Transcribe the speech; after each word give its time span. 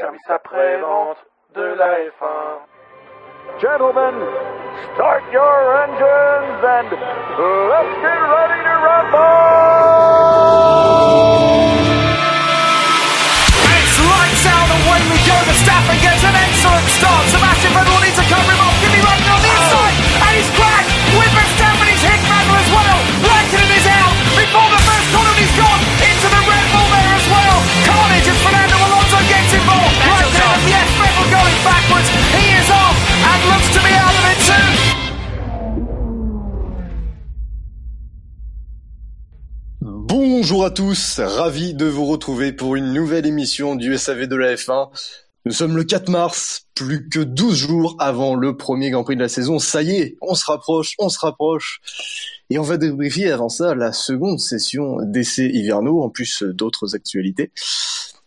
service 0.00 0.28
après-vente 0.28 1.18
de 1.54 1.62
la 1.78 1.98
F1. 2.10 2.66
Gentlemen, 3.60 4.14
start 4.94 5.22
your 5.30 5.76
engines 5.84 6.64
and 6.64 6.90
let's 6.90 7.94
get 8.02 8.18
ready 8.18 8.60
to 8.64 8.74
rumble! 8.82 9.24
It's 13.70 13.96
lights 14.02 14.46
out, 14.50 14.68
away 14.82 15.00
we 15.14 15.18
go. 15.22 15.36
Verstappen 15.46 15.98
gets 16.02 16.24
an 16.24 16.34
excellent 16.34 16.88
start. 16.98 17.24
Sebastian 17.30 17.72
Vettel 17.72 18.00
needs 18.02 18.18
to 18.18 18.26
cover 18.26 18.53
Bonjour 40.44 40.66
à 40.66 40.70
tous, 40.70 41.20
ravi 41.20 41.72
de 41.72 41.86
vous 41.86 42.04
retrouver 42.04 42.52
pour 42.52 42.76
une 42.76 42.92
nouvelle 42.92 43.24
émission 43.24 43.76
du 43.76 43.96
SAV 43.96 44.26
de 44.26 44.36
la 44.36 44.56
F1. 44.56 44.90
Nous 45.46 45.52
sommes 45.52 45.74
le 45.74 45.84
4 45.84 46.10
mars, 46.10 46.66
plus 46.74 47.08
que 47.08 47.20
12 47.20 47.56
jours 47.56 47.96
avant 47.98 48.34
le 48.34 48.54
premier 48.54 48.90
Grand 48.90 49.04
Prix 49.04 49.16
de 49.16 49.22
la 49.22 49.30
saison. 49.30 49.58
Ça 49.58 49.80
y 49.80 49.96
est, 49.96 50.18
on 50.20 50.34
se 50.34 50.44
rapproche, 50.44 50.96
on 50.98 51.08
se 51.08 51.18
rapproche. 51.18 51.80
Et 52.50 52.58
on 52.58 52.62
va 52.62 52.76
débriefer 52.76 53.32
avant 53.32 53.48
ça 53.48 53.74
la 53.74 53.94
seconde 53.94 54.38
session 54.38 54.98
d'essais 55.00 55.48
hivernaux, 55.48 56.02
en 56.02 56.10
plus 56.10 56.42
d'autres 56.42 56.94
actualités. 56.94 57.50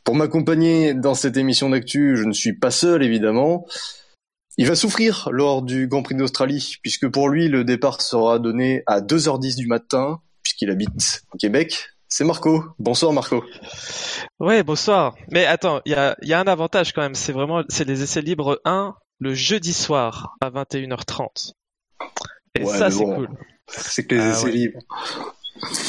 Pour 0.04 0.16
m'accompagner 0.16 0.96
dans 0.96 1.14
cette 1.14 1.38
émission 1.38 1.70
d'actu, 1.70 2.18
je 2.18 2.24
ne 2.24 2.34
suis 2.34 2.54
pas 2.54 2.72
seul 2.72 3.04
évidemment. 3.04 3.68
Il 4.58 4.66
va 4.66 4.74
souffrir 4.74 5.30
lors 5.32 5.62
du 5.62 5.86
Grand 5.86 6.02
Prix 6.02 6.16
d'Australie, 6.16 6.78
puisque 6.82 7.08
pour 7.10 7.30
lui, 7.30 7.48
le 7.48 7.64
départ 7.64 8.02
sera 8.02 8.40
donné 8.40 8.82
à 8.88 9.02
2h10 9.02 9.56
du 9.56 9.68
matin, 9.68 10.20
puisqu'il 10.42 10.72
habite 10.72 11.22
au 11.32 11.38
Québec. 11.38 11.92
C'est 12.10 12.24
Marco. 12.24 12.64
Bonsoir 12.80 13.12
Marco. 13.12 13.44
Ouais, 14.40 14.64
bonsoir. 14.64 15.16
Mais 15.32 15.46
attends, 15.46 15.82
il 15.86 15.92
y 15.92 15.96
a, 15.96 16.16
y 16.22 16.34
a 16.34 16.40
un 16.40 16.48
avantage 16.48 16.94
quand 16.94 17.02
même. 17.02 17.16
C'est 17.16 17.34
vraiment, 17.34 17.64
c'est 17.70 17.86
les 17.86 18.02
essais 18.02 18.22
libres 18.22 18.62
1 18.66 18.96
le 19.20 19.34
jeudi 19.34 19.74
soir 19.74 20.36
à 20.42 20.50
21h30. 20.50 21.52
Et 22.56 22.64
Ouais, 22.64 22.78
ça, 22.78 22.90
c'est 22.90 23.04
bon. 23.04 23.16
cool. 23.16 23.30
C'est 23.68 24.06
que 24.06 24.16
les 24.16 24.22
Ah 24.22 24.30
essais 24.32 24.46
ouais. 24.46 24.52
libres. 24.52 24.80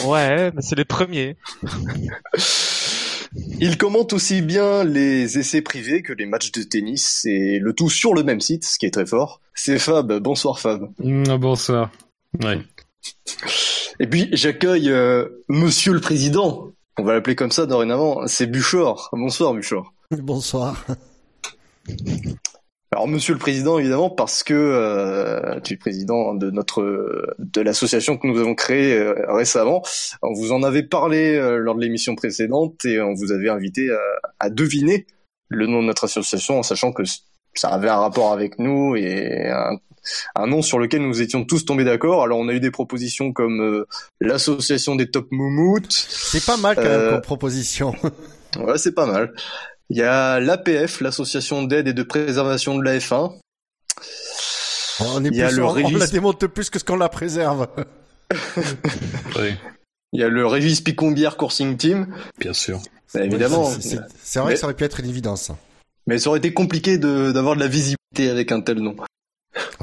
Ouais, 0.07 0.51
mais 0.53 0.63
c'est 0.63 0.77
les 0.77 0.85
premiers. 0.85 1.37
Il 3.61 3.77
commente 3.77 4.13
aussi 4.15 4.41
bien 4.41 4.85
les 4.85 5.39
essais 5.39 5.61
privés 5.61 6.03
que 6.03 6.13
les 6.15 6.25
matchs 6.27 6.51
de 6.51 6.63
tennis 6.63 7.25
et 7.27 7.59
le 7.59 7.75
tout 7.75 7.91
sur 7.91 8.15
le 8.15 8.23
même 8.23 8.41
site, 8.41 8.65
ce 8.65 8.79
qui 8.79 8.87
est 8.87 8.91
très 8.91 9.07
fort. 9.07 9.41
C'est 9.55 9.79
Fab. 9.79 10.11
Bonsoir 10.21 10.59
Fab. 10.59 10.89
Mm, 10.99 11.37
bonsoir. 11.37 11.91
Ouais. 12.43 12.59
Et 14.01 14.07
puis 14.07 14.29
j'accueille 14.33 14.91
euh, 14.91 15.43
Monsieur 15.49 15.93
le 15.93 16.01
Président. 16.01 16.73
On 16.99 17.05
va 17.05 17.15
l'appeler 17.15 17.37
comme 17.37 17.53
ça 17.53 17.67
dorénavant. 17.67 18.27
C'est 18.27 18.47
Buchor. 18.47 19.11
Bonsoir 19.13 19.55
Buchor. 19.55 19.93
Bonsoir. 20.11 20.85
Alors 22.91 23.07
Monsieur 23.07 23.35
le 23.35 23.39
Président 23.39 23.79
évidemment 23.79 24.09
parce 24.09 24.43
que 24.43 24.55
euh, 24.55 25.61
tu 25.61 25.75
es 25.75 25.77
président 25.77 26.35
de 26.35 26.51
notre 26.51 27.37
de 27.39 27.61
l'association 27.61 28.17
que 28.17 28.27
nous 28.27 28.39
avons 28.41 28.55
créée 28.55 28.97
euh, 28.97 29.15
récemment. 29.29 29.83
On 30.23 30.33
vous 30.33 30.53
en 30.53 30.63
avait 30.63 30.83
parlé 30.83 31.37
euh, 31.37 31.59
lors 31.59 31.75
de 31.75 31.83
l'émission 31.83 32.15
précédente 32.15 32.87
et 32.87 33.01
on 33.01 33.13
vous 33.13 33.31
avait 33.31 33.51
invité 33.51 33.91
à, 33.91 34.01
à 34.41 34.49
deviner 34.49 35.07
le 35.49 35.67
nom 35.67 35.83
de 35.83 35.87
notre 35.87 36.05
association 36.05 36.59
en 36.59 36.63
sachant 36.63 36.93
que 36.93 37.03
ça 37.55 37.69
avait 37.69 37.91
un 37.91 37.99
rapport 37.99 38.33
avec 38.33 38.59
nous 38.59 38.97
et 38.97 39.49
un, 39.51 39.77
un 40.37 40.47
nom 40.47 40.63
sur 40.63 40.79
lequel 40.79 41.03
nous 41.03 41.21
étions 41.23 41.45
tous 41.45 41.65
tombés 41.65 41.85
d'accord. 41.85 42.23
Alors 42.25 42.39
on 42.39 42.49
a 42.49 42.53
eu 42.53 42.61
des 42.61 42.71
propositions 42.71 43.33
comme 43.33 43.61
euh, 43.61 43.87
l'association 44.21 44.97
des 44.97 45.11
top 45.11 45.29
moumoutes. 45.31 45.93
C'est 45.93 46.45
pas 46.45 46.57
mal 46.57 46.77
quand 46.77 46.83
même 46.83 46.91
Euh, 46.93 47.11
comme 47.13 47.21
proposition. 47.23 47.95
Ouais, 48.59 48.79
c'est 48.79 48.93
pas 48.95 49.05
mal. 49.05 49.35
Il 49.91 49.99
y 49.99 50.03
a 50.03 50.41
l'APF, 50.41 51.03
l'association 51.03 51.63
d'aide 51.65 51.87
et 51.89 51.93
de 51.93 52.03
préservation 52.03 52.79
de 52.79 52.83
la 52.83 52.97
F1. 52.99 53.35
On, 55.01 55.23
est 55.25 55.29
il 55.29 55.37
y 55.37 55.43
a 55.43 55.49
plus, 55.49 55.57
le 55.59 55.65
on, 55.65 55.69
on 55.69 55.73
Régis- 55.75 55.99
la 55.99 56.07
démonte 56.07 56.47
plus 56.47 56.71
que 56.71 56.79
ce 56.79 56.85
qu'on 56.85 56.97
la 56.97 57.09
préserve. 57.11 57.69
Oui, 59.39 59.55
Il 60.13 60.21
y 60.21 60.25
a 60.25 60.29
le 60.29 60.47
Régis 60.47 60.81
Picombière 60.81 61.37
Coursing 61.37 61.77
Team. 61.77 62.09
bien 62.39 62.53
sûr. 62.53 62.81
Bah, 63.15 63.23
évidemment. 63.25 63.71
C'est- 63.81 63.97
vrai 64.41 64.49
Mais- 64.49 64.55
que 64.55 64.61
ça 64.61 64.67
aurait 64.67 64.75
pu 64.75 64.85
être 64.85 65.01
une 65.01 65.09
évidence. 65.09 65.51
Mais 66.07 66.19
ça 66.19 66.31
aurait 66.31 66.39
été 66.39 66.53
compliqué 66.55 66.99
de- 66.99 67.33
d'avoir 67.33 67.55
de 67.55 67.61
la 67.61 67.69
visibilité 67.69 68.31
avec 68.31 68.51
un 68.51 68.61
tel 68.63 68.79
nom. 68.81 68.97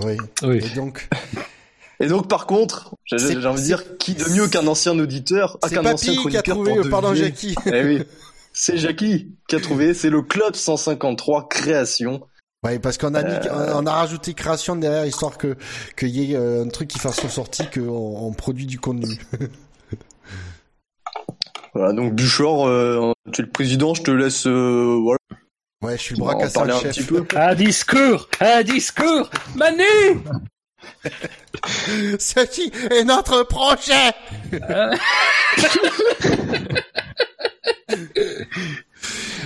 Oui. 0.04 0.18
Oui. 0.44 0.58
Et 0.64 0.76
donc, 0.76 1.08
Et 2.00 2.08
donc, 2.08 2.28
par 2.28 2.46
contre, 2.46 2.96
j'ai 3.06 3.16
envie 3.46 3.62
de 3.62 3.66
dire, 3.66 3.98
qui 3.98 4.16
de 4.16 4.26
mieux 4.30 4.48
qu'un 4.48 4.68
ancien 4.68 4.98
auditeur, 5.00 5.58
ah, 5.62 5.70
qu'un 5.70 5.86
ancien 5.86 6.14
Papy 6.16 6.30
qui 6.30 6.38
a 6.38 6.42
chroniqueur 6.42 6.56
trouvé, 6.56 6.76
pour 6.76 6.86
euh, 6.86 6.90
pardon. 6.90 7.16
Jackie. 7.16 7.56
Eh 7.66 7.84
oui. 7.84 8.04
C'est 8.52 8.78
Jackie 8.78 9.34
qui 9.48 9.56
a 9.56 9.60
trouvé, 9.60 9.94
c'est 9.94 10.10
le 10.10 10.22
Club 10.22 10.56
153 10.56 11.50
Création. 11.50 12.22
Ouais, 12.64 12.80
parce 12.80 12.98
qu'on 12.98 13.14
a 13.14 13.22
mis, 13.24 13.34
Euh. 13.34 13.74
on 13.76 13.86
a 13.86 13.92
rajouté 13.94 14.34
création 14.34 14.76
derrière 14.76 15.06
histoire 15.06 15.38
que 15.38 15.56
qu'il 15.98 16.10
y 16.10 16.32
ait 16.34 16.36
euh, 16.36 16.64
un 16.64 16.70
truc 16.70 16.88
qui 16.88 17.00
fasse 17.00 17.20
ressortir 17.20 17.70
qu'on 17.70 17.82
on 17.82 18.34
produit 18.34 18.66
du 18.66 18.80
contenu. 18.80 19.18
Voilà, 21.74 21.92
donc 21.92 22.14
Buchor, 22.14 22.68
euh, 22.68 23.12
tu 23.34 23.42
es 23.42 23.46
le 23.46 23.52
président, 23.52 23.94
je 23.94 24.02
te 24.02 24.10
laisse, 24.12 24.48
euh, 24.48 24.98
voilà, 25.04 25.18
Ouais, 25.86 25.98
je 25.98 26.02
suis 26.02 26.16
le 26.16 26.20
bras 26.20 26.36
cassé 26.36 26.60
un 26.60 26.80
chef. 26.80 26.96
petit 26.96 27.04
peu. 27.04 27.26
Un 27.36 27.56
discours 27.56 28.28
Un 28.40 28.64
discours 28.64 29.30
Manu 29.56 29.84
Ceci 32.20 32.72
est 32.92 33.04
notre 33.04 33.44
projet. 33.44 34.12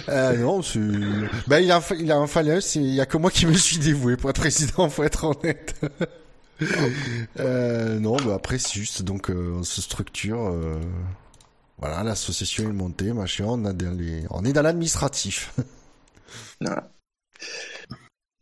Euh, 0.09 0.37
non, 0.37 0.61
c'est... 0.61 0.79
Ben, 1.47 1.59
il 1.59 1.71
a, 1.71 1.81
il 1.97 2.11
a 2.11 2.19
enfin 2.19 2.41
là, 2.41 2.61
c'est, 2.61 2.79
il 2.79 2.93
y 2.93 3.01
a 3.01 3.05
que 3.05 3.17
moi 3.17 3.31
qui 3.31 3.45
me 3.45 3.53
suis 3.53 3.77
dévoué 3.77 4.17
pour 4.17 4.29
être 4.29 4.39
président, 4.39 4.89
faut 4.89 5.03
être 5.03 5.25
honnête. 5.25 5.75
euh, 7.39 7.99
non, 7.99 8.17
bah 8.17 8.35
après, 8.35 8.57
c'est 8.57 8.73
juste, 8.73 9.03
donc, 9.03 9.29
euh, 9.29 9.57
on 9.59 9.63
se 9.63 9.81
structure, 9.81 10.49
euh, 10.49 10.79
voilà, 11.77 12.03
l'association 12.03 12.65
est 12.65 12.73
montée, 12.73 13.13
machin, 13.13 13.45
on 13.47 13.65
a 13.65 13.73
dans 13.73 13.97
les, 13.97 14.23
on 14.29 14.43
est 14.45 14.53
dans 14.53 14.61
l'administratif. 14.61 15.53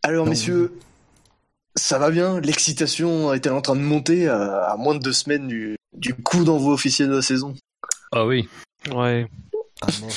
Alors, 0.04 0.26
Donc- 0.26 0.30
messieurs, 0.30 0.74
ça 1.76 2.00
va 2.00 2.10
bien? 2.12 2.40
L'excitation 2.42 3.34
est-elle 3.34 3.54
en 3.54 3.62
train 3.62 3.76
de 3.76 3.82
monter 3.82 4.28
à, 4.28 4.64
à 4.72 4.78
moins 4.78 4.96
de 4.96 5.00
deux 5.00 5.14
semaines 5.14 5.48
du, 5.48 5.76
du 5.94 6.14
coup 6.16 6.44
d'envoi 6.44 6.74
officiel 6.74 7.10
de 7.10 7.16
la 7.16 7.22
saison? 7.22 7.54
Ah 8.12 8.26
oui. 8.26 8.48
Ouais. 8.92 9.28
Ah, 9.82 9.88
non, 10.02 10.08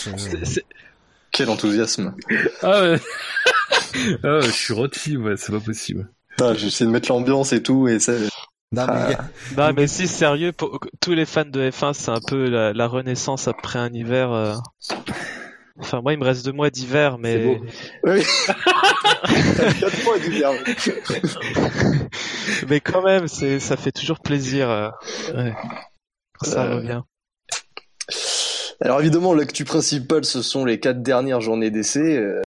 Quel 1.32 1.50
enthousiasme 1.50 2.14
Ah 2.62 2.82
ouais. 2.82 3.00
ah 4.22 4.36
ouais, 4.38 4.42
je 4.42 4.50
suis 4.50 4.74
rôti, 4.74 5.16
ouais, 5.16 5.36
c'est 5.36 5.52
pas 5.52 5.60
possible. 5.60 6.08
J'essaie 6.54 6.84
de 6.86 6.90
mettre 6.90 7.10
l'ambiance 7.10 7.52
et 7.52 7.62
tout, 7.62 7.86
et 7.88 7.98
ça... 8.00 8.12
Non, 8.72 8.86
mais, 8.86 9.16
Non, 9.58 9.72
mais 9.74 9.86
si, 9.88 10.06
sérieux, 10.06 10.52
pour 10.52 10.78
tous 11.00 11.12
les 11.12 11.26
fans 11.26 11.44
de 11.44 11.70
F1, 11.70 11.92
c'est 11.92 12.10
un 12.12 12.20
peu 12.26 12.48
la, 12.48 12.72
la 12.72 12.86
renaissance 12.86 13.48
après 13.48 13.78
un 13.80 13.92
hiver. 13.92 14.30
euh. 14.32 14.54
Enfin, 15.80 16.00
moi, 16.02 16.12
il 16.12 16.18
me 16.18 16.24
reste 16.24 16.44
deux 16.44 16.52
mois 16.52 16.70
d'hiver, 16.70 17.18
mais. 17.18 17.34
C'est 17.34 17.44
beau. 17.44 17.58
Oui. 18.04 18.22
Quatre 19.80 20.04
mois 20.04 20.18
d'hiver. 20.18 20.50
mais 22.68 22.80
quand 22.80 23.02
même, 23.02 23.28
c'est, 23.28 23.60
ça 23.60 23.76
fait 23.76 23.92
toujours 23.92 24.20
plaisir. 24.20 24.68
euh, 24.70 24.88
ouais. 25.34 25.54
Ça 26.42 26.64
Euh, 26.64 26.76
revient. 26.76 27.02
Alors 28.80 29.00
évidemment, 29.00 29.34
l'actu 29.34 29.64
principale, 29.64 30.24
ce 30.24 30.40
sont 30.42 30.64
les 30.64 30.80
quatre 30.80 31.02
dernières 31.02 31.40
journées 31.42 31.70
d'essai, 31.70 32.16
euh, 32.16 32.40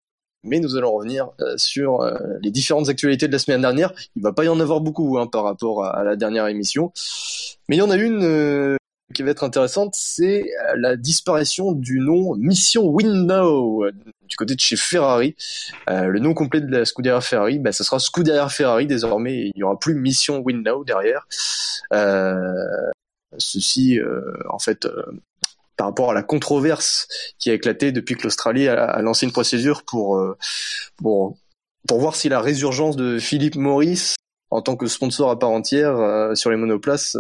mais 0.44 0.60
nous 0.60 0.76
allons 0.76 0.92
revenir 0.94 1.30
euh, 1.42 1.56
sur 1.58 2.00
les 2.42 2.50
différentes 2.50 2.90
actualités 2.90 3.28
de 3.28 3.32
la 3.32 3.38
semaine 3.40 3.62
dernière. 3.62 3.94
Il 4.16 4.24
va 4.24 4.34
pas 4.34 4.44
y 4.44 4.50
en 4.50 4.60
avoir 4.60 4.82
beaucoup 4.82 5.20
hein, 5.20 5.28
par 5.28 5.44
rapport 5.44 5.86
à, 5.86 5.96
à 5.96 6.04
la 6.04 6.16
dernière 6.16 6.48
émission, 6.48 6.92
mais 7.70 7.76
il 7.76 7.80
y 7.80 7.84
en 7.84 7.92
a 7.92 7.98
une 7.98 8.76
qui 9.14 9.24
va 9.24 9.32
être 9.32 9.44
intéressante, 9.44 9.94
c'est 9.96 10.44
euh, 10.44 10.76
la 10.78 10.96
disparition 10.96 11.72
du 11.72 12.00
nom 12.00 12.36
Mission 12.36 12.88
Window 12.88 13.86
euh, 13.86 13.92
du 14.28 14.36
côté 14.36 14.56
de 14.56 14.60
chez 14.60 14.76
Ferrari. 14.76 15.36
Euh, 15.90 16.08
le 16.08 16.20
nom 16.20 16.34
complet 16.34 16.62
de 16.62 16.72
la 16.72 16.86
Scuderia 16.86 17.22
Ferrari, 17.22 17.60
bah, 17.60 17.72
ce 17.72 17.84
sera 17.84 18.00
Scuderia 18.00 18.50
Ferrari 18.50 18.88
désormais. 18.88 19.46
Il 19.46 19.52
n'y 19.56 19.64
aura 19.64 19.80
plus 19.80 19.96
Mission 19.96 20.40
Window 20.40 20.84
derrière. 20.84 21.28
Ceci, 23.38 24.00
en 24.50 24.60
fait, 24.60 24.88
par 25.76 25.88
rapport 25.88 26.12
à 26.12 26.14
la 26.14 26.22
controverse 26.22 27.08
qui 27.40 27.50
a 27.50 27.54
éclaté 27.54 27.92
depuis 27.92 28.16
que 28.16 28.24
l'Australie 28.24 28.68
a, 28.68 29.02
lancé 29.02 29.26
une 29.26 29.32
procédure 29.32 29.84
pour, 29.84 30.24
pour 30.98 31.36
pour 31.88 32.00
voir 32.00 32.16
si 32.16 32.30
la 32.30 32.40
résurgence 32.40 32.96
de 32.96 33.18
Philippe 33.20 33.56
Morris 33.56 34.16
en 34.52 34.62
tant 34.62 34.76
que 34.76 34.86
sponsor 34.86 35.32
à 35.32 35.40
part 35.40 35.50
entière 35.50 36.36
sur 36.36 36.52
les 36.52 36.58
monoplaces 36.58 37.18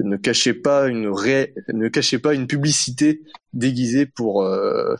ne 0.00 0.16
cachait 0.16 0.54
pas 0.54 0.88
une 0.88 1.08
ré... 1.08 1.54
ne 1.72 1.88
cachait 1.88 2.18
pas 2.18 2.34
une 2.34 2.46
publicité 2.46 3.20
déguisée 3.52 4.06
pour 4.06 4.42
euh, 4.42 4.94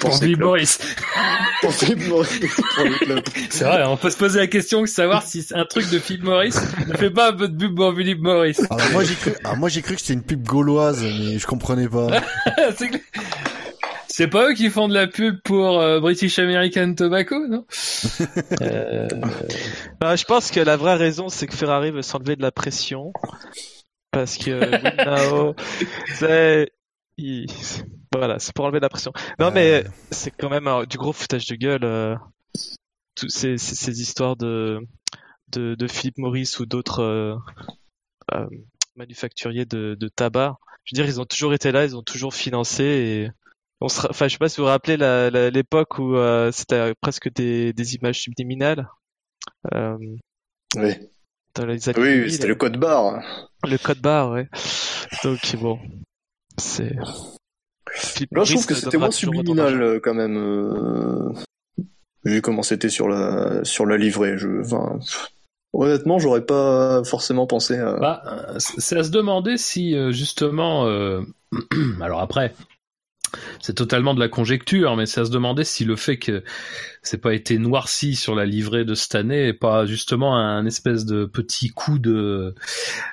Pour 0.00 0.18
Philippe. 0.18 0.40
Maurice. 0.40 0.78
Pour 1.62 1.72
Philippe. 1.72 2.02
C'est 3.50 3.64
vrai, 3.64 3.84
on 3.84 3.96
peut 3.96 4.10
se 4.10 4.16
poser 4.16 4.40
la 4.40 4.48
question 4.48 4.80
de 4.80 4.86
savoir 4.86 5.22
si 5.22 5.42
c'est 5.44 5.54
un 5.54 5.64
truc 5.64 5.88
de 5.90 6.00
Philippe 6.00 6.24
Maurice 6.24 6.60
ne 6.88 6.96
fait 6.96 7.10
pas 7.10 7.30
un 7.30 7.32
peu 7.34 7.48
de 7.48 7.56
pub 7.56 7.76
pour 7.76 7.94
Philippe 7.94 8.20
Maurice. 8.20 8.60
Alors 8.68 8.90
moi 8.90 9.04
j'ai 9.04 9.14
cru, 9.14 9.32
ah, 9.44 9.54
moi 9.54 9.68
j'ai 9.68 9.80
cru 9.80 9.94
que 9.94 10.00
c'était 10.00 10.14
une 10.14 10.24
pub 10.24 10.42
gauloise, 10.42 11.00
mais 11.04 11.38
je 11.38 11.46
comprenais 11.46 11.88
pas. 11.88 12.08
c'est 14.08 14.26
pas 14.26 14.50
eux 14.50 14.54
qui 14.54 14.70
font 14.70 14.88
de 14.88 14.94
la 14.94 15.06
pub 15.06 15.40
pour 15.42 15.78
euh, 15.78 16.00
British 16.00 16.38
American 16.40 16.94
Tobacco, 16.94 17.46
non? 17.46 17.64
Euh, 18.60 19.06
Bah, 20.00 20.16
je 20.16 20.24
pense 20.24 20.50
que 20.50 20.58
la 20.60 20.76
vraie 20.76 20.96
raison, 20.96 21.28
c'est 21.28 21.46
que 21.46 21.54
Ferrari 21.54 21.92
veut 21.92 22.02
s'enlever 22.02 22.34
de 22.34 22.42
la 22.42 22.50
pression. 22.50 23.12
Parce 24.12 24.36
que 24.36 24.50
Winnow, 24.82 25.54
c'est, 26.14 26.70
il- 27.16 27.46
voilà, 28.12 28.38
c'est 28.38 28.54
pour 28.54 28.66
enlever 28.66 28.80
la 28.80 28.88
pression. 28.88 29.12
Non, 29.38 29.50
mais 29.50 29.84
c'est 30.10 30.30
quand 30.30 30.50
même 30.50 30.68
du 30.86 30.98
gros 30.98 31.12
foutage 31.12 31.46
de 31.46 31.54
gueule, 31.56 31.84
euh, 31.84 32.14
toutes 33.14 33.30
ces, 33.30 33.56
ces, 33.58 33.74
ces 33.74 34.00
histoires 34.00 34.36
de, 34.36 34.80
de, 35.48 35.74
de 35.74 35.86
Philippe 35.88 36.18
Maurice 36.18 36.60
ou 36.60 36.66
d'autres 36.66 37.00
euh, 37.02 37.34
euh, 38.34 38.46
manufacturiers 38.96 39.64
de, 39.64 39.96
de 39.98 40.08
tabac. 40.08 40.56
Je 40.84 40.94
veux 40.94 41.02
dire, 41.02 41.10
ils 41.10 41.20
ont 41.20 41.24
toujours 41.24 41.54
été 41.54 41.72
là, 41.72 41.84
ils 41.84 41.96
ont 41.96 42.02
toujours 42.02 42.34
financé 42.34 42.84
et 42.84 43.30
on 43.80 43.88
se, 43.88 44.06
enfin, 44.08 44.28
je 44.28 44.32
sais 44.32 44.38
pas 44.38 44.48
si 44.48 44.58
vous 44.58 44.64
vous 44.64 44.68
rappelez 44.70 44.96
l'époque 45.50 45.98
où 45.98 46.16
euh, 46.16 46.52
c'était 46.52 46.94
presque 47.00 47.32
des, 47.32 47.72
des 47.72 47.94
images 47.94 48.20
subliminales. 48.20 48.88
Euh, 49.74 49.96
Oui, 50.76 50.94
dans 51.54 51.66
les 51.66 51.88
années 51.88 51.98
oui 52.00 52.14
2000, 52.16 52.32
c'était 52.32 52.46
le 52.48 52.54
code 52.56 52.76
barre. 52.78 53.22
Le 53.64 53.78
code 53.78 54.00
barre, 54.00 54.30
ouais. 54.30 54.48
Donc 55.24 55.56
bon, 55.56 55.78
c'est. 56.58 56.94
Là, 58.30 58.44
je 58.44 58.52
trouve 58.52 58.66
que 58.66 58.74
c'était 58.74 58.98
moins 58.98 59.10
subliminal 59.10 59.82
euh, 59.82 60.00
quand 60.00 60.14
même. 60.14 60.36
Euh... 60.36 61.32
Vu 62.24 62.40
comment 62.40 62.62
c'était 62.62 62.88
sur 62.88 63.08
la 63.08 63.64
sur 63.64 63.84
la 63.84 63.96
livrée. 63.96 64.38
Je... 64.38 64.60
Enfin, 64.60 64.98
honnêtement, 65.72 66.18
j'aurais 66.18 66.44
pas 66.44 67.02
forcément 67.04 67.46
pensé 67.46 67.76
à. 67.78 67.94
Bah, 67.94 68.22
c'est 68.58 68.96
à 68.96 69.04
se 69.04 69.10
demander 69.10 69.56
si 69.56 69.96
euh, 69.96 70.12
justement, 70.12 70.86
euh, 70.86 71.22
alors 72.00 72.20
après, 72.20 72.54
c'est 73.60 73.74
totalement 73.74 74.14
de 74.14 74.20
la 74.20 74.28
conjecture, 74.28 74.96
mais 74.96 75.06
c'est 75.06 75.20
à 75.20 75.24
se 75.24 75.30
demander 75.30 75.64
si 75.64 75.84
le 75.84 75.96
fait 75.96 76.18
que 76.18 76.42
c'est 77.02 77.20
pas 77.20 77.34
été 77.34 77.58
noirci 77.58 78.14
sur 78.14 78.34
la 78.34 78.44
livrée 78.44 78.84
de 78.84 78.94
cette 78.94 79.14
année 79.14 79.48
est 79.48 79.52
pas 79.52 79.86
justement 79.86 80.36
un 80.36 80.64
espèce 80.66 81.04
de 81.04 81.24
petit 81.24 81.70
coup 81.70 81.98
de 81.98 82.54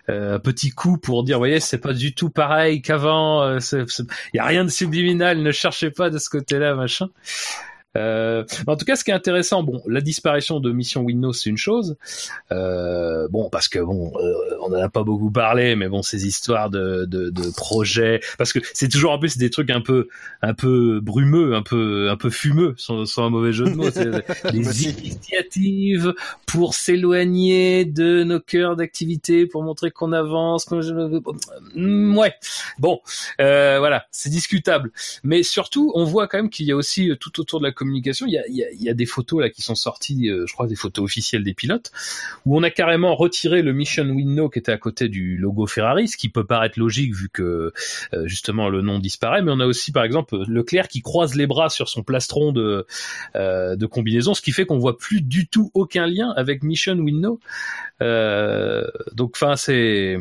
euh, 0.09 0.39
petit 0.39 0.69
coup 0.71 0.97
pour 0.97 1.23
dire, 1.23 1.37
voyez, 1.37 1.59
c'est 1.59 1.79
pas 1.79 1.93
du 1.93 2.13
tout 2.13 2.29
pareil 2.29 2.81
qu'avant, 2.81 3.43
euh, 3.43 3.59
il 3.73 4.37
y 4.37 4.39
a 4.39 4.45
rien 4.45 4.65
de 4.65 4.69
subliminal, 4.69 5.41
ne 5.41 5.51
cherchez 5.51 5.91
pas 5.91 6.09
de 6.09 6.17
ce 6.17 6.29
côté-là, 6.29 6.75
machin. 6.75 7.09
Euh, 7.97 8.43
en 8.67 8.75
tout 8.75 8.85
cas, 8.85 8.95
ce 8.95 9.03
qui 9.03 9.11
est 9.11 9.13
intéressant, 9.15 9.63
bon, 9.63 9.81
la 9.87 10.01
disparition 10.01 10.59
de 10.59 10.71
Mission 10.71 11.01
Windows, 11.01 11.33
c'est 11.33 11.49
une 11.49 11.57
chose. 11.57 11.97
Euh, 12.51 13.27
bon, 13.29 13.49
parce 13.49 13.67
que 13.67 13.79
bon, 13.79 14.11
euh, 14.17 14.33
on 14.61 14.67
en 14.73 14.81
a 14.81 14.89
pas 14.89 15.03
beaucoup 15.03 15.31
parlé, 15.31 15.75
mais 15.75 15.89
bon, 15.89 16.01
ces 16.01 16.25
histoires 16.27 16.69
de, 16.69 17.05
de, 17.05 17.29
de 17.29 17.49
projets, 17.55 18.19
parce 18.37 18.53
que 18.53 18.59
c'est 18.73 18.89
toujours 18.89 19.11
en 19.11 19.19
plus 19.19 19.37
des 19.37 19.49
trucs 19.49 19.69
un 19.71 19.81
peu, 19.81 20.07
un 20.41 20.53
peu 20.53 20.99
brumeux, 21.01 21.55
un 21.55 21.63
peu, 21.63 22.09
un 22.09 22.15
peu 22.17 22.29
fumeux, 22.29 22.75
sans, 22.77 23.05
sans 23.05 23.25
un 23.25 23.29
mauvais 23.29 23.51
jeu 23.53 23.65
de 23.65 23.75
mots. 23.75 23.89
Les 24.53 24.59
Merci. 24.59 24.89
initiatives 24.91 26.13
pour 26.45 26.73
s'éloigner 26.75 27.85
de 27.85 28.23
nos 28.23 28.39
cœurs 28.39 28.75
d'activité, 28.75 29.45
pour 29.47 29.63
montrer 29.63 29.91
qu'on 29.91 30.13
avance. 30.13 30.65
qu'on- 30.65 30.79
Mm, 31.75 32.17
Ouais, 32.17 32.33
bon, 32.79 32.99
euh, 33.41 33.77
voilà, 33.79 34.05
c'est 34.11 34.29
discutable. 34.29 34.91
Mais 35.23 35.43
surtout, 35.43 35.91
on 35.95 36.03
voit 36.03 36.27
quand 36.27 36.37
même 36.37 36.49
qu'il 36.49 36.65
y 36.65 36.71
a 36.71 36.75
aussi 36.75 37.09
euh, 37.11 37.15
tout 37.15 37.39
autour 37.39 37.59
de 37.59 37.65
la 37.65 37.71
communication, 37.79 38.27
il 38.27 38.33
y 38.33 38.89
a, 38.89 38.93
des 38.93 39.05
photos 39.05 39.41
là 39.41 39.49
qui 39.49 39.61
sont 39.61 39.73
sorties, 39.73 40.29
euh, 40.29 40.45
je 40.45 40.53
crois 40.53 40.67
des 40.67 40.75
photos 40.75 41.05
officielles 41.05 41.43
des 41.45 41.53
pilotes, 41.53 41.91
où 42.45 42.57
on 42.57 42.63
a 42.63 42.69
carrément 42.69 43.15
retiré 43.15 43.61
le 43.61 43.71
Mission 43.71 44.03
Window 44.03 44.49
qui 44.49 44.59
était 44.59 44.73
à 44.73 44.77
côté 44.77 45.07
du 45.07 45.37
logo 45.37 45.65
Ferrari, 45.65 46.09
ce 46.09 46.17
qui 46.17 46.27
peut 46.27 46.43
paraître 46.43 46.77
logique 46.77 47.15
vu 47.15 47.29
que 47.29 47.71
euh, 48.13 48.27
justement 48.27 48.67
le 48.67 48.81
nom 48.81 48.99
disparaît. 48.99 49.41
Mais 49.41 49.51
on 49.51 49.61
a 49.61 49.65
aussi 49.65 49.93
par 49.93 50.03
exemple 50.03 50.35
Leclerc 50.47 50.89
qui 50.89 51.01
croise 51.01 51.35
les 51.35 51.47
bras 51.47 51.69
sur 51.69 51.87
son 51.87 52.03
plastron 52.03 52.51
de 52.51 52.85
euh, 53.35 53.77
de 53.77 53.85
combinaison, 53.85 54.33
ce 54.33 54.41
qui 54.41 54.51
fait 54.51 54.65
qu'on 54.65 54.77
voit 54.77 54.97
plus 54.97 55.21
du 55.21 55.47
tout 55.47 55.71
aucun 55.73 56.05
lien 56.05 56.33
avec 56.35 56.63
Mission 56.63 56.97
Window. 56.97 57.39
Donc, 58.01 59.31
enfin, 59.35 59.55
c'est 59.55 60.17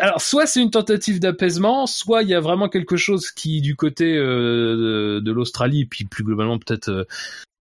alors 0.00 0.20
soit 0.20 0.46
c'est 0.46 0.62
une 0.62 0.70
tentative 0.70 1.20
d'apaisement, 1.20 1.86
soit 1.86 2.22
il 2.22 2.28
y 2.28 2.34
a 2.34 2.40
vraiment 2.40 2.68
quelque 2.68 2.96
chose 2.96 3.30
qui 3.30 3.60
du 3.60 3.76
côté 3.76 4.14
de, 4.16 5.20
de 5.22 5.32
l'Australie, 5.32 5.84
puis 5.84 6.06
plus 6.18 6.24
globalement 6.24 6.58
peut-être 6.58 6.88
euh, 6.88 7.04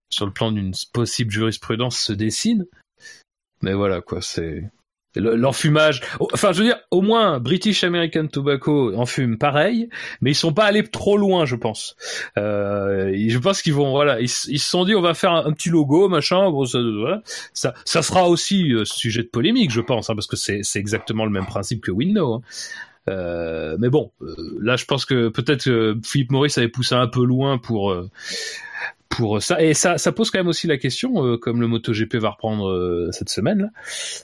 sur 0.08 0.24
le 0.24 0.32
plan 0.32 0.50
d'une 0.50 0.72
possible 0.94 1.30
jurisprudence 1.30 1.98
se 1.98 2.12
dessine. 2.14 2.64
Mais 3.60 3.74
voilà 3.74 4.00
quoi, 4.00 4.22
c'est 4.22 4.70
le- 5.14 5.36
l'enfumage. 5.36 6.00
Enfin, 6.32 6.52
je 6.52 6.60
veux 6.60 6.64
dire, 6.64 6.78
au 6.90 7.02
moins 7.02 7.38
British 7.38 7.84
American 7.84 8.26
Tobacco 8.26 8.94
enfume 8.94 9.36
pareil, 9.36 9.90
mais 10.22 10.30
ils 10.30 10.34
sont 10.34 10.54
pas 10.54 10.64
allés 10.64 10.84
trop 10.84 11.18
loin, 11.18 11.44
je 11.44 11.56
pense. 11.56 11.96
Euh, 12.38 13.14
je 13.14 13.38
pense 13.38 13.60
qu'ils 13.60 13.74
vont, 13.74 13.90
voilà, 13.90 14.20
ils, 14.20 14.28
se 14.28 14.58
sont 14.58 14.84
dit, 14.84 14.94
on 14.94 15.02
va 15.02 15.14
faire 15.14 15.32
un, 15.32 15.52
petit 15.52 15.68
logo, 15.68 16.08
machin. 16.08 16.50
Bon, 16.50 16.64
ça, 16.64 17.74
ça, 17.84 18.02
sera 18.02 18.28
aussi 18.28 18.72
euh, 18.72 18.84
sujet 18.84 19.22
de 19.22 19.28
polémique, 19.28 19.70
je 19.70 19.80
pense, 19.82 20.08
hein, 20.08 20.14
parce 20.14 20.26
que 20.26 20.36
c'est 20.36 20.60
c'est 20.62 20.78
exactement 20.78 21.24
le 21.24 21.30
même 21.30 21.46
principe 21.46 21.82
que 21.82 21.90
Windows. 21.90 22.34
hein. 22.34 22.40
Euh, 23.08 23.76
mais 23.78 23.88
bon, 23.88 24.10
euh, 24.22 24.34
là, 24.60 24.76
je 24.76 24.84
pense 24.84 25.04
que 25.04 25.28
peut-être 25.28 25.96
Philippe 26.04 26.32
Maurice 26.32 26.58
avait 26.58 26.68
poussé 26.68 26.94
un 26.94 27.06
peu 27.06 27.24
loin 27.24 27.58
pour 27.58 27.92
euh, 27.92 28.10
pour 29.08 29.40
ça. 29.40 29.62
Et 29.62 29.72
ça, 29.72 29.98
ça 29.98 30.12
pose 30.12 30.30
quand 30.30 30.38
même 30.38 30.48
aussi 30.48 30.66
la 30.66 30.76
question, 30.76 31.24
euh, 31.24 31.38
comme 31.38 31.60
le 31.60 31.68
MotoGP 31.68 32.16
va 32.16 32.30
reprendre 32.30 32.68
euh, 32.68 33.10
cette 33.12 33.28
semaine, 33.28 33.62
là, 33.62 33.68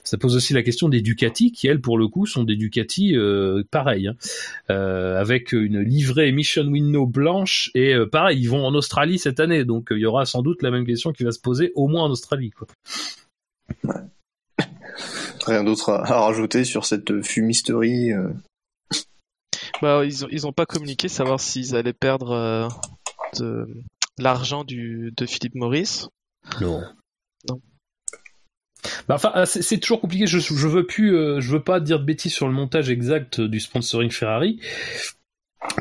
ça 0.03 0.17
pose 0.17 0.35
aussi 0.35 0.53
la 0.53 0.61
question 0.61 0.89
des 0.89 1.01
Ducati, 1.01 1.51
qui 1.51 1.67
elles, 1.67 1.81
pour 1.81 1.97
le 1.97 2.07
coup, 2.07 2.25
sont 2.25 2.43
des 2.43 2.55
Ducati 2.55 3.15
euh, 3.15 3.63
pareils, 3.71 4.09
hein, 4.09 4.15
avec 4.69 5.51
une 5.53 5.79
livrée 5.79 6.31
Mission 6.31 6.65
Window 6.65 7.05
blanche. 7.05 7.71
Et 7.73 7.95
pareil, 8.11 8.39
ils 8.41 8.49
vont 8.49 8.65
en 8.65 8.75
Australie 8.75 9.17
cette 9.17 9.39
année, 9.39 9.65
donc 9.65 9.87
il 9.91 9.99
y 9.99 10.05
aura 10.05 10.25
sans 10.25 10.41
doute 10.41 10.61
la 10.61 10.71
même 10.71 10.85
question 10.85 11.11
qui 11.11 11.23
va 11.23 11.31
se 11.31 11.39
poser 11.39 11.71
au 11.75 11.87
moins 11.87 12.03
en 12.03 12.11
Australie. 12.11 12.51
Quoi. 12.51 12.67
Rien 15.45 15.63
d'autre 15.63 15.89
à, 15.89 16.05
à 16.05 16.19
rajouter 16.25 16.65
sur 16.65 16.85
cette 16.85 17.21
fumisterie. 17.23 18.11
Bah, 19.83 20.05
ils 20.05 20.23
ont, 20.23 20.29
ils 20.31 20.47
ont 20.47 20.53
pas 20.53 20.65
communiqué 20.65 21.09
savoir 21.09 21.41
s'ils 21.41 21.75
allaient 21.75 21.91
perdre 21.91 22.31
euh, 22.31 22.69
de 23.37 23.67
l'argent 24.17 24.63
du 24.63 25.11
de 25.17 25.25
Philippe 25.25 25.55
Maurice. 25.55 26.07
Non. 26.61 26.81
Non. 27.49 27.59
Bah, 29.09 29.15
enfin, 29.15 29.33
euh, 29.35 29.45
c'est 29.45 29.61
c'est 29.61 29.79
toujours 29.79 29.99
compliqué. 29.99 30.25
Je, 30.25 30.39
je 30.39 30.67
veux 30.69 30.85
plus, 30.85 31.13
euh, 31.13 31.41
je 31.41 31.51
veux 31.51 31.61
pas 31.61 31.81
dire 31.81 31.99
de 31.99 32.05
bêtises 32.05 32.33
sur 32.33 32.47
le 32.47 32.53
montage 32.53 32.89
exact 32.89 33.41
du 33.41 33.59
sponsoring 33.59 34.09
Ferrari, 34.09 34.61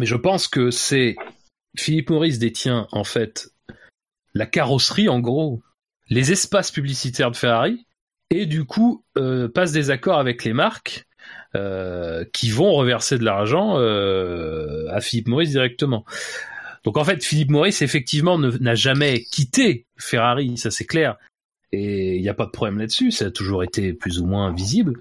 mais 0.00 0.06
je 0.06 0.16
pense 0.16 0.48
que 0.48 0.72
c'est 0.72 1.14
Philippe 1.76 2.10
Maurice 2.10 2.40
détient 2.40 2.88
en 2.90 3.04
fait 3.04 3.50
la 4.34 4.46
carrosserie, 4.46 5.08
en 5.08 5.20
gros, 5.20 5.62
les 6.08 6.32
espaces 6.32 6.72
publicitaires 6.72 7.30
de 7.30 7.36
Ferrari, 7.36 7.86
et 8.30 8.46
du 8.46 8.64
coup 8.64 9.04
euh, 9.16 9.48
passe 9.48 9.70
des 9.70 9.90
accords 9.90 10.18
avec 10.18 10.42
les 10.42 10.54
marques 10.54 11.06
qui 12.32 12.50
vont 12.50 12.72
reverser 12.72 13.18
de 13.18 13.24
l'argent 13.24 13.78
euh, 13.78 14.86
à 14.90 15.00
Philippe 15.00 15.28
Maurice 15.28 15.50
directement. 15.50 16.04
Donc 16.84 16.96
en 16.96 17.04
fait, 17.04 17.24
Philippe 17.24 17.50
Maurice 17.50 17.82
effectivement 17.82 18.38
n'a 18.38 18.74
jamais 18.74 19.22
quitté 19.22 19.86
Ferrari, 19.96 20.56
ça 20.56 20.70
c'est 20.70 20.84
clair, 20.84 21.16
et 21.70 22.16
il 22.16 22.22
n'y 22.22 22.28
a 22.28 22.34
pas 22.34 22.46
de 22.46 22.50
problème 22.50 22.78
là-dessus, 22.78 23.10
ça 23.12 23.26
a 23.26 23.30
toujours 23.30 23.62
été 23.62 23.92
plus 23.92 24.20
ou 24.20 24.26
moins 24.26 24.52
visible. 24.52 24.98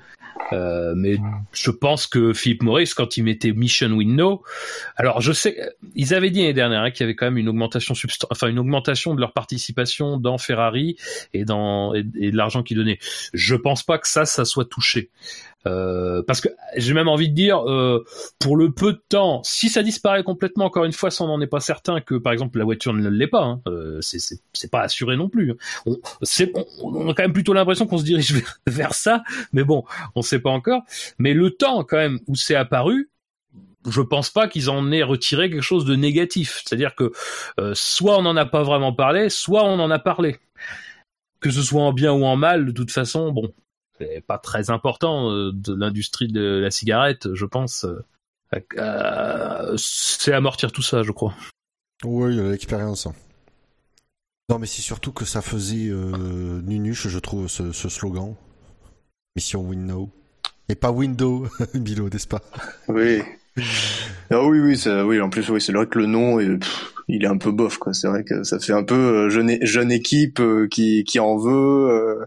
Euh, 0.54 0.94
mais 0.96 1.18
je 1.54 1.72
pense 1.72 2.08
que 2.08 2.34
Philippe 2.34 2.64
Maurice, 2.64 2.94
quand 2.94 3.18
il 3.18 3.24
mettait 3.24 3.52
Mission 3.52 3.92
Window, 3.92 4.44
alors 4.96 5.22
je 5.22 5.32
sais, 5.32 5.58
ils 5.96 6.14
avaient 6.14 6.30
dit 6.30 6.40
l'année 6.40 6.54
dernière 6.54 6.82
hein, 6.82 6.92
qu'il 6.92 7.02
y 7.02 7.06
avait 7.06 7.16
quand 7.16 7.26
même 7.26 7.38
une 7.38 7.50
augmentation 7.50 7.94
enfin 8.30 8.48
une 8.48 8.60
augmentation 8.60 9.16
de 9.16 9.22
leur 9.22 9.34
participation 9.34 10.18
dans 10.18 10.38
Ferrari 10.38 10.98
et 11.34 11.46
dans 11.46 11.94
et 11.94 12.04
de 12.04 12.36
l'argent 12.36 12.64
qu'ils 12.64 12.78
donnaient. 12.78 13.00
Je 13.34 13.56
pense 13.56 13.84
pas 13.84 13.98
que 13.98 14.08
ça, 14.08 14.26
ça 14.26 14.46
soit 14.46 14.66
touché. 14.66 15.10
Euh, 15.68 16.24
parce 16.26 16.42
que 16.42 16.50
j'ai 16.76 16.94
même 16.94 17.08
envie 17.08 17.30
de 17.30 17.36
dire, 17.36 17.60
euh, 17.70 18.04
pour 18.40 18.56
le 18.58 18.72
peu 18.72 18.94
de 18.94 19.02
temps, 19.10 19.42
si 19.44 19.70
ça 19.70 19.84
disparaît 19.84 20.24
complètement, 20.24 20.66
encore 20.66 20.86
une 20.86 20.92
fois, 20.92 21.12
ça 21.12 21.24
on 21.24 21.28
n'en 21.28 21.40
est 21.42 21.48
pas 21.48 21.60
certain 21.60 22.02
que, 22.02 22.16
par 22.16 22.34
exemple, 22.34 22.58
la 22.58 22.64
voiture 22.66 22.94
ne 22.94 23.08
l'est 23.10 23.28
pas. 23.28 23.44
Hein, 23.44 23.62
euh, 23.68 24.00
c'est- 24.02 24.40
pas 24.72 24.82
assuré 24.82 25.18
non 25.18 25.30
plus. 25.30 25.54
On, 25.86 25.98
c'est- 26.24 26.52
on, 26.56 26.66
on 26.84 27.10
a 27.10 27.14
quand 27.14 27.24
même 27.24 27.34
plutôt 27.34 27.54
l'impression 27.54 27.86
qu'on 27.88 27.98
se 27.98 28.04
dirige 28.04 28.34
vers, 28.68 28.94
ça, 28.94 29.24
mais 29.54 29.64
bon, 29.64 29.84
on 30.16 30.22
sait 30.22 30.40
pas 30.40 30.50
encore. 30.52 30.82
Mais 31.20 31.34
le 31.34 31.52
temps 31.52 31.84
quand 31.84 31.98
même 31.98 32.20
où 32.28 32.36
c'est 32.36 32.56
apparu, 32.56 33.10
je 33.90 34.02
pense 34.02 34.30
pas 34.30 34.48
qu'ils 34.48 34.70
en 34.70 34.92
aient 34.92 35.04
retiré 35.04 35.50
quelque 35.50 35.62
chose 35.62 35.86
de 35.86 35.96
négatif. 35.96 36.62
C'est-à-dire 36.66 36.96
que 36.96 37.12
euh, 37.60 37.72
soit 37.76 38.18
on 38.18 38.22
n'en 38.24 38.36
a 38.38 38.46
pas 38.46 38.64
vraiment 38.64 38.94
parlé, 38.94 39.30
soit 39.30 39.64
on 39.66 39.80
en 39.80 39.92
a 39.92 40.00
parlé. 40.00 40.38
Que 41.40 41.50
ce 41.50 41.62
soit 41.64 41.82
en 41.82 41.92
bien 41.92 42.14
ou 42.14 42.24
en 42.24 42.36
mal, 42.36 42.66
de 42.66 42.72
toute 42.72 42.92
façon, 42.92 43.32
bon, 43.32 43.52
pas 44.28 44.38
très 44.38 44.70
important 44.70 45.32
euh, 45.32 45.52
de 45.54 45.74
l'industrie 45.74 46.28
de 46.28 46.42
la 46.42 46.72
cigarette, 46.72 47.34
je 47.34 47.46
pense. 47.46 47.86
euh, 47.86 48.04
euh, 48.78 49.74
c'est 49.78 50.34
amortir 50.34 50.72
tout 50.72 50.82
ça, 50.82 51.04
je 51.04 51.12
crois. 51.12 51.34
Oui, 52.04 52.34
il 52.36 52.40
a 52.40 52.50
l'expérience. 52.50 53.08
Non, 54.50 54.60
mais 54.60 54.68
c'est 54.68 54.82
surtout 54.82 55.14
que 55.14 55.24
ça 55.24 55.42
faisait 55.42 55.88
euh, 55.90 56.62
nunuche, 56.64 57.08
je 57.08 57.20
trouve, 57.20 57.48
ce, 57.48 57.72
ce 57.72 57.88
slogan. 57.90 58.36
Mission 59.36 59.62
Window. 59.62 60.10
Et 60.68 60.76
pas 60.76 60.92
Window, 60.92 61.48
Bilo, 61.74 62.10
n'est-ce 62.10 62.28
pas? 62.28 62.42
Oui. 62.88 63.22
Ah 64.32 64.44
oui, 64.44 64.60
oui, 64.60 64.82
oui. 65.06 65.22
En 65.22 65.30
plus, 65.30 65.50
oui, 65.50 65.60
c'est 65.62 65.74
vrai 65.74 65.86
que 65.88 66.00
le 66.00 66.06
nom, 66.06 66.40
est, 66.40 66.58
pff, 66.58 66.94
il 67.08 67.24
est 67.24 67.28
un 67.28 67.38
peu 67.38 67.52
bof, 67.52 67.78
quoi. 67.78 67.94
C'est 67.94 68.08
vrai 68.08 68.24
que 68.24 68.44
ça 68.44 68.60
fait 68.60 68.74
un 68.74 68.84
peu 68.84 68.96
euh, 68.96 69.30
jeune, 69.30 69.58
jeune 69.62 69.92
équipe 69.92 70.40
euh, 70.40 70.68
qui, 70.70 71.04
qui 71.04 71.20
en 71.20 71.38
veut, 71.38 71.52
euh, 71.90 72.26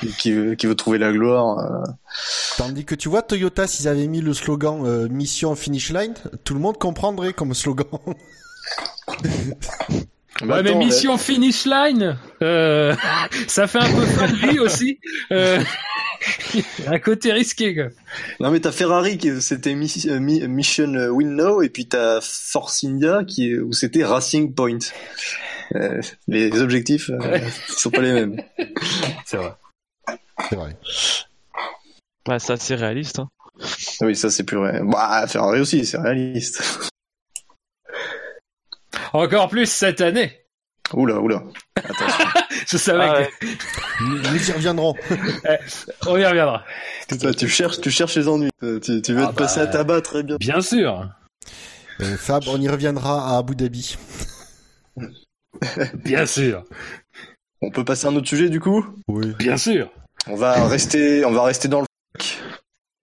qui, 0.00 0.06
qui 0.16 0.32
veut, 0.32 0.54
qui 0.54 0.66
veut 0.66 0.74
trouver 0.74 0.98
la 0.98 1.12
gloire. 1.12 1.58
euh. 1.58 1.84
Tandis 2.56 2.84
que 2.84 2.94
tu 2.94 3.08
vois, 3.08 3.22
Toyota, 3.22 3.66
s'ils 3.66 3.88
avaient 3.88 4.06
mis 4.06 4.20
le 4.22 4.32
slogan 4.32 5.08
Mission 5.08 5.54
Finish 5.54 5.90
Line, 5.92 6.14
tout 6.44 6.54
le 6.54 6.60
monde 6.60 6.78
comprendrait 6.78 7.32
comme 7.34 7.52
slogan. 7.54 7.86
Bah, 10.40 10.56
Ouais, 10.56 10.62
mais 10.62 10.74
mission 10.74 11.18
finish 11.18 11.66
line, 11.66 12.16
euh, 12.42 12.94
ça 13.48 13.66
fait 13.66 13.78
un 13.78 13.92
peu 13.94 14.06
fin 14.06 14.28
de 14.28 14.34
vie 14.36 14.58
aussi. 14.58 14.98
Euh, 15.30 15.62
un 16.86 16.98
côté 16.98 17.32
risqué, 17.32 17.74
quoi. 17.74 17.88
Non 18.40 18.50
mais 18.50 18.60
t'as 18.60 18.72
Ferrari 18.72 19.18
qui 19.18 19.40
c'était 19.42 19.74
euh, 19.74 20.18
Mi- 20.18 20.48
Mission 20.48 20.92
Window 21.10 21.62
et 21.62 21.68
puis 21.68 21.86
t'as 21.86 22.20
Force 22.22 22.82
India 22.84 23.24
qui 23.24 23.56
où 23.58 23.72
c'était 23.72 24.04
Racing 24.04 24.54
Point. 24.54 24.78
Euh, 25.74 26.00
les 26.28 26.60
objectifs 26.60 27.10
euh, 27.10 27.38
sont 27.68 27.90
pas 27.90 28.00
les 28.02 28.12
mêmes. 28.12 28.36
C'est 29.26 29.36
vrai. 29.36 29.52
C'est 30.48 30.56
vrai. 30.56 30.76
Ouais, 32.28 32.38
c'est 32.38 32.52
assez 32.52 32.74
réaliste. 32.74 33.18
Hein. 33.20 33.28
Oui, 34.00 34.16
ça 34.16 34.30
c'est 34.30 34.44
plus 34.44 34.56
vrai. 34.56 34.80
Bah 34.82 35.26
Ferrari 35.28 35.60
aussi, 35.60 35.84
c'est 35.86 35.98
réaliste. 35.98 36.62
Encore 39.12 39.48
plus 39.48 39.66
cette 39.66 40.00
année. 40.00 40.32
Oula, 40.92 41.18
oula. 41.20 41.42
Je 42.68 42.76
savais 42.76 43.04
Ah 43.08 43.18
ouais. 43.18 43.30
Nous, 44.00 44.48
y 44.48 44.52
reviendrons. 44.52 44.94
que... 44.94 45.14
On 46.08 46.16
y 46.16 46.24
reviendra. 46.26 46.64
Tu 47.38 47.48
cherches, 47.48 47.80
tu 47.80 47.90
cherches 47.90 48.16
les 48.16 48.28
ennuis. 48.28 48.50
Euh, 48.62 48.78
Tu, 48.80 49.00
tu 49.02 49.14
veux 49.14 49.24
Ah 49.24 49.32
te 49.32 49.36
passer 49.36 49.60
bah. 49.60 49.64
à 49.64 49.66
tabac 49.68 50.00
très 50.02 50.22
bien. 50.22 50.36
Bien 50.36 50.60
sûr. 50.60 51.08
Euh, 52.00 52.16
Fab, 52.16 52.44
on 52.48 52.60
y 52.60 52.68
reviendra 52.68 53.34
à 53.34 53.38
Abu 53.38 53.54
Dhabi. 53.56 53.96
Bien 56.04 56.26
sûr. 56.26 56.64
On 57.60 57.70
peut 57.70 57.84
passer 57.84 58.06
à 58.06 58.10
un 58.10 58.16
autre 58.16 58.28
sujet 58.28 58.48
du 58.48 58.60
coup? 58.60 58.84
Oui. 59.08 59.32
Bien 59.38 59.56
sûr. 59.56 59.90
On 60.26 60.36
va 60.36 60.66
rester, 60.66 61.24
on 61.24 61.32
va 61.32 61.44
rester 61.44 61.68
dans 61.68 61.80
le 61.80 61.86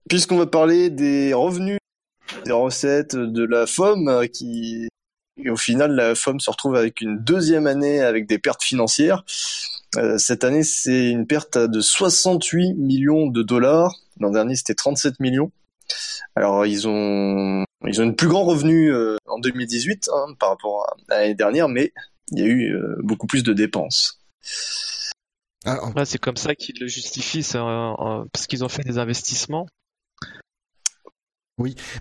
puisqu'on 0.08 0.36
va 0.38 0.46
parler 0.46 0.90
des 0.90 1.32
revenus, 1.32 1.78
des 2.44 2.52
recettes 2.52 3.16
de 3.16 3.44
la 3.44 3.66
FOM 3.66 4.08
euh, 4.08 4.26
qui 4.26 4.88
et 5.36 5.50
au 5.50 5.56
final 5.56 5.92
la 5.92 6.14
FOM 6.14 6.40
se 6.40 6.50
retrouve 6.50 6.76
avec 6.76 7.00
une 7.00 7.18
deuxième 7.18 7.66
année 7.66 8.00
avec 8.00 8.26
des 8.26 8.38
pertes 8.38 8.62
financières. 8.62 9.24
Euh, 9.96 10.18
cette 10.18 10.44
année 10.44 10.62
c'est 10.62 11.10
une 11.10 11.26
perte 11.26 11.58
de 11.58 11.80
68 11.80 12.74
millions 12.74 13.26
de 13.26 13.42
dollars. 13.42 13.94
L'an 14.18 14.30
dernier 14.30 14.54
c'était 14.56 14.74
37 14.74 15.20
millions. 15.20 15.50
Alors 16.36 16.66
ils 16.66 16.86
ont 16.86 17.64
ils 17.86 18.00
ont 18.00 18.04
une 18.04 18.16
plus 18.16 18.28
grand 18.28 18.44
revenu 18.44 18.92
euh, 18.92 19.16
en 19.26 19.38
2018 19.38 20.10
hein, 20.12 20.34
par 20.38 20.50
rapport 20.50 20.86
à 21.08 21.14
l'année 21.14 21.34
dernière, 21.34 21.68
mais 21.68 21.92
il 22.32 22.38
y 22.38 22.42
a 22.42 22.46
eu 22.46 22.74
euh, 22.74 22.96
beaucoup 23.02 23.26
plus 23.26 23.42
de 23.42 23.52
dépenses. 23.52 24.20
Ouais, 25.66 26.04
c'est 26.06 26.18
comme 26.18 26.36
ça 26.36 26.54
qu'ils 26.54 26.78
le 26.80 26.86
justifient, 26.86 27.42
c'est, 27.42 27.58
euh, 27.58 27.92
euh, 27.92 28.24
parce 28.32 28.46
qu'ils 28.46 28.64
ont 28.64 28.68
fait 28.68 28.82
des 28.82 28.98
investissements. 28.98 29.66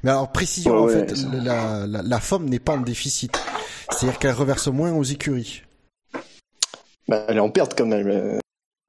Mais 0.04 0.12
alors 0.12 0.32
précision, 0.32 0.74
Ouais, 0.74 0.80
en 0.80 0.86
ouais, 0.86 1.08
fait, 1.08 1.16
la, 1.44 1.86
la, 1.88 2.02
la 2.02 2.20
FOM 2.20 2.46
n'est 2.50 2.60
pas 2.60 2.74
en 2.74 2.82
déficit. 2.82 3.38
C'est-à-dire 3.92 4.20
qu'elle 4.20 4.34
reverse 4.34 4.68
moins 4.68 4.94
aux 4.94 5.04
écuries. 5.04 5.64
Bah, 7.08 7.26
elle 7.28 7.38
est 7.38 7.42
en 7.42 7.50
perte 7.50 7.78
quand 7.78 7.86
même. 7.88 8.40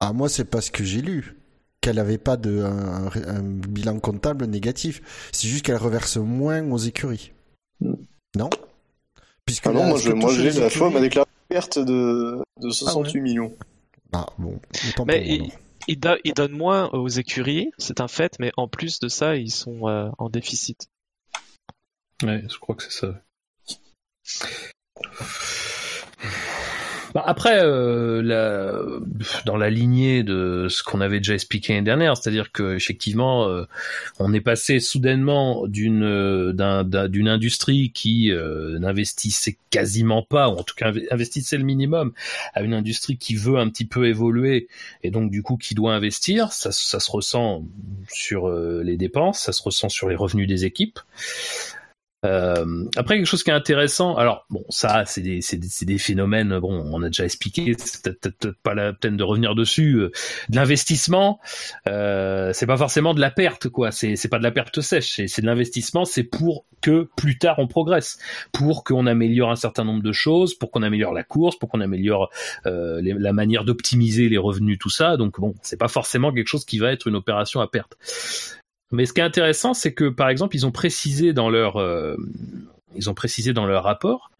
Ah, 0.00 0.12
moi, 0.12 0.28
c'est 0.28 0.44
parce 0.44 0.70
que 0.70 0.84
j'ai 0.84 1.00
lu 1.02 1.36
qu'elle 1.80 1.96
n'avait 1.96 2.18
pas 2.18 2.36
de, 2.36 2.62
un, 2.62 3.06
un- 3.06 3.36
un 3.36 3.42
bilan 3.42 3.98
comptable 4.00 4.44
négatif. 4.46 5.00
C'est 5.32 5.48
juste 5.48 5.64
qu'elle 5.64 5.76
reverse 5.76 6.16
moins 6.18 6.62
aux 6.70 6.78
écuries. 6.78 7.32
Hmm. 7.80 7.94
Non 8.36 8.50
Puisque 9.46 9.66
Ah 9.66 9.72
non, 9.72 9.80
là, 9.80 9.88
moi 9.88 9.98
ce 9.98 10.04
je, 10.08 10.12
moi 10.12 10.32
j'ai 10.34 10.50
la 10.52 10.68
FOM 10.70 10.88
écuries- 10.88 10.96
a 10.96 11.00
déclaré 11.00 11.28
une 11.50 11.54
perte 11.56 11.78
de, 11.78 12.38
de 12.60 12.70
68 12.70 13.20
millions. 13.22 13.52
Ah, 14.12 14.26
bon. 14.38 14.60
Autant 14.90 15.04
Mais 15.06 15.38
pour 15.38 15.46
moi, 15.46 15.54
il, 15.88 15.98
alors. 16.06 16.16
il, 16.16 16.16
do- 16.16 16.20
il 16.24 16.34
donne 16.34 16.52
moins 16.52 16.88
aux 16.90 17.08
écuries, 17.08 17.70
c'est 17.78 18.00
un 18.00 18.08
fait, 18.08 18.36
mais 18.38 18.52
en 18.56 18.68
plus 18.68 18.98
de 19.00 19.08
ça, 19.08 19.36
ils 19.36 19.50
sont 19.52 19.88
euh, 19.88 20.10
en 20.18 20.28
déficit. 20.28 20.88
Ouais, 22.22 22.42
je 22.48 22.58
crois 22.58 22.74
que 22.74 22.82
c'est 22.82 22.90
ça. 22.90 23.22
Bah, 27.14 27.24
après, 27.26 27.58
euh, 27.64 28.22
la- 28.22 28.82
dans 29.44 29.56
la 29.56 29.68
lignée 29.68 30.22
de 30.22 30.68
ce 30.68 30.82
qu'on 30.84 31.00
avait 31.00 31.18
déjà 31.18 31.34
expliqué 31.34 31.72
l'année 31.72 31.84
dernière, 31.84 32.16
c'est-à-dire 32.16 32.52
que 32.52 32.76
effectivement, 32.76 33.48
euh, 33.48 33.64
on 34.20 34.32
est 34.32 34.40
passé 34.40 34.78
soudainement 34.78 35.66
d'une 35.66 36.04
euh, 36.04 36.52
d'un- 36.52 36.84
d'un- 36.84 37.08
d'une 37.08 37.26
industrie 37.28 37.90
qui 37.90 38.30
euh, 38.30 38.78
n'investissait 38.78 39.56
quasiment 39.70 40.22
pas, 40.22 40.48
ou 40.50 40.52
en 40.58 40.62
tout 40.62 40.74
cas 40.76 40.92
inv- 40.92 41.06
investissait 41.10 41.56
le 41.58 41.64
minimum, 41.64 42.12
à 42.54 42.62
une 42.62 42.74
industrie 42.74 43.16
qui 43.18 43.34
veut 43.34 43.58
un 43.58 43.68
petit 43.70 43.86
peu 43.86 44.06
évoluer 44.06 44.68
et 45.02 45.10
donc 45.10 45.30
du 45.32 45.42
coup 45.42 45.56
qui 45.56 45.74
doit 45.74 45.94
investir. 45.94 46.52
Ça, 46.52 46.70
ça 46.70 47.00
se 47.00 47.10
ressent 47.10 47.64
sur 48.12 48.48
euh, 48.48 48.82
les 48.84 48.96
dépenses, 48.96 49.40
ça 49.40 49.52
se 49.52 49.62
ressent 49.62 49.88
sur 49.88 50.08
les 50.08 50.16
revenus 50.16 50.46
des 50.46 50.64
équipes. 50.64 51.00
Euh, 52.26 52.84
après 52.96 53.16
quelque 53.16 53.26
chose 53.26 53.42
qui 53.42 53.48
est 53.48 53.54
intéressant, 53.54 54.14
alors 54.14 54.44
bon 54.50 54.62
ça 54.68 55.04
c'est 55.06 55.22
des, 55.22 55.40
des, 55.40 55.86
des 55.86 55.98
phénomènes, 55.98 56.58
bon 56.58 56.84
on 56.92 57.02
a 57.02 57.06
déjà 57.06 57.24
expliqué, 57.24 57.74
c'est 57.78 58.02
peut-être 58.20 58.54
pas 58.62 58.74
la 58.74 58.92
peine 58.92 59.16
de 59.16 59.24
revenir 59.24 59.54
dessus. 59.54 59.94
euh, 59.94 60.10
de 60.50 60.56
l'investissement, 60.56 61.40
euh, 61.88 62.52
c'est 62.52 62.66
pas 62.66 62.76
forcément 62.76 63.14
de 63.14 63.20
la 63.20 63.30
perte 63.30 63.70
quoi, 63.70 63.90
c'est 63.90 64.16
c'est 64.16 64.28
pas 64.28 64.36
de 64.38 64.42
la 64.42 64.50
perte 64.50 64.82
sèche, 64.82 65.14
c'est 65.16 65.28
c'est 65.28 65.40
de 65.40 65.46
l'investissement, 65.46 66.04
c'est 66.04 66.22
pour 66.24 66.66
que 66.82 67.08
plus 67.16 67.38
tard 67.38 67.58
on 67.58 67.66
progresse, 67.66 68.18
pour 68.52 68.84
qu'on 68.84 69.06
améliore 69.06 69.50
un 69.50 69.56
certain 69.56 69.84
nombre 69.84 70.02
de 70.02 70.12
choses, 70.12 70.54
pour 70.54 70.70
qu'on 70.70 70.82
améliore 70.82 71.14
la 71.14 71.22
course, 71.24 71.58
pour 71.58 71.70
qu'on 71.70 71.80
améliore 71.80 72.30
euh, 72.66 73.00
les- 73.00 73.14
la 73.14 73.32
manière 73.32 73.64
d'optimiser 73.64 74.28
les 74.28 74.38
revenus, 74.38 74.78
tout 74.78 74.90
ça. 74.90 75.16
Donc 75.16 75.40
bon, 75.40 75.54
c'est 75.62 75.78
pas 75.78 75.88
forcément 75.88 76.32
quelque 76.34 76.48
chose 76.48 76.66
qui 76.66 76.78
va 76.78 76.92
être 76.92 77.06
une 77.06 77.16
opération 77.16 77.60
à 77.60 77.66
perte. 77.66 77.96
Mais 78.90 79.06
ce 79.06 79.12
qui 79.12 79.20
est 79.20 79.24
intéressant, 79.24 79.74
c'est 79.74 79.94
que 79.94 80.08
par 80.08 80.28
exemple, 80.28 80.56
ils 80.56 80.66
ont 80.66 80.72
précisé 80.72 81.32
dans 81.32 81.48
leur, 81.48 81.76
euh, 81.76 82.16
ils 82.96 83.08
ont 83.08 83.14
précisé 83.14 83.52
dans 83.52 83.66
leur 83.66 83.84
rapport 83.84 84.30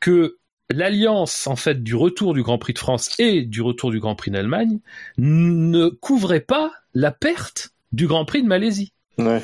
que 0.00 0.38
l'alliance 0.70 1.46
en 1.46 1.56
fait 1.56 1.82
du 1.82 1.94
retour 1.94 2.34
du 2.34 2.42
Grand 2.42 2.58
Prix 2.58 2.72
de 2.72 2.78
France 2.78 3.14
et 3.18 3.42
du 3.42 3.60
retour 3.60 3.90
du 3.90 4.00
Grand 4.00 4.14
Prix 4.14 4.30
d'Allemagne 4.30 4.78
ne 5.18 5.88
couvrait 5.88 6.40
pas 6.40 6.72
la 6.94 7.10
perte 7.10 7.70
du 7.92 8.06
Grand 8.06 8.24
Prix 8.24 8.42
de 8.42 8.48
Malaisie. 8.48 8.92
Ouais. 9.18 9.42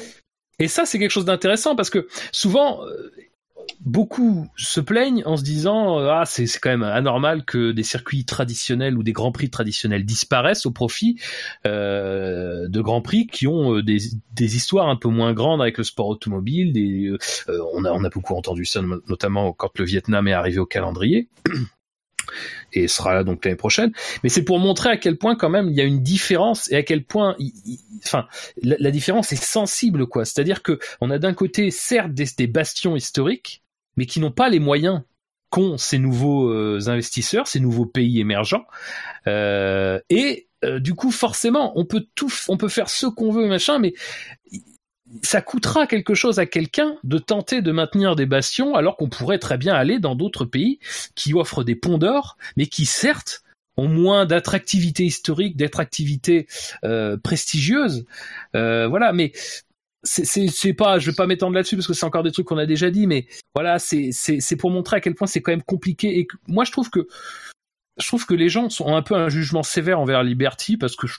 Et 0.59 0.69
ça, 0.69 0.87
c'est 0.87 0.99
quelque 0.99 1.11
chose 1.11 1.26
d'intéressant 1.26 1.76
parce 1.76 1.90
que 1.90 2.09
souvent, 2.33 2.81
beaucoup 3.81 4.49
se 4.57 4.81
plaignent 4.81 5.23
en 5.25 5.37
se 5.37 5.43
disant 5.43 5.99
euh, 5.99 6.09
ah 6.11 6.25
c'est 6.27 6.47
quand 6.61 6.71
même 6.71 6.83
anormal 6.83 7.45
que 7.45 7.73
des 7.73 7.83
circuits 7.83 8.25
traditionnels 8.25 8.97
ou 8.99 9.03
des 9.03 9.12
grands 9.12 9.33
prix 9.33 9.50
traditionnels 9.50 10.05
disparaissent 10.05 10.67
au 10.67 10.71
profit 10.71 11.19
euh, 11.67 12.69
de 12.69 12.81
grands 12.81 13.03
prix 13.03 13.27
qui 13.27 13.47
ont 13.47 13.77
euh, 13.77 13.83
des, 13.83 13.99
histoires 14.38 14.88
un 14.88 14.97
peu 14.97 15.09
moins 15.09 15.33
grandes 15.33 15.61
avec 15.61 15.79
le 15.79 15.85
sport 15.85 16.09
automobile. 16.09 17.19
On 17.75 17.85
a 17.85 17.93
on 17.93 18.05
a 18.05 18.09
beaucoup 18.09 18.35
entendu 18.35 18.65
ça 18.65 18.83
no- 18.83 19.00
notamment 19.09 19.53
quand 19.53 19.79
le 19.79 19.85
Vietnam 19.85 20.27
est 20.29 20.33
arrivé 20.33 20.59
au 20.59 20.67
calendrier. 20.67 21.29
Et 22.73 22.89
sera 22.89 23.15
là 23.15 23.25
donc 23.25 23.45
l'année 23.45 23.57
prochaine. 23.57 23.93
Mais 24.23 24.29
c'est 24.29 24.45
pour 24.45 24.59
montrer 24.59 24.91
à 24.91 24.97
quel 24.97 25.17
point 25.17 25.37
quand 25.37 25.51
même 25.51 25.69
il 25.69 25.77
y 25.77 25.81
a 25.81 25.85
une 25.85 26.03
différence 26.03 26.71
et 26.71 26.77
à 26.77 26.83
quel 26.83 27.05
point, 27.05 27.37
enfin, 28.05 28.27
la, 28.63 28.91
différence 28.91 29.33
est 29.33 29.43
sensible 29.43 30.07
quoi. 30.07 30.25
C'est-à-dire 30.25 30.63
que 30.63 30.79
on 31.01 31.11
a 31.11 31.19
d'un 31.19 31.35
côté 31.35 31.71
certes 31.71 32.13
des, 32.13 32.47
bastions 32.47 32.97
historiques, 32.97 33.63
mais 33.97 34.07
qui 34.07 34.21
n'ont 34.21 34.31
pas 34.31 34.49
les 34.49 34.59
moyens 34.59 35.03
qu'ont 35.51 35.79
ces 35.79 35.99
nouveaux 35.99 36.51
euh, 36.51 36.79
investisseurs, 36.89 37.49
ces 37.49 37.61
nouveaux 37.61 37.87
pays 37.87 38.21
émergents. 38.21 38.67
Euh, 39.27 39.99
et 40.11 40.49
euh, 40.65 40.81
du 40.81 40.95
coup, 40.95 41.11
forcément, 41.11 41.79
on 41.79 41.85
peut 41.85 42.07
tout, 42.15 42.33
on 42.49 42.57
peut 42.57 42.69
faire 42.69 42.91
ce 42.91 43.07
qu'on 43.07 43.33
veut, 43.33 43.47
machin, 43.47 43.79
mais 43.79 43.95
ça 45.23 45.41
coûtera 45.41 45.87
quelque 45.87 46.15
chose 46.15 46.38
à 46.38 46.47
quelqu'un 46.47 46.97
de 47.05 47.19
tenter 47.19 47.62
de 47.62 47.73
maintenir 47.73 48.17
des 48.17 48.27
bastions 48.27 48.75
alors 48.75 48.97
qu'on 48.97 49.09
pourrait 49.09 49.38
très 49.38 49.57
bien 49.59 49.75
aller 49.75 49.99
dans 49.99 50.15
d'autres 50.15 50.45
pays 50.45 50.79
qui 51.15 51.35
offrent 51.35 51.65
des 51.65 51.75
ponts 51.77 51.99
d'or, 51.99 52.37
mais 52.57 52.67
qui 52.67 52.87
certes 52.87 53.43
ont 53.77 53.88
moins 53.88 54.27
d'attractivité 54.27 55.05
historique, 55.05 55.57
d'attractivité 55.57 56.47
euh, 56.85 57.17
prestigieuse. 57.17 58.05
Euh, 58.57 58.88
voilà, 58.88 59.12
mais 59.12 59.33
c'est- 60.03 60.73
pas, 60.75 60.99
je 60.99 61.11
vais 61.11 61.15
pas 61.17 61.27
m'étendre 61.27 61.55
là-dessus 61.55 61.77
parce 61.77 61.87
que 61.87 61.93
c'est 61.95 62.07
encore 62.07 62.23
des 62.23 62.33
trucs 62.33 62.47
qu'on 62.47 62.59
a 62.59 62.67
déjà 62.67 62.91
dit, 62.91 63.07
mais 63.07 63.27
voilà, 63.55 63.79
c'est 63.79 64.57
pour 64.59 64.71
montrer 64.71 64.97
à 64.97 65.00
quel 65.00 65.15
point 65.15 65.27
c'est 65.27 65.43
quand 65.43 65.53
même 65.53 65.62
compliqué. 65.62 66.19
Et 66.19 66.29
moi, 66.47 66.65
je 66.65 66.73
trouve 66.73 66.91
que 66.91 67.07
je 67.99 68.07
trouve 68.07 68.27
que 68.27 68.35
les 68.35 68.49
gens 68.49 68.69
ont 68.81 68.95
un 68.97 69.03
peu 69.03 69.15
un 69.15 69.29
jugement 69.29 69.62
sévère 69.65 69.99
envers 69.99 70.23
Liberty 70.23 70.77
parce 70.77 70.95
que 70.95 71.07
je- 71.07 71.19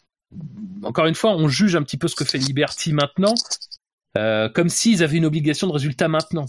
encore 0.84 1.08
une 1.08 1.16
fois, 1.16 1.32
on 1.36 1.48
juge 1.50 1.76
un 1.76 1.84
petit 1.84 1.98
peu 1.98 2.08
ce 2.08 2.16
que 2.16 2.24
fait 2.24 2.38
Liberty 2.38 2.94
maintenant 2.94 3.34
Euh, 4.18 4.50
comme 4.50 4.70
s'ils 4.70 5.04
avaient 5.04 5.18
une 5.18 5.26
obligation 5.26 5.68
de 5.68 5.72
résultat 5.72 6.08
maintenant. 6.08 6.46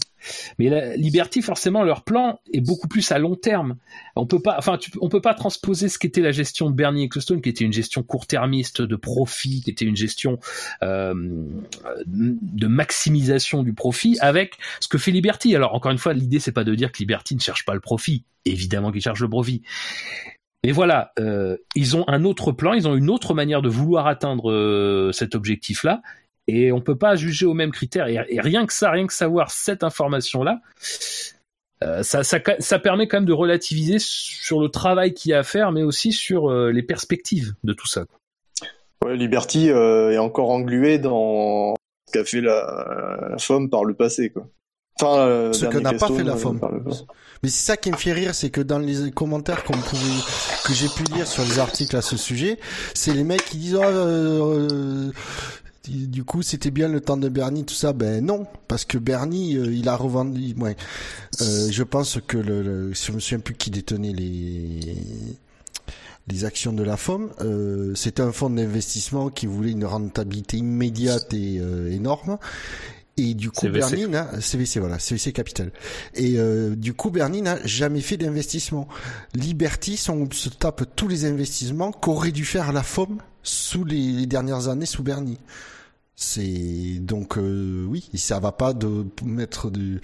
Mais 0.57 0.97
Liberty, 0.97 1.43
forcément, 1.43 1.83
leur 1.83 2.03
plan 2.03 2.39
est 2.51 2.61
beaucoup 2.61 2.87
plus 2.87 3.11
à 3.11 3.19
long 3.19 3.35
terme. 3.35 3.75
On 4.15 4.25
peut 4.25 4.41
pas, 4.41 4.55
enfin, 4.57 4.79
on 4.99 5.09
peut 5.09 5.21
pas 5.21 5.35
transposer 5.35 5.87
ce 5.87 5.99
qu'était 5.99 6.21
la 6.21 6.31
gestion 6.31 6.71
de 6.71 6.75
Bernie 6.75 7.03
Ecclestone, 7.03 7.39
qui 7.39 7.49
était 7.49 7.63
une 7.63 7.73
gestion 7.73 8.01
court-termiste 8.01 8.81
de 8.81 8.95
profit, 8.95 9.61
qui 9.61 9.69
était 9.69 9.85
une 9.85 9.95
gestion 9.95 10.39
euh, 10.81 11.13
de 12.07 12.67
maximisation 12.67 13.61
du 13.61 13.73
profit, 13.73 14.17
avec 14.21 14.57
ce 14.79 14.87
que 14.87 14.97
fait 14.97 15.11
Liberty. 15.11 15.55
Alors, 15.55 15.75
encore 15.75 15.91
une 15.91 15.99
fois, 15.99 16.13
l'idée 16.13 16.39
c'est 16.39 16.51
pas 16.51 16.63
de 16.63 16.73
dire 16.73 16.91
que 16.91 16.97
Liberty 16.97 17.35
ne 17.35 17.41
cherche 17.41 17.63
pas 17.63 17.75
le 17.75 17.79
profit. 17.79 18.25
Évidemment 18.45 18.91
qu'ils 18.91 19.01
cherchent 19.01 19.21
le 19.21 19.29
profit. 19.29 19.61
Mais 20.63 20.71
voilà, 20.71 21.11
euh, 21.19 21.57
ils 21.75 21.95
ont 21.95 22.05
un 22.07 22.23
autre 22.23 22.51
plan, 22.51 22.73
ils 22.73 22.87
ont 22.87 22.95
une 22.95 23.09
autre 23.09 23.33
manière 23.33 23.61
de 23.61 23.69
vouloir 23.69 24.05
atteindre 24.07 25.11
cet 25.11 25.33
objectif-là, 25.33 26.01
et 26.51 26.71
on 26.71 26.81
peut 26.81 26.97
pas 26.97 27.15
juger 27.15 27.45
aux 27.45 27.53
mêmes 27.53 27.71
critères. 27.71 28.07
Et, 28.07 28.19
et 28.29 28.41
rien 28.41 28.65
que 28.65 28.73
ça, 28.73 28.91
rien 28.91 29.07
que 29.07 29.13
savoir 29.13 29.51
cette 29.51 29.83
information-là, 29.83 30.61
euh, 31.83 32.03
ça, 32.03 32.23
ça, 32.23 32.39
ça, 32.59 32.79
permet 32.79 33.07
quand 33.07 33.17
même 33.17 33.25
de 33.25 33.33
relativiser 33.33 33.97
sur 33.99 34.59
le 34.59 34.69
travail 34.69 35.13
qu'il 35.13 35.31
y 35.31 35.33
a 35.33 35.39
à 35.39 35.43
faire, 35.43 35.71
mais 35.71 35.81
aussi 35.81 36.11
sur 36.11 36.51
euh, 36.51 36.71
les 36.71 36.83
perspectives 36.83 37.53
de 37.63 37.73
tout 37.73 37.87
ça. 37.87 38.05
Ouais, 39.03 39.17
Liberty 39.17 39.71
euh, 39.71 40.11
est 40.11 40.19
encore 40.19 40.51
englué 40.51 40.99
dans 40.99 41.73
ce 42.07 42.13
qu'a 42.13 42.23
fait 42.23 42.41
la, 42.41 43.29
la 43.31 43.37
FOM 43.39 43.69
par 43.69 43.83
le 43.83 43.95
passé, 43.95 44.29
quoi. 44.29 44.47
Enfin, 45.01 45.21
euh, 45.21 45.53
ce 45.53 45.65
que 45.65 45.77
n'a 45.77 45.93
pas 45.93 46.07
fait 46.07 46.23
la 46.23 46.35
FOM. 46.35 46.59
Mais 47.43 47.49
c'est 47.49 47.65
ça 47.65 47.77
qui 47.77 47.91
me 47.91 47.97
fait 47.97 48.11
rire, 48.11 48.35
c'est 48.35 48.51
que 48.51 48.61
dans 48.61 48.77
les 48.77 49.09
commentaires 49.11 49.63
qu'on 49.63 49.73
pouvait, 49.73 50.21
que 50.65 50.73
j'ai 50.73 50.87
pu 50.89 51.03
lire 51.11 51.25
sur 51.25 51.43
les 51.43 51.57
articles 51.57 51.95
à 51.95 52.01
ce 52.01 52.17
sujet, 52.17 52.59
c'est 52.93 53.13
les 53.13 53.23
mecs 53.23 53.43
qui 53.43 53.57
disent 53.57 53.79
oh, 53.79 53.83
euh, 53.83 55.11
du 55.87 56.23
coup 56.23 56.41
c'était 56.43 56.71
bien 56.71 56.87
le 56.87 57.01
temps 57.01 57.17
de 57.17 57.27
Bernie 57.27 57.65
tout 57.65 57.73
ça 57.73 57.93
ben 57.93 58.23
non 58.23 58.45
parce 58.67 58.85
que 58.85 58.97
Bernie 58.97 59.57
euh, 59.57 59.73
il 59.73 59.89
a 59.89 59.95
revendu 59.95 60.53
ouais. 60.57 60.75
Euh, 61.41 61.69
je 61.71 61.83
pense 61.83 62.19
que 62.27 62.37
le, 62.37 62.61
le 62.61 62.93
je 62.93 63.11
me 63.11 63.19
souviens 63.19 63.39
plus 63.39 63.55
qui 63.55 63.71
détenait 63.71 64.13
les 64.13 64.95
les 66.27 66.45
actions 66.45 66.71
de 66.71 66.83
la 66.83 66.97
FOM 66.97 67.31
euh, 67.41 67.95
c'était 67.95 68.21
un 68.21 68.31
fonds 68.31 68.51
d'investissement 68.51 69.29
qui 69.29 69.47
voulait 69.47 69.71
une 69.71 69.85
rentabilité 69.85 70.57
immédiate 70.57 71.33
et 71.33 71.59
euh, 71.59 71.91
énorme 71.91 72.37
et 73.17 73.33
du 73.33 73.51
coup, 73.51 73.67
CVC. 73.67 73.79
Bernie 73.79 74.07
n'a, 74.07 74.41
CVC, 74.41 74.79
voilà, 74.79 74.97
CVC 74.97 75.33
Capital. 75.33 75.71
Et 76.15 76.35
euh, 76.37 76.75
du 76.75 76.93
coup, 76.93 77.11
Bernie 77.11 77.41
n'a 77.41 77.63
jamais 77.65 78.01
fait 78.01 78.17
d'investissement. 78.17 78.87
Liberty 79.35 80.01
on 80.09 80.29
se 80.31 80.49
tape 80.49 80.83
tous 80.95 81.07
les 81.07 81.25
investissements 81.25 81.91
qu'aurait 81.91 82.31
dû 82.31 82.45
faire 82.45 82.71
la 82.71 82.83
FOM 82.83 83.19
sous 83.43 83.83
les, 83.83 84.25
dernières 84.25 84.67
années 84.67 84.85
sous 84.85 85.03
Bernie. 85.03 85.39
C'est 86.15 86.99
donc 86.99 87.37
euh, 87.37 87.85
oui, 87.87 88.09
ça 88.15 88.39
va 88.39 88.51
pas 88.51 88.73
de 88.73 89.07
mettre 89.23 89.71
du, 89.71 90.01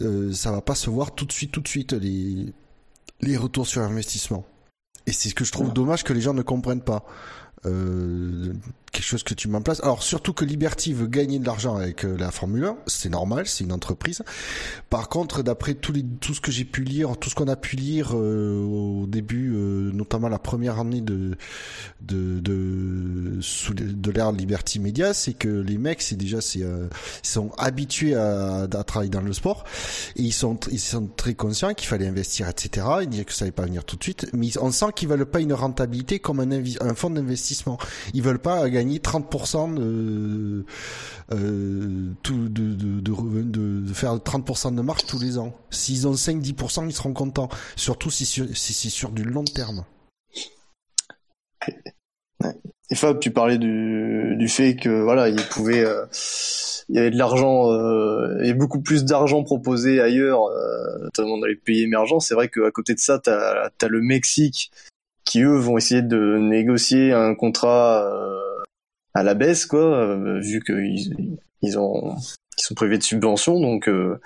euh, 0.00 0.32
ça 0.32 0.52
va 0.52 0.60
pas 0.60 0.74
se 0.74 0.90
voir 0.90 1.14
tout 1.14 1.24
de 1.24 1.32
suite, 1.32 1.50
tout 1.50 1.60
de 1.60 1.68
suite 1.68 1.92
les 1.92 2.52
les 3.20 3.36
retours 3.36 3.66
sur 3.66 3.82
investissement. 3.82 4.44
Et 5.06 5.12
c'est 5.12 5.28
ce 5.28 5.34
que 5.34 5.44
je 5.44 5.52
trouve 5.52 5.72
dommage 5.72 6.04
que 6.04 6.12
les 6.12 6.20
gens 6.20 6.34
ne 6.34 6.42
comprennent 6.42 6.82
pas. 6.82 7.04
Euh, 7.66 8.52
quelque 8.94 9.04
chose 9.04 9.24
que 9.24 9.34
tu 9.34 9.48
mets 9.48 9.58
en 9.58 9.62
place. 9.62 9.82
Alors 9.82 10.02
surtout 10.02 10.32
que 10.32 10.44
Liberty 10.44 10.94
veut 10.94 11.08
gagner 11.08 11.38
de 11.38 11.44
l'argent 11.44 11.76
avec 11.76 12.04
euh, 12.04 12.16
la 12.16 12.30
Formule 12.30 12.64
1, 12.64 12.76
c'est 12.86 13.08
normal, 13.10 13.46
c'est 13.46 13.64
une 13.64 13.72
entreprise. 13.72 14.22
Par 14.88 15.08
contre, 15.08 15.42
d'après 15.42 15.74
tout, 15.74 15.92
ce 16.32 16.40
que 16.40 16.52
j'ai 16.52 16.64
pu 16.64 16.82
lire, 16.82 17.16
tout 17.18 17.28
ce 17.28 17.34
qu'on 17.34 17.48
a 17.48 17.56
pu 17.56 17.76
lire 17.76 18.12
euh, 18.14 18.64
au 18.64 19.06
début, 19.06 19.52
euh, 19.54 19.90
notamment 19.92 20.28
la 20.28 20.38
première 20.38 20.78
année 20.78 21.00
de 21.00 21.36
de 22.00 22.38
de, 22.40 23.40
de 23.74 24.10
l'ère 24.10 24.32
Liberty 24.32 24.78
Media, 24.78 25.12
c'est 25.12 25.34
que 25.34 25.48
les 25.48 25.76
mecs, 25.76 26.00
c'est 26.00 26.16
déjà 26.16 26.40
c'est 26.40 26.60
ils 26.60 27.28
sont 27.28 27.50
habitués 27.58 28.14
à, 28.14 28.62
à, 28.62 28.84
travailler 28.84 29.10
dans 29.10 29.20
le 29.20 29.32
sport 29.32 29.64
et 30.16 30.22
ils 30.22 30.32
sont 30.32 30.58
ils 30.70 30.78
sont 30.78 31.08
très 31.08 31.34
conscients 31.34 31.74
qu'il 31.74 31.88
fallait 31.88 32.06
investir, 32.06 32.48
etc. 32.48 32.86
Ils 33.02 33.08
disaient 33.08 33.24
que 33.24 33.32
ça 33.32 33.44
allait 33.44 33.52
pas 33.52 33.64
venir 33.64 33.84
tout 33.84 33.96
de 33.96 34.02
suite, 34.04 34.28
mais 34.32 34.56
on 34.60 34.70
sent 34.70 34.92
qu'ils 34.94 35.08
veulent 35.08 35.26
pas 35.26 35.40
une 35.40 35.52
rentabilité 35.52 36.20
comme 36.20 36.38
un, 36.38 36.50
un 36.52 36.94
fonds 36.94 37.10
d'investissement. 37.10 37.78
Ils 38.12 38.22
veulent 38.22 38.38
pas 38.38 38.68
gagner 38.70 38.83
gagner 38.84 38.98
30% 38.98 39.74
de, 39.74 40.64
euh, 41.32 42.12
de, 42.22 42.48
de, 42.48 43.00
de, 43.00 43.80
de, 43.80 43.92
faire 43.92 44.14
30% 44.16 44.74
de 44.74 44.82
marge 44.82 45.06
tous 45.06 45.18
les 45.18 45.38
ans. 45.38 45.54
S'ils 45.70 46.06
ont 46.06 46.12
5-10%, 46.12 46.86
ils 46.86 46.92
seront 46.92 47.12
contents. 47.12 47.48
Surtout 47.76 48.10
si, 48.10 48.26
c'est 48.26 48.90
sur 48.90 49.10
du 49.10 49.24
long 49.24 49.44
terme. 49.44 49.84
Et 52.90 52.94
Fab, 52.94 53.18
tu 53.18 53.30
parlais 53.30 53.56
du, 53.56 54.46
fait 54.48 54.76
que 54.76 55.02
voilà, 55.02 55.30
il 55.30 55.40
pouvait, 55.50 55.84
euh, 55.84 56.04
il 56.90 56.96
y 56.96 56.98
avait 56.98 57.10
de 57.10 57.16
l'argent, 57.16 57.72
euh, 57.72 58.42
et 58.42 58.52
beaucoup 58.52 58.82
plus 58.82 59.04
d'argent 59.04 59.42
proposé 59.42 60.02
ailleurs, 60.02 60.44
euh, 60.48 60.98
notamment 61.04 61.38
dans 61.38 61.46
les 61.46 61.56
pays 61.56 61.82
émergents. 61.82 62.20
C'est 62.20 62.34
vrai 62.34 62.48
qu'à 62.48 62.70
côté 62.70 62.92
de 62.92 62.98
ça, 62.98 63.18
t'as 63.18 63.70
as 63.80 63.88
le 63.88 64.02
Mexique 64.02 64.70
qui 65.24 65.42
eux 65.42 65.56
vont 65.56 65.78
essayer 65.78 66.02
de 66.02 66.36
négocier 66.38 67.12
un 67.12 67.34
contrat 67.34 68.04
euh, 68.04 68.38
à 69.14 69.22
la 69.22 69.34
baisse, 69.34 69.64
quoi, 69.66 69.80
euh, 69.80 70.40
vu 70.40 70.60
qu'ils 70.62 71.38
ils 71.62 71.78
ont 71.78 72.16
ils 72.58 72.62
sont 72.62 72.74
privés 72.74 72.98
de 72.98 73.02
subventions, 73.02 73.60
donc 73.60 73.88
euh, 73.88 74.20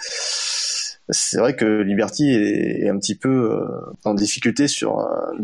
c'est 1.11 1.39
vrai 1.39 1.57
que 1.57 1.83
Liberty 1.83 2.31
est, 2.31 2.89
un 2.89 2.99
petit 2.99 3.15
peu 3.15 3.53
euh, 3.53 3.67
en 4.05 4.15
difficulté 4.15 4.67
sur 4.67 4.99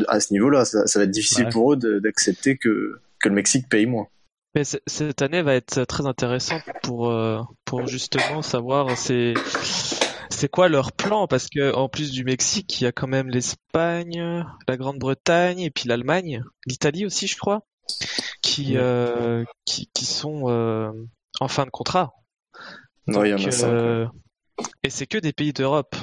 à 0.07 0.19
ce 0.19 0.33
niveau-là. 0.33 0.65
Ça, 0.65 0.85
ça, 0.87 0.99
va 0.99 1.05
être 1.05 1.11
difficile 1.11 1.45
ouais. 1.45 1.51
pour 1.51 1.73
eux 1.73 1.77
d'accepter 2.01 2.57
que 2.57 2.99
que 3.19 3.29
le 3.29 3.35
Mexique 3.35 3.69
paye 3.69 3.85
moins. 3.85 4.07
Mais 4.55 4.63
cette 4.63 5.21
année 5.21 5.41
va 5.41 5.55
être 5.55 5.83
très 5.85 6.05
intéressante 6.05 6.63
pour 6.81 7.13
pour 7.65 7.87
justement 7.87 8.41
savoir 8.41 8.97
c'est 8.97 9.33
c'est 10.29 10.49
quoi 10.49 10.69
leur 10.69 10.91
plan 10.91 11.27
parce 11.27 11.47
que 11.49 11.73
en 11.73 11.89
plus 11.89 12.11
du 12.11 12.23
Mexique, 12.23 12.79
il 12.79 12.85
y 12.85 12.87
a 12.87 12.91
quand 12.91 13.07
même 13.07 13.29
l'Espagne, 13.29 14.45
la 14.67 14.77
Grande-Bretagne 14.77 15.59
et 15.59 15.71
puis 15.71 15.89
l'Allemagne, 15.89 16.43
l'Italie 16.65 17.05
aussi, 17.05 17.27
je 17.27 17.37
crois 17.37 17.63
qui, 18.41 18.77
euh, 18.77 19.43
qui, 19.65 19.89
qui 19.93 20.05
sont 20.05 20.49
euh, 20.49 20.91
en 21.39 21.47
fin 21.47 21.65
de 21.65 21.69
contrat. 21.69 22.13
Non, 23.07 23.19
Donc, 23.19 23.27
il 23.27 23.29
y 23.29 23.33
en 23.33 23.47
a 23.47 23.51
cinq, 23.51 23.67
euh, 23.67 24.07
et 24.83 24.89
c'est 24.89 25.07
que 25.07 25.17
des 25.17 25.33
pays 25.33 25.53
d'Europe, 25.53 25.95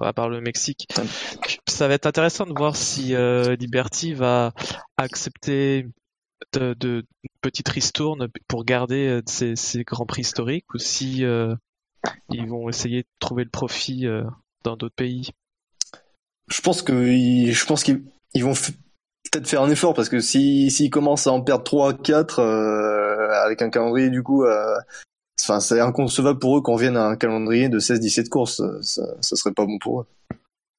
à 0.00 0.12
part 0.12 0.28
le 0.28 0.40
Mexique. 0.40 0.86
Ça 1.68 1.88
va 1.88 1.94
être 1.94 2.06
intéressant 2.06 2.46
de 2.46 2.52
voir 2.56 2.76
si 2.76 3.14
euh, 3.14 3.54
Liberty 3.56 4.14
va 4.14 4.52
accepter 4.96 5.86
de, 6.52 6.74
de 6.74 7.04
petites 7.40 7.68
ristournes 7.68 8.28
pour 8.48 8.64
garder 8.64 9.20
ces, 9.26 9.56
ces 9.56 9.84
grands 9.84 10.06
prix 10.06 10.22
historiques 10.22 10.72
ou 10.74 10.78
si 10.78 11.22
ils 12.30 12.48
vont 12.48 12.68
essayer 12.68 13.02
de 13.02 13.08
trouver 13.20 13.44
le 13.44 13.50
profit 13.50 14.06
dans 14.64 14.76
d'autres 14.76 14.94
pays. 14.94 15.30
Je 16.48 16.60
pense 16.60 16.82
que 16.82 16.92
je 16.94 17.66
pense 17.66 17.84
qu'ils 17.84 18.02
vont 18.38 18.54
peut-être 19.30 19.48
faire 19.48 19.62
un 19.62 19.70
effort 19.70 19.94
parce 19.94 20.08
que 20.08 20.20
si 20.20 20.70
s'ils 20.70 20.90
commencent 20.90 21.26
à 21.26 21.32
en 21.32 21.40
perdre 21.40 21.64
3 21.64 21.94
4 21.94 22.38
euh, 22.40 23.28
avec 23.44 23.62
un 23.62 23.70
calendrier 23.70 24.10
du 24.10 24.22
coup 24.22 24.44
euh, 24.44 24.76
enfin 25.42 25.60
c'est 25.60 25.80
inconcevable 25.80 26.38
pour 26.38 26.58
eux 26.58 26.62
qu'on 26.62 26.76
vienne 26.76 26.96
à 26.96 27.06
un 27.06 27.16
calendrier 27.16 27.68
de 27.68 27.78
16 27.78 28.00
17 28.00 28.28
courses 28.28 28.62
ça, 28.82 29.02
ça 29.20 29.36
serait 29.36 29.54
pas 29.54 29.66
bon 29.66 29.78
pour 29.78 30.00
eux. 30.00 30.06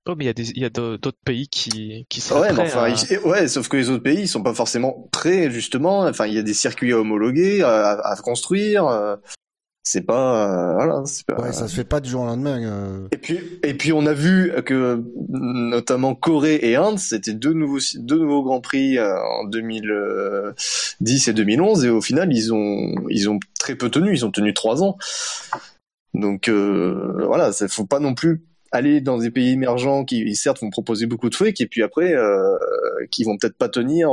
Oh, 0.09 0.15
mais 0.17 0.23
il 0.23 0.27
y 0.27 0.29
a 0.31 0.33
des, 0.33 0.49
il 0.49 0.61
y 0.61 0.65
a 0.65 0.69
d'autres 0.71 1.19
pays 1.23 1.47
qui, 1.47 2.07
qui 2.09 2.21
sont 2.21 2.39
ouais, 2.39 2.51
prêts. 2.51 2.63
Enfin, 2.63 2.85
à... 2.85 2.89
ils, 2.89 3.19
ouais, 3.19 3.47
sauf 3.47 3.67
que 3.67 3.77
les 3.77 3.91
autres 3.91 4.01
pays, 4.01 4.21
ils 4.21 4.27
sont 4.27 4.41
pas 4.41 4.55
forcément 4.55 5.07
prêts, 5.11 5.51
justement. 5.51 5.99
Enfin, 6.07 6.25
il 6.25 6.33
y 6.33 6.39
a 6.39 6.41
des 6.41 6.55
circuits 6.55 6.91
à 6.91 6.97
homologuer, 6.97 7.61
à, 7.61 7.91
à 8.03 8.15
construire. 8.15 9.19
C'est 9.83 10.05
pas 10.05 10.45
euh, 10.45 10.73
voilà 10.75 11.01
c'est 11.05 11.25
pas, 11.25 11.41
ouais 11.41 11.53
ça 11.53 11.67
se 11.67 11.75
fait 11.75 11.83
pas 11.83 12.01
du 12.01 12.09
jour 12.09 12.21
au 12.21 12.25
lendemain 12.25 12.61
euh... 12.61 13.07
et 13.11 13.17
puis 13.17 13.39
et 13.63 13.73
puis 13.73 13.91
on 13.93 14.05
a 14.05 14.13
vu 14.13 14.53
que 14.63 15.03
notamment 15.29 16.13
Corée 16.13 16.59
et 16.61 16.75
Inde 16.75 16.99
c'était 16.99 17.33
deux 17.33 17.53
nouveaux 17.53 17.79
deux 17.95 18.19
nouveaux 18.19 18.43
grands 18.43 18.61
prix 18.61 18.99
euh, 18.99 19.17
en 19.19 19.45
2010 19.45 21.27
et 21.27 21.33
2011 21.33 21.85
et 21.85 21.89
au 21.89 21.99
final 21.99 22.31
ils 22.31 22.53
ont 22.53 22.93
ils 23.09 23.27
ont 23.27 23.39
très 23.59 23.73
peu 23.73 23.89
tenu 23.89 24.13
ils 24.13 24.23
ont 24.23 24.29
tenu 24.29 24.53
trois 24.53 24.83
ans. 24.83 24.97
Donc 26.13 26.47
euh, 26.47 27.25
voilà 27.25 27.51
ça 27.51 27.67
faut 27.67 27.85
pas 27.87 27.99
non 27.99 28.13
plus 28.13 28.45
aller 28.71 29.01
dans 29.01 29.17
des 29.17 29.31
pays 29.31 29.53
émergents 29.53 30.05
qui 30.05 30.35
certes 30.35 30.61
vont 30.61 30.69
proposer 30.69 31.07
beaucoup 31.07 31.29
de 31.31 31.35
fric 31.35 31.59
et 31.59 31.65
puis 31.65 31.81
après 31.81 32.13
euh, 32.13 32.55
qui 33.09 33.23
vont 33.23 33.35
peut-être 33.35 33.57
pas 33.57 33.67
tenir 33.67 34.11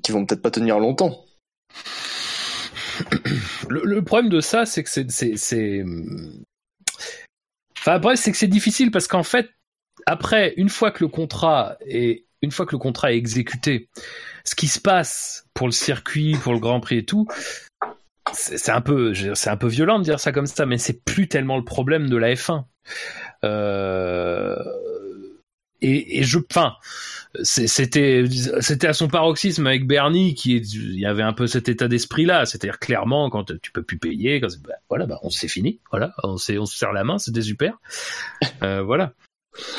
qui 0.00 0.12
vont 0.12 0.24
peut-être 0.24 0.42
pas 0.42 0.52
tenir 0.52 0.78
longtemps 0.78 1.24
le, 3.68 4.02
problème 4.02 4.30
de 4.30 4.40
ça, 4.40 4.66
c'est 4.66 4.82
que 4.82 4.90
c'est. 4.90 5.84
Enfin, 7.78 7.98
bref, 7.98 8.18
c'est 8.18 8.32
que 8.32 8.36
c'est 8.36 8.48
difficile 8.48 8.90
parce 8.90 9.06
qu'en 9.06 9.22
fait, 9.22 9.50
après, 10.06 10.54
une 10.56 10.68
fois 10.68 10.90
que 10.90 11.04
le 11.04 11.08
contrat 11.08 11.76
est, 11.86 12.26
une 12.42 12.50
fois 12.50 12.66
que 12.66 12.72
le 12.72 12.78
contrat 12.78 13.12
est 13.12 13.16
exécuté, 13.16 13.88
ce 14.44 14.54
qui 14.54 14.68
se 14.68 14.80
passe 14.80 15.46
pour 15.54 15.66
le 15.66 15.72
circuit, 15.72 16.36
pour 16.42 16.52
le 16.52 16.60
Grand 16.60 16.80
Prix 16.80 16.98
et 16.98 17.04
tout, 17.04 17.26
c'est, 18.32 18.70
un 18.70 18.80
peu, 18.80 19.14
c'est 19.34 19.50
un 19.50 19.56
peu 19.56 19.68
violent 19.68 19.98
de 19.98 20.04
dire 20.04 20.20
ça 20.20 20.32
comme 20.32 20.46
ça, 20.46 20.66
mais 20.66 20.78
c'est 20.78 21.04
plus 21.04 21.28
tellement 21.28 21.56
le 21.56 21.64
problème 21.64 22.08
de 22.08 22.16
la 22.16 22.34
F1. 22.34 22.64
Euh... 23.44 24.56
et, 25.80 26.18
et 26.18 26.22
je, 26.24 26.38
enfin, 26.50 26.74
c'était 27.42 28.24
c'était 28.60 28.86
à 28.86 28.92
son 28.92 29.08
paroxysme 29.08 29.66
avec 29.66 29.86
Bernie 29.86 30.34
qui 30.34 30.56
il 30.56 30.98
y 30.98 31.06
avait 31.06 31.22
un 31.22 31.32
peu 31.32 31.46
cet 31.46 31.68
état 31.68 31.88
d'esprit 31.88 32.26
là, 32.26 32.46
c'est-à-dire 32.46 32.78
clairement 32.78 33.30
quand 33.30 33.52
tu 33.60 33.72
peux 33.72 33.82
plus 33.82 33.98
payer, 33.98 34.40
quand, 34.40 34.48
bah, 34.66 34.74
voilà, 34.88 35.06
bah 35.06 35.18
on 35.22 35.30
c'est 35.30 35.48
fini, 35.48 35.80
voilà, 35.90 36.12
on 36.22 36.36
s'est 36.36 36.58
on 36.58 36.66
se 36.66 36.76
serre 36.76 36.92
la 36.92 37.04
main, 37.04 37.18
c'était 37.18 37.42
super, 37.42 37.78
euh, 38.62 38.82
voilà. 38.82 39.12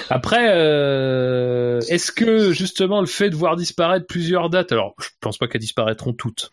Après, 0.10 0.50
euh, 0.52 1.80
est-ce 1.88 2.12
que 2.12 2.52
justement 2.52 3.00
le 3.00 3.08
fait 3.08 3.30
de 3.30 3.36
voir 3.36 3.56
disparaître 3.56 4.08
plusieurs 4.08 4.50
dates, 4.50 4.72
alors 4.72 4.95
je 5.00 5.10
pense 5.22 5.38
pas 5.38 5.48
qu'elles 5.48 5.62
disparaîtront 5.62 6.13
toutes, 6.13 6.52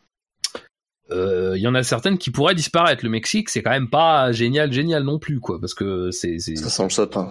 il 1.09 1.16
euh, 1.16 1.57
y 1.57 1.69
en 1.69 1.75
a 1.77 1.85
certaines 1.85 2.19
qui 2.19 2.31
pourraient 2.31 2.57
disparaître. 2.57 3.05
Le 3.05 3.11
Mexique, 3.11 3.49
c'est 3.49 3.62
quand 3.62 3.71
même 3.71 3.88
pas 3.88 4.33
génial, 4.33 4.73
génial 4.73 5.05
non 5.05 5.21
plus, 5.21 5.38
quoi, 5.38 5.61
parce 5.61 5.73
que 5.73 6.11
c'est. 6.11 6.38
Ça 6.40 6.69
sent 6.69 6.83
le 6.83 6.90
sapin. 6.90 7.31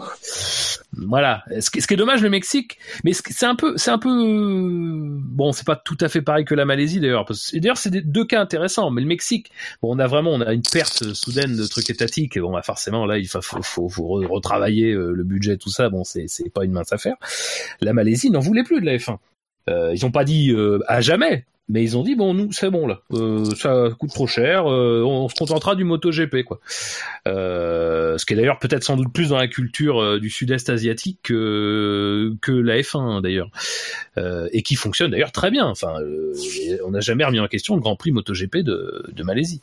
Voilà. 0.94 1.44
Ce 1.60 1.70
qui, 1.70 1.82
ce 1.82 1.88
qui 1.88 1.94
est 1.96 1.98
dommage, 1.98 2.22
le 2.22 2.30
Mexique, 2.30 2.78
mais 3.04 3.12
c'est 3.14 3.46
un 3.46 3.56
peu, 3.56 3.74
c'est 3.76 3.92
un 3.92 3.98
peu, 3.98 4.10
bon, 4.10 5.52
c'est 5.52 5.66
pas 5.66 5.76
tout 5.76 5.98
à 6.00 6.08
fait 6.08 6.22
pareil 6.22 6.46
que 6.46 6.56
la 6.56 6.64
Malaisie 6.64 7.02
d'ailleurs. 7.02 7.26
D'ailleurs, 7.54 7.78
c'est 7.78 7.90
deux 7.92 8.26
cas 8.26 8.40
intéressants. 8.40 8.92
Mais 8.92 9.02
le 9.02 9.08
Mexique, 9.08 9.52
bon, 9.82 9.94
on 9.94 10.00
a 10.00 10.08
vraiment, 10.08 10.32
on 10.32 10.42
a 10.42 10.54
une 10.54 10.62
perte 10.62 11.14
soudaine 11.14 11.58
de 11.58 11.68
trucs 11.68 11.90
étatiques. 11.90 12.40
Bon, 12.40 12.54
bah, 12.54 12.62
forcément, 12.62 13.06
là, 13.06 13.18
il 13.18 13.28
faut, 13.28 13.42
faut, 13.42 13.90
faut, 13.90 14.08
retravailler 14.08 14.94
euh, 14.94 15.12
le 15.12 15.24
budget, 15.26 15.58
tout 15.58 15.70
ça. 15.70 15.90
Bon, 15.90 16.06
c'est, 16.06 16.26
c'est 16.28 16.50
pas 16.50 16.64
une 16.64 16.72
mince 16.72 16.94
affaire. 16.94 17.16
La 17.82 17.92
Malaisie 17.92 18.30
n'en 18.30 18.40
voulait 18.40 18.64
plus 18.64 18.80
de 18.80 18.86
la 18.86 18.96
F1. 18.96 19.18
Euh, 19.68 19.92
ils 19.94 20.06
ont 20.06 20.12
pas 20.12 20.24
dit 20.24 20.52
euh, 20.52 20.80
à 20.88 21.02
jamais, 21.02 21.46
mais 21.68 21.84
ils 21.84 21.98
ont 21.98 22.04
dit 22.04 22.16
bon 22.16 22.34
nous 22.34 22.52
c'est 22.52 22.70
bon 22.70 22.86
là, 22.88 23.02
euh, 23.14 23.44
ça 23.56 23.90
coûte 23.98 24.12
trop 24.12 24.28
cher, 24.28 24.72
euh, 24.72 25.04
on, 25.04 25.28
se 25.30 25.36
contentera 25.36 25.76
du 25.76 25.84
MotoGP 25.84 26.44
quoi. 26.44 26.60
Euh, 27.28 28.18
ce 28.18 28.26
qui 28.26 28.34
est 28.34 28.36
d'ailleurs 28.36 28.60
peut-être 28.60 28.84
sans 28.84 28.98
doute 28.98 29.12
plus 29.12 29.30
dans 29.30 29.38
la 29.38 29.48
culture 29.48 30.00
euh, 30.00 30.20
du 30.20 30.30
Sud-Est 30.30 30.70
asiatique 30.70 31.20
que, 31.24 32.36
que 32.42 32.52
la 32.52 32.80
F1 32.80 33.22
d'ailleurs, 33.22 33.50
et 34.52 34.62
qui 34.62 34.76
fonctionne 34.76 35.12
d'ailleurs 35.12 35.32
très 35.32 35.52
bien. 35.52 35.66
Enfin, 35.66 35.96
on 36.86 36.92
n'a 36.92 37.00
jamais 37.00 37.26
remis 37.26 37.40
en 37.40 37.48
question 37.48 37.76
le 37.76 37.82
Grand 37.82 37.96
Prix 37.96 38.12
MotoGP 38.12 38.58
de, 38.58 39.06
de 39.12 39.24
Malaisie. 39.24 39.62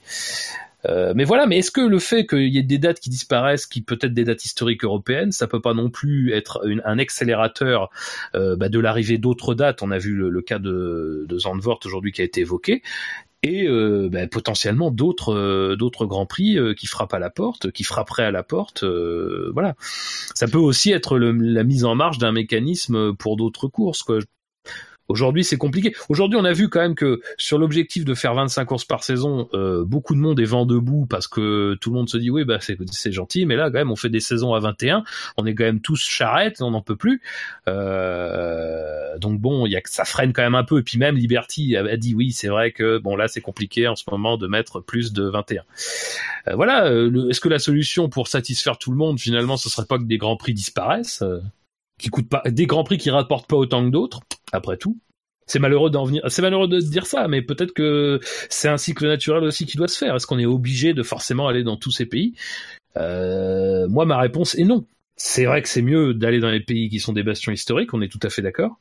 Euh, 0.87 1.13
mais 1.15 1.25
voilà, 1.25 1.47
mais 1.47 1.59
est-ce 1.59 1.71
que 1.71 1.81
le 1.81 1.99
fait 1.99 2.27
qu'il 2.27 2.49
y 2.49 2.59
ait 2.59 2.63
des 2.63 2.79
dates 2.79 3.01
qui 3.01 3.11
disparaissent, 3.11 3.67
qui 3.67 3.83
peut-être 3.83 4.15
des 4.15 4.25
dates 4.25 4.45
historiques 4.45 4.85
européennes, 4.85 5.33
ça 5.33 5.47
peut 5.47 5.61
pas 5.61 5.75
non 5.75 5.91
plus 5.91 6.33
être 6.33 6.63
un 6.85 6.99
accélérateur 6.99 7.91
euh, 8.35 8.57
bah, 8.57 8.69
de 8.69 8.79
l'arrivée 8.79 9.19
d'autres 9.19 9.55
dates? 9.55 9.83
On 9.83 9.91
a 9.91 9.99
vu 9.99 10.15
le, 10.15 10.43
cas 10.43 10.59
de, 10.59 11.25
de 11.29 11.39
Zandvoort 11.39 11.81
aujourd'hui 11.85 12.13
qui 12.13 12.21
a 12.21 12.25
été 12.25 12.41
évoqué 12.41 12.83
et 13.45 13.67
euh, 13.67 14.09
bah, 14.11 14.27
potentiellement 14.29 14.93
d'autres 14.93 15.75
d'autres 15.75 16.07
grands 16.07 16.27
prix 16.27 16.59
qui 16.77 16.87
frappent 16.87 17.15
à 17.15 17.19
la 17.19 17.31
porte, 17.31 17.71
qui 17.73 17.85
frapperaient 17.85 18.25
à 18.25 18.31
la 18.31 18.43
porte. 18.43 18.85
voilà, 18.85 19.75
ça 20.35 20.47
peut 20.47 20.59
aussi 20.59 20.93
être 20.93 21.19
la 21.19 21.65
mise 21.65 21.85
en 21.85 21.95
marche 21.95 22.19
d'un 22.19 22.33
mécanisme 22.33 23.15
pour 23.15 23.37
d'autres 23.37 23.69
courses. 23.69 24.03
Quoi. 24.03 24.21
Aujourd'hui, 25.13 25.45
c'est 25.45 25.59
compliqué. 25.59 25.95
Aujourd'hui, 26.09 26.39
on 26.41 26.45
a 26.47 26.55
vu 26.55 26.71
quand 26.71 26.81
même 26.81 26.95
que 26.95 27.21
sur 27.37 27.59
l'objectif 27.59 28.07
de 28.07 28.15
faire 28.15 28.33
25 28.35 28.65
courses 28.65 28.87
par 28.87 29.05
saison, 29.05 29.47
euh, 29.53 29.85
beaucoup 29.85 30.15
de 30.15 30.21
monde 30.21 30.41
est 30.41 30.47
vent 30.47 30.65
debout 30.65 31.05
parce 31.05 31.29
que 31.29 31.75
tout 31.83 31.91
le 31.91 31.97
monde 31.97 32.09
se 32.09 32.17
dit 32.17 32.31
oui, 32.31 32.45
bah 32.45 32.59
c'est 32.61 33.13
gentil, 33.13 33.45
mais 33.45 33.57
là 33.57 33.67
quand 33.67 33.79
même 33.79 33.91
on 33.91 33.97
fait 33.97 34.09
des 34.09 34.21
saisons 34.21 34.55
à 34.55 34.61
21, 34.61 35.05
on 35.37 35.45
est 35.45 35.55
quand 35.55 35.65
même 35.65 35.81
tous 35.81 36.03
charrettes, 36.03 36.63
on 36.63 36.71
n'en 36.71 36.81
peut 36.81 36.97
plus. 36.97 37.21
Euh, 37.69 39.19
donc 39.19 39.39
bon, 39.39 39.67
il 39.67 39.73
y 39.73 39.77
a 39.77 39.83
ça 39.85 40.07
freine 40.07 40.33
quand 40.33 40.43
même 40.43 40.55
un 40.55 40.65
peu. 40.65 40.79
Et 40.79 40.83
puis 40.83 40.97
même 40.97 41.17
Liberty 41.17 41.77
a, 41.77 41.97
dit 41.99 42.15
oui, 42.15 42.33
c'est 42.33 42.49
vrai 42.49 42.73
que 42.73 42.97
bon 42.97 43.15
là 43.15 43.29
c'est 43.29 43.43
compliqué 43.43 43.87
en 43.89 43.97
ce 43.97 44.05
moment 44.11 44.39
de 44.39 44.47
mettre 44.47 44.81
plus 44.81 45.13
de 45.13 45.25
21. 45.25 45.63
Euh, 46.49 46.55
voilà. 46.55 46.91
Est-ce 47.29 47.41
que 47.41 47.51
la 47.51 47.59
solution 47.59 48.09
pour 48.09 48.29
satisfaire 48.29 48.79
tout 48.79 48.91
le 48.91 48.97
monde 48.97 49.21
finalement, 49.21 49.59
ce 49.59 49.69
serait 49.69 49.87
pas 49.87 49.99
que 49.99 50.05
des 50.05 50.17
grands 50.17 50.39
prix 50.39 50.55
disparaissent? 50.55 51.23
Qui 52.03 52.11
coûtent 52.11 52.29
pas 52.29 52.43
des 52.47 52.67
grands 52.67 52.85
prix 52.85 52.99
qui 52.99 53.11
rapportent 53.11 53.49
pas 53.49 53.57
autant 53.57 53.85
que 53.85 53.91
d'autres 53.91 54.21
après 54.53 54.77
tout 54.77 54.99
c'est 55.47 55.59
malheureux 55.59 55.91
d'en 55.91 56.05
venir 56.05 56.23
c'est 56.29 56.43
malheureux 56.43 56.69
de 56.69 56.81
dire 56.81 57.07
ça 57.07 57.29
mais 57.29 57.43
peut-être 57.43 57.73
que 57.73 58.21
c'est 58.51 58.69
un 58.69 58.77
cycle 58.77 59.07
naturel 59.07 59.45
aussi 59.45 59.67
qui 59.67 59.77
doit 59.77 59.89
se 59.89 59.99
faire 59.99 60.15
est-ce 60.15 60.27
qu'on 60.27 60.39
est 60.39 60.47
obligé 60.47 60.95
de 60.95 61.03
forcément 61.03 61.49
aller 61.49 61.63
dans 61.63 61.77
tous 61.77 61.91
ces 61.91 62.07
pays? 62.07 62.35
Euh, 62.97 63.89
moi 63.89 64.05
ma 64.05 64.19
réponse 64.19 64.55
est 64.57 64.65
non 64.65 64.85
c'est 65.17 65.45
vrai 65.45 65.63
que 65.63 65.69
c'est 65.69 65.83
mieux 65.83 66.13
d'aller 66.15 66.41
dans 66.41 66.51
les 66.51 66.61
pays 66.61 66.89
qui 66.91 66.99
sont 66.99 67.13
des 67.13 67.23
bastions 67.23 67.53
historiques 67.53 67.95
on 67.95 68.03
est 68.03 68.09
tout 68.09 68.21
à 68.23 68.31
fait 68.31 68.43
d'accord 68.43 68.79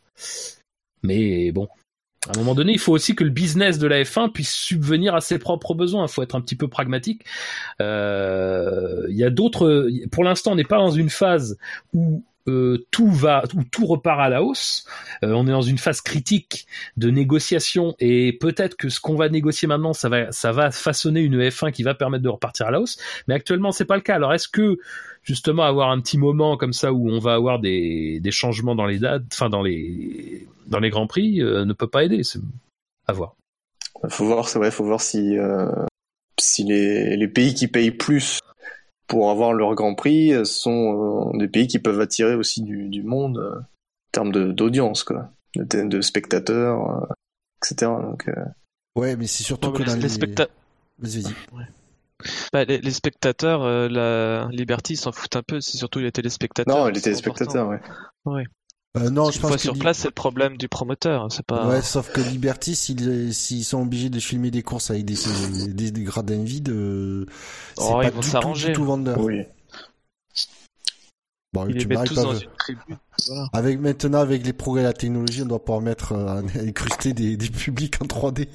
mais 1.03 1.51
bon 1.51 1.67
à 2.27 2.36
un 2.36 2.39
moment 2.39 2.53
donné, 2.53 2.73
il 2.73 2.79
faut 2.79 2.93
aussi 2.93 3.15
que 3.15 3.23
le 3.23 3.31
business 3.31 3.79
de 3.79 3.88
la 3.88 4.03
F1 4.03 4.31
puisse 4.31 4.53
subvenir 4.53 5.15
à 5.15 5.21
ses 5.21 5.39
propres 5.39 5.73
besoins. 5.73 6.05
Il 6.05 6.12
faut 6.12 6.21
être 6.21 6.36
un 6.36 6.41
petit 6.41 6.55
peu 6.55 6.67
pragmatique. 6.67 7.23
Euh, 7.81 9.07
il 9.10 9.17
y 9.17 9.23
a 9.23 9.31
d'autres. 9.31 9.89
Pour 10.12 10.23
l'instant, 10.23 10.51
on 10.51 10.55
n'est 10.55 10.63
pas 10.63 10.77
dans 10.77 10.91
une 10.91 11.10
phase 11.10 11.57
où 11.93 12.23
euh, 12.47 12.86
tout 12.91 13.10
va, 13.10 13.43
tout, 13.49 13.63
tout, 13.71 13.86
repart 13.86 14.19
à 14.19 14.30
la 14.30 14.43
hausse. 14.43 14.86
Euh, 15.23 15.34
on 15.34 15.47
est 15.47 15.51
dans 15.51 15.62
une 15.62 15.77
phase 15.77 16.01
critique 16.01 16.65
de 16.97 17.10
négociation 17.10 17.95
et 17.99 18.34
peut-être 18.34 18.75
que 18.75 18.89
ce 18.89 18.99
qu'on 18.99 19.15
va 19.15 19.30
négocier 19.30 19.67
maintenant, 19.67 19.93
ça 19.93 20.10
va, 20.10 20.32
ça 20.32 20.51
va 20.51 20.71
façonner 20.71 21.21
une 21.21 21.39
F1 21.39 21.71
qui 21.71 21.84
va 21.84 21.93
permettre 21.93 22.23
de 22.23 22.30
repartir 22.30 22.67
à 22.67 22.71
la 22.71 22.82
hausse. 22.82 22.97
Mais 23.27 23.34
actuellement, 23.34 23.71
c'est 23.71 23.86
pas 23.86 23.95
le 23.95 24.01
cas. 24.01 24.15
Alors, 24.15 24.34
est-ce 24.34 24.47
que 24.47 24.77
justement 25.23 25.63
avoir 25.63 25.91
un 25.91 26.01
petit 26.01 26.17
moment 26.17 26.58
comme 26.58 26.73
ça 26.73 26.93
où 26.93 27.10
on 27.10 27.19
va 27.19 27.34
avoir 27.34 27.60
des, 27.60 28.21
changements 28.32 28.75
dans 28.75 28.86
les 28.86 28.99
dates, 28.99 29.23
enfin 29.32 29.49
dans 29.49 29.62
les 29.62 30.47
dans 30.67 30.80
les 30.80 30.89
grands 30.89 31.08
prix, 31.08 31.41
euh, 31.41 31.65
ne 31.65 31.73
peut 31.73 31.88
pas 31.88 32.04
aider. 32.04 32.21
À 33.08 33.13
voir. 33.13 33.36
Faut 34.08 34.25
voir, 34.25 34.47
c'est 34.47 34.58
vrai, 34.58 34.71
faut 34.71 34.86
voir 34.86 35.01
si 35.01 35.36
si 36.39 36.63
les, 36.63 37.17
les 37.17 37.27
pays 37.27 37.54
qui 37.54 37.67
payent 37.67 37.91
plus 37.91 38.39
pour 39.12 39.30
avoir 39.30 39.52
leur 39.52 39.76
Grand 39.76 39.93
Prix 39.93 40.34
euh, 40.34 40.45
sont 40.45 41.34
euh, 41.34 41.38
des 41.38 41.50
pays 41.50 41.67
qui 41.67 41.80
peuvent 41.80 42.00
attirer 42.00 42.34
aussi 42.34 42.62
du, 42.62 43.04
monde 43.04 43.39
euh, 43.39 43.60
en 43.60 44.12
termes 44.13 44.54
d'audience, 44.54 45.04
quoi, 45.04 45.30
de, 45.58 45.84
de, 45.84 46.00
spectateurs, 46.02 47.10
etc. 47.62 47.91
Donc, 48.02 48.30
Ouais, 48.95 49.17
mais 49.17 49.28
c'est 49.28 49.43
surtout 49.43 49.71
que 49.71 49.84
dans 49.84 49.95
les, 49.95 50.08
spectateurs. 50.08 50.56
Vas-y, 51.00 51.24
bah, 52.54 52.63
les, 52.63 52.91
spectateurs, 52.91 53.89
la 53.89 54.47
Liberty 54.50 54.95
s'en 54.95 55.12
foutent 55.12 55.36
un 55.36 55.43
peu, 55.43 55.60
c'est 55.60 55.78
surtout 55.78 56.00
les 56.00 56.13
téléspectateurs. 56.13 56.78
Non, 56.78 56.88
les 56.88 57.02
téléspectateurs, 57.02 57.67
ouais. 57.67 57.82
Ouais. 58.24 58.43
Euh, 58.97 59.10
non, 59.10 59.32
je 59.32 59.39
pense 59.39 59.54
que 59.54 59.58
sur 59.58 59.77
place, 59.77 59.99
c'est 59.99 60.10
le 60.10 60.13
problème 60.13 60.58
du 60.58 60.67
promoteur. 60.67 61.23
Hein, 61.23 61.27
c'est 61.30 61.45
pas. 61.45 61.65
Ouais, 61.65 61.82
sauf 61.82 62.12
que 62.12 62.19
Liberty, 62.19 62.75
s'ils 62.75 63.34
s'ils 63.34 63.63
sont 63.63 63.82
obligés 63.82 64.10
de 64.10 64.19
filmer 64.19 64.51
des 64.51 64.63
courses 64.63 64.91
avec 64.91 65.06
des 65.06 65.15
des, 65.69 65.91
des 65.91 66.04
gradins 66.04 66.43
vides, 66.43 66.69
euh, 66.69 67.25
c'est 67.77 67.84
oh, 67.86 67.93
pas 67.93 68.06
ils 68.06 68.12
vont 68.12 68.21
s'arranger. 68.21 68.73
Tout, 68.73 68.82
tout 68.82 68.86
vendeur. 68.86 69.19
Oui. 69.19 69.43
Bon, 71.54 71.67
ils 71.67 71.77
les 71.77 71.86
mettent 71.86 72.06
tous 72.06 72.15
dans 72.15 72.36
une. 72.36 72.49
Voilà. 73.27 73.49
Avec 73.54 73.80
maintenant, 73.80 74.19
avec 74.19 74.45
les 74.45 74.54
progrès 74.54 74.82
de 74.82 74.88
la 74.88 74.93
technologie, 74.93 75.43
on 75.43 75.47
doit 75.47 75.63
pouvoir 75.63 75.82
mettre 75.82 76.12
euh, 76.12 76.41
incruster 76.67 77.13
des, 77.13 77.38
des 77.38 77.49
publics 77.49 77.95
en 78.01 78.06
3D. 78.06 78.47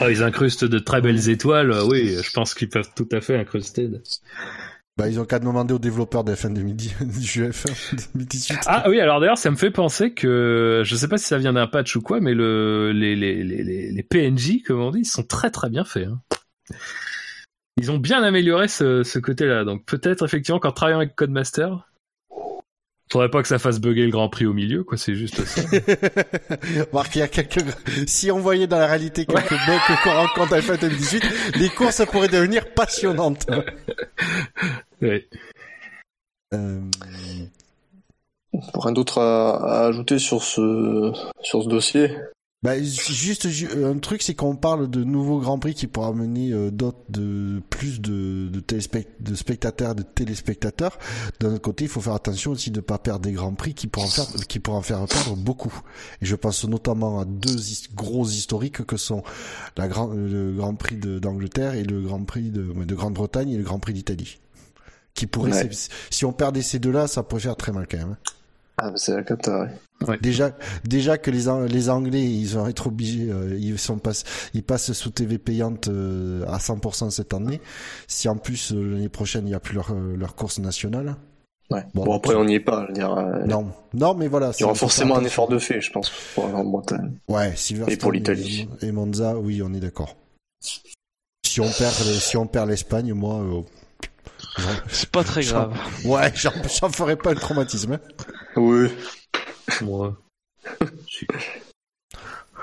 oh, 0.00 0.04
ils 0.08 0.22
incrustent 0.22 0.64
de 0.64 0.78
très 0.78 1.02
belles 1.02 1.28
étoiles. 1.28 1.70
Oui, 1.86 2.16
je 2.22 2.32
pense 2.32 2.54
qu'ils 2.54 2.70
peuvent 2.70 2.90
tout 2.94 3.08
à 3.12 3.20
fait 3.20 3.38
incruster. 3.38 3.90
Bah, 4.96 5.08
ils 5.08 5.20
ont 5.20 5.26
qu'à 5.26 5.38
demander 5.38 5.74
aux 5.74 5.78
développeurs 5.78 6.24
de 6.24 6.34
F1 6.34 6.52
du 6.54 7.44
F1 7.44 8.12
2018. 8.14 8.60
Ah 8.66 8.88
oui, 8.88 8.98
alors 8.98 9.20
d'ailleurs, 9.20 9.36
ça 9.36 9.50
me 9.50 9.56
fait 9.56 9.70
penser 9.70 10.14
que, 10.14 10.82
je 10.84 10.96
sais 10.96 11.08
pas 11.08 11.18
si 11.18 11.26
ça 11.26 11.36
vient 11.36 11.52
d'un 11.52 11.66
patch 11.66 11.96
ou 11.96 12.00
quoi, 12.00 12.20
mais 12.20 12.32
le, 12.32 12.92
les 12.92 14.02
PNJ, 14.02 14.62
comme 14.66 14.80
on 14.80 14.90
dit, 14.90 15.00
ils 15.00 15.04
sont 15.04 15.24
très 15.24 15.50
très 15.50 15.68
bien 15.68 15.84
faits. 15.84 16.08
Hein. 16.08 16.20
Ils 17.78 17.90
ont 17.90 17.98
bien 17.98 18.22
amélioré 18.22 18.68
ce, 18.68 19.02
ce 19.02 19.18
côté-là. 19.18 19.64
Donc 19.64 19.84
peut-être 19.84 20.24
effectivement 20.24 20.58
qu'en 20.58 20.72
travaillant 20.72 20.98
avec 20.98 21.14
Codemaster, 21.14 21.86
Faudrait 23.10 23.30
pas 23.30 23.40
que 23.40 23.48
ça 23.48 23.60
fasse 23.60 23.78
bugger 23.78 24.04
le 24.04 24.10
Grand 24.10 24.28
Prix 24.28 24.46
au 24.46 24.52
milieu, 24.52 24.82
quoi. 24.82 24.98
C'est 24.98 25.14
juste 25.14 25.44
ça. 25.44 25.62
Marc, 26.92 27.14
il 27.14 27.20
y 27.20 27.22
a 27.22 27.28
quelques. 27.28 27.64
Si 28.08 28.32
on 28.32 28.40
voyait 28.40 28.66
dans 28.66 28.78
la 28.78 28.86
réalité 28.86 29.24
quelques 29.26 29.50
bugs 29.50 29.96
qu'on 30.02 30.12
rencontre 30.12 30.54
à 30.54 30.60
F1 30.60 30.80
2018, 30.80 31.24
les 31.56 31.68
courses 31.68 32.04
pourraient 32.06 32.28
devenir 32.28 32.74
passionnantes. 32.74 33.46
oui. 35.02 35.24
Euh... 36.52 36.80
Rien 38.74 38.92
d'autre 38.92 39.18
à, 39.18 39.82
à, 39.82 39.86
ajouter 39.86 40.18
sur 40.18 40.42
ce 40.42 41.12
sur 41.42 41.62
ce 41.62 41.68
dossier 41.68 42.10
bah, 42.62 42.82
juste 42.82 43.46
un 43.76 43.98
truc, 43.98 44.22
c'est 44.22 44.34
qu'on 44.34 44.56
parle 44.56 44.90
de 44.90 45.04
nouveaux 45.04 45.38
Grands 45.40 45.58
Prix 45.58 45.74
qui 45.74 45.86
pourra 45.86 46.08
amener 46.08 46.52
euh, 46.52 46.70
d'autres 46.70 46.98
de 47.08 47.60
plus 47.70 48.00
de 48.00 48.48
de, 48.48 48.60
de 49.20 49.34
spectateurs, 49.34 49.94
de 49.94 50.02
téléspectateurs. 50.02 50.98
D'un 51.38 51.52
autre 51.52 51.62
côté, 51.62 51.84
il 51.84 51.90
faut 51.90 52.00
faire 52.00 52.14
attention 52.14 52.52
aussi 52.52 52.70
de 52.70 52.78
ne 52.78 52.80
pas 52.80 52.98
perdre 52.98 53.20
des 53.20 53.32
Grands 53.32 53.54
Prix 53.54 53.74
qui 53.74 53.86
pourront 53.86 54.08
faire 54.08 54.26
qui 54.48 54.58
pourront 54.58 54.82
faire 54.82 55.04
perdre 55.06 55.36
beaucoup. 55.36 55.72
Et 56.22 56.26
je 56.26 56.34
pense 56.34 56.64
notamment 56.64 57.20
à 57.20 57.24
deux 57.24 57.56
gros 57.94 58.26
historiques 58.26 58.84
que 58.84 58.96
sont 58.96 59.22
la 59.76 59.86
grand, 59.86 60.08
le 60.08 60.52
Grand 60.56 60.74
Prix 60.74 60.96
d'Angleterre 60.96 61.74
et 61.74 61.84
le 61.84 62.00
Grand 62.00 62.24
Prix 62.24 62.50
de, 62.50 62.62
de 62.62 62.94
Grande-Bretagne 62.94 63.50
et 63.50 63.58
le 63.58 63.64
Grand 63.64 63.78
Prix 63.78 63.92
d'Italie. 63.92 64.40
Qui 65.14 65.26
pourrait, 65.26 65.70
si 66.10 66.24
on 66.24 66.32
perdait 66.32 66.62
ces 66.62 66.78
deux-là, 66.78 67.06
ça 67.06 67.22
pourrait 67.22 67.42
faire 67.42 67.56
très 67.56 67.72
mal 67.72 67.86
quand 67.90 67.98
même. 67.98 68.12
Hein. 68.12 68.32
Ah, 68.78 68.92
c'est 68.96 69.14
la 69.14 69.22
cata, 69.22 69.60
ouais. 69.60 69.70
Déjà, 70.20 70.52
déjà 70.84 71.18
que 71.18 71.30
les, 71.30 71.44
les 71.68 71.90
Anglais, 71.90 72.22
ils 72.22 72.48
vont 72.48 72.66
être 72.66 72.88
obligés, 72.88 73.30
euh, 73.30 73.56
ils 73.58 73.78
sont 73.78 73.98
pas, 73.98 74.12
ils 74.54 74.62
passent 74.62 74.92
sous 74.92 75.10
TV 75.10 75.38
payante 75.38 75.88
euh, 75.88 76.44
à 76.46 76.58
100% 76.58 77.10
cette 77.10 77.34
année. 77.34 77.60
Si 78.06 78.28
en 78.28 78.36
plus 78.36 78.72
euh, 78.72 78.92
l'année 78.92 79.08
prochaine 79.08 79.46
il 79.46 79.50
n'y 79.50 79.54
a 79.54 79.60
plus 79.60 79.74
leur, 79.74 79.94
leur 79.94 80.34
course 80.34 80.58
nationale. 80.58 81.16
Ouais. 81.70 81.84
Bon, 81.94 82.14
après, 82.14 82.34
on 82.36 82.44
n'y 82.44 82.54
est 82.54 82.60
pas. 82.60 82.86
Dire, 82.92 83.12
euh, 83.12 83.44
non, 83.44 83.72
non, 83.92 84.14
mais 84.14 84.28
voilà. 84.28 84.52
Il 84.58 84.62
y 84.62 84.64
aura 84.64 84.74
forcément 84.74 85.16
un 85.16 85.24
effort 85.24 85.48
de 85.48 85.58
fait, 85.58 85.80
je 85.80 85.90
pense, 85.90 86.10
pour 86.34 86.46
la 86.48 86.62
Bretagne. 86.62 87.18
Ouais, 87.28 87.54
Silverstone 87.56 87.92
et 87.92 87.96
pour 87.96 88.12
l'Italie. 88.12 88.68
Et 88.82 88.92
Monza, 88.92 89.36
oui, 89.36 89.62
on 89.64 89.74
est 89.74 89.80
d'accord. 89.80 90.16
Si 90.60 91.60
on 91.60 91.68
perd, 91.68 91.92
si 91.94 92.36
on 92.36 92.46
perd 92.46 92.68
l'Espagne, 92.68 93.12
moi. 93.14 93.40
Euh, 93.40 93.62
c'est 94.88 95.10
pas 95.10 95.24
très 95.24 95.42
grave. 95.42 95.76
Ouais, 96.04 96.32
j'en 96.34 96.90
ferai 96.90 97.16
pas 97.16 97.32
le 97.32 97.40
traumatisme. 97.40 97.94
Hein. 97.94 98.00
Oui. 98.56 98.88
Moi. 99.82 100.16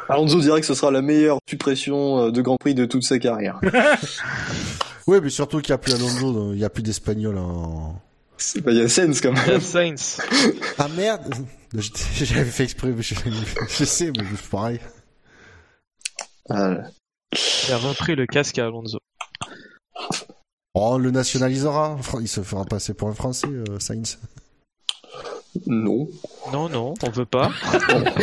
Alonso 0.09 0.39
dirait 0.39 0.59
que 0.59 0.67
ce 0.67 0.73
sera 0.73 0.91
la 0.91 1.01
meilleure 1.01 1.39
suppression 1.47 2.25
euh, 2.25 2.31
de 2.31 2.41
Grand 2.41 2.57
Prix 2.57 2.75
de 2.75 2.85
toute 2.85 3.03
sa 3.03 3.19
carrière. 3.19 3.59
oui, 5.07 5.19
mais 5.21 5.29
surtout 5.29 5.61
qu'il 5.61 5.71
n'y 5.71 5.75
a 5.75 5.77
plus 5.77 5.93
Alonso, 5.93 6.51
il 6.53 6.57
n'y 6.57 6.65
a 6.65 6.69
plus 6.69 6.83
d'Espagnol 6.83 7.37
en. 7.37 8.01
Bah, 8.61 8.71
il 8.71 8.77
y 8.77 8.81
a 8.81 8.89
Sainz 8.89 9.21
quand 9.21 9.31
même. 9.31 9.43
Il 9.47 9.53
y 9.53 9.55
a 9.55 9.59
Sainz. 9.61 10.21
ah 10.77 10.87
merde 10.89 11.33
J'avais 11.73 12.43
fait 12.45 12.63
exprès, 12.65 12.93
je, 12.97 13.15
je 13.69 13.85
sais, 13.85 14.11
mais 14.11 14.25
c'est 14.35 14.49
pareil. 14.49 14.79
Ah. 16.49 16.79
Il 17.67 17.73
a 17.73 17.77
repris 17.77 18.15
le 18.15 18.27
casque 18.27 18.59
à 18.59 18.65
Alonso. 18.65 18.99
Oh, 20.75 20.95
on 20.95 20.97
le 20.97 21.11
nationalisera. 21.11 21.97
Il 22.19 22.27
se 22.27 22.41
fera 22.41 22.65
passer 22.65 22.93
pour 22.93 23.07
un 23.07 23.13
Français, 23.13 23.47
euh, 23.47 23.79
Sainz. 23.79 24.19
Non. 25.67 26.09
Non, 26.51 26.67
non, 26.69 26.93
on 27.03 27.09
veut 27.09 27.25
pas. 27.25 27.51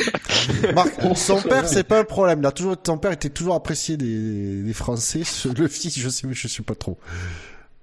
Marc, 0.74 1.16
son 1.16 1.40
père, 1.40 1.68
c'est 1.68 1.84
pas 1.84 2.00
un 2.00 2.04
problème. 2.04 2.44
a 2.44 2.52
toujours, 2.52 2.76
ton 2.76 2.98
père 2.98 3.12
était 3.12 3.30
toujours 3.30 3.54
apprécié 3.54 3.96
des, 3.96 4.62
des 4.62 4.72
Français. 4.72 5.22
Le 5.56 5.68
fils, 5.68 5.98
je 5.98 6.08
sais, 6.08 6.26
mais 6.26 6.34
je 6.34 6.48
sais 6.48 6.62
pas 6.62 6.74
trop. 6.74 6.98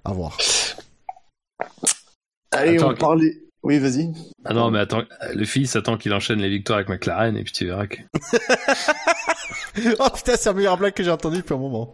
À 0.04 0.12
voir. 0.12 0.36
Allez, 2.52 2.82
on 2.82 2.94
parlait. 2.94 3.42
Oui, 3.62 3.78
vas-y. 3.78 4.12
Ah 4.44 4.54
non, 4.54 4.70
mais 4.70 4.78
attends, 4.78 5.02
le 5.34 5.44
fils 5.44 5.74
attend 5.76 5.96
qu'il 5.96 6.12
enchaîne 6.14 6.40
les 6.40 6.48
victoires 6.48 6.78
avec 6.78 6.88
McLaren 6.88 7.36
et 7.36 7.42
puis 7.42 7.52
tu 7.52 7.66
verras 7.66 7.86
que. 7.86 7.98
oh 9.98 10.10
putain, 10.14 10.36
c'est 10.36 10.46
la 10.46 10.52
meilleure 10.52 10.78
blague 10.78 10.94
que 10.94 11.02
j'ai 11.02 11.10
entendue 11.10 11.38
depuis 11.38 11.54
un 11.54 11.58
moment. 11.58 11.92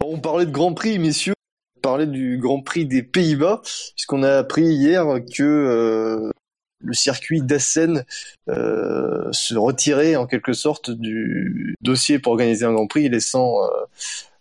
on 0.00 0.20
parlait 0.20 0.46
de 0.46 0.52
Grand 0.52 0.74
Prix, 0.74 0.98
messieurs 1.00 1.34
parler 1.82 2.06
du 2.06 2.38
Grand 2.38 2.62
Prix 2.62 2.86
des 2.86 3.02
Pays-Bas, 3.02 3.60
puisqu'on 3.94 4.22
a 4.22 4.38
appris 4.38 4.64
hier 4.64 5.04
que 5.36 5.42
euh, 5.42 6.30
le 6.80 6.94
circuit 6.94 7.42
d'Assen 7.42 8.04
euh, 8.48 9.28
se 9.32 9.54
retirait 9.54 10.16
en 10.16 10.26
quelque 10.26 10.52
sorte 10.52 10.90
du 10.90 11.76
dossier 11.82 12.18
pour 12.18 12.32
organiser 12.32 12.64
un 12.64 12.72
Grand 12.72 12.86
Prix, 12.86 13.08
laissant, 13.08 13.62
euh, 13.62 13.68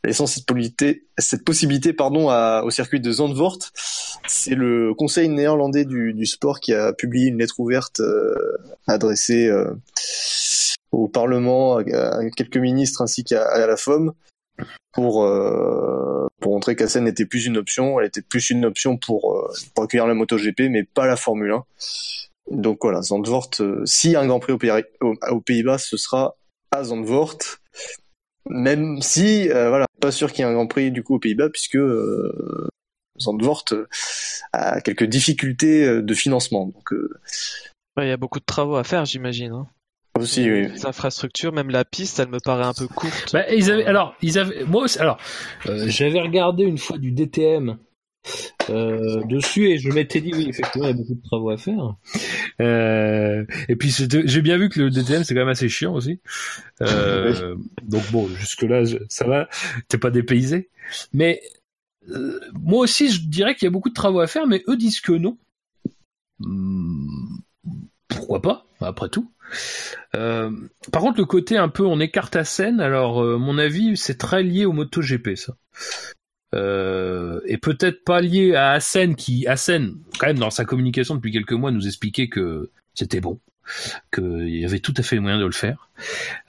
laissant 0.03 0.27
cette, 0.27 0.45
possibilité, 0.45 1.05
cette 1.17 1.43
possibilité 1.43 1.93
pardon, 1.93 2.29
au 2.63 2.69
circuit 2.69 3.01
de 3.01 3.11
Zandvoort. 3.11 3.59
C'est 4.27 4.55
le 4.55 4.93
Conseil 4.93 5.27
néerlandais 5.27 5.85
du, 5.85 6.25
sport 6.25 6.59
qui 6.59 6.73
a 6.73 6.93
publié 6.93 7.27
une 7.27 7.39
lettre 7.39 7.59
ouverte 7.59 8.01
adressée 8.87 9.51
au 10.91 11.07
Parlement, 11.07 11.77
à, 11.77 12.29
quelques 12.35 12.57
ministres 12.57 13.01
ainsi 13.01 13.23
qu'à 13.23 13.65
la 13.65 13.77
FOM, 13.77 14.13
pour 14.91 15.23
euh, 15.23 16.27
pour 16.39 16.53
montrer 16.53 16.75
qu'Assen 16.75 17.03
n'était 17.03 17.25
plus 17.25 17.45
une 17.45 17.57
option, 17.57 17.99
elle 17.99 18.07
était 18.07 18.21
plus 18.21 18.49
une 18.49 18.65
option 18.65 18.97
pour 18.97 19.33
euh, 19.33 19.51
accueillir 19.77 20.07
la 20.07 20.13
MotoGP, 20.13 20.69
mais 20.69 20.83
pas 20.83 21.05
la 21.05 21.15
Formule 21.15 21.51
1. 21.51 21.65
Donc 22.51 22.79
voilà, 22.81 23.01
Zandvoort, 23.01 23.51
euh, 23.59 23.85
si 23.85 24.15
un 24.15 24.25
Grand 24.27 24.39
Prix 24.39 24.53
aux 25.29 25.41
Pays-Bas, 25.41 25.77
ce 25.77 25.97
sera 25.97 26.35
à 26.71 26.83
Zandvoort. 26.83 27.37
Même 28.49 29.01
si, 29.01 29.47
voilà, 29.49 29.85
pas 29.99 30.11
sûr 30.11 30.31
qu'il 30.31 30.43
y 30.43 30.47
ait 30.47 30.49
un 30.49 30.53
Grand 30.53 30.67
Prix 30.67 30.91
du 30.91 31.03
coup 31.03 31.15
aux 31.15 31.19
Pays-Bas, 31.19 31.49
puisque 31.49 31.77
Zandvoort 33.19 33.65
a 34.51 34.81
quelques 34.81 35.03
difficultés 35.03 36.01
de 36.01 36.13
financement. 36.13 36.65
Donc, 36.65 36.89
il 37.97 38.07
y 38.07 38.11
a 38.11 38.17
beaucoup 38.17 38.39
de 38.39 38.45
travaux 38.45 38.77
à 38.77 38.83
faire, 38.83 39.05
j'imagine. 39.05 39.51
Hein. 39.51 39.67
Aussi, 40.19 40.49
oui. 40.49 40.67
Les 40.67 40.85
infrastructures, 40.85 41.53
même 41.53 41.69
la 41.69 41.85
piste, 41.85 42.19
elle 42.19 42.29
me 42.29 42.39
paraît 42.39 42.65
un 42.65 42.73
peu 42.73 42.87
courte. 42.87 43.31
Bah, 43.33 43.49
ils 43.51 43.71
avaient, 43.71 43.85
alors, 43.85 44.15
ils 44.21 44.37
avaient, 44.37 44.65
moi 44.65 44.83
aussi, 44.83 44.99
alors, 44.99 45.17
euh, 45.67 45.85
j'avais 45.87 46.19
regardé 46.19 46.63
une 46.63 46.77
fois 46.77 46.97
du 46.97 47.11
DTM 47.11 47.77
euh, 48.69 49.23
dessus 49.23 49.69
et 49.69 49.77
je 49.77 49.89
m'étais 49.89 50.21
dit 50.21 50.31
oui, 50.33 50.47
effectivement, 50.49 50.87
il 50.87 50.91
y 50.91 50.93
a 50.93 50.97
beaucoup 50.97 51.15
de 51.15 51.23
travaux 51.23 51.49
à 51.49 51.57
faire. 51.57 51.95
Euh, 52.59 53.45
et 53.67 53.75
puis 53.75 53.89
j'ai 53.89 54.41
bien 54.41 54.57
vu 54.57 54.69
que 54.69 54.79
le 54.79 54.91
DTM 54.91 55.23
c'est 55.23 55.33
quand 55.33 55.39
même 55.41 55.49
assez 55.49 55.69
chiant 55.69 55.93
aussi. 55.93 56.19
Euh, 56.81 57.55
donc 57.83 58.03
bon, 58.11 58.27
jusque 58.27 58.63
là, 58.63 58.83
ça 59.09 59.25
va, 59.25 59.49
t'es 59.87 59.97
pas 59.97 60.11
dépaysé. 60.11 60.69
Mais 61.13 61.41
euh, 62.09 62.39
moi 62.53 62.81
aussi, 62.81 63.11
je 63.11 63.21
dirais 63.21 63.55
qu'il 63.55 63.65
y 63.65 63.67
a 63.67 63.71
beaucoup 63.71 63.89
de 63.89 63.95
travaux 63.95 64.19
à 64.19 64.27
faire, 64.27 64.47
mais 64.47 64.63
eux 64.67 64.77
disent 64.77 65.01
que 65.01 65.13
non. 65.13 65.37
Hmm, 66.39 67.37
pourquoi 68.07 68.41
pas, 68.41 68.65
après 68.81 69.09
tout. 69.09 69.31
Euh, 70.15 70.51
par 70.91 71.01
contre, 71.01 71.19
le 71.19 71.25
côté 71.25 71.57
un 71.57 71.69
peu 71.69 71.85
on 71.85 71.99
écarte 71.99 72.35
à 72.35 72.43
scène, 72.43 72.79
alors 72.79 73.21
euh, 73.21 73.37
mon 73.37 73.57
avis, 73.57 73.97
c'est 73.97 74.17
très 74.17 74.43
lié 74.43 74.65
au 74.65 74.73
MotoGP, 74.73 75.35
ça. 75.35 75.55
Euh, 76.53 77.39
et 77.45 77.57
peut-être 77.57 78.03
pas 78.03 78.19
lié 78.19 78.55
à 78.55 78.71
Assen 78.71 79.15
qui, 79.15 79.47
Assen, 79.47 79.95
quand 80.19 80.27
même 80.27 80.39
dans 80.39 80.49
sa 80.49 80.65
communication 80.65 81.15
depuis 81.15 81.31
quelques 81.31 81.53
mois, 81.53 81.71
nous 81.71 81.87
expliquait 81.87 82.27
que 82.27 82.71
c'était 82.93 83.21
bon, 83.21 83.39
qu'il 84.13 84.49
y 84.49 84.65
avait 84.65 84.79
tout 84.79 84.93
à 84.97 85.03
fait 85.03 85.15
les 85.15 85.21
moyens 85.21 85.41
de 85.41 85.45
le 85.45 85.51
faire, 85.51 85.89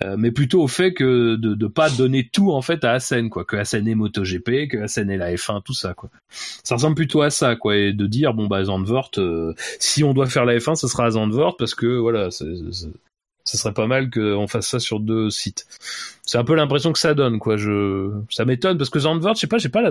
euh, 0.02 0.16
mais 0.18 0.30
plutôt 0.30 0.62
au 0.62 0.68
fait 0.68 0.92
que 0.92 1.36
de 1.36 1.54
ne 1.54 1.66
pas 1.68 1.90
donner 1.90 2.28
tout 2.30 2.52
en 2.52 2.62
fait 2.62 2.84
à 2.84 2.92
Assen, 2.92 3.30
quoi, 3.30 3.44
que 3.44 3.56
Assen 3.56 3.86
est 3.86 3.94
MotoGP, 3.94 4.68
que 4.68 4.82
Assen 4.82 5.10
est 5.10 5.16
la 5.16 5.32
F1, 5.34 5.62
tout 5.62 5.74
ça, 5.74 5.94
quoi. 5.94 6.10
Ça 6.30 6.74
ressemble 6.74 6.96
plutôt 6.96 7.22
à 7.22 7.30
ça, 7.30 7.56
quoi, 7.56 7.76
et 7.76 7.92
de 7.92 8.06
dire 8.06 8.34
bon 8.34 8.46
bah 8.46 8.64
Zandvoort, 8.64 9.10
euh, 9.18 9.54
si 9.78 10.04
on 10.04 10.14
doit 10.14 10.26
faire 10.26 10.44
la 10.44 10.56
F1, 10.56 10.76
ce 10.76 10.88
sera 10.88 11.06
à 11.06 11.10
Zandvoort 11.10 11.56
parce 11.56 11.74
que 11.74 11.86
voilà, 11.86 12.30
ce 12.30 12.46
serait 13.44 13.74
pas 13.74 13.86
mal 13.86 14.10
qu'on 14.10 14.46
fasse 14.46 14.68
ça 14.68 14.80
sur 14.80 15.00
deux 15.00 15.30
sites. 15.30 15.66
C'est 16.24 16.38
un 16.38 16.44
peu 16.44 16.54
l'impression 16.54 16.92
que 16.92 16.98
ça 16.98 17.14
donne, 17.14 17.38
quoi. 17.38 17.56
Je, 17.56 18.10
ça 18.30 18.44
m'étonne 18.44 18.78
parce 18.78 18.90
que 18.90 19.00
Zandvoort, 19.00 19.34
je 19.34 19.40
sais 19.40 19.46
pas, 19.46 19.58
j'ai 19.58 19.68
pas 19.68 19.82
la, 19.82 19.90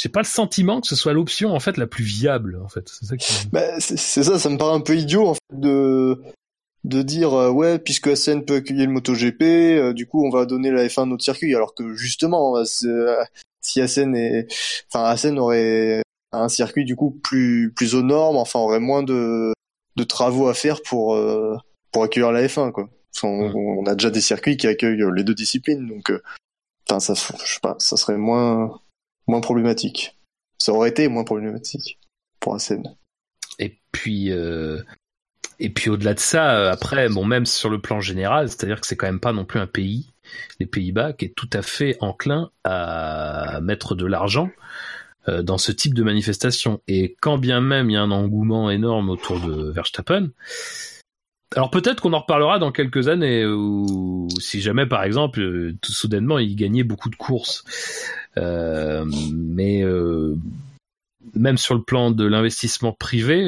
j'ai 0.00 0.08
pas 0.08 0.20
le 0.20 0.26
sentiment 0.26 0.80
que 0.80 0.86
ce 0.86 0.96
soit 0.96 1.12
l'option 1.12 1.54
en 1.54 1.60
fait 1.60 1.76
la 1.76 1.86
plus 1.86 2.04
viable 2.04 2.58
en 2.64 2.68
fait. 2.68 2.88
C'est 2.88 3.04
ça, 3.04 3.16
qui... 3.16 3.48
bah, 3.52 3.78
ça, 3.80 4.38
ça 4.38 4.48
me 4.48 4.56
paraît 4.56 4.74
un 4.74 4.80
peu 4.80 4.96
idiot 4.96 5.28
en 5.28 5.34
fait 5.34 5.40
de 5.52 6.18
de 6.84 7.02
dire 7.02 7.34
euh, 7.34 7.50
ouais 7.50 7.78
puisque 7.78 8.16
SN 8.16 8.44
peut 8.44 8.56
accueillir 8.56 8.86
le 8.86 8.92
MotoGP, 8.92 9.42
euh, 9.42 9.92
du 9.92 10.06
coup 10.06 10.24
on 10.24 10.30
va 10.30 10.46
donner 10.46 10.70
la 10.70 10.86
F1 10.86 11.02
à 11.02 11.06
notre 11.06 11.24
circuit 11.24 11.54
alors 11.54 11.74
que 11.74 11.94
justement 11.94 12.56
euh, 12.56 12.64
si 13.60 13.86
SN 13.86 14.14
est 14.14 14.46
enfin 14.92 15.14
SN 15.16 15.38
aurait 15.38 16.02
un 16.32 16.48
circuit 16.48 16.84
du 16.84 16.96
coup 16.96 17.10
plus 17.22 17.72
plus 17.74 17.94
aux 17.94 18.02
normes, 18.02 18.36
enfin 18.36 18.60
aurait 18.60 18.80
moins 18.80 19.02
de 19.02 19.52
de 19.96 20.04
travaux 20.04 20.48
à 20.48 20.54
faire 20.54 20.80
pour 20.82 21.18
pour 21.92 22.04
accueillir 22.04 22.32
la 22.32 22.46
F1 22.46 22.72
quoi. 22.72 22.88
on, 23.24 23.84
a 23.86 23.94
déjà 23.94 24.10
des 24.10 24.20
circuits 24.20 24.56
qui 24.56 24.66
accueillent 24.66 25.02
les 25.14 25.24
deux 25.24 25.34
disciplines 25.34 25.86
donc 25.86 26.12
enfin 26.88 27.00
ça 27.00 27.14
je 27.14 27.54
sais 27.54 27.60
pas, 27.60 27.76
ça 27.78 27.96
serait 27.96 28.16
moins 28.16 28.80
moins 29.26 29.40
problématique. 29.40 30.16
Ça 30.58 30.72
aurait 30.72 30.90
été 30.90 31.08
moins 31.08 31.24
problématique 31.24 31.98
pour 32.38 32.58
SN. 32.60 32.82
Et 33.58 33.80
puis 33.92 34.30
et 35.60 35.68
puis 35.68 35.90
au-delà 35.90 36.14
de 36.14 36.18
ça, 36.18 36.56
euh, 36.56 36.72
après, 36.72 37.08
bon, 37.08 37.24
même 37.24 37.44
sur 37.44 37.68
le 37.68 37.80
plan 37.80 38.00
général, 38.00 38.48
c'est-à-dire 38.48 38.80
que 38.80 38.86
c'est 38.86 38.96
quand 38.96 39.06
même 39.06 39.20
pas 39.20 39.32
non 39.32 39.44
plus 39.44 39.60
un 39.60 39.66
pays, 39.66 40.10
les 40.58 40.66
Pays-Bas, 40.66 41.12
qui 41.12 41.26
est 41.26 41.34
tout 41.36 41.50
à 41.52 41.60
fait 41.60 41.98
enclin 42.00 42.50
à 42.64 43.60
mettre 43.62 43.94
de 43.94 44.06
l'argent 44.06 44.50
euh, 45.28 45.42
dans 45.42 45.58
ce 45.58 45.70
type 45.70 45.92
de 45.92 46.02
manifestation. 46.02 46.80
Et 46.88 47.14
quand 47.20 47.36
bien 47.36 47.60
même 47.60 47.90
il 47.90 47.92
y 47.92 47.96
a 47.96 48.02
un 48.02 48.10
engouement 48.10 48.70
énorme 48.70 49.10
autour 49.10 49.38
de 49.38 49.70
Verstappen, 49.70 50.30
alors 51.54 51.70
peut-être 51.70 52.00
qu'on 52.00 52.12
en 52.14 52.20
reparlera 52.20 52.58
dans 52.58 52.72
quelques 52.72 53.08
années, 53.08 53.44
ou 53.44 54.28
si 54.38 54.62
jamais 54.62 54.86
par 54.86 55.04
exemple, 55.04 55.40
euh, 55.40 55.76
tout 55.82 55.92
soudainement, 55.92 56.38
il 56.38 56.56
gagnait 56.56 56.84
beaucoup 56.84 57.10
de 57.10 57.16
courses. 57.16 57.64
mais 58.36 59.84
même 61.34 61.58
sur 61.58 61.74
le 61.74 61.82
plan 61.82 62.10
de 62.10 62.24
l'investissement 62.24 62.92
privé, 62.92 63.44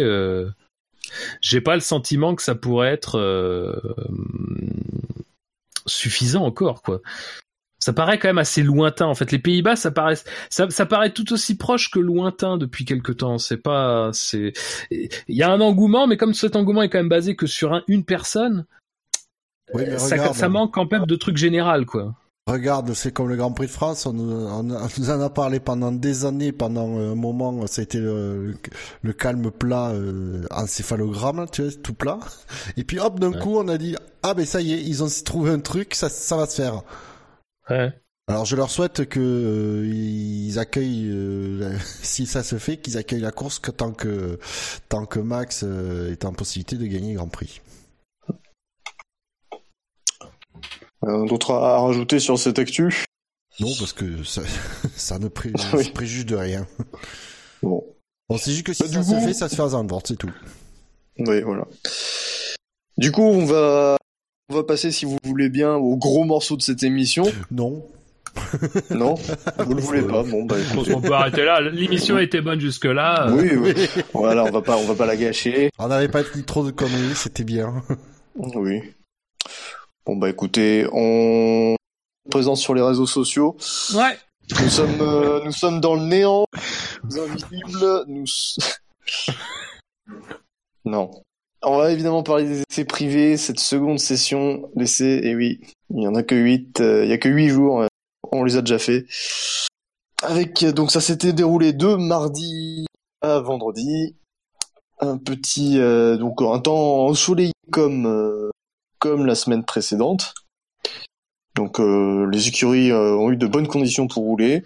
j'ai 1.40 1.60
pas 1.60 1.74
le 1.74 1.80
sentiment 1.80 2.34
que 2.34 2.42
ça 2.42 2.54
pourrait 2.54 2.92
être 2.92 3.18
euh, 3.18 3.74
suffisant 5.86 6.44
encore, 6.44 6.82
quoi. 6.82 7.00
Ça 7.78 7.92
paraît 7.92 8.16
quand 8.16 8.28
même 8.28 8.38
assez 8.38 8.62
lointain 8.62 9.06
en 9.06 9.14
fait. 9.16 9.32
Les 9.32 9.40
Pays-Bas, 9.40 9.74
ça 9.74 9.90
paraît, 9.90 10.14
ça, 10.50 10.70
ça, 10.70 10.86
paraît 10.86 11.10
tout 11.10 11.32
aussi 11.32 11.56
proche 11.56 11.90
que 11.90 11.98
lointain 11.98 12.56
depuis 12.56 12.84
quelque 12.84 13.10
temps. 13.10 13.38
C'est 13.38 13.56
pas, 13.56 14.10
c'est, 14.12 14.52
il 14.92 15.10
y 15.28 15.42
a 15.42 15.50
un 15.50 15.60
engouement, 15.60 16.06
mais 16.06 16.16
comme 16.16 16.32
cet 16.32 16.54
engouement 16.54 16.82
est 16.82 16.88
quand 16.88 17.00
même 17.00 17.08
basé 17.08 17.34
que 17.34 17.48
sur 17.48 17.82
une 17.88 18.04
personne, 18.04 18.66
ça, 19.96 20.32
ça, 20.32 20.48
manque 20.48 20.72
quand 20.74 20.90
même 20.92 21.06
de 21.06 21.16
trucs 21.16 21.36
général 21.36 21.84
quoi. 21.84 22.14
Regarde, 22.48 22.92
c'est 22.94 23.12
comme 23.12 23.28
le 23.28 23.36
Grand 23.36 23.52
Prix 23.52 23.66
de 23.66 23.70
France, 23.70 24.04
on, 24.04 24.12
nous 24.14 25.10
en 25.10 25.20
a 25.20 25.30
parlé 25.30 25.60
pendant 25.60 25.92
des 25.92 26.24
années, 26.24 26.50
pendant 26.50 26.98
un 26.98 27.14
moment, 27.14 27.64
ça 27.68 27.82
a 27.82 27.84
été 27.84 28.00
le, 28.00 28.56
calme 29.16 29.52
plat, 29.52 29.90
euh, 29.90 30.44
encéphalogramme, 30.50 31.46
tu 31.52 31.62
vois, 31.62 31.70
tout 31.80 31.94
plat. 31.94 32.18
Et 32.76 32.82
puis 32.82 32.98
hop, 32.98 33.20
d'un 33.20 33.32
coup, 33.32 33.56
on 33.58 33.68
a 33.68 33.78
dit, 33.78 33.94
ah 34.24 34.34
ben 34.34 34.44
ça 34.44 34.60
y 34.60 34.72
est, 34.72 34.82
ils 34.82 35.04
ont 35.04 35.08
trouvé 35.24 35.52
un 35.52 35.60
truc, 35.60 35.94
ça, 35.94 36.08
ça 36.08 36.36
va 36.36 36.46
se 36.46 36.56
faire. 36.56 36.82
Ouais. 37.70 37.92
Alors 38.26 38.44
je 38.44 38.56
leur 38.56 38.70
souhaite 38.70 39.08
que 39.08 39.20
euh, 39.20 39.86
ils 39.86 40.58
accueillent, 40.58 41.10
euh, 41.12 41.76
si 42.02 42.26
ça 42.26 42.42
se 42.42 42.56
fait, 42.58 42.76
qu'ils 42.78 42.98
accueillent 42.98 43.20
la 43.20 43.30
course 43.30 43.60
que 43.60 43.70
tant 43.70 43.92
que 43.92 44.40
tant 44.88 45.06
que 45.06 45.20
Max 45.20 45.62
est 45.62 46.24
en 46.24 46.32
possibilité 46.32 46.76
de 46.76 46.86
gagner 46.86 47.12
le 47.12 47.18
Grand 47.18 47.28
Prix. 47.28 47.60
D'autres 51.02 51.54
à 51.54 51.80
rajouter 51.80 52.20
sur 52.20 52.38
cette 52.38 52.58
actu? 52.58 53.04
Non, 53.60 53.68
parce 53.78 53.92
que 53.92 54.22
ça, 54.24 54.42
ça 54.96 55.18
ne 55.18 55.28
préjuge 55.28 56.26
de 56.26 56.36
rien. 56.36 56.66
Bon. 57.62 57.84
On 58.28 58.38
sait 58.38 58.52
juste 58.52 58.64
que 58.64 58.72
si 58.72 58.84
bah, 58.84 58.88
ça 58.88 59.02
se 59.02 59.14
fait, 59.26 59.34
ça 59.34 59.48
se 59.48 59.56
fait 59.56 59.62
à 59.62 59.68
Zandvoort, 59.68 60.02
c'est 60.04 60.16
tout. 60.16 60.32
Oui, 61.18 61.42
voilà. 61.42 61.66
Du 62.96 63.12
coup, 63.12 63.22
on 63.22 63.44
va 63.44 63.96
on 64.52 64.56
va 64.56 64.64
passer, 64.64 64.90
si 64.90 65.06
vous 65.06 65.16
voulez 65.24 65.48
bien, 65.48 65.76
au 65.76 65.96
gros 65.96 66.24
morceau 66.24 66.56
de 66.56 66.62
cette 66.62 66.82
émission. 66.82 67.24
Non. 67.50 67.86
non, 68.90 69.14
vous 69.58 69.74
le 69.74 69.80
voulez 69.80 70.02
pas. 70.02 70.22
Bon, 70.22 70.44
bah, 70.44 70.56
on 70.94 71.00
peut 71.00 71.12
arrêter 71.12 71.44
là. 71.44 71.60
L'émission 71.60 72.18
était 72.18 72.42
bonne 72.42 72.60
jusque 72.60 72.84
là. 72.84 73.28
Oui, 73.30 73.50
oui. 73.56 73.74
voilà, 74.12 74.44
on 74.44 74.50
va 74.50 74.60
pas, 74.60 74.76
on 74.76 74.84
va 74.84 74.94
pas 74.94 75.06
la 75.06 75.16
gâcher. 75.16 75.70
On 75.78 75.88
n'avait 75.88 76.08
pas 76.08 76.22
dit 76.22 76.44
trop 76.44 76.64
de 76.64 76.70
conneries, 76.70 77.14
c'était 77.14 77.44
bien. 77.44 77.82
oui. 78.36 78.82
Bon 80.04 80.16
bah 80.16 80.28
écoutez, 80.28 80.86
on 80.92 81.76
présente 82.30 82.56
sur 82.56 82.74
les 82.74 82.82
réseaux 82.82 83.06
sociaux. 83.06 83.56
Ouais. 83.94 84.18
Nous 84.60 84.68
sommes, 84.68 85.00
euh, 85.00 85.40
nous 85.44 85.52
sommes 85.52 85.80
dans 85.80 85.94
le 85.94 86.02
néant, 86.02 86.44
invisibles. 87.04 88.04
Nous. 88.08 88.24
non. 90.84 91.10
On 91.62 91.78
va 91.78 91.92
évidemment 91.92 92.24
parler 92.24 92.44
des 92.44 92.62
essais 92.68 92.84
privés, 92.84 93.36
cette 93.36 93.60
seconde 93.60 94.00
session 94.00 94.68
d'essais, 94.74 95.20
et 95.22 95.36
oui, 95.36 95.60
il 95.90 96.02
y 96.02 96.08
en 96.08 96.16
a 96.16 96.24
que 96.24 96.34
8, 96.34 96.80
euh, 96.80 97.04
il 97.04 97.10
y 97.10 97.12
a 97.12 97.18
que 97.18 97.28
8 97.28 97.48
jours, 97.50 97.86
on 98.32 98.42
les 98.42 98.56
a 98.56 98.62
déjà 98.62 98.80
fait. 98.80 99.06
Avec, 100.22 100.64
donc 100.64 100.90
ça 100.90 101.00
s'était 101.00 101.32
déroulé 101.32 101.72
de 101.72 101.94
mardi 101.94 102.86
à 103.20 103.38
vendredi. 103.38 104.16
Un 104.98 105.18
petit, 105.18 105.78
euh, 105.78 106.16
donc 106.16 106.42
un 106.42 106.58
temps 106.58 107.06
ensoleillé 107.06 107.52
comme, 107.70 108.06
euh, 108.06 108.50
la 109.04 109.34
semaine 109.34 109.64
précédente. 109.64 110.34
Donc 111.54 111.78
les 111.78 112.48
écuries 112.48 112.92
ont 112.92 113.30
eu 113.30 113.36
de 113.36 113.46
bonnes 113.46 113.68
conditions 113.68 114.08
pour 114.08 114.22
rouler. 114.22 114.62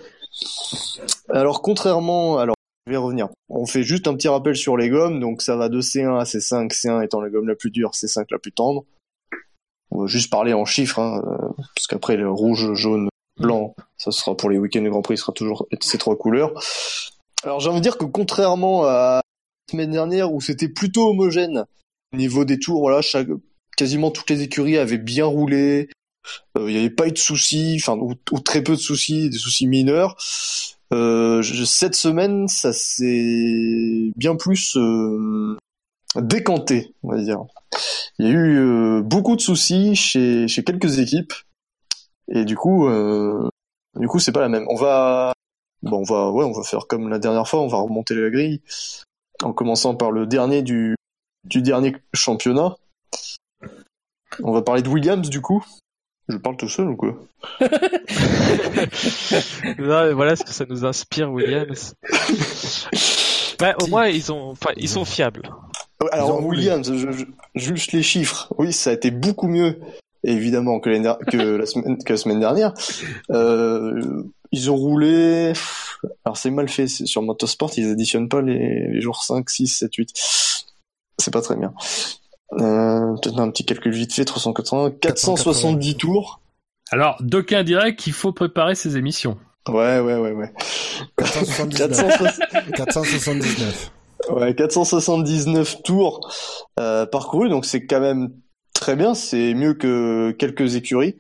Alors 1.31 1.63
contrairement, 1.63 2.39
alors 2.39 2.57
je 2.87 2.93
vais 2.93 2.99
revenir. 2.99 3.29
On 3.49 3.67
fait 3.67 3.83
juste 3.83 4.07
un 4.07 4.15
petit 4.15 4.29
rappel 4.29 4.55
sur 4.55 4.77
les 4.77 4.89
gommes, 4.89 5.19
donc 5.19 5.43
ça 5.43 5.57
va 5.57 5.69
de 5.69 5.81
C1 5.81 6.21
à 6.21 6.23
C5, 6.23 6.71
C1 6.71 7.05
étant 7.05 7.21
la 7.21 7.31
gomme 7.31 7.49
la 7.49 7.57
plus 7.57 7.71
dure, 7.71 7.91
C5 7.91 8.27
la 8.31 8.39
plus 8.39 8.53
tendre. 8.53 8.85
On 9.91 10.03
va 10.03 10.07
juste 10.07 10.31
parler 10.31 10.53
en 10.53 10.65
chiffres, 10.65 11.01
hein, 11.01 11.23
euh, 11.27 11.63
parce 11.75 11.87
qu'après 11.89 12.17
le 12.17 12.31
rouge, 12.31 12.75
jaune, 12.75 13.09
blanc, 13.39 13.75
ça 13.97 14.13
sera 14.13 14.37
pour 14.37 14.51
les 14.51 14.59
week-ends 14.59 14.83
de 14.83 14.89
Grand 14.89 15.03
Prix, 15.03 15.19
sera 15.19 15.33
toujours 15.33 15.67
ces 15.81 15.99
trois 15.99 16.17
couleurs. 16.17 16.53
Alors 17.43 17.61
j'ai 17.61 17.71
envie 17.71 17.81
de 17.81 17.83
dire 17.83 17.99
que 17.99 18.05
contrairement 18.05 18.85
à 18.85 19.17
la 19.17 19.23
semaine 19.71 19.91
dernière 19.91 20.33
où 20.33 20.41
c'était 20.41 20.69
plutôt 20.69 21.11
homogène 21.11 21.65
au 22.13 22.17
niveau 22.17 22.45
des 22.45 22.59
tours, 22.59 22.81
voilà, 22.81 23.03
chaque, 23.03 23.29
quasiment 23.77 24.11
toutes 24.11 24.31
les 24.31 24.43
écuries 24.43 24.79
avaient 24.79 24.99
bien 24.99 25.27
roulé, 25.27 25.89
euh, 26.57 26.71
il 26.71 26.75
n'y 26.75 26.79
avait 26.79 26.91
pas 26.91 27.07
eu 27.07 27.13
de 27.13 27.19
soucis, 27.19 27.79
enfin 27.81 27.97
ou, 27.99 28.15
très 28.41 28.63
peu 28.63 28.73
de 28.73 28.81
soucis, 28.81 29.31
des 29.31 29.39
soucis 29.39 29.67
mineurs. 29.67 30.17
Euh, 30.93 31.43
cette 31.43 31.95
semaine, 31.95 32.49
ça 32.49 32.73
s'est 32.73 34.13
bien 34.17 34.37
plus 34.37 34.77
euh, 34.77 35.57
décanté, 36.17 36.95
on 37.03 37.11
va 37.11 37.23
dire. 37.23 37.45
Il 38.19 38.27
y 38.27 38.29
a 38.29 38.33
eu 38.33 38.59
euh, 38.59 39.03
beaucoup 39.03 39.37
de 39.37 39.41
soucis 39.41 39.95
chez, 39.95 40.47
quelques 40.65 40.99
équipes, 40.99 41.35
et 42.29 42.45
du 42.45 42.57
coup, 42.57 42.89
euh, 42.89 43.49
du 43.99 44.09
coup, 44.09 44.19
c'est 44.19 44.33
pas 44.33 44.41
la 44.41 44.49
même. 44.49 44.67
On 44.69 44.77
va, 44.77 45.33
bon, 45.83 45.99
on 45.99 46.03
va, 46.03 46.31
ouais, 46.31 46.45
on 46.45 46.53
va 46.53 46.63
faire 46.63 46.87
comme 46.87 47.09
la 47.09 47.19
dernière 47.19 47.49
fois, 47.49 47.61
on 47.61 47.69
va 47.69 47.79
remonter 47.79 48.15
la 48.15 48.31
grille, 48.31 48.63
en 49.43 49.53
commençant 49.53 49.95
par 49.95 50.11
le 50.11 50.27
dernier 50.27 50.63
du, 50.63 50.97
du 51.45 51.63
dernier 51.63 51.97
championnat. 52.15 52.77
On 54.43 54.53
va 54.53 54.63
parler 54.63 54.83
de 54.83 54.89
Williams, 54.89 55.29
du 55.31 55.41
coup. 55.41 55.65
Je 56.29 56.37
parle 56.39 56.57
tout 56.57 56.69
seul 56.69 56.89
ou 56.89 56.97
quoi 56.97 57.17
non, 59.79 60.15
Voilà 60.15 60.35
ce 60.35 60.43
que 60.43 60.51
ça 60.51 60.65
nous 60.69 60.85
inspire, 60.85 61.31
Williams. 61.31 61.95
bah, 63.61 63.77
au 63.81 63.87
moins, 63.87 64.09
ils, 64.09 64.33
ont, 64.33 64.51
enfin, 64.51 64.71
ils 64.77 64.89
sont 64.89 65.05
fiables. 65.05 65.49
Alors, 66.11 66.45
Williams, 66.45 66.93
juste 67.55 67.93
les 67.93 68.03
chiffres. 68.03 68.53
Oui, 68.59 68.73
ça 68.73 68.91
a 68.91 68.93
été 68.95 69.13
beaucoup 69.13 69.47
mieux, 69.47 69.79
évidemment, 70.25 70.81
que, 70.81 70.91
que, 71.31 71.37
la, 71.37 71.67
semaine, 71.67 72.03
que 72.03 72.13
la 72.13 72.17
semaine 72.17 72.41
dernière. 72.41 72.75
Euh, 73.31 74.25
ils 74.51 74.71
ont 74.71 74.77
roulé. 74.77 75.53
Alors, 76.25 76.37
c'est 76.37 76.51
mal 76.51 76.69
fait 76.69 76.89
sur 76.89 77.23
Motorsport, 77.23 77.71
ils 77.77 77.91
additionnent 77.91 78.29
pas 78.29 78.43
les, 78.43 78.89
les 78.89 79.01
jours 79.01 79.23
5, 79.23 79.49
6, 79.49 79.69
7, 79.69 79.95
8. 79.95 80.11
C'est 81.19 81.33
pas 81.33 81.41
très 81.41 81.57
bien. 81.57 81.73
Euh, 82.53 83.15
peut-être 83.15 83.39
un 83.39 83.51
petit 83.51 83.65
calcul 83.65 83.93
vite 83.93 84.13
fait, 84.13 84.25
380, 84.25 84.93
470 85.01 85.97
tours. 85.97 86.41
Alors, 86.91 87.17
d'aucuns 87.21 87.65
diraient 87.65 87.97
qu'il 87.97 88.13
faut 88.13 88.33
préparer 88.33 88.75
ses 88.75 88.97
émissions. 88.97 89.37
Ouais, 89.69 89.99
ouais, 89.99 90.17
ouais, 90.17 90.33
ouais. 90.33 90.53
479. 91.17 92.39
479. 92.77 93.93
Ouais, 94.31 94.55
479 94.55 95.83
tours 95.83 96.33
euh, 96.81 97.07
parcourus, 97.07 97.49
donc 97.49 97.65
c'est 97.65 97.87
quand 97.87 98.01
même 98.01 98.31
très 98.73 98.97
bien, 98.97 99.15
c'est 99.15 99.55
mieux 99.55 99.75
que 99.75 100.33
quelques 100.33 100.77
écuries. 100.77 101.17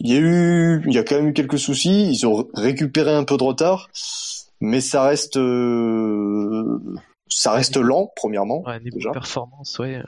Il 0.00 0.12
y 0.12 0.16
a 0.16 0.20
eu, 0.20 0.82
il 0.86 0.94
y 0.94 0.98
a 0.98 1.02
quand 1.02 1.16
même 1.16 1.28
eu 1.28 1.32
quelques 1.32 1.58
soucis, 1.58 2.08
ils 2.10 2.26
ont 2.26 2.48
récupéré 2.54 3.12
un 3.12 3.24
peu 3.24 3.36
de 3.36 3.42
retard, 3.42 3.88
mais 4.60 4.80
ça 4.80 5.02
reste 5.02 5.36
euh, 5.36 6.80
ça 7.28 7.52
reste 7.52 7.76
lent, 7.76 8.12
premièrement. 8.16 8.62
Ouais, 8.62 8.80
niveau 8.80 8.96
déjà. 8.96 9.10
performance, 9.10 9.78
ouais. 9.78 10.02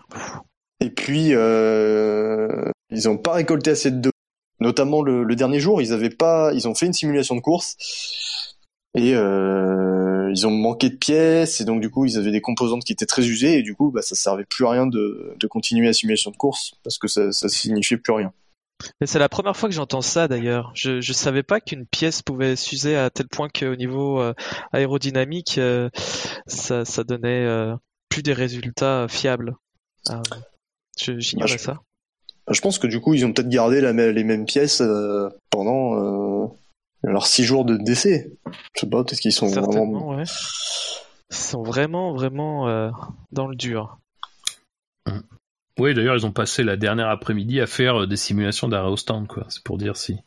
Et 0.80 0.90
puis, 0.90 1.34
euh, 1.34 2.70
ils 2.90 3.08
ont 3.08 3.18
pas 3.18 3.34
récolté 3.34 3.70
assez 3.70 3.90
de 3.90 4.10
Notamment 4.60 5.00
le, 5.00 5.24
le, 5.24 5.36
dernier 5.36 5.58
jour, 5.58 5.80
ils 5.80 5.94
avaient 5.94 6.10
pas, 6.10 6.52
ils 6.52 6.68
ont 6.68 6.74
fait 6.74 6.84
une 6.84 6.92
simulation 6.92 7.34
de 7.34 7.40
course 7.40 7.76
et 8.94 9.14
euh, 9.14 10.30
ils 10.34 10.46
ont 10.46 10.50
manqué 10.50 10.90
de 10.90 10.96
pièces 10.96 11.60
et 11.60 11.64
donc 11.64 11.80
du 11.80 11.90
coup 11.90 12.04
ils 12.04 12.18
avaient 12.18 12.32
des 12.32 12.40
composantes 12.40 12.84
qui 12.84 12.92
étaient 12.92 13.06
très 13.06 13.26
usées 13.26 13.58
et 13.58 13.62
du 13.62 13.74
coup 13.74 13.92
bah 13.92 14.02
ça 14.02 14.16
servait 14.16 14.44
plus 14.44 14.66
à 14.66 14.70
rien 14.70 14.86
de, 14.86 15.34
de 15.38 15.46
continuer 15.46 15.86
la 15.86 15.92
simulation 15.92 16.32
de 16.32 16.36
course 16.36 16.74
parce 16.82 16.98
que 16.98 17.06
ça, 17.06 17.30
ça 17.32 17.48
signifiait 17.48 17.96
plus 17.96 18.12
rien. 18.12 18.32
C'est 19.04 19.18
la 19.18 19.28
première 19.28 19.56
fois 19.56 19.68
que 19.68 19.74
j'entends 19.74 20.00
ça 20.00 20.28
d'ailleurs. 20.28 20.72
Je 20.74 21.00
je 21.00 21.12
savais 21.12 21.42
pas 21.42 21.60
qu'une 21.60 21.86
pièce 21.86 22.22
pouvait 22.22 22.56
s'user 22.56 22.96
à 22.96 23.10
tel 23.10 23.28
point 23.28 23.48
qu'au 23.48 23.76
niveau 23.76 24.20
euh, 24.20 24.34
aérodynamique, 24.72 25.58
euh, 25.58 25.90
ça, 26.46 26.84
ça 26.84 27.04
donnait 27.04 27.44
euh, 27.44 27.74
plus 28.08 28.22
des 28.22 28.32
résultats 28.32 29.06
fiables. 29.08 29.56
J'ignorais 30.98 31.52
bah, 31.52 31.58
ça. 31.58 31.72
Bah, 32.46 32.52
je 32.52 32.60
pense 32.60 32.78
que 32.78 32.86
du 32.86 33.00
coup 33.00 33.14
ils 33.14 33.24
ont 33.24 33.32
peut-être 33.32 33.48
gardé 33.48 33.80
la, 33.80 33.92
les 33.92 34.24
mêmes 34.24 34.46
pièces 34.46 34.82
pendant 35.50 36.50
leurs 37.02 37.26
six 37.26 37.44
jours 37.44 37.64
de 37.64 37.76
décès. 37.76 38.30
Je 38.74 38.80
sais 38.80 38.86
pas, 38.88 39.04
peut-être 39.04 39.20
qu'ils 39.20 39.32
sont 39.32 39.48
vraiment. 39.48 40.14
Ouais. 40.14 40.24
Ils 41.30 41.36
sont 41.36 41.62
vraiment 41.62 42.12
vraiment 42.12 42.92
dans 43.32 43.46
le 43.46 43.56
dur. 43.56 43.98
Mmh. 45.06 45.20
Oui, 45.80 45.94
d'ailleurs, 45.94 46.14
ils 46.14 46.26
ont 46.26 46.32
passé 46.32 46.62
la 46.62 46.76
dernière 46.76 47.08
après-midi 47.08 47.58
à 47.58 47.66
faire 47.66 48.02
euh, 48.02 48.06
des 48.06 48.16
simulations 48.16 48.68
d'arrêt 48.68 48.90
au 48.90 48.98
stand, 48.98 49.26
quoi. 49.26 49.46
C'est 49.48 49.62
pour 49.62 49.78
dire 49.78 49.96
si. 49.96 50.18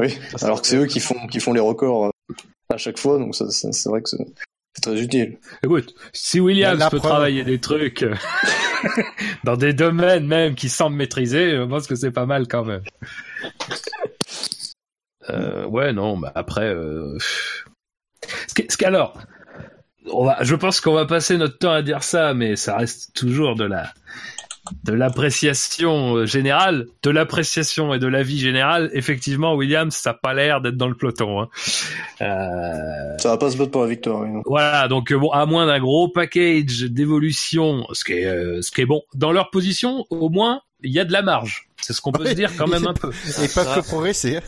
Oui, 0.00 0.18
alors 0.42 0.60
que 0.60 0.66
c'est 0.66 0.76
eux 0.76 0.86
qui 0.86 0.98
font, 0.98 1.28
qui 1.28 1.38
font 1.38 1.52
les 1.52 1.60
records 1.60 2.06
euh, 2.06 2.34
à 2.74 2.76
chaque 2.76 2.98
fois, 2.98 3.16
donc 3.18 3.34
c'est 3.34 3.88
vrai 3.88 4.02
que 4.02 4.08
c'est 4.08 4.82
très 4.82 5.00
utile. 5.00 5.38
Écoute, 5.62 5.94
si 6.12 6.40
Williams 6.40 6.84
peut 6.90 6.98
travailler 6.98 7.44
des 7.44 7.60
trucs 7.60 8.02
euh, 8.02 8.16
dans 9.44 9.56
des 9.56 9.72
domaines 9.72 10.26
même 10.26 10.56
qui 10.56 10.68
semblent 10.68 10.96
maîtrisés, 10.96 11.52
je 11.52 11.62
pense 11.62 11.86
que 11.86 11.94
c'est 11.94 12.10
pas 12.10 12.26
mal 12.26 12.48
quand 12.48 12.64
même. 12.64 12.82
Euh, 15.30 15.66
ouais, 15.66 15.92
non, 15.92 16.18
bah 16.18 16.32
après, 16.34 16.66
euh... 16.66 17.16
ce 18.68 18.76
qu'alors, 18.76 19.16
on 20.12 20.24
va, 20.24 20.42
je 20.42 20.54
pense 20.56 20.80
qu'on 20.80 20.94
va 20.94 21.06
passer 21.06 21.36
notre 21.36 21.58
temps 21.58 21.72
à 21.72 21.82
dire 21.82 22.02
ça, 22.02 22.34
mais 22.34 22.56
ça 22.56 22.76
reste 22.76 23.14
toujours 23.14 23.54
de 23.54 23.64
la, 23.64 23.92
de 24.84 24.92
l'appréciation 24.92 26.16
euh, 26.16 26.26
générale, 26.26 26.86
de 27.02 27.10
l'appréciation 27.10 27.94
et 27.94 27.98
de 27.98 28.06
la 28.06 28.22
vie 28.22 28.38
générale, 28.38 28.90
effectivement, 28.92 29.54
Williams, 29.54 29.94
ça 29.94 30.10
n'a 30.10 30.14
pas 30.14 30.34
l'air 30.34 30.60
d'être 30.60 30.76
dans 30.76 30.88
le 30.88 30.94
peloton. 30.94 31.42
Hein. 31.42 31.48
Euh... 32.22 33.18
Ça 33.18 33.30
va 33.30 33.38
pas 33.38 33.50
se 33.50 33.56
battre 33.56 33.70
pour 33.70 33.82
la 33.82 33.88
victoire. 33.88 34.26
Voilà, 34.44 34.88
donc 34.88 35.12
bon, 35.12 35.30
à 35.30 35.46
moins 35.46 35.66
d'un 35.66 35.80
gros 35.80 36.08
package 36.08 36.82
d'évolution, 36.82 37.86
ce 37.92 38.04
qui 38.04 38.12
est, 38.14 38.26
euh, 38.26 38.62
ce 38.62 38.70
qui 38.70 38.80
est 38.80 38.86
bon, 38.86 39.02
dans 39.14 39.32
leur 39.32 39.50
position, 39.50 40.04
au 40.10 40.28
moins, 40.28 40.60
il 40.82 40.92
y 40.92 41.00
a 41.00 41.04
de 41.04 41.12
la 41.12 41.22
marge. 41.22 41.68
C'est 41.80 41.92
ce 41.92 42.00
qu'on 42.00 42.12
peut 42.12 42.26
se 42.26 42.34
dire 42.34 42.50
quand 42.56 42.66
même 42.68 42.86
un 42.86 42.94
peu. 42.94 43.10
Et 43.42 43.48
pas 43.48 43.64
que 43.64 43.86
progresser. 43.86 44.40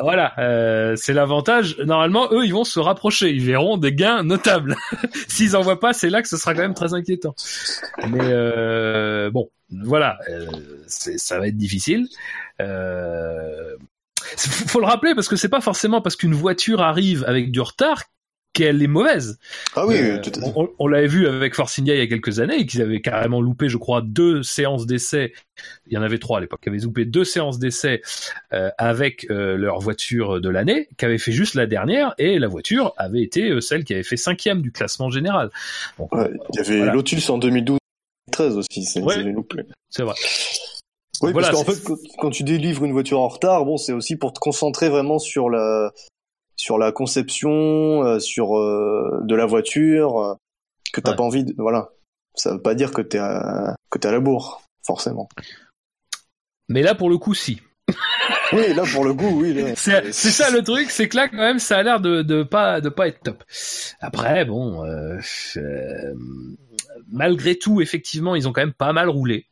Voilà, 0.00 0.32
euh, 0.38 0.96
c'est 0.96 1.12
l'avantage. 1.12 1.78
Normalement, 1.78 2.28
eux, 2.32 2.44
ils 2.44 2.52
vont 2.52 2.64
se 2.64 2.80
rapprocher. 2.80 3.30
Ils 3.30 3.44
verront 3.44 3.76
des 3.76 3.92
gains 3.92 4.22
notables. 4.22 4.76
S'ils 5.28 5.56
en 5.56 5.60
voient 5.60 5.80
pas, 5.80 5.92
c'est 5.92 6.10
là 6.10 6.22
que 6.22 6.28
ce 6.28 6.36
sera 6.36 6.54
quand 6.54 6.62
même 6.62 6.74
très 6.74 6.94
inquiétant. 6.94 7.34
Mais 8.08 8.20
euh, 8.22 9.30
bon, 9.30 9.50
voilà, 9.70 10.18
euh, 10.28 10.46
ça 10.86 11.38
va 11.38 11.48
être 11.48 11.56
difficile. 11.56 12.06
Euh, 12.60 13.76
faut 14.36 14.80
le 14.80 14.86
rappeler 14.86 15.14
parce 15.14 15.28
que 15.28 15.36
c'est 15.36 15.48
pas 15.48 15.60
forcément 15.60 16.00
parce 16.00 16.16
qu'une 16.16 16.34
voiture 16.34 16.80
arrive 16.80 17.24
avec 17.26 17.50
du 17.50 17.60
retard 17.60 18.04
qu'elle 18.52 18.82
est 18.82 18.88
mauvaise. 18.88 19.38
Ah 19.74 19.86
oui, 19.86 19.96
euh, 19.96 20.20
tout 20.20 20.30
à 20.34 20.42
fait. 20.42 20.52
On, 20.78 20.86
l'avait 20.86 21.06
vu 21.06 21.26
avec 21.26 21.54
Force 21.54 21.78
India 21.78 21.94
il 21.94 21.98
y 21.98 22.02
a 22.02 22.06
quelques 22.06 22.40
années, 22.40 22.66
qu'ils 22.66 22.82
avaient 22.82 23.00
carrément 23.00 23.40
loupé, 23.40 23.68
je 23.68 23.78
crois, 23.78 24.02
deux 24.02 24.42
séances 24.42 24.86
d'essai. 24.86 25.32
Il 25.86 25.94
y 25.94 25.96
en 25.96 26.02
avait 26.02 26.18
trois 26.18 26.38
à 26.38 26.40
l'époque. 26.40 26.60
Ils 26.66 26.70
avaient 26.70 26.78
loupé 26.78 27.04
deux 27.04 27.24
séances 27.24 27.58
d'essai 27.58 28.02
euh, 28.52 28.70
avec 28.78 29.26
euh, 29.30 29.56
leur 29.56 29.78
voiture 29.80 30.40
de 30.40 30.48
l'année, 30.48 30.88
qui 30.98 31.04
avait 31.04 31.18
fait 31.18 31.32
juste 31.32 31.54
la 31.54 31.66
dernière, 31.66 32.14
et 32.18 32.38
la 32.38 32.48
voiture 32.48 32.92
avait 32.96 33.22
été 33.22 33.60
celle 33.60 33.84
qui 33.84 33.94
avait 33.94 34.02
fait 34.02 34.16
cinquième 34.16 34.60
du 34.60 34.72
classement 34.72 35.10
général. 35.10 35.50
il 35.98 36.38
y 36.54 36.58
avait 36.58 36.92
Lotus 36.92 37.30
en 37.30 37.38
2012, 37.38 37.78
13 38.30 38.56
aussi. 38.58 38.84
C'est 38.84 39.00
vrai. 39.00 40.14
Oui, 41.22 41.32
parce 41.32 41.50
qu'en 41.50 41.64
fait, 41.64 41.78
quand 42.18 42.30
tu 42.30 42.42
délivres 42.42 42.84
une 42.84 42.92
voiture 42.92 43.20
en 43.20 43.28
retard, 43.28 43.64
bon, 43.64 43.76
c'est 43.76 43.92
aussi 43.92 44.16
pour 44.16 44.32
te 44.32 44.40
concentrer 44.40 44.88
vraiment 44.88 45.20
sur 45.20 45.48
la 45.48 45.92
sur 46.56 46.78
la 46.78 46.92
conception, 46.92 48.04
euh, 48.04 48.18
sur 48.18 48.56
euh, 48.56 49.20
de 49.24 49.34
la 49.34 49.46
voiture, 49.46 50.18
euh, 50.18 50.34
que 50.92 51.00
t'as 51.00 51.14
pas 51.14 51.22
envie 51.22 51.44
de, 51.44 51.54
voilà. 51.58 51.90
Ça 52.34 52.52
veut 52.52 52.62
pas 52.62 52.74
dire 52.74 52.92
que 52.92 53.02
t'es 53.02 53.18
à, 53.18 53.76
que 53.90 53.98
t'es 53.98 54.08
à 54.08 54.12
la 54.12 54.20
bourre, 54.20 54.62
forcément. 54.86 55.28
Mais 56.68 56.82
là, 56.82 56.94
pour 56.94 57.10
le 57.10 57.18
coup, 57.18 57.34
si. 57.34 57.60
oui, 58.52 58.72
là 58.74 58.84
pour 58.90 59.04
le 59.04 59.12
coup, 59.12 59.40
oui. 59.40 59.54
C'est 59.76 60.12
ça 60.12 60.50
le 60.50 60.62
truc, 60.62 60.90
c'est 60.90 61.08
que 61.08 61.16
là 61.16 61.28
quand 61.28 61.36
même, 61.36 61.58
ça 61.58 61.78
a 61.78 61.82
l'air 61.82 62.00
de, 62.00 62.22
de 62.22 62.42
pas 62.42 62.80
de 62.80 62.88
pas 62.88 63.08
être 63.08 63.20
top. 63.20 63.44
Après, 64.00 64.44
bon, 64.44 64.82
malgré 67.08 67.58
tout, 67.58 67.80
effectivement, 67.80 68.34
ils 68.34 68.48
ont 68.48 68.52
quand 68.52 68.62
même 68.62 68.72
pas 68.72 68.92
mal 68.92 69.08
roulé 69.08 69.46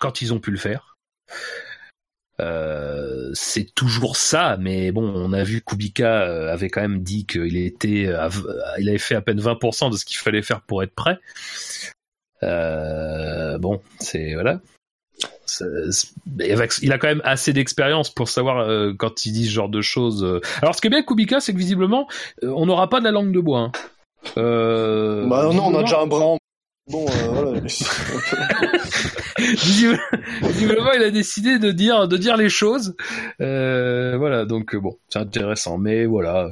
quand 0.00 0.22
ils 0.22 0.32
ont 0.32 0.40
pu 0.40 0.50
le 0.50 0.58
faire. 0.58 0.96
Euh, 2.40 3.30
c'est 3.32 3.74
toujours 3.74 4.16
ça, 4.16 4.56
mais 4.58 4.90
bon, 4.90 5.12
on 5.14 5.32
a 5.32 5.44
vu 5.44 5.62
Kubica 5.62 6.22
euh, 6.22 6.52
avait 6.52 6.68
quand 6.68 6.80
même 6.80 7.02
dit 7.02 7.26
qu'il 7.26 7.56
était, 7.56 8.08
il 8.78 8.88
avait 8.88 8.98
fait 8.98 9.14
à 9.14 9.20
peine 9.20 9.40
20% 9.40 9.90
de 9.90 9.96
ce 9.96 10.04
qu'il 10.04 10.16
fallait 10.16 10.42
faire 10.42 10.60
pour 10.62 10.82
être 10.82 10.94
prêt. 10.94 11.18
Euh, 12.42 13.56
bon, 13.58 13.80
c'est 14.00 14.34
voilà. 14.34 14.60
il 16.40 16.92
a 16.92 16.98
quand 16.98 17.06
même 17.06 17.22
assez 17.24 17.52
d'expérience 17.52 18.10
pour 18.10 18.28
savoir 18.28 18.66
quand 18.98 19.26
il 19.26 19.32
dit 19.32 19.46
ce 19.46 19.52
genre 19.52 19.68
de 19.68 19.80
choses. 19.80 20.40
Alors, 20.60 20.74
ce 20.74 20.80
qui 20.80 20.88
est 20.88 20.90
bien 20.90 21.02
Kubica, 21.02 21.38
c'est 21.40 21.52
que 21.52 21.58
visiblement, 21.58 22.08
on 22.42 22.66
n'aura 22.66 22.88
pas 22.88 22.98
de 22.98 23.04
la 23.04 23.12
langue 23.12 23.32
de 23.32 23.40
bois. 23.40 23.60
Hein. 23.60 23.72
bah 24.36 25.50
non, 25.52 25.66
on 25.66 25.78
a 25.78 25.82
déjà 25.82 26.00
un 26.00 26.06
bras 26.06 26.36
Bon, 26.86 27.06
euh, 27.08 27.30
voilà. 27.30 27.60
Visiblement, 29.38 30.92
il 30.92 31.02
a 31.02 31.10
décidé 31.10 31.58
de 31.58 31.72
dire, 31.72 32.06
de 32.08 32.16
dire 32.18 32.36
les 32.36 32.50
choses. 32.50 32.94
Euh, 33.40 34.18
voilà, 34.18 34.44
donc 34.44 34.74
euh, 34.74 34.80
bon, 34.80 34.98
c'est 35.08 35.18
intéressant. 35.18 35.78
Mais 35.78 36.04
voilà, 36.04 36.50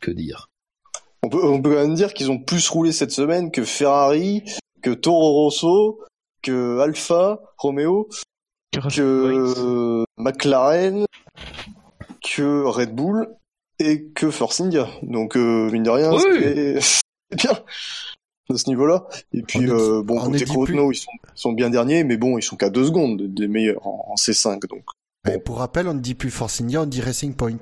que 0.00 0.10
dire. 0.10 0.48
On 1.22 1.28
peut, 1.28 1.44
on 1.44 1.60
peut 1.60 1.68
quand 1.70 1.82
même 1.82 1.94
dire 1.94 2.14
qu'ils 2.14 2.30
ont 2.30 2.38
plus 2.38 2.66
roulé 2.68 2.92
cette 2.92 3.12
semaine 3.12 3.50
que 3.50 3.62
Ferrari, 3.62 4.42
que 4.82 4.90
Toro 4.90 5.32
Rosso, 5.32 6.00
que 6.42 6.78
Alfa 6.80 7.40
Romeo, 7.58 8.08
que 8.72 10.04
McLaren, 10.16 11.04
que 12.22 12.64
Red 12.64 12.94
Bull 12.94 13.28
et 13.78 14.08
que 14.14 14.30
Force 14.30 14.60
India. 14.60 14.88
Donc, 15.02 15.36
mine 15.36 15.82
de 15.82 15.90
rien, 15.90 16.10
c'est 16.80 17.36
bien 17.36 17.58
à 18.50 18.56
ce 18.56 18.68
niveau-là. 18.68 19.06
Et 19.32 19.42
puis, 19.42 19.68
euh, 19.68 20.02
bon, 20.02 20.18
côté 20.20 20.44
Chrono, 20.44 20.92
ils 20.92 20.96
sont, 20.96 21.10
sont, 21.34 21.52
bien 21.52 21.70
derniers, 21.70 22.04
mais 22.04 22.16
bon, 22.16 22.38
ils 22.38 22.42
sont 22.42 22.56
qu'à 22.56 22.70
deux 22.70 22.86
secondes 22.86 23.22
des 23.22 23.48
meilleurs 23.48 23.86
en, 23.86 24.14
C5, 24.16 24.60
donc. 24.68 24.84
pour 25.44 25.58
rappel, 25.58 25.88
on 25.88 25.94
ne 25.94 26.00
dit 26.00 26.14
plus 26.14 26.30
Force 26.30 26.60
India, 26.60 26.82
on 26.82 26.86
dit 26.86 27.00
Racing 27.00 27.34
Point. 27.34 27.58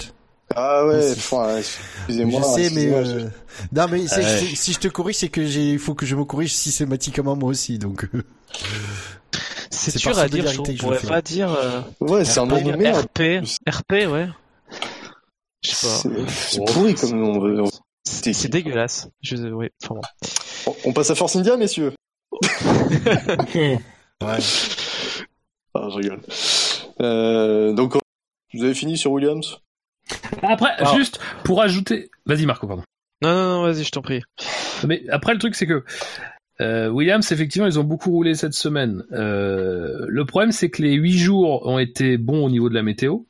Ah 0.56 0.84
ouais, 0.84 1.12
enfin, 1.12 1.58
excusez-moi. 1.58 2.40
Je 2.40 2.62
sais, 2.62 2.74
mais 2.74 2.92
euh... 2.92 3.28
non, 3.72 3.86
mais 3.88 4.06
si 4.08 4.72
je 4.72 4.78
te 4.78 4.88
corrige, 4.88 5.16
c'est 5.16 5.28
que 5.28 5.46
j'ai, 5.46 5.72
il 5.72 5.78
faut 5.78 5.94
que 5.94 6.06
je 6.06 6.16
me 6.16 6.24
corrige 6.24 6.52
systématiquement 6.52 7.36
moi 7.36 7.50
aussi, 7.50 7.78
donc. 7.78 8.08
Euh, 8.12 8.22
c'est 9.70 9.96
dur 9.96 10.18
à 10.18 10.28
dire, 10.28 10.48
je 10.48 10.76
pourrais 10.76 10.98
pas 10.98 11.22
dire. 11.22 11.52
Euh... 11.52 11.82
Ouais, 12.00 12.24
c'est 12.24 12.40
un 12.40 12.46
nom 12.46 12.60
de 12.60 12.72
merde. 12.72 13.06
RP, 13.06 13.46
RP, 13.68 13.92
ouais. 14.10 14.28
Je 15.62 15.70
sais 15.70 16.08
pas. 16.08 16.10
C'est 16.28 16.64
pourri 16.66 16.94
comme 16.94 17.20
nom. 17.20 17.70
C'est 18.04 18.48
dégueulasse. 18.48 19.08
Je... 19.22 19.36
Oui, 19.36 19.68
enfin 19.82 19.94
bon. 19.96 20.74
On 20.84 20.92
passe 20.92 21.10
à 21.10 21.14
Force 21.14 21.36
India, 21.36 21.56
messieurs 21.56 21.92
Ouais. 24.22 24.38
Ah, 25.74 25.88
je 25.90 25.96
rigole. 25.96 26.20
Euh, 27.00 27.72
donc, 27.72 27.94
vous 28.52 28.64
avez 28.64 28.74
fini 28.74 28.98
sur 28.98 29.12
Williams? 29.12 29.60
Après, 30.42 30.72
juste 30.94 31.20
pour 31.44 31.62
ajouter... 31.62 32.10
Vas-y 32.26 32.46
Marco, 32.46 32.66
pardon. 32.66 32.82
Non, 33.22 33.30
non, 33.30 33.50
non, 33.50 33.62
vas-y, 33.62 33.84
je 33.84 33.90
t'en 33.90 34.02
prie. 34.02 34.22
Mais 34.86 35.02
après, 35.10 35.32
le 35.32 35.38
truc, 35.38 35.54
c'est 35.54 35.66
que 35.66 35.84
euh, 36.60 36.88
Williams, 36.88 37.30
effectivement, 37.32 37.66
ils 37.66 37.78
ont 37.78 37.84
beaucoup 37.84 38.10
roulé 38.10 38.34
cette 38.34 38.54
semaine. 38.54 39.04
Euh, 39.12 40.04
le 40.08 40.24
problème, 40.26 40.52
c'est 40.52 40.70
que 40.70 40.82
les 40.82 40.94
huit 40.94 41.16
jours 41.16 41.66
ont 41.66 41.78
été 41.78 42.18
bons 42.18 42.44
au 42.44 42.50
niveau 42.50 42.68
de 42.68 42.74
la 42.74 42.82
météo. 42.82 43.20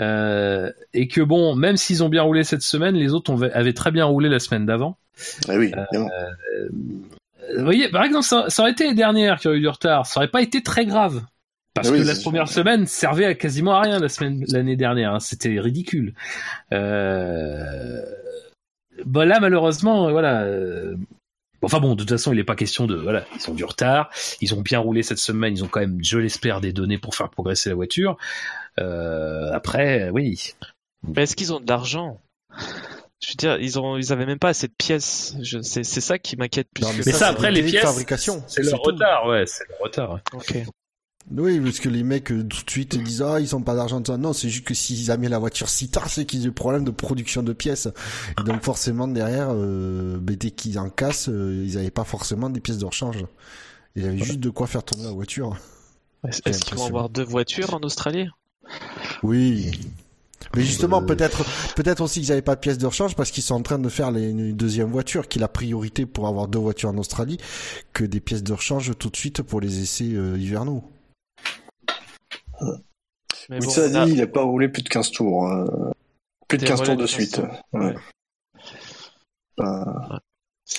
Euh, 0.00 0.70
et 0.94 1.08
que 1.08 1.20
bon, 1.20 1.54
même 1.54 1.76
s'ils 1.76 2.02
ont 2.02 2.08
bien 2.08 2.22
roulé 2.22 2.44
cette 2.44 2.62
semaine, 2.62 2.94
les 2.94 3.12
autres 3.12 3.50
avaient 3.52 3.74
très 3.74 3.90
bien 3.90 4.04
roulé 4.04 4.28
la 4.28 4.38
semaine 4.38 4.66
d'avant. 4.66 4.96
Ah 5.48 5.56
oui, 5.56 5.72
euh, 5.74 6.68
vous 7.56 7.64
voyez, 7.64 7.88
par 7.88 8.04
exemple, 8.04 8.24
ça, 8.24 8.46
aurait 8.58 8.72
été 8.72 8.88
les 8.88 8.94
dernières 8.94 9.38
qui 9.38 9.48
auraient 9.48 9.58
eu 9.58 9.60
du 9.60 9.68
retard, 9.68 10.06
ça 10.06 10.20
aurait 10.20 10.28
pas 10.28 10.42
été 10.42 10.62
très 10.62 10.86
grave. 10.86 11.22
Parce 11.74 11.88
ah 11.88 11.92
que 11.92 12.02
la 12.02 12.14
première 12.14 12.48
semaine 12.48 12.86
servait 12.86 13.24
à 13.24 13.34
quasiment 13.34 13.74
à 13.74 13.80
rien 13.80 13.98
la 13.98 14.08
semaine 14.08 14.44
l'année 14.48 14.76
dernière, 14.76 15.14
hein. 15.14 15.20
c'était 15.20 15.58
ridicule. 15.58 16.14
Euh... 16.72 18.02
Bon 19.06 19.26
là 19.26 19.40
malheureusement, 19.40 20.10
voilà. 20.10 20.42
Euh, 20.42 20.96
enfin 21.62 21.80
bon, 21.80 21.94
de 21.94 22.00
toute 22.00 22.10
façon, 22.10 22.32
il 22.32 22.36
n'est 22.36 22.44
pas 22.44 22.56
question 22.56 22.86
de 22.86 22.94
voilà, 22.94 23.24
ils 23.36 23.50
ont 23.50 23.54
du 23.54 23.64
retard, 23.64 24.10
ils 24.42 24.54
ont 24.54 24.60
bien 24.60 24.80
roulé 24.80 25.02
cette 25.02 25.18
semaine, 25.18 25.54
ils 25.56 25.64
ont 25.64 25.68
quand 25.68 25.80
même, 25.80 25.98
je 26.02 26.18
l'espère, 26.18 26.60
des 26.60 26.74
données 26.74 26.98
pour 26.98 27.14
faire 27.14 27.30
progresser 27.30 27.70
la 27.70 27.74
voiture. 27.74 28.18
Euh, 28.80 29.52
après, 29.52 30.10
oui. 30.10 30.54
Mais 31.02 31.22
est-ce 31.22 31.36
qu'ils 31.36 31.52
ont 31.52 31.60
de 31.60 31.68
l'argent 31.68 32.20
je 33.24 33.30
veux 33.30 33.36
dire, 33.36 33.56
ils 33.60 33.78
ont, 33.78 33.96
ils 33.96 34.12
avaient 34.12 34.26
même 34.26 34.40
pas 34.40 34.48
assez 34.48 34.66
de 34.66 34.74
pièces. 34.76 35.36
C'est, 35.62 35.84
c'est 35.84 36.00
ça 36.00 36.18
qui 36.18 36.36
m'inquiète 36.36 36.66
plus. 36.74 36.84
mais, 37.06 37.12
ça, 37.12 37.28
après 37.28 37.52
les 37.52 37.62
pièces, 37.62 37.84
fabrication, 37.84 38.42
c'est 38.48 38.64
le 38.64 38.74
retard, 38.74 39.28
ouais, 39.28 39.44
c'est 39.46 39.62
le 39.68 39.74
retard. 39.80 40.18
Ok. 40.32 40.56
Oui, 41.30 41.60
parce 41.60 41.78
que 41.78 41.88
les 41.88 42.02
mecs 42.02 42.32
euh, 42.32 42.42
tout 42.42 42.64
de 42.64 42.70
suite 42.70 43.00
disent 43.00 43.22
ah 43.22 43.38
ils 43.38 43.54
ont 43.54 43.62
pas 43.62 43.76
d'argent 43.76 44.02
non 44.18 44.32
c'est 44.32 44.48
juste 44.48 44.64
que 44.64 44.74
s'ils 44.74 45.16
mis 45.18 45.28
la 45.28 45.38
voiture 45.38 45.68
si 45.68 45.88
tard 45.88 46.10
c'est 46.10 46.24
qu'ils 46.24 46.40
ont 46.40 46.44
des 46.46 46.50
problèmes 46.50 46.82
de 46.82 46.90
production 46.90 47.44
de 47.44 47.52
pièces 47.52 47.86
et 48.40 48.42
donc 48.42 48.60
forcément 48.64 49.06
derrière 49.06 49.50
euh, 49.52 50.18
ben, 50.20 50.34
dès 50.34 50.50
qu'ils 50.50 50.80
en 50.80 50.90
cassent 50.90 51.28
euh, 51.28 51.62
ils 51.64 51.78
avaient 51.78 51.92
pas 51.92 52.02
forcément 52.02 52.50
des 52.50 52.58
pièces 52.58 52.78
de 52.78 52.86
rechange 52.86 53.24
il 53.94 54.04
y 54.04 54.06
avait 54.06 54.18
juste 54.18 54.40
de 54.40 54.50
quoi 54.50 54.66
faire 54.66 54.82
tourner 54.82 55.04
la 55.04 55.10
voiture. 55.10 55.56
Est-ce 56.26 56.40
qu'ils 56.42 56.78
vont 56.78 56.86
avoir 56.86 57.08
deux 57.08 57.24
voitures 57.24 57.74
en 57.74 57.80
Australie? 57.80 58.28
Oui, 59.22 59.70
mais 60.54 60.62
justement, 60.62 61.02
peut-être, 61.02 61.44
peut-être 61.74 62.02
aussi 62.02 62.20
qu'ils 62.20 62.28
n'avaient 62.30 62.42
pas 62.42 62.54
de 62.54 62.60
pièces 62.60 62.78
de 62.78 62.86
rechange 62.86 63.16
parce 63.16 63.30
qu'ils 63.30 63.42
sont 63.42 63.54
en 63.54 63.62
train 63.62 63.78
de 63.78 63.88
faire 63.88 64.10
les, 64.10 64.30
une 64.30 64.52
deuxième 64.52 64.90
voiture, 64.90 65.28
qui 65.28 65.38
est 65.38 65.40
la 65.40 65.48
priorité 65.48 66.04
pour 66.04 66.28
avoir 66.28 66.48
deux 66.48 66.58
voitures 66.58 66.90
en 66.90 66.98
Australie, 66.98 67.38
que 67.92 68.04
des 68.04 68.20
pièces 68.20 68.42
de 68.42 68.52
rechange 68.52 68.96
tout 68.98 69.08
de 69.08 69.16
suite 69.16 69.42
pour 69.42 69.60
les 69.60 69.82
essais 69.82 70.12
euh, 70.12 70.36
hivernaux. 70.38 70.84
Mais 73.48 73.58
bon, 73.58 73.70
ça 73.70 73.88
dit, 73.88 74.12
il 74.12 74.18
n'a 74.18 74.26
pas 74.26 74.42
roulé 74.42 74.68
plus 74.68 74.82
de 74.82 74.88
15 74.88 75.10
tours. 75.10 75.46
Hein. 75.46 75.64
Plus 76.48 76.58
de 76.58 76.66
15 76.66 76.82
tours 76.82 76.96
de 76.96 77.06
suite. 77.06 77.40
Ouais. 77.72 77.94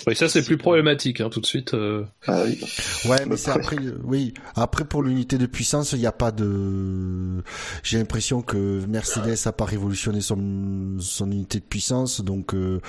Oui, 0.08 0.16
ça 0.16 0.28
c'est 0.30 0.44
plus 0.44 0.58
problématique 0.58 1.22
hein, 1.22 1.30
tout 1.30 1.39
de 1.39 1.46
suite. 1.46 1.74
Euh... 1.74 2.06
Ah, 2.28 2.44
oui. 2.46 2.60
Ouais, 3.06 3.26
mais 3.26 3.38
c'est 3.38 3.52
après, 3.52 3.78
oui, 4.04 4.34
après 4.56 4.86
pour 4.86 5.04
l'unité 5.04 5.38
de 5.38 5.46
puissance, 5.46 5.94
il 5.94 6.00
n'y 6.00 6.06
a 6.06 6.12
pas 6.12 6.32
de. 6.32 7.41
J'ai 7.84 7.98
l'impression 7.98 8.41
que 8.41 8.86
Mercedes 8.88 9.38
a 9.46 9.52
pas 9.52 9.66
révolutionné 9.66 10.22
son 10.22 10.98
son 11.00 11.32
unité 11.32 11.60
de 11.60 11.66
puissance, 11.66 12.22
donc 12.22 12.54
euh, 12.54 12.80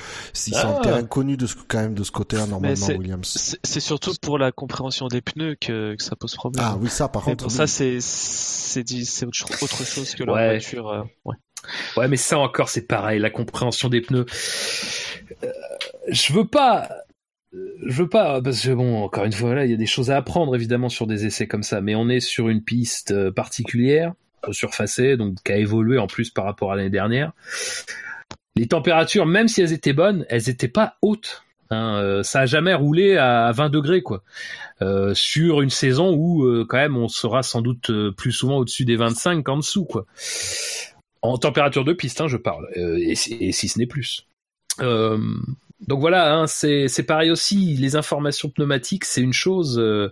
ils 0.46 0.54
sont 0.54 0.80
ah. 0.84 0.94
inconnus 0.94 1.38
de 1.38 1.46
ce 1.46 1.54
quand 1.68 1.78
même 1.78 1.94
de 1.94 2.04
ce 2.04 2.10
côté-là 2.10 2.46
normalement 2.46 2.86
Williams. 2.86 3.56
C'est 3.62 3.80
surtout 3.80 4.14
pour 4.20 4.38
la 4.38 4.52
compréhension 4.52 5.08
des 5.08 5.20
pneus 5.20 5.56
que, 5.60 5.94
que 5.94 6.02
ça 6.02 6.16
pose 6.16 6.34
problème. 6.34 6.64
Ah 6.64 6.76
oui, 6.80 6.88
ça 6.88 7.08
par 7.08 7.22
contre. 7.22 7.50
ça 7.50 7.66
c'est 7.66 8.00
c'est 8.00 8.84
c'est 9.04 9.26
autre 9.26 9.84
chose 9.84 10.14
que 10.14 10.24
leur 10.24 10.36
voiture. 10.36 10.88
Euh, 10.88 11.02
ouais. 11.24 11.36
Ouais, 11.96 12.08
mais 12.08 12.16
ça 12.16 12.38
encore, 12.38 12.68
c'est 12.68 12.86
pareil, 12.86 13.18
la 13.18 13.30
compréhension 13.30 13.88
des 13.88 14.00
pneus. 14.00 14.26
Euh, 15.42 15.48
je 16.08 16.32
veux 16.32 16.46
pas, 16.46 16.88
je 17.86 18.02
veux 18.02 18.08
pas, 18.08 18.40
parce 18.42 18.62
que 18.62 18.72
bon, 18.72 19.02
encore 19.02 19.24
une 19.24 19.32
fois, 19.32 19.54
là, 19.54 19.64
il 19.64 19.70
y 19.70 19.74
a 19.74 19.78
des 19.78 19.86
choses 19.86 20.10
à 20.10 20.16
apprendre 20.16 20.54
évidemment 20.54 20.88
sur 20.88 21.06
des 21.06 21.26
essais 21.26 21.46
comme 21.46 21.62
ça, 21.62 21.80
mais 21.80 21.94
on 21.94 22.08
est 22.08 22.20
sur 22.20 22.48
une 22.48 22.62
piste 22.62 23.12
euh, 23.12 23.30
particulière, 23.30 24.14
surfacée, 24.50 25.16
donc 25.16 25.36
qui 25.44 25.52
a 25.52 25.56
évolué 25.56 25.98
en 25.98 26.06
plus 26.06 26.30
par 26.30 26.44
rapport 26.44 26.72
à 26.72 26.76
l'année 26.76 26.90
dernière. 26.90 27.32
Les 28.56 28.66
températures, 28.66 29.26
même 29.26 29.48
si 29.48 29.62
elles 29.62 29.72
étaient 29.72 29.92
bonnes, 29.92 30.26
elles 30.28 30.48
étaient 30.48 30.68
pas 30.68 30.96
hautes. 31.02 31.44
Hein, 31.70 31.96
euh, 31.96 32.22
ça 32.22 32.40
a 32.40 32.46
jamais 32.46 32.74
roulé 32.74 33.16
à 33.16 33.50
20 33.52 33.70
degrés 33.70 34.02
quoi. 34.02 34.22
Euh, 34.82 35.14
sur 35.14 35.62
une 35.62 35.70
saison 35.70 36.14
où 36.14 36.64
quand 36.66 36.76
même 36.76 36.96
on 36.96 37.08
sera 37.08 37.42
sans 37.42 37.62
doute 37.62 37.90
plus 38.16 38.32
souvent 38.32 38.58
au-dessus 38.58 38.84
des 38.84 38.96
25 38.96 39.42
qu'en 39.42 39.56
dessous 39.56 39.84
quoi. 39.84 40.04
En 41.22 41.38
température 41.38 41.84
de 41.84 41.94
piste, 41.94 42.20
hein, 42.20 42.28
je 42.28 42.36
parle, 42.36 42.68
et, 42.74 43.12
et, 43.12 43.52
si 43.52 43.68
ce 43.68 43.78
n'est 43.78 43.86
plus. 43.86 44.26
Euh, 45.80 45.84
donc 45.86 46.00
voilà, 46.00 46.34
hein, 46.34 46.46
c'est 46.46 47.06
pareil 47.06 47.30
aussi. 47.30 47.74
Les 47.76 47.96
informations 47.96 48.48
pneumatiques, 48.48 49.04
c'est 49.04 49.20
une 49.20 49.32
chose. 49.32 49.78
Euh, 49.78 50.10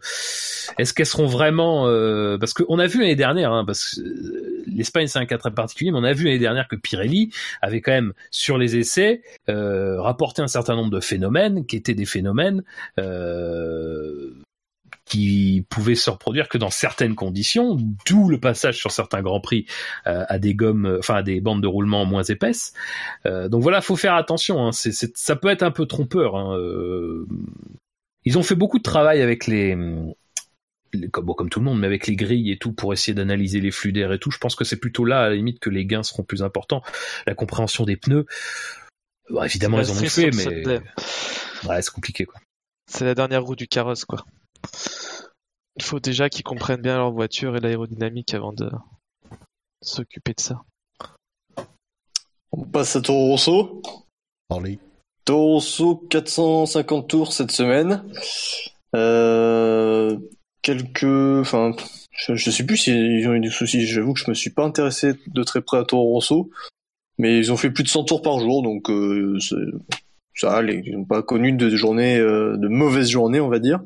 est-ce 0.79 0.93
qu'elles 0.95 1.07
seront 1.07 1.27
vraiment 1.27 1.87
euh, 1.87 2.39
Parce 2.39 2.53
qu'on 2.53 2.79
a 2.79 2.87
vu 2.87 3.01
l'année 3.01 3.17
dernière, 3.17 3.53
hein, 3.53 3.65
parce 3.65 3.97
que 3.97 4.01
euh, 4.01 4.65
l'Espagne 4.67 5.07
c'est 5.07 5.19
un 5.19 5.27
cas 5.27 5.39
très 5.39 5.53
particulier, 5.53 5.91
mais 5.93 5.99
on 5.99 6.05
a 6.05 6.13
vu 6.13 6.25
l'année 6.25 6.39
dernière 6.39 6.69
que 6.69 6.77
Pirelli 6.77 7.31
avait 7.61 7.81
quand 7.81 7.93
même 7.93 8.13
sur 8.31 8.59
les 8.59 8.77
essais 8.77 9.23
rapporté 9.49 10.43
un 10.43 10.49
certain 10.49 10.77
nombre 10.77 10.91
de 10.91 11.01
phénomènes 11.01 11.67
qui 11.67 11.77
étaient 11.77 11.95
des 11.95 12.07
phénomènes 12.07 12.63
qui 15.05 15.67
pouvait 15.69 15.95
se 15.95 16.11
reproduire 16.11 16.49
que 16.49 16.59
dans 16.59 16.71
certaines 16.71 17.15
conditions, 17.15 17.77
d'où 18.07 18.29
le 18.29 18.39
passage 18.39 18.79
sur 18.79 18.93
certains 18.93 19.21
grands 19.21 19.41
prix 19.41 19.67
euh, 20.07 20.25
à 20.29 20.39
des 20.39 20.55
gommes, 20.55 20.97
enfin 20.99 21.17
à 21.17 21.23
des 21.23 21.41
bandes 21.41 21.63
de 21.63 21.67
roulement 21.67 22.05
moins 22.05 22.23
épaisses. 22.23 22.73
Euh, 23.27 23.49
donc 23.49 23.63
voilà, 23.63 23.81
faut 23.81 23.97
faire 23.97 24.15
attention. 24.15 24.67
Hein. 24.67 24.71
Ça 24.73 25.37
peut 25.37 25.49
être 25.49 25.63
un 25.63 25.71
peu 25.71 25.87
trompeur. 25.87 26.37
Hein. 26.37 26.57
Euh, 26.57 27.27
ils 28.25 28.39
ont 28.39 28.43
fait 28.43 28.55
beaucoup 28.55 28.79
de 28.79 28.85
travail 28.85 29.21
avec 29.21 29.47
les, 29.49 29.77
comme, 31.11 31.27
bon, 31.27 31.35
comme 31.35 31.51
tout 31.51 31.59
le 31.59 31.65
monde, 31.65 31.81
mais 31.81 31.89
avec 31.89 32.07
les 32.07 32.17
grilles 32.17 32.53
et 32.53 32.59
tout 32.59 32.73
pour 32.73 32.93
essayer 32.93 33.15
d'analyser 33.15 33.61
les 33.61 33.73
flux 33.73 33.93
d'air 33.93 34.13
et 34.13 34.19
tout. 34.19 34.31
Je 34.31 34.39
pense 34.39 34.55
que 34.55 34.65
c'est 34.65 34.79
plutôt 34.79 35.05
là, 35.05 35.23
à 35.23 35.29
la 35.29 35.35
limite, 35.35 35.59
que 35.59 35.71
les 35.71 35.85
gains 35.85 36.05
seront 36.05 36.23
plus 36.23 36.43
importants. 36.43 36.83
La 37.27 37.35
compréhension 37.35 37.85
des 37.85 37.97
pneus. 37.97 38.27
Bon, 39.31 39.43
évidemment, 39.43 39.81
ils 39.81 39.91
en 39.91 39.95
ont 39.95 40.09
fait, 40.09 40.31
mais 40.31 40.79
ouais, 41.69 41.83
c'est 41.83 41.93
compliqué 41.93 42.25
quoi. 42.25 42.41
C'est 42.87 43.05
la 43.05 43.15
dernière 43.15 43.43
roue 43.43 43.57
du 43.57 43.67
carrosse 43.67 44.05
quoi. 44.05 44.25
Il 45.77 45.83
faut 45.83 46.01
déjà 46.01 46.29
qu'ils 46.29 46.45
comprennent 46.45 46.83
bien 46.83 46.99
leur 46.99 47.13
voiture 47.13 47.57
et 47.57 47.61
l'aérodynamique 47.61 48.35
avant 48.35 48.53
de 48.53 48.71
s'occuper 49.81 50.35
de 50.35 50.41
ça. 50.41 50.63
On 52.53 52.65
passe 52.65 52.97
à 52.97 53.01
Toro 53.01 53.29
Rosso. 53.29 53.83
Parlez. 54.49 54.79
Toro 55.25 55.55
Rosso, 55.55 55.97
450 56.11 57.09
tours 57.09 57.33
cette 57.33 57.51
semaine. 57.51 58.05
Euh, 58.95 60.19
quelques, 60.61 61.05
enfin, 61.41 61.75
je, 62.11 62.35
je, 62.35 62.51
sais 62.51 62.67
plus 62.67 62.77
s'ils 62.77 63.27
ont 63.29 63.35
eu 63.35 63.41
des 63.41 63.51
soucis. 63.51 63.87
J'avoue 63.87 64.13
que 64.13 64.21
je 64.21 64.31
me 64.31 64.35
suis 64.35 64.51
pas 64.51 64.65
intéressé 64.65 65.15
de 65.27 65.43
très 65.43 65.63
près 65.63 65.79
à 65.79 65.85
Toro 65.85 66.13
Rosso, 66.13 66.51
mais 67.19 67.39
ils 67.39 67.51
ont 67.51 67.57
fait 67.57 67.71
plus 67.71 67.85
de 67.85 67.89
100 67.89 68.05
tours 68.05 68.23
par 68.23 68.39
jour, 68.39 68.63
donc 68.63 68.91
euh, 68.91 69.39
ça 70.35 70.53
allait. 70.53 70.83
Ils 70.85 70.97
n'ont 70.97 71.05
pas 71.05 71.23
connu 71.23 71.53
de 71.53 71.71
journées, 71.71 72.19
euh, 72.19 72.57
de 72.59 72.69
mauvaises 72.69 73.09
journées, 73.09 73.41
on 73.41 73.49
va 73.49 73.59
dire. 73.59 73.81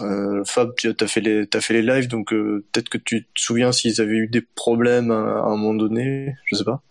Euh, 0.00 0.44
Fab, 0.44 0.74
tu 0.76 0.92
as 0.98 1.06
fait 1.06 1.20
les, 1.20 1.46
fait 1.60 1.74
les 1.74 1.82
lives, 1.82 2.08
donc 2.08 2.32
euh, 2.32 2.64
peut-être 2.72 2.88
que 2.88 2.98
tu 2.98 3.24
te 3.24 3.40
souviens 3.40 3.70
s'ils 3.72 4.00
avaient 4.00 4.16
eu 4.16 4.28
des 4.28 4.40
problèmes 4.40 5.10
à, 5.10 5.44
un 5.44 5.56
moment 5.56 5.74
donné, 5.74 6.34
je 6.44 6.56
sais 6.56 6.64
pas. 6.64 6.82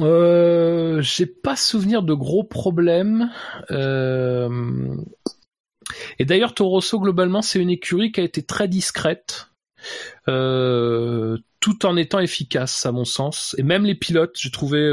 Euh, 0.00 1.00
j'ai 1.00 1.26
pas 1.26 1.54
souvenir 1.54 2.02
de 2.02 2.14
gros 2.14 2.42
problèmes. 2.42 3.30
Et 6.18 6.24
d'ailleurs, 6.24 6.54
Torosso 6.54 6.98
globalement, 6.98 7.42
c'est 7.42 7.60
une 7.60 7.70
écurie 7.70 8.10
qui 8.10 8.20
a 8.20 8.24
été 8.24 8.42
très 8.42 8.66
discrète, 8.66 9.50
tout 10.26 11.86
en 11.86 11.96
étant 11.96 12.18
efficace, 12.18 12.84
à 12.84 12.92
mon 12.92 13.04
sens. 13.04 13.54
Et 13.58 13.62
même 13.62 13.84
les 13.84 13.94
pilotes, 13.94 14.36
j'ai 14.36 14.50
trouvé 14.50 14.90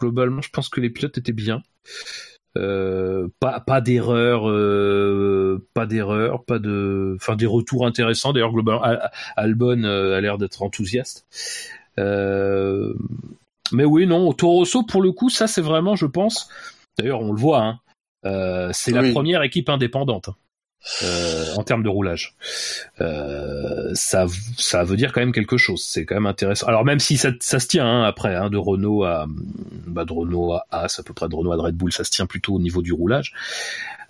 globalement, 0.00 0.42
je 0.42 0.50
pense 0.50 0.68
que 0.68 0.80
les 0.80 0.90
pilotes 0.90 1.18
étaient 1.18 1.32
bien. 1.32 1.62
Euh, 2.58 3.28
pas 3.40 3.60
pas 3.60 3.80
d'erreur 3.80 4.46
euh, 4.46 5.66
pas 5.72 5.86
d'erreur 5.86 6.44
pas 6.44 6.58
de 6.58 7.16
enfin 7.16 7.34
des 7.34 7.46
retours 7.46 7.86
intéressants. 7.86 8.34
D'ailleurs 8.34 8.52
globalement 8.52 8.82
Albon 9.36 9.84
euh, 9.84 10.16
a 10.16 10.20
l'air 10.20 10.36
d'être 10.36 10.62
enthousiaste. 10.62 11.26
Mais 11.96 13.84
oui 13.84 14.06
non 14.06 14.32
Torosso 14.34 14.82
pour 14.82 15.00
le 15.00 15.12
coup 15.12 15.30
ça 15.30 15.46
c'est 15.46 15.62
vraiment 15.62 15.96
je 15.96 16.04
pense 16.04 16.50
d'ailleurs 16.98 17.22
on 17.22 17.32
le 17.32 17.40
voit 17.40 17.78
hein, 18.24 18.70
c'est 18.72 18.92
la 18.92 19.10
première 19.12 19.42
équipe 19.42 19.70
indépendante 19.70 20.28
euh, 21.04 21.54
en 21.54 21.62
termes 21.62 21.82
de 21.82 21.88
roulage. 21.88 22.34
Euh, 23.00 23.90
ça, 23.94 24.26
ça 24.56 24.82
veut 24.82 24.96
dire 24.96 25.12
quand 25.12 25.20
même 25.20 25.32
quelque 25.32 25.56
chose. 25.56 25.84
C'est 25.86 26.04
quand 26.04 26.16
même 26.16 26.26
intéressant. 26.26 26.66
Alors 26.66 26.84
même 26.84 26.98
si 26.98 27.16
ça, 27.16 27.30
ça 27.40 27.60
se 27.60 27.68
tient 27.68 27.86
hein, 27.86 28.02
après, 28.02 28.34
hein, 28.34 28.50
de 28.50 28.56
Renault 28.56 29.04
à, 29.04 29.26
bah, 29.86 30.04
de 30.04 30.12
Renault 30.12 30.54
à 30.54 30.66
As, 30.70 30.98
à 30.98 31.02
peu 31.02 31.14
près 31.14 31.28
de 31.28 31.34
Renault 31.34 31.52
à 31.52 31.56
Red 31.56 31.76
Bull, 31.76 31.92
ça 31.92 32.04
se 32.04 32.10
tient 32.10 32.26
plutôt 32.26 32.54
au 32.54 32.58
niveau 32.58 32.82
du 32.82 32.92
roulage. 32.92 33.32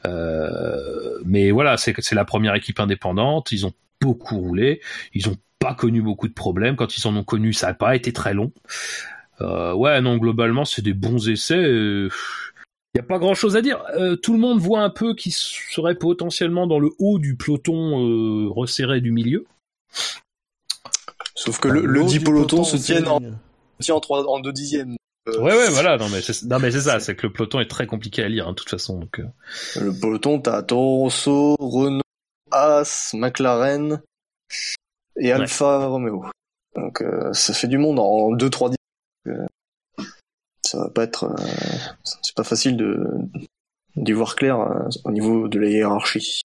Euh, 0.06 1.18
mais 1.24 1.50
voilà, 1.50 1.76
c'est 1.76 2.12
la 2.12 2.24
première 2.24 2.54
équipe 2.54 2.80
indépendante. 2.80 3.52
Ils 3.52 3.66
ont 3.66 3.72
beaucoup 4.00 4.38
roulé. 4.38 4.80
Ils 5.12 5.28
ont 5.28 5.36
pas 5.58 5.74
connu 5.74 6.00
beaucoup 6.00 6.26
de 6.26 6.32
problèmes. 6.32 6.76
Quand 6.76 6.96
ils 6.96 7.06
en 7.06 7.14
ont 7.16 7.24
connu, 7.24 7.52
ça 7.52 7.68
n'a 7.68 7.74
pas 7.74 7.94
été 7.94 8.12
très 8.12 8.34
long. 8.34 8.52
Ouais, 9.40 10.00
non, 10.00 10.18
globalement, 10.18 10.64
c'est 10.64 10.82
des 10.82 10.92
bons 10.92 11.28
essais. 11.28 11.64
Il 12.95 12.99
n'y 12.99 13.05
a 13.05 13.09
pas 13.09 13.18
grand 13.18 13.34
chose 13.34 13.57
à 13.57 13.62
dire. 13.62 13.82
Euh, 13.95 14.16
tout 14.16 14.34
le 14.34 14.38
monde 14.38 14.59
voit 14.59 14.82
un 14.82 14.90
peu 14.90 15.14
qui 15.14 15.30
serait 15.30 15.95
potentiellement 15.95 16.66
dans 16.66 16.78
le 16.78 16.90
haut 16.99 17.18
du 17.18 17.36
peloton 17.36 18.07
euh, 18.07 18.51
resserré 18.51 19.01
du 19.01 19.12
milieu. 19.12 19.47
Sauf 21.34 21.59
que 21.59 21.68
le, 21.68 21.86
le 21.86 22.05
10 22.05 22.20
peloton 22.20 22.64
se 22.64 22.76
tient 22.76 23.03
en, 23.07 23.20
en, 23.22 24.01
3, 24.01 24.26
en 24.28 24.40
2 24.40 24.53
dixièmes. 24.53 24.97
Euh, 25.26 25.40
ouais, 25.40 25.57
ouais, 25.57 25.70
voilà. 25.70 25.97
Non, 25.97 26.11
mais 26.11 26.20
c'est, 26.20 26.43
non, 26.43 26.59
mais 26.59 26.70
c'est 26.70 26.82
ça. 26.82 27.01
C'est 27.01 27.16
que 27.16 27.26
le 27.26 27.32
peloton 27.32 27.61
est 27.61 27.70
très 27.70 27.86
compliqué 27.86 28.22
à 28.24 28.28
lire, 28.28 28.47
hein, 28.47 28.51
de 28.51 28.57
toute 28.57 28.68
façon. 28.68 28.99
Donc, 28.99 29.20
euh. 29.20 29.80
Le 29.80 29.99
peloton, 29.99 30.38
t'as 30.38 30.62
Toro 30.62 30.99
Rosso, 30.99 31.57
Renault, 31.59 32.03
As, 32.51 33.14
McLaren 33.14 34.03
et 35.16 35.32
Alfa 35.32 35.86
Romeo. 35.86 36.26
Donc, 36.76 37.03
ça 37.32 37.55
fait 37.55 37.68
du 37.68 37.78
monde 37.78 37.99
en 37.99 38.32
2-3 38.36 38.74
dixièmes 39.24 39.47
ça 40.72 40.78
va 40.78 40.88
pas 40.88 41.04
être, 41.04 41.24
euh, 41.24 41.34
c'est 42.02 42.34
pas 42.34 42.44
facile 42.44 42.78
de 42.78 43.06
d'y 43.96 44.12
voir 44.12 44.36
clair 44.36 44.58
euh, 44.58 44.88
au 45.04 45.10
niveau 45.10 45.48
de 45.48 45.58
la 45.58 45.68
hiérarchie. 45.68 46.40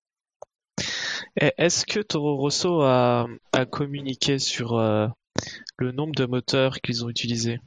Est-ce 1.37 1.85
que 1.85 2.01
Toro 2.01 2.35
Rosso 2.35 2.81
a, 2.81 3.27
a 3.53 3.65
communiqué 3.65 4.37
sur 4.37 4.77
euh, 4.77 5.07
le 5.77 5.93
nombre 5.93 6.13
de 6.13 6.25
moteurs 6.25 6.81
qu'ils 6.81 7.05
ont 7.05 7.09
utilisés? 7.09 7.59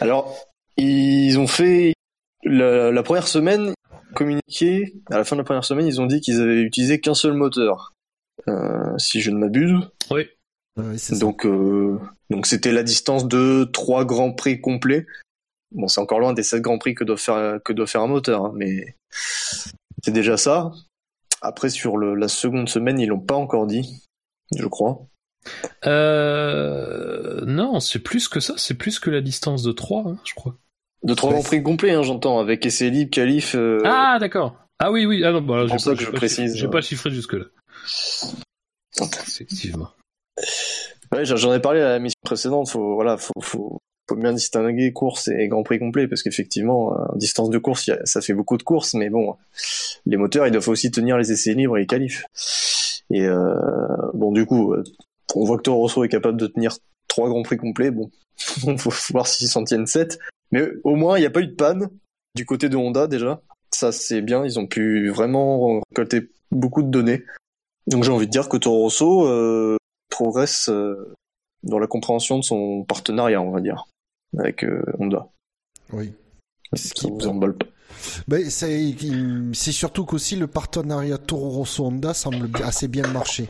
Alors, 0.00 0.36
ils 0.76 1.38
ont 1.38 1.46
fait 1.46 1.94
la, 2.44 3.02
première 3.02 3.26
semaine 3.26 3.72
communiqué. 4.14 4.92
À 5.10 5.16
la 5.16 5.24
fin 5.24 5.36
de 5.36 5.40
la 5.40 5.44
première 5.44 5.64
semaine, 5.64 5.86
ils 5.86 6.00
ont 6.00 6.06
dit 6.06 6.20
qu'ils 6.20 6.42
avaient 6.42 6.60
utilisé 6.60 7.00
qu'un 7.00 7.14
seul 7.14 7.32
moteur, 7.32 7.92
si 8.98 9.22
je 9.22 9.30
ne 9.30 9.38
m'abuse. 9.38 9.78
Oui. 10.10 10.28
donc, 11.20 11.46
donc 12.28 12.46
c'était 12.46 12.72
la 12.72 12.82
distance 12.82 13.26
de 13.28 13.64
trois 13.64 14.04
grands 14.04 14.32
prix 14.32 14.60
complets. 14.60 15.06
Bon, 15.74 15.88
c'est 15.88 16.00
encore 16.00 16.20
loin 16.20 16.32
des 16.32 16.42
7 16.42 16.60
grands 16.62 16.78
prix 16.78 16.94
que 16.94 17.04
doit 17.04 17.16
faire 17.16 17.58
que 17.64 17.72
doit 17.72 17.86
faire 17.86 18.02
un 18.02 18.08
moteur, 18.08 18.46
hein, 18.46 18.52
mais 18.54 18.96
c'est 20.02 20.12
déjà 20.12 20.36
ça. 20.36 20.72
Après, 21.40 21.70
sur 21.70 21.96
le, 21.96 22.14
la 22.14 22.28
seconde 22.28 22.68
semaine, 22.68 23.00
ils 23.00 23.08
l'ont 23.08 23.20
pas 23.20 23.34
encore 23.34 23.66
dit, 23.66 24.04
je 24.56 24.66
crois. 24.66 25.06
Euh... 25.86 27.44
Non, 27.46 27.80
c'est 27.80 27.98
plus 27.98 28.28
que 28.28 28.38
ça, 28.38 28.54
c'est 28.56 28.74
plus 28.74 29.00
que 29.00 29.10
la 29.10 29.20
distance 29.20 29.62
de 29.62 29.72
3, 29.72 30.04
hein, 30.06 30.18
je 30.24 30.34
crois. 30.34 30.56
De 31.02 31.14
3 31.14 31.32
grands 31.32 31.42
prix 31.42 31.62
complets, 31.62 31.92
hein, 31.92 32.02
j'entends, 32.02 32.38
avec 32.38 32.64
essai 32.64 32.90
libre, 32.90 33.10
qualif. 33.10 33.54
Euh... 33.56 33.82
Ah, 33.84 34.18
d'accord. 34.20 34.56
Ah 34.78 34.92
oui, 34.92 35.04
oui, 35.04 35.24
ah 35.24 35.32
non, 35.32 35.42
bah, 35.42 35.66
j'ai 35.66 35.76
pas, 35.76 35.96
que 35.96 36.02
je 36.02 36.10
précise. 36.10 36.56
J'ai 36.56 36.68
pas 36.68 36.80
chiffré 36.80 37.10
jusque-là. 37.10 37.46
Effectivement. 39.00 39.90
Ouais, 41.12 41.24
j'en 41.24 41.52
ai 41.52 41.60
parlé 41.60 41.80
à 41.80 41.90
la 41.90 41.98
mission 41.98 42.18
précédente, 42.24 42.68
faut, 42.68 42.94
voilà, 42.94 43.16
faut, 43.16 43.40
faut, 43.40 43.80
faut 44.14 44.20
bien 44.20 44.32
distinguer 44.32 44.92
course 44.92 45.28
et 45.28 45.48
Grand 45.48 45.62
Prix 45.62 45.78
complet 45.78 46.08
parce 46.08 46.22
qu'effectivement, 46.22 46.94
en 47.12 47.16
distance 47.16 47.50
de 47.50 47.58
course, 47.58 47.90
ça 48.04 48.20
fait 48.20 48.34
beaucoup 48.34 48.56
de 48.56 48.62
courses, 48.62 48.94
mais 48.94 49.10
bon, 49.10 49.36
les 50.06 50.16
moteurs, 50.16 50.46
ils 50.46 50.52
doivent 50.52 50.68
aussi 50.68 50.90
tenir 50.90 51.16
les 51.18 51.32
essais 51.32 51.54
libres 51.54 51.76
et 51.76 51.80
les 51.80 51.86
qualifs. 51.86 52.24
Et 53.10 53.26
euh, 53.26 53.54
bon, 54.14 54.32
du 54.32 54.46
coup, 54.46 54.72
euh, 54.72 54.84
on 55.34 55.44
voit 55.44 55.56
que 55.56 55.62
Toro 55.62 55.80
Rosso 55.80 56.04
est 56.04 56.08
capable 56.08 56.38
de 56.38 56.46
tenir 56.46 56.76
trois 57.08 57.28
Grands 57.28 57.42
Prix 57.42 57.56
complets. 57.56 57.90
Bon, 57.90 58.10
faut 58.78 58.92
voir 59.10 59.26
s'ils 59.26 59.48
s'en 59.48 59.64
tiennent 59.64 59.86
sept. 59.86 60.18
Mais 60.50 60.62
au 60.84 60.96
moins, 60.96 61.16
il 61.18 61.20
n'y 61.20 61.26
a 61.26 61.30
pas 61.30 61.40
eu 61.40 61.46
de 61.46 61.54
panne 61.54 61.88
du 62.34 62.44
côté 62.46 62.68
de 62.68 62.76
Honda 62.76 63.06
déjà. 63.06 63.42
Ça, 63.70 63.92
c'est 63.92 64.22
bien. 64.22 64.44
Ils 64.44 64.58
ont 64.58 64.66
pu 64.66 65.10
vraiment 65.10 65.80
récolter 65.90 66.28
beaucoup 66.50 66.82
de 66.82 66.88
données. 66.88 67.24
Donc 67.86 68.04
j'ai 68.04 68.12
envie 68.12 68.26
de 68.26 68.30
dire 68.30 68.48
que 68.48 68.56
Toro 68.56 68.82
Rosso 68.82 69.26
euh, 69.26 69.76
progresse 70.08 70.68
euh, 70.68 71.12
dans 71.62 71.78
la 71.78 71.86
compréhension 71.86 72.38
de 72.38 72.44
son 72.44 72.84
partenariat, 72.84 73.40
on 73.40 73.50
va 73.50 73.60
dire 73.60 73.86
avec 74.38 74.64
euh, 74.64 74.82
Honda. 74.98 75.28
Oui. 75.92 76.12
Ce 76.74 76.94
qui 76.94 77.10
vous 77.10 77.26
emballe 77.26 77.54
pas. 77.54 77.66
Ben, 78.28 78.48
c'est, 78.48 78.94
surtout 79.52 80.04
qu'aussi 80.04 80.36
le 80.36 80.46
partenariat 80.46 81.18
Toro 81.18 81.50
Rosso 81.50 81.84
Honda 81.84 82.14
semble 82.14 82.48
assez 82.64 82.88
bien 82.88 83.06
marcher. 83.08 83.46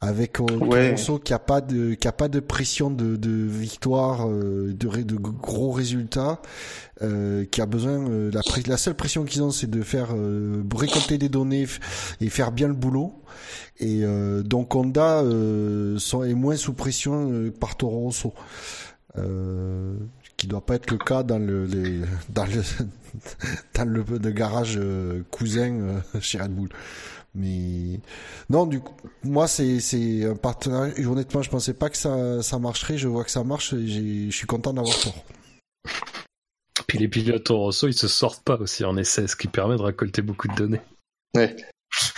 Avec 0.00 0.40
euh, 0.40 0.44
Toro 0.44 0.70
Rosso 0.70 1.18
qui 1.18 1.32
a 1.32 1.38
pas 1.38 1.60
de 1.60 1.94
qui 1.94 2.08
a 2.08 2.12
pas 2.12 2.28
de 2.28 2.40
pression 2.40 2.90
de, 2.90 3.16
de 3.16 3.30
victoire, 3.30 4.28
euh, 4.28 4.74
de, 4.74 5.02
de 5.02 5.16
gros 5.16 5.70
résultats, 5.70 6.42
euh, 7.00 7.46
qui 7.46 7.62
a 7.62 7.66
besoin 7.66 8.06
euh, 8.10 8.30
la, 8.32 8.42
la 8.66 8.76
seule 8.76 8.94
pression 8.94 9.24
qu'ils 9.24 9.42
ont 9.42 9.50
c'est 9.50 9.70
de 9.70 9.82
faire 9.82 10.08
récolter 10.74 11.16
des 11.16 11.28
données 11.28 11.66
et 12.20 12.28
faire 12.28 12.52
bien 12.52 12.68
le 12.68 12.74
boulot. 12.74 13.22
Et 13.78 14.02
donc 14.44 14.74
Honda 14.74 15.22
sont, 15.98 16.22
est 16.22 16.34
moins 16.34 16.56
sous 16.56 16.74
pression 16.74 17.50
par 17.58 17.76
Toro 17.76 18.00
Rosso. 18.00 18.34
Euh, 19.16 19.94
qui 20.36 20.48
doit 20.48 20.66
pas 20.66 20.74
être 20.74 20.90
le 20.90 20.98
cas 20.98 21.22
dans 21.22 21.38
le, 21.38 21.68
dans 22.28 22.46
le, 22.46 22.62
dans 23.74 23.84
le, 23.84 24.30
garage 24.30 24.74
euh, 24.76 25.22
cousin 25.30 25.72
euh, 25.72 26.00
chez 26.20 26.38
Red 26.38 26.52
Bull. 26.52 26.68
Mais 27.36 28.00
non, 28.50 28.66
du 28.66 28.80
coup, 28.80 28.94
moi 29.22 29.46
c'est 29.46 29.78
c'est 29.80 30.24
un 30.24 30.34
partenariat. 30.34 30.94
honnêtement, 31.08 31.42
je 31.42 31.50
pensais 31.50 31.74
pas 31.74 31.90
que 31.90 31.96
ça 31.96 32.42
ça 32.42 32.58
marcherait. 32.58 32.98
Je 32.98 33.06
vois 33.08 33.24
que 33.24 33.30
ça 33.30 33.44
marche. 33.44 33.72
et 33.72 33.86
Je 33.86 34.36
suis 34.36 34.46
content 34.46 34.72
d'avoir 34.72 34.98
tort. 34.98 35.24
Puis 36.88 36.98
les 36.98 37.08
pilotes 37.08 37.50
au 37.50 37.58
Rosso, 37.58 37.86
ils 37.88 37.94
se 37.94 38.08
sortent 38.08 38.44
pas 38.44 38.56
aussi 38.56 38.84
en 38.84 38.96
essai, 38.96 39.26
ce 39.28 39.36
qui 39.36 39.48
permet 39.48 39.76
de 39.76 39.82
récolter 39.82 40.22
beaucoup 40.22 40.48
de 40.48 40.54
données. 40.54 40.80
Ouais. 41.36 41.54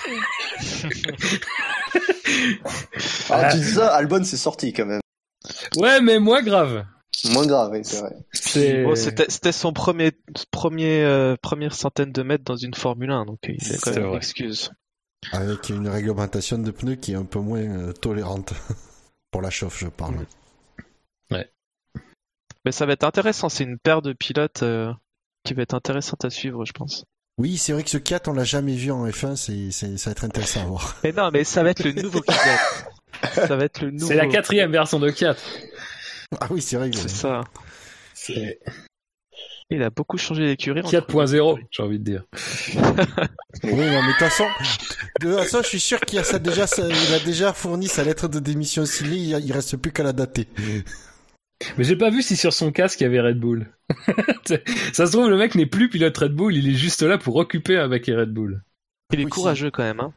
ah, 3.30 3.50
tu 3.52 3.58
dis 3.58 3.72
ça, 3.72 3.94
Albon 3.94 4.24
c'est 4.24 4.36
sorti 4.38 4.72
quand 4.72 4.86
même. 4.86 5.00
Ouais, 5.76 6.00
mais 6.00 6.18
moins 6.18 6.42
grave. 6.42 6.84
Moins 7.32 7.46
grave, 7.46 7.70
oui, 7.72 7.80
c'est 7.82 8.00
vrai. 8.00 8.96
c'était 9.28 9.52
son 9.52 9.72
premier, 9.72 10.12
premier, 10.50 11.02
euh, 11.02 11.36
première 11.40 11.74
centaine 11.74 12.12
de 12.12 12.22
mètres 12.22 12.44
dans 12.44 12.56
une 12.56 12.74
Formule 12.74 13.10
1, 13.10 13.24
donc 13.24 13.38
il 13.48 13.72
a 13.72 13.78
quand 13.78 13.94
même 13.94 14.06
une 14.06 14.16
excuse. 14.16 14.70
Avec 15.32 15.70
une 15.70 15.88
réglementation 15.88 16.58
de 16.58 16.70
pneus 16.70 16.96
qui 16.96 17.12
est 17.12 17.16
un 17.16 17.24
peu 17.24 17.40
moins 17.40 17.60
euh, 17.60 17.92
tolérante. 17.92 18.52
Pour 19.30 19.42
la 19.42 19.50
chauffe, 19.50 19.78
je 19.78 19.88
parle. 19.88 20.26
Ouais. 21.30 21.50
Mais 22.64 22.72
ça 22.72 22.86
va 22.86 22.92
être 22.92 23.04
intéressant, 23.04 23.48
c'est 23.48 23.64
une 23.64 23.78
paire 23.78 24.02
de 24.02 24.12
pilotes 24.12 24.62
euh, 24.62 24.92
qui 25.42 25.54
va 25.54 25.62
être 25.62 25.74
intéressante 25.74 26.24
à 26.24 26.30
suivre, 26.30 26.64
je 26.64 26.72
pense. 26.72 27.04
Oui, 27.38 27.58
c'est 27.58 27.72
vrai 27.72 27.82
que 27.82 27.90
ce 27.90 27.98
4, 27.98 28.28
on 28.28 28.32
l'a 28.32 28.44
jamais 28.44 28.74
vu 28.74 28.90
en 28.90 29.06
F1, 29.06 29.36
c'est, 29.36 29.70
ça 29.70 30.08
va 30.08 30.12
être 30.12 30.24
intéressant 30.24 30.62
à 30.62 30.64
voir. 30.64 30.96
Mais 31.04 31.12
non, 31.12 31.30
mais 31.30 31.44
ça 31.44 31.62
va 31.62 31.70
être 31.70 31.84
le 31.84 31.92
nouveau 31.92 32.22
4. 32.22 32.38
ça 33.34 33.56
va 33.56 33.64
être 33.64 33.82
le 33.82 33.90
nouveau. 33.90 34.06
C'est 34.06 34.14
la 34.14 34.26
quatrième 34.26 34.72
version 34.72 34.98
de 34.98 35.10
4. 35.10 35.38
Ah 36.40 36.46
oui, 36.50 36.62
c'est 36.62 36.76
vrai. 36.76 36.90
C'est 36.94 37.10
ça. 37.10 37.42
C'est... 38.14 38.58
Il 39.68 39.82
a 39.82 39.90
beaucoup 39.90 40.16
changé 40.16 40.46
d'écurie. 40.46 40.80
4.0, 40.80 41.58
j'ai 41.70 41.82
envie 41.82 41.98
de 41.98 42.04
dire. 42.04 42.24
oui, 43.64 43.72
non, 43.72 44.02
mais 44.02 44.06
de 44.06 44.12
toute 44.12 44.18
façon, 44.18 44.46
de 45.20 45.26
toute 45.26 45.38
façon, 45.38 45.62
je 45.62 45.68
suis 45.68 45.80
sûr 45.80 46.00
qu'il 46.00 46.18
a 46.18 46.24
ça 46.24 46.38
déjà, 46.38 46.64
il 46.78 47.14
a 47.14 47.18
déjà 47.18 47.52
fourni 47.52 47.88
sa 47.88 48.04
lettre 48.04 48.28
de 48.28 48.38
démission 48.38 48.86
signée, 48.86 49.36
il 49.38 49.52
reste 49.52 49.76
plus 49.76 49.92
qu'à 49.92 50.04
la 50.04 50.12
dater. 50.12 50.48
Mais 51.78 51.84
j'ai 51.84 51.96
pas 51.96 52.10
vu 52.10 52.22
si 52.22 52.36
sur 52.36 52.52
son 52.52 52.70
casque 52.70 53.00
il 53.00 53.04
y 53.04 53.06
avait 53.06 53.20
Red 53.20 53.38
Bull. 53.38 53.66
ça 54.92 55.06
se 55.06 55.12
trouve, 55.12 55.30
le 55.30 55.36
mec 55.36 55.54
n'est 55.54 55.66
plus 55.66 55.88
pilote 55.88 56.16
Red 56.16 56.32
Bull, 56.32 56.54
il 56.54 56.68
est 56.68 56.74
juste 56.74 57.02
là 57.02 57.18
pour 57.18 57.36
occuper 57.36 57.76
avec 57.76 58.06
Red 58.06 58.32
Bull. 58.32 58.62
Il 59.12 59.20
est 59.20 59.24
courageux 59.24 59.70
quand 59.70 59.82
même, 59.82 60.00
hein. 60.00 60.12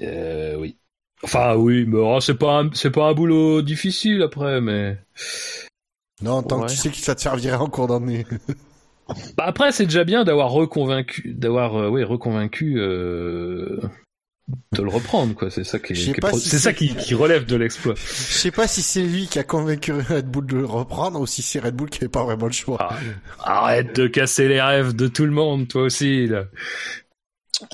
Euh, 0.00 0.56
oui. 0.56 0.76
Enfin, 1.22 1.54
oui, 1.54 1.84
mais 1.86 1.98
oh, 1.98 2.20
c'est 2.20 2.34
pas 2.34 2.64
c'est 2.72 2.90
pas 2.90 3.08
un 3.08 3.14
boulot 3.14 3.62
difficile 3.62 4.22
après, 4.22 4.60
mais. 4.60 4.98
Non, 6.20 6.42
tant 6.42 6.62
que 6.62 6.70
tu 6.70 6.76
sais 6.76 6.90
que 6.90 6.96
ça 6.96 7.14
te 7.14 7.20
servirait 7.20 7.56
en 7.56 7.68
cours 7.68 7.86
d'année. 7.86 8.26
bah 9.36 9.44
après, 9.46 9.72
c'est 9.72 9.84
déjà 9.84 10.04
bien 10.04 10.24
d'avoir 10.24 10.50
reconvaincu, 10.50 11.34
d'avoir, 11.34 11.76
euh, 11.76 11.88
oui, 11.88 12.02
reconvaincu, 12.02 12.78
euh, 12.78 13.80
de 14.72 14.82
le 14.82 14.88
reprendre, 14.88 15.34
quoi. 15.34 15.50
C'est 15.50 15.64
ça 15.64 15.78
qui, 15.78 15.94
c'est 15.94 16.58
ça 16.58 16.72
qui, 16.72 17.14
relève 17.14 17.46
de 17.46 17.56
l'exploit. 17.56 17.94
Je 17.94 18.00
sais 18.02 18.50
pas 18.50 18.66
si 18.66 18.82
c'est 18.82 19.02
lui 19.02 19.26
qui 19.26 19.38
a 19.38 19.44
convaincu 19.44 19.92
Red 19.92 20.26
Bull 20.26 20.46
de 20.46 20.56
le 20.56 20.64
reprendre 20.64 21.20
ou 21.20 21.26
si 21.26 21.42
c'est 21.42 21.60
Red 21.60 21.74
Bull 21.74 21.90
qui 21.90 21.98
avait 21.98 22.08
pas 22.08 22.24
vraiment 22.24 22.46
le 22.46 22.52
choix. 22.52 22.78
Ah, 22.80 22.96
arrête 23.40 23.94
de 23.94 24.06
casser 24.06 24.48
les 24.48 24.60
rêves 24.60 24.94
de 24.94 25.08
tout 25.08 25.24
le 25.24 25.30
monde, 25.30 25.68
toi 25.68 25.82
aussi, 25.82 26.26
là. 26.26 26.46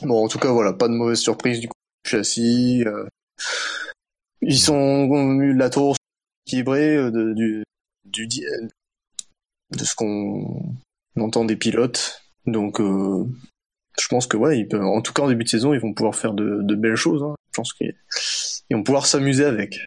Bon, 0.02 0.24
en 0.24 0.28
tout 0.28 0.38
cas, 0.38 0.52
voilà, 0.52 0.72
pas 0.72 0.88
de 0.88 0.94
mauvaise 0.94 1.18
surprise 1.18 1.60
du 1.60 1.68
coup. 1.68 1.74
Châssis, 2.06 2.84
euh, 2.86 3.06
ils 4.40 4.58
sont 4.58 5.08
la 5.56 5.68
tour 5.68 5.96
équilibrée 6.46 6.96
euh, 6.96 7.10
de, 7.10 7.34
du, 7.34 7.64
du, 8.04 8.26
de 9.70 9.84
ce 9.84 9.94
qu'on 9.94 10.74
entend 11.18 11.44
des 11.44 11.56
pilotes. 11.56 12.22
Donc, 12.46 12.80
euh, 12.80 13.26
je 14.00 14.08
pense 14.08 14.26
que 14.26 14.36
ouais, 14.36 14.58
ils 14.58 14.68
peuvent, 14.68 14.84
en 14.84 15.00
tout 15.00 15.12
cas 15.12 15.22
en 15.22 15.28
début 15.28 15.44
de 15.44 15.48
saison, 15.48 15.74
ils 15.74 15.80
vont 15.80 15.92
pouvoir 15.92 16.14
faire 16.14 16.32
de, 16.32 16.60
de 16.62 16.74
belles 16.74 16.96
choses. 16.96 17.22
Hein. 17.22 17.34
Je 17.52 17.56
pense 17.56 17.72
qu'ils 17.72 17.94
vont 18.70 18.82
pouvoir 18.82 19.06
s'amuser 19.06 19.44
avec. 19.44 19.84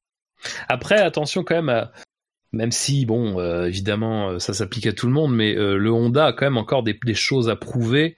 Après, 0.67 0.99
attention 0.99 1.43
quand 1.43 1.55
même 1.55 1.69
à, 1.69 1.91
même 2.53 2.71
si 2.71 3.05
bon 3.05 3.39
euh, 3.39 3.67
évidemment 3.67 4.31
euh, 4.31 4.39
ça 4.39 4.53
s'applique 4.53 4.85
à 4.85 4.91
tout 4.91 5.07
le 5.07 5.13
monde 5.13 5.33
mais 5.33 5.55
euh, 5.55 5.77
le 5.77 5.91
Honda 5.91 6.27
a 6.27 6.33
quand 6.33 6.45
même 6.45 6.57
encore 6.57 6.83
des, 6.83 6.97
choses 7.13 7.49
à 7.49 7.55
prouver 7.55 8.15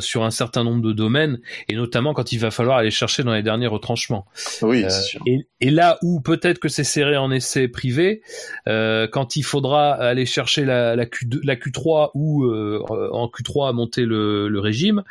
sur 0.00 0.24
un 0.24 0.30
certain 0.30 0.64
nombre 0.64 0.82
de 0.82 0.92
domaines 0.92 1.38
et 1.68 1.76
notamment 1.76 2.12
quand 2.12 2.32
il 2.32 2.38
va 2.38 2.50
falloir 2.50 2.78
aller 2.78 2.90
chercher 2.90 3.22
dans 3.22 3.32
les 3.32 3.42
derniers 3.42 3.68
retranchements 3.68 4.26
oui 4.62 4.84
c'est 4.88 5.02
sûr. 5.02 5.20
Et, 5.26 5.46
et, 5.60 5.70
là 5.70 5.98
où 6.02 6.20
peut-être 6.20 6.58
que 6.58 6.68
c'est 6.68 6.84
serré 6.84 7.16
en 7.16 7.30
essai 7.30 7.68
privé 7.68 8.22
quand 8.66 9.36
il 9.36 9.42
faudra 9.42 9.92
aller 9.92 10.26
chercher 10.26 10.64
la, 10.64 10.96
la, 10.96 11.06
Q2, 11.06 11.40
la 11.44 11.54
Q3 11.54 12.10
ou 12.14 12.46
en 12.46 13.26
Q3 13.28 13.72
monter 13.74 14.04
le, 14.04 14.48
le 14.48 14.60
régime 14.60 15.04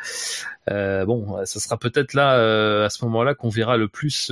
bon 0.68 1.38
ça 1.44 1.58
sera 1.58 1.78
peut-être 1.78 2.12
là 2.12 2.84
à 2.84 2.90
ce 2.90 3.02
moment-là 3.06 3.34
qu'on 3.34 3.48
verra 3.48 3.78
le 3.78 3.88
plus 3.88 4.30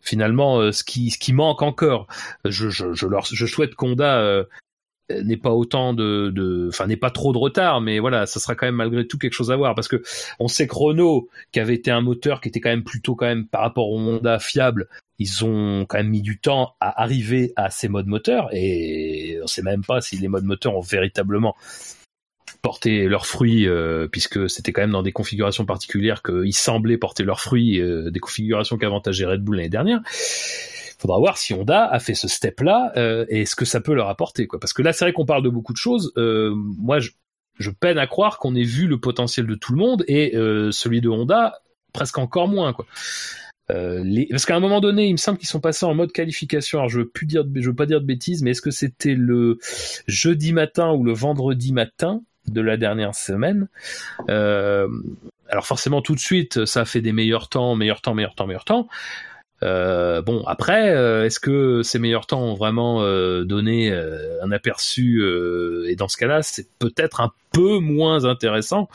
finalement 0.00 0.58
euh, 0.60 0.72
ce 0.72 0.84
qui 0.84 1.10
ce 1.10 1.18
qui 1.18 1.32
manque 1.32 1.62
encore. 1.62 2.06
Je 2.44 2.70
je 2.70 2.92
je, 2.94 3.06
leur, 3.06 3.24
je 3.24 3.46
souhaite 3.46 3.74
qu'Honda 3.74 4.18
euh, 4.18 4.44
n'ait 5.10 5.36
pas 5.36 5.50
autant 5.50 5.94
de 5.94 6.30
de 6.34 6.68
enfin 6.68 6.86
n'ait 6.86 6.96
pas 6.96 7.10
trop 7.10 7.32
de 7.32 7.38
retard 7.38 7.80
mais 7.80 7.98
voilà 7.98 8.26
ça 8.26 8.38
sera 8.40 8.54
quand 8.54 8.66
même 8.66 8.76
malgré 8.76 9.06
tout 9.06 9.18
quelque 9.18 9.32
chose 9.32 9.50
à 9.50 9.56
voir 9.56 9.74
parce 9.74 9.88
que 9.88 10.02
on 10.38 10.48
sait 10.48 10.66
que 10.66 10.74
Renault 10.74 11.28
qui 11.52 11.60
avait 11.60 11.74
été 11.74 11.90
un 11.90 12.00
moteur 12.00 12.40
qui 12.40 12.48
était 12.48 12.60
quand 12.60 12.70
même 12.70 12.84
plutôt 12.84 13.14
quand 13.16 13.26
même 13.26 13.46
par 13.46 13.62
rapport 13.62 13.90
au 13.90 13.98
Honda 13.98 14.38
fiable 14.38 14.88
ils 15.18 15.44
ont 15.44 15.84
quand 15.86 15.98
même 15.98 16.10
mis 16.10 16.22
du 16.22 16.38
temps 16.38 16.74
à 16.80 17.02
arriver 17.02 17.52
à 17.56 17.70
ces 17.70 17.88
modes 17.88 18.06
moteurs 18.06 18.48
et 18.52 19.38
on 19.42 19.46
sait 19.46 19.62
même 19.62 19.84
pas 19.84 20.00
si 20.00 20.16
les 20.16 20.28
modes 20.28 20.44
moteurs 20.44 20.76
ont 20.76 20.80
véritablement 20.80 21.56
porter 22.62 23.08
leurs 23.08 23.26
fruits 23.26 23.66
euh, 23.66 24.06
puisque 24.08 24.48
c'était 24.50 24.72
quand 24.72 24.82
même 24.82 24.90
dans 24.90 25.02
des 25.02 25.12
configurations 25.12 25.64
particulières 25.64 26.22
qu'ils 26.22 26.54
semblaient 26.54 26.98
porter 26.98 27.24
leurs 27.24 27.40
fruits, 27.40 27.80
euh, 27.80 28.10
des 28.10 28.20
configurations 28.20 28.78
qu'avantageait 28.78 29.26
Red 29.26 29.42
Bull 29.42 29.56
l'année 29.56 29.68
dernière. 29.68 30.00
Faudra 30.98 31.18
voir 31.18 31.38
si 31.38 31.54
Honda 31.54 31.86
a 31.86 31.98
fait 31.98 32.14
ce 32.14 32.28
step-là 32.28 32.92
euh, 32.96 33.24
et 33.28 33.46
ce 33.46 33.56
que 33.56 33.64
ça 33.64 33.80
peut 33.80 33.94
leur 33.94 34.08
apporter, 34.08 34.46
quoi. 34.46 34.60
Parce 34.60 34.74
que 34.74 34.82
là, 34.82 34.92
c'est 34.92 35.06
vrai 35.06 35.12
qu'on 35.14 35.24
parle 35.24 35.42
de 35.42 35.48
beaucoup 35.48 35.72
de 35.72 35.78
choses. 35.78 36.12
moi, 36.16 36.98
je, 36.98 37.10
peine 37.78 37.98
à 37.98 38.06
croire 38.06 38.38
qu'on 38.38 38.54
ait 38.54 38.62
vu 38.62 38.86
le 38.86 38.98
potentiel 38.98 39.46
de 39.46 39.54
tout 39.54 39.72
le 39.72 39.78
monde 39.78 40.04
et 40.08 40.32
celui 40.70 41.00
de 41.00 41.08
Honda 41.08 41.60
presque 41.94 42.18
encore 42.18 42.48
moins, 42.48 42.74
quoi. 42.74 42.86
Parce 43.68 44.44
qu'à 44.44 44.56
un 44.56 44.60
moment 44.60 44.80
donné, 44.80 45.06
il 45.06 45.12
me 45.12 45.16
semble 45.16 45.38
qu'ils 45.38 45.48
sont 45.48 45.60
passés 45.60 45.86
en 45.86 45.94
mode 45.94 46.12
qualification. 46.12 46.80
Alors 46.80 46.90
je 46.90 46.98
veux 46.98 47.08
plus 47.08 47.24
dire, 47.24 47.44
je 47.54 47.70
veux 47.70 47.74
pas 47.74 47.86
dire 47.86 48.02
de 48.02 48.06
bêtises, 48.06 48.42
mais 48.42 48.50
est-ce 48.50 48.62
que 48.62 48.70
c'était 48.70 49.14
le 49.14 49.58
jeudi 50.06 50.52
matin 50.52 50.92
ou 50.92 51.02
le 51.02 51.14
vendredi 51.14 51.72
matin 51.72 52.20
de 52.52 52.60
la 52.60 52.76
dernière 52.76 53.14
semaine. 53.14 53.68
Euh, 54.28 54.88
alors 55.48 55.66
forcément 55.66 56.02
tout 56.02 56.14
de 56.14 56.20
suite 56.20 56.64
ça 56.64 56.84
fait 56.84 57.00
des 57.00 57.12
meilleurs 57.12 57.48
temps, 57.48 57.74
meilleurs 57.74 58.00
temps, 58.00 58.14
meilleurs 58.14 58.34
temps, 58.34 58.46
meilleurs 58.46 58.64
temps. 58.64 58.88
Euh, 59.62 60.22
bon 60.22 60.42
après, 60.46 60.90
euh, 60.90 61.26
est-ce 61.26 61.38
que 61.38 61.82
ces 61.82 61.98
meilleurs 61.98 62.26
temps 62.26 62.40
ont 62.40 62.54
vraiment 62.54 63.02
donné 63.42 63.92
un 63.92 64.52
aperçu 64.52 65.24
et 65.86 65.96
dans 65.96 66.08
ce 66.08 66.16
cas-là 66.16 66.42
c'est 66.42 66.68
peut-être 66.78 67.20
un 67.20 67.32
peu 67.52 67.78
moins 67.78 68.24
intéressant 68.24 68.88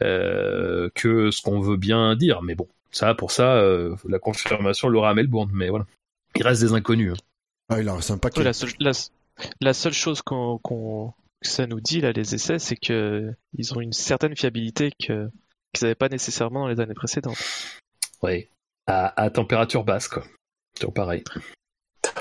que 0.00 1.30
ce 1.30 1.42
qu'on 1.42 1.60
veut 1.60 1.76
bien 1.76 2.16
dire. 2.16 2.42
Mais 2.42 2.54
bon, 2.54 2.68
ça 2.90 3.14
pour 3.14 3.30
ça 3.30 3.62
la 4.08 4.18
confirmation 4.18 4.88
l'aura 4.88 5.10
à 5.10 5.14
Melbourne. 5.14 5.50
Mais 5.52 5.68
voilà, 5.68 5.86
il 6.34 6.42
reste 6.42 6.62
des 6.62 6.72
inconnus. 6.72 7.12
Hein. 7.12 7.22
Ah, 7.68 7.80
il 7.80 7.88
en 7.88 7.96
reste 7.96 8.10
un 8.10 8.18
paquet. 8.18 8.42
la, 8.42 8.52
seule, 8.52 8.70
la, 9.60 9.72
seule 9.74 9.92
chose 9.92 10.20
qu'on 10.22 11.12
que 11.42 11.48
ça 11.48 11.66
nous 11.66 11.80
dit 11.80 12.00
là 12.00 12.12
les 12.12 12.34
essais, 12.34 12.58
c'est 12.58 12.76
que 12.76 13.32
ils 13.54 13.74
ont 13.74 13.80
une 13.80 13.92
certaine 13.92 14.36
fiabilité 14.36 14.90
que 14.92 15.28
qu'ils 15.72 15.84
n'avaient 15.84 15.94
pas 15.94 16.08
nécessairement 16.08 16.60
dans 16.60 16.68
les 16.68 16.80
années 16.80 16.94
précédentes. 16.94 17.38
Oui, 18.22 18.48
à, 18.86 19.30
température 19.30 19.84
basse 19.84 20.08
quoi. 20.08 20.24
Toujours 20.74 20.94
pareil. 20.94 21.24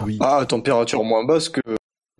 Oui. 0.01 0.17
Ah, 0.19 0.38
à 0.38 0.45
température 0.45 1.03
moins 1.03 1.24
basse 1.24 1.49
que 1.49 1.61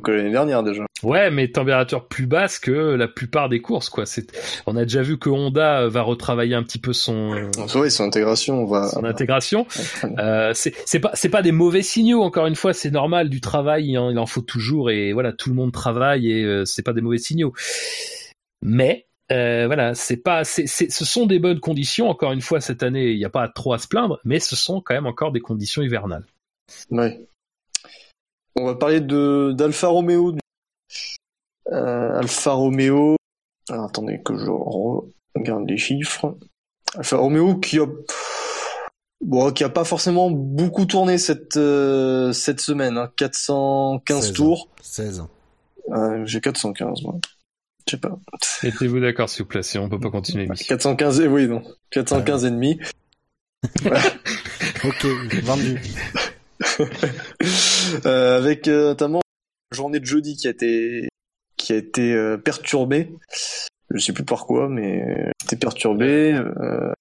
que 0.02 0.12
l'année 0.12 0.32
dernière 0.32 0.64
déjà. 0.64 0.86
Ouais, 1.04 1.32
mais 1.32 1.48
température 1.48 2.08
plus 2.08 2.28
basse 2.28 2.60
que 2.60 2.72
la 2.72 3.08
plupart 3.08 3.50
des 3.50 3.62
courses, 3.62 3.90
quoi. 3.90 4.06
C'est, 4.06 4.32
on 4.68 4.76
a 4.76 4.84
déjà 4.84 5.02
vu 5.02 5.18
que 5.18 5.30
Honda 5.30 5.88
va 5.88 6.02
retravailler 6.02 6.56
un 6.56 6.64
petit 6.64 6.78
peu 6.78 6.94
son, 6.94 7.50
oui, 7.76 7.90
son 7.90 8.04
intégration, 8.04 8.66
va. 8.66 8.90
Son 8.90 9.04
intégration. 9.04 9.66
Euh, 10.20 10.52
c'est, 10.54 10.74
c'est 10.86 11.00
pas, 11.00 11.12
c'est 11.14 11.30
pas 11.30 11.42
des 11.42 11.52
mauvais 11.52 11.82
signaux. 11.82 12.22
Encore 12.22 12.48
une 12.48 12.56
fois, 12.56 12.74
c'est 12.74 12.92
normal 12.92 13.30
du 13.30 13.42
travail, 13.42 13.90
il 13.90 13.98
en, 13.98 14.26
faut 14.26 14.42
toujours 14.42 14.92
et 14.92 15.14
voilà, 15.14 15.34
tout 15.34 15.50
le 15.50 15.56
monde 15.56 15.72
travaille 15.72 16.32
et 16.32 16.44
euh, 16.44 16.66
c'est 16.66 16.84
pas 16.84 16.94
des 16.94 17.02
mauvais 17.02 17.18
signaux. 17.18 17.54
Mais 18.62 19.08
euh, 19.32 19.66
voilà, 19.68 19.96
c'est 19.96 20.18
pas, 20.18 20.44
c'est, 20.44 20.68
ce 20.68 21.06
sont 21.06 21.26
des 21.26 21.40
bonnes 21.40 21.60
conditions. 21.60 22.10
Encore 22.10 22.32
une 22.32 22.42
fois, 22.42 22.62
cette 22.62 22.84
année, 22.84 23.12
il 23.12 23.18
n'y 23.18 23.26
a 23.26 23.30
pas 23.30 23.48
trop 23.48 23.74
à 23.74 23.80
se 23.80 23.88
plaindre, 23.88 24.20
mais 24.24 24.40
ce 24.40 24.56
sont 24.56 24.82
quand 24.82 24.94
même 24.94 25.08
encore 25.08 25.32
des 25.32 25.40
conditions 25.40 25.82
hivernales. 25.82 26.26
Ouais. 26.90 27.28
On 28.56 28.66
va 28.66 28.76
parler 28.76 29.02
de 29.02 29.54
d'Alfa 29.54 29.88
Romeo. 29.88 30.36
Euh, 31.72 32.20
Alfa 32.20 32.52
Romeo. 32.52 33.16
Alors, 33.70 33.86
attendez 33.86 34.22
que 34.24 34.38
je 34.38 34.50
regarde 35.36 35.70
les 35.70 35.78
chiffres. 35.78 36.38
Alfa 36.96 37.18
Romeo 37.18 37.56
qui 37.56 37.80
a 37.80 37.86
Bon, 39.22 39.52
qui 39.52 39.64
a 39.64 39.70
pas 39.70 39.84
forcément 39.84 40.32
beaucoup 40.32 40.86
tourné 40.86 41.20
cette 41.20 41.54
cette 41.54 42.60
semaine, 42.60 42.98
hein. 42.98 43.12
415 43.18 44.34
tours. 44.34 44.68
16. 44.82 45.24
J'ai 46.26 46.42
415 46.42 47.04
moi. 47.04 47.20
Je 47.88 47.92
sais 47.92 47.98
pas. 47.98 48.18
Mettez-vous 48.64 49.00
d'accord 49.00 49.30
s'il 49.30 49.44
vous 49.44 49.50
plaît, 49.50 49.64
si 49.64 49.78
on 49.78 49.90
peut 49.90 50.00
pas 50.00 50.10
continuer 50.10 50.48
415 50.48 51.22
et 51.22 51.28
oui 51.28 51.48
non. 51.48 51.64
415 51.92 52.46
et 52.46 52.52
demi. 52.52 52.80
ok, 54.84 55.06
vendu. 55.44 55.80
euh, 58.06 58.38
avec 58.38 58.68
euh, 58.68 58.90
notamment 58.90 59.22
la 59.72 59.76
journée 59.76 60.00
de 60.00 60.06
jeudi 60.06 60.36
qui 60.36 60.48
a 60.48 60.52
été 60.52 61.10
qui 61.58 61.74
a 61.74 61.78
été 61.78 62.14
euh, 62.14 62.38
perturbée. 62.38 63.12
Je 63.90 64.00
sais 64.00 64.14
plus 64.14 64.24
par 64.24 64.46
quoi, 64.46 64.70
mais 64.70 65.32
était 65.44 65.58
perturbée. 65.58 66.34
Euh... 66.34 66.94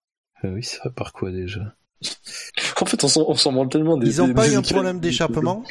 oui, 0.44 0.62
ça 0.62 0.90
par 0.90 1.12
quoi 1.12 1.30
déjà? 1.30 1.74
En 2.80 2.86
fait, 2.86 3.04
on 3.04 3.08
s'en 3.08 3.52
branle 3.52 3.68
tellement. 3.68 3.96
Des, 3.96 4.06
Ils 4.06 4.22
ont 4.22 4.28
des, 4.28 4.34
pas 4.34 4.48
des 4.48 4.54
eu 4.54 4.56
un 4.56 4.62
problème 4.62 5.00
d'échappement? 5.00 5.64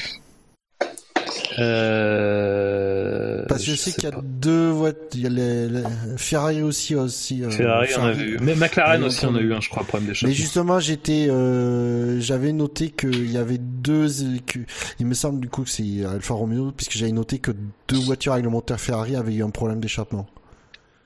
Euh... 1.60 3.46
Parce 3.48 3.64
que 3.66 3.72
je 3.72 3.76
sais 3.76 3.92
qu'il 3.92 4.04
y 4.04 4.08
a 4.08 4.20
deux 4.24 4.70
voitures. 4.70 5.00
Il 5.16 5.22
y 5.22 5.26
a 5.26 5.30
les, 5.30 5.68
les- 5.70 5.84
Ferrari 6.18 6.62
aussi 6.62 6.96
aussi. 6.96 7.44
euh, 7.44 7.50
Ferrari, 7.50 7.90
on 8.00 8.04
a 8.06 8.12
vu. 8.12 8.38
Mais 8.42 8.56
McLaren 8.56 9.04
aussi, 9.04 9.26
on 9.26 9.36
a 9.36 9.40
eu 9.40 9.54
un, 9.54 9.60
je 9.60 9.70
crois, 9.70 9.84
problème 9.84 10.08
Mais 10.08 10.14
d'échappement. 10.14 10.34
justement, 10.34 10.80
j'étais, 10.80 11.28
euh, 11.30 12.20
j'avais 12.20 12.52
noté 12.52 12.90
qu'il 12.92 13.32
y 13.32 13.38
avait 13.38 13.58
deux, 13.58 14.08
que, 14.46 14.60
il 15.00 15.06
me 15.06 15.14
semble 15.14 15.40
du 15.42 15.50
coup 15.50 15.64
que 15.64 15.70
c'est 15.70 16.06
Alfa 16.06 16.34
Romeo, 16.34 16.72
puisque 16.72 16.94
j'avais 16.94 17.12
noté 17.12 17.40
que 17.40 17.52
deux 17.88 18.00
voitures 18.00 18.34
réglementaires 18.34 18.80
Ferrari 18.80 19.16
avaient 19.16 19.34
eu 19.36 19.44
un 19.44 19.50
problème 19.50 19.80
d'échappement. 19.80 20.28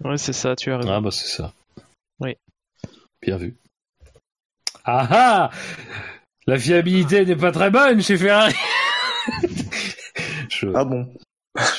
Ouais, 0.04 0.18
c'est 0.18 0.34
ça, 0.34 0.56
tu 0.56 0.72
as 0.72 0.78
raison. 0.78 0.89
Ah 0.91 0.99
bah 1.01 1.12
c'est 1.12 1.28
ça. 1.30 1.54
Oui. 2.20 2.36
Bien 3.22 3.38
vu. 3.38 3.56
Ah 4.86 5.08
ah 5.10 5.49
La 6.45 6.60
fiabilité 6.60 7.26
n'est 7.26 7.38
pas 7.38 7.51
très 7.54 7.70
bonne 7.70 8.01
chez 8.01 8.18
Ferrari. 8.18 8.54
Je- 10.49 10.67
Ah 10.75 10.83
bon. 10.85 11.07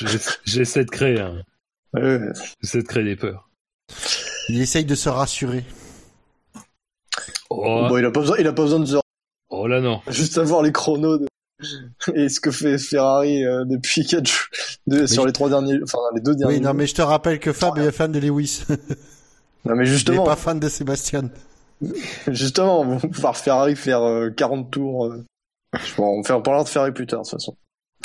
je- 0.01 0.17
J'essaie 0.45 0.85
de 0.85 0.89
créer, 0.89 1.19
un- 1.19 1.41
Ouais. 1.93 2.19
j'essaie 2.61 2.81
de 2.81 2.87
créer 2.87 3.03
des 3.03 3.15
peurs. 3.15 3.49
Il 4.49 4.61
essaye 4.61 4.85
de 4.85 4.95
se 4.95 5.09
rassurer. 5.09 5.63
Oh, 7.49 7.85
Bon, 7.89 7.97
il 7.97 8.05
a 8.05 8.11
pas 8.11 8.19
besoin, 8.19 8.37
il 8.39 8.47
a 8.47 8.53
pas 8.53 8.63
besoin 8.63 8.79
de 8.79 8.85
se- 8.85 8.95
oh 9.49 9.67
là 9.67 9.81
non. 9.81 10.01
juste 10.07 10.37
avoir 10.37 10.61
les 10.61 10.71
chronos 10.71 11.17
de... 11.19 11.27
et 12.13 12.27
ce 12.29 12.39
que 12.39 12.51
fait 12.51 12.77
Ferrari 12.77 13.45
euh, 13.45 13.63
depuis 13.65 14.05
4 14.05 14.27
jours 14.27 14.47
de... 14.87 15.05
sur 15.05 15.25
les 15.25 15.31
trois 15.31 15.49
derniers, 15.49 15.79
enfin 15.83 15.99
les 16.13 16.21
deux 16.21 16.35
derniers. 16.35 16.55
Oui, 16.55 16.61
non, 16.61 16.73
mais 16.73 16.87
je 16.87 16.95
te 16.95 17.01
rappelle 17.01 17.39
que 17.39 17.53
Fab 17.53 17.77
est 17.77 17.91
fan 17.91 18.11
de 18.11 18.19
Lewis. 18.19 18.63
Non, 19.67 19.73
mais 19.75 19.85
Il 19.85 19.89
est 19.89 19.93
justement, 19.93 20.23
pas 20.25 20.35
fan 20.35 20.59
de 20.59 20.69
Sébastien. 20.69 21.31
justement, 22.27 22.81
on 22.81 22.97
va 22.97 23.07
voir 23.13 23.35
Ferrari 23.35 23.75
faire 23.75 24.03
euh, 24.03 24.29
40 24.29 24.69
tours. 24.69 25.05
euh. 25.07 25.25
Je- 25.73 25.95
Bon, 25.95 26.19
on 26.19 26.23
fait- 26.23 26.33
on 26.33 26.41
parlera 26.43 26.63
de 26.63 26.69
Ferrari 26.69 26.91
plus 26.91 27.07
tard 27.07 27.21
de 27.21 27.25
toute 27.27 27.39
façon. 27.39 27.57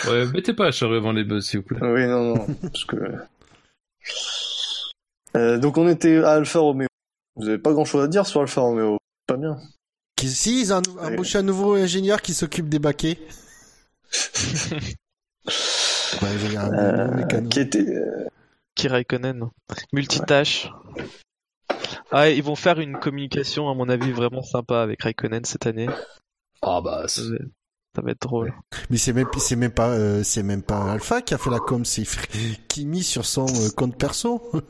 Ouais, 0.07 0.27
mettez 0.27 0.55
pas 0.55 0.67
à 0.69 0.71
charrer 0.73 0.97
avant 0.97 1.13
les 1.13 1.25
buzz, 1.25 1.47
s'il 1.47 1.61
vous 1.61 1.67
plaît. 1.67 1.79
Oui, 1.83 2.07
non, 2.07 2.35
non, 2.37 2.47
parce 2.63 2.85
que. 2.85 2.97
Euh, 5.37 5.59
donc 5.59 5.77
on 5.79 5.89
était 5.89 6.19
à 6.25 6.33
Alfa 6.33 6.59
Romeo. 6.59 6.89
Vous 7.37 7.49
avez 7.49 7.59
pas 7.59 7.73
grand 7.73 7.85
chose 7.85 8.05
à 8.05 8.09
dire 8.09 8.27
sur 8.27 8.41
Alfa 8.41 8.61
Romeo. 8.61 8.99
Pas 9.27 9.37
bien. 9.37 9.59
Qui, 10.17 10.29
si, 10.29 10.61
ils 10.61 10.73
ont 10.73 10.83
embauché 11.01 11.39
un 11.39 11.43
nouveau 11.43 11.75
ingénieur 11.75 12.21
qui 12.23 12.35
s'occupe 12.35 12.69
des 12.69 12.79
baquets. 12.79 13.19
Ouais, 16.23 16.57
un 16.57 16.73
Euh, 16.75 17.43
qui 17.49 17.61
était. 17.61 17.89
euh, 17.89 18.27
Qui 18.75 18.89
Raikkonen. 18.89 19.49
Multitâche. 19.93 20.69
Ah, 22.11 22.29
et 22.29 22.37
ils 22.37 22.43
vont 22.43 22.57
faire 22.57 22.81
une 22.81 22.99
communication, 22.99 23.71
à 23.71 23.75
mon 23.75 23.89
avis, 23.89 24.11
vraiment 24.13 24.43
sympa 24.43 24.83
avec 24.83 25.03
Raikkonen 25.03 25.45
cette 25.45 25.67
année. 25.67 25.89
Ah 26.63 26.81
bah, 26.83 27.07
Ça 27.95 28.03
va, 28.03 28.13
être 28.13 28.23
drôle. 28.23 28.55
Mais 28.89 28.97
c'est 28.99 29.13
même, 29.13 29.27
c'est 29.39 29.57
même 29.57 29.73
pas, 29.73 29.89
euh, 29.91 30.23
c'est 30.23 30.45
même 30.45 30.63
pas 30.63 30.93
Alpha 30.93 31.23
qui 31.23 31.35
a 31.35 31.39
fait 31.39 31.51
la 31.51 31.59
com, 31.59 31.85
c'est 31.85 32.03
Fr- 32.03 32.57
Kimi 32.69 33.03
sur 33.03 33.27
son 33.27 33.47
euh, 33.47 33.69
compte 33.77 33.99
perso. 33.99 34.41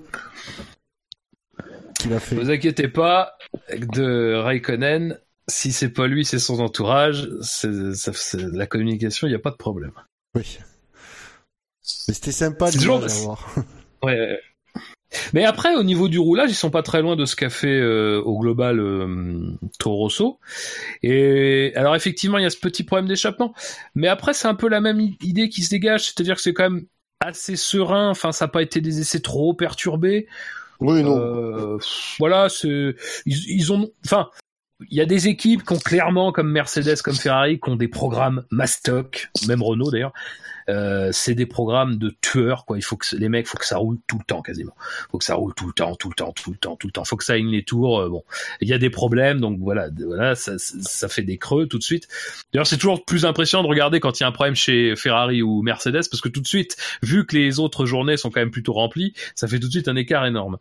qui 1.99 2.09
l'a 2.09 2.21
fait. 2.21 2.37
vous 2.37 2.51
inquiétez 2.51 2.89
pas, 2.89 3.37
de 3.77 4.35
Raikkonen, 4.35 5.19
si 5.49 5.73
c'est 5.73 5.91
pas 5.91 6.07
lui, 6.07 6.25
c'est 6.25 6.39
son 6.39 6.61
entourage, 6.61 7.29
c'est, 7.43 7.95
ça- 7.95 8.13
c'est- 8.15 8.39
la 8.41 8.67
communication, 8.67 9.27
il 9.27 9.31
n'y 9.31 9.37
a 9.37 9.41
pas 9.41 9.51
de 9.51 9.57
problème. 9.57 9.93
Oui. 10.35 10.59
Mais 12.09 12.15
c'était 12.15 12.33
sympa 12.33 12.67
C'est 12.71 12.79
de 12.79 12.83
toujours- 12.83 13.01
voir. 13.07 13.55
Ouais, 14.03 14.13
ouais, 14.13 14.19
ouais. 14.19 14.41
Mais 15.33 15.45
après, 15.45 15.75
au 15.75 15.83
niveau 15.83 16.09
du 16.09 16.19
roulage, 16.19 16.51
ils 16.51 16.55
sont 16.55 16.71
pas 16.71 16.83
très 16.83 17.03
loin 17.03 17.17
de 17.17 17.25
ce 17.25 17.37
qu'a 17.37 17.51
fait 17.51 17.81
euh, 17.81 18.21
au 18.23 18.39
global 18.39 18.79
euh, 18.79 19.39
Toro 19.79 19.97
Rosso. 19.97 20.39
Et 21.03 21.73
alors 21.75 21.97
effectivement, 21.97 22.39
il 22.39 22.43
y 22.43 22.47
a 22.47 22.51
ce 22.51 22.59
petit 22.59 22.85
problème 22.85 23.09
d'échappement. 23.09 23.55
Mais 23.95 24.09
après, 24.09 24.35
c'est 24.35 24.49
un 24.49 24.55
peu 24.55 24.69
la 24.69 24.81
même 24.81 25.01
idée 25.21 25.49
qui 25.49 25.63
se 25.63 25.71
dégage, 25.71 26.07
c'est-à-dire 26.07 26.37
que 26.37 26.43
c'est 26.43 26.55
quand 26.55 26.71
même 26.71 26.87
assez 27.21 27.57
serein. 27.57 28.11
Enfin, 28.11 28.33
ça 28.33 28.47
n'a 28.47 28.51
pas 28.51 28.63
été 28.63 28.81
des 28.81 29.01
essais 29.01 29.21
trop 29.21 29.53
perturbés. 29.55 30.27
Oui, 30.81 31.03
non. 31.03 31.19
Euh, 31.19 31.79
voilà, 32.19 32.49
ils, 32.65 32.95
ils 33.27 33.73
ont, 33.73 33.91
enfin, 34.05 34.31
il 34.89 34.97
y 34.97 35.01
a 35.01 35.07
des 35.07 35.29
équipes 35.29 35.65
qui 35.65 35.73
ont 35.73 35.79
clairement, 35.79 36.33
comme 36.33 36.51
Mercedes, 36.51 37.03
comme 37.03 37.15
Ferrari, 37.15 37.61
qui 37.61 37.69
ont 37.69 37.77
des 37.77 37.89
programmes 37.89 38.45
mastoc, 38.51 39.31
même 39.47 39.63
Renault 39.63 39.91
d'ailleurs. 39.91 40.13
Euh, 40.69 41.11
c'est 41.13 41.35
des 41.35 41.47
programmes 41.47 41.97
de 41.97 42.15
tueurs, 42.21 42.65
quoi. 42.65 42.77
Il 42.79 42.83
faut 42.83 42.97
que 42.97 43.17
les 43.17 43.29
mecs, 43.29 43.47
faut 43.47 43.59
que 43.59 43.67
ça 43.67 43.79
roule 43.79 43.99
tout 44.07 44.19
le 44.19 44.25
temps, 44.25 44.43
quasiment. 44.43 44.75
Faut 45.11 45.19
que 45.19 45.25
ça 45.25 45.35
roule 45.35 45.55
tout 45.55 45.67
le 45.67 45.73
temps, 45.73 45.95
tout 45.97 46.09
le 46.09 46.15
temps, 46.15 46.33
tout 46.33 46.51
le 46.51 46.57
temps, 46.57 46.77
tout 46.77 46.87
le 46.87 46.93
temps. 46.93 47.05
Faut 47.05 47.17
que 47.17 47.25
ça 47.25 47.33
aille 47.35 47.43
les 47.45 47.65
tours. 47.65 48.01
euh, 48.01 48.09
bon, 48.09 48.25
il 48.61 48.69
y 48.69 48.73
a 48.73 48.79
des 48.79 48.91
problèmes, 48.91 49.41
donc 49.41 49.59
voilà, 49.61 49.89
voilà, 50.07 50.35
ça, 50.35 50.55
ça- 50.59 51.09
fait 51.09 51.23
des 51.23 51.39
creux 51.39 51.67
tout 51.67 51.79
de 51.79 51.83
suite. 51.83 52.07
D'ailleurs, 52.53 52.67
c'est 52.67 52.77
toujours 52.77 53.05
plus 53.05 53.25
impressionnant 53.25 53.65
de 53.65 53.69
regarder 53.69 53.99
quand 54.01 54.21
il 54.21 54.23
y 54.23 54.25
a 54.25 54.29
un 54.29 54.33
problème 54.33 54.55
chez 54.55 54.95
Ferrari 54.97 55.43
ou 55.43 55.63
Mercedes, 55.63 56.03
parce 56.11 56.21
que 56.21 56.29
tout 56.29 56.41
de 56.41 56.47
suite, 56.47 56.77
vu 57.03 57.27
que 57.27 57.37
les 57.37 57.59
autres 57.59 57.87
journées 57.87 58.17
sont 58.17 58.31
quand 58.31 58.41
même 58.41 58.51
plutôt 58.51 58.73
remplies, 58.75 59.15
ça 59.35 59.49
fait 59.49 59.59
tout 59.59 59.67
de 59.67 59.73
suite 59.73 59.89
un 59.89 59.97
écart 59.97 60.25
énorme. 60.27 60.59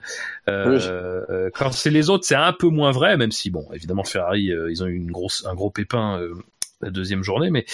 Euh, 0.48 0.70
Oui. 0.78 0.84
euh, 0.88 1.50
quand 1.54 1.72
c'est 1.72 1.90
les 1.92 2.10
autres, 2.10 2.26
c'est 2.26 2.36
un 2.36 2.54
peu 2.54 2.68
moins 2.68 2.92
vrai, 2.92 3.18
même 3.18 3.32
si 3.32 3.50
bon, 3.52 3.68
évidemment 3.74 4.04
Ferrari, 4.04 4.52
ils 4.70 4.84
ont 4.84 4.88
eu 4.88 4.96
une 4.96 5.12
grosse, 5.12 5.46
un 5.46 5.54
gros 5.54 5.70
pépin 5.70 6.20
euh, 6.20 6.34
la 6.82 6.90
deuxième 6.90 7.24
journée, 7.24 7.50
mais 7.50 7.66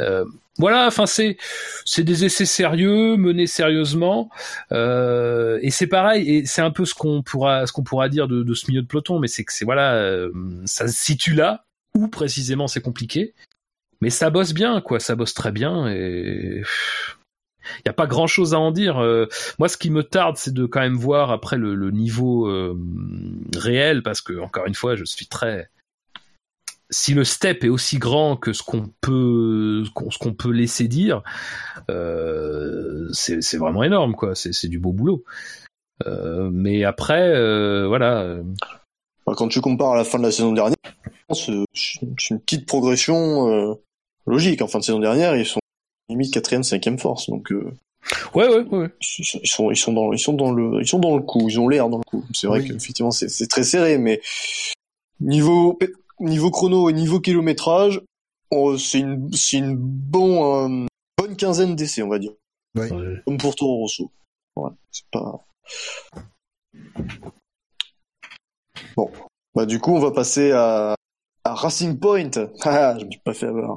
euh, 0.00 0.24
voilà, 0.58 0.86
enfin 0.86 1.06
c'est 1.06 1.36
c'est 1.84 2.04
des 2.04 2.24
essais 2.24 2.46
sérieux, 2.46 3.16
menés 3.16 3.46
sérieusement, 3.46 4.30
euh, 4.72 5.58
et 5.62 5.70
c'est 5.70 5.86
pareil, 5.86 6.28
et 6.28 6.46
c'est 6.46 6.62
un 6.62 6.70
peu 6.70 6.84
ce 6.84 6.94
qu'on 6.94 7.22
pourra 7.22 7.66
ce 7.66 7.72
qu'on 7.72 7.82
pourra 7.82 8.08
dire 8.08 8.26
de, 8.28 8.54
ce 8.54 8.70
milieu 8.70 8.82
de 8.82 8.86
peloton, 8.86 9.18
mais 9.18 9.28
c'est 9.28 9.44
que 9.44 9.52
c'est 9.52 9.64
voilà, 9.64 9.94
euh, 9.94 10.30
ça 10.64 10.88
se 10.88 10.94
situe 10.94 11.34
là 11.34 11.64
où 11.94 12.08
précisément 12.08 12.68
c'est 12.68 12.80
compliqué, 12.80 13.34
mais 14.00 14.10
ça 14.10 14.30
bosse 14.30 14.54
bien, 14.54 14.80
quoi, 14.80 15.00
ça 15.00 15.14
bosse 15.14 15.34
très 15.34 15.52
bien, 15.52 15.88
et 15.88 16.62
il 17.80 17.82
n'y 17.84 17.90
a 17.90 17.94
pas 17.94 18.06
grand 18.06 18.26
chose 18.26 18.54
à 18.54 18.58
en 18.58 18.70
dire. 18.70 18.96
Moi, 19.58 19.68
ce 19.68 19.76
qui 19.76 19.90
me 19.90 20.02
tarde, 20.02 20.38
c'est 20.38 20.54
de 20.54 20.64
quand 20.64 20.80
même 20.80 20.96
voir 20.96 21.30
après 21.30 21.58
le, 21.58 21.90
niveau 21.90 22.50
réel, 23.54 24.02
parce 24.02 24.22
que 24.22 24.38
encore 24.40 24.66
une 24.66 24.74
fois, 24.74 24.96
je 24.96 25.04
suis 25.04 25.26
très. 25.26 25.68
Si 26.90 27.12
le 27.12 27.24
step 27.24 27.64
est 27.64 27.68
aussi 27.68 27.98
grand 27.98 28.36
que 28.36 28.52
ce 28.52 28.62
qu'on 28.62 28.88
peut, 29.02 29.84
ce 29.84 30.18
qu'on 30.18 30.32
peut 30.32 30.50
laisser 30.50 30.88
dire, 30.88 31.22
euh, 31.90 33.08
c'est 33.12 33.56
vraiment 33.58 33.82
énorme, 33.84 34.14
quoi. 34.14 34.34
C'est 34.34 34.68
du 34.68 34.78
beau 34.78 34.92
boulot. 34.92 35.24
Euh, 36.06 36.48
mais 36.52 36.84
après, 36.84 37.28
euh, 37.34 37.86
voilà. 37.88 38.36
Quand 39.26 39.48
tu 39.48 39.60
compares 39.60 39.92
à 39.92 39.96
la 39.96 40.04
fin 40.04 40.18
de 40.18 40.22
la 40.24 40.32
saison 40.32 40.52
dernière, 40.52 40.76
c'est 41.34 41.52
une 42.30 42.40
petite 42.40 42.66
progression 42.66 43.76
logique. 44.26 44.62
En 44.62 44.68
fin 44.68 44.78
de 44.78 44.84
saison 44.84 45.00
dernière, 45.00 45.36
ils 45.36 45.44
sont 45.46 45.60
limite 46.08 46.32
quatrième, 46.32 46.62
cinquième 46.62 46.98
force. 46.98 47.28
Donc 47.28 47.52
Ouais, 48.34 48.48
ouais, 48.48 48.64
ouais. 48.70 48.88
ils 49.18 49.24
sont, 49.44 49.70
ils 49.70 49.76
sont, 49.76 49.92
dans, 49.92 50.12
ils 50.14 50.18
sont 50.18 50.32
dans 50.32 50.52
le, 50.52 50.80
ils 50.80 50.88
sont 50.88 50.98
dans 50.98 51.16
le 51.16 51.22
coup. 51.22 51.46
Ils 51.50 51.60
ont 51.60 51.68
l'air 51.68 51.90
dans 51.90 51.98
le 51.98 52.04
coup. 52.04 52.24
C'est 52.32 52.46
vrai 52.46 52.60
Oui. 52.60 52.68
qu'effectivement, 52.68 53.10
c'est 53.10 53.28
c'est 53.28 53.48
très 53.48 53.64
serré, 53.64 53.98
mais 53.98 54.22
niveau 55.20 55.78
niveau 56.20 56.50
chrono 56.50 56.88
et 56.88 56.92
niveau 56.92 57.20
kilométrage, 57.20 58.02
oh, 58.50 58.76
c'est 58.76 59.00
une, 59.00 59.32
c'est 59.32 59.58
une 59.58 59.76
bon, 59.76 60.84
euh, 60.84 60.86
bonne 61.16 61.36
quinzaine 61.36 61.76
d'essais, 61.76 62.02
on 62.02 62.08
va 62.08 62.18
dire. 62.18 62.32
Ouais. 62.74 62.88
Comme 63.24 63.38
pour 63.38 63.54
Toro 63.54 63.78
Rosso. 63.78 64.10
Ouais, 64.56 64.70
c'est 64.90 65.06
pas. 65.10 65.44
Bon. 68.96 69.10
Bah, 69.54 69.66
du 69.66 69.80
coup, 69.80 69.94
on 69.94 70.00
va 70.00 70.10
passer 70.10 70.52
à, 70.52 70.94
à 71.44 71.54
Racing 71.54 71.98
Point. 71.98 72.30
Ah, 72.64 72.96
je 72.98 73.04
me 73.04 73.10
suis 73.10 73.20
pas 73.20 73.34
fait 73.34 73.46
avoir. 73.46 73.76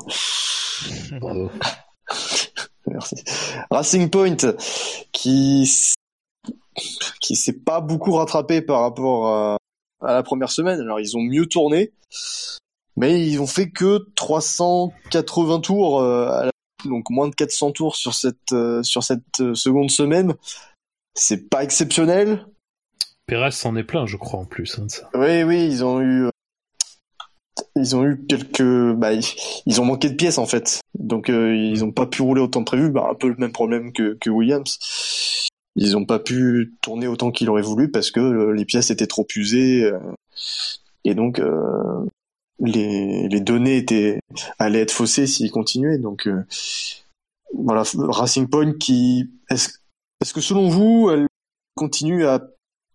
Bravo. 1.20 1.50
Merci. 2.88 3.16
Racing 3.70 4.10
Point, 4.10 4.38
qui, 5.12 5.70
qui 7.22 7.36
s'est 7.36 7.60
pas 7.60 7.82
beaucoup 7.82 8.14
rattrapé 8.14 8.62
par 8.62 8.82
rapport 8.82 9.28
à, 9.28 9.58
à 10.02 10.14
la 10.14 10.24
première 10.24 10.52
semaine. 10.52 10.80
Alors, 10.80 11.00
ils 11.00 11.16
ont 11.18 11.22
mieux 11.22 11.46
tourné. 11.46 11.92
Mais 12.98 13.26
ils 13.26 13.40
ont 13.40 13.48
fait 13.48 13.70
que 13.70 14.06
380 14.16 15.60
tours, 15.62 16.02
euh, 16.02 16.28
à 16.28 16.46
la- 16.46 16.52
donc 16.86 17.10
moins 17.10 17.30
de 17.30 17.36
400 17.36 17.72
tours 17.72 17.96
sur 17.96 18.14
cette, 18.14 18.52
euh, 18.52 18.84
sur 18.84 19.04
cette 19.04 19.40
euh, 19.40 19.54
seconde 19.56 19.90
semaine. 19.92 20.34
C'est 21.16 21.50
pas 21.50 21.64
exceptionnel. 21.64 22.46
Perez 23.28 23.52
s'en 23.52 23.76
est 23.76 23.84
plein, 23.84 24.06
je 24.06 24.18
crois, 24.18 24.40
en 24.42 24.46
plus, 24.46 24.78
hein, 24.78 24.86
de 24.86 24.92
ça. 24.92 25.10
Oui, 25.14 25.44
oui, 25.44 25.66
ils 25.66 25.86
ont 25.86 26.02
eu. 26.02 26.28
ils 27.76 27.96
ont 27.96 28.04
eu 28.06 28.26
quelques, 28.28 28.94
bah, 28.98 29.12
ils 29.66 29.80
ont 29.82 29.86
manqué 29.86 30.10
de 30.10 30.16
pièces 30.16 30.38
en 30.38 30.46
fait, 30.46 30.82
donc 30.98 31.30
euh, 31.30 31.56
ils 31.56 31.84
ont 31.84 31.92
pas 31.92 32.06
pu 32.08 32.22
rouler 32.22 32.42
autant 32.42 32.60
que 32.62 32.66
prévu. 32.66 32.90
Bah, 32.92 33.08
un 33.12 33.16
peu 33.16 33.30
le 33.30 33.36
même 33.38 33.52
problème 33.54 33.94
que, 33.94 34.18
que 34.20 34.30
Williams. 34.30 34.78
Ils 35.76 35.96
ont 35.96 36.06
pas 36.06 36.20
pu 36.20 36.74
tourner 36.82 37.08
autant 37.08 37.32
qu'ils 37.32 37.50
auraient 37.50 37.62
voulu 37.62 37.90
parce 37.90 38.12
que 38.12 38.20
euh, 38.20 38.52
les 38.52 38.66
pièces 38.66 38.92
étaient 38.92 39.08
trop 39.08 39.26
usées 39.36 39.86
euh, 39.86 40.00
et 41.06 41.16
donc 41.16 41.42
les, 42.60 43.28
les 43.28 43.40
données 43.40 43.78
étaient 43.78 44.20
allaient 44.60 44.82
être 44.82 44.92
faussées 44.92 45.28
s'ils 45.28 45.52
continuaient. 45.52 45.98
Donc 45.98 46.30
voilà, 47.54 47.84
Racing 47.96 48.48
Point 48.48 48.74
qui 48.74 49.32
est-ce 49.50 50.34
que 50.34 50.42
selon 50.42 50.70
vous, 50.70 51.10
elle 51.12 51.26
continue 51.76 52.28
à 52.28 52.40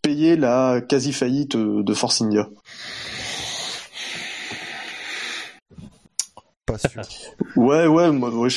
payer 0.03 0.37
la 0.37 0.81
quasi 0.81 1.13
faillite 1.13 1.57
de 1.57 1.95
Force 1.95 2.21
India? 2.23 2.49
Pas 6.67 6.79
sûr. 6.79 7.03
ouais, 7.57 7.89
ouais, 7.89 8.13
moi, 8.13 8.31
ouais, 8.31 8.49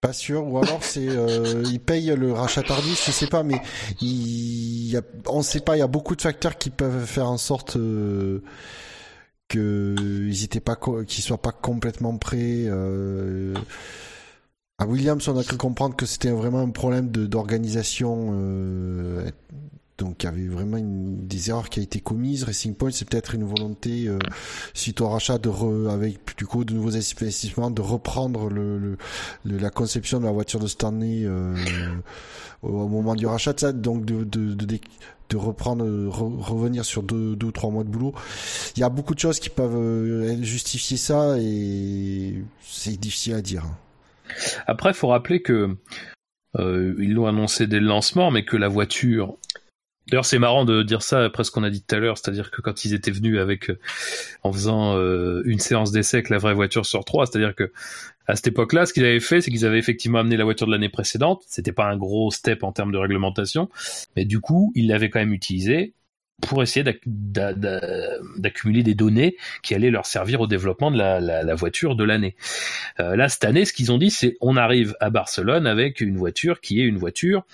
Pas 0.00 0.12
sûr, 0.12 0.46
ou 0.46 0.58
alors 0.58 0.84
c'est 0.84 1.08
euh, 1.08 1.64
ils 1.66 1.80
payent 1.80 2.14
le 2.16 2.32
rachat 2.32 2.62
tardif, 2.62 3.04
je 3.04 3.10
sais 3.10 3.26
pas, 3.26 3.42
mais 3.42 3.60
il, 4.00 4.92
y 4.92 5.00
on 5.26 5.42
sait 5.42 5.58
pas, 5.58 5.76
il 5.76 5.80
y 5.80 5.82
a 5.82 5.88
beaucoup 5.88 6.14
de 6.14 6.22
facteurs 6.22 6.56
qui 6.56 6.70
peuvent 6.70 7.04
faire 7.04 7.26
en 7.26 7.36
sorte 7.36 7.76
euh, 7.76 8.44
que 9.48 9.96
ils 9.98 10.44
étaient 10.44 10.60
pas, 10.60 10.76
qu'ils 10.76 11.24
soient 11.24 11.42
pas 11.42 11.50
complètement 11.50 12.16
prêts. 12.16 12.66
Euh, 12.66 13.54
à 14.78 14.86
Williams, 14.86 15.26
on 15.26 15.36
a 15.36 15.42
cru 15.42 15.56
comprendre 15.56 15.96
que 15.96 16.06
c'était 16.06 16.30
vraiment 16.30 16.60
un 16.60 16.70
problème 16.70 17.08
d'organisation 17.08 18.30
euh, 18.34 19.28
donc 19.98 20.22
il 20.22 20.26
y 20.26 20.28
avait 20.28 20.46
vraiment 20.46 20.78
des 20.80 21.50
erreurs 21.50 21.68
qui 21.68 21.80
a 21.80 21.82
été 21.82 22.00
commises. 22.00 22.44
Racing 22.44 22.74
Point, 22.74 22.92
c'est 22.92 23.08
peut-être 23.08 23.34
une 23.34 23.44
volonté 23.44 24.06
euh, 24.06 24.18
suite 24.72 25.00
au 25.00 25.08
rachat 25.08 25.38
de 25.38 25.48
re, 25.48 25.90
avec 25.90 26.36
du 26.36 26.46
coup 26.46 26.64
de 26.64 26.72
nouveaux 26.72 26.94
investissements 26.94 27.70
de 27.70 27.82
reprendre 27.82 28.48
le, 28.48 28.78
le, 28.78 28.96
la 29.44 29.70
conception 29.70 30.20
de 30.20 30.24
la 30.24 30.30
voiture 30.30 30.60
de 30.60 30.68
Stanley 30.68 31.24
euh, 31.24 31.54
au, 32.62 32.86
moment 32.86 33.16
du 33.16 33.26
rachat 33.26 33.52
de 33.52 33.60
ça, 33.60 33.72
donc 33.72 34.04
de, 34.04 34.22
de, 34.22 34.54
de, 34.54 34.78
de 35.30 35.36
reprendre, 35.36 35.84
revenir 36.08 36.84
sur 36.84 37.02
deux, 37.02 37.34
deux 37.34 37.48
ou 37.48 37.52
trois 37.52 37.70
mois 37.70 37.82
de 37.82 37.88
boulot. 37.88 38.14
Il 38.76 38.80
y 38.80 38.84
a 38.84 38.88
beaucoup 38.88 39.14
de 39.14 39.20
choses 39.20 39.40
qui 39.40 39.50
peuvent 39.50 39.76
euh, 39.76 40.42
justifier 40.42 40.96
ça 40.96 41.36
et 41.38 42.42
c'est 42.62 42.98
difficile 42.98 43.34
à 43.34 43.42
dire. 43.42 43.64
Après, 44.66 44.92
faut 44.94 45.08
rappeler 45.08 45.42
que 45.42 45.76
euh, 46.56 46.94
ils 46.98 47.14
l'ont 47.14 47.26
annoncé 47.26 47.66
dès 47.66 47.80
le 47.80 47.86
lancement, 47.86 48.30
mais 48.30 48.44
que 48.44 48.56
la 48.56 48.68
voiture 48.68 49.36
D'ailleurs, 50.10 50.24
c'est 50.24 50.38
marrant 50.38 50.64
de 50.64 50.82
dire 50.82 51.02
ça 51.02 51.24
après 51.24 51.44
ce 51.44 51.50
qu'on 51.50 51.64
a 51.64 51.70
dit 51.70 51.82
tout 51.82 51.94
à 51.94 51.98
l'heure, 51.98 52.16
c'est-à-dire 52.16 52.50
que 52.50 52.62
quand 52.62 52.84
ils 52.84 52.94
étaient 52.94 53.10
venus 53.10 53.38
avec, 53.38 53.70
euh, 53.70 53.78
en 54.42 54.52
faisant 54.52 54.96
euh, 54.96 55.42
une 55.44 55.58
séance 55.58 55.92
d'essai 55.92 56.18
avec 56.18 56.30
la 56.30 56.38
vraie 56.38 56.54
voiture 56.54 56.86
sur 56.86 57.04
trois, 57.04 57.26
c'est-à-dire 57.26 57.54
que 57.54 57.72
à 58.26 58.36
cette 58.36 58.48
époque-là, 58.48 58.86
ce 58.86 58.92
qu'ils 58.92 59.04
avaient 59.04 59.20
fait, 59.20 59.40
c'est 59.40 59.50
qu'ils 59.50 59.64
avaient 59.64 59.78
effectivement 59.78 60.18
amené 60.18 60.36
la 60.36 60.44
voiture 60.44 60.66
de 60.66 60.72
l'année 60.72 60.90
précédente. 60.90 61.42
C'était 61.46 61.72
pas 61.72 61.86
un 61.86 61.96
gros 61.96 62.30
step 62.30 62.62
en 62.62 62.72
termes 62.72 62.92
de 62.92 62.98
réglementation, 62.98 63.70
mais 64.16 64.26
du 64.26 64.40
coup, 64.40 64.72
ils 64.74 64.86
l'avaient 64.88 65.08
quand 65.08 65.18
même 65.18 65.32
utilisé 65.32 65.94
pour 66.40 66.62
essayer 66.62 66.84
d'accumuler 67.06 68.82
des 68.82 68.94
données 68.94 69.36
qui 69.62 69.74
allaient 69.74 69.90
leur 69.90 70.06
servir 70.06 70.40
au 70.40 70.46
développement 70.46 70.90
de 70.90 70.98
la, 70.98 71.20
la, 71.20 71.54
voiture 71.54 71.96
de 71.96 72.04
l'année. 72.04 72.36
Euh, 73.00 73.16
là, 73.16 73.28
cette 73.28 73.44
année, 73.44 73.64
ce 73.64 73.72
qu'ils 73.72 73.90
ont 73.90 73.98
dit, 73.98 74.10
c'est 74.10 74.36
on 74.40 74.56
arrive 74.56 74.94
à 75.00 75.10
Barcelone 75.10 75.66
avec 75.66 76.00
une 76.00 76.16
voiture 76.16 76.60
qui 76.60 76.80
est 76.80 76.84
une 76.84 76.98
voiture 76.98 77.44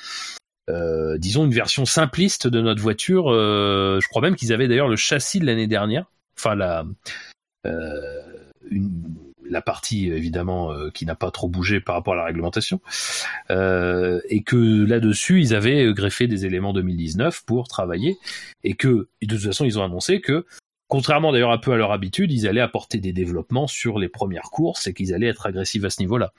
euh, 0.70 1.18
disons 1.18 1.44
une 1.44 1.52
version 1.52 1.84
simpliste 1.84 2.46
de 2.46 2.60
notre 2.60 2.80
voiture. 2.80 3.30
Euh, 3.30 3.98
je 4.00 4.08
crois 4.08 4.22
même 4.22 4.36
qu'ils 4.36 4.52
avaient 4.52 4.68
d'ailleurs 4.68 4.88
le 4.88 4.96
châssis 4.96 5.40
de 5.40 5.46
l'année 5.46 5.66
dernière, 5.66 6.06
enfin 6.38 6.54
la 6.54 6.84
euh, 7.66 8.22
une, 8.70 8.90
la 9.48 9.60
partie 9.60 10.06
évidemment 10.08 10.72
qui 10.94 11.04
n'a 11.04 11.14
pas 11.14 11.30
trop 11.30 11.48
bougé 11.48 11.80
par 11.80 11.96
rapport 11.96 12.14
à 12.14 12.16
la 12.16 12.24
réglementation, 12.24 12.80
et 13.50 14.42
que 14.42 14.86
là-dessus 14.86 15.40
ils 15.40 15.54
avaient 15.54 15.92
greffé 15.92 16.26
des 16.26 16.46
éléments 16.46 16.72
2019 16.72 17.44
pour 17.44 17.68
travailler, 17.68 18.16
et 18.62 18.72
que 18.74 19.08
de 19.22 19.36
toute 19.36 19.44
façon 19.44 19.66
ils 19.66 19.78
ont 19.78 19.84
annoncé 19.84 20.22
que 20.22 20.46
contrairement 20.88 21.32
d'ailleurs 21.32 21.50
un 21.50 21.58
peu 21.58 21.72
à 21.72 21.76
leur 21.76 21.92
habitude, 21.92 22.32
ils 22.32 22.46
allaient 22.46 22.60
apporter 22.60 22.98
des 22.98 23.12
développements 23.12 23.66
sur 23.66 23.98
les 23.98 24.08
premières 24.08 24.50
courses 24.50 24.86
et 24.86 24.94
qu'ils 24.94 25.14
allaient 25.14 25.28
être 25.28 25.46
agressifs 25.46 25.84
à 25.84 25.90
ce 25.90 26.00
niveau-là. 26.00 26.32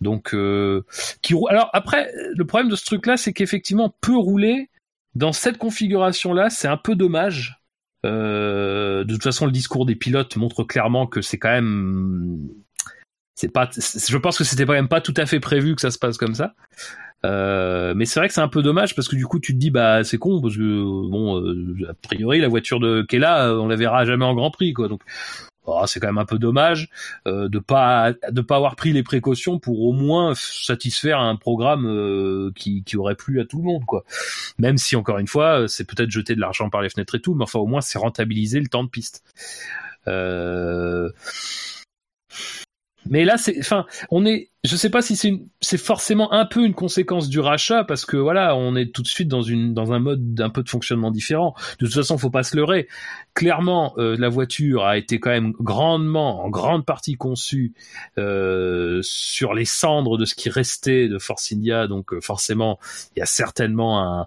Donc, 0.00 0.34
euh, 0.34 0.84
qui, 1.22 1.34
alors 1.48 1.70
après, 1.72 2.10
le 2.34 2.44
problème 2.44 2.70
de 2.70 2.76
ce 2.76 2.84
truc-là, 2.84 3.16
c'est 3.16 3.32
qu'effectivement, 3.32 3.94
peu 4.00 4.16
rouler 4.16 4.70
dans 5.14 5.32
cette 5.32 5.58
configuration-là, 5.58 6.50
c'est 6.50 6.68
un 6.68 6.76
peu 6.76 6.94
dommage. 6.94 7.60
Euh, 8.06 9.04
de 9.04 9.14
toute 9.14 9.24
façon, 9.24 9.46
le 9.46 9.52
discours 9.52 9.86
des 9.86 9.96
pilotes 9.96 10.36
montre 10.36 10.64
clairement 10.64 11.06
que 11.06 11.20
c'est 11.22 11.38
quand 11.38 11.50
même, 11.50 12.48
c'est 13.34 13.52
pas, 13.52 13.68
je 13.74 14.16
pense 14.16 14.38
que 14.38 14.44
c'était 14.44 14.64
quand 14.64 14.72
même 14.72 14.88
pas 14.88 15.00
tout 15.00 15.14
à 15.16 15.26
fait 15.26 15.40
prévu 15.40 15.74
que 15.74 15.80
ça 15.80 15.90
se 15.90 15.98
passe 15.98 16.18
comme 16.18 16.34
ça. 16.34 16.54
Euh, 17.24 17.94
mais 17.96 18.04
c'est 18.04 18.20
vrai 18.20 18.28
que 18.28 18.34
c'est 18.34 18.40
un 18.40 18.48
peu 18.48 18.62
dommage 18.62 18.94
parce 18.94 19.08
que 19.08 19.16
du 19.16 19.26
coup 19.26 19.40
tu 19.40 19.52
te 19.52 19.58
dis 19.58 19.70
bah 19.70 20.04
c'est 20.04 20.18
con 20.18 20.40
parce 20.40 20.56
que 20.56 20.60
bon 21.10 21.40
euh, 21.40 21.90
a 21.90 21.94
priori 21.94 22.40
la 22.40 22.46
voiture 22.46 22.78
de 22.78 23.02
Kella 23.02 23.54
on 23.54 23.66
la 23.66 23.74
verra 23.74 24.04
jamais 24.04 24.24
en 24.24 24.34
Grand 24.34 24.52
Prix 24.52 24.72
quoi. 24.72 24.86
Donc 24.86 25.02
oh, 25.66 25.82
c'est 25.86 25.98
quand 25.98 26.06
même 26.06 26.18
un 26.18 26.24
peu 26.24 26.38
dommage 26.38 26.88
euh, 27.26 27.48
de 27.48 27.58
pas 27.58 28.12
de 28.30 28.40
pas 28.40 28.54
avoir 28.54 28.76
pris 28.76 28.92
les 28.92 29.02
précautions 29.02 29.58
pour 29.58 29.82
au 29.82 29.92
moins 29.92 30.34
satisfaire 30.36 31.18
un 31.18 31.34
programme 31.34 31.86
euh, 31.86 32.52
qui, 32.54 32.84
qui 32.84 32.96
aurait 32.96 33.16
plu 33.16 33.40
à 33.40 33.44
tout 33.44 33.58
le 33.58 33.64
monde 33.64 33.84
quoi. 33.84 34.04
Même 34.58 34.78
si 34.78 34.94
encore 34.94 35.18
une 35.18 35.26
fois 35.26 35.66
c'est 35.66 35.84
peut-être 35.84 36.10
jeter 36.10 36.36
de 36.36 36.40
l'argent 36.40 36.70
par 36.70 36.82
les 36.82 36.88
fenêtres 36.88 37.16
et 37.16 37.20
tout 37.20 37.34
mais 37.34 37.42
enfin 37.42 37.58
au 37.58 37.66
moins 37.66 37.80
c'est 37.80 37.98
rentabiliser 37.98 38.60
le 38.60 38.68
temps 38.68 38.84
de 38.84 38.90
piste. 38.90 39.24
Euh 40.06 41.10
mais 43.10 43.24
là, 43.24 43.36
c'est, 43.36 43.58
enfin, 43.58 43.86
on 44.10 44.24
est, 44.26 44.50
je 44.64 44.74
sais 44.74 44.90
pas 44.90 45.02
si 45.02 45.14
c'est 45.14 45.40
c'est 45.60 45.78
forcément 45.78 46.32
un 46.32 46.44
peu 46.44 46.64
une 46.64 46.74
conséquence 46.74 47.28
du 47.28 47.38
rachat 47.38 47.84
parce 47.84 48.04
que 48.04 48.16
voilà, 48.16 48.56
on 48.56 48.74
est 48.74 48.92
tout 48.92 49.02
de 49.02 49.08
suite 49.08 49.28
dans 49.28 49.40
une, 49.40 49.72
dans 49.72 49.92
un 49.92 50.00
mode 50.00 50.34
d'un 50.34 50.50
peu 50.50 50.62
de 50.62 50.68
fonctionnement 50.68 51.10
différent. 51.12 51.54
De 51.78 51.86
toute 51.86 51.94
façon, 51.94 52.18
faut 52.18 52.30
pas 52.30 52.42
se 52.42 52.56
leurrer. 52.56 52.88
Clairement, 53.34 53.94
euh, 53.98 54.16
la 54.18 54.28
voiture 54.28 54.84
a 54.84 54.98
été 54.98 55.20
quand 55.20 55.30
même 55.30 55.52
grandement, 55.60 56.44
en 56.44 56.48
grande 56.50 56.84
partie 56.84 57.14
conçue 57.14 57.72
euh, 58.18 58.98
sur 59.02 59.54
les 59.54 59.64
cendres 59.64 60.18
de 60.18 60.24
ce 60.24 60.34
qui 60.34 60.50
restait 60.50 61.08
de 61.08 61.18
Force 61.18 61.52
India. 61.52 61.86
Donc 61.86 62.12
euh, 62.12 62.20
forcément, 62.20 62.80
il 63.14 63.20
y 63.20 63.22
a 63.22 63.26
certainement 63.26 64.02
un, 64.02 64.26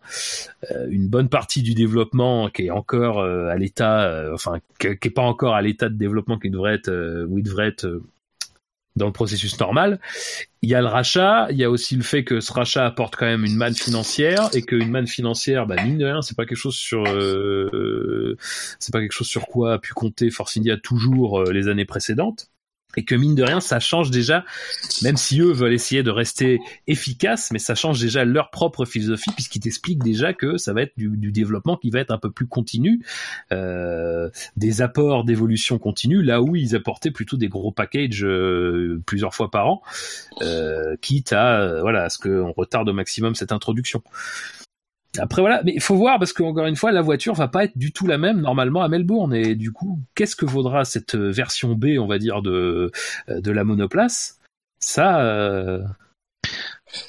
euh, 0.71 0.87
une 0.89 1.09
bonne 1.09 1.27
partie 1.27 1.61
du 1.61 1.73
développement 1.73 2.49
qui 2.49 2.67
est 2.67 2.71
encore 2.71 3.21
à 3.21 3.55
l'état, 3.57 4.29
enfin, 4.33 4.59
qui, 4.79 4.97
qui 4.97 5.07
est 5.09 5.11
pas 5.11 5.21
encore 5.23 5.55
à 5.55 5.61
l'état 5.61 5.89
de 5.89 5.95
développement 5.95 6.39
qui 6.39 6.49
devrait 6.49 6.75
être, 6.75 7.25
où 7.27 7.37
il 7.37 7.43
devrait 7.43 7.67
être 7.67 8.01
dans 8.95 9.05
le 9.05 9.13
processus 9.13 9.59
normal. 9.59 9.99
Il 10.61 10.69
y 10.69 10.75
a 10.75 10.81
le 10.81 10.87
rachat, 10.87 11.47
il 11.49 11.57
y 11.57 11.63
a 11.63 11.69
aussi 11.69 11.95
le 11.95 12.03
fait 12.03 12.23
que 12.23 12.39
ce 12.39 12.51
rachat 12.53 12.85
apporte 12.85 13.15
quand 13.15 13.25
même 13.25 13.45
une 13.45 13.55
manne 13.55 13.73
financière 13.73 14.49
et 14.53 14.61
qu'une 14.61 14.89
manne 14.89 15.07
financière, 15.07 15.65
bah 15.65 15.81
mine 15.83 15.97
de 15.97 16.05
rien, 16.05 16.21
c'est 16.21 16.35
pas 16.35 16.45
quelque 16.45 16.57
chose 16.57 16.75
sur, 16.75 17.03
euh, 17.07 18.37
c'est 18.79 18.91
pas 18.91 18.99
quelque 18.99 19.13
chose 19.13 19.27
sur 19.27 19.47
quoi 19.47 19.73
a 19.73 19.79
pu 19.79 19.93
compter 19.93 20.29
Force 20.29 20.57
India 20.57 20.77
toujours 20.77 21.41
euh, 21.41 21.51
les 21.51 21.67
années 21.67 21.85
précédentes 21.85 22.50
et 22.97 23.05
que 23.05 23.15
mine 23.15 23.35
de 23.35 23.43
rien 23.43 23.59
ça 23.59 23.79
change 23.79 24.11
déjà 24.11 24.43
même 25.01 25.17
si 25.17 25.41
eux 25.41 25.51
veulent 25.51 25.73
essayer 25.73 26.03
de 26.03 26.11
rester 26.11 26.59
efficaces 26.87 27.51
mais 27.51 27.59
ça 27.59 27.75
change 27.75 27.99
déjà 27.99 28.25
leur 28.25 28.49
propre 28.49 28.85
philosophie 28.85 29.31
puisqu'ils 29.31 29.61
t'expliquent 29.61 30.03
déjà 30.03 30.33
que 30.33 30.57
ça 30.57 30.73
va 30.73 30.83
être 30.83 30.93
du, 30.97 31.09
du, 31.09 31.31
développement 31.31 31.77
qui 31.77 31.89
va 31.89 31.99
être 31.99 32.11
un 32.11 32.17
peu 32.17 32.31
plus 32.31 32.47
continu 32.47 33.03
euh, 33.51 34.29
des 34.57 34.81
apports 34.81 35.23
d'évolution 35.23 35.79
continue 35.79 36.21
là 36.21 36.41
où 36.41 36.55
ils 36.55 36.75
apportaient 36.75 37.11
plutôt 37.11 37.37
des 37.37 37.47
gros 37.47 37.71
packages 37.71 38.23
euh, 38.23 39.01
plusieurs 39.05 39.33
fois 39.33 39.49
par 39.49 39.67
an 39.67 39.81
euh, 40.41 40.95
quitte 41.01 41.33
à 41.33 41.59
euh, 41.61 41.81
voilà 41.81 42.03
à 42.03 42.09
ce 42.09 42.19
qu'on 42.19 42.51
retarde 42.51 42.89
au 42.89 42.93
maximum 42.93 43.35
cette 43.35 43.51
introduction 43.51 44.01
après 45.17 45.41
voilà, 45.41 45.61
mais 45.63 45.73
il 45.73 45.81
faut 45.81 45.95
voir 45.95 46.19
parce 46.19 46.31
qu'encore 46.31 46.67
une 46.67 46.75
fois, 46.75 46.91
la 46.91 47.01
voiture 47.01 47.33
va 47.33 47.49
pas 47.49 47.65
être 47.65 47.77
du 47.77 47.91
tout 47.91 48.07
la 48.07 48.17
même 48.17 48.39
normalement 48.39 48.81
à 48.81 48.87
Melbourne 48.87 49.33
et 49.33 49.55
du 49.55 49.71
coup, 49.71 49.99
qu'est-ce 50.15 50.37
que 50.37 50.45
vaudra 50.45 50.85
cette 50.85 51.15
euh, 51.15 51.31
version 51.31 51.75
B, 51.75 51.97
on 51.99 52.07
va 52.07 52.17
dire 52.17 52.41
de 52.41 52.91
euh, 53.29 53.41
de 53.41 53.51
la 53.51 53.65
monoplace? 53.65 54.39
Ça, 54.79 55.21
euh, 55.21 55.83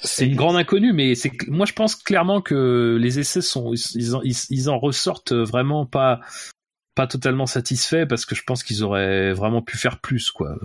c'est 0.03 0.27
une 0.27 0.35
grande 0.35 0.57
inconnue, 0.57 0.93
mais 0.93 1.15
c'est 1.15 1.31
moi 1.47 1.65
je 1.65 1.75
pense 1.75 1.95
clairement 1.95 2.41
que 2.41 2.99
les 3.01 3.21
essais 3.21 3.41
sont 3.41 3.73
ils, 3.73 4.17
en, 4.17 4.21
ils, 4.23 4.69
en 4.69 4.79
ressortent 4.79 5.33
vraiment 5.33 5.87
pas 5.87 6.21
pas 6.97 7.07
totalement 7.07 7.47
satisfaits 7.47 8.07
parce 8.07 8.27
que 8.27 8.35
je 8.35 8.43
pense 8.45 8.65
qu'ils 8.65 8.83
auraient 8.83 9.33
vraiment 9.33 9.63
pu 9.63 9.79
faire 9.79 10.01
plus 10.01 10.33
quoi. 10.33 10.57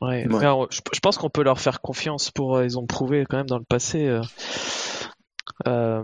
Ouais, 0.00 0.26
je, 0.28 1.00
pense 1.00 1.18
qu'on 1.18 1.30
peut 1.30 1.44
leur 1.44 1.60
faire 1.60 1.80
confiance 1.80 2.30
pour 2.30 2.62
ils 2.62 2.78
ont 2.78 2.86
prouvé 2.86 3.26
quand 3.28 3.36
même 3.36 3.46
dans 3.46 3.58
le 3.58 3.64
passé. 3.64 4.18
Euh, 5.66 6.02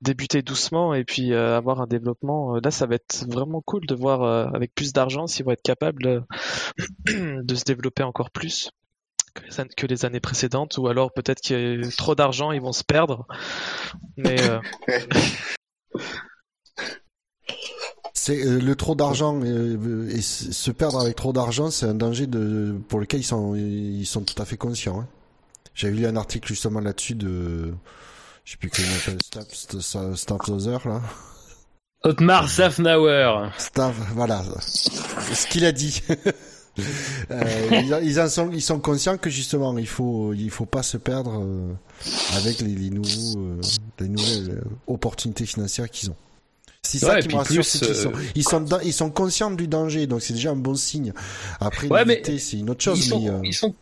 débuter 0.00 0.42
doucement 0.42 0.94
et 0.94 1.04
puis 1.04 1.32
euh, 1.32 1.56
avoir 1.56 1.80
un 1.80 1.86
développement. 1.86 2.56
Euh, 2.56 2.60
là, 2.62 2.70
ça 2.70 2.86
va 2.86 2.96
être 2.96 3.24
vraiment 3.28 3.62
cool 3.62 3.86
de 3.86 3.94
voir 3.94 4.22
euh, 4.22 4.46
avec 4.54 4.74
plus 4.74 4.92
d'argent 4.92 5.26
s'ils 5.26 5.44
vont 5.44 5.52
être 5.52 5.62
capables 5.62 6.26
de 7.06 7.54
se 7.54 7.64
développer 7.64 8.02
encore 8.02 8.30
plus 8.30 8.70
que 9.76 9.86
les, 9.86 10.04
années 10.04 10.20
précédentes 10.20 10.78
ou 10.78 10.86
alors 10.86 11.12
peut-être 11.12 11.40
qu'il 11.40 11.82
y 11.82 11.84
a 11.84 11.90
trop 11.90 12.14
d'argent, 12.14 12.52
ils 12.52 12.60
vont 12.60 12.70
se 12.72 12.84
perdre. 12.84 13.26
Mais 14.16 14.36
C'est 18.12 18.44
le 18.44 18.74
trop 18.76 18.94
d'argent 18.94 19.42
et 19.42 20.22
se 20.22 20.70
perdre 20.70 21.00
avec 21.00 21.16
trop 21.16 21.32
d'argent, 21.32 21.72
c'est 21.72 21.86
un 21.86 21.94
danger 21.94 22.28
pour 22.88 23.00
lequel 23.00 23.20
ils 23.20 23.24
sont 23.24 23.56
ils 23.56 24.06
sont 24.06 24.22
tout 24.22 24.40
à 24.40 24.44
fait 24.44 24.56
conscients. 24.56 25.00
Hein. 25.00 25.08
J'avais 25.74 25.94
lu 25.94 26.06
un 26.06 26.14
article 26.16 26.46
justement 26.46 26.78
là-dessus 26.78 27.16
de 27.16 27.74
je 28.44 28.52
sais 28.52 28.56
plus 28.58 28.70
comment 28.70 28.88
il 28.88 29.00
s'appelle 29.72 30.16
Staff 30.16 30.84
là. 30.84 31.00
Otmar 32.02 32.48
Safnauer. 32.48 33.48
Staff, 33.58 33.96
voilà, 34.14 34.44
ce 35.32 35.46
qu'il 35.46 35.64
a 35.64 35.72
dit. 35.72 36.02
euh, 37.30 38.00
ils, 38.02 38.20
en 38.20 38.28
sont, 38.28 38.50
ils 38.52 38.60
sont 38.60 38.78
conscients 38.78 39.16
que 39.16 39.30
justement 39.30 39.78
il 39.78 39.86
faut 39.86 40.34
il 40.34 40.50
faut 40.50 40.66
pas 40.66 40.82
se 40.82 40.96
perdre 40.96 41.40
euh, 41.40 41.72
avec 42.36 42.60
les, 42.60 42.74
les 42.74 42.90
nouveaux 42.90 43.38
euh, 43.38 43.60
les 44.00 44.08
nouvelles 44.08 44.62
opportunités 44.86 45.46
financières 45.46 45.88
qu'ils 45.88 46.10
ont. 46.10 46.16
C'est 46.84 46.98
ça 46.98 47.20
qui 47.20 47.28
me 47.28 47.36
rassure, 47.36 47.64
c'est 47.64 47.80
qu'ils 47.80 47.94
sont, 47.94 48.12
euh, 48.12 48.22
ils 48.34 48.44
sont, 48.44 48.66
ils 48.84 48.92
sont 48.92 49.10
conscients 49.10 49.50
du 49.50 49.68
danger, 49.68 50.06
donc 50.06 50.20
c'est 50.20 50.34
déjà 50.34 50.50
un 50.50 50.56
bon 50.56 50.74
signe. 50.74 51.12
Après, 51.58 51.88
ouais, 51.88 52.22
c'est 52.38 52.58
une 52.58 52.70
autre 52.70 52.84
chose. 52.84 52.98
Ils 52.98 53.08
sont, 53.08 53.20
mais, 53.20 53.30
euh... 53.30 53.40
ils 53.42 53.54
sont 53.54 53.74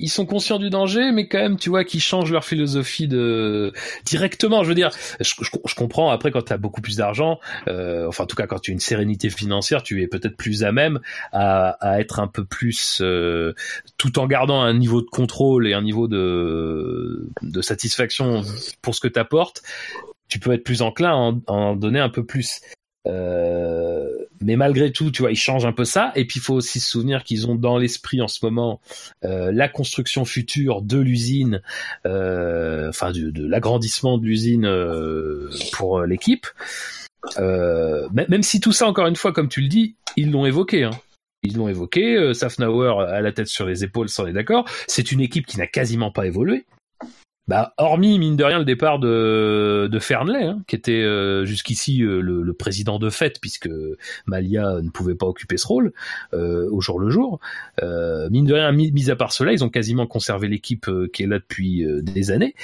ils 0.00 0.08
sont 0.08 0.26
conscients 0.26 0.58
du 0.58 0.70
danger, 0.70 1.12
mais 1.12 1.28
quand 1.28 1.38
même, 1.38 1.56
tu 1.58 1.70
vois, 1.70 1.84
qu'ils 1.84 2.00
changent 2.00 2.32
leur 2.32 2.44
philosophie 2.44 3.06
de 3.06 3.72
directement. 4.04 4.64
Je 4.64 4.68
veux 4.68 4.74
dire, 4.74 4.90
je, 5.20 5.74
comprends. 5.74 6.10
Après, 6.10 6.30
quand 6.30 6.42
tu 6.42 6.52
as 6.52 6.56
beaucoup 6.58 6.80
plus 6.80 6.96
d'argent, 6.96 7.38
euh, 7.68 8.08
enfin, 8.08 8.24
en 8.24 8.26
tout 8.26 8.36
cas, 8.36 8.46
quand 8.46 8.58
tu 8.58 8.70
as 8.70 8.74
une 8.74 8.80
sérénité 8.80 9.30
financière, 9.30 9.82
tu 9.82 10.02
es 10.02 10.08
peut-être 10.08 10.36
plus 10.36 10.64
à 10.64 10.72
même 10.72 11.00
à, 11.32 11.76
à 11.80 12.00
être 12.00 12.18
un 12.18 12.26
peu 12.26 12.44
plus, 12.44 13.00
euh, 13.02 13.54
tout 13.98 14.18
en 14.18 14.26
gardant 14.26 14.60
un 14.60 14.74
niveau 14.74 15.02
de 15.02 15.08
contrôle 15.08 15.68
et 15.68 15.74
un 15.74 15.82
niveau 15.82 16.08
de, 16.08 17.28
de 17.42 17.62
satisfaction 17.62 18.42
pour 18.82 18.94
ce 18.94 19.00
que 19.00 19.08
tu 19.08 19.18
apportes 19.18 19.62
tu 20.30 20.38
peux 20.38 20.52
être 20.52 20.64
plus 20.64 20.80
enclin 20.80 21.10
à 21.46 21.52
en, 21.52 21.76
donner 21.76 22.00
un 22.00 22.08
peu 22.08 22.24
plus. 22.24 22.60
Euh, 23.06 24.08
mais 24.40 24.56
malgré 24.56 24.92
tout, 24.92 25.10
tu 25.10 25.22
vois, 25.22 25.30
ils 25.30 25.36
changent 25.36 25.66
un 25.66 25.72
peu 25.72 25.84
ça. 25.84 26.12
Et 26.14 26.26
puis, 26.26 26.38
il 26.38 26.42
faut 26.42 26.54
aussi 26.54 26.80
se 26.80 26.90
souvenir 26.90 27.24
qu'ils 27.24 27.46
ont 27.48 27.54
dans 27.54 27.78
l'esprit 27.78 28.20
en 28.20 28.28
ce 28.28 28.44
moment 28.44 28.80
euh, 29.24 29.50
la 29.52 29.68
construction 29.68 30.24
future 30.24 30.82
de 30.82 30.98
l'usine, 30.98 31.62
euh, 32.06 32.88
enfin 32.88 33.10
de, 33.12 33.46
l'agrandissement 33.46 34.18
de 34.18 34.24
l'usine 34.24 34.68
pour 35.72 36.02
l'équipe. 36.02 36.46
Même 37.38 38.42
si 38.42 38.60
tout 38.60 38.72
ça, 38.72 38.86
encore 38.86 39.06
une 39.06 39.16
fois, 39.16 39.32
comme 39.32 39.48
tu 39.48 39.60
le 39.60 39.68
dis, 39.68 39.94
ils 40.16 40.30
l'ont 40.30 40.46
évoqué. 40.46 40.84
Hein. 40.84 40.90
Ils 41.42 41.56
l'ont 41.56 41.68
évoqué. 41.68 42.34
Safnauer 42.34 43.06
à 43.08 43.20
la 43.20 43.32
tête 43.32 43.48
sur 43.48 43.66
les 43.66 43.84
épaules, 43.84 44.08
ça 44.08 44.24
on 44.24 44.26
est 44.26 44.32
d'accord. 44.32 44.66
C'est 44.86 45.12
une 45.12 45.20
équipe 45.20 45.46
qui 45.46 45.58
n'a 45.58 45.66
quasiment 45.66 46.10
pas 46.10 46.26
évolué. 46.26 46.64
Bah, 47.50 47.74
hormis 47.78 48.20
mine 48.20 48.36
de 48.36 48.44
rien 48.44 48.60
le 48.60 48.64
départ 48.64 49.00
de, 49.00 49.88
de 49.90 49.98
Fernley, 49.98 50.44
hein, 50.44 50.62
qui 50.68 50.76
était 50.76 51.02
euh, 51.02 51.44
jusqu'ici 51.44 52.00
euh, 52.00 52.20
le, 52.20 52.52
président 52.52 53.00
de 53.00 53.10
fait, 53.10 53.40
puisque 53.40 53.68
Malia 54.26 54.80
ne 54.80 54.88
pouvait 54.88 55.16
pas 55.16 55.26
occuper 55.26 55.56
ce 55.56 55.66
rôle 55.66 55.92
euh, 56.32 56.68
au 56.70 56.80
jour 56.80 57.00
le 57.00 57.10
jour. 57.10 57.40
mine 57.82 58.46
de 58.46 58.54
rien, 58.54 58.70
mis, 58.70 59.10
à 59.10 59.16
part 59.16 59.32
cela, 59.32 59.52
ils 59.52 59.64
ont 59.64 59.68
quasiment 59.68 60.06
conservé 60.06 60.46
l'équipe 60.46 60.88
qui 61.12 61.24
est 61.24 61.26
là 61.26 61.40
depuis 61.40 61.84
des 62.02 62.30
années. 62.30 62.54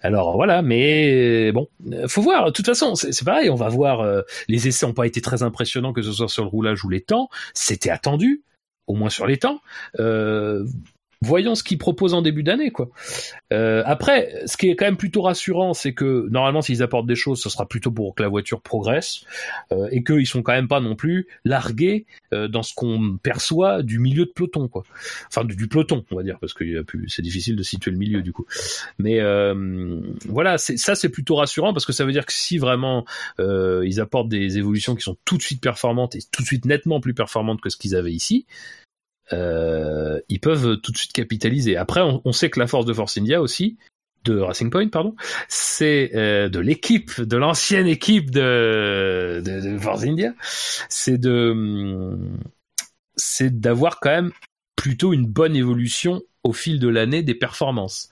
Alors 0.00 0.34
voilà, 0.34 0.62
mais 0.62 1.52
bon, 1.52 1.68
faut 2.08 2.22
voir. 2.22 2.46
De 2.46 2.52
toute 2.52 2.64
façon, 2.64 2.94
c'est 2.94 3.24
pareil. 3.26 3.50
On 3.50 3.54
va 3.54 3.68
voir. 3.68 4.24
les 4.48 4.66
essais 4.66 4.86
n'ont 4.86 4.94
pas 4.94 5.06
été 5.06 5.20
très 5.20 5.42
impressionnants, 5.42 5.92
que 5.92 6.00
ce 6.00 6.10
soit 6.10 6.28
sur 6.28 6.44
le 6.44 6.48
roulage 6.48 6.82
ou 6.86 6.88
les 6.88 7.02
temps. 7.02 7.28
C'était 7.52 7.90
attendu, 7.90 8.42
au 8.86 8.94
moins 8.94 9.10
sur 9.10 9.26
les 9.26 9.36
temps. 9.36 9.60
Euh, 10.00 10.64
voyons 11.22 11.54
ce 11.54 11.62
qu'ils 11.62 11.78
proposent 11.78 12.14
en 12.14 12.22
début 12.22 12.42
d'année, 12.42 12.70
quoi. 12.70 12.90
Euh, 13.52 13.82
après, 13.86 14.42
ce 14.46 14.56
qui 14.56 14.68
est 14.68 14.76
quand 14.76 14.84
même 14.84 14.96
plutôt 14.96 15.22
rassurant, 15.22 15.72
c'est 15.72 15.94
que 15.94 16.28
normalement, 16.30 16.62
s'ils 16.62 16.82
apportent 16.82 17.06
des 17.06 17.14
choses, 17.14 17.40
ce 17.40 17.48
sera 17.48 17.66
plutôt 17.66 17.90
pour 17.90 18.14
que 18.14 18.22
la 18.22 18.28
voiture 18.28 18.60
progresse 18.60 19.24
euh, 19.72 19.88
et 19.90 20.02
qu'ils 20.02 20.26
sont 20.26 20.42
quand 20.42 20.52
même 20.52 20.68
pas 20.68 20.80
non 20.80 20.96
plus 20.96 21.28
largués 21.44 22.06
euh, 22.32 22.48
dans 22.48 22.62
ce 22.62 22.74
qu'on 22.74 23.18
perçoit 23.22 23.82
du 23.82 23.98
milieu 23.98 24.26
de 24.26 24.30
peloton, 24.30 24.68
quoi. 24.68 24.82
Enfin, 25.28 25.44
du, 25.44 25.68
peloton, 25.68 26.04
on 26.10 26.16
va 26.16 26.22
dire, 26.22 26.38
parce 26.40 26.54
que 26.54 26.64
c'est 27.08 27.22
difficile 27.22 27.56
de 27.56 27.62
situer 27.62 27.90
le 27.90 27.98
milieu 27.98 28.22
du 28.22 28.32
coup. 28.32 28.46
Mais 28.98 29.20
euh, 29.20 30.00
voilà, 30.26 30.58
ça, 30.58 30.94
c'est 30.94 31.08
plutôt 31.08 31.36
rassurant 31.36 31.72
parce 31.72 31.86
que 31.86 31.92
ça 31.92 32.04
veut 32.04 32.12
dire 32.12 32.26
que 32.26 32.32
si 32.32 32.58
vraiment 32.58 33.04
euh, 33.40 33.82
ils 33.86 34.00
apportent 34.00 34.28
des 34.28 34.58
évolutions 34.58 34.94
qui 34.94 35.02
sont 35.02 35.16
tout 35.24 35.36
de 35.36 35.42
suite 35.42 35.62
performantes 35.62 36.16
et 36.16 36.20
tout 36.30 36.42
de 36.42 36.46
suite 36.46 36.64
nettement 36.64 37.00
plus 37.00 37.14
performantes 37.14 37.60
que 37.60 37.70
ce 37.70 37.76
qu'ils 37.76 37.94
avaient 37.94 38.12
ici, 38.12 38.46
euh, 39.32 40.20
ils 40.28 40.40
peuvent 40.40 40.76
tout 40.78 40.92
de 40.92 40.96
suite 40.96 41.12
capitaliser. 41.12 41.76
Après, 41.76 42.00
on, 42.02 42.32
sait 42.32 42.50
que 42.50 42.58
la 42.58 42.66
force 42.66 42.86
de 42.86 42.92
Force 42.92 43.16
India 43.18 43.40
aussi, 43.40 43.78
de 44.24 44.38
Racing 44.38 44.70
Point, 44.70 44.88
pardon, 44.88 45.14
c'est 45.48 46.12
euh, 46.14 46.48
de 46.48 46.58
l'équipe, 46.58 47.20
de 47.20 47.36
l'ancienne 47.36 47.86
équipe 47.86 48.30
de, 48.30 49.42
de, 49.44 49.78
Force 49.78 50.02
India, 50.04 50.32
c'est 50.88 51.18
de, 51.18 52.18
c'est 53.16 53.60
d'avoir 53.60 54.00
quand 54.00 54.10
même 54.10 54.32
plutôt 54.76 55.12
une 55.12 55.26
bonne 55.26 55.56
évolution 55.56 56.22
au 56.42 56.52
fil 56.52 56.78
de 56.78 56.88
l'année 56.88 57.22
des 57.22 57.34
performances. 57.34 58.10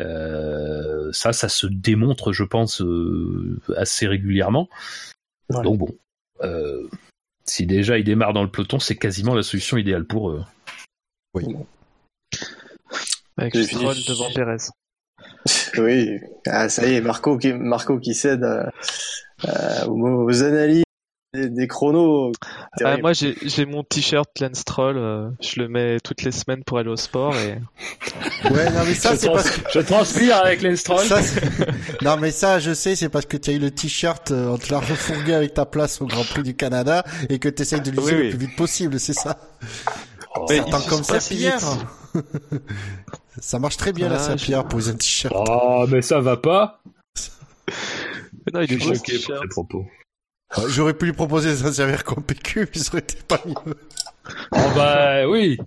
Euh, 0.00 1.10
ça, 1.12 1.32
ça 1.32 1.48
se 1.48 1.66
démontre, 1.66 2.32
je 2.32 2.44
pense, 2.44 2.82
assez 3.76 4.06
régulièrement. 4.06 4.68
Donc 5.50 5.78
bon, 5.78 5.88
si 7.44 7.66
déjà 7.66 7.98
ils 7.98 8.04
démarrent 8.04 8.32
dans 8.32 8.42
le 8.42 8.50
peloton, 8.50 8.78
c'est 8.78 8.96
quasiment 8.96 9.34
la 9.34 9.42
solution 9.42 9.76
idéale 9.76 10.04
pour 10.04 10.30
eux. 10.30 10.44
Oui. 11.34 11.44
Avec 13.36 13.56
Stroll 13.56 13.96
devant 14.06 14.30
Perez. 14.32 14.68
Oui, 15.78 16.20
ah, 16.46 16.68
ça 16.68 16.86
y 16.86 16.94
est, 16.94 17.00
Marco 17.00 17.36
qui, 17.38 17.52
Marco 17.52 17.98
qui 17.98 18.14
cède 18.14 18.44
euh, 18.44 18.64
euh, 19.48 19.86
aux 19.86 20.42
analyses 20.42 20.84
des, 21.34 21.66
chronos. 21.66 22.32
Ah, 22.84 22.98
moi, 22.98 23.12
j'ai 23.12 23.66
mon 23.66 23.82
t-shirt 23.82 24.28
Lance 24.40 24.58
Stroll. 24.58 24.98
Euh, 24.98 25.30
je 25.40 25.60
le 25.60 25.68
mets 25.68 25.98
toutes 26.00 26.22
les 26.22 26.32
semaines 26.32 26.62
pour 26.62 26.78
aller 26.78 26.90
au 26.90 26.96
sport 26.96 27.34
et. 27.36 27.58
Ouais, 28.50 28.70
non 28.70 28.80
mais 28.84 28.94
ça 28.94 29.16
c'est 29.16 29.28
parce 29.28 29.50
que 29.50 29.70
je 29.72 29.80
transpire 29.80 30.36
avec 30.36 30.62
Lance 30.62 30.80
Stroll. 30.80 31.06
non 32.02 32.16
mais 32.18 32.30
ça, 32.30 32.58
je 32.58 32.74
sais, 32.74 32.96
c'est 32.96 33.08
parce 33.08 33.24
que 33.24 33.36
tu 33.36 33.50
as 33.50 33.52
eu 33.54 33.58
le 33.58 33.70
t-shirt, 33.70 34.30
euh, 34.30 34.48
on 34.48 34.58
te 34.58 34.70
l'a 34.70 34.80
refourgué 34.80 35.32
avec 35.32 35.54
ta 35.54 35.64
place 35.64 36.02
au 36.02 36.06
Grand 36.06 36.24
Prix 36.24 36.42
du 36.42 36.54
Canada 36.54 37.04
et 37.30 37.38
que 37.38 37.48
tu 37.48 37.62
essayes 37.62 37.80
de 37.80 37.90
l'user 37.90 38.24
le 38.24 38.28
plus 38.30 38.38
vite 38.38 38.56
possible, 38.56 39.00
c'est 39.00 39.14
ça. 39.14 39.38
Oh, 40.36 40.46
ça 40.48 40.80
comme 40.88 41.04
ça, 41.04 41.18
Pierre. 41.18 41.60
ça 43.38 43.58
marche 43.58 43.76
très 43.76 43.92
bien 43.92 44.08
la 44.08 44.18
Saint-Pierre 44.18 44.66
pour 44.66 44.86
un 44.86 44.94
t-shirt. 44.94 45.34
Oh, 45.34 45.86
mais 45.88 46.02
ça 46.02 46.20
va 46.20 46.36
pas. 46.36 46.80
non, 48.52 48.60
il 48.60 48.72
est 48.74 48.80
choqué 48.80 49.18
par 49.18 49.40
ces 49.40 49.48
propos. 49.48 49.86
J'aurais 50.68 50.94
pu 50.94 51.06
lui 51.06 51.12
proposer 51.12 51.50
de 51.50 51.56
s'en 51.56 51.72
servir 51.72 52.04
comme 52.04 52.22
PQ, 52.22 52.68
mais 52.74 52.80
ça 52.80 52.92
aurait 52.92 53.00
été 53.00 53.16
pas 53.26 53.40
mieux. 53.46 53.76
Oh 54.52 54.70
bah 54.74 55.26
oui 55.28 55.58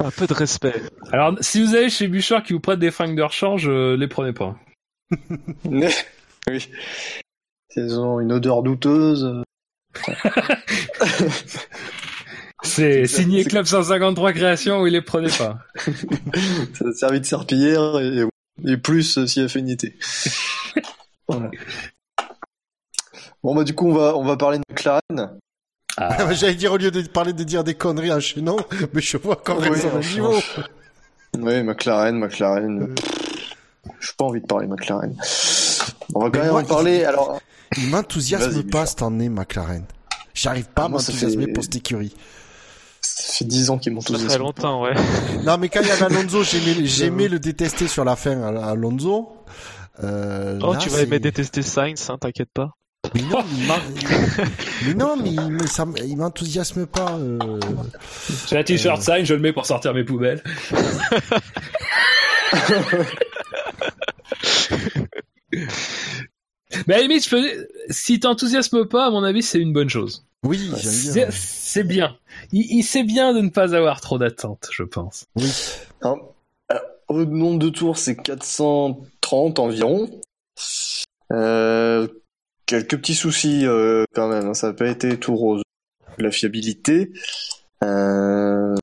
Un 0.00 0.10
peu 0.10 0.26
de 0.26 0.34
respect. 0.34 0.74
Alors, 1.12 1.36
si 1.40 1.62
vous 1.62 1.74
allez 1.74 1.90
chez 1.90 2.08
Bouchard 2.08 2.42
qui 2.42 2.52
vous 2.52 2.60
prête 2.60 2.78
des 2.78 2.90
fringues 2.90 3.16
de 3.16 3.22
rechange, 3.22 3.68
euh, 3.68 3.96
les 3.96 4.08
prenez 4.08 4.32
pas. 4.32 4.56
oui. 5.64 6.68
Ils 7.76 8.00
ont 8.00 8.20
une 8.20 8.32
odeur 8.32 8.62
douteuse. 8.62 9.42
C'est 12.62 13.06
signé 13.06 13.44
Club 13.44 13.66
153 13.66 14.32
Création 14.32 14.80
où 14.80 14.86
il 14.86 14.94
les 14.94 15.02
prenait 15.02 15.28
pas. 15.28 15.58
ça 16.74 16.88
a 16.88 16.92
servi 16.92 17.20
de 17.20 17.26
serpillière 17.26 18.00
et, 18.00 18.24
et 18.64 18.76
plus 18.78 19.18
euh, 19.18 19.26
si 19.26 19.40
affinité. 19.40 19.96
voilà. 21.28 21.50
Bon 23.46 23.54
bah 23.54 23.62
du 23.62 23.76
coup 23.76 23.90
on 23.90 23.94
va 23.94 24.16
on 24.16 24.24
va 24.24 24.36
parler 24.36 24.58
de 24.58 24.64
McLaren. 24.68 25.38
Ah. 25.96 26.32
J'allais 26.32 26.56
dire 26.56 26.72
au 26.72 26.78
lieu 26.78 26.90
de 26.90 27.00
parler 27.02 27.32
de 27.32 27.44
dire 27.44 27.62
des 27.62 27.74
conneries 27.74 28.12
enchaînant, 28.12 28.56
mais 28.92 29.00
je 29.00 29.18
vois 29.18 29.36
quand 29.36 29.60
même 29.60 29.76
son 29.76 30.00
niveau. 30.00 30.34
Oui, 31.38 31.62
McLaren, 31.62 32.18
McLaren. 32.18 32.82
Euh. 32.82 32.94
Je 34.00 34.08
n'ai 34.08 34.14
pas 34.18 34.24
envie 34.24 34.40
de 34.40 34.46
parler 34.46 34.66
McLaren. 34.66 35.14
On 36.12 36.24
va 36.24 36.30
quand 36.30 36.40
même 36.40 36.56
en 36.56 36.64
parler. 36.64 36.96
Il, 36.96 37.04
alors, 37.04 37.40
il 37.76 37.88
m'enthousiasme 37.88 38.64
pas 38.64 38.84
cette 38.84 39.02
année 39.02 39.28
McLaren. 39.28 39.84
J'arrive 40.34 40.66
pas 40.70 40.82
à 40.82 40.84
ah, 40.86 40.88
m'enthousiasmer 40.88 41.46
pour 41.52 41.62
cette 41.62 41.76
écurie. 41.76 42.16
Ça 43.00 43.32
fait 43.32 43.44
10 43.44 43.70
ans 43.70 43.78
qu'il 43.78 43.94
m'enthousiasme. 43.94 44.26
Ça 44.26 44.32
fait 44.32 44.40
longtemps, 44.40 44.82
ouais. 44.82 44.94
non, 45.44 45.56
mais 45.56 45.68
quand 45.68 45.82
il 45.82 45.86
y 45.86 45.92
avait 45.92 46.06
Alonso, 46.06 46.42
j'aimais 46.42 47.28
le 47.28 47.38
détester 47.38 47.86
sur 47.86 48.04
la 48.04 48.16
fin, 48.16 48.42
Alonso. 48.42 49.36
Euh, 50.02 50.58
oh, 50.64 50.74
tu 50.76 50.88
vas 50.88 51.02
aimer 51.02 51.20
détester 51.20 51.62
Sainz, 51.62 52.10
hein, 52.10 52.18
t'inquiète 52.20 52.50
pas. 52.52 52.72
Mais 53.14 53.22
non, 53.22 53.44
mais, 54.84 54.94
non, 54.94 55.16
mais 55.16 55.30
il, 55.30 55.68
ça, 55.68 55.86
il 56.04 56.16
m'enthousiasme 56.16 56.86
pas. 56.86 57.12
Euh... 57.18 57.38
J'ai 58.48 58.58
un 58.58 58.64
t-shirt 58.64 58.98
euh... 58.98 59.14
sign, 59.14 59.24
je 59.24 59.34
le 59.34 59.40
mets 59.40 59.52
pour 59.52 59.66
sortir 59.66 59.94
mes 59.94 60.04
poubelles. 60.04 60.42
Mais 66.86 66.94
à 66.94 66.96
la 66.98 67.02
limite, 67.02 67.24
je 67.24 67.30
peux... 67.30 67.68
si 67.90 68.20
t'enthousiasmes 68.20 68.86
pas, 68.86 69.06
à 69.06 69.10
mon 69.10 69.22
avis, 69.22 69.42
c'est 69.42 69.58
une 69.58 69.72
bonne 69.72 69.88
chose. 69.88 70.26
Oui, 70.44 70.70
j'aime 70.76 71.30
C'est 71.30 71.84
bien. 71.84 72.16
Il, 72.52 72.82
sait 72.82 73.02
bien 73.02 73.32
de 73.32 73.40
ne 73.40 73.48
pas 73.48 73.74
avoir 73.74 74.00
trop 74.00 74.18
d'attentes, 74.18 74.68
je 74.70 74.82
pense. 74.82 75.26
Oui. 75.36 75.50
au 77.08 77.24
nombre 77.24 77.58
de 77.58 77.70
tours, 77.70 77.98
c'est 77.98 78.16
430 78.16 79.58
environ. 79.58 80.10
Euh, 81.32 82.06
quelques 82.66 82.96
petits 82.98 83.14
soucis 83.14 83.64
quand 84.14 84.28
même. 84.28 84.48
Hein. 84.48 84.54
Ça 84.54 84.68
n'a 84.68 84.72
pas 84.74 84.88
été 84.88 85.18
tout 85.18 85.36
rose. 85.36 85.62
La 86.18 86.30
fiabilité. 86.30 87.12
Euh... 87.82 88.74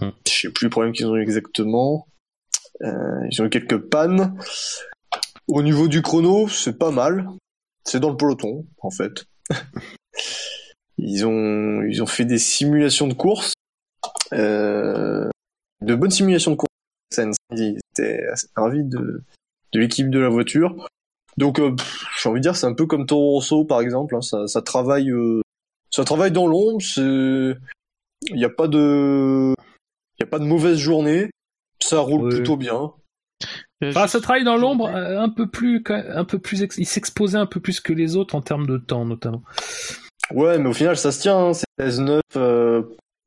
Hmm. 0.00 0.10
Je 0.26 0.32
sais 0.32 0.50
plus 0.50 0.64
le 0.64 0.70
problème 0.70 0.92
qu'ils 0.92 1.06
ont 1.06 1.16
eu 1.16 1.22
exactement. 1.22 2.06
ils 2.80 3.40
ont 3.40 3.44
eu 3.44 3.50
quelques 3.50 3.78
pannes. 3.78 4.36
Au 5.48 5.62
niveau 5.62 5.88
du 5.88 6.02
chrono, 6.02 6.48
c'est 6.48 6.78
pas 6.78 6.90
mal. 6.90 7.28
C'est 7.84 8.00
dans 8.00 8.10
le 8.10 8.16
peloton, 8.16 8.66
en 8.80 8.90
fait. 8.90 9.26
ils 10.98 11.26
ont 11.26 11.82
ils 11.82 12.02
ont 12.02 12.06
fait 12.06 12.24
des 12.24 12.38
simulations 12.38 13.08
de 13.08 13.14
course, 13.14 13.54
euh, 14.32 15.28
de 15.80 15.94
bonnes 15.94 16.10
simulations 16.10 16.52
de 16.52 16.56
course. 16.56 16.68
Assez 17.12 18.48
ravis 18.56 18.84
de 18.84 19.22
de 19.72 19.80
l'équipe 19.80 20.10
de 20.10 20.18
la 20.18 20.28
voiture. 20.28 20.88
Donc, 21.36 21.58
euh, 21.58 21.74
j'ai 22.20 22.28
envie 22.28 22.40
de 22.40 22.42
dire, 22.42 22.56
c'est 22.56 22.66
un 22.66 22.74
peu 22.74 22.86
comme 22.86 23.06
Toro 23.06 23.32
Rosso, 23.32 23.64
par 23.64 23.80
exemple. 23.80 24.16
Hein. 24.16 24.20
ça, 24.20 24.46
ça 24.46 24.62
travaille, 24.62 25.10
euh, 25.10 25.40
ça 25.90 26.04
travaille 26.04 26.32
dans 26.32 26.46
l'ombre. 26.46 26.82
C'est, 26.82 27.00
il 27.00 28.36
n'y 28.36 28.44
a 28.44 28.50
pas 28.50 28.68
de, 28.68 29.54
il 30.18 30.20
y 30.20 30.24
a 30.24 30.26
pas 30.26 30.38
de 30.38 30.44
mauvaise 30.44 30.78
journée. 30.78 31.30
Ça 31.80 32.00
roule 32.00 32.28
plutôt 32.28 32.56
bien. 32.56 32.92
Enfin, 33.84 34.06
ça 34.06 34.20
travaille 34.20 34.44
dans 34.44 34.56
l'ombre 34.56 34.86
euh, 34.86 35.20
un 35.20 35.28
peu 35.28 35.48
plus, 35.48 35.82
un 35.88 36.24
peu 36.24 36.38
plus, 36.38 36.64
il 36.78 36.86
s'exposait 36.86 37.38
un 37.38 37.46
peu 37.46 37.60
plus 37.60 37.80
que 37.80 37.92
les 37.92 38.16
autres 38.16 38.34
en 38.34 38.40
termes 38.40 38.66
de 38.66 38.78
temps, 38.78 39.04
notamment. 39.04 39.42
Ouais, 40.30 40.58
mais 40.58 40.68
au 40.68 40.72
final, 40.72 40.96
ça 40.96 41.10
se 41.10 41.20
tient. 41.20 41.48
Hein. 41.48 41.52
C'est 41.52 41.66
16-9 41.80 42.20
euh, 42.36 42.82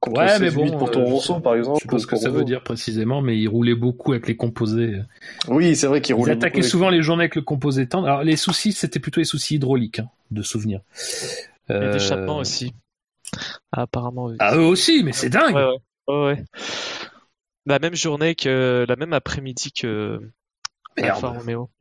contre 0.05 0.21
ouais, 0.21 0.39
mais 0.39 0.51
bon, 0.51 0.77
pour 0.77 0.91
ton 0.91 1.01
euh, 1.01 1.39
par 1.39 1.55
exemple. 1.55 1.79
Je 1.79 1.83
sais 1.83 1.89
pas 1.89 1.99
ce 1.99 2.07
que 2.07 2.15
ça 2.15 2.29
veut 2.29 2.43
dire 2.43 2.63
précisément, 2.63 3.21
mais 3.21 3.37
il 3.37 3.47
roulait 3.47 3.75
beaucoup 3.75 4.13
avec 4.13 4.27
les 4.27 4.35
composés. 4.35 4.99
Oui, 5.47 5.75
c'est 5.75 5.87
vrai 5.87 6.01
qu'il 6.01 6.15
roulait. 6.15 6.33
Il 6.33 6.37
attaquait 6.37 6.61
souvent 6.61 6.89
les 6.89 7.01
journées 7.01 7.23
avec 7.23 7.35
le 7.35 7.41
composé 7.41 7.87
tendre. 7.87 8.07
Alors, 8.07 8.23
les 8.23 8.35
soucis, 8.35 8.71
c'était 8.71 8.99
plutôt 8.99 9.19
les 9.19 9.25
soucis 9.25 9.55
hydrauliques, 9.55 9.99
hein, 9.99 10.09
de 10.31 10.41
souvenir. 10.41 10.81
Et 11.69 11.91
d'échappement 11.91 12.37
aussi. 12.37 12.73
apparemment. 13.71 14.31
Ah, 14.39 14.55
eux 14.55 14.61
aussi, 14.65 15.03
mais 15.03 15.11
c'est 15.11 15.29
dingue. 15.29 15.55
Ouais, 15.55 15.65
ouais. 16.07 16.23
ouais. 16.25 16.43
La 17.65 17.79
même 17.79 17.95
journée 17.95 18.35
que, 18.35 18.85
la 18.87 18.95
même 18.95 19.13
après-midi 19.13 19.71
que, 19.71 20.21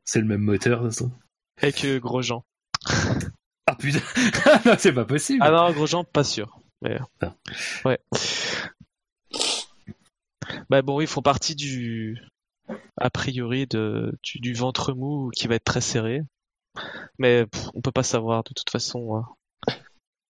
c'est 0.03 0.19
le 0.19 0.25
même 0.25 0.41
moteur, 0.41 0.83
de 0.83 0.89
toute 0.89 1.09
Avec 1.61 1.85
euh, 1.85 1.99
Grosjean. 1.99 2.43
ah 3.65 3.75
putain, 3.75 3.99
c'est 4.77 4.93
pas 4.93 5.05
possible. 5.05 5.39
Ah 5.41 5.51
non, 5.51 5.71
Grosjean, 5.71 6.03
pas 6.03 6.23
sûr. 6.23 6.59
Mais... 6.81 6.97
Ah. 7.21 7.35
Ouais. 7.85 7.99
Bah 10.69 10.81
bon, 10.81 11.01
ils 11.01 11.07
font 11.07 11.21
partie 11.21 11.55
du, 11.55 12.19
a 12.97 13.09
priori, 13.09 13.67
de, 13.67 14.17
du, 14.23 14.53
ventre 14.53 14.93
mou 14.93 15.29
qui 15.35 15.47
va 15.47 15.55
être 15.55 15.63
très 15.63 15.81
serré. 15.81 16.21
Mais 17.19 17.45
on 17.73 17.81
peut 17.81 17.91
pas 17.91 18.03
savoir 18.03 18.43
de 18.43 18.53
toute 18.53 18.69
façon 18.69 19.15
hein, 19.15 19.73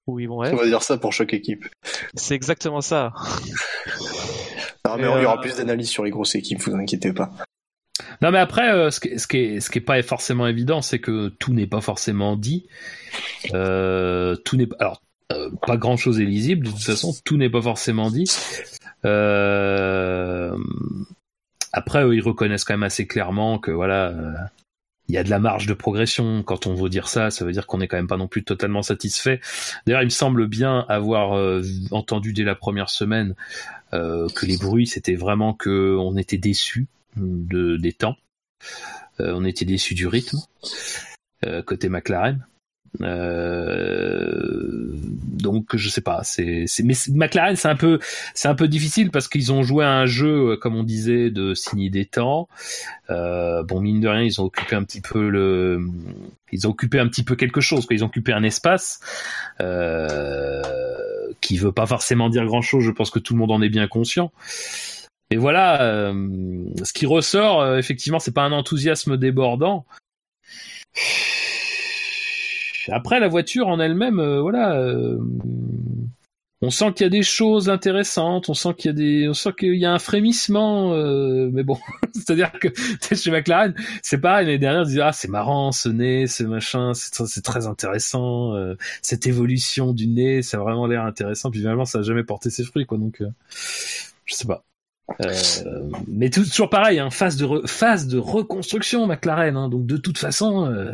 où 0.07 0.19
ils 0.19 0.27
vont 0.27 0.43
être. 0.43 0.53
On 0.53 0.57
va 0.57 0.65
dire 0.65 0.83
ça 0.83 0.97
pour 0.97 1.13
chaque 1.13 1.33
équipe. 1.33 1.65
C'est 2.13 2.35
exactement 2.35 2.81
ça. 2.81 3.13
non, 4.85 4.97
mais 4.97 5.03
il 5.03 5.21
y 5.23 5.25
aura 5.25 5.37
euh, 5.37 5.41
plus 5.41 5.55
d'analyses 5.55 5.89
sur 5.89 6.03
les 6.03 6.11
grosses 6.11 6.35
équipes, 6.35 6.61
vous 6.61 6.75
inquiétez 6.75 7.13
pas. 7.13 7.31
Non, 8.21 8.31
mais 8.31 8.39
après, 8.39 8.71
euh, 8.71 8.91
ce, 8.91 8.99
qui, 8.99 9.17
ce, 9.19 9.27
qui 9.27 9.37
est, 9.37 9.59
ce 9.59 9.69
qui 9.69 9.79
est 9.79 9.81
pas 9.81 10.01
forcément 10.03 10.47
évident, 10.47 10.81
c'est 10.81 10.99
que 10.99 11.29
tout 11.29 11.53
n'est 11.53 11.67
pas 11.67 11.81
forcément 11.81 12.35
dit. 12.35 12.67
Euh, 13.53 14.35
tout 14.35 14.57
n'est 14.57 14.67
alors 14.79 15.01
euh, 15.31 15.49
pas 15.65 15.77
grand 15.77 15.97
chose 15.97 16.19
est 16.19 16.25
lisible. 16.25 16.65
De 16.65 16.71
toute 16.71 16.83
façon, 16.83 17.13
tout 17.23 17.37
n'est 17.37 17.49
pas 17.49 17.61
forcément 17.61 18.09
dit. 18.09 18.29
Euh, 19.05 20.57
après, 21.73 22.03
eux, 22.03 22.15
ils 22.15 22.21
reconnaissent 22.21 22.63
quand 22.63 22.73
même 22.73 22.83
assez 22.83 23.07
clairement 23.07 23.59
que 23.59 23.71
voilà, 23.71 24.13
il 25.07 25.15
y 25.15 25.17
a 25.17 25.23
de 25.23 25.29
la 25.29 25.39
marge 25.39 25.67
de 25.67 25.73
progression. 25.73 26.43
Quand 26.43 26.67
on 26.67 26.75
veut 26.75 26.89
dire 26.89 27.07
ça, 27.07 27.31
ça 27.31 27.45
veut 27.45 27.51
dire 27.51 27.67
qu'on 27.67 27.79
n'est 27.79 27.87
quand 27.87 27.97
même 27.97 28.07
pas 28.07 28.17
non 28.17 28.27
plus 28.27 28.43
totalement 28.43 28.81
satisfait. 28.81 29.41
D'ailleurs, 29.85 30.01
il 30.01 30.05
me 30.05 30.09
semble 30.09 30.47
bien 30.47 30.85
avoir 30.89 31.61
entendu 31.91 32.33
dès 32.33 32.43
la 32.43 32.55
première 32.55 32.89
semaine 32.89 33.35
que 33.91 34.45
les 34.45 34.57
bruits, 34.57 34.87
c'était 34.87 35.15
vraiment 35.15 35.53
que 35.53 35.97
on 35.99 36.17
était 36.17 36.37
déçus 36.37 36.87
de, 37.17 37.77
des 37.77 37.93
temps. 37.93 38.15
Euh, 39.19 39.33
on 39.35 39.45
était 39.45 39.65
déçus 39.65 39.95
du 39.95 40.07
rythme 40.07 40.39
euh, 41.45 41.61
côté 41.61 41.89
McLaren. 41.89 42.45
Euh, 43.01 44.91
donc 44.93 45.75
je 45.75 45.89
sais 45.89 46.01
pas, 46.01 46.21
c'est, 46.23 46.65
mais 46.83 46.93
McLaren 47.09 47.55
c'est 47.55 47.67
un 47.67 47.75
peu 47.75 47.99
c'est 48.33 48.47
un 48.47 48.55
peu 48.55 48.67
difficile 48.67 49.11
parce 49.11 49.27
qu'ils 49.27 49.51
ont 49.51 49.63
joué 49.63 49.85
à 49.85 49.91
un 49.91 50.05
jeu 50.05 50.57
comme 50.57 50.75
on 50.75 50.83
disait 50.83 51.29
de 51.29 51.53
signer 51.53 51.89
des 51.89 52.05
temps. 52.05 52.47
Euh, 53.09 53.63
bon 53.63 53.81
mine 53.81 53.99
de 53.99 54.07
rien 54.07 54.21
ils 54.21 54.41
ont 54.41 54.45
occupé 54.45 54.75
un 54.75 54.83
petit 54.83 55.01
peu 55.01 55.29
le 55.29 55.85
ils 56.51 56.67
ont 56.67 56.71
occupé 56.71 56.99
un 56.99 57.07
petit 57.07 57.23
peu 57.23 57.35
quelque 57.35 57.61
chose, 57.61 57.85
quoi. 57.85 57.95
ils 57.95 58.03
ont 58.03 58.07
occupé 58.07 58.31
un 58.31 58.43
espace 58.43 58.99
euh, 59.61 60.61
qui 61.41 61.57
veut 61.57 61.71
pas 61.71 61.85
forcément 61.85 62.29
dire 62.29 62.45
grand 62.45 62.61
chose. 62.61 62.83
Je 62.83 62.91
pense 62.91 63.09
que 63.09 63.19
tout 63.19 63.33
le 63.33 63.39
monde 63.39 63.51
en 63.51 63.61
est 63.61 63.69
bien 63.69 63.87
conscient. 63.87 64.31
Et 65.31 65.37
voilà, 65.37 65.81
euh, 65.81 66.65
ce 66.83 66.93
qui 66.93 67.05
ressort, 67.05 67.61
euh, 67.61 67.77
effectivement, 67.77 68.19
c'est 68.19 68.33
pas 68.33 68.43
un 68.43 68.51
enthousiasme 68.51 69.17
débordant. 69.17 69.85
Après, 72.91 73.19
la 73.19 73.27
voiture 73.27 73.67
en 73.67 73.79
elle-même, 73.79 74.19
euh, 74.19 74.41
voilà, 74.41 74.79
on 76.61 76.69
sent 76.69 76.93
qu'il 76.93 77.05
y 77.05 77.07
a 77.07 77.09
des 77.09 77.23
choses 77.23 77.69
intéressantes, 77.69 78.49
on 78.49 78.53
sent 78.53 78.73
qu'il 78.77 78.89
y 78.89 78.89
a 78.89 78.93
des, 78.93 79.29
on 79.29 79.33
sent 79.33 79.51
qu'il 79.57 79.75
y 79.75 79.85
a 79.85 79.93
un 79.93 79.99
frémissement, 79.99 80.95
mais 81.51 81.63
bon, 81.63 81.77
c'est-à-dire 82.13 82.51
que 82.53 82.69
chez 83.15 83.31
McLaren, 83.31 83.73
c'est 84.01 84.19
pareil. 84.19 84.45
L'année 84.45 84.57
dernière, 84.57 84.81
on 84.81 84.85
disait 84.85 85.01
ah 85.01 85.11
c'est 85.11 85.27
marrant 85.27 85.71
ce 85.71 85.89
nez, 85.89 86.27
ce 86.27 86.43
machin, 86.43 86.93
c'est 86.93 87.43
très 87.43 87.67
intéressant, 87.67 88.53
cette 89.01 89.27
évolution 89.27 89.93
du 89.93 90.07
nez, 90.07 90.41
ça 90.41 90.57
a 90.57 90.61
vraiment 90.61 90.87
l'air 90.87 91.03
intéressant. 91.03 91.51
Puis 91.51 91.59
finalement, 91.59 91.85
ça 91.85 91.99
a 91.99 92.01
jamais 92.01 92.23
porté 92.23 92.49
ses 92.49 92.63
fruits, 92.63 92.85
quoi. 92.85 92.97
Donc, 92.97 93.21
je 94.25 94.33
sais 94.33 94.47
pas. 94.47 94.63
Euh, 95.21 95.33
mais 96.07 96.29
toujours 96.29 96.69
pareil, 96.69 96.99
hein, 96.99 97.09
phase 97.09 97.37
de 97.37 97.67
phase 97.67 98.07
de 98.07 98.17
reconstruction 98.17 99.05
McLaren. 99.07 99.55
Hein, 99.55 99.69
donc 99.69 99.85
de 99.85 99.97
toute 99.97 100.17
façon, 100.17 100.65
euh, 100.65 100.93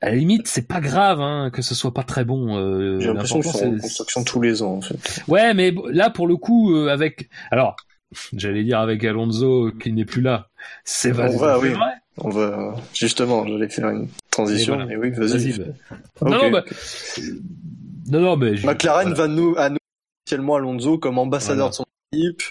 à 0.00 0.10
la 0.10 0.16
limite, 0.16 0.46
c'est 0.46 0.68
pas 0.68 0.80
grave 0.80 1.20
hein, 1.20 1.50
que 1.50 1.62
ce 1.62 1.74
soit 1.74 1.94
pas 1.94 2.02
très 2.02 2.24
bon. 2.24 2.56
Euh, 2.56 3.00
J'ai 3.00 3.08
l'impression 3.08 3.40
que 3.40 3.48
c'est 3.48 3.66
reconstruction 3.66 4.24
tous 4.24 4.40
les 4.40 4.62
ans 4.62 4.74
en 4.74 4.80
fait. 4.80 5.22
Ouais, 5.26 5.54
mais 5.54 5.74
là 5.90 6.10
pour 6.10 6.26
le 6.26 6.36
coup, 6.36 6.74
euh, 6.74 6.88
avec 6.88 7.30
alors, 7.50 7.76
j'allais 8.34 8.64
dire 8.64 8.78
avec 8.80 9.04
Alonso 9.04 9.70
qui 9.80 9.92
n'est 9.92 10.04
plus 10.04 10.22
là, 10.22 10.50
c'est 10.84 11.10
vrai. 11.10 11.34
On 11.34 11.38
va, 11.38 11.58
oui. 11.58 11.72
On 12.18 12.30
va 12.30 12.74
justement, 12.94 13.46
j'allais 13.46 13.68
faire 13.68 13.90
une 13.90 14.08
transition. 14.30 14.84
Mais 14.86 14.96
oui, 14.96 15.10
vas-y. 15.10 15.50
Vas 15.52 15.64
non, 16.22 16.42
non, 16.42 16.50
bah... 16.50 16.64
non, 18.08 18.20
non, 18.20 18.36
mais 18.36 18.52
McLaren 18.64 19.12
va 19.12 19.28
nous 19.28 19.54
à 19.56 19.68
nous 19.70 19.78
officiellement 20.24 20.56
Alonso 20.56 20.98
comme 20.98 21.18
ambassadeur 21.18 21.70
de 21.70 21.74
son 21.74 21.84
équipe. 22.12 22.42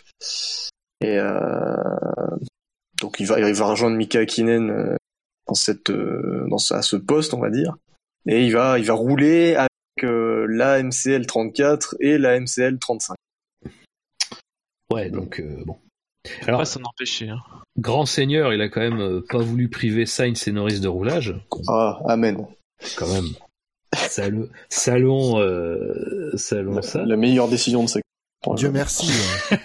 Et 1.01 1.19
euh, 1.19 1.75
donc 3.01 3.19
il 3.19 3.27
va, 3.27 3.39
il 3.39 3.53
va 3.53 3.65
rejoindre 3.65 3.97
Mika 3.97 4.19
Hakkinen 4.19 4.97
euh, 5.55 5.55
dans 5.55 5.55
cette, 5.55 5.89
euh, 5.89 6.47
dans 6.49 6.57
à 6.71 6.81
ce 6.81 6.95
poste, 6.95 7.33
on 7.33 7.39
va 7.39 7.49
dire. 7.49 7.75
Et 8.27 8.45
il 8.45 8.53
va, 8.53 8.79
il 8.79 8.85
va 8.85 8.93
rouler 8.93 9.55
avec 9.55 9.69
la 10.01 10.81
MCL 10.81 11.25
34 11.25 11.95
et 11.99 12.17
la 12.17 12.39
MCL 12.39 12.79
35. 12.79 13.15
Ouais, 14.91 15.09
donc 15.09 15.41
bon. 15.65 15.77
Alors, 16.47 16.65
ça 16.65 16.79
n'empêchait. 16.79 17.29
Hein. 17.29 17.39
Grand 17.77 18.05
seigneur, 18.05 18.53
il 18.53 18.61
a 18.61 18.69
quand 18.69 18.81
même 18.81 19.21
pas 19.29 19.37
voulu 19.37 19.69
priver 19.69 20.05
Sainz 20.05 20.47
et 20.47 20.51
Norris 20.51 20.79
de 20.79 20.87
roulage. 20.87 21.35
Ah, 21.67 21.99
amen. 22.07 22.45
Quand 22.97 23.07
même. 23.07 23.27
Salon, 23.95 24.49
salon, 24.69 25.39
euh, 25.39 26.31
salon, 26.35 26.81
ça. 26.81 27.05
La 27.05 27.15
meilleure 27.15 27.47
décision 27.47 27.83
de 27.83 27.89
ce. 27.89 27.99
Dieu 28.55 28.71
merci. 28.71 29.11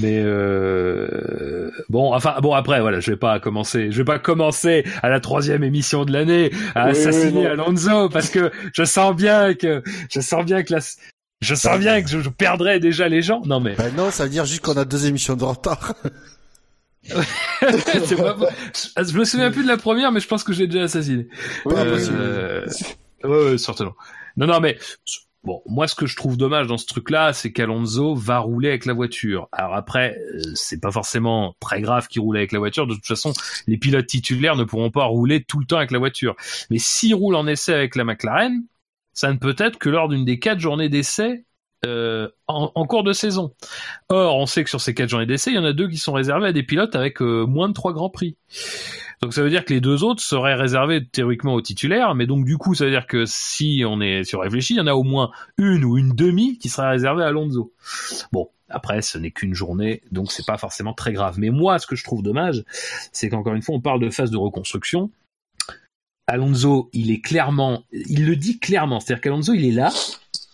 Mais 0.00 0.20
euh... 0.22 1.70
bon, 1.88 2.12
enfin 2.14 2.36
bon 2.40 2.52
après 2.54 2.80
voilà, 2.80 3.00
je 3.00 3.10
vais 3.10 3.16
pas 3.16 3.38
commencer, 3.40 3.90
je 3.90 3.98
vais 3.98 4.04
pas 4.04 4.18
commencer 4.18 4.84
à 5.02 5.08
la 5.08 5.20
troisième 5.20 5.62
émission 5.64 6.04
de 6.04 6.12
l'année 6.12 6.50
à 6.74 6.84
assassiner 6.84 7.46
Alonso 7.46 8.08
parce 8.08 8.30
que 8.30 8.50
je 8.72 8.84
sens 8.84 9.14
bien 9.14 9.54
que 9.54 9.82
je 10.10 10.20
sens 10.20 10.44
bien 10.44 10.62
que 10.62 10.74
la, 10.74 10.80
je 11.40 11.54
sens 11.54 11.78
bien 11.78 12.02
que 12.02 12.08
je, 12.08 12.20
je 12.20 12.28
perdrais 12.30 12.80
déjà 12.80 13.08
les 13.08 13.22
gens. 13.22 13.42
Non 13.44 13.60
mais. 13.60 13.74
Ben 13.74 13.94
non, 13.94 14.10
ça 14.10 14.24
veut 14.24 14.30
dire 14.30 14.44
juste 14.44 14.62
qu'on 14.62 14.76
a 14.76 14.84
deux 14.84 15.06
émissions 15.06 15.36
de 15.36 15.44
retard. 15.44 15.94
Je 17.60 19.18
me 19.18 19.24
souviens 19.24 19.50
plus 19.50 19.62
de 19.62 19.68
la 19.68 19.76
première, 19.76 20.10
mais 20.10 20.20
je 20.20 20.26
pense 20.26 20.42
que 20.42 20.54
j'ai 20.54 20.66
déjà 20.66 20.84
assassiné. 20.84 21.28
Oui, 21.66 21.74
euh... 21.76 22.66
ouais, 23.24 23.50
ouais, 23.50 23.58
certainement. 23.58 23.94
Non, 24.36 24.46
non, 24.46 24.60
mais 24.60 24.78
bon, 25.44 25.62
moi, 25.66 25.86
ce 25.86 25.94
que 25.94 26.06
je 26.06 26.16
trouve 26.16 26.36
dommage 26.36 26.66
dans 26.66 26.78
ce 26.78 26.86
truc-là, 26.86 27.32
c'est 27.32 27.52
qu'Alonso 27.52 28.14
va 28.14 28.38
rouler 28.38 28.68
avec 28.68 28.86
la 28.86 28.94
voiture. 28.94 29.48
Alors 29.52 29.74
après, 29.74 30.18
euh, 30.34 30.40
c'est 30.54 30.80
pas 30.80 30.90
forcément 30.90 31.54
très 31.60 31.80
grave 31.80 32.08
qu'il 32.08 32.22
roule 32.22 32.36
avec 32.36 32.52
la 32.52 32.58
voiture. 32.58 32.86
De 32.86 32.94
toute 32.94 33.06
façon, 33.06 33.32
les 33.66 33.76
pilotes 33.76 34.06
titulaires 34.06 34.56
ne 34.56 34.64
pourront 34.64 34.90
pas 34.90 35.04
rouler 35.04 35.44
tout 35.44 35.60
le 35.60 35.66
temps 35.66 35.76
avec 35.76 35.90
la 35.90 35.98
voiture. 35.98 36.34
Mais 36.70 36.78
s'il 36.78 37.14
roule 37.14 37.34
en 37.34 37.46
essai 37.46 37.74
avec 37.74 37.94
la 37.96 38.04
McLaren, 38.04 38.64
ça 39.12 39.32
ne 39.32 39.38
peut 39.38 39.54
être 39.58 39.78
que 39.78 39.88
lors 39.88 40.08
d'une 40.08 40.24
des 40.24 40.38
quatre 40.38 40.58
journées 40.58 40.88
d'essai 40.88 41.44
euh, 41.86 42.28
en, 42.46 42.86
cours 42.86 43.04
de 43.04 43.12
saison. 43.12 43.52
Or, 44.08 44.36
on 44.36 44.46
sait 44.46 44.64
que 44.64 44.70
sur 44.70 44.80
ces 44.80 44.94
quatre 44.94 45.10
journées 45.10 45.26
d'essai, 45.26 45.50
il 45.50 45.56
y 45.56 45.58
en 45.58 45.64
a 45.64 45.72
deux 45.72 45.88
qui 45.88 45.98
sont 45.98 46.12
réservés 46.12 46.48
à 46.48 46.52
des 46.52 46.62
pilotes 46.62 46.96
avec 46.96 47.20
euh, 47.20 47.44
moins 47.44 47.68
de 47.68 47.74
trois 47.74 47.92
grands 47.92 48.10
prix. 48.10 48.36
Donc 49.22 49.34
ça 49.34 49.42
veut 49.42 49.50
dire 49.50 49.64
que 49.64 49.72
les 49.72 49.80
deux 49.80 50.04
autres 50.04 50.22
seraient 50.22 50.54
réservés 50.54 51.06
théoriquement 51.06 51.54
aux 51.54 51.62
titulaires, 51.62 52.14
mais 52.14 52.26
donc 52.26 52.44
du 52.44 52.58
coup 52.58 52.74
ça 52.74 52.84
veut 52.84 52.90
dire 52.90 53.06
que 53.06 53.24
si 53.26 53.82
on 53.86 54.00
est 54.00 54.24
sur 54.24 54.40
réfléchi, 54.40 54.74
il 54.74 54.78
y 54.78 54.80
en 54.80 54.86
a 54.86 54.94
au 54.94 55.02
moins 55.02 55.30
une 55.58 55.84
ou 55.84 55.98
une 55.98 56.12
demi 56.12 56.58
qui 56.58 56.68
sera 56.68 56.90
réservée 56.90 57.22
à 57.22 57.28
Alonso. 57.28 57.72
Bon, 58.32 58.50
après, 58.68 59.02
ce 59.02 59.18
n'est 59.18 59.30
qu'une 59.30 59.54
journée, 59.54 60.02
donc 60.10 60.32
c'est 60.32 60.46
pas 60.46 60.58
forcément 60.58 60.94
très 60.94 61.12
grave. 61.12 61.38
Mais 61.38 61.50
moi, 61.50 61.78
ce 61.78 61.86
que 61.86 61.96
je 61.96 62.04
trouve 62.04 62.22
dommage, 62.22 62.64
c'est 63.12 63.28
qu'encore 63.28 63.54
une 63.54 63.62
fois, 63.62 63.74
on 63.74 63.80
parle 63.80 64.00
de 64.00 64.10
phase 64.10 64.30
de 64.30 64.36
reconstruction. 64.36 65.10
Alonso, 66.26 66.88
il 66.92 67.10
est 67.10 67.20
clairement, 67.20 67.84
il 67.92 68.26
le 68.26 68.36
dit 68.36 68.58
clairement, 68.58 68.98
c'est-à-dire 68.98 69.20
qu'Alonso, 69.20 69.52
il 69.52 69.66
est 69.66 69.72
là 69.72 69.92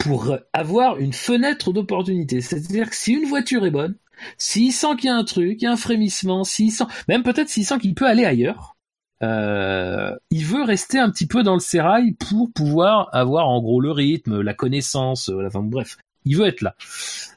pour 0.01 0.37
avoir 0.53 0.99
une 0.99 1.13
fenêtre 1.13 1.73
d'opportunité. 1.73 2.41
C'est-à-dire 2.41 2.91
que 2.91 2.97
si 2.97 3.13
une 3.13 3.29
voiture 3.29 3.65
est 3.65 3.71
bonne, 3.71 3.95
s'il 4.39 4.73
sent 4.73 4.97
qu'il 4.99 5.07
y 5.07 5.11
a 5.11 5.17
un 5.17 5.25
truc, 5.25 5.61
il 5.61 5.65
y 5.65 5.69
a 5.69 5.73
un 5.73 5.77
frémissement, 5.77 6.45
s'il 6.45 6.73
sent, 6.73 6.85
même 7.09 7.23
peut-être 7.23 7.49
s'il 7.49 7.65
sent 7.65 7.79
qu'il 7.79 7.95
peut 7.95 8.07
aller 8.07 8.25
ailleurs, 8.25 8.77
euh, 9.23 10.17
il 10.31 10.45
veut 10.45 10.63
rester 10.63 10.99
un 10.99 11.11
petit 11.11 11.27
peu 11.27 11.43
dans 11.43 11.55
le 11.55 11.61
sérail 11.61 12.13
pour 12.13 12.51
pouvoir 12.53 13.09
avoir 13.13 13.49
en 13.49 13.61
gros 13.61 13.81
le 13.81 13.93
rythme, 13.93 14.41
la 14.41 14.55
connaissance, 14.55 15.29
euh, 15.29 15.47
enfin 15.47 15.61
bref, 15.61 15.99
il 16.25 16.37
veut 16.37 16.47
être 16.47 16.63
là. 16.63 16.75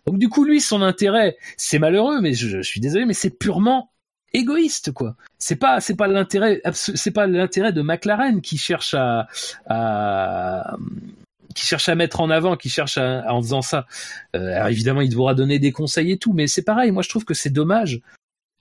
Donc 0.05 0.17
du 0.17 0.29
coup 0.29 0.45
lui 0.45 0.61
son 0.61 0.81
intérêt, 0.81 1.37
c'est 1.57 1.79
malheureux, 1.79 2.21
mais 2.21 2.33
je, 2.33 2.61
suis 2.61 2.79
désolé, 2.79 3.05
mais 3.05 3.13
c'est 3.13 3.37
purement 3.37 3.91
égoïste 4.31 4.93
quoi. 4.93 5.15
C'est 5.39 5.57
pas 5.57 5.81
c'est 5.81 5.95
pas 5.95 6.07
l'intérêt 6.07 6.61
c'est 6.73 7.11
pas 7.11 7.27
l'intérêt 7.27 7.73
de 7.73 7.81
McLaren 7.81 8.41
qui 8.41 8.57
cherche 8.57 8.93
à, 8.93 9.27
à 9.67 10.77
qui 11.53 11.65
cherche 11.65 11.89
à 11.89 11.95
mettre 11.95 12.21
en 12.21 12.29
avant, 12.29 12.57
qui 12.57 12.69
cherche 12.69 12.97
à, 12.97 13.31
en 13.33 13.41
faisant 13.41 13.61
ça. 13.61 13.85
Euh, 14.35 14.55
alors 14.55 14.67
évidemment, 14.69 15.01
il 15.01 15.09
devra 15.09 15.33
donner 15.33 15.59
des 15.59 15.71
conseils 15.71 16.11
et 16.11 16.17
tout, 16.17 16.33
mais 16.33 16.47
c'est 16.47 16.63
pareil. 16.63 16.91
Moi, 16.91 17.03
je 17.03 17.09
trouve 17.09 17.25
que 17.25 17.33
c'est 17.33 17.49
dommage. 17.49 18.01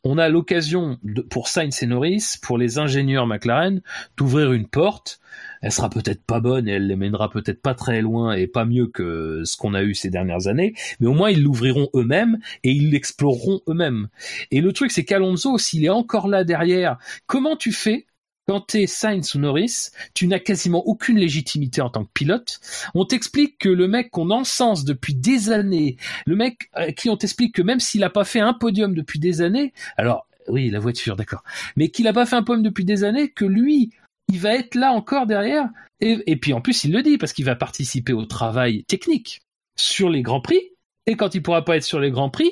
On 0.04 0.18
a 0.18 0.28
l'occasion 0.28 0.98
pour 1.30 1.46
Sainz 1.46 1.80
et 1.82 1.86
Norris, 1.86 2.34
pour 2.42 2.58
les 2.58 2.78
ingénieurs 2.78 3.28
McLaren, 3.28 3.82
d'ouvrir 4.16 4.52
une 4.52 4.66
porte. 4.66 5.20
Elle 5.60 5.70
sera 5.70 5.88
peut-être 5.90 6.24
pas 6.24 6.40
bonne 6.40 6.66
et 6.66 6.72
elle 6.72 6.88
les 6.88 6.96
mènera 6.96 7.30
peut-être 7.30 7.62
pas 7.62 7.74
très 7.74 8.02
loin 8.02 8.32
et 8.32 8.48
pas 8.48 8.64
mieux 8.64 8.88
que 8.88 9.42
ce 9.44 9.56
qu'on 9.56 9.74
a 9.74 9.82
eu 9.84 9.94
ces 9.94 10.10
dernières 10.10 10.48
années, 10.48 10.74
mais 10.98 11.06
au 11.06 11.12
moins 11.12 11.30
ils 11.30 11.40
l'ouvriront 11.40 11.88
eux-mêmes 11.94 12.38
et 12.64 12.72
ils 12.72 12.90
l'exploreront 12.90 13.60
eux-mêmes. 13.68 14.08
Et 14.50 14.60
le 14.60 14.72
truc, 14.72 14.90
c'est 14.90 15.04
qu'Alonso, 15.04 15.56
s'il 15.56 15.84
est 15.84 15.88
encore 15.88 16.26
là 16.26 16.42
derrière, 16.42 16.98
comment 17.28 17.54
tu 17.54 17.70
fais 17.70 18.06
quand 18.46 18.60
t'es 18.60 18.86
Sainz 18.86 19.34
ou 19.34 19.38
Norris, 19.38 19.90
tu 20.14 20.26
n'as 20.26 20.38
quasiment 20.38 20.86
aucune 20.86 21.18
légitimité 21.18 21.80
en 21.80 21.90
tant 21.90 22.04
que 22.04 22.10
pilote. 22.12 22.60
On 22.94 23.04
t'explique 23.04 23.58
que 23.58 23.68
le 23.68 23.88
mec 23.88 24.10
qu'on 24.10 24.30
encense 24.30 24.84
depuis 24.84 25.14
des 25.14 25.50
années, 25.50 25.96
le 26.26 26.36
mec 26.36 26.68
à 26.72 26.92
qui 26.92 27.08
on 27.08 27.16
t'explique 27.16 27.54
que 27.54 27.62
même 27.62 27.80
s'il 27.80 28.00
n'a 28.00 28.10
pas 28.10 28.24
fait 28.24 28.40
un 28.40 28.54
podium 28.54 28.94
depuis 28.94 29.18
des 29.18 29.42
années, 29.42 29.72
alors 29.96 30.26
oui, 30.48 30.70
la 30.70 30.80
voiture, 30.80 31.16
d'accord, 31.16 31.44
mais 31.76 31.88
qu'il 31.88 32.04
n'a 32.04 32.12
pas 32.12 32.26
fait 32.26 32.36
un 32.36 32.42
podium 32.42 32.64
depuis 32.64 32.84
des 32.84 33.04
années, 33.04 33.30
que 33.30 33.44
lui, 33.44 33.92
il 34.28 34.40
va 34.40 34.54
être 34.54 34.74
là 34.74 34.92
encore 34.92 35.26
derrière. 35.26 35.68
Et, 36.00 36.18
et 36.26 36.36
puis 36.36 36.52
en 36.52 36.60
plus, 36.60 36.84
il 36.84 36.92
le 36.92 37.02
dit 37.02 37.16
parce 37.16 37.32
qu'il 37.32 37.44
va 37.44 37.54
participer 37.54 38.12
au 38.12 38.24
travail 38.24 38.84
technique 38.84 39.42
sur 39.76 40.10
les 40.10 40.22
grands 40.22 40.40
prix. 40.40 40.60
Et 41.06 41.16
quand 41.16 41.34
il 41.34 41.42
pourra 41.42 41.64
pas 41.64 41.76
être 41.76 41.84
sur 41.84 42.00
les 42.00 42.10
grands 42.10 42.30
prix, 42.30 42.50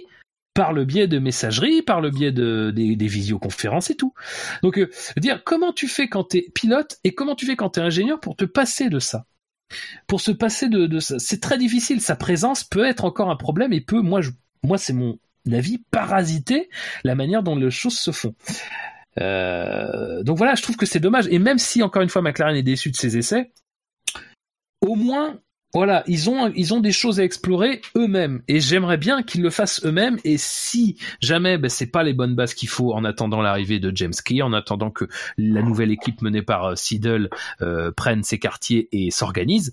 par 0.61 0.75
le 0.75 0.85
biais 0.85 1.07
de 1.07 1.19
messagerie, 1.19 1.81
par 1.81 2.03
le 2.03 2.11
biais 2.11 2.33
de, 2.33 2.71
des, 2.71 2.95
des 2.95 3.07
visioconférences 3.07 3.89
et 3.89 3.97
tout. 3.97 4.13
Donc, 4.63 4.79
euh, 4.79 4.91
dire 5.17 5.43
comment 5.43 5.73
tu 5.73 5.89
fais 5.89 6.07
quand 6.07 6.25
tu 6.25 6.37
es 6.37 6.51
pilote 6.55 6.99
et 7.03 7.15
comment 7.15 7.35
tu 7.35 7.47
fais 7.47 7.57
quand 7.57 7.71
tu 7.71 7.81
es 7.81 7.83
ingénieur 7.83 8.21
pour 8.21 8.37
te 8.37 8.45
passer 8.45 8.91
de 8.91 8.99
ça. 8.99 9.25
Pour 10.07 10.21
se 10.21 10.31
passer 10.31 10.69
de, 10.69 11.01
ça. 11.01 11.19
C'est 11.19 11.41
très 11.41 11.57
difficile. 11.57 12.03
Sa 12.03 12.15
présence 12.15 12.63
peut 12.63 12.85
être 12.85 13.07
encore 13.07 13.31
un 13.31 13.37
problème 13.37 13.73
et 13.73 13.81
peut, 13.81 14.03
moi, 14.03 14.21
moi 14.63 14.77
c'est 14.77 14.93
mon 14.93 15.19
avis, 15.51 15.79
parasiter 15.91 16.69
la 17.05 17.15
manière 17.15 17.43
dont 17.43 17.57
les 17.57 17.71
choses 17.71 17.99
se 17.99 18.11
font. 18.11 18.35
Euh, 19.19 20.23
donc 20.25 20.37
voilà, 20.37 20.57
je 20.57 20.63
trouve 20.63 20.77
que 20.77 20.85
c'est 20.85 21.01
dommage. 21.01 21.27
Et 21.31 21.39
même 21.39 21.57
si, 21.57 21.83
encore 21.83 22.03
une 22.03 22.11
fois, 22.11 22.21
McLaren 22.21 22.55
est 22.55 22.63
déçu 22.63 22.91
de 22.91 22.97
ses 22.97 23.17
essais, 23.17 23.51
au 24.83 24.95
moins 24.95 25.41
voilà, 25.73 26.03
ils 26.07 26.29
ont 26.29 26.53
ils 26.57 26.75
ont 26.75 26.81
des 26.81 26.93
choses 26.93 27.21
à 27.21 27.25
explorer 27.25 27.81
eux-mêmes. 27.97 28.43
Et 28.49 28.61
j'aimerais 28.61 28.97
bien 28.97 29.23
qu'ils 29.23 29.43
le 29.43 29.51
fassent 29.51 29.85
eux-mêmes. 29.85 30.19
Et 30.25 30.37
si 30.37 30.97
jamais 31.21 31.59
ben, 31.59 31.69
c'est 31.69 31.87
pas 31.87 32.03
les 32.03 32.13
bonnes 32.13 32.35
bases 32.35 32.55
qu'il 32.55 32.69
faut 32.69 32.93
en 32.93 33.05
attendant 33.05 33.41
l'arrivée 33.41 33.79
de 33.79 33.95
James 33.95 34.15
Key, 34.25 34.43
en 34.43 34.53
attendant 34.53 34.91
que 34.91 35.07
la 35.39 35.63
nouvelle 35.63 35.93
équipe 35.93 36.23
menée 36.23 36.43
par 36.43 36.65
euh, 36.65 36.75
Seidel 36.75 37.31
euh, 37.63 37.93
prenne 37.93 38.25
ses 38.25 38.39
quartiers 38.39 38.89
et 38.93 39.11
s'organise, 39.11 39.73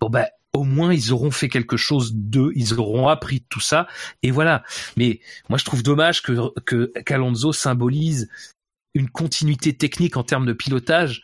bon 0.00 0.08
ben 0.08 0.26
au 0.54 0.64
moins 0.64 0.94
ils 0.94 1.12
auront 1.12 1.32
fait 1.32 1.48
quelque 1.48 1.76
chose 1.76 2.14
d'eux, 2.14 2.52
ils 2.54 2.74
auront 2.74 3.08
appris 3.08 3.44
tout 3.50 3.60
ça. 3.60 3.86
Et 4.22 4.30
voilà. 4.30 4.62
Mais 4.96 5.20
moi 5.50 5.58
je 5.58 5.64
trouve 5.64 5.82
dommage 5.82 6.22
que 6.22 6.58
que 6.64 6.90
qu'Alonso 7.04 7.52
symbolise 7.52 8.30
une 8.94 9.10
continuité 9.10 9.74
technique 9.74 10.16
en 10.16 10.22
termes 10.22 10.46
de 10.46 10.52
pilotage 10.52 11.22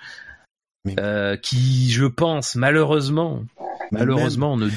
euh, 0.98 1.36
qui, 1.36 1.90
je 1.90 2.06
pense, 2.06 2.54
malheureusement, 2.54 3.44
malheureusement, 3.90 4.56
ne, 4.56 4.68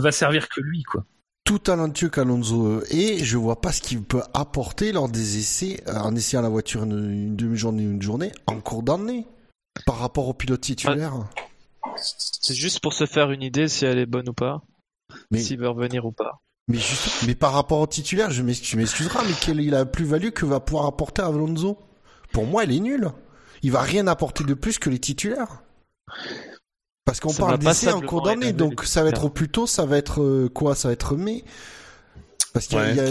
va, 0.00 0.12
servir 0.12 0.48
que 0.48 0.60
lui, 0.60 0.82
quoi. 0.82 1.04
Tout 1.44 1.58
talentueux 1.60 2.08
qu'Alonso 2.08 2.82
est, 2.90 3.24
je 3.24 3.36
vois 3.36 3.60
pas 3.60 3.70
ce 3.70 3.80
qu'il 3.80 4.02
peut 4.02 4.22
apporter 4.34 4.90
lors 4.92 5.08
des 5.08 5.38
essais, 5.38 5.80
euh, 5.86 5.94
en 5.94 6.14
essayant 6.16 6.42
la 6.42 6.48
voiture 6.48 6.82
une, 6.82 7.36
demi-journée, 7.36 7.84
une 7.84 8.02
journée, 8.02 8.32
en 8.46 8.60
cours 8.60 8.82
d'année, 8.82 9.26
par 9.84 9.98
rapport 9.98 10.26
au 10.28 10.34
pilote 10.34 10.60
titulaire. 10.60 11.14
C'est 11.96 12.54
juste 12.54 12.80
pour 12.80 12.92
se 12.92 13.06
faire 13.06 13.30
une 13.30 13.42
idée 13.42 13.68
si 13.68 13.84
elle 13.84 13.98
est 13.98 14.06
bonne 14.06 14.28
ou 14.28 14.34
pas, 14.34 14.62
s'il 15.32 15.60
veut 15.60 15.68
revenir 15.68 16.04
ou 16.04 16.12
pas. 16.12 16.42
Mais 16.68 16.80
mais 17.26 17.36
par 17.36 17.52
rapport 17.52 17.78
au 17.78 17.86
titulaire, 17.86 18.32
je 18.32 18.42
m'excuseras, 18.42 19.22
mais 19.24 19.34
quelle 19.40 19.60
est 19.60 19.70
la 19.70 19.86
plus-value 19.86 20.30
que 20.30 20.44
va 20.44 20.58
pouvoir 20.58 20.86
apporter 20.86 21.22
Alonso? 21.22 21.78
Pour 22.32 22.44
moi, 22.44 22.64
elle 22.64 22.72
est 22.72 22.80
nulle 22.80 23.12
il 23.62 23.72
va 23.72 23.82
rien 23.82 24.06
apporter 24.06 24.44
de 24.44 24.54
plus 24.54 24.78
que 24.78 24.90
les 24.90 24.98
titulaires. 24.98 25.62
Parce 27.06 27.20
qu'on 27.20 27.32
parle 27.32 27.58
d'essai 27.58 27.92
en 27.92 28.00
cours 28.00 28.22
d'année, 28.22 28.52
donc 28.52 28.84
ça 28.84 29.04
va 29.04 29.10
être 29.10 29.24
au 29.24 29.30
plus 29.30 29.48
tôt, 29.48 29.66
ça 29.66 29.86
va 29.86 29.96
être 29.96 30.20
euh, 30.20 30.50
quoi 30.52 30.74
Ça 30.74 30.88
va 30.88 30.92
être 30.92 31.16
mai 31.16 31.44
Parce 32.52 32.66
qu'il 32.66 32.78
y, 32.78 33.00
a 33.00 33.04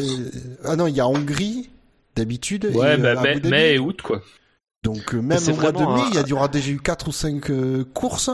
ah 0.65 0.75
non, 0.75 0.87
il 0.87 0.95
y 0.95 0.99
a 0.99 1.07
Hongrie 1.07 1.69
d'habitude. 2.15 2.69
Ouais, 2.75 2.97
bah, 2.97 3.15
mai, 3.45 3.75
et 3.75 3.79
août 3.79 4.01
quoi. 4.01 4.21
Donc 4.83 5.15
euh, 5.15 5.21
même 5.21 5.39
au 5.47 5.55
mois 5.55 5.71
de 5.71 5.79
mai, 5.79 6.01
il 6.13 6.27
y, 6.27 6.33
aura 6.33 6.49
déjà 6.49 6.69
eu 6.71 6.79
quatre 6.79 7.07
ou 7.07 7.13
cinq 7.13 7.49
euh, 7.49 7.85
courses. 7.93 8.29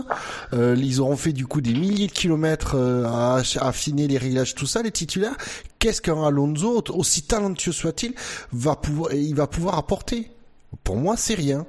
ils 0.51 0.99
auront 0.99 1.15
fait 1.15 1.31
du 1.31 1.45
coup 1.45 1.61
des 1.61 1.75
milliers 1.75 2.07
de 2.07 2.11
kilomètres 2.11 2.75
à 2.75 3.43
affiner 3.59 4.07
les 4.07 4.17
réglages, 4.17 4.55
tout 4.55 4.65
ça, 4.65 4.81
les 4.81 4.91
titulaires. 4.91 5.37
Qu'est-ce 5.77 6.01
qu'un 6.01 6.23
Alonso, 6.23 6.83
aussi 6.89 7.21
talentueux 7.21 7.71
soit-il, 7.71 8.15
va 8.51 8.75
pouvoir, 8.75 9.13
il 9.13 9.35
va 9.35 9.45
pouvoir 9.45 9.77
apporter? 9.77 10.31
Pour 10.83 10.97
moi, 10.97 11.17
c'est 11.17 11.35
rien. 11.35 11.67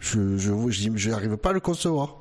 Je 0.00 0.36
je 0.36 1.08
n'arrive 1.08 1.36
pas 1.36 1.50
à 1.50 1.52
le 1.52 1.60
concevoir. 1.60 2.18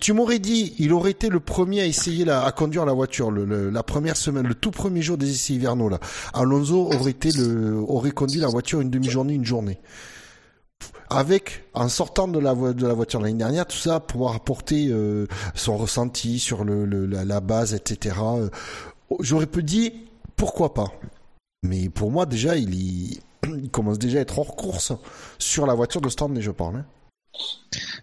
Tu 0.00 0.12
m'aurais 0.12 0.38
dit, 0.38 0.74
il 0.78 0.92
aurait 0.92 1.10
été 1.10 1.28
le 1.28 1.40
premier 1.40 1.80
à 1.80 1.86
essayer 1.86 2.28
à 2.30 2.50
conduire 2.52 2.86
la 2.86 2.92
voiture 2.92 3.30
la 3.32 3.82
première 3.82 4.16
semaine, 4.16 4.46
le 4.46 4.54
tout 4.54 4.70
premier 4.70 5.02
jour 5.02 5.18
des 5.18 5.30
essais 5.30 5.54
hivernaux 5.54 5.88
là. 5.88 5.98
Alonso 6.32 6.92
aurait 6.92 7.10
été 7.10 7.30
aurait 7.88 8.12
conduit 8.12 8.40
la 8.40 8.48
voiture 8.48 8.80
une 8.80 8.90
demi-journée, 8.90 9.34
une 9.34 9.44
journée. 9.44 9.78
Avec, 11.10 11.64
en 11.72 11.88
sortant 11.88 12.28
de 12.28 12.38
la, 12.38 12.52
voiture 12.52 13.20
l'année 13.20 13.38
dernière, 13.38 13.66
tout 13.66 13.76
ça, 13.76 13.98
pouvoir 13.98 14.34
apporter 14.34 14.88
euh, 14.90 15.26
son 15.54 15.76
ressenti 15.76 16.38
sur 16.38 16.64
la, 16.64 17.40
base, 17.40 17.74
etc. 17.74 18.16
Euh, 18.20 18.48
j'aurais 19.20 19.46
pu 19.46 19.62
dire 19.62 19.90
pourquoi 20.36 20.74
pas? 20.74 20.92
Mais 21.64 21.88
pour 21.88 22.10
moi 22.12 22.26
déjà, 22.26 22.56
il 22.56 23.18
commence 23.72 23.98
déjà 23.98 24.18
à 24.18 24.22
être 24.22 24.38
hors 24.38 24.54
course 24.54 24.92
sur 25.38 25.66
la 25.66 25.74
voiture 25.74 26.00
de 26.00 26.10
Stanley, 26.10 26.42
je 26.42 26.50
parle. 26.52 26.76
Hein. 26.76 26.84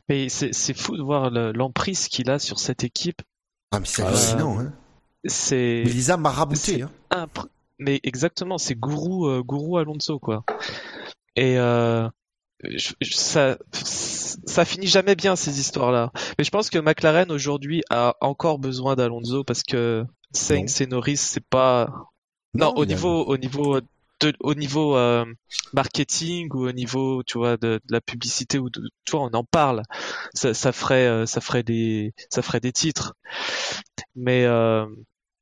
Mais 0.09 0.29
c'est 0.29 0.73
fou 0.73 0.97
de 0.97 1.01
voir 1.01 1.29
l'emprise 1.29 2.07
qu'il 2.07 2.29
a 2.29 2.39
sur 2.39 2.59
cette 2.59 2.83
équipe. 2.83 3.21
Ah, 3.71 3.79
mais 3.79 3.85
c'est 3.85 4.03
hallucinant, 4.03 4.59
hein. 4.59 4.73
C'est. 5.25 5.83
M'a 6.17 6.29
rabouté, 6.29 6.83
hein. 6.83 7.27
Mais 7.79 7.99
exactement, 8.03 8.57
c'est 8.57 8.75
gourou, 8.75 9.27
euh, 9.27 9.43
gourou 9.43 9.77
Alonso, 9.77 10.19
quoi. 10.19 10.45
Et 11.35 11.57
euh, 11.57 12.07
ça, 13.01 13.57
ça 13.73 14.63
finit 14.63 14.87
jamais 14.87 15.15
bien 15.15 15.35
ces 15.35 15.59
histoires-là. 15.59 16.11
Mais 16.37 16.43
je 16.43 16.51
pense 16.51 16.69
que 16.69 16.79
McLaren 16.79 17.31
aujourd'hui 17.31 17.83
a 17.89 18.15
encore 18.21 18.59
besoin 18.59 18.95
d'Alonso 18.95 19.43
parce 19.43 19.63
que 19.63 20.05
Sainz 20.31 20.79
et 20.81 20.87
Norris, 20.87 21.17
c'est 21.17 21.45
pas. 21.45 21.89
Non, 22.53 22.73
au 22.77 22.85
niveau, 22.85 23.25
au 23.25 23.37
niveau 23.37 23.79
au 24.39 24.53
niveau 24.53 24.97
euh, 24.97 25.26
marketing 25.73 26.49
ou 26.53 26.68
au 26.68 26.72
niveau 26.72 27.23
tu 27.23 27.38
vois 27.38 27.57
de, 27.57 27.80
la 27.89 28.02
publicité 28.02 28.60
ou 28.60 28.69
de, 28.69 28.81
tu 29.06 29.15
on 29.15 29.34
en 29.34 29.43
parle. 29.43 29.84
Ça, 30.34 30.53
ça 30.53 30.72
ferait 30.72 31.07
euh, 31.07 31.26
ça 31.26 31.41
ferait 31.41 31.64
des 31.64 32.14
ça 32.30 32.41
ferait 32.41 32.60
des 32.60 32.72
titres. 32.72 33.14
Mais 34.15 34.45
euh, 34.45 34.85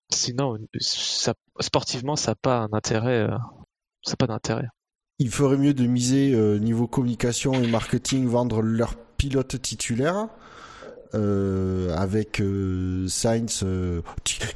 sinon 0.10 0.58
ça, 0.80 1.34
sportivement 1.60 2.16
ça 2.16 2.32
n'a 2.32 2.36
pas 2.36 2.60
un 2.60 2.70
intérêt 2.74 3.28
ça 4.04 4.16
pas 4.16 4.28
d'intérêt. 4.28 4.68
Il 5.20 5.30
ferait 5.30 5.58
mieux 5.58 5.74
de 5.74 5.86
miser 5.86 6.36
niveau 6.60 6.88
communication 6.88 7.54
et 7.54 7.68
marketing 7.68 8.28
vendre 8.28 8.62
leur 8.62 8.96
pilote 9.18 9.62
titulaire 9.62 10.28
euh, 11.16 11.96
avec 11.96 12.40
euh, 12.42 13.08
Sainz, 13.08 13.62
euh, 13.64 14.02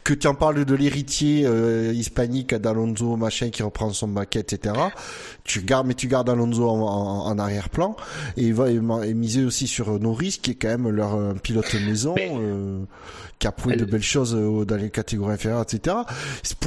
que 0.04 0.14
tu 0.14 0.28
en 0.28 0.36
parles 0.36 0.66
de 0.66 0.76
l'héritier 0.76 1.44
euh, 1.46 1.92
hispanique 1.94 2.54
d'Alonso, 2.56 3.16
machin, 3.16 3.50
qui 3.50 3.64
reprend 3.64 3.92
son 3.92 4.08
maquette, 4.08 4.54
etc. 4.54 4.76
Tu 5.44 5.62
gardes, 5.62 5.88
mais 5.88 5.94
tu 5.94 6.08
gardes 6.08 6.30
Alonso 6.30 6.68
en, 6.70 7.28
en, 7.28 7.40
arrière-plan 7.40 7.96
et, 8.38 8.52
va, 8.52 8.70
et, 8.72 9.14
miser 9.14 9.46
aussi 9.46 9.68
sur 9.68 10.00
Norris, 10.00 10.40
qui 10.42 10.52
est 10.52 10.56
quand 10.56 10.70
même 10.70 10.90
leur 10.90 11.36
pilote 11.36 11.74
maison. 11.86 12.16
qui 13.40 13.46
a 13.46 13.52
prouvé 13.52 13.76
de 13.76 13.86
belles 13.86 14.02
choses 14.02 14.34
dans 14.34 14.76
les 14.76 14.90
catégories 14.90 15.36
inférieures, 15.36 15.62
etc. 15.62 15.96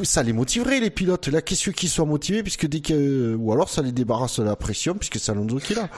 Ça 0.05 0.23
les 0.23 0.33
motiverait 0.33 0.81
les 0.81 0.91
pilotes. 0.91 1.29
La 1.29 1.43
question 1.43 1.73
qu'ils 1.73 1.89
soient 1.89 2.07
motivés, 2.07 2.43
puisque 2.43 2.67
dès 2.67 2.81
que 2.81 3.35
ou 3.35 3.53
alors 3.53 3.69
ça 3.69 3.83
les 3.83 3.93
débarrasse 3.93 4.39
de 4.39 4.45
la 4.45 4.57
pression, 4.57 4.95
puisque 4.95 5.19
c'est 5.19 5.33
Alonso 5.33 5.59
qui 5.59 5.73
est 5.73 5.77
là. 5.77 5.89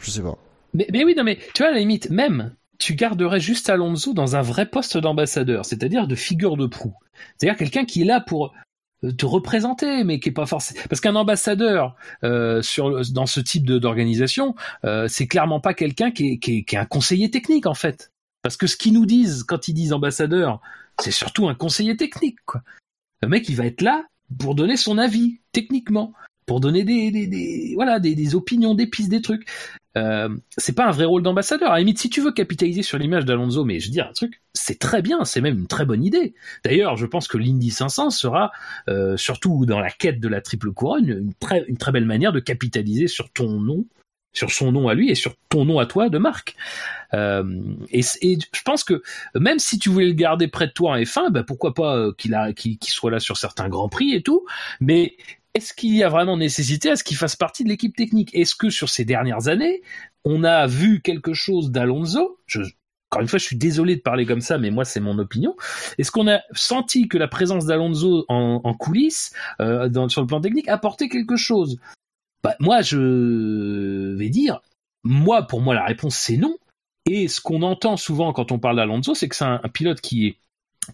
Je 0.00 0.10
sais 0.10 0.22
pas. 0.22 0.38
Mais, 0.74 0.86
mais 0.90 1.04
oui, 1.04 1.14
non, 1.14 1.22
mais 1.22 1.38
tu 1.54 1.62
vois, 1.62 1.68
à 1.68 1.72
la 1.72 1.78
limite, 1.78 2.08
même 2.08 2.54
tu 2.82 2.94
garderais 2.94 3.38
juste 3.38 3.70
Alonso 3.70 4.12
dans 4.12 4.34
un 4.34 4.42
vrai 4.42 4.66
poste 4.66 4.98
d'ambassadeur, 4.98 5.64
c'est-à-dire 5.64 6.08
de 6.08 6.16
figure 6.16 6.56
de 6.56 6.66
proue. 6.66 6.96
C'est-à-dire 7.36 7.56
quelqu'un 7.56 7.84
qui 7.84 8.02
est 8.02 8.04
là 8.04 8.20
pour 8.20 8.52
euh, 9.04 9.12
te 9.12 9.24
représenter, 9.24 10.02
mais 10.02 10.18
qui 10.18 10.30
est 10.30 10.32
pas 10.32 10.46
forcément 10.46 10.80
parce 10.88 11.00
qu'un 11.00 11.14
ambassadeur 11.14 11.94
euh, 12.24 12.60
dans 13.12 13.26
ce 13.26 13.40
type 13.40 13.64
d'organisation, 13.66 14.56
euh, 14.84 15.06
c'est 15.06 15.28
clairement 15.28 15.60
pas 15.60 15.74
quelqu'un 15.74 16.10
qui 16.10 16.40
est 16.44 16.76
un 16.76 16.84
conseiller 16.84 17.30
technique 17.30 17.66
en 17.66 17.74
fait. 17.74 18.10
Parce 18.42 18.56
que 18.56 18.66
ce 18.66 18.76
qu'ils 18.76 18.94
nous 18.94 19.06
disent 19.06 19.44
quand 19.44 19.68
ils 19.68 19.74
disent 19.74 19.92
ambassadeur, 19.92 20.60
c'est 21.00 21.12
surtout 21.12 21.48
un 21.48 21.54
conseiller 21.54 21.96
technique. 21.96 22.38
Quoi. 22.44 22.62
Le 23.22 23.28
mec, 23.28 23.48
il 23.48 23.54
va 23.54 23.66
être 23.66 23.82
là 23.82 24.04
pour 24.40 24.56
donner 24.56 24.76
son 24.76 24.98
avis 24.98 25.40
techniquement, 25.52 26.14
pour 26.52 26.60
donner 26.60 26.84
des, 26.84 27.72
voilà 27.76 27.98
des, 27.98 28.14
des 28.14 28.34
opinions, 28.34 28.74
des 28.74 28.86
pistes, 28.86 29.08
des 29.08 29.22
trucs. 29.22 29.46
Euh, 29.96 30.28
c'est 30.58 30.74
pas 30.74 30.86
un 30.86 30.90
vrai 30.90 31.06
rôle 31.06 31.22
d'ambassadeur. 31.22 31.70
À 31.70 31.76
la 31.76 31.78
limite, 31.78 31.98
si 31.98 32.10
tu 32.10 32.20
veux 32.20 32.30
capitaliser 32.30 32.82
sur 32.82 32.98
l'image 32.98 33.24
d'Alonso, 33.24 33.64
mais 33.64 33.80
je 33.80 33.86
veux 33.86 33.92
dire 33.92 34.06
un 34.06 34.12
truc, 34.12 34.42
c'est 34.52 34.78
très 34.78 35.00
bien, 35.00 35.24
c'est 35.24 35.40
même 35.40 35.60
une 35.60 35.66
très 35.66 35.86
bonne 35.86 36.04
idée. 36.04 36.34
D'ailleurs, 36.62 36.98
je 36.98 37.06
pense 37.06 37.26
que 37.26 37.38
l'Indy 37.38 37.70
500 37.70 38.10
sera, 38.10 38.52
euh, 38.90 39.16
surtout 39.16 39.64
dans 39.64 39.80
la 39.80 39.90
quête 39.90 40.20
de 40.20 40.28
la 40.28 40.42
triple 40.42 40.72
couronne, 40.72 41.08
une 41.08 41.32
très, 41.40 41.64
une 41.68 41.78
très 41.78 41.90
belle 41.90 42.04
manière 42.04 42.34
de 42.34 42.40
capitaliser 42.40 43.08
sur 43.08 43.30
ton 43.30 43.58
nom, 43.58 43.86
sur 44.34 44.50
son 44.50 44.72
nom 44.72 44.88
à 44.88 44.94
lui 44.94 45.10
et 45.10 45.14
sur 45.14 45.34
ton 45.48 45.64
nom 45.64 45.78
à 45.78 45.86
toi 45.86 46.10
de 46.10 46.18
marque. 46.18 46.54
Euh, 47.14 47.62
et, 47.90 48.02
je 48.02 48.62
pense 48.62 48.84
que 48.84 49.02
même 49.34 49.58
si 49.58 49.78
tu 49.78 49.88
voulais 49.88 50.06
le 50.06 50.12
garder 50.12 50.48
près 50.48 50.66
de 50.66 50.72
toi 50.72 50.90
en 50.90 50.96
F1, 50.96 51.30
bah 51.30 51.44
pourquoi 51.44 51.72
pas 51.72 52.12
qu'il 52.12 52.76
soit 52.82 53.10
là 53.10 53.20
sur 53.20 53.38
certains 53.38 53.70
grands 53.70 53.88
prix 53.88 54.12
et 54.12 54.22
tout. 54.22 54.44
Mais 54.80 55.16
est-ce 55.54 55.74
qu'il 55.74 55.94
y 55.94 56.02
a 56.02 56.08
vraiment 56.08 56.36
nécessité 56.36 56.90
à 56.90 56.96
ce 56.96 57.04
qu'il 57.04 57.16
fasse 57.16 57.36
partie 57.36 57.64
de 57.64 57.68
l'équipe 57.68 57.94
technique? 57.94 58.34
Est-ce 58.34 58.54
que 58.54 58.70
sur 58.70 58.88
ces 58.88 59.04
dernières 59.04 59.48
années, 59.48 59.82
on 60.24 60.44
a 60.44 60.66
vu 60.66 61.00
quelque 61.02 61.34
chose 61.34 61.70
d'Alonso? 61.70 62.38
Encore 63.10 63.20
une 63.20 63.28
fois, 63.28 63.38
je 63.38 63.44
suis 63.44 63.56
désolé 63.56 63.96
de 63.96 64.00
parler 64.00 64.24
comme 64.24 64.40
ça, 64.40 64.56
mais 64.56 64.70
moi, 64.70 64.86
c'est 64.86 65.00
mon 65.00 65.18
opinion. 65.18 65.54
Est-ce 65.98 66.10
qu'on 66.10 66.28
a 66.28 66.40
senti 66.52 67.08
que 67.08 67.18
la 67.18 67.28
présence 67.28 67.66
d'Alonso 67.66 68.24
en, 68.28 68.74
coulisses, 68.74 69.34
euh, 69.60 70.08
sur 70.08 70.22
le 70.22 70.26
plan 70.26 70.40
technique, 70.40 70.68
apportait 70.68 71.08
quelque 71.08 71.36
chose? 71.36 71.76
Bah, 72.42 72.56
Moi, 72.58 72.80
je 72.80 74.16
vais 74.16 74.30
dire, 74.30 74.60
moi, 75.04 75.46
pour 75.46 75.60
moi, 75.60 75.74
la 75.74 75.84
réponse, 75.84 76.16
c'est 76.16 76.38
non. 76.38 76.56
Et 77.04 77.28
ce 77.28 77.40
qu'on 77.40 77.62
entend 77.62 77.96
souvent 77.96 78.32
quand 78.32 78.52
on 78.52 78.58
parle 78.58 78.76
d'Alonso, 78.76 79.14
c'est 79.14 79.28
que 79.28 79.36
c'est 79.36 79.44
un, 79.44 79.58
pilote 79.72 80.00
qui 80.00 80.28
est 80.28 80.36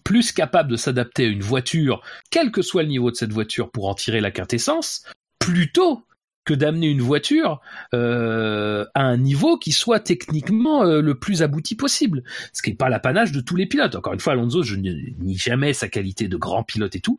plus 0.03 0.31
capable 0.31 0.71
de 0.71 0.75
s'adapter 0.75 1.25
à 1.25 1.29
une 1.29 1.41
voiture, 1.41 2.01
quel 2.31 2.51
que 2.51 2.61
soit 2.61 2.83
le 2.83 2.89
niveau 2.89 3.11
de 3.11 3.15
cette 3.15 3.33
voiture, 3.33 3.71
pour 3.71 3.87
en 3.87 3.95
tirer 3.95 4.21
la 4.21 4.31
quintessence, 4.31 5.03
plutôt 5.39 6.03
que 6.45 6.53
d'amener 6.55 6.87
une 6.87 7.01
voiture 7.01 7.61
euh, 7.93 8.83
à 8.95 9.03
un 9.03 9.17
niveau 9.17 9.57
qui 9.57 9.71
soit 9.71 9.99
techniquement 9.99 10.83
euh, 10.83 10.99
le 10.99 11.13
plus 11.13 11.43
abouti 11.43 11.75
possible. 11.75 12.23
Ce 12.53 12.63
qui 12.63 12.71
n'est 12.71 12.75
pas 12.75 12.89
l'apanage 12.89 13.31
de 13.31 13.39
tous 13.39 13.55
les 13.55 13.67
pilotes. 13.67 13.93
Encore 13.95 14.13
une 14.13 14.19
fois, 14.19 14.33
Alonso, 14.33 14.63
je 14.63 14.75
ne 14.75 14.91
nie 15.19 15.37
jamais 15.37 15.73
sa 15.73 15.87
qualité 15.87 16.27
de 16.27 16.37
grand 16.37 16.63
pilote 16.63 16.95
et 16.95 17.01
tout. 17.01 17.17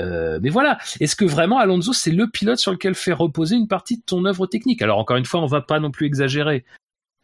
Euh, 0.00 0.40
mais 0.42 0.50
voilà, 0.50 0.78
est-ce 0.98 1.14
que 1.14 1.24
vraiment 1.24 1.58
Alonso, 1.58 1.92
c'est 1.92 2.10
le 2.10 2.28
pilote 2.28 2.58
sur 2.58 2.72
lequel 2.72 2.96
faire 2.96 3.18
reposer 3.18 3.54
une 3.54 3.68
partie 3.68 3.98
de 3.98 4.02
ton 4.04 4.24
œuvre 4.24 4.46
technique? 4.48 4.82
Alors 4.82 4.98
encore 4.98 5.16
une 5.16 5.26
fois, 5.26 5.40
on 5.40 5.46
va 5.46 5.60
pas 5.60 5.78
non 5.78 5.92
plus 5.92 6.06
exagérer. 6.06 6.64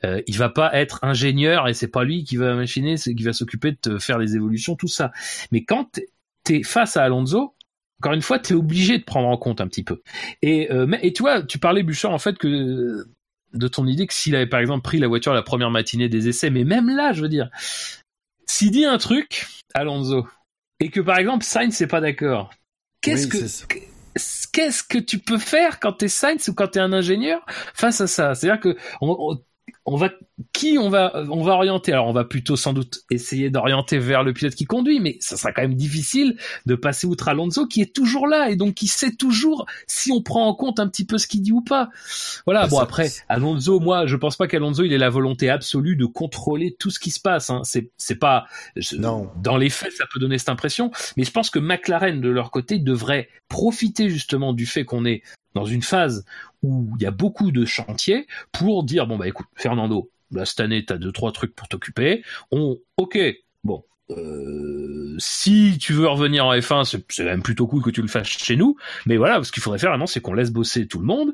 Euh, 0.04 0.22
il 0.26 0.36
va 0.36 0.48
pas 0.48 0.72
être 0.74 1.00
ingénieur 1.02 1.66
et 1.68 1.74
c'est 1.74 1.88
pas 1.88 2.04
lui 2.04 2.24
qui 2.24 2.36
va 2.36 2.54
machiner, 2.54 2.96
c'est 2.96 3.14
qui 3.14 3.24
va 3.24 3.32
s'occuper 3.32 3.72
de 3.72 3.76
te 3.76 3.98
faire 3.98 4.18
les 4.18 4.36
évolutions, 4.36 4.76
tout 4.76 4.88
ça. 4.88 5.10
Mais 5.50 5.64
quand 5.64 5.98
t'es 6.44 6.62
face 6.62 6.96
à 6.96 7.02
Alonso, 7.02 7.54
encore 8.00 8.12
une 8.12 8.22
fois, 8.22 8.38
t'es 8.38 8.54
obligé 8.54 8.98
de 8.98 9.04
prendre 9.04 9.28
en 9.28 9.36
compte 9.36 9.60
un 9.60 9.66
petit 9.66 9.82
peu. 9.82 10.02
Et, 10.42 10.70
euh, 10.70 10.96
et 11.02 11.12
tu 11.12 11.22
vois, 11.22 11.42
tu 11.42 11.58
parlais 11.58 11.82
Bouchard 11.82 12.12
en 12.12 12.18
fait 12.18 12.38
que 12.38 13.08
de 13.54 13.68
ton 13.68 13.86
idée 13.86 14.06
que 14.06 14.14
s'il 14.14 14.36
avait 14.36 14.46
par 14.46 14.60
exemple 14.60 14.82
pris 14.82 14.98
la 14.98 15.08
voiture 15.08 15.32
la 15.32 15.42
première 15.42 15.70
matinée 15.70 16.08
des 16.08 16.28
essais, 16.28 16.50
mais 16.50 16.64
même 16.64 16.88
là, 16.88 17.12
je 17.12 17.22
veux 17.22 17.28
dire, 17.28 17.50
s'il 18.46 18.70
dit 18.70 18.84
un 18.84 18.98
truc, 18.98 19.46
Alonso, 19.74 20.28
et 20.80 20.90
que 20.90 21.00
par 21.00 21.18
exemple 21.18 21.44
Sainz 21.44 21.80
n'est 21.80 21.86
pas 21.86 22.00
d'accord, 22.00 22.50
qu'est-ce 23.00 23.26
que 23.26 23.76
qu'est-ce 24.52 24.82
que 24.82 24.98
tu 24.98 25.18
peux 25.18 25.38
faire 25.38 25.80
quand 25.80 25.92
t'es 25.92 26.08
Sainz 26.08 26.48
ou 26.48 26.54
quand 26.54 26.68
t'es 26.68 26.80
un 26.80 26.92
ingénieur 26.92 27.44
face 27.74 28.00
à 28.00 28.06
ça? 28.06 28.34
C'est-à-dire 28.34 28.60
que 28.60 28.76
on, 29.00 29.16
on 29.18 29.42
va 29.96 30.10
qui 30.52 30.78
on 30.78 30.88
va 30.88 31.24
on 31.30 31.42
va 31.42 31.52
orienter? 31.52 31.92
Alors 31.92 32.08
on 32.08 32.12
va 32.12 32.24
plutôt 32.24 32.56
sans 32.56 32.72
doute 32.72 33.00
essayer 33.10 33.50
d'orienter 33.50 33.98
vers 33.98 34.22
le 34.22 34.32
pilote 34.32 34.54
qui 34.54 34.64
conduit 34.64 35.00
mais 35.00 35.16
ça 35.20 35.36
sera 35.36 35.52
quand 35.52 35.62
même 35.62 35.74
difficile 35.74 36.36
de 36.66 36.74
passer 36.74 37.06
outre 37.06 37.28
Alonso 37.28 37.66
qui 37.66 37.80
est 37.80 37.94
toujours 37.94 38.26
là 38.26 38.50
et 38.50 38.56
donc 38.56 38.74
qui 38.74 38.86
sait 38.86 39.14
toujours 39.14 39.66
si 39.86 40.12
on 40.12 40.22
prend 40.22 40.46
en 40.46 40.54
compte 40.54 40.80
un 40.80 40.88
petit 40.88 41.04
peu 41.04 41.18
ce 41.18 41.26
qu'il 41.26 41.42
dit 41.42 41.52
ou 41.52 41.62
pas. 41.62 41.88
Voilà 42.44 42.66
bon 42.66 42.78
après 42.78 43.10
Alonso 43.28 43.80
moi 43.80 44.06
je 44.06 44.16
pense 44.16 44.36
pas 44.36 44.46
qu'Alonso 44.46 44.84
il 44.84 44.92
ait 44.92 44.98
la 44.98 45.10
volonté 45.10 45.50
absolue 45.50 45.96
de 45.96 46.06
contrôler 46.06 46.76
tout 46.78 46.90
ce 46.90 46.98
qui 46.98 47.10
se 47.10 47.20
passe 47.20 47.50
hein. 47.50 47.62
c'est 47.64 47.90
c'est 47.96 48.18
pas 48.18 48.46
non. 48.98 49.30
dans 49.42 49.56
les 49.56 49.70
faits 49.70 49.92
ça 49.92 50.04
peut 50.12 50.20
donner 50.20 50.38
cette 50.38 50.48
impression 50.48 50.90
mais 51.16 51.24
je 51.24 51.30
pense 51.30 51.50
que 51.50 51.58
McLaren 51.58 52.20
de 52.20 52.28
leur 52.28 52.50
côté 52.50 52.78
devrait 52.78 53.28
profiter 53.48 54.10
justement 54.10 54.52
du 54.52 54.66
fait 54.66 54.84
qu'on 54.84 55.04
est 55.04 55.22
dans 55.58 55.66
une 55.66 55.82
phase 55.82 56.24
où 56.62 56.88
il 56.98 57.02
y 57.02 57.06
a 57.06 57.10
beaucoup 57.10 57.50
de 57.50 57.64
chantiers 57.64 58.26
pour 58.52 58.84
dire 58.84 59.06
bon 59.06 59.16
bah 59.16 59.26
écoute 59.26 59.46
Fernando 59.56 60.10
là 60.30 60.44
cette 60.44 60.60
année 60.60 60.84
t'as 60.84 60.98
deux 60.98 61.12
trois 61.12 61.32
trucs 61.32 61.54
pour 61.54 61.68
t'occuper. 61.68 62.22
On 62.52 62.78
ok 62.96 63.18
bon 63.64 63.84
euh, 64.10 65.16
si 65.18 65.76
tu 65.78 65.92
veux 65.92 66.08
revenir 66.08 66.46
en 66.46 66.54
F1 66.54 66.84
c'est 67.08 67.24
même 67.24 67.42
plutôt 67.42 67.66
cool 67.66 67.82
que 67.82 67.90
tu 67.90 68.02
le 68.02 68.08
fasses 68.08 68.28
chez 68.28 68.56
nous. 68.56 68.76
Mais 69.06 69.16
voilà 69.16 69.42
ce 69.42 69.50
qu'il 69.50 69.62
faudrait 69.62 69.78
faire 69.78 69.90
vraiment 69.90 70.06
c'est 70.06 70.20
qu'on 70.20 70.34
laisse 70.34 70.50
bosser 70.50 70.86
tout 70.86 71.00
le 71.00 71.06
monde. 71.06 71.32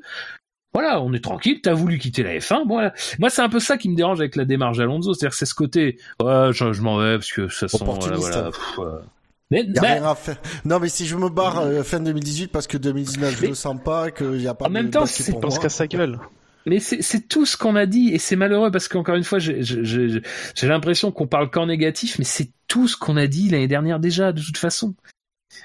Voilà, 0.72 1.00
on 1.00 1.12
est 1.12 1.22
tranquille, 1.22 1.60
t'as 1.62 1.72
voulu 1.72 1.98
quitter 2.00 2.24
la 2.24 2.36
F1, 2.36 2.66
bon, 2.66 2.74
voilà. 2.74 2.92
Moi, 3.20 3.30
c'est 3.30 3.42
un 3.42 3.48
peu 3.48 3.60
ça 3.60 3.78
qui 3.78 3.88
me 3.88 3.94
dérange 3.94 4.18
avec 4.18 4.34
la 4.34 4.44
démarche 4.44 4.78
d'Alonso, 4.78 5.14
c'est-à-dire 5.14 5.32
c'est 5.32 5.46
ce 5.46 5.54
côté, 5.54 6.00
ouais, 6.20 6.50
je, 6.52 6.82
m'en 6.82 6.98
vais 6.98 7.14
parce 7.14 7.30
que 7.30 7.46
ça 7.46 7.68
sent, 7.68 7.78
voilà, 7.80 8.50
voilà 8.74 9.02
mais, 9.50 9.64
y 9.64 9.78
a 9.78 9.82
rien 9.82 10.04
à 10.04 10.14
faire. 10.14 10.40
Non, 10.64 10.80
mais 10.80 10.88
si 10.88 11.06
je 11.06 11.16
me 11.16 11.28
barre 11.28 11.60
euh, 11.60 11.82
fin 11.82 12.00
2018 12.00 12.48
parce 12.48 12.66
que 12.66 12.78
2019 12.78 13.40
je 13.40 13.46
le 13.46 13.54
sens 13.54 13.76
pas, 13.82 14.10
qu'il 14.10 14.40
y 14.40 14.48
a 14.48 14.54
pas. 14.54 14.66
En 14.66 14.70
même 14.70 14.90
temps, 14.90 15.06
c'est 15.06 15.38
pense 15.38 15.58
qu'à 15.58 15.68
sa 15.68 15.86
gueule. 15.86 16.18
Mais 16.66 16.80
c'est 16.80 17.28
tout 17.28 17.44
ce 17.44 17.58
qu'on 17.58 17.76
a 17.76 17.84
dit 17.84 18.10
et 18.14 18.18
c'est 18.18 18.36
malheureux 18.36 18.70
parce 18.70 18.88
qu'encore 18.88 19.16
une 19.16 19.24
fois, 19.24 19.38
j'ai 19.38 20.22
l'impression 20.62 21.12
qu'on 21.12 21.26
parle 21.26 21.50
qu'en 21.50 21.66
négatif, 21.66 22.18
mais 22.18 22.24
c'est 22.24 22.50
tout 22.68 22.88
ce 22.88 22.96
qu'on 22.96 23.18
a 23.18 23.26
dit 23.26 23.50
l'année 23.50 23.68
dernière 23.68 24.00
déjà 24.00 24.32
de 24.32 24.40
toute 24.40 24.56
façon. 24.56 24.94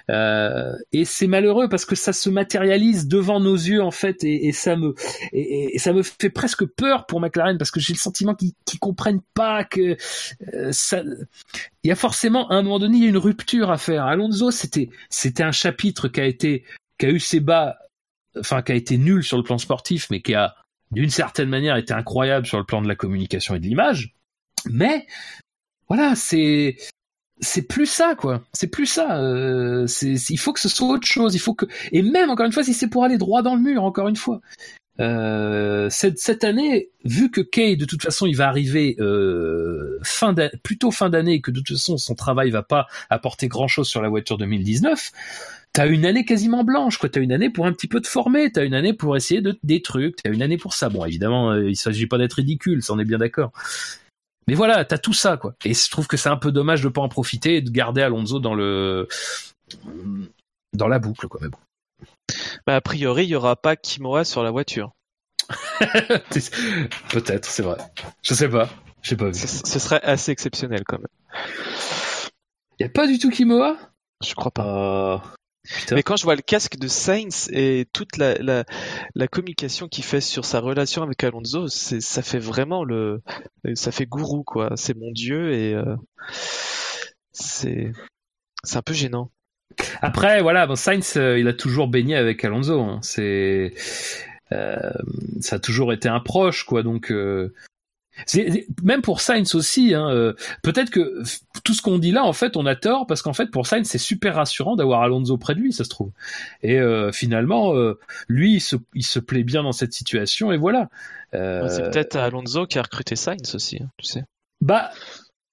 Euh, 0.09 0.75
et 0.91 1.05
c'est 1.05 1.27
malheureux 1.27 1.69
parce 1.69 1.85
que 1.85 1.95
ça 1.95 2.13
se 2.13 2.29
matérialise 2.29 3.07
devant 3.07 3.39
nos 3.39 3.55
yeux 3.55 3.81
en 3.81 3.91
fait 3.91 4.23
et, 4.23 4.51
ça 4.51 4.75
me 4.75 4.93
fait 6.03 6.29
presque 6.29 6.65
peur 6.65 7.05
pour 7.05 7.19
McLaren 7.19 7.57
parce 7.57 7.71
que 7.71 7.79
j'ai 7.79 7.93
le 7.93 7.99
sentiment 7.99 8.33
qu'ils 8.35 8.53
qu'ils 8.65 8.79
comprennent 8.79 9.21
pas 9.33 9.63
que 9.63 9.97
euh, 10.53 10.71
ça 10.71 11.03
il 11.83 11.87
y 11.87 11.91
a 11.91 11.95
forcément 11.95 12.49
à 12.49 12.55
un 12.55 12.63
moment 12.63 12.79
donné 12.79 13.05
une 13.05 13.17
rupture 13.17 13.71
à 13.71 13.77
faire. 13.77 14.05
Alonso 14.05 14.51
c'était 14.51 15.43
un 15.43 15.51
chapitre 15.51 16.07
qui 16.07 16.21
a 16.21 17.09
eu 17.09 17.19
ses 17.19 17.39
bas 17.39 17.77
enfin 18.37 18.61
qui 18.61 18.71
a 18.71 18.75
été 18.75 18.97
nul 18.97 19.23
sur 19.23 19.37
le 19.37 19.43
plan 19.43 19.57
sportif 19.57 20.09
mais 20.09 20.21
qui 20.21 20.33
a 20.33 20.55
d'une 20.91 21.09
certaine 21.09 21.49
manière 21.49 21.77
été 21.77 21.93
incroyable 21.93 22.47
sur 22.47 22.57
le 22.57 22.65
plan 22.65 22.81
de 22.81 22.87
la 22.87 22.95
communication 22.95 23.55
et 23.55 23.59
de 23.59 23.65
l'image. 23.65 24.15
Mais 24.65 25.05
voilà 25.87 26.15
c'est 26.15 26.77
c'est 27.39 27.61
plus 27.61 27.85
ça 27.85 28.15
quoi 28.15 28.43
c'est 28.53 28.67
plus 28.67 28.85
ça 28.85 29.19
euh, 29.21 29.87
il 30.03 30.39
faut 30.39 30.53
que 30.53 30.59
ce 30.59 30.69
soit 30.69 30.87
autre 30.87 31.07
chose 31.07 31.35
il 31.35 31.39
faut 31.39 31.53
que 31.53 31.65
et 31.91 32.01
même 32.01 32.29
encore 32.29 32.45
une 32.45 32.51
fois 32.51 32.63
si 32.63 32.73
c'est 32.73 32.87
pour 32.87 33.03
aller 33.03 33.17
droit 33.17 33.41
dans 33.41 33.55
le 33.55 33.61
mur 33.61 33.83
encore 33.83 34.07
une 34.07 34.15
fois 34.15 34.41
euh, 34.99 35.87
cette, 35.89 36.43
année 36.43 36.89
vu 37.05 37.31
que 37.31 37.39
Kay 37.39 37.77
de 37.77 37.85
toute 37.85 38.03
façon 38.03 38.25
il 38.25 38.35
va 38.35 38.49
arriver 38.49 38.97
euh, 38.99 39.97
plutôt 40.61 40.91
fin 40.91 41.09
d'année 41.09 41.39
que 41.39 41.51
de 41.51 41.61
toute 41.61 41.77
façon 41.77 41.97
son 41.97 42.15
travail 42.15 42.49
va 42.49 42.63
pas 42.63 42.87
apporter 43.09 43.47
grand 43.47 43.69
chose 43.69 43.87
sur 43.87 44.01
la 44.01 44.09
voiture 44.09 44.37
2019 44.37 45.11
T'as 45.71 45.87
une 45.87 46.03
année 46.07 46.25
quasiment 46.25 46.63
blanche, 46.63 46.97
quoi. 46.97 47.09
T'as 47.09 47.21
une 47.21 47.31
année 47.31 47.51
pour 47.51 47.67
un 47.67 47.71
petit 47.71 47.87
peu 47.87 48.01
te 48.01 48.07
former, 48.07 48.51
t'as 48.51 48.65
une 48.65 48.73
année 48.73 48.91
pour 48.91 49.15
essayer 49.15 49.39
de 49.39 49.55
des 49.61 49.83
trucs, 49.83 50.15
t'as 50.15 50.31
une 50.31 50.41
année 50.41 50.57
pour 50.57 50.73
ça. 50.73 50.89
Bon, 50.89 51.05
évidemment, 51.05 51.53
il 51.53 51.75
s'agit 51.75 52.07
pas 52.07 52.17
d'être 52.17 52.33
ridicule, 52.33 52.81
ça 52.81 52.93
on 52.93 52.97
est 52.97 53.05
bien 53.05 53.19
d'accord. 53.19 53.51
Mais 54.49 54.55
voilà, 54.55 54.83
t'as 54.83 54.97
tout 54.97 55.13
ça, 55.13 55.37
quoi. 55.37 55.53
Et 55.63 55.75
je 55.75 55.91
trouve 55.91 56.07
que 56.07 56.17
c'est 56.17 56.27
un 56.27 56.35
peu 56.35 56.51
dommage 56.51 56.81
de 56.81 56.89
pas 56.89 57.01
en 57.01 57.07
profiter 57.07 57.57
et 57.57 57.61
de 57.61 57.69
garder 57.69 58.01
Alonso 58.01 58.39
dans 58.39 58.55
le 58.55 59.07
dans 60.73 60.87
la 60.87 60.97
boucle, 60.97 61.27
quoi. 61.27 61.39
Mais 61.43 61.49
bon. 61.49 61.59
Bah, 62.65 62.75
a 62.75 62.81
priori, 62.81 63.25
il 63.25 63.29
y 63.29 63.35
aura 63.35 63.55
pas 63.55 63.75
Kimura 63.75 64.25
sur 64.25 64.41
la 64.41 64.49
voiture. 64.49 64.93
Peut-être, 67.09 67.45
c'est 67.45 67.61
vrai. 67.61 67.77
Je 68.23 68.33
sais 68.33 68.49
pas. 68.49 68.67
Je 69.03 69.09
sais 69.09 69.17
pas. 69.17 69.31
Ce, 69.33 69.77
serait 69.77 70.01
assez 70.01 70.31
exceptionnel 70.31 70.81
quand 70.83 70.97
même. 70.97 71.43
Y 72.79 72.85
a 72.85 72.89
pas 72.89 73.05
du 73.05 73.19
tout 73.19 73.29
Kimoa? 73.29 73.77
Je 74.25 74.33
crois 74.33 74.49
pas. 74.49 75.35
Mais 75.91 76.03
quand 76.03 76.15
je 76.15 76.23
vois 76.23 76.35
le 76.35 76.41
casque 76.41 76.77
de 76.77 76.87
Sainz 76.87 77.49
et 77.51 77.87
toute 77.93 78.17
la, 78.17 78.35
la, 78.35 78.63
la 79.15 79.27
communication 79.27 79.87
qu'il 79.87 80.03
fait 80.03 80.21
sur 80.21 80.45
sa 80.45 80.59
relation 80.59 81.03
avec 81.03 81.23
Alonso, 81.23 81.67
c'est, 81.67 82.01
ça 82.01 82.21
fait 82.21 82.39
vraiment 82.39 82.83
le, 82.83 83.21
ça 83.75 83.91
fait 83.91 84.05
gourou 84.05 84.43
quoi. 84.43 84.71
C'est 84.75 84.97
mon 84.97 85.11
dieu 85.11 85.53
et 85.53 85.73
euh, 85.73 85.95
c'est, 87.31 87.91
c'est 88.63 88.77
un 88.77 88.81
peu 88.81 88.93
gênant. 88.93 89.31
Après, 90.01 90.41
voilà, 90.41 90.65
bon, 90.67 90.75
Sainz, 90.75 91.15
euh, 91.17 91.39
il 91.39 91.47
a 91.47 91.53
toujours 91.53 91.87
baigné 91.87 92.15
avec 92.15 92.43
Alonso. 92.43 92.81
Hein. 92.81 92.99
C'est, 93.01 93.73
euh, 94.51 94.91
ça 95.41 95.57
a 95.57 95.59
toujours 95.59 95.93
été 95.93 96.09
un 96.09 96.19
proche, 96.19 96.63
quoi. 96.63 96.83
Donc, 96.83 97.11
euh, 97.11 97.53
même 98.83 99.01
pour 99.01 99.21
Sainz 99.21 99.55
aussi, 99.55 99.93
hein, 99.93 100.09
euh, 100.09 100.33
peut-être 100.61 100.89
que 100.89 101.23
tout 101.63 101.73
ce 101.73 101.81
qu'on 101.81 101.97
dit 101.97 102.11
là, 102.11 102.23
en 102.23 102.33
fait, 102.33 102.57
on 102.57 102.65
a 102.65 102.75
tort 102.75 103.07
parce 103.07 103.21
qu'en 103.21 103.33
fait, 103.33 103.47
pour 103.47 103.67
Sainz, 103.67 103.87
c'est 103.87 103.97
super 103.97 104.35
rassurant 104.35 104.75
d'avoir 104.75 105.01
Alonso 105.01 105.37
près 105.37 105.55
de 105.55 105.59
lui, 105.59 105.73
ça 105.73 105.83
se 105.83 105.89
trouve. 105.89 106.11
Et 106.63 106.79
euh, 106.79 107.11
finalement, 107.11 107.75
euh, 107.75 107.99
lui, 108.27 108.55
il 108.55 108.61
se, 108.61 108.75
il 108.93 109.05
se, 109.05 109.19
plaît 109.19 109.43
bien 109.43 109.63
dans 109.63 109.71
cette 109.71 109.93
situation 109.93 110.51
et 110.51 110.57
voilà. 110.57 110.89
c'est 111.33 111.91
peut-être 111.91 112.15
Alonso 112.15 112.65
qui 112.65 112.79
a 112.79 112.81
recruté 112.81 113.15
Sainz 113.15 113.55
aussi, 113.55 113.77
hein, 113.81 113.89
tu 113.97 114.05
sais. 114.05 114.23
Bah, 114.61 114.91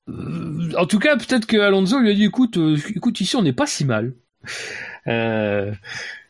en 0.09 0.87
tout 0.87 0.99
cas, 0.99 1.17
peut-être 1.17 1.47
que 1.47 1.57
Alonso 1.59 1.99
lui 1.99 2.11
a 2.11 2.15
dit, 2.15 2.25
écoute, 2.25 2.59
écoute, 2.95 3.21
ici, 3.21 3.37
on 3.37 3.43
n'est 3.43 3.53
pas 3.53 3.67
si 3.67 3.85
mal. 3.85 4.15
Euh, 5.07 5.73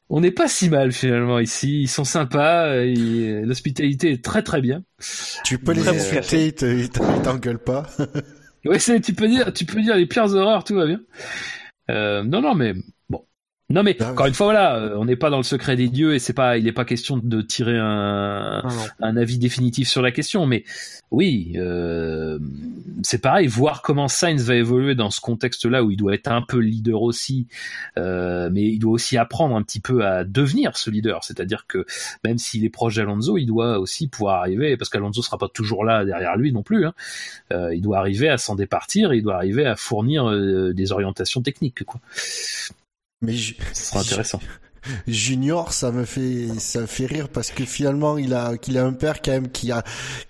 on 0.09 0.20
n'est 0.20 0.31
pas 0.31 0.49
si 0.49 0.69
mal 0.69 0.93
finalement 0.93 1.39
ici. 1.39 1.83
Ils 1.83 1.89
sont 1.89 2.05
sympas. 2.05 2.85
L'hospitalité 2.85 4.12
est 4.12 4.24
très 4.24 4.43
très 4.43 4.61
bien. 4.61 4.83
Tu 5.45 5.59
peux 5.59 5.73
les 5.73 5.89
insulter, 5.89 6.55
ils 6.61 6.91
t'engueulent 6.91 7.62
pas. 7.62 7.87
oui, 8.65 8.78
tu 9.03 9.15
peux 9.15 9.28
dire, 9.28 9.53
tu 9.53 9.65
peux 9.65 9.81
dire 9.83 9.97
les 9.97 10.07
pires 10.07 10.33
horreurs, 10.35 10.65
tout 10.65 10.74
va 10.74 10.87
bien. 10.87 11.01
Euh, 11.91 12.23
non, 12.24 12.41
non, 12.41 12.55
mais 12.55 12.74
non 13.68 13.82
mais 13.82 13.94
bah 13.98 14.12
encore 14.12 14.26
une 14.26 14.34
fois 14.34 14.47
voilà, 14.47 14.76
euh, 14.76 14.97
on 14.97 15.05
n'est 15.05 15.16
pas 15.16 15.28
dans 15.28 15.38
le 15.38 15.43
secret 15.43 15.74
des 15.74 15.88
dieux 15.88 16.14
et 16.14 16.18
c'est 16.20 16.32
pas, 16.32 16.56
il 16.56 16.64
n'est 16.64 16.72
pas 16.72 16.84
question 16.84 17.16
de 17.16 17.43
tirer 17.43 17.76
un, 17.76 18.62
un 19.01 19.16
avis 19.16 19.38
définitif 19.38 19.88
sur 19.88 20.02
la 20.02 20.12
question, 20.12 20.47
mais 20.47 20.64
oui, 21.10 21.55
euh, 21.56 22.38
c'est 23.02 23.20
pareil, 23.20 23.47
voir 23.47 23.82
comment 23.82 24.06
Sainz 24.06 24.44
va 24.44 24.55
évoluer 24.55 24.94
dans 24.94 25.10
ce 25.10 25.20
contexte-là 25.20 25.82
où 25.82 25.90
il 25.90 25.97
doit 25.97 26.14
être 26.14 26.28
un 26.28 26.43
peu 26.43 26.59
leader 26.59 27.02
aussi, 27.02 27.48
euh, 27.97 28.51
mais 28.52 28.62
il 28.62 28.78
doit 28.78 28.93
aussi 28.93 29.16
apprendre 29.16 29.56
un 29.56 29.62
petit 29.62 29.80
peu 29.80 30.05
à 30.05 30.24
devenir 30.24 30.76
ce 30.76 30.90
leader, 30.90 31.24
c'est-à-dire 31.24 31.66
que 31.66 31.86
même 32.24 32.38
s'il 32.38 32.64
est 32.64 32.70
proche 32.70 32.97
d'Alonso, 32.97 33.36
il 33.36 33.47
doit 33.47 33.78
aussi 33.78 34.09
pouvoir 34.09 34.40
arriver, 34.40 34.76
parce 34.76 34.90
qu'Alonso 34.90 35.22
sera 35.22 35.38
pas 35.38 35.48
toujours 35.48 35.84
là 35.84 36.05
derrière 36.05 36.36
lui 36.36 36.52
non 36.52 36.62
plus, 36.62 36.86
hein, 36.86 36.94
euh, 37.52 37.74
il 37.74 37.82
doit 37.82 37.98
arriver 37.98 38.28
à 38.28 38.38
s'en 38.38 38.55
départir, 38.55 39.12
il 39.12 39.22
doit 39.22 39.36
arriver 39.36 39.66
à 39.66 39.74
fournir 39.74 40.30
des 40.72 40.93
orientations 40.93 41.43
techniques 41.43 41.84
quoi. 41.84 42.01
Mais 43.22 43.36
ce 43.72 43.84
sera 43.84 44.01
intéressant. 44.01 44.40
Junior, 45.09 45.72
ça 45.72 45.90
me 45.90 46.05
fait 46.05 46.48
ça 46.59 46.82
me 46.82 46.86
fait 46.86 47.06
rire 47.06 47.28
parce 47.28 47.51
que 47.51 47.64
finalement 47.64 48.18
il 48.18 48.34
a 48.34 48.56
qu'il 48.56 48.78
a 48.78 48.84
un 48.84 48.93
père 48.93 49.20
quand 49.20 49.32
même 49.32 49.51
qui 49.51 49.72
a 49.72 49.82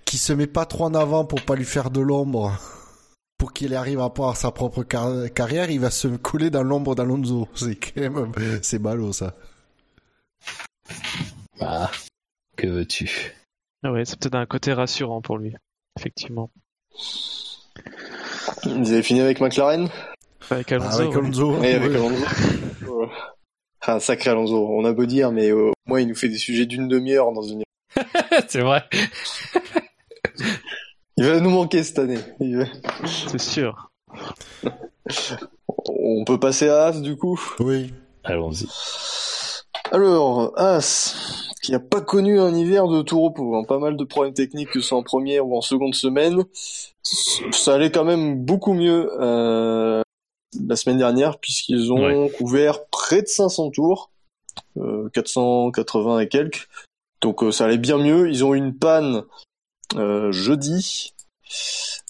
qui 0.03 0.17
se 0.17 0.33
met 0.33 0.47
pas 0.47 0.65
trop 0.65 0.85
en 0.85 0.95
avant 0.95 1.25
pour 1.25 1.41
pas 1.43 1.55
lui 1.55 1.65
faire 1.65 1.91
de 1.91 2.01
l'ombre. 2.01 2.59
Pour 3.37 3.53
qu'il 3.53 3.75
arrive 3.75 3.99
à 3.99 4.05
avoir 4.05 4.35
sa 4.35 4.49
propre 4.49 4.81
carrière, 4.81 5.69
il 5.69 5.79
va 5.79 5.91
se 5.91 6.07
coller 6.07 6.49
dans 6.49 6.63
l'ombre 6.63 6.95
d'Alonso. 6.95 7.47
C'est 7.53 7.75
quand 7.75 8.01
même 8.01 8.31
c'est 8.63 8.79
ballot 8.79 9.13
ça. 9.13 9.35
Bah, 11.59 11.91
que 12.55 12.65
veux-tu? 12.65 13.35
Ah 13.83 13.91
ouais, 13.91 14.05
c'est 14.05 14.19
peut-être 14.19 14.35
un 14.35 14.47
côté 14.47 14.73
rassurant 14.73 15.21
pour 15.21 15.37
lui, 15.37 15.53
effectivement. 15.99 16.49
Vous 18.63 18.91
avez 18.91 19.03
fini 19.03 19.21
avec 19.21 19.39
McLaren? 19.39 19.87
Avec 20.49 20.71
Alonso. 20.71 21.01
Avec 21.01 21.15
Alonso. 21.15 21.57
Oui, 21.59 21.67
avec 21.67 21.91
Alonso. 21.91 22.25
Un 23.87 23.99
sacré 23.99 24.29
Alonso. 24.29 24.67
On 24.69 24.85
a 24.85 24.93
beau 24.93 25.05
dire, 25.05 25.31
mais 25.31 25.51
au 25.51 25.73
moins 25.85 26.01
il 26.01 26.07
nous 26.07 26.15
fait 26.15 26.29
des 26.29 26.37
sujets 26.37 26.65
d'une 26.65 26.87
demi-heure 26.87 27.31
dans 27.31 27.43
une. 27.43 27.63
c'est 28.47 28.61
vrai. 28.61 28.83
il 31.17 31.25
va 31.25 31.39
nous 31.39 31.49
manquer 31.49 31.83
cette 31.83 31.99
année. 31.99 32.19
C'est 33.05 33.39
sûr. 33.39 33.89
On 35.89 36.25
peut 36.25 36.39
passer 36.39 36.69
à 36.69 36.87
As 36.87 37.01
du 37.01 37.15
coup? 37.15 37.39
Oui. 37.59 37.93
Allons-y. 38.23 38.67
Alors, 39.91 40.51
As, 40.59 41.53
qui 41.61 41.71
n'a 41.71 41.79
pas 41.79 42.01
connu 42.01 42.39
un 42.39 42.53
hiver 42.53 42.87
de 42.87 43.01
tout 43.01 43.21
repos, 43.21 43.55
hein. 43.55 43.63
pas 43.65 43.79
mal 43.79 43.95
de 43.95 44.03
problèmes 44.03 44.33
techniques 44.33 44.69
que 44.71 44.81
ce 44.81 44.89
soit 44.89 44.97
en 44.97 45.03
première 45.03 45.47
ou 45.47 45.57
en 45.57 45.61
seconde 45.61 45.95
semaine, 45.95 46.43
ça 47.03 47.75
allait 47.75 47.91
quand 47.91 48.03
même 48.03 48.43
beaucoup 48.43 48.73
mieux 48.73 49.09
euh, 49.19 50.01
la 50.67 50.75
semaine 50.75 50.97
dernière 50.97 51.39
puisqu'ils 51.39 51.91
ont 51.91 52.29
couvert 52.29 52.85
près 52.85 53.21
de 53.21 53.27
500 53.27 53.71
tours, 53.71 54.11
euh, 54.77 55.09
480 55.09 56.19
et 56.19 56.27
quelques. 56.27 56.67
Donc 57.21 57.43
euh, 57.43 57.51
ça 57.51 57.65
allait 57.65 57.77
bien 57.77 57.97
mieux. 57.97 58.29
Ils 58.29 58.45
ont 58.45 58.53
eu 58.53 58.57
une 58.57 58.75
panne 58.75 59.23
euh, 59.95 60.31
jeudi. 60.31 61.13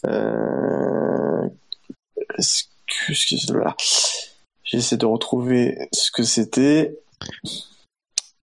Euh, 0.05 1.47
J'essaie 4.63 4.97
de 4.97 5.05
retrouver 5.05 5.87
ce 5.93 6.11
que 6.11 6.23
c'était. 6.23 6.99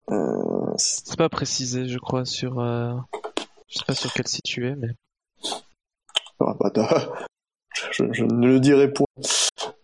Euh, 0.10 0.74
c'est 0.78 1.18
pas 1.18 1.30
précisé, 1.30 1.88
je 1.88 1.98
crois, 1.98 2.26
sur. 2.26 2.60
Euh... 2.60 2.94
Je 3.68 3.80
sais 3.80 3.86
pas 3.86 3.96
sur 3.96 4.12
quel 4.14 4.28
site 4.28 4.44
tu 4.44 4.68
es, 4.68 4.76
mais. 4.76 4.90
Ah, 6.40 6.56
bah, 6.60 6.72
je, 7.92 8.04
je, 8.12 8.24
ne 8.24 8.48
le 8.48 8.60
dirai 8.60 8.92
point. 8.92 9.06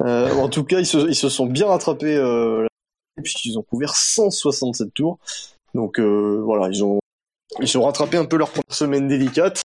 Euh, 0.03 0.33
en 0.33 0.49
tout 0.49 0.63
cas, 0.63 0.79
ils 0.79 0.85
se, 0.85 0.97
ils 0.97 1.15
se 1.15 1.29
sont 1.29 1.45
bien 1.45 1.67
rattrapés 1.67 2.15
euh, 2.15 2.65
puisqu'ils 3.21 3.57
ont 3.57 3.63
couvert 3.63 3.95
167 3.95 4.93
tours. 4.93 5.19
Donc 5.73 5.99
euh, 5.99 6.41
voilà, 6.43 6.69
ils 6.69 6.83
ont 6.83 6.99
ils 7.59 7.67
sont 7.67 7.83
rattrapés 7.83 8.17
un 8.17 8.25
peu 8.25 8.37
leur 8.37 8.49
première 8.49 8.73
semaine 8.73 9.07
délicate. 9.07 9.61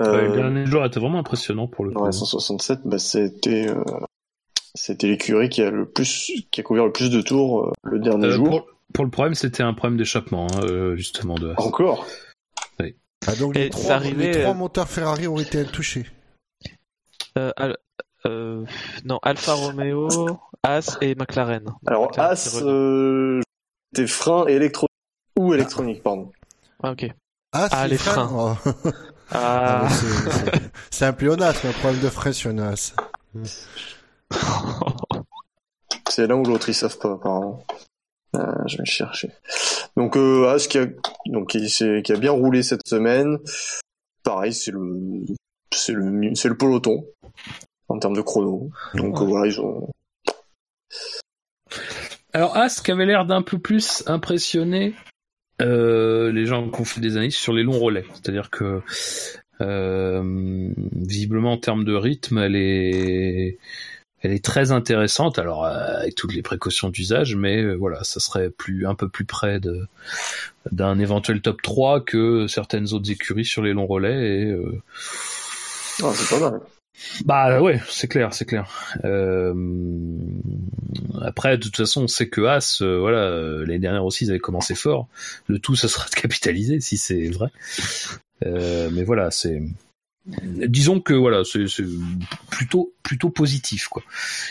Euh, 0.00 0.28
le 0.28 0.34
dernier 0.34 0.66
jour 0.66 0.84
était 0.84 1.00
vraiment 1.00 1.18
impressionnant 1.18 1.68
pour 1.68 1.84
le 1.84 1.92
coup. 1.92 2.02
Ouais, 2.02 2.12
167, 2.12 2.80
bah, 2.84 2.98
c'était 2.98 3.68
euh, 3.68 3.84
c'était 4.74 5.06
l'écurie 5.06 5.48
qui 5.48 5.62
a 5.62 5.70
le 5.70 5.86
plus 5.86 6.32
qui 6.50 6.60
a 6.60 6.62
couvert 6.62 6.86
le 6.86 6.92
plus 6.92 7.10
de 7.10 7.20
tours 7.20 7.66
euh, 7.66 7.72
le 7.84 7.98
dernier 7.98 8.30
jour. 8.30 8.48
Pour, 8.48 8.66
pour, 8.94 9.04
le 9.04 9.10
problème, 9.10 9.34
c'était 9.34 9.62
un 9.62 9.74
problème 9.74 9.98
d'échappement 9.98 10.46
hein, 10.54 10.96
justement 10.96 11.34
de. 11.34 11.54
Encore? 11.58 12.06
Oui. 12.80 12.96
Ah 13.26 13.36
donc 13.36 13.54
les 13.54 13.70
trois, 13.70 14.00
les 14.00 14.30
trois 14.32 14.54
moteurs 14.54 14.88
Ferrari 14.88 15.28
ont 15.28 15.38
été 15.38 15.64
touchés. 15.64 16.06
Euh, 17.38 17.52
euh, 18.26 18.64
non, 19.04 19.18
Alfa 19.22 19.54
Romeo, 19.54 20.08
As 20.62 20.98
et 21.00 21.14
McLaren. 21.14 21.64
Alors 21.86 22.18
As, 22.18 22.62
euh, 22.62 23.40
c'était 23.92 24.06
frein 24.06 24.46
électronique 24.46 24.90
ou 25.38 25.54
électronique, 25.54 26.02
pardon. 26.02 26.30
Ah 26.82 26.92
ok. 26.92 27.06
Ah, 27.52 27.68
ah 27.70 27.88
les 27.88 27.98
freins. 27.98 28.30
Oh. 28.32 28.54
Ah. 29.30 29.88
ah 29.88 29.88
c'est 30.90 31.06
un 31.06 31.12
pléonasme, 31.12 31.68
un 31.68 31.72
problème 31.72 32.00
de 32.00 32.08
frein 32.08 32.32
sur 32.32 32.50
une 32.50 32.60
As. 32.60 32.94
c'est 36.08 36.26
l'un 36.26 36.36
ou 36.36 36.44
l'autre, 36.44 36.68
ils 36.68 36.74
savent 36.74 36.98
pas 36.98 37.12
apparemment. 37.12 37.64
Euh, 38.36 38.40
je 38.66 38.76
vais 38.76 38.84
le 38.84 38.90
chercher. 38.90 39.30
Donc 39.96 40.16
euh, 40.16 40.48
As 40.48 40.66
qui 40.66 40.78
a 40.78 40.86
donc 41.26 41.50
qui, 41.50 41.66
qui 41.66 42.12
a 42.12 42.16
bien 42.16 42.32
roulé 42.32 42.62
cette 42.62 42.86
semaine. 42.86 43.38
Pareil, 44.22 44.54
c'est 44.54 44.70
le 44.70 45.24
c'est 45.74 45.92
le 45.92 46.34
c'est 46.34 46.48
le 46.48 46.56
peloton 46.56 47.04
en 47.88 47.98
termes 47.98 48.16
de 48.16 48.22
chrono. 48.22 48.70
Donc 48.94 49.20
voilà, 49.20 49.46
ils 49.46 49.60
ont. 49.60 49.88
Alors 52.32 52.56
As 52.56 52.80
qui 52.80 52.90
avait 52.90 53.06
l'air 53.06 53.26
d'un 53.26 53.42
peu 53.42 53.58
plus 53.58 54.02
impressionné 54.06 54.94
euh, 55.60 56.32
les 56.32 56.46
gens 56.46 56.68
qui 56.68 56.80
ont 56.80 56.84
fait 56.84 57.00
des 57.00 57.16
analyses 57.16 57.36
sur 57.36 57.52
les 57.52 57.62
longs 57.62 57.78
relais, 57.78 58.04
c'est-à-dire 58.14 58.50
que 58.50 58.80
euh, 59.60 60.72
visiblement 60.92 61.52
en 61.52 61.58
termes 61.58 61.84
de 61.84 61.94
rythme, 61.94 62.38
elle 62.38 62.56
est 62.56 63.58
elle 64.22 64.32
est 64.32 64.44
très 64.44 64.72
intéressante. 64.72 65.38
Alors 65.38 65.64
euh, 65.64 66.00
avec 66.00 66.14
toutes 66.14 66.34
les 66.34 66.42
précautions 66.42 66.88
d'usage, 66.88 67.36
mais 67.36 67.74
voilà, 67.74 68.02
ça 68.02 68.18
serait 68.18 68.50
plus 68.50 68.86
un 68.86 68.94
peu 68.94 69.08
plus 69.08 69.24
près 69.24 69.60
de 69.60 69.86
d'un 70.70 70.98
éventuel 70.98 71.42
top 71.42 71.60
3 71.62 72.04
que 72.04 72.46
certaines 72.48 72.92
autres 72.92 73.10
écuries 73.10 73.44
sur 73.44 73.62
les 73.62 73.72
longs 73.72 73.86
relais 73.86 74.48
et 74.48 74.56
ah, 76.02 76.12
c'est 76.14 76.38
pas 76.38 76.50
mal. 76.50 76.60
Bah 77.24 77.60
ouais, 77.60 77.80
c'est 77.88 78.08
clair, 78.08 78.32
c'est 78.34 78.44
clair. 78.44 78.70
Euh... 79.04 79.54
Après, 81.20 81.56
de 81.56 81.62
toute 81.62 81.76
façon, 81.76 82.04
on 82.04 82.08
sait 82.08 82.28
que 82.28 82.42
As, 82.42 82.82
euh, 82.82 82.98
voilà, 82.98 83.18
euh, 83.18 83.60
l'année 83.66 83.78
dernière 83.78 84.04
aussi, 84.04 84.24
ils 84.24 84.30
avaient 84.30 84.40
commencé 84.40 84.74
fort. 84.74 85.08
Le 85.46 85.58
tout, 85.58 85.76
ça 85.76 85.88
sera 85.88 86.08
de 86.08 86.14
capitaliser, 86.14 86.80
si 86.80 86.96
c'est 86.96 87.28
vrai. 87.28 87.48
Euh, 88.44 88.90
mais 88.92 89.04
voilà, 89.04 89.30
c'est. 89.30 89.62
Disons 90.44 91.00
que 91.00 91.14
voilà, 91.14 91.42
c'est 91.44 91.64
plutôt 92.48 92.94
plutôt 93.02 93.30
positif 93.30 93.88
quoi. 93.88 94.04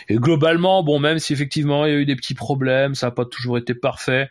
Et 0.10 0.16
globalement, 0.16 0.84
bon, 0.84 1.00
même 1.00 1.18
si 1.18 1.32
effectivement 1.32 1.86
il 1.86 1.94
y 1.94 1.96
a 1.96 2.00
eu 2.00 2.06
des 2.06 2.18
petits 2.18 2.34
problèmes, 2.34 2.94
ça 2.94 3.08
n'a 3.08 3.12
pas 3.12 3.24
toujours 3.24 3.58
été 3.58 3.74
parfait. 3.74 4.30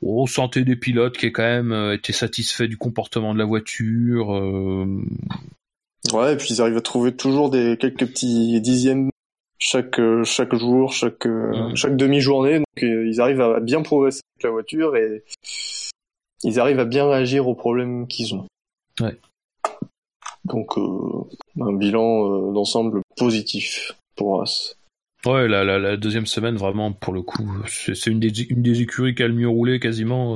On 0.00 0.26
sentait 0.26 0.64
des 0.64 0.76
pilotes 0.76 1.18
qui 1.18 1.26
ont 1.26 1.30
quand 1.30 1.42
même 1.42 1.92
été 1.92 2.14
satisfaits 2.14 2.68
du 2.68 2.78
comportement 2.78 3.34
de 3.34 3.38
la 3.38 3.44
voiture. 3.44 4.32
Ouais, 6.12 6.34
et 6.34 6.36
puis 6.36 6.48
ils 6.50 6.60
arrivent 6.60 6.76
à 6.76 6.82
trouver 6.82 7.14
toujours 7.14 7.50
des 7.50 7.76
quelques 7.78 8.06
petits 8.06 8.60
dixièmes 8.60 9.10
chaque 9.58 10.00
chaque 10.24 10.54
jour, 10.54 10.92
chaque 10.92 11.26
mmh. 11.26 11.74
chaque 11.74 11.96
demi-journée. 11.96 12.58
Donc 12.58 12.82
ils 12.82 13.20
arrivent 13.20 13.40
à 13.40 13.60
bien 13.60 13.82
progresser 13.82 14.20
avec 14.36 14.44
la 14.44 14.50
voiture 14.50 14.96
et 14.96 15.24
ils 16.44 16.60
arrivent 16.60 16.80
à 16.80 16.84
bien 16.84 17.08
réagir 17.08 17.48
aux 17.48 17.54
problèmes 17.54 18.06
qu'ils 18.06 18.34
ont. 18.34 18.46
Ouais. 19.00 19.18
Donc 20.44 20.78
euh, 20.78 21.60
un 21.60 21.72
bilan 21.72 22.50
euh, 22.50 22.52
d'ensemble 22.52 23.00
positif 23.16 23.92
pour 24.14 24.42
As. 24.42 24.76
Ouais, 25.24 25.48
la, 25.48 25.64
la, 25.64 25.78
la, 25.78 25.96
deuxième 25.96 26.26
semaine, 26.26 26.56
vraiment, 26.56 26.92
pour 26.92 27.12
le 27.12 27.22
coup, 27.22 27.50
c'est 27.66 28.06
une 28.06 28.20
des, 28.20 28.42
une 28.42 28.62
des 28.62 28.80
écuries 28.82 29.14
qui 29.14 29.24
a 29.24 29.28
le 29.28 29.34
mieux 29.34 29.48
roulé 29.48 29.80
quasiment. 29.80 30.34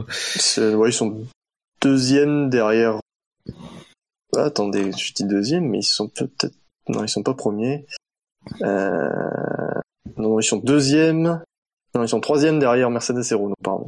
Ouais, 0.59 0.89
ils 0.89 0.93
sont 0.93 1.27
deuxième 1.81 2.51
derrière. 2.51 2.99
Ah, 4.37 4.45
attendez, 4.45 4.93
je 4.93 5.13
dis 5.13 5.25
deuxième, 5.25 5.69
mais 5.69 5.79
ils 5.79 5.85
sont 5.85 6.09
peut-être. 6.09 6.55
Non, 6.89 7.03
ils 7.03 7.09
sont 7.09 7.23
pas 7.23 7.35
premiers. 7.35 7.87
Euh... 8.63 9.81
Non, 10.17 10.39
ils 10.39 10.45
sont 10.45 10.59
deuxième. 10.59 11.43
Non, 11.95 12.03
ils 12.03 12.09
sont 12.09 12.21
troisième 12.21 12.59
derrière 12.59 12.91
Mercedes 12.91 13.23
et 13.31 13.35
Renault, 13.35 13.55
pardon. 13.63 13.87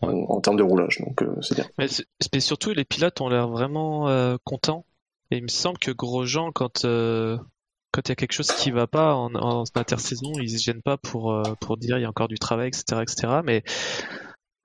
En, 0.00 0.40
termes 0.42 0.56
de 0.56 0.62
roulage, 0.62 0.98
donc 1.00 1.22
euh, 1.22 1.34
c'est 1.40 1.54
bien. 1.54 1.64
Mais, 1.78 1.86
mais, 2.34 2.40
surtout, 2.40 2.72
les 2.74 2.84
pilotes 2.84 3.22
ont 3.22 3.30
l'air 3.30 3.48
vraiment 3.48 4.06
euh, 4.08 4.36
contents. 4.44 4.84
Et 5.30 5.38
il 5.38 5.42
me 5.42 5.48
semble 5.48 5.78
que 5.78 5.90
Grosjean, 5.90 6.52
quand 6.52 6.82
quand 6.82 8.08
il 8.08 8.08
y 8.08 8.12
a 8.12 8.16
quelque 8.16 8.32
chose 8.32 8.52
qui 8.52 8.70
va 8.70 8.86
pas 8.86 9.14
en, 9.14 9.34
en 9.34 9.64
intersaison, 9.76 10.32
ils 10.42 10.58
se 10.58 10.62
gênent 10.62 10.82
pas 10.82 10.98
pour 10.98 11.42
pour 11.60 11.78
dire 11.78 11.96
il 11.96 12.02
y 12.02 12.04
a 12.04 12.08
encore 12.08 12.28
du 12.28 12.38
travail, 12.38 12.68
etc., 12.68 13.00
etc. 13.00 13.40
Mais 13.44 13.62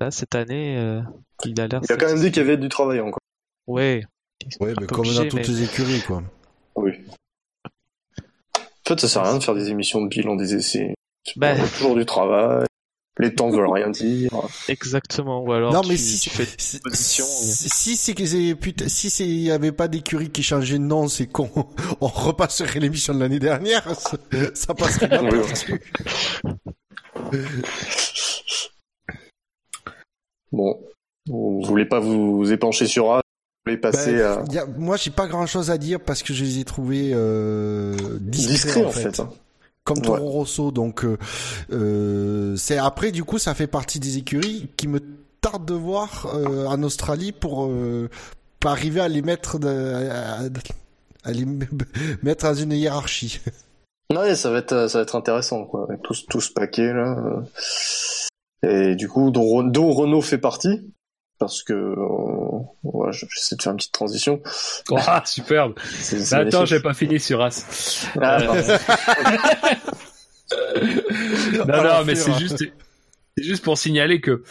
là, 0.02 0.12
cette 0.12 0.36
année, 0.36 0.76
il 1.46 1.62
a 1.62 1.68
l'air. 1.68 1.80
Il 1.88 1.94
a 1.94 1.96
quand 1.96 2.08
même 2.08 2.20
dit 2.20 2.32
qu'il 2.32 2.44
y 2.44 2.46
avait 2.46 2.58
du 2.58 2.68
travail 2.68 3.00
encore. 3.00 3.22
Ouais. 3.68 4.04
Ouais, 4.60 4.74
mais 4.80 4.88
comme 4.88 5.06
dans 5.06 5.28
toutes 5.28 5.48
les 5.48 5.64
écuries, 5.64 6.02
quoi. 6.02 6.24
Oui. 6.76 6.92
En 8.56 8.90
fait, 8.90 9.00
ça 9.00 9.08
sert 9.08 9.22
à 9.24 9.30
rien 9.30 9.38
de 9.38 9.44
faire 9.44 9.56
des 9.56 9.70
émissions 9.70 10.02
de 10.02 10.08
bilan 10.08 10.36
des 10.36 10.56
essais. 10.56 10.96
Bah... 11.36 11.56
toujours 11.78 11.96
du 11.96 12.06
travail 12.06 12.66
les 13.20 13.36
temps 13.36 13.50
veulent 13.50 13.70
rien 13.70 13.90
dire. 13.90 14.32
Exactement. 14.70 15.44
Ou 15.44 15.52
alors 15.52 15.74
non, 15.74 15.82
mais 15.88 15.96
tu, 15.96 16.02
si, 16.02 16.20
tu 16.20 16.30
fais 16.30 16.48
si, 16.58 16.80
si 17.24 17.98
c'est 17.98 18.14
que 18.14 18.26
si 18.26 19.10
c'est 19.10 19.28
il 19.28 19.42
y 19.42 19.52
avait 19.52 19.74
pas 19.74 19.90
d'écurie 19.90 20.30
qui 20.30 20.42
changeait 20.42 20.80
de 20.80 20.84
nom, 20.84 21.08
c'est 21.10 21.28
qu'on 21.28 21.50
on 22.02 22.08
repasserait 22.08 22.80
l'émission 22.80 23.14
de 23.14 23.20
l'année 23.20 23.40
dernière, 23.40 23.84
ça, 24.54 24.74
passerait 24.74 25.10
bien 25.10 25.24
dessus. 25.24 25.82
Bon, 30.52 30.80
vous 31.28 31.62
voulez 31.62 31.86
pas 31.86 32.00
vous 32.00 32.52
épancher 32.52 32.88
sur 32.88 33.12
A, 33.12 33.22
voulez 33.70 33.78
passer 33.78 34.14
ben, 34.14 34.58
à... 34.58 34.66
moi, 34.78 34.98
j'ai 34.98 35.12
pas 35.12 35.28
grand 35.28 35.46
chose 35.46 35.72
à 35.72 35.78
dire 35.78 36.00
parce 36.00 36.24
que 36.24 36.34
je 36.34 36.44
les 36.44 36.60
ai 36.60 36.64
trouvés 36.64 37.12
euh, 37.14 37.96
discrets, 38.20 38.86
en, 38.86 38.92
fait. 38.92 39.20
Hein 39.20 39.30
comme 39.90 40.02
Toro 40.02 40.30
Rosso. 40.30 40.72
Donc 40.72 41.04
euh, 41.04 41.18
euh, 41.72 42.56
c'est 42.56 42.78
après 42.78 43.12
du 43.12 43.24
coup 43.24 43.38
ça 43.38 43.54
fait 43.54 43.68
partie 43.68 44.00
des 44.00 44.18
écuries 44.18 44.70
qui 44.78 44.88
me 44.88 45.00
tarde 45.42 45.66
de 45.66 45.74
voir 45.74 46.28
euh, 46.36 46.66
en 46.66 46.84
Australie 46.84 47.32
pour, 47.32 47.72
arriver 48.64 49.00
à 49.00 49.08
les 49.08 49.22
mettre 49.22 49.58
à, 49.66 50.40
à, 51.24 51.32
les 51.32 51.46
mettre 52.24 52.46
dans 52.46 52.54
une 52.54 52.74
hiérarchie. 52.74 53.40
Ouais, 54.16 54.36
ça 54.36 54.50
va 54.52 54.60
être 54.60 54.88
ça 54.88 55.00
va 55.00 55.04
être 55.04 55.16
intéressant 55.16 55.66
quoi, 55.66 55.86
avec 55.88 56.02
tout, 56.02 56.16
tout 56.30 56.42
ce 56.42 56.52
paquet 56.52 56.94
là. 56.94 57.44
Et 58.62 58.96
du 58.96 59.08
coup, 59.08 59.32
dont, 59.32 59.64
dont 59.64 59.92
Renault 59.92 60.22
fait 60.22 60.38
partie, 60.38 60.92
parce 61.40 61.64
que 61.64 61.74
euh, 61.74 62.60
ouais, 62.84 63.12
j'essaie 63.12 63.56
de 63.56 63.62
faire 63.62 63.72
une 63.72 63.78
petite 63.78 63.94
transition. 63.94 64.42
Ah, 64.92 65.24
superbe. 65.26 65.76
Bah, 66.32 66.38
attends, 66.38 66.66
j'ai 66.66 66.82
pas 66.82 66.94
fini 66.94 67.20
sur 67.20 67.42
As. 67.42 68.06
Ah, 68.22 68.42
euh... 68.42 68.78
non, 71.68 71.84
non, 71.84 72.06
mais 72.06 72.16
c'est 72.16 72.38
juste, 72.38 72.58
c'est 73.38 73.44
juste 73.44 73.64
pour 73.64 73.78
signaler 73.78 74.20
que 74.20 74.44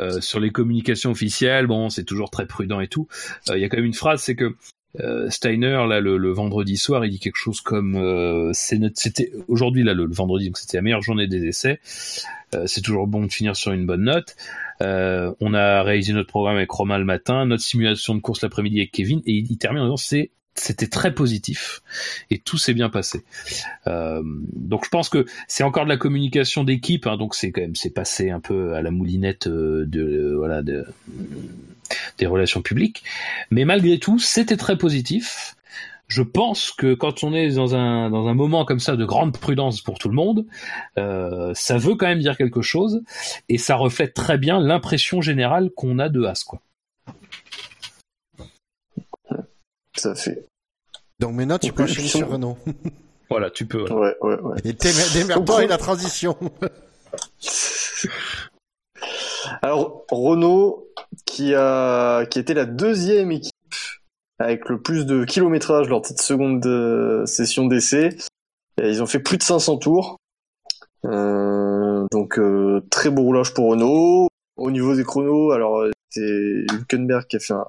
euh, 0.00 0.20
sur 0.20 0.40
les 0.40 0.50
communications 0.50 1.10
officielles, 1.10 1.66
bon, 1.66 1.88
c'est 1.88 2.04
toujours 2.04 2.30
très 2.30 2.46
prudent 2.46 2.80
et 2.80 2.88
tout. 2.88 3.06
Il 3.48 3.58
y 3.58 3.64
a 3.64 3.68
quand 3.68 3.76
même 3.76 3.86
une 3.86 3.94
phrase, 3.94 4.22
c'est 4.22 4.34
que 4.34 4.56
euh, 5.00 5.30
Steiner 5.30 5.86
là 5.88 6.00
le, 6.00 6.32
vendredi 6.32 6.76
soir, 6.76 7.04
il 7.04 7.10
dit 7.10 7.18
quelque 7.18 7.36
chose 7.36 7.60
comme 7.60 7.96
euh, 7.96 8.50
c'était 8.52 9.32
aujourd'hui 9.48 9.84
là 9.84 9.94
le, 9.94 10.06
vendredi 10.06 10.46
donc 10.46 10.58
c'était 10.58 10.76
la 10.76 10.82
meilleure 10.82 11.02
journée 11.02 11.26
des 11.26 11.46
essais. 11.46 11.80
Euh, 12.54 12.66
c'est 12.66 12.82
toujours 12.82 13.06
bon 13.06 13.22
de 13.22 13.32
finir 13.32 13.56
sur 13.56 13.72
une 13.72 13.86
bonne 13.86 14.04
note. 14.04 14.36
Euh, 14.82 15.32
on 15.40 15.54
a 15.54 15.82
réalisé 15.82 16.12
notre 16.12 16.28
programme 16.28 16.56
avec 16.56 16.70
Romain 16.70 16.98
le 16.98 17.04
matin, 17.04 17.46
notre 17.46 17.62
simulation 17.62 18.14
de 18.14 18.20
course 18.20 18.42
l'après-midi 18.42 18.78
avec 18.78 18.92
Kevin, 18.92 19.22
et 19.26 19.32
il, 19.32 19.58
termine 19.58 19.82
en 19.82 19.84
disant 19.86 19.96
c'est 19.96 20.30
c'était 20.54 20.86
très 20.86 21.14
positif. 21.14 21.82
Et 22.30 22.38
tout 22.38 22.58
s'est 22.58 22.74
bien 22.74 22.90
passé. 22.90 23.24
Euh, 23.86 24.22
donc 24.24 24.84
je 24.84 24.90
pense 24.90 25.08
que 25.08 25.26
c'est 25.48 25.64
encore 25.64 25.84
de 25.84 25.88
la 25.88 25.96
communication 25.96 26.64
d'équipe, 26.64 27.06
hein, 27.06 27.16
donc 27.16 27.34
c'est 27.34 27.52
quand 27.52 27.62
même 27.62 27.76
c'est 27.76 27.90
passé 27.90 28.30
un 28.30 28.40
peu 28.40 28.74
à 28.74 28.82
la 28.82 28.90
moulinette 28.90 29.46
euh, 29.46 29.84
de 29.86 30.34
voilà 30.36 30.62
de, 30.62 30.84
des 32.18 32.26
relations 32.26 32.62
publiques, 32.62 33.02
mais 33.50 33.64
malgré 33.64 33.98
tout 33.98 34.18
c'était 34.18 34.56
très 34.56 34.76
positif. 34.76 35.56
Je 36.08 36.22
pense 36.22 36.72
que 36.72 36.92
quand 36.92 37.24
on 37.24 37.32
est 37.32 37.54
dans 37.54 37.74
un 37.74 38.34
moment 38.34 38.66
comme 38.66 38.80
ça 38.80 38.96
de 38.96 39.04
grande 39.06 39.38
prudence 39.38 39.80
pour 39.80 39.98
tout 39.98 40.10
le 40.10 40.14
monde, 40.14 40.44
euh, 40.98 41.52
ça 41.54 41.78
veut 41.78 41.94
quand 41.94 42.06
même 42.06 42.18
dire 42.18 42.36
quelque 42.36 42.60
chose. 42.60 43.02
Et 43.48 43.56
ça 43.56 43.76
reflète 43.76 44.12
très 44.12 44.36
bien 44.36 44.60
l'impression 44.60 45.22
générale 45.22 45.70
qu'on 45.74 45.98
a 45.98 46.10
de 46.10 46.22
As. 46.24 46.44
Fait. 49.96 50.46
Donc 51.18 51.34
maintenant 51.34 51.58
tu 51.58 51.72
peux 51.72 51.82
enchaîner 51.84 52.08
sur 52.08 52.28
Renault. 52.28 52.56
voilà, 53.30 53.50
tu 53.50 53.66
peux. 53.66 53.82
Ouais, 53.92 54.16
ouais, 54.20 54.40
ouais. 54.40 54.56
Et 54.64 54.72
démerde-toi 54.72 55.64
et 55.64 55.66
la 55.66 55.78
transition. 55.78 56.36
Alors 59.60 60.04
Renault 60.10 60.88
qui 61.26 61.54
a 61.54 62.24
qui 62.26 62.38
était 62.38 62.54
la 62.54 62.64
deuxième 62.64 63.32
équipe 63.32 63.52
avec 64.38 64.68
le 64.68 64.80
plus 64.80 65.04
de 65.06 65.24
kilométrage 65.24 65.88
lors 65.88 66.00
de 66.00 66.06
cette 66.06 66.22
seconde 66.22 66.64
euh, 66.66 67.26
session 67.26 67.66
d'essai. 67.66 68.16
Ils 68.82 69.02
ont 69.02 69.06
fait 69.06 69.20
plus 69.20 69.36
de 69.36 69.42
500 69.42 69.76
tours. 69.76 70.16
Euh, 71.04 72.06
donc 72.10 72.38
euh, 72.38 72.80
très 72.90 73.10
beau 73.10 73.22
roulage 73.22 73.52
pour 73.54 73.70
Renault. 73.70 74.28
Au 74.56 74.70
niveau 74.70 74.94
des 74.94 75.04
chronos, 75.04 75.50
alors 75.52 75.84
c'est 76.10 76.64
Hülkenberg 76.72 77.26
qui 77.26 77.36
a 77.36 77.40
fait 77.40 77.54
un, 77.54 77.66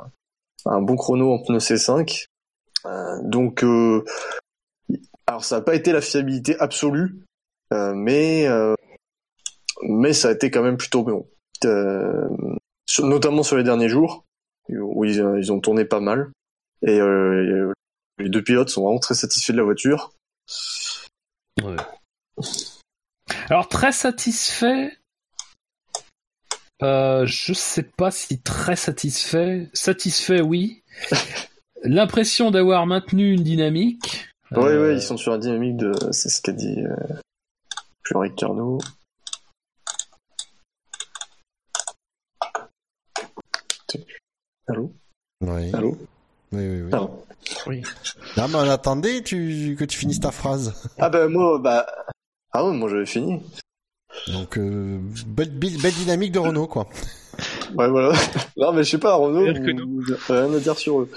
bon 0.65 0.95
chrono 0.95 1.33
en 1.33 1.43
pneu 1.43 1.57
C5. 1.59 2.27
donc 3.23 3.63
alors 5.27 5.43
ça 5.43 5.57
n'a 5.57 5.61
pas 5.61 5.75
été 5.75 5.91
la 5.91 6.01
fiabilité 6.01 6.57
absolue, 6.59 7.23
mais 7.71 8.47
mais 9.83 10.13
ça 10.13 10.29
a 10.29 10.31
été 10.31 10.51
quand 10.51 10.63
même 10.63 10.77
plutôt 10.77 11.03
bon. 11.03 11.27
notamment 12.99 13.43
sur 13.43 13.57
les 13.57 13.63
derniers 13.63 13.89
jours 13.89 14.25
où 14.69 15.05
ils 15.05 15.51
ont 15.51 15.59
tourné 15.59 15.85
pas 15.85 15.99
mal. 15.99 16.31
Et 16.85 16.99
euh, 16.99 17.71
les 18.17 18.29
deux 18.29 18.43
pilotes 18.43 18.69
sont 18.69 18.83
vraiment 18.83 18.99
très 18.99 19.15
satisfaits 19.15 19.53
de 19.53 19.57
la 19.57 19.63
voiture. 19.63 20.11
Ouais. 21.61 21.75
Alors 23.49 23.67
très 23.69 23.91
satisfait. 23.91 24.97
Euh, 26.81 27.25
je 27.25 27.53
sais 27.53 27.83
pas 27.83 28.11
si 28.11 28.41
très 28.41 28.75
satisfait. 28.75 29.69
Satisfait, 29.73 30.41
oui. 30.41 30.83
L'impression 31.83 32.51
d'avoir 32.51 32.85
maintenu 32.85 33.33
une 33.33 33.43
dynamique. 33.43 34.27
Oui, 34.51 34.63
euh... 34.63 34.87
ouais, 34.87 34.95
ils 34.95 35.01
sont 35.01 35.17
sur 35.17 35.33
une 35.33 35.41
dynamique 35.41 35.77
de. 35.77 35.91
C'est 36.11 36.29
ce 36.29 36.41
qu'a 36.41 36.51
dit 36.51 36.79
euh... 36.79 36.95
Jean-Ric 38.03 38.35
Carnot. 38.35 38.79
Allô? 44.67 44.93
Oui. 45.41 45.71
Allô? 45.73 45.97
Oui, 46.51 46.67
oui, 46.67 46.81
oui. 46.83 46.89
Pardon. 46.89 47.23
Oui. 47.67 47.83
Non, 48.37 48.47
mais 48.47 48.55
on 48.55 48.69
attendait 48.69 49.21
tu, 49.21 49.75
que 49.77 49.83
tu 49.83 49.97
finisses 49.97 50.21
ta 50.21 50.31
phrase. 50.31 50.73
Ah 50.97 51.09
ben 51.09 51.27
moi, 51.27 51.59
bah... 51.59 51.85
Ah 52.53 52.65
ouais, 52.65 52.73
moi 52.73 52.89
j'avais 52.89 53.05
fini. 53.05 53.41
Donc, 54.31 54.57
euh, 54.57 54.99
belle, 55.27 55.51
belle, 55.51 55.93
dynamique 55.93 56.31
de 56.31 56.39
Renault, 56.39 56.67
quoi. 56.67 56.87
Ouais, 57.75 57.89
voilà. 57.89 58.13
Non, 58.57 58.71
mais 58.71 58.83
je 58.83 58.91
sais 58.91 58.97
pas, 58.99 59.15
Renault, 59.15 59.51
vous... 59.51 60.03
rien 60.29 60.53
à 60.53 60.59
dire 60.59 60.77
sur 60.77 61.01
eux. 61.01 61.09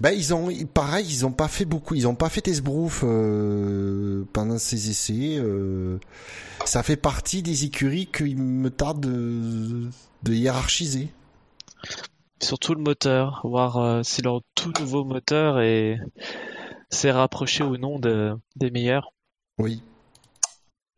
Bah 0.00 0.12
ils 0.12 0.32
ont 0.32 0.48
pareil 0.72 1.06
ils 1.08 1.24
ont 1.24 1.32
pas 1.32 1.48
fait 1.48 1.64
beaucoup 1.64 1.94
ils 1.94 2.06
ont 2.06 2.14
pas 2.14 2.28
fait 2.28 2.42
Tesbrouf 2.42 3.02
euh, 3.04 4.24
pendant 4.34 4.58
ces 4.58 4.90
essais 4.90 5.38
euh, 5.38 5.98
ça 6.66 6.82
fait 6.82 6.96
partie 6.96 7.42
des 7.42 7.64
écuries 7.64 8.06
qu'il 8.06 8.36
me 8.36 8.68
tarde 8.68 9.00
de, 9.00 9.88
de 10.24 10.32
hiérarchiser 10.34 11.08
surtout 12.40 12.74
le 12.74 12.82
moteur, 12.82 13.40
voir 13.44 13.76
euh, 13.78 14.02
si 14.02 14.22
leur 14.22 14.40
tout 14.54 14.72
nouveau 14.78 15.04
moteur 15.04 15.60
est 15.60 15.98
s'est 16.90 17.10
rapproché 17.10 17.64
ou 17.64 17.76
non 17.76 17.98
de, 17.98 18.34
des 18.56 18.70
meilleurs. 18.70 19.12
Oui. 19.58 19.82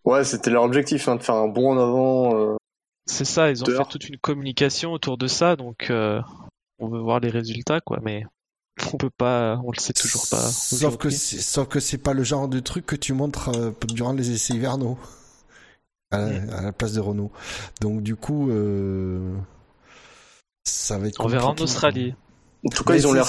Ouais, 0.04 0.24
c'était 0.24 0.50
leur 0.50 0.62
objectif, 0.62 1.08
hein, 1.08 1.16
de 1.16 1.22
faire 1.22 1.34
un 1.34 1.48
bon 1.48 1.72
en 1.72 1.78
avant. 1.78 2.36
Euh, 2.36 2.56
c'est 3.06 3.24
ça, 3.24 3.50
ils 3.50 3.62
ont 3.62 3.66
fait 3.66 3.84
toute 3.90 4.08
une 4.08 4.18
communication 4.18 4.92
autour 4.92 5.18
de 5.18 5.26
ça, 5.26 5.56
donc 5.56 5.88
euh, 5.90 6.20
on 6.78 6.88
veut 6.88 7.00
voir 7.00 7.20
les 7.20 7.30
résultats, 7.30 7.80
quoi. 7.80 7.98
Mais 8.02 8.24
on 8.92 8.96
peut 8.96 9.10
pas, 9.10 9.60
on 9.64 9.72
le 9.72 9.78
sait 9.78 9.92
toujours 9.92 10.26
pas. 10.30 10.40
Sauf 10.48 10.96
que 10.96 11.10
sauf 11.10 11.68
que 11.68 11.80
c'est 11.80 11.98
pas 11.98 12.14
le 12.14 12.22
genre 12.22 12.48
de 12.48 12.60
truc 12.60 12.86
que 12.86 12.96
tu 12.96 13.12
montres 13.12 13.50
euh, 13.54 13.72
durant 13.88 14.12
les 14.12 14.30
essais 14.30 14.54
hivernaux 14.54 14.98
à, 16.10 16.18
la, 16.62 16.72
place 16.72 16.92
de 16.92 17.00
Renault. 17.00 17.30
Donc 17.80 18.02
du 18.02 18.16
coup, 18.16 18.50
euh, 18.50 19.34
ça 20.64 20.98
va 20.98 21.08
être. 21.08 21.20
On 21.20 21.28
verra 21.28 21.48
en 21.48 21.56
Australie. 21.56 22.14
En 22.64 22.70
tout 22.70 22.84
cas, 22.84 22.94
ils 22.94 23.06
ont 23.06 23.12
l'air 23.12 23.26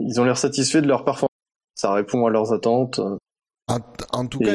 ils 0.00 0.20
ont 0.20 0.24
l'air 0.24 0.38
satisfaits 0.38 0.78
de 0.78 0.88
leur 0.88 1.04
performance. 1.04 1.28
Ça 1.74 1.92
répond 1.92 2.26
à 2.26 2.30
leurs 2.30 2.52
attentes. 2.52 3.00
En, 3.68 4.26
tout 4.26 4.38
cas, 4.40 4.54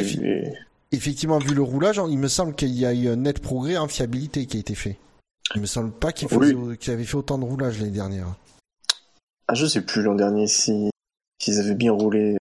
effectivement, 0.91 1.39
vu 1.39 1.53
le 1.53 1.61
roulage, 1.61 2.01
il 2.09 2.17
me 2.17 2.27
semble 2.27 2.55
qu'il 2.55 2.69
y 2.69 2.85
a 2.85 2.93
eu 2.93 3.07
un 3.09 3.15
net 3.15 3.41
progrès 3.41 3.77
en 3.77 3.87
fiabilité 3.87 4.45
qui 4.45 4.57
a 4.57 4.59
été 4.59 4.75
fait. 4.75 4.97
Il 5.55 5.61
me 5.61 5.65
semble 5.65 5.91
pas 5.91 6.11
qu'il 6.11 6.27
avait 6.33 7.03
fait 7.03 7.15
autant 7.15 7.37
de 7.37 7.45
roulage 7.45 7.79
l'année 7.79 7.91
dernière. 7.91 8.35
Ah, 9.47 9.53
je 9.53 9.65
sais 9.65 9.81
plus 9.81 10.01
l'an 10.01 10.15
dernier 10.15 10.47
si 10.47 10.89
s'ils 11.39 11.59
avaient 11.59 11.75
bien 11.75 11.93
roulé. 11.93 12.37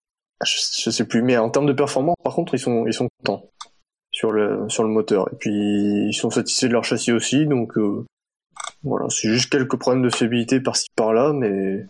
Ah, 0.40 0.44
je, 0.44 0.90
sais 0.90 1.04
plus, 1.04 1.22
mais 1.22 1.36
en 1.36 1.50
termes 1.50 1.66
de 1.66 1.72
performance, 1.72 2.16
par 2.22 2.34
contre, 2.34 2.54
ils 2.54 2.58
sont 2.58 2.86
ils 2.86 2.92
sont 2.92 3.08
contents 3.18 3.50
sur 4.10 4.32
le 4.32 4.68
sur 4.68 4.82
le 4.82 4.90
moteur. 4.90 5.28
Et 5.32 5.36
puis 5.36 6.08
ils 6.08 6.14
sont 6.14 6.30
satisfaits 6.30 6.66
de 6.66 6.72
leur 6.72 6.84
châssis 6.84 7.12
aussi, 7.12 7.46
donc 7.46 7.76
euh, 7.78 8.04
voilà, 8.82 9.06
c'est 9.08 9.28
juste 9.28 9.50
quelques 9.50 9.76
problèmes 9.76 10.02
de 10.02 10.14
fiabilité 10.14 10.60
par-ci 10.60 10.88
par-là, 10.96 11.32
mais 11.32 11.86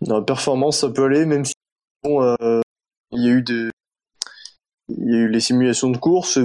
dans 0.00 0.18
la 0.18 0.24
performance 0.24 0.78
ça 0.80 0.90
peut 0.90 1.04
aller, 1.04 1.26
même 1.26 1.44
si 1.44 1.54
bon, 2.02 2.22
euh, 2.22 2.60
il 3.12 3.24
y 3.24 3.28
a 3.28 3.32
eu 3.32 3.42
des 3.42 3.70
il 4.88 5.10
y 5.10 5.14
a 5.14 5.18
eu 5.18 5.28
les 5.28 5.40
simulations 5.40 5.90
de 5.90 5.98
course. 5.98 6.38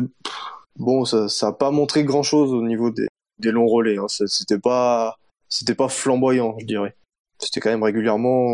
Bon, 0.77 1.05
ça 1.05 1.29
ça 1.29 1.47
a 1.47 1.53
pas 1.53 1.71
montré 1.71 2.03
grand 2.03 2.23
chose 2.23 2.53
au 2.53 2.61
niveau 2.61 2.91
des 2.91 3.07
des 3.39 3.51
longs 3.51 3.67
relais. 3.67 3.97
Hein. 3.97 4.07
C'était 4.07 4.59
pas 4.59 5.17
c'était 5.49 5.75
pas 5.75 5.89
flamboyant, 5.89 6.55
je 6.59 6.65
dirais 6.65 6.95
c'était 7.39 7.59
quand 7.59 7.69
même 7.69 7.83
régulièrement 7.83 8.53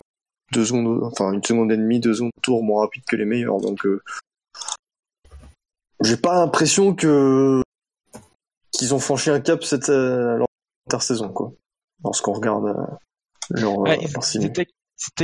deux 0.53 0.65
secondes, 0.65 1.03
enfin 1.03 1.33
une 1.33 1.43
seconde 1.43 1.71
et 1.71 1.77
demie, 1.77 1.99
deux 1.99 2.13
secondes 2.13 2.31
de 2.35 2.41
tour 2.41 2.63
moins 2.63 2.81
rapide 2.81 3.03
que 3.05 3.15
les 3.15 3.25
meilleurs. 3.25 3.59
Donc, 3.59 3.85
euh, 3.85 4.01
j'ai 6.01 6.17
pas 6.17 6.35
l'impression 6.35 6.93
que 6.93 7.61
qu'ils 8.71 8.93
ont 8.93 8.99
franchi 8.99 9.29
un 9.29 9.39
cap 9.39 9.63
cette 9.63 9.89
euh, 9.89 10.43
intersaison, 10.87 11.29
quoi. 11.29 11.51
Lorsqu'on 12.03 12.33
regarde 12.33 12.67
euh, 12.67 12.85
leur, 13.49 14.23
C'était 14.23 14.67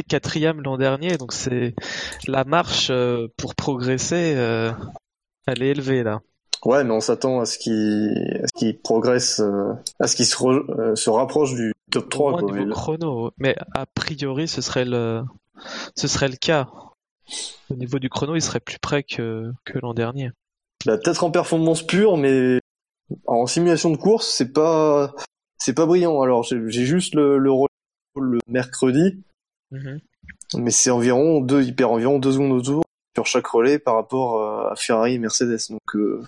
quatrième 0.08 0.62
l'an 0.62 0.78
dernier, 0.78 1.18
donc 1.18 1.34
c'est 1.34 1.76
la 2.28 2.44
marche 2.44 2.92
pour 3.38 3.56
progresser, 3.56 4.36
elle 5.48 5.64
est 5.64 5.70
élevée 5.70 6.04
là. 6.04 6.22
Ouais, 6.64 6.84
mais 6.84 6.92
on 6.92 7.00
s'attend 7.00 7.40
à 7.40 7.46
ce 7.46 7.58
qu'il 7.58 8.46
qu 8.56 8.74
progresse, 8.74 9.40
euh, 9.40 9.74
à 10.00 10.08
ce 10.08 10.16
qu'il 10.16 10.28
se, 10.28 10.36
euh, 10.44 10.96
se 10.96 11.10
rapproche 11.10 11.56
du 11.56 11.74
top 11.90 12.10
3. 12.10 12.34
Au 12.34 12.52
niveau 12.52 12.72
chrono, 12.72 13.32
mais 13.38 13.56
a 13.74 13.86
priori 13.88 14.48
ce 14.48 14.62
serait 14.62 14.86
le, 14.86 15.24
ce 15.96 16.08
serait 16.08 16.28
le 16.28 16.36
cas. 16.36 16.68
Au 17.72 17.76
niveau 17.76 17.98
du 17.98 18.10
chrono, 18.10 18.36
il 18.36 18.42
serait 18.42 18.60
plus 18.60 18.78
près 18.80 19.04
que, 19.04 19.52
que 19.66 19.80
l'an 19.80 19.94
dernier. 19.94 20.32
Bah, 20.86 20.98
peut-être 20.98 21.24
en 21.24 21.32
performance 21.32 21.86
pure, 21.86 22.18
mais 22.18 22.60
en 23.26 23.48
simulation 23.48 23.90
de 23.90 23.98
course, 23.98 24.28
c'est 24.28 24.54
pas, 24.54 25.16
c'est 25.58 25.74
pas 25.74 25.88
brillant. 25.88 26.22
Alors 26.22 26.44
j'ai 26.44 26.86
juste 26.86 27.16
le, 27.16 27.40
le, 27.40 27.52
le 28.20 28.40
mercredi, 28.48 29.24
mhm. 29.72 30.00
mais 30.58 30.72
c'est 30.72 30.92
environ 30.92 31.42
deux, 31.42 31.64
il 31.64 31.76
perd 31.76 31.92
environ 31.92 32.20
deux 32.20 32.34
secondes 32.34 32.52
autour 32.52 32.84
sur 33.16 33.26
chaque 33.26 33.48
relais 33.48 33.80
par 33.80 33.96
rapport 33.96 34.70
à 34.72 34.76
Ferrari 34.76 35.16
et 35.16 35.20
Mercedes. 35.20 35.60
Donc 35.70 35.96
euh, 35.96 36.22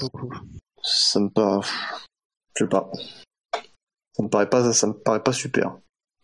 Beaucoup. 0.00 0.32
Ça 0.82 1.20
me 1.20 1.28
paraît, 1.28 1.66
je 2.56 2.64
sais 2.64 2.68
pas. 2.68 2.90
Ça 4.14 4.22
me 4.22 4.28
paraît 4.28 4.48
pas, 4.48 4.72
ça 4.72 4.86
me 4.86 4.92
paraît 4.92 5.22
pas 5.22 5.32
super. 5.32 5.76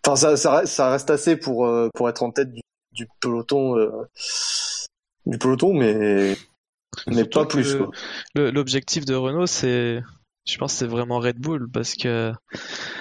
Enfin, 0.04 0.16
ça, 0.16 0.36
ça, 0.36 0.58
reste, 0.58 0.72
ça 0.72 0.90
reste 0.90 1.10
assez 1.10 1.36
pour 1.36 1.66
euh, 1.66 1.88
pour 1.94 2.08
être 2.08 2.22
en 2.22 2.30
tête 2.30 2.52
du, 2.92 3.08
peloton, 3.20 3.78
euh, 3.78 4.08
du 5.26 5.38
peloton, 5.38 5.72
mais 5.72 6.36
mais 7.06 7.24
pas 7.24 7.46
plus. 7.46 7.78
L'objectif 8.34 9.04
de 9.04 9.14
Renault, 9.14 9.46
c'est, 9.46 10.02
je 10.46 10.58
pense, 10.58 10.74
c'est 10.74 10.86
vraiment 10.86 11.18
Red 11.18 11.38
Bull 11.38 11.70
parce 11.70 11.94
que 11.94 12.32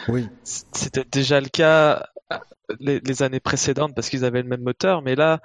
oui, 0.08 0.28
c'était 0.44 1.06
déjà 1.06 1.42
le 1.42 1.50
cas 1.50 2.08
les, 2.80 3.00
les 3.00 3.24
années 3.24 3.40
précédentes 3.40 3.94
parce 3.96 4.10
qu'ils 4.10 4.26
avaient 4.26 4.42
le 4.42 4.50
même 4.50 4.64
moteur, 4.64 5.02
mais 5.02 5.16
là, 5.16 5.42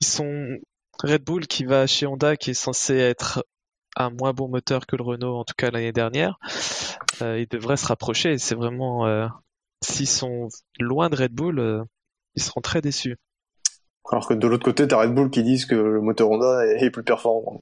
ils 0.00 0.06
sont 0.06 0.58
Red 1.02 1.24
Bull 1.24 1.46
qui 1.46 1.64
va 1.64 1.86
chez 1.86 2.06
Honda, 2.06 2.36
qui 2.36 2.50
est 2.50 2.54
censé 2.54 2.94
être 2.94 3.44
un 3.96 4.10
moins 4.10 4.32
bon 4.32 4.48
moteur 4.48 4.86
que 4.86 4.96
le 4.96 5.02
Renault, 5.02 5.36
en 5.36 5.44
tout 5.44 5.54
cas 5.56 5.70
l'année 5.70 5.92
dernière, 5.92 6.38
euh, 7.22 7.40
ils 7.40 7.48
devraient 7.48 7.76
se 7.76 7.86
rapprocher. 7.86 8.38
C'est 8.38 8.54
vraiment, 8.54 9.06
euh, 9.06 9.26
s'ils 9.82 10.08
sont 10.08 10.48
loin 10.78 11.08
de 11.08 11.16
Red 11.16 11.32
Bull, 11.32 11.58
euh, 11.58 11.82
ils 12.34 12.42
seront 12.42 12.60
très 12.60 12.80
déçus. 12.80 13.16
Alors 14.10 14.28
que 14.28 14.34
de 14.34 14.46
l'autre 14.46 14.64
côté, 14.64 14.86
t'as 14.86 15.00
Red 15.00 15.14
Bull 15.14 15.30
qui 15.30 15.42
disent 15.42 15.64
que 15.64 15.74
le 15.74 16.00
moteur 16.00 16.30
Honda 16.30 16.66
est 16.66 16.90
plus 16.90 17.02
performant. 17.02 17.60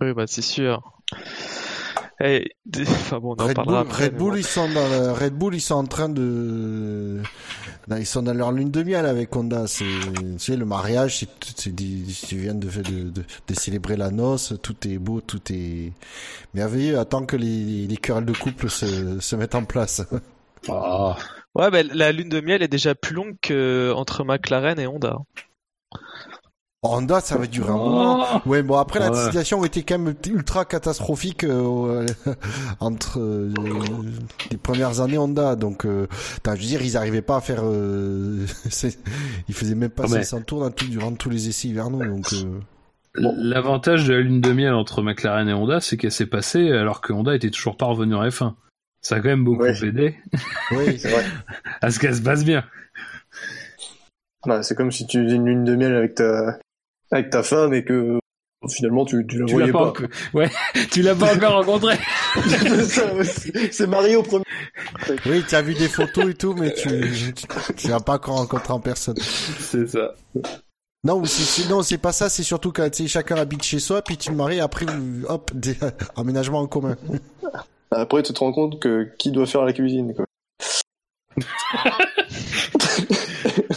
oui, 0.00 0.12
bah 0.12 0.26
c'est 0.26 0.42
sûr. 0.42 1.00
Et, 2.20 2.50
enfin 2.76 3.20
bon, 3.20 3.36
on 3.38 3.42
en 3.42 3.46
Red 3.46 3.54
parlera 3.54 3.84
Bull, 3.84 3.92
Red 3.92 4.16
Bull, 4.16 4.38
ils 4.38 4.46
sont 4.46 4.68
dans 4.68 5.14
Red 5.14 5.34
Bull, 5.34 5.54
ils 5.54 5.60
sont 5.60 5.76
en 5.76 5.84
train 5.84 6.08
de, 6.08 7.22
ils 7.96 8.06
sont 8.06 8.22
dans 8.22 8.34
leur 8.34 8.50
lune 8.52 8.70
de 8.70 8.82
miel 8.82 9.06
avec 9.06 9.34
Honda. 9.36 9.66
C'est, 9.66 9.84
tu 9.84 10.38
sais, 10.38 10.56
le 10.56 10.64
mariage, 10.64 11.18
c'est, 11.18 11.76
tu 11.76 12.36
viens 12.36 12.54
de, 12.54 12.68
de, 12.68 13.10
de, 13.10 13.54
célébrer 13.54 13.96
la 13.96 14.10
noce, 14.10 14.54
tout 14.62 14.76
est 14.88 14.98
beau, 14.98 15.20
tout 15.20 15.40
est 15.50 15.92
merveilleux. 16.54 16.98
Attends 16.98 17.24
que 17.24 17.36
les, 17.36 17.86
les 17.86 17.96
querelles 17.96 18.24
de 18.24 18.32
couple 18.32 18.68
se, 18.68 19.20
se 19.20 19.36
mettent 19.36 19.54
en 19.54 19.64
place. 19.64 20.02
Ah. 20.68 21.16
Ouais, 21.54 21.70
mais 21.70 21.82
la 21.82 22.12
lune 22.12 22.28
de 22.28 22.40
miel 22.40 22.62
est 22.62 22.68
déjà 22.68 22.94
plus 22.94 23.14
longue 23.14 23.36
que 23.40 23.92
entre 23.94 24.24
McLaren 24.24 24.78
et 24.78 24.86
Honda. 24.86 25.18
Honda, 26.82 27.20
ça 27.20 27.36
va 27.36 27.46
durer 27.46 27.70
un 27.70 27.76
moment. 27.76 28.24
Oh. 28.36 28.48
Ouais, 28.48 28.62
bon 28.62 28.76
après 28.76 29.00
la 29.00 29.12
situation 29.12 29.64
était 29.64 29.82
quand 29.82 29.98
même 29.98 30.14
ultra 30.28 30.64
catastrophique 30.64 31.42
euh, 31.42 32.06
entre 32.80 33.18
euh, 33.18 33.52
les 34.52 34.56
premières 34.56 35.00
années 35.00 35.18
Honda. 35.18 35.56
Donc, 35.56 35.84
euh, 35.84 36.06
je 36.44 36.50
veux 36.50 36.56
dire, 36.56 36.82
ils 36.82 36.96
arrivaient 36.96 37.22
pas 37.22 37.38
à 37.38 37.40
faire. 37.40 37.62
Euh, 37.64 38.46
ils 39.48 39.54
faisaient 39.54 39.74
même 39.74 39.90
pas 39.90 40.06
500 40.06 40.42
tours 40.42 40.60
dans 40.60 40.70
tout, 40.70 40.86
durant 40.86 41.12
tous 41.12 41.30
les 41.30 41.48
essais 41.48 41.68
hivernaux. 41.68 42.04
Donc. 42.04 42.32
L'avantage 43.14 44.06
de 44.06 44.12
la 44.12 44.20
lune 44.20 44.40
de 44.40 44.52
miel 44.52 44.74
entre 44.74 45.02
McLaren 45.02 45.48
et 45.48 45.54
Honda, 45.54 45.80
c'est 45.80 45.96
qu'elle 45.96 46.12
s'est 46.12 46.26
passée 46.26 46.70
alors 46.70 47.00
que 47.00 47.12
Honda 47.12 47.34
était 47.34 47.50
toujours 47.50 47.76
pas 47.76 47.86
revenu 47.86 48.14
en 48.14 48.24
F1. 48.24 48.54
Ça 49.00 49.16
a 49.16 49.20
quand 49.20 49.28
même 49.28 49.44
beaucoup 49.44 49.64
aidé. 49.64 50.16
Oui, 50.70 50.98
c'est 50.98 51.10
vrai. 51.10 51.24
à 51.80 51.90
ce 51.90 51.98
qu'elle 51.98 52.14
se 52.14 52.22
passe 52.22 52.44
bien. 52.44 52.62
Bah, 54.46 54.62
c'est 54.62 54.76
comme 54.76 54.92
si 54.92 55.06
tu 55.08 55.24
faisais 55.24 55.34
une 55.34 55.46
lune 55.46 55.64
de 55.64 55.74
miel 55.74 55.96
avec 55.96 56.14
ta, 56.14 56.58
avec 57.10 57.30
ta 57.30 57.42
femme 57.42 57.74
et 57.74 57.84
que 57.84 58.18
finalement 58.68 59.04
tu, 59.04 59.24
tu 59.26 59.38
la 59.38 59.46
tu 59.46 59.52
voyais 59.52 59.72
pas. 59.72 59.92
Ouais, 60.34 60.50
tu 60.90 61.02
l'as 61.02 61.14
pas 61.14 61.34
encore 61.34 61.64
rencontré. 61.64 61.96
c'est 63.70 63.86
Mario 63.86 64.22
premier. 64.22 64.44
Oui, 65.26 65.44
tu 65.48 65.54
as 65.54 65.62
vu 65.62 65.74
des 65.74 65.88
photos 65.88 66.30
et 66.30 66.34
tout, 66.34 66.54
mais 66.54 66.74
tu 66.74 67.34
tu 67.76 67.88
l'as 67.88 68.00
pas 68.00 68.14
encore 68.14 68.36
rencontré 68.36 68.72
en 68.72 68.80
personne. 68.80 69.16
C'est 69.18 69.86
ça. 69.88 70.14
Non, 71.04 71.24
c'est 71.24 71.68
non, 71.68 71.82
c'est 71.82 71.98
pas 71.98 72.12
ça. 72.12 72.28
C'est 72.28 72.42
surtout 72.42 72.72
quand 72.72 72.90
chacun 73.06 73.36
habite 73.36 73.62
chez 73.62 73.78
soi, 73.78 74.02
puis 74.02 74.16
tu 74.16 74.30
te 74.30 74.34
maries, 74.34 74.60
après 74.60 74.86
hop, 75.28 75.52
des, 75.54 75.76
aménagement 76.16 76.60
en 76.60 76.66
commun. 76.66 76.96
Après, 77.90 78.22
tu 78.22 78.32
te 78.32 78.38
rends 78.40 78.52
compte 78.52 78.80
que 78.80 79.08
qui 79.18 79.30
doit 79.30 79.46
faire 79.46 79.64
la 79.64 79.72
cuisine, 79.72 80.14
quoi. 80.14 80.24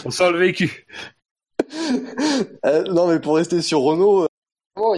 On 0.03 0.09
sent 0.09 0.31
le 0.31 0.39
vécu. 0.39 0.87
Euh, 2.65 2.83
non, 2.83 3.07
mais 3.07 3.19
pour 3.19 3.35
rester 3.35 3.61
sur 3.61 3.81
Renault, 3.81 4.23
euh, 4.23 4.95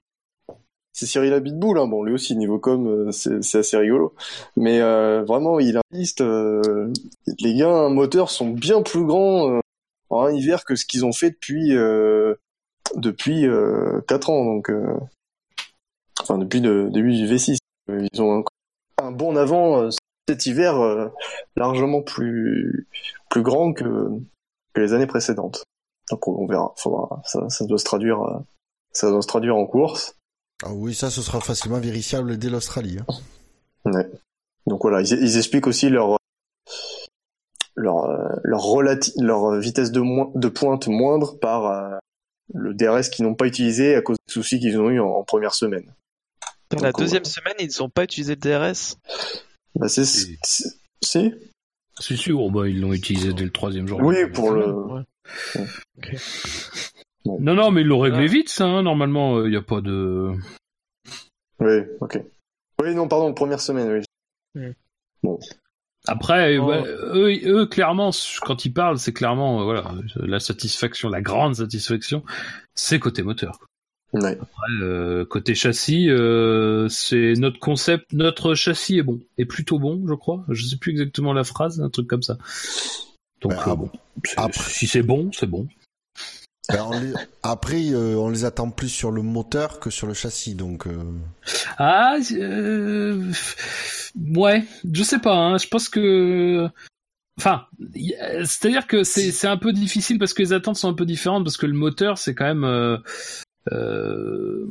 c'est 0.92 1.06
Cyril 1.06 1.34
Abitboul. 1.34 1.80
Hein. 1.80 1.88
Bon, 1.88 2.04
lui 2.04 2.14
aussi, 2.14 2.36
niveau 2.36 2.60
com, 2.60 2.88
euh, 2.88 3.12
c'est 3.12 3.58
assez 3.58 3.78
rigolo. 3.78 4.14
Mais 4.58 4.80
vraiment, 4.80 5.60
il 5.60 5.80
insiste. 5.92 6.22
les 6.22 7.56
gars, 7.56 7.70
un 7.70 7.90
moteur 7.90 8.30
sont 8.30 8.50
bien 8.50 8.82
plus 8.82 9.06
grands 9.06 9.60
en 10.10 10.26
un 10.26 10.32
hiver 10.32 10.66
que 10.66 10.76
ce 10.76 10.86
qu'ils 10.86 11.06
ont 11.06 11.14
fait 11.14 11.32
depuis 11.32 11.76
depuis 12.96 13.48
4 14.08 14.30
ans. 14.30 14.46
Donc, 14.46 14.72
enfin, 16.22 16.38
depuis 16.38 16.60
le 16.60 16.90
début 16.90 17.16
du 17.16 17.28
V6. 17.28 17.58
Ils 17.90 18.22
ont 18.22 18.44
un, 19.02 19.12
bon 19.12 19.36
avant 19.36 19.90
cet 20.28 20.46
hiver 20.46 21.12
largement 21.56 22.02
plus 22.02 22.88
plus 23.30 23.42
grand 23.42 23.74
que, 23.74 24.08
que 24.74 24.82
les 24.82 24.94
années 24.94 25.08
précédentes. 25.08 25.66
Donc 26.10 26.28
on 26.28 26.46
verra. 26.46 26.74
ça, 27.26 27.50
ça, 27.50 27.66
doit 27.66 27.78
se 27.78 27.86
traduire, 27.86 28.22
euh, 28.22 28.40
ça 28.92 29.10
doit 29.10 29.22
se 29.22 29.28
traduire 29.28 29.56
en 29.56 29.66
course. 29.66 30.16
Ah 30.64 30.74
oui, 30.74 30.94
ça, 30.94 31.10
ce 31.10 31.22
sera 31.22 31.42
facilement 31.42 31.80
vérifiable 31.80 32.38
dès 32.38 32.50
l'Australie. 32.50 33.00
Hein. 33.00 33.14
Ouais. 33.86 34.10
Donc 34.66 34.82
voilà, 34.84 35.02
ils, 35.02 35.38
expliquent 35.38 35.68
aussi 35.68 35.90
leur 35.90 36.18
leur 37.76 38.08
leur, 38.44 38.78
leur 39.18 39.60
vitesse 39.60 39.92
de, 39.92 40.02
de 40.38 40.48
pointe 40.48 40.88
moindre 40.88 41.38
par 41.40 41.66
euh, 41.66 41.98
le 42.54 42.74
DRS 42.74 43.10
qu'ils 43.10 43.26
n'ont 43.26 43.36
pas 43.36 43.46
utilisé 43.46 43.96
à 43.96 44.02
cause 44.02 44.18
des 44.28 44.34
soucis 44.34 44.60
qu'ils 44.60 44.80
ont 44.80 44.90
eu 44.90 45.00
en, 45.00 45.24
première 45.24 45.54
semaine. 45.54 45.94
Dans 46.70 46.82
la 46.82 46.92
deuxième 46.92 47.26
semaine, 47.26 47.56
ils 47.60 47.72
n'ont 47.80 47.90
pas 47.90 48.04
utilisé 48.04 48.36
le 48.36 48.40
DRS 48.40 48.98
Bah 49.76 49.90
c'est 49.90 50.06
si 50.06 50.38
C'est 51.02 52.16
sûr, 52.16 52.42
oh, 52.42 52.50
bah, 52.50 52.68
ils 52.68 52.80
l'ont 52.80 52.94
utilisé 52.94 53.34
dès 53.34 53.44
le 53.44 53.52
troisième 53.52 53.88
jour. 53.88 54.00
Oui, 54.02 54.16
pour 54.34 54.52
le. 54.52 55.04
Non, 57.26 57.54
non, 57.54 57.72
mais 57.72 57.82
ils 57.82 57.88
l'ont 57.88 58.00
réglé 58.00 58.28
vite, 58.28 58.50
ça. 58.50 58.66
Hein. 58.66 58.84
Normalement, 58.84 59.44
il 59.46 59.52
n'y 59.52 59.56
a 59.56 59.62
pas 59.62 59.82
de. 59.82 60.34
Oui, 61.60 61.80
ok. 62.02 62.20
Oui, 62.82 62.96
non, 62.96 63.08
pardon, 63.08 63.34
première 63.34 63.62
semaine, 63.62 64.04
oui. 64.56 64.62
Bon. 65.22 65.40
Après, 66.06 66.58
oh. 66.58 66.72
eux, 66.72 67.32
eux, 67.46 67.66
clairement, 67.66 68.12
quand 68.42 68.66
ils 68.66 68.74
parlent, 68.74 69.00
c'est 69.00 69.14
clairement, 69.14 69.62
euh, 69.62 69.64
voilà, 69.64 69.94
la 70.16 70.40
satisfaction, 70.40 71.10
la 71.10 71.22
grande 71.22 71.56
satisfaction, 71.56 72.24
c'est 72.76 73.00
côté 73.00 73.24
moteur. 73.24 73.60
Ouais. 74.12 74.38
Après, 74.40 74.72
euh, 74.82 75.26
côté 75.26 75.56
châssis, 75.56 76.10
euh, 76.10 76.88
c'est 76.90 77.34
notre 77.38 77.60
concept, 77.60 78.12
notre 78.14 78.54
châssis 78.54 79.00
est 79.00 79.04
bon, 79.04 79.22
est 79.38 79.46
plutôt 79.46 79.80
bon, 79.80 80.04
je 80.08 80.14
crois. 80.14 80.44
Je 80.50 80.66
sais 80.66 80.76
plus 80.76 80.92
exactement 80.92 81.34
la 81.34 81.44
phrase, 81.44 81.80
un 81.82 81.90
truc 81.90 82.08
comme 82.08 82.22
ça. 82.22 82.38
Donc, 83.44 83.54
ah 83.66 83.76
bon, 83.76 83.90
si 84.52 84.88
c'est 84.88 85.04
bon, 85.04 85.32
c'est 85.34 85.48
bon. 85.48 85.68
Ben, 86.70 87.14
après, 87.42 87.92
euh, 87.92 88.16
on 88.16 88.30
les 88.30 88.46
attend 88.46 88.70
plus 88.70 88.88
sur 88.88 89.12
le 89.12 89.22
moteur 89.22 89.80
que 89.80 89.90
sur 89.90 90.08
le 90.08 90.14
châssis, 90.14 90.56
donc. 90.56 90.88
Euh... 90.88 91.04
Ah, 91.78 92.16
euh... 92.32 93.32
ouais, 94.34 94.64
je 94.90 95.04
sais 95.04 95.20
pas. 95.20 95.36
Hein. 95.36 95.58
Je 95.58 95.68
pense 95.68 95.90
que, 95.90 96.70
enfin, 97.38 97.66
c'est-à-dire 98.46 98.88
que 98.88 99.04
c'est 99.04 99.48
un 99.48 99.58
peu 99.58 99.74
difficile 99.74 100.20
parce 100.20 100.34
que 100.34 100.42
les 100.42 100.54
attentes 100.54 100.78
sont 100.78 100.88
un 100.88 100.94
peu 100.94 101.06
différentes 101.06 101.44
parce 101.44 101.58
que 101.58 101.66
le 101.66 101.74
moteur, 101.74 102.18
c'est 102.18 102.34
quand 102.34 102.46
même. 102.46 102.64
Euh, 102.64 102.98
euh, 103.74 104.66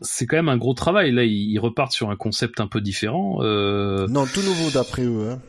c'est 0.00 0.26
quand 0.26 0.36
même 0.36 0.48
un 0.48 0.56
gros 0.56 0.74
travail. 0.74 1.12
Là, 1.12 1.24
ils 1.24 1.58
repartent 1.58 1.92
sur 1.92 2.08
un 2.08 2.16
concept 2.16 2.60
un 2.60 2.68
peu 2.68 2.80
différent. 2.80 3.42
Non, 3.42 4.26
tout 4.26 4.42
nouveau 4.42 4.70
d'après 4.70 5.04
eux. 5.04 5.30
Hein. 5.30 5.40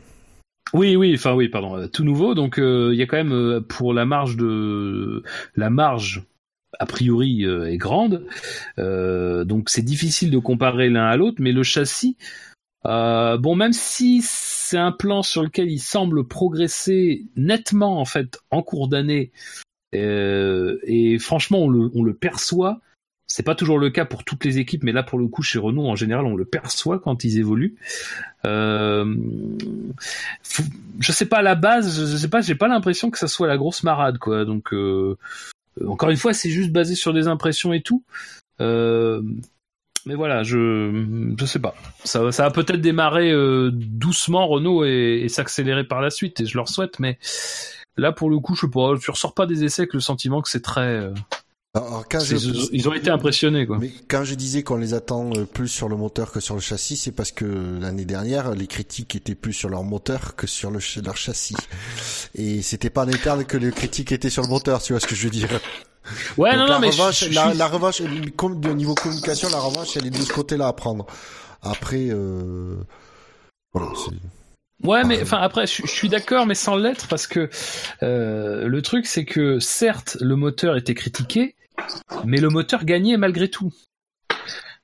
Oui, 0.72 0.94
oui, 0.94 1.14
enfin 1.14 1.34
oui, 1.34 1.48
pardon, 1.48 1.76
euh, 1.76 1.86
tout 1.88 2.04
nouveau. 2.04 2.34
Donc 2.34 2.58
euh, 2.58 2.90
il 2.92 2.98
y 2.98 3.02
a 3.02 3.06
quand 3.06 3.16
même 3.16 3.32
euh, 3.32 3.60
pour 3.60 3.92
la 3.92 4.04
marge 4.04 4.36
de 4.36 5.22
la 5.56 5.70
marge 5.70 6.24
a 6.78 6.86
priori 6.86 7.44
est 7.44 7.76
grande, 7.76 8.24
donc 8.78 9.68
c'est 9.68 9.82
difficile 9.82 10.30
de 10.30 10.38
comparer 10.38 10.88
l'un 10.88 11.04
à 11.04 11.16
l'autre. 11.16 11.38
Mais 11.40 11.52
le 11.52 11.64
châssis, 11.64 12.16
bon, 12.84 13.54
même 13.56 13.72
si 13.72 14.22
c'est 14.22 14.78
un 14.78 14.92
plan 14.92 15.22
sur 15.22 15.42
lequel 15.42 15.68
il 15.68 15.80
semble 15.80 16.26
progresser 16.26 17.26
nettement 17.36 18.00
en 18.00 18.04
fait 18.04 18.38
en 18.50 18.62
cours 18.62 18.88
d'année, 18.88 19.32
et 19.92 21.18
franchement 21.18 21.64
on 21.64 21.68
le, 21.68 21.90
on 21.92 22.04
le 22.04 22.14
perçoit. 22.14 22.80
C'est 23.30 23.44
pas 23.44 23.54
toujours 23.54 23.78
le 23.78 23.90
cas 23.90 24.04
pour 24.04 24.24
toutes 24.24 24.44
les 24.44 24.58
équipes, 24.58 24.82
mais 24.82 24.90
là 24.90 25.04
pour 25.04 25.16
le 25.16 25.28
coup 25.28 25.40
chez 25.42 25.60
Renault 25.60 25.86
en 25.86 25.94
général 25.94 26.26
on 26.26 26.34
le 26.34 26.44
perçoit 26.44 26.98
quand 26.98 27.22
ils 27.22 27.38
évoluent. 27.38 27.76
Euh, 28.44 29.14
je 30.98 31.12
sais 31.12 31.26
pas 31.26 31.36
à 31.36 31.42
la 31.42 31.54
base, 31.54 32.10
je 32.10 32.16
sais 32.16 32.26
pas, 32.26 32.40
j'ai 32.40 32.56
pas 32.56 32.66
l'impression 32.66 33.08
que 33.08 33.18
ça 33.18 33.28
soit 33.28 33.46
la 33.46 33.56
grosse 33.56 33.84
marade 33.84 34.18
quoi. 34.18 34.44
Donc 34.44 34.74
euh, 34.74 35.16
encore 35.86 36.10
une 36.10 36.16
fois 36.16 36.34
c'est 36.34 36.50
juste 36.50 36.72
basé 36.72 36.96
sur 36.96 37.12
des 37.12 37.28
impressions 37.28 37.72
et 37.72 37.82
tout. 37.82 38.02
Euh, 38.60 39.22
mais 40.06 40.16
voilà, 40.16 40.42
je 40.42 41.32
je 41.38 41.44
sais 41.44 41.60
pas. 41.60 41.76
Ça, 42.02 42.32
ça 42.32 42.42
va 42.42 42.50
peut-être 42.50 42.80
démarrer 42.80 43.32
doucement 43.70 44.48
Renault 44.48 44.84
et, 44.84 45.28
s'accélérer 45.28 45.84
par 45.84 46.00
la 46.00 46.10
suite 46.10 46.40
et 46.40 46.46
je 46.46 46.56
leur 46.56 46.68
souhaite. 46.68 46.98
Mais 46.98 47.16
là 47.96 48.10
pour 48.10 48.28
le 48.28 48.40
coup 48.40 48.56
je 48.56 48.66
je 48.66 49.10
ressors 49.12 49.34
pas 49.34 49.46
des 49.46 49.62
essais 49.62 49.82
avec 49.82 49.94
le 49.94 50.00
sentiment 50.00 50.42
que 50.42 50.48
c'est 50.48 50.62
très 50.62 51.12
alors, 51.72 52.04
quand 52.10 52.18
Ils 52.72 52.88
ont 52.88 52.94
été 52.94 53.10
impressionnés, 53.10 53.64
quoi. 53.64 53.78
Mais 53.78 53.92
quand 54.08 54.24
je 54.24 54.34
disais 54.34 54.64
qu'on 54.64 54.76
les 54.76 54.92
attend 54.92 55.30
euh, 55.36 55.44
plus 55.44 55.68
sur 55.68 55.88
le 55.88 55.94
moteur 55.94 56.32
que 56.32 56.40
sur 56.40 56.56
le 56.56 56.60
châssis, 56.60 56.96
c'est 56.96 57.12
parce 57.12 57.30
que 57.30 57.78
l'année 57.80 58.04
dernière, 58.04 58.54
les 58.56 58.66
critiques 58.66 59.14
étaient 59.14 59.36
plus 59.36 59.52
sur 59.52 59.68
leur 59.68 59.84
moteur 59.84 60.34
que 60.34 60.48
sur 60.48 60.72
le, 60.72 60.80
leur 61.04 61.16
châssis. 61.16 61.54
Et 62.34 62.60
c'était 62.62 62.90
pas 62.90 63.04
en 63.04 63.08
interne 63.08 63.44
que 63.44 63.56
les 63.56 63.70
critiques 63.70 64.10
étaient 64.10 64.30
sur 64.30 64.42
le 64.42 64.48
moteur, 64.48 64.82
tu 64.82 64.94
vois 64.94 65.00
ce 65.00 65.06
que 65.06 65.14
je 65.14 65.24
veux 65.24 65.30
dire. 65.30 65.48
Ouais, 66.36 66.56
non, 66.56 66.66
non, 66.66 66.80
mais 66.80 66.88
revanche, 66.88 67.28
la, 67.30 67.68
revanche, 67.68 68.00
au 68.00 68.74
niveau 68.74 68.94
communication, 68.94 69.48
la 69.50 69.60
revanche, 69.60 69.96
elle 69.96 70.06
est 70.06 70.10
de 70.10 70.22
ce 70.22 70.32
côté-là 70.32 70.66
à 70.66 70.72
prendre. 70.72 71.06
Après, 71.62 72.08
euh, 72.08 72.76
voilà, 73.72 73.92
c'est... 73.94 74.16
Ouais, 74.82 75.04
mais 75.04 75.22
enfin 75.22 75.38
après, 75.38 75.66
je, 75.66 75.86
suis 75.86 76.08
d'accord, 76.08 76.46
mais 76.46 76.54
sans 76.54 76.74
l'être 76.74 77.06
parce 77.06 77.26
que 77.26 77.50
euh, 78.02 78.66
le 78.66 78.82
truc 78.82 79.04
c'est 79.04 79.26
que 79.26 79.58
certes 79.58 80.16
le 80.22 80.36
moteur 80.36 80.74
était 80.76 80.94
critiqué, 80.94 81.54
mais 82.24 82.38
le 82.38 82.48
moteur 82.48 82.84
gagnait 82.84 83.16
malgré 83.16 83.48
tout 83.48 83.72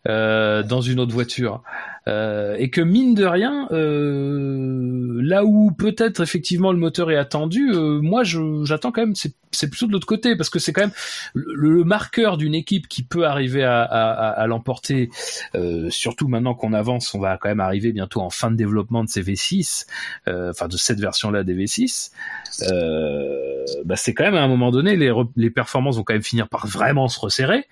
euh, 0.08 0.62
dans 0.62 0.80
une 0.80 1.00
autre 1.00 1.12
voiture. 1.12 1.62
Euh, 2.08 2.54
et 2.58 2.70
que 2.70 2.80
mine 2.80 3.14
de 3.14 3.24
rien, 3.24 3.66
euh, 3.72 5.18
là 5.22 5.44
où 5.44 5.72
peut-être 5.72 6.22
effectivement 6.22 6.70
le 6.70 6.78
moteur 6.78 7.10
est 7.10 7.16
attendu, 7.16 7.72
euh, 7.72 8.00
moi 8.00 8.22
j'attends 8.22 8.92
quand 8.92 9.00
même, 9.00 9.16
c'est 9.16 9.68
plutôt 9.68 9.88
de 9.88 9.92
l'autre 9.92 10.06
côté 10.06 10.36
parce 10.36 10.48
que 10.48 10.60
c'est 10.60 10.72
quand 10.72 10.82
même 10.82 10.92
le, 11.34 11.82
marqueur 11.82 12.36
d'une 12.36 12.54
équipe 12.54 12.86
qui 12.86 13.02
peut 13.02 13.26
arriver 13.26 13.64
à, 13.64 13.82
à, 13.82 14.28
à 14.28 14.46
l'emporter. 14.46 15.10
Euh, 15.56 15.90
surtout 15.90 16.28
maintenant 16.28 16.54
qu'on 16.54 16.72
avance, 16.74 17.12
on 17.14 17.18
va 17.18 17.38
quand 17.38 17.48
même 17.48 17.60
arriver 17.60 17.90
bientôt 17.90 18.20
en 18.20 18.30
fin 18.30 18.52
de 18.52 18.56
développement 18.56 19.02
de 19.02 19.08
ces 19.08 19.22
V6, 19.22 19.86
enfin 20.28 20.68
de 20.68 20.76
cette 20.76 21.00
version-là 21.00 21.42
des 21.42 21.54
V6. 21.56 22.12
Bah 23.84 23.96
c'est 23.96 24.14
quand 24.14 24.24
même 24.24 24.36
à 24.36 24.42
un 24.42 24.48
moment 24.48 24.70
donné 24.70 24.94
les, 24.94 25.12
les 25.34 25.50
performances 25.50 25.96
vont 25.96 26.04
quand 26.04 26.14
même 26.14 26.22
finir 26.22 26.48
par 26.48 26.68
vraiment 26.68 27.08
se 27.08 27.18
resserrer. 27.18 27.66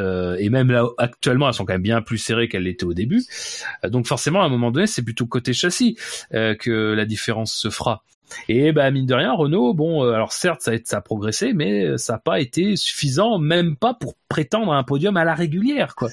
Euh, 0.00 0.36
et 0.38 0.48
même 0.48 0.70
là 0.70 0.86
actuellement 0.98 1.48
elles 1.48 1.54
sont 1.54 1.64
quand 1.64 1.74
même 1.74 1.82
bien 1.82 2.02
plus 2.02 2.18
serrées 2.18 2.48
qu'elles 2.48 2.64
l'étaient 2.64 2.84
au 2.84 2.94
début. 2.94 3.22
Euh, 3.84 3.88
donc 3.88 4.06
forcément 4.06 4.42
à 4.42 4.46
un 4.46 4.48
moment 4.48 4.70
donné 4.70 4.86
c'est 4.86 5.02
plutôt 5.02 5.26
côté 5.26 5.52
châssis 5.52 5.96
euh, 6.34 6.54
que 6.54 6.70
la 6.70 7.04
différence 7.04 7.52
se 7.52 7.70
fera. 7.70 8.02
Et 8.48 8.70
bah 8.72 8.90
mine 8.92 9.06
de 9.06 9.14
rien, 9.14 9.32
Renault, 9.32 9.74
bon, 9.74 10.02
alors 10.08 10.32
certes 10.32 10.62
ça 10.62 10.70
a, 10.70 10.76
ça 10.84 10.98
a 10.98 11.00
progressé, 11.00 11.52
mais 11.52 11.98
ça 11.98 12.14
n'a 12.14 12.18
pas 12.20 12.40
été 12.40 12.76
suffisant, 12.76 13.38
même 13.38 13.76
pas 13.76 13.92
pour 13.92 14.14
prétendre 14.28 14.72
à 14.72 14.76
un 14.76 14.84
podium 14.84 15.16
à 15.16 15.24
la 15.24 15.34
régulière, 15.34 15.96
quoi. 15.96 16.10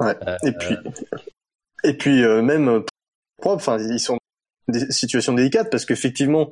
Ouais. 0.00 0.16
et 0.42 0.52
puis, 0.52 0.74
et 1.84 1.94
puis 1.98 2.22
même 2.42 2.82
enfin 3.44 3.76
ils 3.78 4.00
sont 4.00 4.16
des 4.68 4.90
situations 4.90 5.34
délicates 5.34 5.70
parce 5.70 5.84
qu'effectivement 5.84 6.50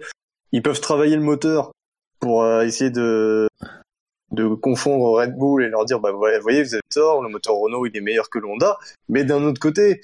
ils 0.52 0.60
peuvent 0.60 0.80
travailler 0.80 1.16
le 1.16 1.22
moteur 1.22 1.72
pour 2.18 2.46
essayer 2.60 2.90
de 2.90 3.48
de 4.30 4.46
confondre 4.48 5.20
Red 5.20 5.36
Bull 5.36 5.64
et 5.64 5.68
leur 5.68 5.84
dire 5.84 6.00
bah 6.00 6.12
vous 6.12 6.18
voyez 6.18 6.62
vous 6.62 6.74
avez 6.74 6.82
tort 6.88 7.22
le 7.22 7.28
moteur 7.28 7.56
Renault 7.56 7.86
il 7.86 7.96
est 7.96 8.00
meilleur 8.00 8.30
que 8.30 8.38
l'Honda 8.38 8.78
mais 9.08 9.24
d'un 9.24 9.42
autre 9.42 9.60
côté 9.60 10.00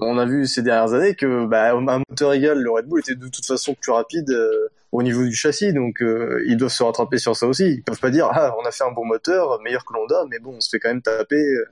on 0.00 0.18
a 0.18 0.24
vu 0.24 0.46
ces 0.46 0.62
dernières 0.62 0.94
années 0.94 1.14
que 1.14 1.46
bah, 1.46 1.72
un 1.72 2.02
moteur 2.08 2.32
égal 2.32 2.58
le 2.58 2.70
Red 2.70 2.86
Bull 2.86 3.00
était 3.00 3.14
de 3.14 3.28
toute 3.28 3.44
façon 3.44 3.74
plus 3.74 3.92
rapide 3.92 4.30
euh, 4.30 4.68
au 4.92 5.02
niveau 5.02 5.22
du 5.24 5.34
châssis. 5.34 5.72
Donc 5.72 6.02
euh, 6.02 6.42
ils 6.46 6.56
doivent 6.56 6.72
se 6.72 6.82
rattraper 6.82 7.18
sur 7.18 7.36
ça 7.36 7.46
aussi. 7.46 7.64
Ils 7.66 7.82
peuvent 7.82 8.00
pas 8.00 8.10
dire 8.10 8.28
ah 8.32 8.54
on 8.58 8.64
a 8.64 8.70
fait 8.70 8.84
un 8.84 8.92
bon 8.92 9.04
moteur 9.04 9.60
meilleur 9.62 9.84
que 9.84 9.92
l'Honda 9.92 10.24
mais 10.30 10.38
bon 10.38 10.54
on 10.56 10.60
se 10.60 10.68
fait 10.70 10.78
quand 10.78 10.88
même 10.88 11.02
taper 11.02 11.36
euh, 11.36 11.64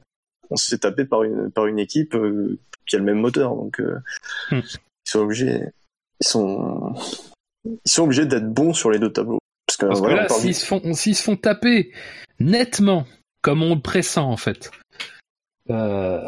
on 0.50 0.56
se 0.56 0.68
fait 0.68 0.78
taper 0.78 1.04
par 1.04 1.22
une 1.22 1.50
par 1.50 1.66
une 1.66 1.78
équipe 1.78 2.16
qui 2.86 2.96
a 2.96 2.98
le 2.98 3.04
même 3.04 3.20
moteur. 3.20 3.54
Donc 3.54 3.80
hmm. 4.50 4.60
ils 4.60 5.10
sont 5.10 5.20
obligés 5.20 5.62
ils 6.20 6.26
sont 6.26 6.94
ils 7.64 7.90
sont 7.90 8.04
obligés 8.04 8.26
d'être 8.26 8.48
bons 8.48 8.72
sur 8.72 8.90
les 8.90 8.98
deux 8.98 9.12
tableaux 9.12 9.38
parce 9.80 10.00
que, 10.00 10.06
là, 10.06 10.28
s'ils 10.28 10.54
se, 10.54 10.64
font, 10.64 10.80
se 10.94 11.12
font 11.14 11.36
taper 11.36 11.92
nettement, 12.40 13.04
comme 13.42 13.62
on 13.62 13.74
le 13.74 13.80
pressent 13.80 14.18
en 14.18 14.36
fait, 14.36 14.70
euh, 15.70 16.20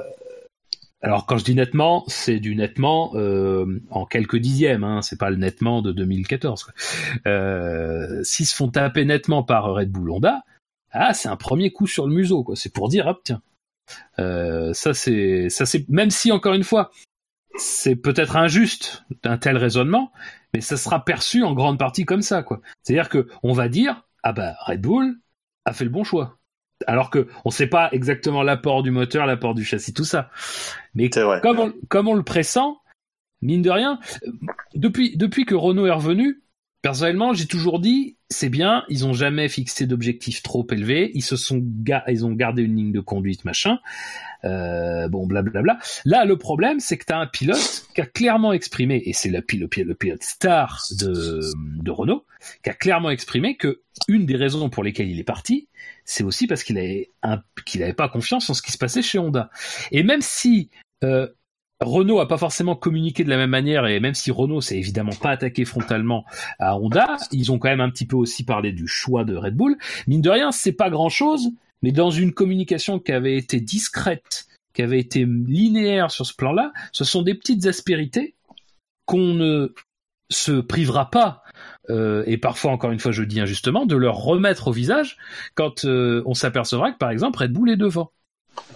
alors 1.03 1.25
quand 1.25 1.39
je 1.39 1.45
dis 1.45 1.55
nettement, 1.55 2.05
c'est 2.09 2.41
du 2.41 2.55
nettement 2.55 3.13
euh, 3.15 3.81
en 3.91 4.05
quelques 4.05 4.37
dixièmes, 4.37 4.85
hein, 4.85 5.01
c'est 5.01 5.19
pas 5.19 5.31
le 5.31 5.37
nettement 5.37 5.81
de 5.81 5.93
2014. 5.93 6.73
Euh, 7.27 8.23
s'ils 8.23 8.47
se 8.47 8.55
font 8.55 8.69
taper 8.69 9.07
nettement 9.07 9.43
par 9.43 9.73
Red 9.73 9.91
Bull 9.91 10.11
Honda, 10.11 10.43
ah 10.93 11.15
c'est 11.15 11.29
un 11.29 11.37
premier 11.37 11.71
coup 11.71 11.87
sur 11.87 12.07
le 12.07 12.15
museau, 12.15 12.45
quoi. 12.45 12.55
C'est 12.57 12.73
pour 12.73 12.89
dire 12.89 13.07
hop 13.07 13.21
tiens. 13.25 13.41
Euh, 14.19 14.73
ça 14.73 14.95
c'est 14.95 15.49
ça 15.49 15.67
c'est 15.67 15.89
même 15.89 16.11
si 16.11 16.31
encore 16.31 16.55
une 16.55 16.65
fois 16.65 16.91
c'est 17.57 17.97
peut-être 17.97 18.37
injuste 18.37 19.05
d'un 19.23 19.39
tel 19.39 19.57
raisonnement, 19.57 20.13
mais 20.55 20.61
ça 20.61 20.77
sera 20.77 21.05
perçu 21.05 21.43
en 21.43 21.53
grande 21.55 21.79
partie 21.79 22.05
comme 22.05 22.23
ça, 22.23 22.43
quoi. 22.43 22.61
C'est-à-dire 22.83 23.09
que 23.09 23.29
on 23.43 23.53
va 23.53 23.69
dire 23.69 24.05
ah 24.23 24.33
bah 24.33 24.55
Red 24.67 24.81
Bull 24.81 25.19
a 25.65 25.73
fait 25.73 25.85
le 25.85 25.91
bon 25.91 26.05
choix, 26.05 26.39
alors 26.87 27.11
que 27.11 27.29
on 27.45 27.51
sait 27.51 27.67
pas 27.67 27.89
exactement 27.93 28.43
l'apport 28.43 28.83
du 28.83 28.91
moteur, 28.91 29.27
l'apport 29.27 29.55
du 29.55 29.65
châssis, 29.65 29.95
tout 29.95 30.05
ça. 30.05 30.31
Mais 30.95 31.11
comme 31.11 31.59
on, 31.59 31.73
comme 31.89 32.09
on 32.09 32.15
le 32.15 32.23
pressent, 32.23 32.81
mine 33.43 33.63
de 33.63 33.71
rien, 33.71 33.99
depuis 34.75 35.17
depuis 35.17 35.45
que 35.45 35.55
Renault 35.55 35.87
est 35.87 35.93
revenu, 35.93 36.43
Personnellement, 36.83 37.35
j'ai 37.35 37.47
toujours 37.47 37.79
dit, 37.79 38.17
c'est 38.31 38.49
bien, 38.49 38.85
ils 38.89 39.05
ont 39.05 39.13
jamais 39.13 39.51
fixé 39.51 39.87
d'objectifs 39.87 40.43
trop 40.43 40.67
élevés, 40.71 41.11
ils 41.13 41.23
se 41.23 41.37
sont, 41.37 41.63
ils 42.09 42.25
ont 42.25 42.33
gardé 42.33 42.63
une 42.63 42.75
ligne 42.75 42.93
de 42.93 43.01
conduite, 43.01 43.45
machin. 43.45 43.81
Euh, 44.45 45.09
bon, 45.09 45.27
blablabla. 45.27 45.79
Là, 46.05 46.25
le 46.25 46.37
problème, 46.37 46.81
c'est 46.81 46.97
que 46.97 47.05
tu 47.05 47.13
as 47.13 47.19
un 47.19 47.27
pilote 47.27 47.87
qui 47.95 48.01
a 48.01 48.07
clairement 48.07 48.53
exprimé, 48.53 49.03
et 49.05 49.13
c'est 49.13 49.29
le, 49.29 49.41
pilote, 49.43 50.23
star 50.23 50.83
de, 50.93 51.91
Renault, 51.91 52.25
qui 52.63 52.71
a 52.71 52.75
clairement 52.75 53.11
exprimé 53.11 53.57
que 53.57 53.83
une 54.09 54.27
des 54.27 54.37
raisons 54.37 54.71
pour 54.71 54.83
lesquelles 54.83 55.11
il 55.11 55.19
est 55.19 55.25
parti, 55.25 55.69
c'est 56.05 56.25
aussi 56.25 56.47
parce 56.47 56.65
qu'il 56.65 56.77
n'avait 56.77 57.93
pas 57.93 58.09
confiance 58.09 58.49
en 58.49 58.55
ce 58.55 58.63
qui 58.63 58.73
se 58.73 58.79
passait 58.79 59.03
chez 59.03 59.19
Honda. 59.19 59.51
Et 59.93 60.03
même 60.03 60.23
si 60.23 60.71
euh, 61.05 61.29
Renault 61.81 62.21
a 62.21 62.29
pas 62.29 62.39
forcément 62.39 62.77
communiqué 62.77 63.25
de 63.25 63.31
la 63.31 63.37
même 63.37 63.51
manière 63.51 63.87
et 63.87 64.01
même 64.01 64.15
si 64.15 64.31
Renault 64.31 64.61
s'est 64.61 64.77
évidemment 64.77 65.15
pas 65.21 65.31
attaqué 65.31 65.65
frontalement 65.65 66.25
à 66.59 66.77
Honda, 66.77 67.17
ils 67.33 67.53
ont 67.53 67.59
quand 67.59 67.69
même 67.69 67.81
un 67.81 67.91
petit 67.91 68.07
peu 68.07 68.17
aussi 68.17 68.45
parlé 68.45 68.73
du 68.73 68.87
choix 68.87 69.25
de 69.25 69.35
Red 69.35 69.55
Bull. 69.55 69.77
Mine 70.07 70.21
de 70.21 70.31
rien, 70.31 70.53
c'est 70.53 70.73
pas 70.73 70.91
grand 70.91 71.09
chose, 71.09 71.51
mais 71.83 71.93
dans 71.93 72.11
une 72.11 72.33
communication 72.33 72.99
qui 72.99 73.13
avait 73.13 73.37
été 73.37 73.61
discrète, 73.61 74.47
qui 74.75 74.83
avait 74.83 75.01
été 75.01 75.25
linéaire 75.25 76.11
sur 76.11 76.27
ce 76.27 76.35
plan-là, 76.35 76.73
ce 76.93 77.05
sont 77.05 77.23
des 77.23 77.35
petites 77.35 77.67
aspérités 77.67 78.35
qu'on 79.07 79.35
ne 79.35 79.75
se 80.31 80.61
privera 80.61 81.11
pas 81.11 81.43
euh, 81.89 82.23
et 82.27 82.39
parfois 82.39 82.71
encore 82.71 82.93
une 82.93 83.01
fois 83.01 83.11
je 83.11 83.25
dis 83.25 83.41
injustement 83.41 83.85
de 83.85 83.97
leur 83.97 84.17
remettre 84.17 84.69
au 84.69 84.73
visage 84.73 85.17
quand 85.57 85.85
euh, 85.85 86.23
on 86.25 86.35
s'apercevra 86.35 86.93
que 86.93 86.99
par 86.99 87.11
exemple 87.11 87.41
Red 87.41 87.53
Bull 87.53 87.69
est 87.71 87.77
devant 87.77 88.13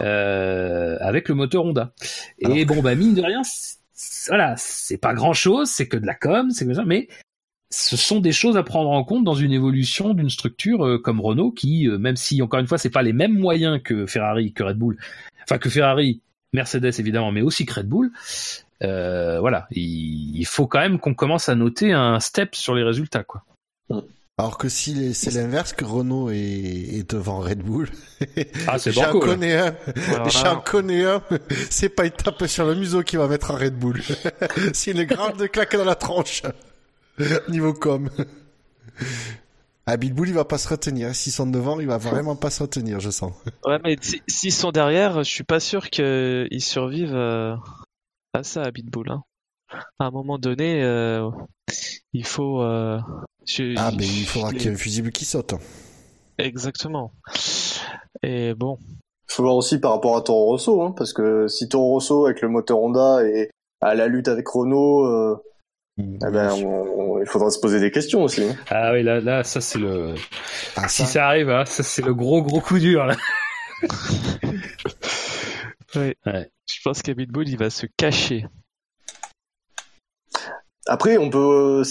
euh, 0.00 0.96
avec 1.00 1.28
le 1.28 1.34
moteur 1.34 1.64
Honda. 1.64 1.92
Et 2.38 2.64
bon, 2.64 2.82
bah 2.82 2.94
mine 2.94 3.14
de 3.14 3.22
rien, 3.22 3.42
voilà, 4.28 4.54
c'est 4.56 4.98
pas 4.98 5.14
grand 5.14 5.32
chose, 5.32 5.70
c'est 5.70 5.88
que 5.88 5.96
de 5.96 6.06
la 6.06 6.14
com, 6.14 6.50
c'est 6.50 6.66
que 6.66 6.74
ça, 6.74 6.84
mais 6.84 7.08
ce 7.74 7.96
sont 7.96 8.20
des 8.20 8.32
choses 8.32 8.56
à 8.56 8.62
prendre 8.62 8.90
en 8.90 9.02
compte 9.02 9.24
dans 9.24 9.34
une 9.34 9.52
évolution 9.52 10.14
d'une 10.14 10.30
structure 10.30 10.86
euh, 10.86 10.98
comme 10.98 11.20
Renault 11.20 11.50
qui, 11.50 11.88
euh, 11.88 11.98
même 11.98 12.16
si 12.16 12.40
encore 12.40 12.60
une 12.60 12.68
fois, 12.68 12.78
c'est 12.78 12.90
pas 12.90 13.02
les 13.02 13.12
mêmes 13.12 13.36
moyens 13.36 13.80
que 13.82 14.06
Ferrari, 14.06 14.52
que 14.52 14.62
Red 14.62 14.78
Bull, 14.78 14.96
enfin 15.42 15.58
que 15.58 15.68
Ferrari, 15.68 16.20
Mercedes 16.52 17.00
évidemment, 17.00 17.32
mais 17.32 17.42
aussi 17.42 17.66
que 17.66 17.74
Red 17.74 17.88
Bull. 17.88 18.12
Euh, 18.82 19.40
voilà, 19.40 19.66
il, 19.72 20.44
faut 20.46 20.66
quand 20.66 20.80
même 20.80 20.98
qu'on 20.98 21.14
commence 21.14 21.48
à 21.48 21.54
noter 21.54 21.92
un 21.92 22.20
step 22.20 22.54
sur 22.54 22.74
les 22.74 22.82
résultats, 22.82 23.24
quoi. 23.24 23.44
Alors 24.36 24.58
que 24.58 24.68
si 24.68 25.14
c'est 25.14 25.30
l'inverse, 25.32 25.72
que 25.72 25.84
Renault 25.84 26.30
est, 26.30 27.08
devant 27.08 27.40
Red 27.40 27.62
Bull. 27.62 27.88
Ah, 28.66 28.78
c'est 28.78 28.92
J'en 28.92 29.18
connais 29.18 29.56
un. 29.56 29.76
J'en 30.28 30.60
connais 30.60 31.04
un. 31.04 31.22
C'est 31.70 31.88
pas 31.88 32.06
une 32.06 32.10
tape 32.12 32.46
sur 32.46 32.66
le 32.66 32.74
museau 32.74 33.02
qui 33.02 33.16
va 33.16 33.28
mettre 33.28 33.50
un 33.52 33.56
Red 33.56 33.78
Bull. 33.78 34.00
c'est 34.72 34.90
une 34.90 35.04
grande 35.04 35.48
claque 35.48 35.76
dans 35.76 35.84
la 35.84 35.94
tronche. 35.94 36.42
Niveau 37.48 37.72
com. 37.72 38.08
Ah, 39.86 39.98
Bull, 39.98 40.28
il 40.28 40.34
va 40.34 40.46
pas 40.46 40.56
se 40.56 40.66
retenir. 40.66 41.14
S'ils 41.14 41.30
sont 41.30 41.46
devant, 41.46 41.78
il 41.78 41.86
va 41.86 41.98
vraiment 41.98 42.36
pas 42.36 42.48
se 42.48 42.62
retenir, 42.62 43.00
je 43.00 43.10
sens. 43.10 43.34
Ouais, 43.66 43.78
mais 43.84 43.98
s'ils 44.00 44.50
sont 44.50 44.72
derrière, 44.72 45.22
je 45.22 45.28
suis 45.28 45.44
pas 45.44 45.60
sûr 45.60 45.90
qu'ils 45.90 46.62
survivent 46.62 47.14
euh, 47.14 47.54
à 48.32 48.42
ça, 48.42 48.62
à 48.62 48.70
Bull. 48.70 49.10
Hein. 49.10 49.24
À 49.98 50.06
un 50.06 50.10
moment 50.10 50.38
donné, 50.38 50.82
euh, 50.82 51.28
il 52.14 52.24
faut. 52.24 52.62
Euh, 52.62 52.98
ah, 53.76 53.90
mais 53.94 54.06
il 54.06 54.24
faudra 54.24 54.52
qu'il 54.52 54.62
y 54.62 54.66
ait 54.68 54.72
un 54.72 54.76
fusible 54.76 55.10
qui 55.10 55.26
saute. 55.26 55.52
Exactement. 56.38 57.12
Et 58.22 58.54
bon. 58.54 58.78
Il 59.28 59.34
faut 59.34 59.42
voir 59.42 59.56
aussi 59.56 59.78
par 59.78 59.90
rapport 59.90 60.16
à 60.16 60.22
Toro 60.22 60.46
Rosso, 60.46 60.80
hein, 60.80 60.94
parce 60.96 61.12
que 61.12 61.46
si 61.48 61.68
Toro 61.68 61.90
Rosso 61.90 62.24
avec 62.24 62.40
le 62.40 62.48
moteur 62.48 62.78
Honda 62.78 63.22
et 63.26 63.50
à 63.82 63.94
la 63.94 64.06
lutte 64.06 64.28
avec 64.28 64.48
Renault, 64.48 65.04
euh, 65.04 65.36
eh 65.96 66.30
ben, 66.30 66.50
il 67.20 67.26
faudra 67.26 67.50
se 67.50 67.60
poser 67.60 67.78
des 67.80 67.90
questions 67.90 68.22
aussi. 68.22 68.42
Hein. 68.44 68.56
Ah 68.68 68.92
oui, 68.92 69.02
là, 69.02 69.20
là, 69.20 69.44
ça 69.44 69.60
c'est 69.60 69.78
le. 69.78 70.14
Ah, 70.76 70.88
si 70.88 71.04
ça, 71.04 71.28
arrive, 71.28 71.50
hein, 71.50 71.64
ça 71.66 71.82
c'est 71.82 72.02
le 72.02 72.14
gros 72.14 72.42
gros 72.42 72.60
coup 72.60 72.78
dur 72.78 73.06
là. 73.06 73.16
ouais. 75.94 76.16
Je 76.66 76.80
pense 76.82 77.02
qu'Abitbull 77.02 77.48
il 77.48 77.58
va 77.58 77.70
se 77.70 77.86
cacher. 77.96 78.46
Après, 80.86 81.16
on 81.16 81.30
peut. 81.30 81.82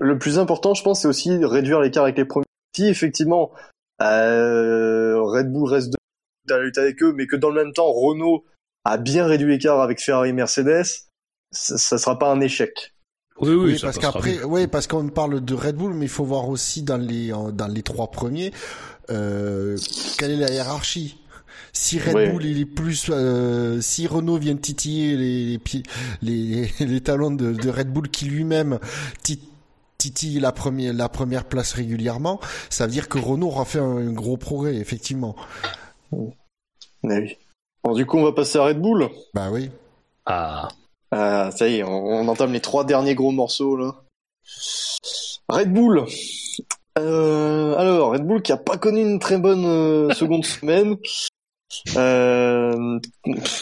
Le 0.00 0.18
plus 0.18 0.38
important, 0.38 0.74
je 0.74 0.82
pense, 0.82 1.02
c'est 1.02 1.08
aussi 1.08 1.38
réduire 1.44 1.80
l'écart 1.80 2.04
avec 2.04 2.18
les 2.18 2.24
premiers. 2.24 2.46
Si 2.74 2.86
effectivement 2.86 3.52
euh, 4.02 5.20
Red 5.22 5.52
Bull 5.52 5.70
reste 5.70 5.90
de 5.90 5.96
la 6.54 6.62
lutte 6.62 6.78
avec 6.78 7.02
eux, 7.02 7.12
mais 7.12 7.26
que 7.26 7.36
dans 7.36 7.50
le 7.50 7.64
même 7.64 7.72
temps 7.72 7.90
Renault 7.92 8.44
a 8.84 8.98
bien 8.98 9.26
réduit 9.26 9.52
l'écart 9.52 9.80
avec 9.80 10.00
Ferrari 10.02 10.30
et 10.30 10.32
Mercedes, 10.32 10.84
ça, 11.52 11.78
ça 11.78 11.98
sera 11.98 12.18
pas 12.18 12.30
un 12.30 12.40
échec. 12.40 12.95
Oui, 13.38 13.50
oui, 13.50 13.72
oui 13.72 13.78
parce 13.80 13.98
qu'après, 13.98 14.42
oui, 14.44 14.66
parce 14.66 14.86
qu'on 14.86 15.08
parle 15.08 15.44
de 15.44 15.54
Red 15.54 15.76
Bull, 15.76 15.92
mais 15.92 16.06
il 16.06 16.10
faut 16.10 16.24
voir 16.24 16.48
aussi 16.48 16.82
dans 16.82 16.96
les 16.96 17.28
dans 17.52 17.66
les 17.68 17.82
trois 17.82 18.10
premiers 18.10 18.52
euh, 19.10 19.76
quelle 20.18 20.32
est 20.32 20.36
la 20.36 20.50
hiérarchie? 20.50 21.18
Si 21.72 21.98
Red 21.98 22.32
Bull 22.32 22.44
il 22.44 22.60
est 22.60 22.64
plus, 22.64 23.06
euh, 23.10 23.80
si 23.80 24.06
Renault 24.06 24.38
vient 24.38 24.56
titiller 24.56 25.16
les 25.16 25.60
les, 26.22 26.70
les, 26.80 27.00
talons 27.02 27.30
de, 27.30 27.52
de, 27.52 27.70
Red 27.70 27.92
Bull 27.92 28.08
qui 28.08 28.24
lui-même 28.24 28.78
titille 29.98 30.40
la 30.40 30.52
première 30.52 30.94
la 30.94 31.08
première 31.08 31.44
place 31.44 31.74
régulièrement, 31.74 32.40
ça 32.70 32.86
veut 32.86 32.92
dire 32.92 33.08
que 33.08 33.18
Renault 33.18 33.48
aura 33.48 33.66
fait 33.66 33.78
un, 33.78 34.10
gros 34.12 34.38
progrès 34.38 34.76
effectivement. 34.76 35.36
oui. 36.12 37.36
Bon, 37.84 37.94
du 37.94 38.04
coup, 38.04 38.18
on 38.18 38.24
va 38.24 38.32
passer 38.32 38.58
à 38.58 38.64
Red 38.64 38.80
Bull. 38.80 39.08
Bah 39.32 39.50
oui. 39.52 39.70
Ah. 40.24 40.68
Ah, 41.12 41.50
ça 41.52 41.68
y 41.68 41.76
est, 41.76 41.84
on, 41.84 42.28
entame 42.28 42.52
les 42.52 42.60
trois 42.60 42.84
derniers 42.84 43.14
gros 43.14 43.32
morceaux 43.32 43.76
là. 43.76 43.94
Red 45.48 45.72
Bull. 45.72 46.04
Euh, 46.98 47.74
alors, 47.76 48.12
Red 48.12 48.26
Bull 48.26 48.42
qui 48.42 48.52
a 48.52 48.56
pas 48.56 48.76
connu 48.76 49.00
une 49.00 49.18
très 49.18 49.38
bonne 49.38 49.64
euh, 49.64 50.10
seconde 50.14 50.44
semaine. 50.44 50.96
Euh, 51.96 53.00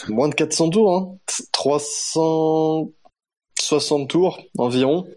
moins 0.09 0.29
de 0.29 0.35
400 0.35 0.69
tours, 0.69 0.93
hein. 0.93 1.17
360 1.51 4.09
tours 4.09 4.39
environ. 4.57 5.07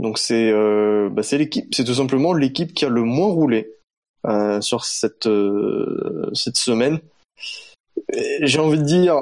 Donc 0.00 0.18
c'est 0.18 0.50
euh, 0.50 1.10
bah 1.10 1.22
c'est 1.22 1.36
l'équipe, 1.36 1.74
c'est 1.74 1.84
tout 1.84 1.94
simplement 1.94 2.32
l'équipe 2.32 2.72
qui 2.72 2.86
a 2.86 2.88
le 2.88 3.02
moins 3.02 3.28
roulé 3.28 3.70
euh, 4.26 4.60
sur 4.62 4.84
cette 4.84 5.26
euh, 5.26 6.30
cette 6.32 6.56
semaine. 6.56 7.00
J'ai 8.40 8.58
envie 8.58 8.78
de 8.78 8.84
dire, 8.84 9.16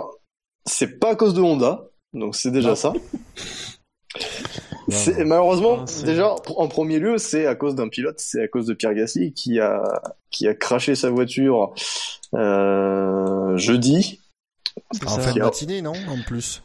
c'est 0.65 1.01
pas 1.01 1.11
à 1.11 1.17
cause 1.17 1.35
de 1.35 1.43
Honda, 1.43 1.89
donc 2.13 2.37
c'est 2.37 2.51
déjà 2.51 2.77
ça. 2.77 2.93
malheureusement, 5.19 5.85
déjà, 6.05 6.35
en 6.57 6.69
premier 6.69 6.99
lieu, 6.99 7.19
c'est 7.19 7.47
à 7.47 7.55
cause 7.55 7.75
d'un 7.75 7.89
pilote, 7.89 8.17
c'est 8.19 8.43
à 8.43 8.49
cause 8.49 8.67
de 8.67 8.75
Pierre 8.75 8.95
Gasly 8.95 9.33
qui 9.33 9.61
a 9.61 9.83
qui 10.31 10.49
a 10.49 10.55
craché 10.55 10.95
sa 10.95 11.11
voiture 11.11 11.75
euh, 12.35 13.57
jeudi. 13.57 14.21
En 15.07 15.19
fin 15.19 15.33
de 15.33 15.41
matinée, 15.41 15.83
non 15.83 15.93
En 16.09 16.23
plus? 16.27 16.63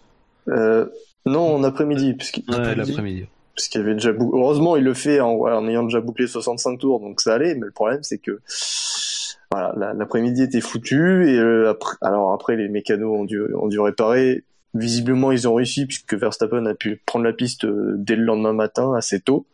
Euh, 0.49 0.85
non, 1.25 1.55
en 1.55 1.63
après-midi, 1.63 2.15
ouais, 2.47 2.75
l'après-midi. 2.75 3.25
Puisqu'il 3.55 3.81
avait 3.81 3.93
déjà 3.93 4.11
heureusement 4.11 4.75
il 4.77 4.83
le 4.83 4.93
fait 4.93 5.19
en, 5.19 5.31
en, 5.31 5.67
ayant 5.67 5.83
déjà 5.83 6.01
bouclé 6.01 6.27
65 6.27 6.77
tours, 6.79 6.99
donc 6.99 7.21
ça 7.21 7.35
allait. 7.35 7.55
Mais 7.55 7.65
le 7.65 7.71
problème, 7.71 8.01
c'est 8.03 8.17
que 8.17 8.39
voilà, 9.51 9.93
l'après-midi 9.93 10.43
était 10.43 10.61
foutu 10.61 11.29
et 11.29 11.37
euh, 11.37 11.69
après, 11.69 11.95
alors 12.01 12.33
après 12.33 12.55
les 12.55 12.69
mécanos 12.69 13.19
ont 13.19 13.25
dû 13.25 13.41
ont 13.53 13.67
dû 13.67 13.79
réparer 13.79 14.43
Visiblement, 14.73 15.31
ils 15.31 15.47
ont 15.47 15.53
réussi 15.53 15.85
puisque 15.85 16.15
Verstappen 16.15 16.65
a 16.65 16.73
pu 16.73 17.01
prendre 17.05 17.25
la 17.25 17.33
piste 17.33 17.65
euh, 17.65 17.93
dès 17.97 18.15
le 18.15 18.23
lendemain 18.23 18.53
matin, 18.53 18.93
assez 18.95 19.19
tôt. 19.19 19.45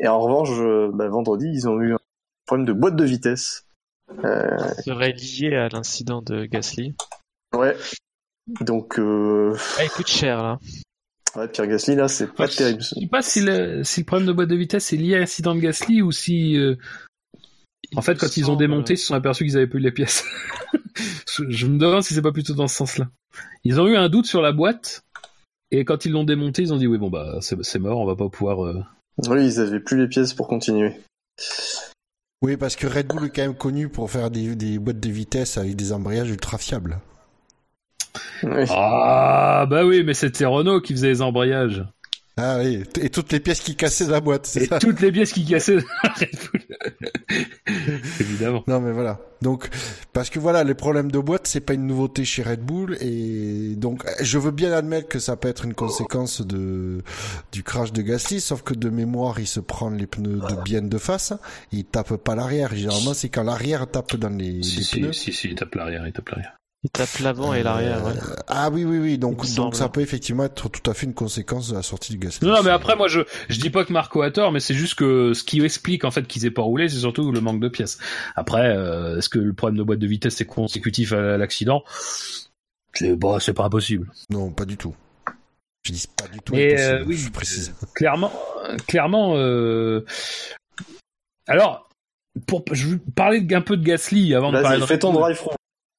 Et 0.00 0.08
en 0.08 0.20
revanche, 0.20 0.50
euh, 0.52 0.90
bah, 0.92 1.08
vendredi, 1.08 1.46
ils 1.52 1.68
ont 1.68 1.80
eu 1.80 1.94
un 1.94 1.98
problème 2.46 2.66
de 2.66 2.72
boîte 2.72 2.96
de 2.96 3.04
vitesse. 3.04 3.66
Euh... 4.24 4.58
serait 4.84 5.12
lié 5.12 5.54
à 5.54 5.68
l'incident 5.68 6.22
de 6.22 6.44
Gasly. 6.44 6.94
Ouais. 7.54 7.76
Donc. 8.60 8.98
Euh... 8.98 9.56
Ah, 9.78 9.84
il 9.84 9.90
coûte 9.90 10.08
cher 10.08 10.42
là. 10.42 10.58
Ouais, 11.36 11.48
Pierre 11.48 11.66
Gasly 11.66 11.94
là, 11.94 12.08
c'est 12.08 12.26
pas 12.26 12.48
terrible. 12.48 12.82
Je 12.82 13.00
sais 13.00 13.06
pas 13.06 13.22
si 13.22 13.40
le, 13.40 13.84
si 13.84 14.00
le 14.00 14.06
problème 14.06 14.26
de 14.26 14.32
boîte 14.32 14.48
de 14.48 14.56
vitesse 14.56 14.92
est 14.92 14.96
lié 14.96 15.14
à 15.14 15.20
l'incident 15.20 15.54
de 15.54 15.60
Gasly 15.60 16.02
ou 16.02 16.12
si. 16.12 16.56
Euh, 16.58 16.76
en 17.96 18.02
fait, 18.02 18.18
quand 18.18 18.36
ils 18.36 18.50
ont 18.50 18.56
démonté, 18.56 18.94
ils 18.94 18.98
se 18.98 19.06
sont 19.06 19.14
aperçus 19.14 19.44
qu'ils 19.44 19.56
avaient 19.56 19.66
plus 19.66 19.80
les 19.80 19.92
pièces. 19.92 20.24
je 21.48 21.66
me 21.66 21.78
demande 21.78 22.02
si 22.02 22.14
c'est 22.14 22.22
pas 22.22 22.32
plutôt 22.32 22.54
dans 22.54 22.68
ce 22.68 22.76
sens-là. 22.76 23.08
Ils 23.64 23.80
ont 23.80 23.86
eu 23.86 23.96
un 23.96 24.08
doute 24.08 24.26
sur 24.26 24.42
la 24.42 24.52
boîte, 24.52 25.04
et 25.70 25.84
quand 25.84 26.04
ils 26.04 26.12
l'ont 26.12 26.24
démonté, 26.24 26.62
ils 26.62 26.72
ont 26.72 26.76
dit 26.76 26.86
oui 26.86 26.98
bon 26.98 27.10
bah 27.10 27.38
c'est 27.40 27.78
mort, 27.78 27.98
on 27.98 28.06
va 28.06 28.16
pas 28.16 28.28
pouvoir. 28.28 28.64
Euh, 28.64 28.82
oui, 29.28 29.46
ils 29.46 29.60
avaient 29.60 29.80
plus 29.80 29.98
les 29.98 30.08
pièces 30.08 30.34
pour 30.34 30.48
continuer. 30.48 30.94
Oui, 32.42 32.56
parce 32.56 32.76
que 32.76 32.86
Red 32.86 33.06
Bull 33.06 33.26
est 33.26 33.30
quand 33.30 33.42
même 33.42 33.54
connu 33.54 33.88
pour 33.88 34.10
faire 34.10 34.30
des, 34.30 34.56
des 34.56 34.78
boîtes 34.78 35.00
de 35.00 35.10
vitesse 35.10 35.56
avec 35.58 35.76
des 35.76 35.92
embrayages 35.92 36.30
ultra 36.30 36.58
fiables. 36.58 36.98
Ah 38.70 39.66
bah 39.70 39.84
oui, 39.84 40.02
mais 40.04 40.14
c'était 40.14 40.44
Renault 40.44 40.80
qui 40.80 40.92
faisait 40.92 41.08
les 41.08 41.22
embrayages. 41.22 41.84
Ah 42.38 42.56
oui, 42.60 42.82
et 42.98 43.10
toutes 43.10 43.30
les 43.30 43.40
pièces 43.40 43.60
qui 43.60 43.76
cassaient 43.76 44.06
la 44.06 44.20
boîte, 44.20 44.46
c'est 44.46 44.64
ça? 44.64 44.78
toutes 44.78 45.00
les 45.00 45.12
pièces 45.12 45.32
qui 45.32 45.44
cassaient 45.44 45.84
Évidemment. 48.20 48.64
Non 48.66 48.80
mais 48.80 48.92
voilà. 48.92 49.20
Donc 49.42 49.68
parce 50.14 50.30
que 50.30 50.38
voilà, 50.38 50.64
les 50.64 50.74
problèmes 50.74 51.10
de 51.10 51.18
boîte, 51.18 51.46
c'est 51.46 51.60
pas 51.60 51.74
une 51.74 51.86
nouveauté 51.86 52.24
chez 52.24 52.42
Red 52.42 52.60
Bull 52.60 52.96
et 53.00 53.74
donc 53.76 54.02
je 54.22 54.38
veux 54.38 54.50
bien 54.50 54.72
admettre 54.72 55.08
que 55.08 55.18
ça 55.18 55.36
peut 55.36 55.48
être 55.48 55.66
une 55.66 55.74
conséquence 55.74 56.40
de 56.40 57.02
du 57.52 57.62
crash 57.62 57.92
de 57.92 58.00
Gasly, 58.00 58.40
sauf 58.40 58.62
que 58.62 58.72
de 58.72 58.88
mémoire, 58.88 59.38
il 59.38 59.46
se 59.46 59.60
prend 59.60 59.90
les 59.90 60.06
pneus 60.06 60.40
de 60.40 60.62
bien 60.62 60.80
de 60.80 60.98
face, 60.98 61.34
il 61.70 61.84
tape 61.84 62.16
pas 62.16 62.34
l'arrière. 62.34 62.74
Généralement, 62.74 63.12
c'est 63.12 63.28
quand 63.28 63.42
l'arrière 63.42 63.86
tape 63.90 64.16
dans 64.16 64.30
les, 64.30 64.62
si, 64.62 64.84
si, 64.84 65.00
pneus. 65.00 65.12
Si 65.12 65.34
si, 65.34 65.48
il 65.48 65.54
tape 65.54 65.74
l'arrière, 65.74 66.06
il 66.06 66.12
tape 66.12 66.30
l'arrière. 66.30 66.56
Il 66.84 66.90
tape 66.90 67.18
l'avant 67.20 67.54
et 67.54 67.62
l'arrière. 67.62 68.04
Ouais. 68.04 68.10
Euh, 68.10 68.34
ah 68.48 68.68
oui, 68.72 68.84
oui, 68.84 68.98
oui. 68.98 69.16
Donc, 69.16 69.48
donc 69.54 69.76
ça 69.76 69.88
peut 69.88 70.00
effectivement 70.00 70.44
être 70.44 70.68
tout 70.68 70.90
à 70.90 70.94
fait 70.94 71.06
une 71.06 71.14
conséquence 71.14 71.68
de 71.68 71.76
la 71.76 71.82
sortie 71.82 72.10
du 72.10 72.18
gaz. 72.18 72.42
Non, 72.42 72.54
non, 72.54 72.62
mais 72.64 72.70
après, 72.70 72.96
moi, 72.96 73.06
je 73.06 73.20
je 73.48 73.60
dis 73.60 73.70
pas 73.70 73.84
que 73.84 73.92
Marco 73.92 74.20
a 74.20 74.32
tort, 74.32 74.50
mais 74.50 74.58
c'est 74.58 74.74
juste 74.74 74.96
que 74.96 75.32
ce 75.32 75.44
qui 75.44 75.62
explique 75.62 76.04
en 76.04 76.10
fait 76.10 76.26
qu'ils 76.26 76.44
aient 76.44 76.50
pas 76.50 76.62
roulé, 76.62 76.88
c'est 76.88 76.98
surtout 76.98 77.30
le 77.30 77.40
manque 77.40 77.60
de 77.60 77.68
pièces. 77.68 77.98
Après, 78.34 78.76
euh, 78.76 79.18
est-ce 79.18 79.28
que 79.28 79.38
le 79.38 79.52
problème 79.52 79.78
de 79.78 79.84
boîte 79.84 80.00
de 80.00 80.08
vitesse 80.08 80.40
est 80.40 80.46
consécutif 80.46 81.12
à 81.12 81.36
l'accident? 81.36 81.84
C'est 82.94 83.14
bah, 83.14 83.38
c'est 83.38 83.54
pas 83.54 83.64
impossible. 83.64 84.10
Non, 84.28 84.50
pas 84.50 84.64
du 84.64 84.76
tout. 84.76 84.96
Je 85.84 85.92
dis 85.92 86.08
pas 86.16 86.26
du 86.26 86.40
tout. 86.40 86.54
Et 86.56 86.80
euh, 86.80 87.04
oui, 87.06 87.16
je 87.16 87.30
précise. 87.30 87.74
Clairement, 87.94 88.32
clairement. 88.88 89.34
Euh... 89.36 90.04
Alors, 91.46 91.88
pour 92.48 92.64
je 92.72 92.88
vais 92.88 92.98
parler 93.14 93.46
un 93.52 93.60
peu 93.60 93.76
de 93.76 93.84
Gasly 93.84 94.34
avant 94.34 94.50
de 94.50 94.60
parler. 94.60 94.84
Fais 94.84 94.98
ton 94.98 95.12
drive 95.12 95.36
front. 95.36 95.52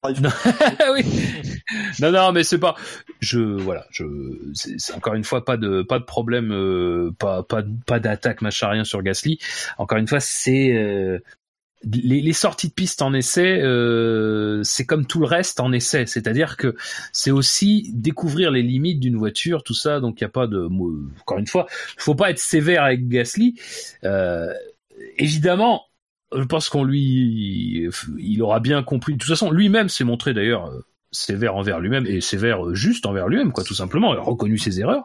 Non, 2.00 2.12
non, 2.12 2.32
mais 2.32 2.44
c'est 2.44 2.58
pas. 2.58 2.74
Je 3.20 3.40
voilà, 3.40 3.86
je 3.90 4.04
c'est 4.52 4.92
encore 4.94 5.14
une 5.14 5.24
fois 5.24 5.44
pas 5.44 5.56
de 5.56 5.82
pas 5.82 5.98
de 5.98 6.04
problème, 6.04 6.52
euh, 6.52 7.10
pas 7.18 7.42
pas 7.42 7.62
pas 7.86 8.00
d'attaque 8.00 8.42
machin 8.42 8.68
rien 8.68 8.84
sur 8.84 9.02
Gasly. 9.02 9.38
Encore 9.78 9.98
une 9.98 10.06
fois, 10.06 10.20
c'est 10.20 10.74
euh, 10.74 11.18
les, 11.84 12.32
sorties 12.32 12.68
de 12.68 12.74
piste 12.74 13.00
en 13.00 13.14
essai, 13.14 13.62
euh, 13.62 14.62
c'est 14.62 14.84
comme 14.84 15.06
tout 15.06 15.20
le 15.20 15.26
reste 15.26 15.60
en 15.60 15.72
essai, 15.72 16.06
c'est-à-dire 16.06 16.56
que 16.56 16.76
c'est 17.12 17.30
aussi 17.30 17.90
découvrir 17.94 18.50
les 18.50 18.62
limites 18.62 19.00
d'une 19.00 19.16
voiture, 19.16 19.62
tout 19.62 19.74
ça. 19.74 20.00
Donc 20.00 20.20
il 20.20 20.24
y 20.24 20.26
a 20.26 20.30
pas 20.30 20.46
de 20.46 20.68
encore 21.20 21.38
une 21.38 21.46
fois, 21.46 21.66
faut 21.96 22.14
pas 22.14 22.30
être 22.30 22.38
sévère 22.38 22.84
avec 22.84 23.08
Gasly. 23.08 23.54
Évidemment, 25.16 25.84
je 26.36 26.44
pense 26.44 26.68
qu'on 26.68 26.84
lui, 26.84 27.88
il 28.18 28.42
aura 28.42 28.60
bien 28.60 28.82
compris. 28.82 29.14
De 29.14 29.18
toute 29.18 29.28
façon, 29.28 29.50
lui-même 29.50 29.88
s'est 29.88 30.04
montré 30.04 30.34
d'ailleurs 30.34 30.66
euh, 30.66 30.84
sévère 31.12 31.56
envers 31.56 31.80
lui-même 31.80 32.06
et 32.06 32.20
sévère 32.20 32.66
euh, 32.66 32.74
juste 32.74 33.06
envers 33.06 33.28
lui-même, 33.28 33.52
quoi, 33.52 33.64
tout 33.64 33.74
simplement. 33.74 34.14
Il 34.14 34.18
a 34.18 34.22
reconnu 34.22 34.58
ses 34.58 34.80
erreurs, 34.80 35.04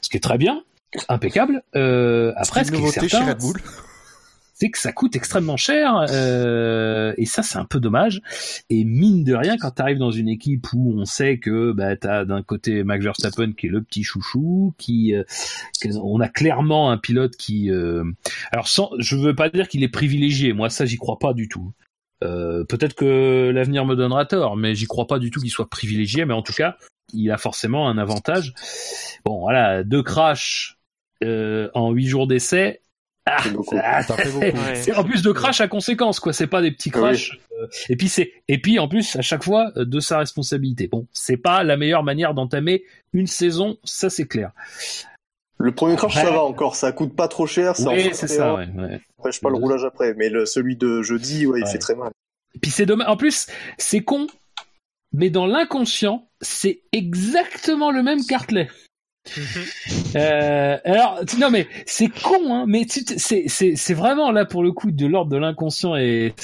ce 0.00 0.08
qui 0.08 0.16
est 0.16 0.20
très 0.20 0.38
bien, 0.38 0.62
impeccable. 1.08 1.62
Euh, 1.74 2.32
après, 2.36 2.64
ce 2.64 2.72
qui 2.72 2.82
est 2.82 2.90
certain, 2.90 3.26
Red 3.26 3.38
Bull 3.38 3.56
c'est 4.52 4.70
que 4.70 4.78
ça 4.78 4.92
coûte 4.92 5.16
extrêmement 5.16 5.56
cher 5.56 6.06
euh, 6.10 7.14
et 7.16 7.26
ça 7.26 7.42
c'est 7.42 7.58
un 7.58 7.64
peu 7.64 7.80
dommage. 7.80 8.20
Et 8.70 8.84
mine 8.84 9.24
de 9.24 9.34
rien, 9.34 9.56
quand 9.58 9.72
tu 9.72 9.82
arrives 9.82 9.98
dans 9.98 10.10
une 10.10 10.28
équipe 10.28 10.66
où 10.72 10.94
on 10.96 11.04
sait 11.04 11.38
que 11.38 11.72
bah, 11.72 11.96
tu 11.96 12.06
as 12.06 12.24
d'un 12.24 12.42
côté 12.42 12.84
Max 12.84 13.04
Verstappen 13.04 13.52
qui 13.52 13.66
est 13.66 13.70
le 13.70 13.82
petit 13.82 14.02
chouchou, 14.02 14.74
qui 14.78 15.14
euh, 15.14 15.24
on 16.02 16.20
a 16.20 16.28
clairement 16.28 16.90
un 16.90 16.98
pilote 16.98 17.36
qui, 17.36 17.70
euh, 17.70 18.04
alors 18.52 18.68
sans, 18.68 18.90
je 18.98 19.16
veux 19.16 19.34
pas 19.34 19.48
dire 19.48 19.68
qu'il 19.68 19.82
est 19.82 19.88
privilégié, 19.88 20.52
moi 20.52 20.70
ça 20.70 20.84
j'y 20.84 20.96
crois 20.96 21.18
pas 21.18 21.34
du 21.34 21.48
tout. 21.48 21.72
Euh, 22.22 22.64
peut-être 22.64 22.94
que 22.94 23.50
l'avenir 23.52 23.84
me 23.84 23.96
donnera 23.96 24.26
tort, 24.26 24.56
mais 24.56 24.74
j'y 24.74 24.86
crois 24.86 25.06
pas 25.06 25.18
du 25.18 25.30
tout 25.30 25.40
qu'il 25.40 25.50
soit 25.50 25.68
privilégié. 25.68 26.24
Mais 26.24 26.34
en 26.34 26.42
tout 26.42 26.52
cas, 26.52 26.76
il 27.12 27.30
a 27.30 27.38
forcément 27.38 27.88
un 27.88 27.98
avantage. 27.98 28.54
Bon, 29.24 29.40
voilà, 29.40 29.82
deux 29.82 30.02
crashs 30.02 30.78
euh, 31.24 31.68
en 31.74 31.90
huit 31.90 32.06
jours 32.06 32.26
d'essai, 32.26 32.80
ah, 33.24 34.02
c'est 34.74 34.94
en 34.94 35.04
plus 35.04 35.22
de 35.22 35.30
crash 35.30 35.60
à 35.60 35.68
conséquence 35.68 36.18
quoi. 36.18 36.32
C'est 36.32 36.48
pas 36.48 36.60
des 36.60 36.72
petits 36.72 36.90
crashs 36.90 37.38
euh, 37.60 37.66
et 37.88 37.96
puis 37.96 38.08
c'est 38.08 38.32
et 38.48 38.58
puis 38.60 38.80
en 38.80 38.88
plus 38.88 39.14
à 39.14 39.22
chaque 39.22 39.44
fois 39.44 39.70
euh, 39.76 39.84
de 39.84 40.00
sa 40.00 40.18
responsabilité. 40.18 40.88
Bon 40.88 41.06
c'est 41.12 41.36
pas 41.36 41.62
la 41.62 41.76
meilleure 41.76 42.02
manière 42.02 42.34
d'entamer 42.34 42.84
une 43.12 43.28
saison 43.28 43.78
ça 43.84 44.10
c'est 44.10 44.26
clair. 44.26 44.50
Le 45.58 45.72
premier 45.72 45.94
crash 45.94 46.14
ça 46.14 46.30
va 46.32 46.42
encore. 46.42 46.74
Ça 46.74 46.90
coûte 46.90 47.14
pas 47.14 47.28
trop 47.28 47.46
cher 47.46 47.76
ça 47.76 47.90
oui 47.90 48.10
c'est 48.12 48.26
ça 48.26 48.54
ouais, 48.54 48.68
ouais. 48.76 49.32
je 49.32 49.38
pas 49.38 49.50
le 49.50 49.56
roulage 49.56 49.84
après 49.84 50.14
mais 50.14 50.28
le, 50.28 50.44
celui 50.44 50.76
de 50.76 51.02
jeudi 51.02 51.46
ouais 51.46 51.60
il 51.60 51.66
fait 51.66 51.78
très 51.78 51.94
mal. 51.94 52.10
Et 52.56 52.58
puis 52.58 52.72
c'est 52.72 52.86
dommage. 52.86 53.08
En 53.08 53.16
plus 53.16 53.46
c'est 53.78 54.00
con 54.00 54.26
mais 55.12 55.30
dans 55.30 55.46
l'inconscient 55.46 56.26
c'est 56.40 56.80
exactement 56.90 57.92
le 57.92 58.02
même 58.02 58.24
Cartley 58.24 58.68
Mhm. 58.68 58.91
Euh, 60.16 60.78
alors 60.84 61.20
non 61.38 61.50
mais 61.50 61.68
c'est 61.86 62.08
con 62.08 62.52
hein, 62.52 62.64
mais 62.66 62.86
c'est 62.88 63.94
vraiment 63.94 64.32
là 64.32 64.44
pour 64.44 64.64
le 64.64 64.72
coup 64.72 64.90
de 64.90 65.06
l'ordre 65.06 65.30
de 65.30 65.36
l'inconscient 65.36 65.94
et 65.94 66.34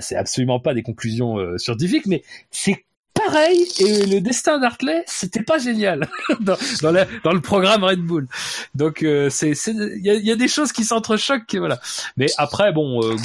c'est 0.00 0.16
absolument 0.16 0.60
pas 0.60 0.72
des 0.72 0.82
conclusions 0.82 1.38
euh, 1.38 1.58
scientifiques 1.58 2.06
mais 2.06 2.22
c'est 2.50 2.84
pareil 3.26 3.66
et 3.80 4.06
le 4.06 4.20
destin 4.20 4.58
d'Hartley 4.58 5.02
c'était 5.06 5.42
pas 5.42 5.58
génial 5.58 6.08
dans 6.40 6.56
le 6.56 7.40
programme 7.40 7.84
Red 7.84 8.00
Bull. 8.00 8.28
Donc 8.74 9.02
euh, 9.02 9.28
il 9.42 10.00
y 10.02 10.30
a, 10.30 10.36
des 10.36 10.48
choses 10.48 10.72
qui 10.72 10.84
s'entrechoquent 10.84 11.56
voilà. 11.56 11.80
Mais 12.16 12.26
après 12.38 12.72
bon 12.72 13.02
euh, 13.02 13.16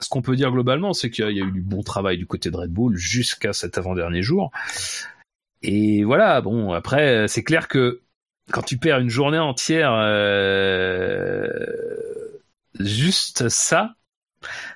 ce 0.00 0.08
qu'on 0.08 0.22
peut 0.22 0.36
dire 0.36 0.50
globalement 0.50 0.92
c'est 0.92 1.10
qu'il 1.10 1.24
y, 1.24 1.40
a 1.40 1.44
eu 1.44 1.52
du 1.52 1.60
bon 1.60 1.82
travail 1.82 2.18
du 2.18 2.26
côté 2.26 2.50
de 2.50 2.56
Red 2.56 2.70
Bull 2.70 2.96
jusqu'à 2.96 3.52
cet 3.52 3.78
avant-dernier 3.78 4.22
jour 4.22 4.50
et 5.66 6.04
voilà, 6.04 6.40
bon, 6.40 6.72
après, 6.72 7.26
c'est 7.28 7.42
clair 7.42 7.68
que 7.68 8.02
quand 8.52 8.62
tu 8.62 8.76
perds 8.76 8.98
une 8.98 9.08
journée 9.08 9.38
entière, 9.38 9.92
euh, 9.94 11.48
juste 12.78 13.48
ça, 13.48 13.94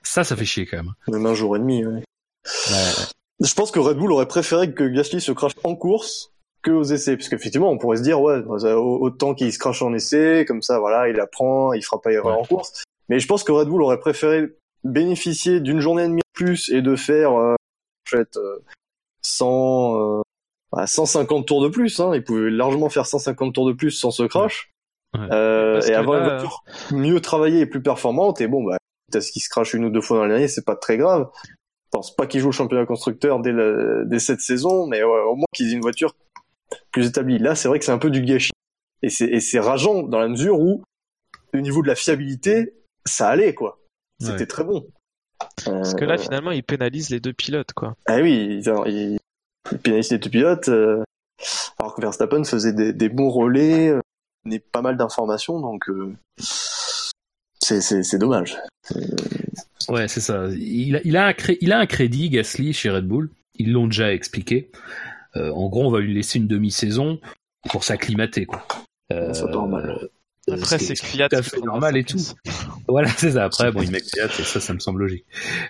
ça, 0.02 0.24
ça 0.24 0.34
fait 0.34 0.46
chier 0.46 0.66
quand 0.66 0.78
même. 0.78 0.94
Même 1.08 1.26
un 1.26 1.34
jour 1.34 1.56
et 1.56 1.58
demi, 1.58 1.84
ouais. 1.84 2.02
Je 3.40 3.54
pense 3.54 3.70
que 3.70 3.78
Red 3.78 3.98
Bull 3.98 4.12
aurait 4.12 4.26
préféré 4.26 4.72
que 4.72 4.84
Gasly 4.84 5.20
se 5.20 5.32
crache 5.32 5.52
en 5.62 5.76
course 5.76 6.32
que 6.62 6.70
aux 6.70 6.84
essais, 6.84 7.16
parce 7.16 7.28
qu'effectivement, 7.28 7.70
on 7.70 7.78
pourrait 7.78 7.98
se 7.98 8.02
dire, 8.02 8.20
ouais, 8.20 8.42
autant 8.46 9.34
qu'il 9.34 9.52
se 9.52 9.58
crache 9.58 9.82
en 9.82 9.92
essai, 9.92 10.44
comme 10.48 10.62
ça, 10.62 10.78
voilà, 10.80 11.08
il 11.08 11.20
apprend, 11.20 11.72
il 11.72 11.82
fera 11.82 12.00
pas 12.00 12.10
erreur 12.10 12.38
en 12.38 12.44
course. 12.44 12.82
Mais 13.08 13.20
je 13.20 13.28
pense 13.28 13.44
que 13.44 13.52
Red 13.52 13.68
Bull 13.68 13.82
aurait 13.82 14.00
préféré 14.00 14.56
bénéficier 14.82 15.60
d'une 15.60 15.80
journée 15.80 16.04
et 16.04 16.08
demie 16.08 16.22
plus 16.32 16.70
et 16.70 16.82
de 16.82 16.96
faire, 16.96 17.32
euh, 17.32 17.54
en 17.54 18.10
fait, 18.10 18.36
euh, 18.36 18.58
sans, 20.72 21.06
150 21.06 21.46
tours 21.46 21.62
de 21.62 21.68
plus, 21.68 22.00
hein. 22.00 22.12
il 22.14 22.22
pouvait 22.22 22.50
largement 22.50 22.88
faire 22.88 23.06
150 23.06 23.54
tours 23.54 23.66
de 23.66 23.72
plus 23.72 23.90
sans 23.90 24.10
ce 24.10 24.24
crash. 24.24 24.72
Euh, 25.16 25.80
et 25.82 25.94
avoir 25.94 26.18
une 26.18 26.28
voiture 26.28 26.64
mieux 26.90 27.20
travaillée 27.20 27.60
et 27.60 27.66
plus 27.66 27.82
performante. 27.82 28.40
Et 28.40 28.46
bon, 28.46 28.62
bah, 28.62 28.76
ce 29.12 29.32
qu'il 29.32 29.40
se 29.40 29.48
crache 29.48 29.72
une 29.74 29.86
ou 29.86 29.90
deux 29.90 30.02
fois 30.02 30.18
dans 30.18 30.26
l'année, 30.26 30.48
c'est 30.48 30.64
pas 30.64 30.76
très 30.76 30.98
grave. 30.98 31.28
Je 31.44 31.90
pense 31.92 32.14
pas 32.14 32.26
qu'il 32.26 32.40
joue 32.40 32.48
le 32.48 32.52
championnat 32.52 32.84
constructeur 32.84 33.40
dès, 33.40 33.54
dès 34.04 34.18
cette 34.18 34.40
saison, 34.40 34.86
mais 34.86 35.02
au 35.02 35.34
moins 35.34 35.46
qu'ils 35.54 35.70
aient 35.70 35.76
une 35.76 35.80
voiture 35.80 36.14
plus 36.92 37.06
établie. 37.06 37.38
Là, 37.38 37.54
c'est 37.54 37.68
vrai 37.68 37.78
que 37.78 37.84
c'est 37.86 37.92
un 37.92 37.98
peu 37.98 38.10
du 38.10 38.22
gâchis. 38.22 38.52
Et 39.02 39.10
c'est 39.10 39.60
rageant 39.60 40.02
dans 40.02 40.18
la 40.18 40.28
mesure 40.28 40.60
où, 40.60 40.82
au 41.54 41.60
niveau 41.60 41.82
de 41.82 41.88
la 41.88 41.94
fiabilité, 41.94 42.74
ça 43.06 43.28
allait, 43.28 43.54
quoi. 43.54 43.80
C'était 44.20 44.46
très 44.46 44.64
bon. 44.64 44.86
Parce 45.64 45.94
que 45.94 46.04
là, 46.04 46.14
euh, 46.14 46.18
finalement, 46.18 46.50
il 46.50 46.64
pénalise 46.64 47.10
les 47.10 47.20
deux 47.20 47.32
pilotes, 47.32 47.72
quoi. 47.72 47.94
Ah 48.06 48.18
oui, 48.20 48.60
il, 48.60 48.72
il 48.86 49.18
deux 49.72 50.30
pilotes, 50.30 50.68
euh, 50.68 51.02
alors 51.78 51.94
que 51.94 52.00
Verstappen 52.00 52.44
faisait 52.44 52.72
des, 52.72 52.92
des 52.92 53.08
bons 53.08 53.30
relais, 53.30 53.88
euh, 53.88 54.00
n'est 54.44 54.58
pas 54.58 54.82
mal 54.82 54.96
d'informations, 54.96 55.60
donc 55.60 55.88
euh, 55.88 56.14
c'est 57.60 58.18
dommage. 58.18 58.56
Ouais, 59.88 60.08
c'est 60.08 60.20
ça. 60.20 60.46
Il 60.50 60.96
a, 60.96 61.00
il, 61.04 61.16
a 61.16 61.28
un 61.28 61.34
il 61.60 61.72
a 61.72 61.78
un 61.78 61.86
crédit, 61.86 62.30
Gasly, 62.30 62.72
chez 62.72 62.90
Red 62.90 63.06
Bull. 63.06 63.30
Ils 63.54 63.72
l'ont 63.72 63.86
déjà 63.86 64.12
expliqué. 64.12 64.70
Euh, 65.36 65.50
en 65.50 65.68
gros, 65.68 65.86
on 65.86 65.90
va 65.90 66.00
lui 66.00 66.14
laisser 66.14 66.38
une 66.38 66.46
demi-saison 66.46 67.20
pour 67.70 67.84
s'acclimater, 67.84 68.46
quoi. 68.46 68.64
Euh, 69.12 69.32
c'est 69.32 69.48
normal. 69.50 70.08
Après, 70.50 70.78
c'est 70.78 70.96
Fiat. 70.96 71.28
Tout 71.28 71.36
à 71.36 71.42
fait 71.42 71.60
normal 71.60 71.96
et 71.96 72.04
tout. 72.04 72.18
voilà, 72.88 73.08
c'est 73.10 73.32
ça. 73.32 73.44
Après, 73.44 73.70
bon, 73.72 73.82
il 73.82 73.90
met 73.90 74.00
Fiat 74.00 74.26
et 74.26 74.44
ça, 74.44 74.60
ça 74.60 74.74
me 74.74 74.78
semble 74.78 75.00
logique. 75.00 75.24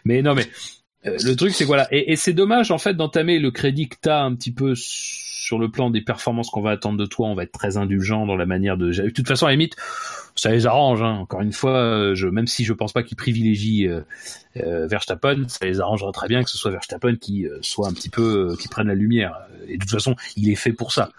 Mais 0.05 0.23
non, 0.23 0.35
mais 0.35 0.47
euh, 1.07 1.17
le 1.25 1.37
truc, 1.37 1.53
c'est 1.53 1.65
voilà, 1.65 1.87
et, 1.91 2.17
c'est 2.17 2.33
dommage 2.33 2.71
en 2.71 2.79
fait 2.79 2.95
d'entamer 2.95 3.39
le 3.39 3.51
crédit 3.51 3.89
que 3.89 3.97
t'as 4.01 4.23
un 4.23 4.35
petit 4.35 4.53
peu 4.53 4.75
sur 4.77 5.59
le 5.59 5.71
plan 5.71 5.91
des 5.91 6.01
performances 6.01 6.51
qu'on 6.51 6.61
va 6.61 6.71
attendre 6.73 6.99
de 6.99 7.07
toi. 7.07 7.29
On 7.29 7.35
va 7.35 7.45
être 7.45 7.53
très 7.53 7.77
indulgent 7.77 8.27
dans 8.27 8.37
la 8.37 8.47
manière 8.47 8.77
de. 8.77 8.91
De 8.91 9.11
toute 9.11 9.29
façon, 9.29 9.47
à 9.47 9.53
ça 10.39 10.51
les 10.51 10.67
arrange. 10.67 11.03
Hein. 11.03 11.17
Encore 11.21 11.41
une 11.41 11.53
fois, 11.53 11.77
euh, 11.77 12.31
même 12.31 12.47
si 12.47 12.65
je 12.65 12.73
pense 12.73 12.93
pas 12.93 13.03
qu'ils 13.03 13.17
privilégient 13.17 13.89
euh, 13.89 14.01
euh, 14.59 14.87
Verstappen, 14.87 15.45
ça 15.49 15.67
les 15.67 15.81
arrangerait 15.81 16.13
très 16.13 16.29
bien 16.29 16.43
que 16.43 16.51
ce 16.51 16.57
soit 16.57 16.71
Verstappen 16.71 17.17
qui 17.17 17.47
soit 17.61 17.89
un 17.89 17.93
petit 17.93 18.09
peu 18.09 18.57
qui 18.61 18.69
prenne 18.69 18.89
la 18.89 18.95
lumière. 18.95 19.37
Et 19.69 19.77
de 19.77 19.81
toute 19.81 19.91
façon, 19.91 20.17
il 20.37 20.51
est 20.51 20.55
fait 20.55 20.73
pour 20.73 20.93
ça 20.93 21.11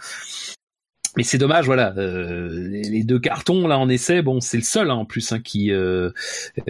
mais 1.18 1.23
c'est 1.23 1.38
dommage, 1.38 1.65
voilà. 1.65 1.94
Euh, 1.98 2.68
les 2.69 3.03
deux 3.03 3.19
cartons 3.19 3.68
là 3.68 3.77
en 3.77 3.90
essai, 3.90 4.22
bon, 4.22 4.40
c'est 4.41 4.57
le 4.57 4.64
seul 4.64 4.91
hein, 4.91 4.95
en 4.95 5.06
plus 5.06 5.31
hein, 5.31 5.40
qui 5.40 5.72
euh, 5.72 6.11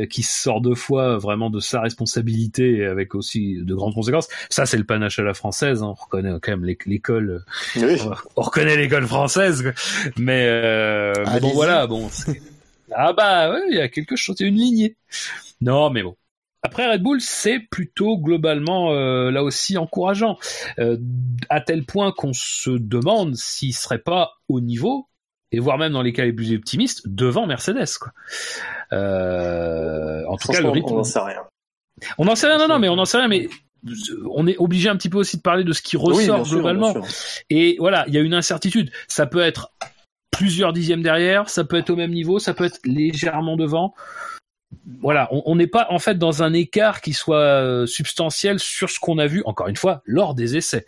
qui 0.10 0.24
sort 0.24 0.61
deux 0.61 0.76
fois 0.76 1.18
vraiment 1.18 1.49
de 1.49 1.60
sa 1.60 1.82
responsabilité 1.82 2.86
avec 2.86 3.16
aussi 3.16 3.57
de 3.61 3.76
grandes 3.76 3.94
conséquences. 3.94 4.30
Ça, 4.49 4.66
c'est 4.66 4.78
le 4.78 4.86
panache 4.86 5.20
à 5.20 5.24
la 5.24 5.34
française. 5.34 5.84
Hein. 5.84 5.88
On 5.88 5.94
reconnaît 5.94 6.32
quand 6.41 6.52
même 6.52 6.76
l'école. 6.86 7.44
On 8.36 8.41
reconnaît 8.41 8.78
l'école 8.78 9.07
française, 9.07 9.74
mais, 10.18 10.45
euh, 10.48 11.14
mais 11.34 11.40
bon, 11.40 11.52
voilà, 11.53 11.88
bon. 11.88 12.10
ah 12.95 13.14
bah 13.14 13.52
ouais, 13.52 13.61
il 13.70 13.76
y 13.76 13.82
a 13.82 13.90
quelque 13.90 14.16
chose, 14.16 14.36
il 14.40 14.44
y 14.44 14.45
a 14.45 14.49
une 14.49 14.57
lignée. 14.57 14.95
Non, 15.61 15.90
mais 15.90 16.03
bon, 16.03 16.16
après 16.61 16.91
Red 16.91 17.02
Bull, 17.02 17.22
c'est 17.22 17.60
plutôt 17.60 18.18
globalement 18.18 18.91
euh, 18.91 19.31
là 19.31 19.44
aussi 19.44 19.77
encourageant, 19.77 20.38
euh, 20.80 20.98
à 21.49 21.61
tel 21.61 21.86
point 21.86 22.11
qu'on 22.11 22.34
se 22.34 22.72
demande 22.72 23.36
s'il 23.36 23.73
serait 23.73 23.99
pas 23.99 24.34
au 24.49 24.60
niveau, 24.60 25.07
et 25.52 25.60
voire 25.60 25.77
même 25.77 25.94
dans 25.94 26.02
les 26.02 26.11
cas 26.11 26.26
les 26.26 26.34
plus 26.34 26.53
optimistes, 26.53 27.07
devant 27.07 27.48
Mercedes. 27.48 27.98
Quoi. 27.99 28.11
Euh, 28.91 30.23
en 30.27 30.36
tout 30.38 30.52
cas, 30.52 30.61
le 30.61 30.69
rythme. 30.69 30.91
On 30.91 30.98
n'en 30.98 31.03
sait 31.03 31.19
rien. 31.19 31.44
On 32.18 32.26
n'en 32.26 32.36
sait 32.36 32.48
rien, 32.48 32.57
non, 32.57 32.68
non, 32.68 32.80
mais 32.80 32.90
on 32.90 32.95
n'en 32.95 33.06
sait 33.06 33.18
rien, 33.18 33.27
mais 33.27 33.48
on 34.30 34.45
est 34.45 34.57
obligé 34.57 34.90
un 34.90 34.98
petit 34.98 35.10
peu 35.10 35.18
aussi 35.18 35.38
de 35.38 35.41
parler 35.41 35.64
de 35.64 35.72
ce 35.72 35.81
qui 35.81 35.95
ressort 35.95 36.44
globalement. 36.44 36.94
et 37.49 37.77
voilà, 37.80 38.03
il 38.07 38.14
y 38.14 38.18
a 38.18 38.22
une 38.22 38.34
incertitude. 38.34 38.91
Ça 39.07 39.26
peut 39.26 39.41
être 39.41 39.72
plusieurs 40.31 40.73
dixièmes 40.73 41.02
derrière, 41.02 41.49
ça 41.49 41.64
peut 41.64 41.77
être 41.77 41.90
au 41.90 41.95
même 41.95 42.11
niveau, 42.11 42.40
ça 42.40 42.53
peut 42.53 42.65
être 42.65 42.80
légèrement 42.86 43.56
devant 43.56 43.94
voilà, 45.02 45.30
on 45.32 45.56
n'est 45.56 45.68
pas 45.68 45.88
en 45.90 46.00
fait 46.00 46.18
dans 46.18 46.44
un 46.44 46.54
écart 46.54 47.02
qui 47.02 47.14
soit 47.14 47.38
euh, 47.38 47.86
substantiel 47.86 48.60
sur 48.60 48.90
ce 48.90 49.00
qu'on 49.00 49.18
a 49.18 49.28
vu, 49.28 49.41
encore 49.46 49.68
une 49.68 49.76
fois, 49.76 50.02
lors 50.06 50.36
des 50.36 50.58
essais. 50.58 50.86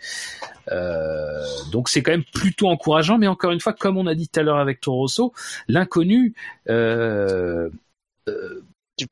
Euh, 0.72 1.44
donc 1.72 1.90
c'est 1.90 2.04
quand 2.04 2.12
même 2.12 2.24
plutôt 2.34 2.68
encourageant, 2.68 3.18
mais 3.18 3.28
encore 3.28 3.52
une 3.52 3.60
fois, 3.60 3.74
comme 3.74 3.98
on 3.98 4.08
a 4.08 4.16
dit 4.16 4.28
tout 4.28 4.40
à 4.40 4.44
l'heure 4.44 4.58
avec 4.58 4.82
Torosso, 4.82 5.34
l'inconnu, 5.68 6.36
euh, 6.70 7.70
euh 8.28 8.62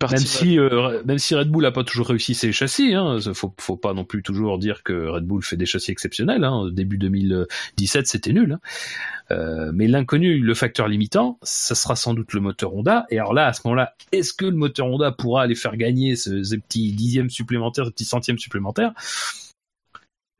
même 0.10 0.20
si 0.20 0.60
euh, 0.60 1.02
même 1.06 1.18
si 1.18 1.36
Red 1.36 1.50
Bull 1.50 1.66
a 1.66 1.72
pas 1.72 1.84
toujours 1.84 2.08
réussi 2.08 2.34
ses 2.34 2.52
châssis, 2.52 2.94
hein, 2.94 3.18
faut 3.34 3.54
faut 3.60 3.78
pas 3.78 3.94
non 3.94 4.06
plus 4.06 4.24
toujours 4.24 4.58
dire 4.58 4.84
que 4.84 5.08
Red 5.08 5.26
Bull 5.26 5.44
fait 5.44 5.58
des 5.58 5.66
châssis 5.66 5.92
exceptionnels. 5.92 6.44
Hein, 6.44 6.70
début 6.72 6.98
2017 6.98 8.08
c'était 8.08 8.34
nul. 8.34 8.54
Hein. 8.54 8.60
Euh, 9.32 9.72
mais 9.74 9.88
l'inconnu, 9.88 10.40
le 10.40 10.54
facteur 10.54 10.88
limitant, 10.88 11.38
ça 11.44 11.76
sera 11.76 11.96
sans 11.96 12.14
doute 12.14 12.34
le 12.34 12.42
moteur 12.42 12.74
Honda. 12.74 13.06
Et 13.10 13.20
alors 13.20 13.34
là, 13.34 13.48
à 13.48 13.54
ce 13.54 13.62
moment-là, 13.66 13.96
est-ce 14.12 14.34
que 14.34 14.46
le 14.46 14.56
moteur 14.56 14.88
Honda 14.88 15.12
pourra 15.12 15.44
aller 15.44 15.56
faire 15.56 15.78
gagner 15.78 16.16
ces, 16.16 16.58
petits 16.58 16.94
dixièmes 16.94 17.30
supplémentaires, 17.30 17.86
ces 17.86 17.92
petits 17.92 18.06
centièmes 18.06 18.40
supplémentaires 18.40 18.94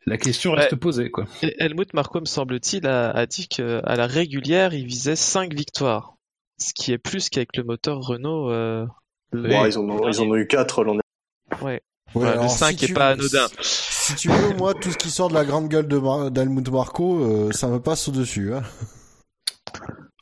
la 0.06 0.18
question 0.18 0.54
reste 0.54 0.76
posée, 0.76 1.12
quoi. 1.12 1.28
Helmut 1.60 1.94
Marko, 1.94 2.20
me 2.20 2.26
semble-t-il, 2.26 2.88
a, 2.88 3.12
a 3.12 3.26
dit 3.28 3.48
qu'à 3.48 3.82
la 3.82 4.08
régulière, 4.08 4.74
il 4.74 4.86
visait 4.86 5.18
5 5.18 5.54
victoires. 5.54 6.16
Ce 6.58 6.74
qui 6.74 6.92
est 6.92 6.98
plus 6.98 7.30
qu'avec 7.30 7.56
le 7.56 7.64
moteur 7.64 8.00
Renault 8.00 8.50
euh, 8.50 8.88
ils, 9.34 9.78
en 9.78 9.90
ont, 9.90 10.08
ils 10.08 10.22
en 10.22 10.26
ont 10.26 10.36
eu 10.36 10.48
4 10.48 10.84
l'an 10.84 10.94
dernier. 10.94 11.64
Ouais. 11.64 11.82
ouais 12.16 12.36
le 12.36 12.48
5 12.48 12.84
est 12.84 12.94
pas 12.94 13.10
anodin. 13.10 13.48
Si, 13.62 14.16
tu 14.16 14.30
veux, 14.30 14.56
moi, 14.56 14.74
tout 14.74 14.92
ce 14.92 14.98
qui 14.98 15.10
sort 15.10 15.30
de 15.30 15.34
la 15.34 15.46
grande 15.46 15.68
gueule 15.68 15.88
de 15.88 16.30
d'Helmut 16.30 16.70
Marco, 16.70 17.20
euh, 17.20 17.52
ça 17.52 17.68
me 17.68 17.80
passe 17.80 18.08
au-dessus. 18.08 18.54
Hein. 18.54 18.64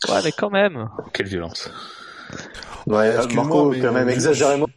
Ouais, 0.09 0.19
mais 0.23 0.31
quand 0.31 0.49
même. 0.49 0.89
Quelle 1.13 1.27
violence. 1.27 1.69
Ouais, 2.85 3.15
Marco, 3.33 3.71
quand 3.71 3.93
même, 3.93 4.09
exagérément 4.09 4.67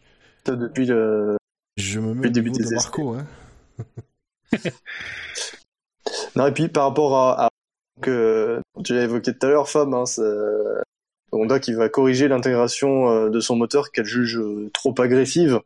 depuis 0.45 0.85
le, 0.85 1.37
Je 1.77 1.99
me 1.99 2.13
mets 2.13 2.29
début 2.29 2.51
de 2.51 2.73
Marco. 2.73 3.15
Hein. 3.15 3.27
non, 6.35 6.47
et 6.47 6.51
puis 6.51 6.67
par 6.67 6.85
rapport 6.85 7.15
à, 7.15 7.45
à 7.45 7.49
que 8.01 8.59
tu 8.83 8.93
l'as 8.93 9.03
évoqué 9.03 9.33
tout 9.33 9.45
à 9.45 9.49
l'heure, 9.49 9.69
Fab, 9.69 9.93
hein, 9.93 10.03
Honda 11.31 11.59
qui 11.59 11.73
va 11.73 11.89
corriger 11.89 12.27
l'intégration 12.27 13.09
euh, 13.09 13.29
de 13.29 13.39
son 13.39 13.55
moteur 13.55 13.91
qu'elle 13.91 14.05
juge 14.05 14.37
euh, 14.37 14.69
trop 14.73 14.93
agressive. 14.99 15.59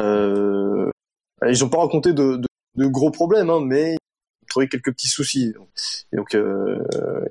Euh, 0.00 0.90
ils 1.46 1.60
n'ont 1.60 1.68
pas 1.68 1.78
raconté 1.78 2.12
de, 2.12 2.40
gros 2.76 3.10
problèmes, 3.10 3.50
hein, 3.50 3.60
mais 3.64 3.92
ils 3.92 3.94
ont 3.94 4.48
trouvé 4.48 4.68
quelques 4.68 4.92
petits 4.92 5.08
soucis. 5.08 5.54
donc 6.12 6.36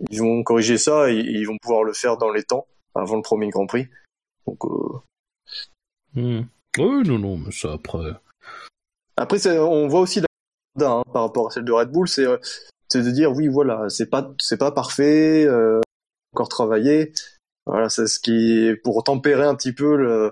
ils 0.09 0.19
vont 0.19 0.43
corriger 0.43 0.77
ça 0.77 1.11
et, 1.11 1.17
ils 1.17 1.45
vont 1.45 1.57
pouvoir 1.61 1.83
le 1.83 1.93
faire 1.93 2.17
dans 2.17 2.31
les 2.31 2.43
temps 2.43 2.67
avant 2.95 3.17
le 3.17 3.21
premier 3.21 3.49
Grand 3.49 3.67
Prix. 3.67 3.87
Donc 4.47 4.63
hmm. 6.15 6.41
oui, 6.77 7.07
non, 7.07 7.19
non, 7.19 7.37
mais 7.37 7.51
ça 7.51 7.73
après. 7.73 8.13
Après, 9.17 9.59
on 9.59 9.87
voit 9.87 10.01
aussi 10.01 10.21
la 10.21 10.87
hein, 10.87 11.03
par 11.11 11.23
rapport 11.23 11.47
à 11.47 11.51
celle 11.51 11.65
de 11.65 11.71
Red 11.71 11.91
Bull, 11.91 12.07
c'est 12.07 12.25
de 12.25 13.11
dire 13.11 13.31
oui, 13.31 13.47
voilà, 13.47 13.89
c'est 13.89 14.09
pas 14.09 14.31
c'est 14.39 14.57
pas 14.57 14.71
parfait, 14.71 15.47
encore 16.33 16.49
travaillé, 16.49 17.11
voilà, 17.69 17.89
c'est 17.89 18.07
ce 18.07 18.19
qui 18.19 18.71
pour 18.83 19.03
tempérer 19.03 19.43
un 19.43 19.55
petit 19.55 19.73
peu 19.73 20.31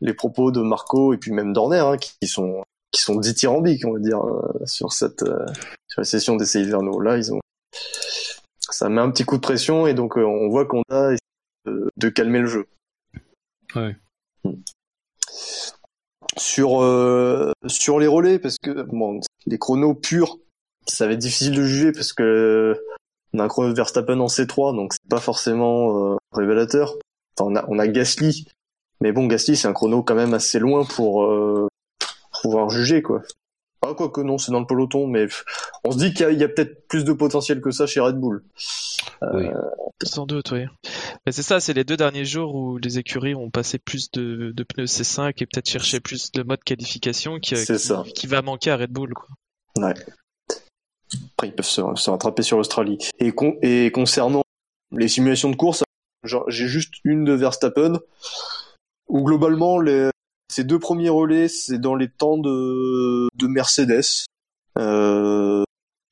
les 0.00 0.14
propos 0.14 0.50
de 0.50 0.60
Marco 0.60 1.14
et 1.14 1.18
puis 1.18 1.32
même 1.32 1.52
d'Horner, 1.52 1.78
hein, 1.78 1.96
qui 1.96 2.26
sont 2.26 2.62
qui 2.90 3.00
sont 3.00 3.16
dithyrambiques, 3.16 3.86
on 3.86 3.94
va 3.94 3.98
dire, 3.98 4.20
euh, 4.24 4.66
sur 4.66 4.92
cette 4.92 5.22
euh, 5.22 5.46
sur 5.88 6.00
la 6.00 6.04
session 6.04 6.36
d'essai 6.36 6.60
hivernaux. 6.60 7.00
Là, 7.00 7.16
ils 7.16 7.32
ont 7.32 7.40
ça 8.70 8.88
met 8.88 9.00
un 9.00 9.10
petit 9.10 9.24
coup 9.24 9.36
de 9.36 9.40
pression 9.40 9.86
et 9.86 9.94
donc 9.94 10.18
euh, 10.18 10.24
on 10.24 10.48
voit 10.48 10.66
qu'on 10.66 10.82
a 10.90 11.14
de, 11.64 11.90
de, 11.96 12.08
calmer 12.08 12.40
le 12.40 12.46
jeu. 12.46 12.66
Ouais. 13.74 13.96
Hmm. 14.44 14.54
Sur 16.36 16.80
sur 17.66 17.98
les 17.98 18.06
relais, 18.06 18.38
parce 18.38 18.56
que 18.58 18.82
bon, 18.82 19.20
les 19.46 19.58
chronos 19.58 19.94
purs, 19.94 20.38
ça 20.86 21.06
va 21.06 21.12
être 21.12 21.18
difficile 21.18 21.54
de 21.54 21.62
juger 21.62 21.92
parce 21.92 22.12
que 22.12 22.78
on 23.34 23.38
a 23.38 23.44
un 23.44 23.72
Verstappen 23.72 24.20
en 24.20 24.26
C3, 24.26 24.74
donc 24.74 24.92
c'est 24.92 25.08
pas 25.08 25.20
forcément 25.20 26.12
euh, 26.12 26.16
révélateur. 26.32 26.96
Enfin, 27.38 27.50
on 27.50 27.56
a, 27.56 27.64
on 27.68 27.78
a 27.78 27.88
Gasly, 27.88 28.46
mais 29.00 29.12
bon, 29.12 29.26
Gasly 29.26 29.56
c'est 29.56 29.68
un 29.68 29.72
chrono 29.72 30.02
quand 30.02 30.14
même 30.14 30.34
assez 30.34 30.58
loin 30.58 30.84
pour 30.84 31.24
euh, 31.24 31.66
pouvoir 32.42 32.70
juger 32.70 33.02
quoi. 33.02 33.22
Ah, 33.84 33.94
quoi 33.94 34.10
que 34.10 34.20
non, 34.20 34.38
c'est 34.38 34.52
dans 34.52 34.60
le 34.60 34.66
peloton, 34.66 35.08
mais 35.08 35.26
on 35.82 35.90
se 35.90 35.98
dit 35.98 36.14
qu'il 36.14 36.38
y 36.38 36.44
a, 36.44 36.48
peut-être 36.48 36.86
plus 36.86 37.04
de 37.04 37.12
potentiel 37.12 37.60
que 37.60 37.72
ça 37.72 37.84
chez 37.84 37.98
Red 37.98 38.16
Bull. 38.16 38.44
Euh, 39.24 39.28
oui. 39.34 39.46
Sans 40.04 40.24
doute, 40.24 40.52
oui. 40.52 40.66
Mais 41.26 41.32
c'est 41.32 41.42
ça, 41.42 41.58
c'est 41.58 41.72
les 41.72 41.82
deux 41.82 41.96
derniers 41.96 42.24
jours 42.24 42.54
où 42.54 42.78
les 42.78 43.00
écuries 43.00 43.34
ont 43.34 43.50
passé 43.50 43.78
plus 43.78 44.12
de, 44.12 44.52
de 44.54 44.62
pneus 44.62 44.84
C5 44.84 45.30
et 45.30 45.46
peut-être 45.46 45.68
cherché 45.68 45.98
plus 45.98 46.30
de 46.30 46.44
mode 46.44 46.62
qualification 46.62 47.40
qui, 47.40 47.56
qui, 47.56 48.12
qui, 48.14 48.26
va 48.28 48.40
manquer 48.40 48.70
à 48.70 48.76
Red 48.76 48.92
Bull. 48.92 49.14
Quoi. 49.14 49.26
Ouais. 49.78 49.94
Après, 51.34 51.48
ils 51.48 51.54
peuvent 51.54 51.66
se, 51.66 51.80
rattraper 52.10 52.42
sur 52.42 52.58
l'Australie. 52.58 52.98
Et, 53.18 53.32
et 53.62 53.90
concernant 53.90 54.42
les 54.92 55.08
simulations 55.08 55.50
de 55.50 55.56
course, 55.56 55.82
j'ai 56.24 56.68
juste 56.68 56.94
une 57.04 57.24
de 57.24 57.32
Verstappen, 57.32 57.98
où 59.08 59.22
globalement, 59.22 59.80
les, 59.80 60.10
ces 60.48 60.64
deux 60.64 60.78
premiers 60.78 61.08
relais, 61.08 61.48
c'est 61.48 61.78
dans 61.78 61.94
les 61.94 62.08
temps 62.08 62.38
de, 62.38 63.28
de 63.34 63.46
Mercedes. 63.46 64.26
Euh, 64.78 65.64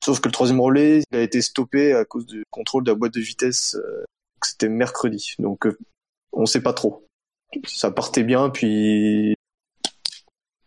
sauf 0.03 0.19
que 0.19 0.27
le 0.27 0.33
troisième 0.33 0.61
relais, 0.61 1.03
il 1.11 1.17
a 1.17 1.21
été 1.21 1.41
stoppé 1.41 1.93
à 1.93 2.05
cause 2.05 2.25
du 2.25 2.43
contrôle 2.51 2.83
de 2.83 2.91
la 2.91 2.95
boîte 2.95 3.13
de 3.13 3.21
vitesse. 3.21 3.75
Euh, 3.75 4.03
c'était 4.43 4.69
mercredi, 4.69 5.35
donc 5.39 5.67
euh, 5.67 5.77
on 6.33 6.45
sait 6.45 6.61
pas 6.61 6.73
trop. 6.73 7.05
Ça 7.67 7.91
partait 7.91 8.23
bien, 8.23 8.49
puis 8.49 9.35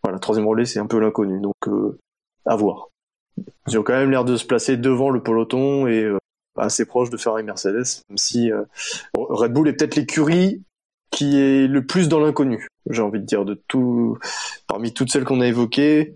voilà, 0.03 0.15
le 0.15 0.21
troisième 0.21 0.47
relais, 0.47 0.65
c'est 0.65 0.79
un 0.79 0.87
peu 0.87 0.99
l'inconnu, 0.99 1.41
donc 1.41 1.55
euh, 1.67 1.97
à 2.45 2.55
voir. 2.55 2.89
Ils 3.67 3.77
ont 3.77 3.83
quand 3.83 3.93
même 3.93 4.11
l'air 4.11 4.23
de 4.23 4.37
se 4.37 4.45
placer 4.45 4.77
devant 4.77 5.09
le 5.09 5.21
peloton 5.21 5.87
et 5.87 6.03
euh, 6.03 6.17
assez 6.55 6.85
proche 6.85 7.09
de 7.09 7.17
Ferrari 7.17 7.43
Mercedes, 7.43 8.03
même 8.09 8.17
si 8.17 8.51
euh, 8.51 8.63
Red 9.15 9.53
Bull 9.53 9.67
est 9.67 9.73
peut-être 9.73 9.95
l'écurie 9.95 10.63
qui 11.11 11.37
est 11.37 11.67
le 11.67 11.85
plus 11.85 12.09
dans 12.09 12.19
l'inconnu, 12.19 12.67
j'ai 12.89 13.01
envie 13.01 13.19
de 13.19 13.25
dire, 13.25 13.45
de 13.45 13.61
tout, 13.67 14.17
parmi 14.67 14.93
toutes 14.93 15.11
celles 15.11 15.23
qu'on 15.23 15.41
a 15.41 15.47
évoquées, 15.47 16.15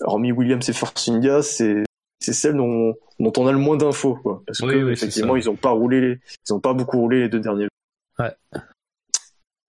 hormis 0.00 0.32
Williams 0.32 0.68
et 0.68 0.72
Force 0.72 1.08
India, 1.08 1.42
c'est 1.42 1.84
c'est 2.20 2.32
celle 2.32 2.56
dont, 2.56 2.94
dont 3.20 3.32
on 3.36 3.46
a 3.46 3.52
le 3.52 3.58
moins 3.58 3.76
d'infos, 3.76 4.14
quoi. 4.14 4.42
Parce 4.46 4.60
que 4.60 4.90
effectivement, 4.90 5.36
ils 5.36 5.50
ont 5.50 5.56
pas 5.56 5.70
roulé, 5.70 6.20
ils 6.48 6.54
ont 6.54 6.60
pas 6.60 6.72
beaucoup 6.72 6.98
roulé 6.98 7.20
les 7.20 7.28
deux 7.28 7.40
derniers. 7.40 7.68
Ouais. 8.18 8.34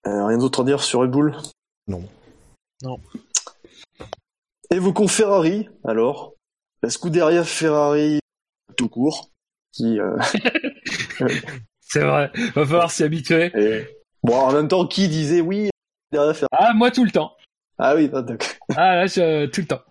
Euh, 0.07 0.26
rien 0.26 0.38
d'autre 0.38 0.61
à 0.61 0.64
dire 0.64 0.82
sur 0.82 1.02
Red 1.02 1.11
Bull? 1.11 1.36
Non. 1.88 2.03
Non. 2.82 2.99
Évoquons 4.72 5.07
Ferrari, 5.07 5.68
alors 5.84 6.34
la 6.82 6.90
Scuderia 6.90 7.44
Ferrari 7.44 8.19
tout 8.77 8.90
court, 8.90 9.30
qui. 9.76 9.99
Euh... 9.99 10.18
c'est 11.81 12.02
vrai, 12.02 12.31
va 12.56 12.65
falloir 12.65 12.91
s'y 12.91 13.03
habituer. 13.03 13.52
Bon, 14.23 14.35
en 14.35 14.52
même 14.52 14.68
temps, 14.68 14.88
qui 14.88 15.07
disait 15.07 15.41
oui 15.41 15.69
Ah, 16.52 16.73
moi 16.73 16.91
tout 16.91 17.06
le 17.06 17.11
temps. 17.11 17.35
Ah 17.77 17.95
oui, 17.95 18.10
d'accord. 18.10 18.38
ah 18.76 18.95
là, 18.95 19.07
je... 19.07 19.45
tout 19.47 19.61
le 19.61 19.68
temps. 19.68 19.81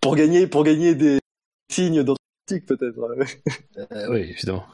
pour 0.00 0.16
gagner, 0.16 0.46
pour 0.46 0.64
gagner 0.64 0.94
des 0.94 1.18
signes 1.70 2.02
dans 2.02 2.16
peut-être. 2.46 2.98
Euh, 3.92 4.06
oui, 4.10 4.20
évidemment. 4.30 4.64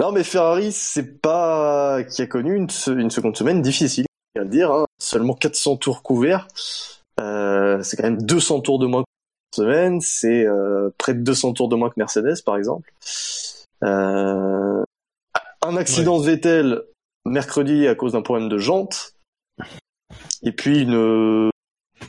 Non, 0.00 0.12
mais 0.12 0.24
Ferrari, 0.24 0.72
c'est 0.72 1.20
pas 1.20 2.02
qui 2.04 2.22
a 2.22 2.26
connu 2.26 2.56
une, 2.56 2.68
une 2.88 3.10
seconde 3.10 3.36
semaine 3.36 3.60
difficile, 3.60 4.06
à 4.38 4.44
dire. 4.44 4.72
Hein. 4.72 4.86
Seulement 4.98 5.34
400 5.34 5.76
tours 5.76 6.02
couverts. 6.02 6.48
Euh, 7.20 7.82
c'est 7.82 7.96
quand 7.96 8.04
même 8.04 8.22
200 8.22 8.60
tours 8.60 8.78
de 8.78 8.86
moins 8.86 9.04
semaine, 9.54 10.00
c'est 10.00 10.46
euh, 10.46 10.90
près 10.98 11.14
de 11.14 11.20
200 11.20 11.54
tours 11.54 11.68
de 11.68 11.76
moins 11.76 11.90
que 11.90 11.94
Mercedes 11.96 12.42
par 12.44 12.56
exemple. 12.56 12.92
Euh, 13.82 14.84
un 15.62 15.76
accident 15.76 16.18
de 16.18 16.24
Vettel 16.24 16.82
mercredi 17.24 17.86
à 17.86 17.94
cause 17.94 18.12
d'un 18.12 18.22
problème 18.22 18.48
de 18.48 18.58
jante, 18.58 19.14
et 20.42 20.52
puis 20.52 20.82
une 20.82 21.50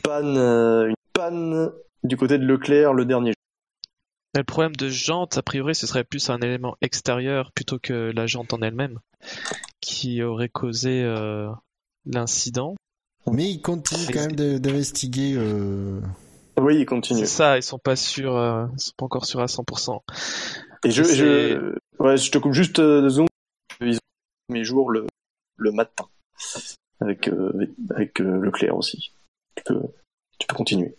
panne, 0.02 0.36
une 0.36 0.94
panne 1.12 1.70
du 2.02 2.16
côté 2.16 2.38
de 2.38 2.44
Leclerc 2.44 2.92
le 2.92 3.04
dernier 3.04 3.30
jour. 3.30 4.36
Le 4.36 4.42
problème 4.42 4.74
de 4.74 4.88
jante, 4.88 5.38
a 5.38 5.42
priori, 5.42 5.76
ce 5.76 5.86
serait 5.86 6.02
plus 6.02 6.30
un 6.30 6.40
élément 6.40 6.76
extérieur 6.80 7.52
plutôt 7.52 7.78
que 7.78 8.10
la 8.12 8.26
jante 8.26 8.52
en 8.52 8.60
elle-même 8.62 8.98
qui 9.80 10.22
aurait 10.22 10.48
causé 10.48 11.04
l'incident. 12.04 12.74
Mais 13.30 13.50
ils 13.50 13.60
continuent 13.60 14.12
quand 14.12 14.26
même 14.26 14.58
d'investiguer. 14.58 15.34
Euh... 15.36 16.00
Oui, 16.58 16.78
ils 16.78 16.86
continuent. 16.86 17.20
C'est 17.20 17.26
ça, 17.26 17.56
ils 17.56 17.62
sont 17.62 17.78
pas 17.78 17.96
sûrs, 17.96 18.36
euh, 18.36 18.66
ils 18.74 18.80
sont 18.80 18.92
pas 18.96 19.04
encore 19.06 19.26
sûrs 19.26 19.40
à 19.40 19.46
100%. 19.46 20.00
Et 20.84 20.90
je, 20.90 21.02
je, 21.02 21.74
ouais, 21.98 22.16
je 22.16 22.30
te 22.30 22.38
coupe 22.38 22.52
juste 22.52 22.78
euh, 22.78 23.00
deux 23.00 23.10
secondes. 23.10 23.28
Ils 23.80 23.96
ont 23.96 24.52
mes 24.52 24.64
jours 24.64 24.90
le, 24.90 25.06
le 25.56 25.72
matin 25.72 26.04
avec 27.00 27.28
euh, 27.28 27.74
avec 27.90 28.20
euh, 28.20 28.40
Leclerc 28.40 28.76
aussi. 28.76 29.12
Tu 29.56 29.64
peux, 29.64 29.80
tu 30.38 30.46
peux 30.46 30.54
continuer. 30.54 30.96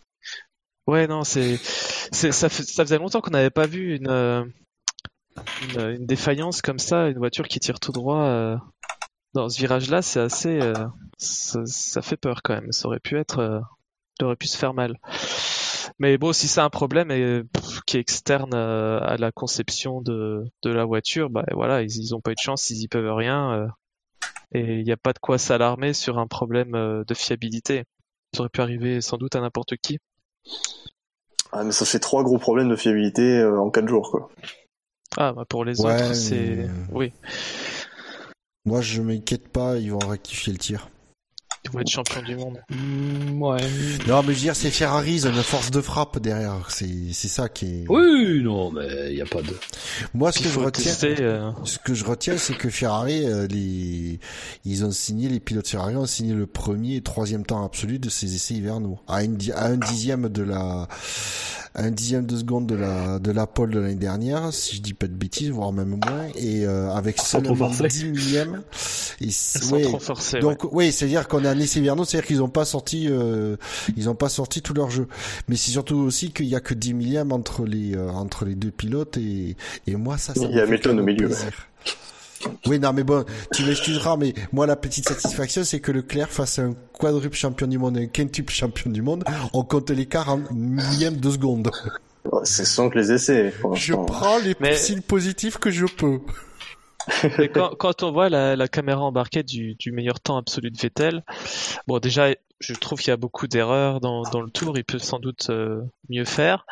Ouais, 0.87 1.07
non, 1.07 1.23
c'est, 1.23 1.57
c'est 1.57 2.31
ça, 2.31 2.49
ça 2.49 2.83
faisait 2.83 2.97
longtemps 2.97 3.21
qu'on 3.21 3.31
n'avait 3.31 3.49
pas 3.49 3.65
vu 3.65 3.95
une, 3.95 4.09
une, 4.09 5.81
une 5.81 6.05
défaillance 6.05 6.61
comme 6.61 6.79
ça, 6.79 7.07
une 7.07 7.17
voiture 7.17 7.47
qui 7.47 7.59
tire 7.59 7.79
tout 7.79 7.91
droit 7.91 8.59
dans 9.33 9.49
ce 9.49 9.59
virage-là, 9.59 10.03
c'est 10.03 10.19
assez, 10.19 10.59
ça, 11.17 12.01
fait 12.03 12.17
peur 12.17 12.41
quand 12.43 12.53
même. 12.53 12.71
Ça 12.71 12.87
aurait 12.87 12.99
pu 12.99 13.17
être, 13.17 13.37
ça 13.37 13.74
aurait 14.21 14.35
pu 14.35 14.47
se 14.47 14.57
faire 14.57 14.73
mal. 14.73 14.97
Mais 15.99 16.17
bon, 16.17 16.33
si 16.33 16.47
c'est 16.47 16.61
un 16.61 16.69
problème 16.69 17.11
et, 17.11 17.43
qui 17.85 17.97
est 17.97 17.99
externe 17.99 18.53
à 18.53 19.15
la 19.17 19.31
conception 19.31 20.01
de, 20.01 20.43
de 20.63 20.69
la 20.69 20.85
voiture, 20.85 21.29
bah 21.29 21.45
voilà, 21.53 21.81
ils, 21.81 21.97
ils 21.97 22.15
ont 22.15 22.21
pas 22.21 22.31
eu 22.31 22.35
de 22.35 22.41
chance, 22.41 22.69
ils 22.69 22.81
y 22.81 22.87
peuvent 22.87 23.13
rien. 23.13 23.67
et 24.51 24.79
il 24.79 24.83
n'y 24.83 24.91
a 24.91 24.97
pas 24.97 25.13
de 25.13 25.19
quoi 25.19 25.37
s'alarmer 25.37 25.93
sur 25.93 26.17
un 26.19 26.27
problème 26.27 27.03
de 27.07 27.13
fiabilité. 27.13 27.83
Ça 28.33 28.41
aurait 28.41 28.49
pu 28.49 28.61
arriver 28.61 28.99
sans 28.99 29.17
doute 29.17 29.35
à 29.35 29.41
n'importe 29.41 29.77
qui. 29.77 29.99
Ah, 31.51 31.63
mais 31.63 31.71
ça 31.71 31.85
fait 31.85 31.99
trois 31.99 32.23
gros 32.23 32.37
problèmes 32.37 32.69
de 32.69 32.75
fiabilité 32.75 33.39
euh, 33.39 33.57
en 33.57 33.69
quatre 33.69 33.87
jours, 33.87 34.11
quoi. 34.11 34.29
Ah, 35.15 35.31
bah 35.31 35.45
pour 35.47 35.63
les 35.63 35.79
autres, 35.79 36.13
c'est. 36.13 36.67
Oui. 36.91 37.13
Moi, 38.65 38.81
je 38.81 39.01
m'inquiète 39.01 39.47
pas, 39.47 39.77
ils 39.77 39.91
vont 39.93 39.99
rectifier 39.99 40.51
le 40.51 40.59
tir. 40.59 40.89
Ils 41.65 41.71
vont 41.71 41.79
être 41.79 41.89
champions 41.89 42.21
du 42.21 42.35
monde. 42.35 42.61
Mm, 42.69 43.41
ouais. 43.41 43.57
Non, 44.07 44.21
mais 44.21 44.33
je 44.33 44.37
veux 44.37 44.41
dire, 44.41 44.55
c'est 44.55 44.69
Ferrari, 44.69 45.13
ils 45.13 45.27
ont 45.27 45.31
une 45.31 45.43
force 45.43 45.71
de 45.71 45.81
frappe 45.81 46.19
derrière. 46.19 46.67
C'est, 46.69 47.11
c'est 47.11 47.27
ça 47.27 47.49
qui 47.49 47.65
est. 47.65 47.85
Oui, 47.89 48.41
non, 48.43 48.71
mais 48.71 48.87
il 49.09 49.17
y 49.17 49.21
a 49.21 49.25
pas 49.25 49.41
de. 49.41 49.57
Moi, 50.13 50.31
ce 50.31 50.43
que 50.43 50.49
je 50.49 50.59
retiens, 50.59 50.93
euh. 51.03 51.51
ce 51.63 51.79
que 51.79 51.93
je 51.93 52.05
retiens, 52.05 52.37
c'est 52.37 52.55
que 52.55 52.69
Ferrari, 52.69 53.25
euh, 53.25 53.47
les, 53.47 54.19
ils 54.63 54.85
ont 54.85 54.91
signé, 54.91 55.27
les 55.27 55.39
pilotes 55.39 55.67
Ferrari 55.67 55.95
ont 55.95 56.05
signé 56.05 56.33
le 56.33 56.45
premier 56.45 56.97
et 56.97 57.01
troisième 57.01 57.45
temps 57.45 57.65
absolu 57.65 57.97
de 57.97 58.09
ces 58.09 58.35
essais 58.35 58.53
hivernaux. 58.53 58.99
À, 59.07 59.23
une, 59.23 59.37
à 59.53 59.65
un 59.65 59.77
dixième 59.77 60.29
de 60.29 60.43
la, 60.43 60.87
un 61.75 61.91
dixième 61.91 62.25
de 62.25 62.37
seconde 62.37 62.67
de 62.67 62.75
la 62.75 63.19
de 63.19 63.31
la 63.31 63.47
pole 63.47 63.71
de 63.71 63.79
l'année 63.79 63.95
dernière, 63.95 64.53
si 64.53 64.77
je 64.77 64.81
dis 64.81 64.93
pas 64.93 65.07
de 65.07 65.13
bêtises, 65.13 65.49
voire 65.49 65.71
même 65.71 65.99
moins, 66.05 66.27
et 66.35 66.65
euh, 66.65 66.91
avec 66.91 67.19
seulement 67.19 67.69
10 67.69 68.05
millièmes. 68.05 68.61
Et 69.21 69.27
ouais, 69.71 69.81
trop 69.83 69.99
forcer, 69.99 70.39
donc 70.39 70.63
oui, 70.71 70.91
c'est-à-dire 70.91 71.27
qu'on 71.27 71.43
a 71.45 71.49
un 71.49 71.59
essai 71.59 71.81
Verno, 71.81 72.05
c'est-à-dire 72.05 72.27
qu'ils 72.27 72.41
ont 72.41 72.49
pas 72.49 72.65
sorti 72.65 73.07
euh, 73.09 73.57
ils 73.97 74.09
ont 74.09 74.15
pas 74.15 74.29
sorti 74.29 74.61
tout 74.61 74.73
leur 74.73 74.89
jeu. 74.89 75.07
Mais 75.47 75.55
c'est 75.55 75.71
surtout 75.71 75.97
aussi 75.97 76.31
qu'il 76.31 76.47
y 76.47 76.55
a 76.55 76.59
que 76.59 76.73
10 76.73 76.93
millièmes 76.93 77.31
entre 77.31 77.65
les 77.65 77.95
euh, 77.95 78.09
entre 78.09 78.45
les 78.45 78.55
deux 78.55 78.71
pilotes 78.71 79.17
et 79.17 79.55
et 79.87 79.95
moi 79.95 80.17
ça. 80.17 80.33
ça 80.33 80.41
Il 80.49 80.55
y 80.55 80.59
a 80.59 80.63
Hamilton 80.63 80.99
au 80.99 81.03
milieu. 81.03 81.29
Oui, 82.65 82.79
non, 82.79 82.93
mais 82.93 83.03
bon, 83.03 83.25
tu 83.53 83.63
m'excuseras, 83.63 84.17
mais 84.17 84.33
moi, 84.51 84.65
la 84.65 84.75
petite 84.75 85.07
satisfaction, 85.07 85.63
c'est 85.63 85.79
que 85.79 85.91
Leclerc 85.91 86.29
fasse 86.29 86.59
un 86.59 86.73
quadruple 86.93 87.35
champion 87.35 87.67
du 87.67 87.77
monde 87.77 87.97
et 87.97 88.03
un 88.03 88.07
quintuple 88.07 88.53
champion 88.53 88.89
du 88.89 89.01
monde. 89.01 89.23
On 89.53 89.63
compte 89.63 89.89
l'écart 89.89 90.29
en 90.29 90.41
millième 90.51 91.17
de 91.17 91.29
seconde. 91.29 91.71
C'est 92.43 92.65
sans 92.65 92.89
que 92.89 92.97
les 92.97 93.11
essais. 93.11 93.53
Je 93.73 93.93
prends 93.93 94.39
les 94.39 94.55
mais... 94.59 94.75
signes 94.75 95.01
positifs 95.01 95.57
que 95.57 95.69
je 95.69 95.85
peux. 95.85 96.19
Mais 97.37 97.49
quand, 97.49 97.75
quand, 97.77 98.01
on 98.01 98.11
voit 98.11 98.29
la, 98.29 98.55
la 98.55 98.67
caméra 98.67 99.01
embarquée 99.01 99.43
du, 99.43 99.75
du, 99.75 99.91
meilleur 99.91 100.19
temps 100.19 100.37
absolu 100.37 100.71
de 100.71 100.77
Vettel, 100.77 101.23
bon 101.85 101.99
déjà 101.99 102.29
je 102.59 102.73
trouve 102.73 102.99
qu'il 102.99 103.09
y 103.09 103.11
a 103.11 103.17
beaucoup 103.17 103.47
d'erreurs 103.47 103.99
dans, 103.99 104.23
dans, 104.23 104.41
le 104.41 104.49
tour, 104.49 104.77
il 104.77 104.83
peut 104.83 104.97
sans 104.97 105.19
doute 105.19 105.47
euh, 105.49 105.81
mieux 106.09 106.25
faire. 106.25 106.65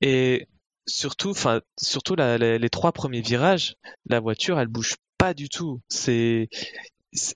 Et 0.00 0.48
surtout, 0.88 1.30
enfin, 1.30 1.60
surtout 1.80 2.16
la, 2.16 2.38
les 2.38 2.70
trois 2.70 2.92
premiers 2.92 3.20
virages, 3.20 3.76
la 4.06 4.20
voiture, 4.20 4.58
elle 4.58 4.68
bouge 4.68 4.96
pas 5.18 5.34
du 5.34 5.48
tout. 5.48 5.80
C'est, 5.88 6.48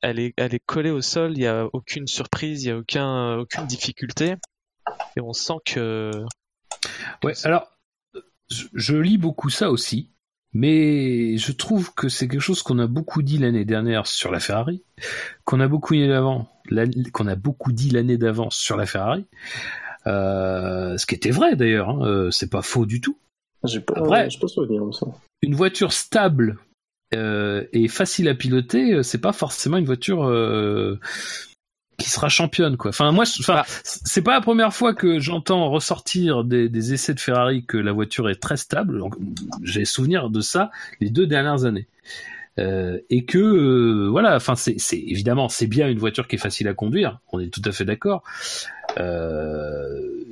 elle 0.03 0.19
est, 0.19 0.35
elle 0.37 0.55
est 0.55 0.65
collée 0.65 0.91
au 0.91 1.03
sol. 1.03 1.33
Il 1.37 1.43
y 1.43 1.47
a 1.47 1.69
aucune 1.73 2.07
surprise, 2.07 2.65
il 2.65 2.69
y 2.69 2.71
a 2.71 2.79
aucun, 2.79 3.37
aucune 3.37 3.67
difficulté, 3.67 4.35
et 5.17 5.21
on 5.21 5.33
sent 5.33 5.59
que. 5.65 6.11
Ouais. 7.23 7.35
Alors, 7.45 7.69
je, 8.51 8.97
lis 8.97 9.19
beaucoup 9.19 9.51
ça 9.51 9.71
aussi, 9.71 10.11
mais 10.53 11.37
je 11.37 11.53
trouve 11.53 11.95
que 11.95 12.09
c'est 12.09 12.29
quelque 12.29 12.41
chose 12.41 12.63
qu'on 12.63 12.79
a 12.79 12.87
beaucoup 12.87 13.23
dit 13.23 13.39
l'année 13.39 13.65
dernière 13.65 14.07
sur 14.07 14.31
la 14.31 14.41
Ferrari, 14.41 14.83
qu'on 15.45 15.61
a 15.61 15.69
beaucoup 15.69 15.95
dit 15.95 16.07
l'avant, 16.07 16.49
qu'on 17.13 17.27
a 17.27 17.37
beaucoup 17.37 17.73
dit 17.73 17.91
l'année 17.91 18.19
d'avant 18.19 18.51
sur 18.51 18.77
la 18.77 18.87
Ferrari. 18.87 19.27
Euh, 20.07 20.99
ce 20.99 21.07
qui 21.07 21.15
était 21.15 21.31
vrai 21.31 21.55
d'ailleurs, 21.55 21.91
hein, 21.91 22.01
euh, 22.03 22.31
c'est 22.31 22.51
pas 22.51 22.63
faux 22.63 22.87
du 22.87 23.01
tout. 23.01 23.19
J'ai 23.65 23.81
pas, 23.81 23.95
Après, 23.97 24.29
pas 24.41 24.49
souvenir 24.49 24.83
ça. 24.93 25.07
Une 25.43 25.55
voiture 25.55 25.93
stable 25.93 26.59
euh, 27.15 27.65
et 27.73 27.89
facile 27.89 28.29
à 28.29 28.35
piloter, 28.35 28.95
euh, 28.95 29.03
c'est 29.03 29.21
pas 29.21 29.33
forcément 29.33 29.77
une 29.77 29.85
voiture 29.85 30.25
euh, 30.25 30.99
qui 31.99 32.11
sera 32.11 32.29
championne 32.29 32.77
quoi. 32.77 32.91
Enfin 32.91 33.13
moi, 33.13 33.25
enfin 33.41 33.55
bah. 33.55 33.65
c'est 33.83 34.23
pas 34.23 34.35
la 34.35 34.41
première 34.41 34.73
fois 34.73 34.95
que 34.95 35.21
j'entends 35.21 35.71
ressortir 35.71 36.45
des, 36.45 36.69
des, 36.69 36.95
essais 36.95 37.15
de 37.15 37.21
Ferrari 37.21 37.65
que 37.65 37.77
la 37.77 37.93
voiture 37.93 38.29
est 38.31 38.41
très 38.41 38.57
stable. 38.57 39.03
J'ai 39.63 39.85
souvenir 39.85 40.31
de 40.31 40.41
ça 40.41 40.71
les 41.01 41.11
deux 41.11 41.27
dernières 41.27 41.65
années. 41.65 41.87
Euh, 42.59 42.99
et 43.09 43.25
que 43.25 43.39
euh, 43.39 44.09
voilà, 44.11 44.37
enfin 44.37 44.55
c'est 44.57 44.77
évidemment 44.93 45.49
c'est 45.49 45.67
bien 45.67 45.89
une 45.89 45.99
voiture 45.99 46.29
qui 46.29 46.37
est 46.37 46.39
facile 46.39 46.69
à 46.69 46.75
conduire, 46.75 47.19
on 47.33 47.41
est 47.41 47.49
tout 47.49 47.63
à 47.65 47.73
fait 47.73 47.87
d'accord. 47.87 48.23
Il 48.97 49.03
euh, 49.03 50.25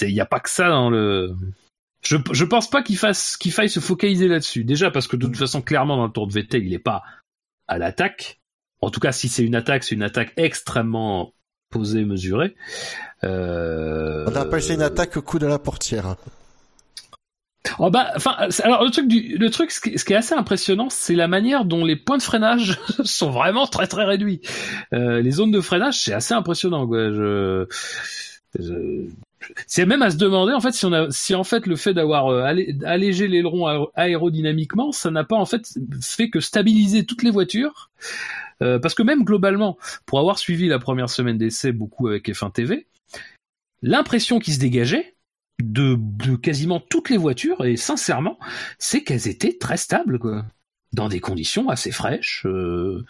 n'y 0.00 0.20
a 0.20 0.24
pas 0.24 0.40
que 0.40 0.48
ça 0.48 0.70
dans 0.70 0.88
le 0.88 1.34
je, 2.06 2.16
je 2.32 2.44
pense 2.44 2.70
pas 2.70 2.82
qu'il 2.82 2.96
fasse 2.96 3.36
qu'il 3.36 3.52
faille 3.52 3.68
se 3.68 3.80
focaliser 3.80 4.28
là-dessus. 4.28 4.64
Déjà 4.64 4.90
parce 4.90 5.08
que 5.08 5.16
de 5.16 5.26
toute 5.26 5.36
façon, 5.36 5.60
clairement 5.60 5.96
dans 5.96 6.06
le 6.06 6.12
Tour 6.12 6.26
de 6.26 6.32
Vettel, 6.32 6.64
il 6.64 6.72
est 6.72 6.78
pas 6.78 7.02
à 7.66 7.78
l'attaque. 7.78 8.40
En 8.80 8.90
tout 8.90 9.00
cas, 9.00 9.12
si 9.12 9.28
c'est 9.28 9.44
une 9.44 9.54
attaque, 9.54 9.84
c'est 9.84 9.94
une 9.94 10.02
attaque 10.02 10.32
extrêmement 10.36 11.32
posée, 11.70 12.04
mesurée. 12.04 12.54
Euh... 13.24 14.24
On 14.28 14.36
appelle 14.36 14.62
ça 14.62 14.74
une 14.74 14.82
attaque 14.82 15.16
au 15.16 15.22
coup 15.22 15.38
de 15.38 15.46
la 15.46 15.58
portière. 15.58 16.16
Oh 17.80 17.90
bah, 17.90 18.12
enfin, 18.14 18.36
alors 18.62 18.84
le 18.84 18.90
truc 18.90 19.08
du, 19.08 19.36
le 19.36 19.50
truc, 19.50 19.72
ce 19.72 19.80
qui, 19.80 19.90
est 19.90 20.16
assez 20.16 20.34
impressionnant, 20.34 20.88
c'est 20.88 21.16
la 21.16 21.26
manière 21.26 21.64
dont 21.64 21.84
les 21.84 21.96
points 21.96 22.16
de 22.16 22.22
freinage 22.22 22.78
sont 23.04 23.30
vraiment 23.30 23.66
très 23.66 23.88
très 23.88 24.04
réduits. 24.04 24.40
Euh, 24.92 25.20
les 25.20 25.32
zones 25.32 25.50
de 25.50 25.60
freinage, 25.60 25.98
c'est 25.98 26.12
assez 26.12 26.34
impressionnant. 26.34 26.86
Quoi. 26.86 27.10
Je, 27.10 27.66
je, 28.56 29.08
c'est 29.66 29.86
même 29.86 30.02
à 30.02 30.10
se 30.10 30.16
demander 30.16 30.52
en 30.52 30.60
fait 30.60 30.72
si 30.72 31.34
en 31.34 31.44
fait 31.44 31.66
le 31.66 31.76
fait 31.76 31.94
d'avoir 31.94 32.28
euh, 32.28 32.42
allégé 32.84 33.28
l'aileron 33.28 33.88
aérodynamiquement 33.94 34.92
ça 34.92 35.10
n'a 35.10 35.24
pas 35.24 35.36
en 35.36 35.46
fait 35.46 35.78
fait 36.00 36.30
que 36.30 36.40
stabiliser 36.40 37.04
toutes 37.04 37.22
les 37.22 37.30
voitures. 37.30 37.90
Euh, 38.62 38.78
parce 38.78 38.94
que 38.94 39.02
même 39.02 39.22
globalement 39.22 39.76
pour 40.06 40.18
avoir 40.18 40.38
suivi 40.38 40.66
la 40.66 40.78
première 40.78 41.10
semaine 41.10 41.36
d'essai 41.36 41.72
beaucoup 41.72 42.08
avec 42.08 42.26
F1 42.26 42.52
TV 42.52 42.86
l'impression 43.82 44.38
qui 44.38 44.54
se 44.54 44.58
dégageait 44.58 45.14
de, 45.62 45.98
de, 45.98 46.36
quasiment 46.36 46.80
toutes 46.80 47.10
les 47.10 47.18
voitures 47.18 47.66
et 47.66 47.76
sincèrement 47.76 48.38
c'est 48.78 49.02
qu'elles 49.02 49.28
étaient 49.28 49.58
très 49.58 49.76
stables 49.76 50.18
quoi. 50.18 50.46
Dans 50.94 51.08
des 51.08 51.20
conditions 51.20 51.68
assez 51.68 51.90
fraîches 51.90 52.46
euh, 52.46 53.04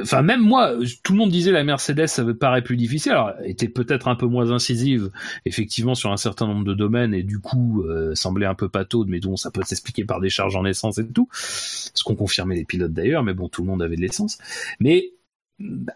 enfin 0.00 0.22
même 0.22 0.40
moi, 0.40 0.74
tout 1.02 1.12
le 1.12 1.18
monde 1.18 1.30
disait 1.30 1.52
la 1.52 1.64
Mercedes 1.64 2.06
ça 2.06 2.24
me 2.24 2.36
paraît 2.36 2.62
plus 2.62 2.76
difficile. 2.76 3.12
Alors 3.12 3.32
était 3.44 3.68
peut-être 3.68 4.08
un 4.08 4.16
peu 4.16 4.26
moins 4.26 4.50
incisive 4.50 5.10
effectivement 5.44 5.94
sur 5.94 6.12
un 6.12 6.16
certain 6.16 6.46
nombre 6.46 6.64
de 6.64 6.74
domaines 6.74 7.14
et 7.14 7.22
du 7.22 7.38
coup 7.38 7.82
euh, 7.82 8.14
semblait 8.14 8.46
un 8.46 8.54
peu 8.54 8.68
pataude, 8.68 9.08
mais 9.08 9.20
dont 9.20 9.36
ça 9.36 9.50
peut 9.50 9.62
s'expliquer 9.64 10.04
par 10.04 10.20
des 10.20 10.30
charges 10.30 10.56
en 10.56 10.64
essence 10.64 10.98
et 10.98 11.06
tout, 11.06 11.28
ce 11.32 12.02
qu'ont 12.04 12.16
confirmé 12.16 12.56
les 12.56 12.64
pilotes 12.64 12.92
d'ailleurs. 12.92 13.22
Mais 13.22 13.34
bon, 13.34 13.48
tout 13.48 13.62
le 13.62 13.68
monde 13.68 13.82
avait 13.82 13.96
de 13.96 14.02
l'essence. 14.02 14.38
Mais 14.80 15.12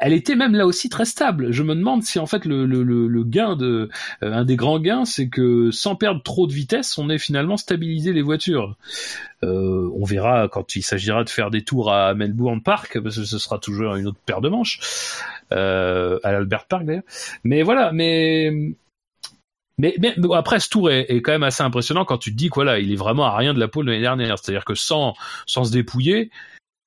elle 0.00 0.12
était 0.12 0.34
même 0.34 0.54
là 0.54 0.66
aussi 0.66 0.88
très 0.88 1.04
stable. 1.04 1.52
Je 1.52 1.62
me 1.62 1.74
demande 1.74 2.02
si 2.02 2.18
en 2.18 2.26
fait 2.26 2.44
le, 2.44 2.66
le, 2.66 2.82
le 2.82 3.24
gain 3.24 3.56
de 3.56 3.88
euh, 4.22 4.32
un 4.32 4.44
des 4.44 4.56
grands 4.56 4.78
gains, 4.78 5.04
c'est 5.04 5.28
que 5.28 5.70
sans 5.70 5.96
perdre 5.96 6.22
trop 6.22 6.46
de 6.46 6.52
vitesse, 6.52 6.98
on 6.98 7.08
ait 7.08 7.18
finalement 7.18 7.56
stabilisé 7.56 8.12
les 8.12 8.22
voitures. 8.22 8.76
Euh, 9.42 9.90
on 9.94 10.04
verra 10.04 10.48
quand 10.48 10.76
il 10.76 10.82
s'agira 10.82 11.24
de 11.24 11.30
faire 11.30 11.50
des 11.50 11.62
tours 11.62 11.92
à 11.92 12.14
Melbourne 12.14 12.62
Park, 12.62 13.00
parce 13.00 13.16
que 13.16 13.24
ce 13.24 13.38
sera 13.38 13.58
toujours 13.58 13.94
une 13.96 14.06
autre 14.06 14.20
paire 14.24 14.40
de 14.40 14.48
manches 14.48 14.80
euh, 15.52 16.18
à 16.22 16.32
l'Albert 16.32 16.66
Park 16.66 16.84
d'ailleurs. 16.84 17.02
Mais 17.44 17.62
voilà, 17.62 17.92
mais 17.92 18.74
mais, 19.76 19.96
mais, 19.98 20.14
après, 20.34 20.60
ce 20.60 20.68
tour 20.68 20.90
est, 20.90 21.20
quand 21.22 21.32
même 21.32 21.42
assez 21.42 21.62
impressionnant 21.62 22.04
quand 22.04 22.18
tu 22.18 22.30
te 22.30 22.36
dis 22.36 22.48
que 22.48 22.54
voilà, 22.54 22.78
il 22.78 22.92
est 22.92 22.96
vraiment 22.96 23.24
à 23.24 23.36
rien 23.36 23.54
de 23.54 23.58
la 23.58 23.66
pole 23.66 23.86
de 23.86 23.90
l'année 23.90 24.02
dernière. 24.02 24.38
C'est-à-dire 24.38 24.64
que 24.64 24.74
sans, 24.74 25.14
sans 25.46 25.64
se 25.64 25.72
dépouiller, 25.72 26.30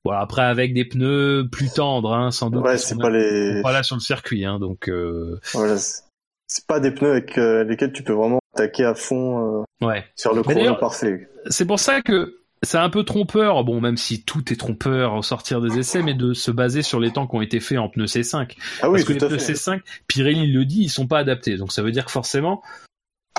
voilà, 0.03 0.21
après 0.21 0.43
avec 0.43 0.73
des 0.73 0.85
pneus 0.85 1.47
plus 1.51 1.71
tendres, 1.73 2.13
hein, 2.13 2.31
sans 2.31 2.49
doute. 2.49 2.63
Ouais, 2.63 2.77
c'est 2.77 2.97
pas 2.97 3.09
les. 3.09 3.61
Voilà 3.61 3.83
sur 3.83 3.95
le 3.95 4.01
circuit, 4.01 4.45
hein, 4.45 4.59
donc. 4.59 4.89
Euh... 4.89 5.39
Voilà, 5.53 5.77
c'est 5.77 6.65
pas 6.65 6.79
des 6.79 6.91
pneus 6.91 7.11
avec 7.11 7.37
euh, 7.37 7.63
lesquels 7.63 7.91
tu 7.91 8.03
peux 8.03 8.13
vraiment 8.13 8.39
attaquer 8.55 8.85
à 8.85 8.95
fond. 8.95 9.63
Euh, 9.81 9.85
ouais. 9.85 10.05
Sur 10.15 10.33
le 10.33 10.43
chrono 10.43 10.75
parfait. 10.75 11.29
C'est 11.49 11.65
pour 11.65 11.79
ça 11.79 12.01
que 12.01 12.37
c'est 12.63 12.77
un 12.77 12.89
peu 12.89 13.03
trompeur, 13.03 13.63
bon, 13.63 13.81
même 13.81 13.97
si 13.97 14.23
tout 14.23 14.51
est 14.51 14.55
trompeur 14.55 15.13
au 15.13 15.21
sortir 15.21 15.61
des 15.61 15.77
essais, 15.77 16.01
mais 16.01 16.13
de 16.13 16.33
se 16.33 16.51
baser 16.51 16.81
sur 16.81 16.99
les 16.99 17.11
temps 17.11 17.27
qui 17.27 17.35
ont 17.35 17.41
été 17.41 17.59
faits 17.59 17.77
en 17.77 17.89
pneus 17.89 18.05
C5. 18.05 18.55
Ah 18.81 18.89
oui, 18.89 18.99
Parce 18.99 19.03
que 19.03 19.13
les 19.13 19.19
pneus 19.19 19.37
C5, 19.37 19.81
Pirelli 20.07 20.51
le 20.51 20.65
dit, 20.65 20.83
ils 20.83 20.89
sont 20.89 21.07
pas 21.07 21.19
adaptés. 21.19 21.57
Donc 21.57 21.71
ça 21.71 21.83
veut 21.83 21.91
dire 21.91 22.05
que 22.05 22.11
forcément, 22.11 22.63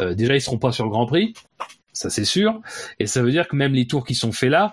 euh, 0.01 0.14
déjà 0.14 0.36
ils 0.36 0.43
seront 0.43 0.59
pas 0.59 0.70
sur 0.70 0.85
le 0.85 0.90
Grand 0.90 1.06
Prix, 1.06 1.35
ça 1.93 2.10
c'est 2.10 2.24
sûr. 2.24 2.60
Et 2.98 3.06
ça 3.06 3.22
veut 3.22 3.30
dire 3.30 3.48
que 3.48 3.56
même 3.56 3.72
les 3.72 3.86
tours 3.86 4.06
qui 4.06 4.14
sont 4.14 4.32
faits 4.32 4.51
là, 4.51 4.72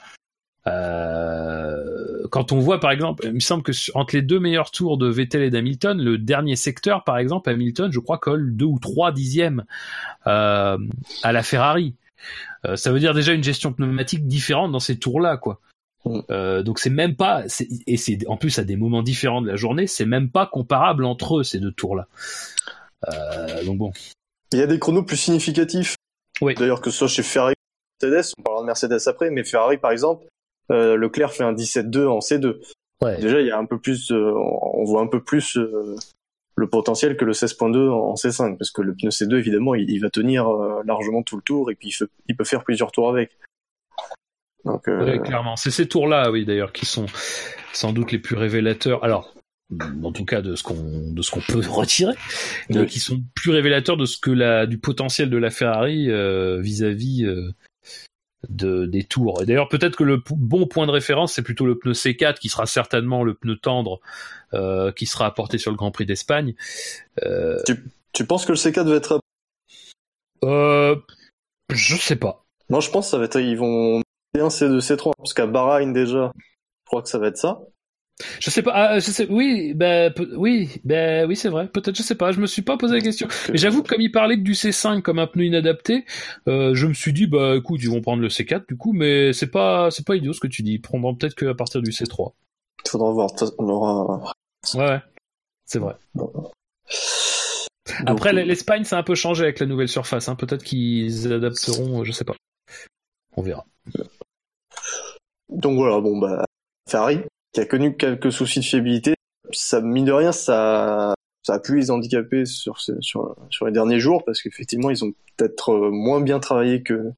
euh, 0.67 2.27
quand 2.31 2.51
on 2.51 2.59
voit 2.59 2.79
par 2.79 2.91
exemple, 2.91 3.25
il 3.25 3.33
me 3.33 3.39
semble 3.39 3.63
que 3.63 3.71
entre 3.93 4.15
les 4.15 4.21
deux 4.21 4.39
meilleurs 4.39 4.71
tours 4.71 4.97
de 4.97 5.07
Vettel 5.07 5.43
et 5.43 5.49
d'Hamilton, 5.49 6.01
le 6.01 6.17
dernier 6.17 6.55
secteur 6.55 7.03
par 7.03 7.17
exemple, 7.17 7.49
Hamilton, 7.49 7.91
je 7.91 7.99
crois 7.99 8.17
colle 8.17 8.55
deux 8.55 8.65
ou 8.65 8.79
trois 8.79 9.11
dixièmes 9.11 9.63
euh, 10.27 10.77
à 11.23 11.31
la 11.31 11.43
Ferrari. 11.43 11.95
Euh, 12.65 12.75
ça 12.75 12.91
veut 12.91 12.99
dire 12.99 13.13
déjà 13.13 13.33
une 13.33 13.43
gestion 13.43 13.73
pneumatique 13.73 14.27
différente 14.27 14.71
dans 14.71 14.79
ces 14.79 14.97
tours-là, 14.97 15.37
quoi. 15.37 15.59
Mm. 16.05 16.61
donc 16.61 16.77
c'est 16.77 16.91
même 16.91 17.15
pas, 17.15 17.45
et 17.87 17.97
c'est 17.97 18.19
en 18.27 18.37
plus 18.37 18.59
à 18.59 18.63
des 18.63 18.75
moments 18.75 19.01
différents 19.01 19.41
de 19.41 19.47
la 19.47 19.55
journée, 19.55 19.87
c'est 19.87 20.05
même 20.05 20.29
pas 20.29 20.45
comparable 20.45 21.03
entre 21.03 21.39
eux 21.39 21.43
ces 21.43 21.59
deux 21.59 21.71
tours-là. 21.71 22.07
donc 23.65 23.79
bon. 23.79 23.91
Il 24.51 24.59
y 24.59 24.61
a 24.61 24.67
des 24.67 24.77
chronos 24.77 25.01
plus 25.01 25.17
significatifs. 25.17 25.95
Oui. 26.41 26.53
D'ailleurs 26.53 26.81
que 26.81 26.91
ce 26.91 26.97
soit 26.99 27.07
chez 27.07 27.23
Ferrari 27.23 27.55
Mercedes, 28.03 28.33
on 28.37 28.43
parlera 28.43 28.61
de 28.61 28.67
Mercedes 28.67 29.07
après, 29.07 29.31
mais 29.31 29.43
Ferrari 29.43 29.77
par 29.77 29.91
exemple, 29.91 30.27
Leclerc 30.69 31.31
fait 31.31 31.43
un 31.43 31.53
17-2 31.53 32.07
en 32.07 32.19
C2. 32.19 32.57
Ouais. 33.01 33.19
Déjà, 33.19 33.41
il 33.41 33.47
y 33.47 33.51
a 33.51 33.57
un 33.57 33.65
peu 33.65 33.79
plus, 33.79 34.11
on 34.11 34.83
voit 34.83 35.01
un 35.01 35.07
peu 35.07 35.21
plus 35.21 35.57
le 36.55 36.67
potentiel 36.67 37.17
que 37.17 37.25
le 37.25 37.33
16.2 37.33 37.89
en 37.89 38.13
C5 38.13 38.57
parce 38.57 38.71
que 38.71 38.81
le 38.81 38.93
pneu 38.95 39.09
C2 39.09 39.37
évidemment 39.37 39.75
il, 39.75 39.99
va 39.99 40.09
tenir 40.09 40.47
euh, 40.47 40.81
largement 40.85 41.21
tout 41.21 41.35
le 41.35 41.41
tour 41.41 41.69
et 41.69 41.75
puis 41.75 41.93
il, 42.27 42.35
peut 42.35 42.43
faire 42.43 42.63
plusieurs 42.63 42.91
tours 42.91 43.09
avec. 43.09 43.37
Donc, 44.63 44.87
euh... 44.87 45.19
clairement, 45.19 45.57
c'est 45.57 45.69
ces 45.69 45.87
tours-là, 45.87 46.31
oui 46.31 46.45
d'ailleurs, 46.45 46.71
qui 46.71 46.85
sont 46.85 47.05
sans 47.73 47.93
doute 47.93 48.11
les 48.11 48.19
plus 48.19 48.35
révélateurs. 48.35 49.03
Alors, 49.03 49.33
en 50.03 50.11
tout 50.11 50.25
cas 50.25 50.41
de 50.41 50.55
ce 50.55 50.63
qu'on 50.63 51.11
de 51.11 51.21
ce 51.21 51.29
qu'on 51.29 51.41
peut 51.41 51.61
retirer, 51.69 52.15
mais 52.69 52.85
qui 52.85 52.99
sont 52.99 53.21
plus 53.35 53.51
révélateurs 53.51 53.97
de 53.97 54.05
ce 54.05 54.17
que 54.17 54.31
la 54.31 54.65
du 54.65 54.77
potentiel 54.77 55.29
de 55.29 55.37
la 55.37 55.51
Ferrari 55.51 56.09
euh, 56.09 56.61
vis-à-vis 56.61 57.25
euh, 57.25 57.51
de, 58.49 58.85
des 58.85 59.03
tours. 59.03 59.41
Et 59.41 59.45
d'ailleurs, 59.45 59.69
peut-être 59.69 59.95
que 59.95 60.03
le 60.03 60.21
bon 60.31 60.67
point 60.67 60.85
de 60.85 60.91
référence, 60.91 61.33
c'est 61.33 61.41
plutôt 61.41 61.65
le 61.65 61.77
pneu 61.77 61.93
C4, 61.93 62.39
qui 62.39 62.49
sera 62.49 62.65
certainement 62.65 63.23
le 63.23 63.33
pneu 63.33 63.57
tendre 63.57 63.99
euh, 64.53 64.91
qui 64.91 65.05
sera 65.05 65.25
apporté 65.25 65.57
sur 65.57 65.71
le 65.71 65.77
Grand 65.77 65.91
Prix 65.91 66.05
d'Espagne. 66.05 66.55
Euh... 67.23 67.59
Tu, 67.65 67.83
tu, 68.13 68.25
penses 68.25 68.45
que 68.45 68.51
le 68.51 68.57
C4 68.57 68.87
va 68.87 68.95
être 68.95 69.19
euh, 70.43 70.95
Je 71.71 71.95
sais 71.95 72.15
pas. 72.15 72.45
Non, 72.69 72.79
je 72.79 72.89
pense 72.89 73.05
que 73.05 73.11
ça 73.11 73.17
va 73.17 73.25
être 73.25 73.39
ils 73.39 73.57
vont 73.57 74.01
C1, 74.35 74.49
C2, 74.49 74.79
C3 74.79 75.11
parce 75.17 75.33
qu'à 75.33 75.47
Bahreïn 75.47 75.93
déjà, 75.93 76.31
je 76.35 76.85
crois 76.85 77.01
que 77.01 77.09
ça 77.09 77.19
va 77.19 77.27
être 77.27 77.37
ça. 77.37 77.61
Je 78.39 78.49
sais 78.49 78.61
pas, 78.61 78.71
ah, 78.73 78.99
je 78.99 79.11
sais, 79.11 79.27
oui, 79.29 79.73
ben, 79.73 80.13
oui, 80.37 80.69
ben, 80.85 81.27
oui, 81.27 81.35
c'est 81.35 81.49
vrai. 81.49 81.67
Peut-être, 81.67 81.95
je 81.97 82.01
sais 82.01 82.15
pas. 82.15 82.31
Je 82.31 82.39
me 82.39 82.47
suis 82.47 82.61
pas 82.61 82.77
posé 82.77 82.95
la 82.95 83.01
question. 83.01 83.27
Mais 83.49 83.57
j'avoue 83.57 83.83
que 83.83 83.89
comme 83.89 84.01
il 84.01 84.11
parlait 84.11 84.37
que 84.37 84.41
du 84.41 84.53
C5 84.53 85.01
comme 85.01 85.19
un 85.19 85.27
pneu 85.27 85.43
inadapté, 85.43 86.05
euh, 86.47 86.73
je 86.73 86.87
me 86.87 86.93
suis 86.93 87.11
dit, 87.11 87.27
bah, 87.27 87.55
écoute, 87.57 87.81
ils 87.83 87.89
vont 87.89 88.01
prendre 88.01 88.21
le 88.21 88.29
C4 88.29 88.67
du 88.67 88.77
coup, 88.77 88.93
mais 88.93 89.33
c'est 89.33 89.51
pas, 89.51 89.91
c'est 89.91 90.05
pas 90.05 90.15
idiot 90.15 90.31
ce 90.31 90.39
que 90.39 90.47
tu 90.47 90.63
dis. 90.63 90.73
Ils 90.73 90.81
prendront 90.81 91.13
peut-être 91.13 91.35
qu'à 91.35 91.53
partir 91.53 91.81
du 91.81 91.91
C3. 91.91 92.31
Il 92.85 92.89
faudra 92.89 93.11
voir. 93.11 93.29
On 93.57 93.67
aura. 93.67 94.33
Ouais, 94.75 94.85
ouais. 94.87 95.01
c'est 95.65 95.79
vrai. 95.79 95.95
Après, 98.05 98.31
l'Espagne, 98.31 98.85
ça 98.85 98.95
a 98.95 98.99
un 98.99 99.03
peu 99.03 99.15
changé 99.15 99.43
avec 99.43 99.59
la 99.59 99.65
nouvelle 99.65 99.89
surface. 99.89 100.29
Hein. 100.29 100.35
Peut-être 100.35 100.63
qu'ils 100.63 101.31
adapteront, 101.31 102.03
je 102.05 102.11
sais 102.13 102.23
pas. 102.23 102.35
On 103.35 103.41
verra. 103.41 103.65
Donc 105.49 105.77
voilà, 105.77 105.99
bon 105.99 106.17
bah 106.17 106.43
Ferrari, 106.89 107.19
qui 107.55 107.61
a 107.61 107.65
connu 107.65 107.95
quelques 107.95 108.33
soucis 108.33 108.59
de 108.59 108.65
fiabilité. 108.65 109.15
Ça, 109.53 109.79
mine 109.79 110.03
de 110.03 110.11
rien, 110.11 110.33
ça, 110.33 111.13
ça 111.41 111.53
a 111.53 111.59
pu 111.59 111.77
les 111.77 111.89
handicaper 111.89 112.43
sur, 112.43 112.77
les 113.65 113.71
derniers 113.71 113.99
jours 113.99 114.25
parce 114.25 114.41
qu'effectivement, 114.41 114.89
ils 114.89 115.05
ont 115.05 115.13
peut-être 115.37 115.71
euh, 115.71 115.89
moins 115.89 116.19
bien 116.19 116.41
travaillé 116.41 116.83
que, 116.83 117.13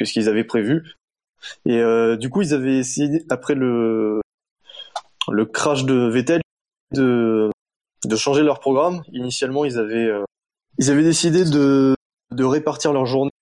ce 0.00 0.12
qu'ils 0.12 0.28
avaient 0.28 0.44
prévu. 0.44 0.94
Et 1.66 1.78
euh, 1.78 2.16
du 2.16 2.30
coup, 2.30 2.42
ils 2.42 2.54
avaient 2.54 2.78
essayé, 2.78 3.24
après 3.30 3.56
le, 3.56 4.20
crash 5.52 5.84
de 5.84 6.08
Vettel, 6.08 6.40
de, 6.92 7.50
de 8.04 8.16
changer 8.16 8.44
leur 8.44 8.60
programme. 8.60 9.02
Initialement, 9.12 9.64
ils 9.64 9.76
avaient, 9.76 10.06
euh, 10.06 10.22
ils 10.78 10.92
avaient 10.92 11.02
décidé 11.02 11.44
de, 11.44 11.96
de 12.30 12.44
répartir 12.44 12.92
leur 12.92 13.06
journée 13.06 13.32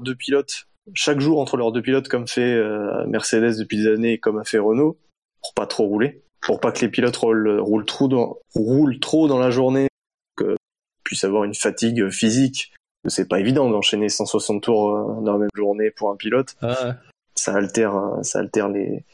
deux 0.00 0.14
pilotes 0.14 0.64
chaque 0.94 1.20
jour 1.20 1.38
entre 1.38 1.58
leurs 1.58 1.70
deux 1.70 1.82
pilotes, 1.82 2.08
comme 2.08 2.26
fait 2.26 2.58
Mercedes 3.06 3.58
depuis 3.58 3.76
des 3.76 3.88
années, 3.88 4.16
comme 4.16 4.38
a 4.38 4.44
fait 4.44 4.58
Renault 4.58 4.96
pour 5.42 5.54
pas 5.54 5.66
trop 5.66 5.84
rouler, 5.84 6.22
pour 6.40 6.60
pas 6.60 6.72
que 6.72 6.80
les 6.80 6.88
pilotes 6.88 7.16
roulent, 7.16 7.60
roulent 7.60 7.86
trop 7.86 8.08
dans, 8.08 8.38
roulent 8.54 8.98
trop 9.00 9.28
dans 9.28 9.38
la 9.38 9.50
journée, 9.50 9.88
que 10.36 10.56
puissent 11.04 11.24
avoir 11.24 11.44
une 11.44 11.54
fatigue 11.54 12.10
physique. 12.10 12.72
C'est 13.06 13.28
pas 13.28 13.40
évident 13.40 13.70
d'enchaîner 13.70 14.08
160 14.08 14.62
tours 14.62 14.90
euh, 14.90 15.20
dans 15.22 15.32
la 15.32 15.38
même 15.38 15.48
journée 15.54 15.90
pour 15.90 16.10
un 16.10 16.16
pilote. 16.16 16.56
Ah 16.60 16.96
ça 17.38 17.54
altère, 17.54 17.96
euh, 17.96 18.22
ça 18.22 18.40
altère 18.40 18.68
les, 18.68 19.04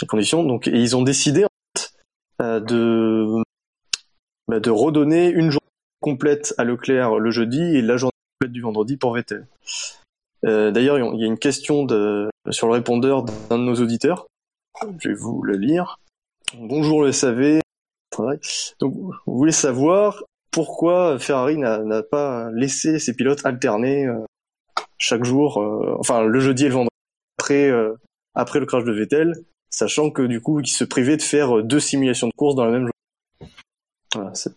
les 0.00 0.06
conditions. 0.06 0.44
Donc, 0.44 0.66
et 0.68 0.72
ils 0.72 0.96
ont 0.96 1.02
décidé 1.02 1.44
en 1.44 1.48
fait, 1.76 1.92
euh, 2.42 2.60
de 2.60 3.42
bah, 4.48 4.60
de 4.60 4.70
redonner 4.70 5.28
une 5.28 5.50
journée 5.50 5.60
complète 6.00 6.54
à 6.58 6.64
Leclerc 6.64 7.18
le 7.18 7.30
jeudi 7.30 7.62
et 7.62 7.82
la 7.82 7.96
journée 7.96 8.12
complète 8.38 8.52
du 8.52 8.62
vendredi 8.62 8.96
pour 8.96 9.14
Vettel. 9.14 9.46
Euh, 10.44 10.70
D'ailleurs, 10.70 10.98
il 10.98 11.20
y 11.20 11.24
a 11.24 11.26
une 11.26 11.38
question 11.38 11.84
de, 11.84 12.28
sur 12.50 12.66
le 12.66 12.72
répondeur 12.72 13.22
d'un 13.22 13.58
de 13.58 13.62
nos 13.62 13.76
auditeurs 13.76 14.26
je 14.98 15.08
vais 15.08 15.14
vous 15.14 15.42
le 15.42 15.56
lire. 15.56 15.98
Bonjour 16.54 17.02
le 17.02 17.12
SAV. 17.12 17.60
Donc, 18.80 18.92
vous 18.92 19.14
voulez 19.26 19.52
savoir 19.52 20.24
pourquoi 20.50 21.18
Ferrari 21.18 21.56
n'a 21.56 22.02
pas 22.02 22.50
laissé 22.52 22.98
ses 22.98 23.14
pilotes 23.14 23.46
alterner 23.46 24.06
euh, 24.06 24.18
chaque 24.98 25.24
jour, 25.24 25.58
euh, 25.58 25.96
enfin 25.98 26.22
le 26.22 26.40
jeudi 26.40 26.64
et 26.64 26.68
le 26.68 26.74
vendredi 26.74 26.90
après, 27.38 27.70
euh, 27.70 27.94
après 28.34 28.60
le 28.60 28.66
crash 28.66 28.84
de 28.84 28.92
Vettel, 28.92 29.34
sachant 29.70 30.10
que 30.10 30.22
du 30.22 30.40
coup, 30.40 30.60
ils 30.60 30.66
se 30.66 30.84
privaient 30.84 31.16
de 31.16 31.22
faire 31.22 31.62
deux 31.62 31.80
simulations 31.80 32.26
de 32.26 32.32
course 32.36 32.56
dans 32.56 32.64
la 32.64 32.72
même 32.72 32.82
journée. 32.82 33.54
Voilà, 34.14 34.34
c'est 34.34 34.52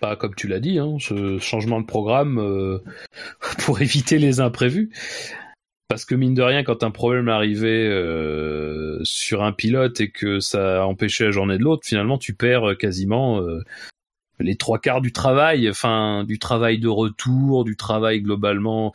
Pas 0.00 0.16
comme 0.16 0.34
tu 0.34 0.48
l'as 0.48 0.60
dit, 0.60 0.78
hein, 0.78 0.96
ce 0.98 1.38
changement 1.38 1.80
de 1.80 1.86
programme 1.86 2.80
pour 3.64 3.80
éviter 3.80 4.18
les 4.18 4.40
imprévus. 4.40 4.90
Parce 5.90 6.04
que 6.04 6.14
mine 6.14 6.34
de 6.34 6.42
rien, 6.42 6.62
quand 6.62 6.84
un 6.84 6.92
problème 6.92 7.28
arrivait 7.28 7.88
euh, 7.88 9.00
sur 9.02 9.42
un 9.42 9.50
pilote 9.50 10.00
et 10.00 10.08
que 10.08 10.38
ça 10.38 10.86
empêchait 10.86 11.24
la 11.24 11.30
journée 11.32 11.58
de 11.58 11.64
l'autre, 11.64 11.84
finalement 11.84 12.16
tu 12.16 12.32
perds 12.32 12.76
quasiment 12.78 13.40
euh, 13.40 13.64
les 14.40 14.56
trois 14.56 14.78
quarts 14.78 15.00
du 15.00 15.12
travail, 15.12 15.68
enfin 15.68 16.24
du 16.24 16.38
travail 16.38 16.78
de 16.78 16.88
retour, 16.88 17.64
du 17.64 17.76
travail 17.76 18.20
globalement. 18.22 18.92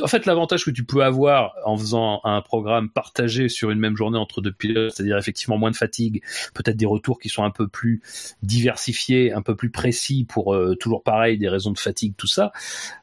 en 0.00 0.06
fait, 0.06 0.26
l'avantage 0.26 0.64
que 0.64 0.70
tu 0.70 0.84
peux 0.84 1.02
avoir 1.02 1.54
en 1.64 1.76
faisant 1.76 2.20
un 2.24 2.40
programme 2.42 2.90
partagé 2.90 3.48
sur 3.48 3.70
une 3.70 3.78
même 3.78 3.96
journée 3.96 4.18
entre 4.18 4.40
deux 4.40 4.52
pilotes, 4.52 4.92
c'est-à-dire 4.92 5.18
effectivement 5.18 5.58
moins 5.58 5.70
de 5.70 5.76
fatigue, 5.76 6.22
peut-être 6.54 6.76
des 6.76 6.86
retours 6.86 7.18
qui 7.18 7.28
sont 7.28 7.44
un 7.44 7.50
peu 7.50 7.68
plus 7.68 8.02
diversifiés, 8.42 9.32
un 9.32 9.42
peu 9.42 9.54
plus 9.54 9.70
précis 9.70 10.24
pour 10.28 10.54
euh, 10.54 10.74
toujours 10.74 11.02
pareil 11.02 11.38
des 11.38 11.48
raisons 11.48 11.72
de 11.72 11.78
fatigue, 11.78 12.14
tout 12.16 12.26
ça. 12.26 12.52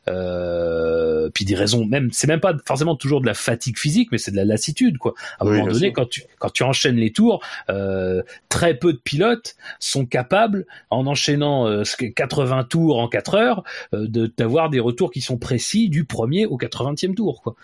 Euh, 0.10 1.30
puis 1.34 1.46
des 1.46 1.56
raisons 1.56 1.86
même, 1.86 2.10
c'est 2.12 2.28
même 2.28 2.40
pas 2.40 2.56
forcément 2.66 2.96
toujours 2.96 3.22
de 3.22 3.26
la 3.26 3.34
fatigue 3.34 3.78
physique, 3.78 4.10
mais 4.12 4.18
c'est 4.18 4.32
de 4.32 4.36
la 4.36 4.46
lassitude 4.46 4.98
quoi. 4.98 5.14
À 5.40 5.46
un 5.46 5.50
moment 5.50 5.68
donné, 5.68 5.94
quand 5.94 6.10
tu 6.10 6.24
quand 6.40 6.50
tu 6.50 6.64
enchaînes 6.64 6.96
les 6.96 7.12
tours, 7.12 7.42
euh, 7.70 8.24
très 8.50 8.74
peu 8.74 8.94
de 8.94 8.98
pilotes 8.98 9.56
sont 9.80 10.06
capables 10.06 10.66
en 10.90 11.06
enchaînant 11.08 11.68
euh, 11.68 11.84
80 11.84 12.66
tours 12.66 13.00
en 13.00 13.08
4 13.08 13.36
heures, 13.36 13.64
euh, 13.94 14.08
d'avoir 14.38 14.70
des 14.70 14.80
retours 14.80 15.12
qui 15.12 15.22
sont 15.22 15.38
précis 15.38 15.90
du 15.90 16.06
premier 16.06 16.46
au 16.46 16.58
80e 16.58 17.14
tour. 17.16 17.42
Quoi. 17.42 17.56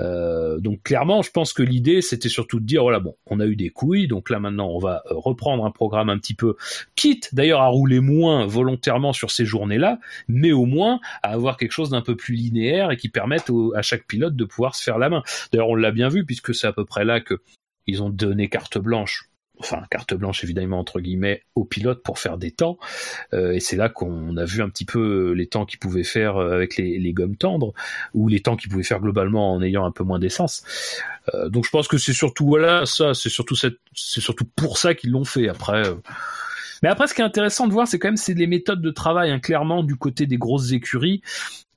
Euh, 0.00 0.58
donc 0.58 0.82
clairement, 0.82 1.22
je 1.22 1.30
pense 1.30 1.52
que 1.52 1.62
l'idée 1.62 2.02
c'était 2.02 2.28
surtout 2.28 2.58
de 2.60 2.66
dire 2.66 2.82
voilà 2.82 3.00
bon, 3.00 3.16
on 3.26 3.40
a 3.40 3.46
eu 3.46 3.56
des 3.56 3.70
couilles, 3.70 4.08
donc 4.08 4.30
là 4.30 4.40
maintenant 4.40 4.68
on 4.68 4.78
va 4.78 5.02
euh, 5.06 5.14
reprendre 5.14 5.64
un 5.64 5.70
programme 5.70 6.10
un 6.10 6.18
petit 6.18 6.34
peu, 6.34 6.56
quitte 6.96 7.34
d'ailleurs 7.34 7.60
à 7.60 7.68
rouler 7.68 8.00
moins 8.00 8.46
volontairement 8.46 9.12
sur 9.12 9.30
ces 9.30 9.44
journées-là, 9.44 10.00
mais 10.28 10.52
au 10.52 10.66
moins 10.66 11.00
à 11.22 11.30
avoir 11.30 11.56
quelque 11.56 11.72
chose 11.72 11.90
d'un 11.90 12.02
peu 12.02 12.16
plus 12.16 12.34
linéaire 12.34 12.90
et 12.90 12.96
qui 12.96 13.08
permette 13.08 13.50
à 13.74 13.82
chaque 13.82 14.06
pilote 14.06 14.34
de 14.34 14.44
pouvoir 14.44 14.74
se 14.74 14.82
faire 14.82 14.98
la 14.98 15.08
main. 15.08 15.22
D'ailleurs 15.52 15.68
on 15.68 15.76
l'a 15.76 15.92
bien 15.92 16.08
vu 16.08 16.24
puisque 16.24 16.54
c'est 16.54 16.66
à 16.66 16.72
peu 16.72 16.84
près 16.84 17.04
là 17.04 17.20
que 17.20 17.40
ils 17.86 18.02
ont 18.02 18.10
donné 18.10 18.48
carte 18.48 18.78
blanche 18.78 19.28
enfin 19.60 19.82
carte 19.90 20.14
blanche 20.14 20.44
évidemment 20.44 20.78
entre 20.78 21.00
guillemets 21.00 21.42
au 21.54 21.64
pilote 21.64 22.02
pour 22.02 22.18
faire 22.18 22.38
des 22.38 22.50
temps. 22.50 22.78
Euh, 23.32 23.52
et 23.52 23.60
c'est 23.60 23.76
là 23.76 23.88
qu'on 23.88 24.36
a 24.36 24.44
vu 24.44 24.62
un 24.62 24.68
petit 24.68 24.84
peu 24.84 25.32
les 25.32 25.46
temps 25.46 25.64
qu'ils 25.64 25.78
pouvaient 25.78 26.04
faire 26.04 26.36
euh, 26.36 26.54
avec 26.54 26.76
les, 26.76 26.98
les, 26.98 27.12
gommes 27.12 27.36
tendres 27.36 27.72
ou 28.12 28.28
les 28.28 28.40
temps 28.40 28.56
qu'ils 28.56 28.70
pouvaient 28.70 28.82
faire 28.82 29.00
globalement 29.00 29.52
en 29.52 29.62
ayant 29.62 29.84
un 29.84 29.92
peu 29.92 30.04
moins 30.04 30.18
d'essence. 30.18 30.64
Euh, 31.34 31.48
donc 31.48 31.64
je 31.64 31.70
pense 31.70 31.88
que 31.88 31.98
c'est 31.98 32.12
surtout 32.12 32.46
voilà 32.46 32.86
ça 32.86 33.14
c'est 33.14 33.30
surtout 33.30 33.54
c'est 33.54 33.74
surtout 33.94 34.44
pour 34.56 34.78
ça 34.78 34.94
qu'ils 34.94 35.10
l'ont 35.10 35.24
fait. 35.24 35.48
Après 35.48 35.84
mais 36.82 36.90
après, 36.90 37.06
ce 37.06 37.14
qui 37.14 37.22
est 37.22 37.24
intéressant 37.24 37.66
de 37.66 37.72
voir, 37.72 37.88
c'est 37.88 37.98
quand 37.98 38.08
même 38.08 38.18
c'est 38.18 38.34
les 38.34 38.46
méthodes 38.46 38.82
de 38.82 38.90
travail, 38.90 39.30
hein, 39.30 39.38
clairement 39.38 39.82
du 39.82 39.96
côté 39.96 40.26
des 40.26 40.36
grosses 40.36 40.72
écuries 40.72 41.22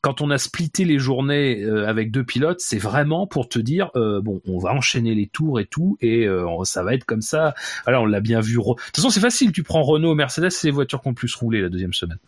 quand 0.01 0.21
on 0.21 0.29
a 0.29 0.37
splitté 0.37 0.85
les 0.85 0.99
journées 0.99 1.63
euh, 1.63 1.87
avec 1.87 2.11
deux 2.11 2.23
pilotes, 2.23 2.59
c'est 2.59 2.77
vraiment 2.77 3.27
pour 3.27 3.49
te 3.49 3.59
dire 3.59 3.89
euh, 3.95 4.21
bon, 4.21 4.41
on 4.45 4.59
va 4.59 4.73
enchaîner 4.73 5.15
les 5.15 5.27
tours 5.27 5.59
et 5.59 5.65
tout, 5.65 5.97
et 6.01 6.27
euh, 6.27 6.63
ça 6.63 6.83
va 6.83 6.93
être 6.93 7.05
comme 7.05 7.21
ça. 7.21 7.55
Alors 7.85 8.03
on 8.03 8.05
l'a 8.05 8.19
bien 8.19 8.39
vu. 8.39 8.57
De 8.57 8.63
toute 8.63 8.95
façon, 8.95 9.09
c'est 9.09 9.19
facile. 9.19 9.51
Tu 9.51 9.63
prends 9.63 9.81
Renault, 9.81 10.15
Mercedes, 10.15 10.49
c'est 10.49 10.67
les 10.67 10.71
voitures 10.71 11.01
qui 11.01 11.07
ont 11.07 11.13
plus 11.13 11.33
roulé 11.35 11.61
la 11.61 11.69
deuxième 11.69 11.93
semaine. 11.93 12.19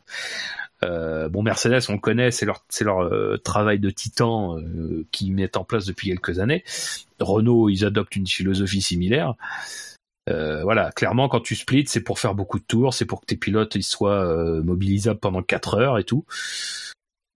bon, 0.82 1.44
Mercedes, 1.44 1.82
on 1.90 1.94
le 1.94 2.00
connaît, 2.00 2.32
c'est 2.32 2.46
leur, 2.46 2.64
travail 3.44 3.80
de 3.80 3.90
titan 3.90 4.58
qu'ils 5.12 5.34
mettent 5.34 5.58
en 5.58 5.64
place 5.64 5.86
depuis 5.86 6.10
quelques 6.10 6.40
années. 6.40 6.64
Renault, 7.20 7.70
ils 7.70 7.86
adoptent 7.86 8.16
une 8.16 8.28
philosophie 8.28 8.82
similaire. 8.82 9.36
voilà, 10.28 10.91
clairement, 10.91 11.28
quand 11.30 11.41
tu 11.41 11.56
splits, 11.56 11.88
c'est 11.88 12.02
pour 12.02 12.20
faire 12.20 12.36
beaucoup 12.36 12.60
de 12.60 12.66
tours, 12.66 12.94
c'est 12.94 13.06
pour 13.06 13.22
que 13.22 13.26
tes 13.26 13.38
pilotes 13.38 13.76
ils 13.76 13.84
soient 13.84 14.62
mobilisables 14.62 15.20
pendant 15.20 15.44
4 15.44 15.76
heures 15.76 15.98
et 15.98 16.04
tout. 16.04 16.26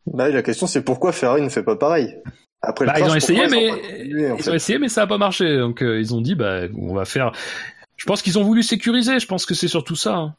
Bah, 0.06 0.30
la 0.30 0.44
question 0.44 0.68
c'est 0.68 0.84
pourquoi 0.84 1.12
Ferrari 1.12 1.42
ne 1.42 1.50
fait 1.50 1.64
pas 1.64 1.76
pareil? 1.76 2.18
Après, 2.62 2.86
bah, 2.86 2.94
ils 2.98 3.04
ont 3.04 3.16
essayé, 3.16 3.48
mais 3.50 3.72
ils 4.06 4.50
ont 4.50 4.54
essayé, 4.54 4.80
mais 4.80 4.88
ça 4.88 5.02
a 5.02 5.08
pas 5.08 5.18
marché. 5.18 5.58
Donc 5.58 5.84
euh, 5.84 6.00
ils 6.00 6.16
ont 6.16 6.22
dit, 6.22 6.34
bah, 6.34 6.62
on 6.78 6.94
va 6.94 7.04
faire. 7.04 7.34
Je 7.98 8.06
pense 8.06 8.22
qu'ils 8.22 8.40
ont 8.40 8.44
voulu 8.44 8.64
sécuriser. 8.64 9.20
Je 9.20 9.28
pense 9.28 9.46
que 9.46 9.54
c'est 9.54 9.68
surtout 9.68 9.96
ça. 9.96 10.16
Hein. 10.16 10.36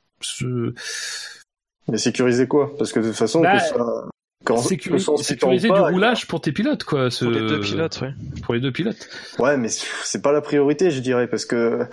Mais 1.89 1.99
sécuriser 1.99 2.49
quoi? 2.49 2.75
Parce 2.79 2.93
que 2.93 3.01
de 3.01 3.09
toute 3.09 3.17
façon, 3.17 3.43
bah, 3.43 3.59
que 3.59 3.63
ça... 3.63 4.05
Quand, 4.45 4.57
sécuriser 4.59 5.69
du 5.69 5.81
roulage 5.81 6.27
pour 6.27 6.41
tes 6.41 6.53
pilotes, 6.53 6.85
quoi. 6.85 7.11
Ce... 7.11 7.25
Pour 7.25 7.35
les 7.35 7.47
deux 7.47 7.61
pilotes, 7.61 8.01
ouais. 8.03 8.15
Pour 8.43 8.55
les 8.55 8.61
deux 8.61 8.73
pilotes. 8.73 9.09
Ouais, 9.39 9.57
mais 9.57 9.69
c'est 9.69 10.23
pas 10.23 10.33
la 10.33 10.43
priorité, 10.43 10.91
je 10.91 11.01
dirais, 11.01 11.27
parce 11.29 11.47
que. 11.47 11.87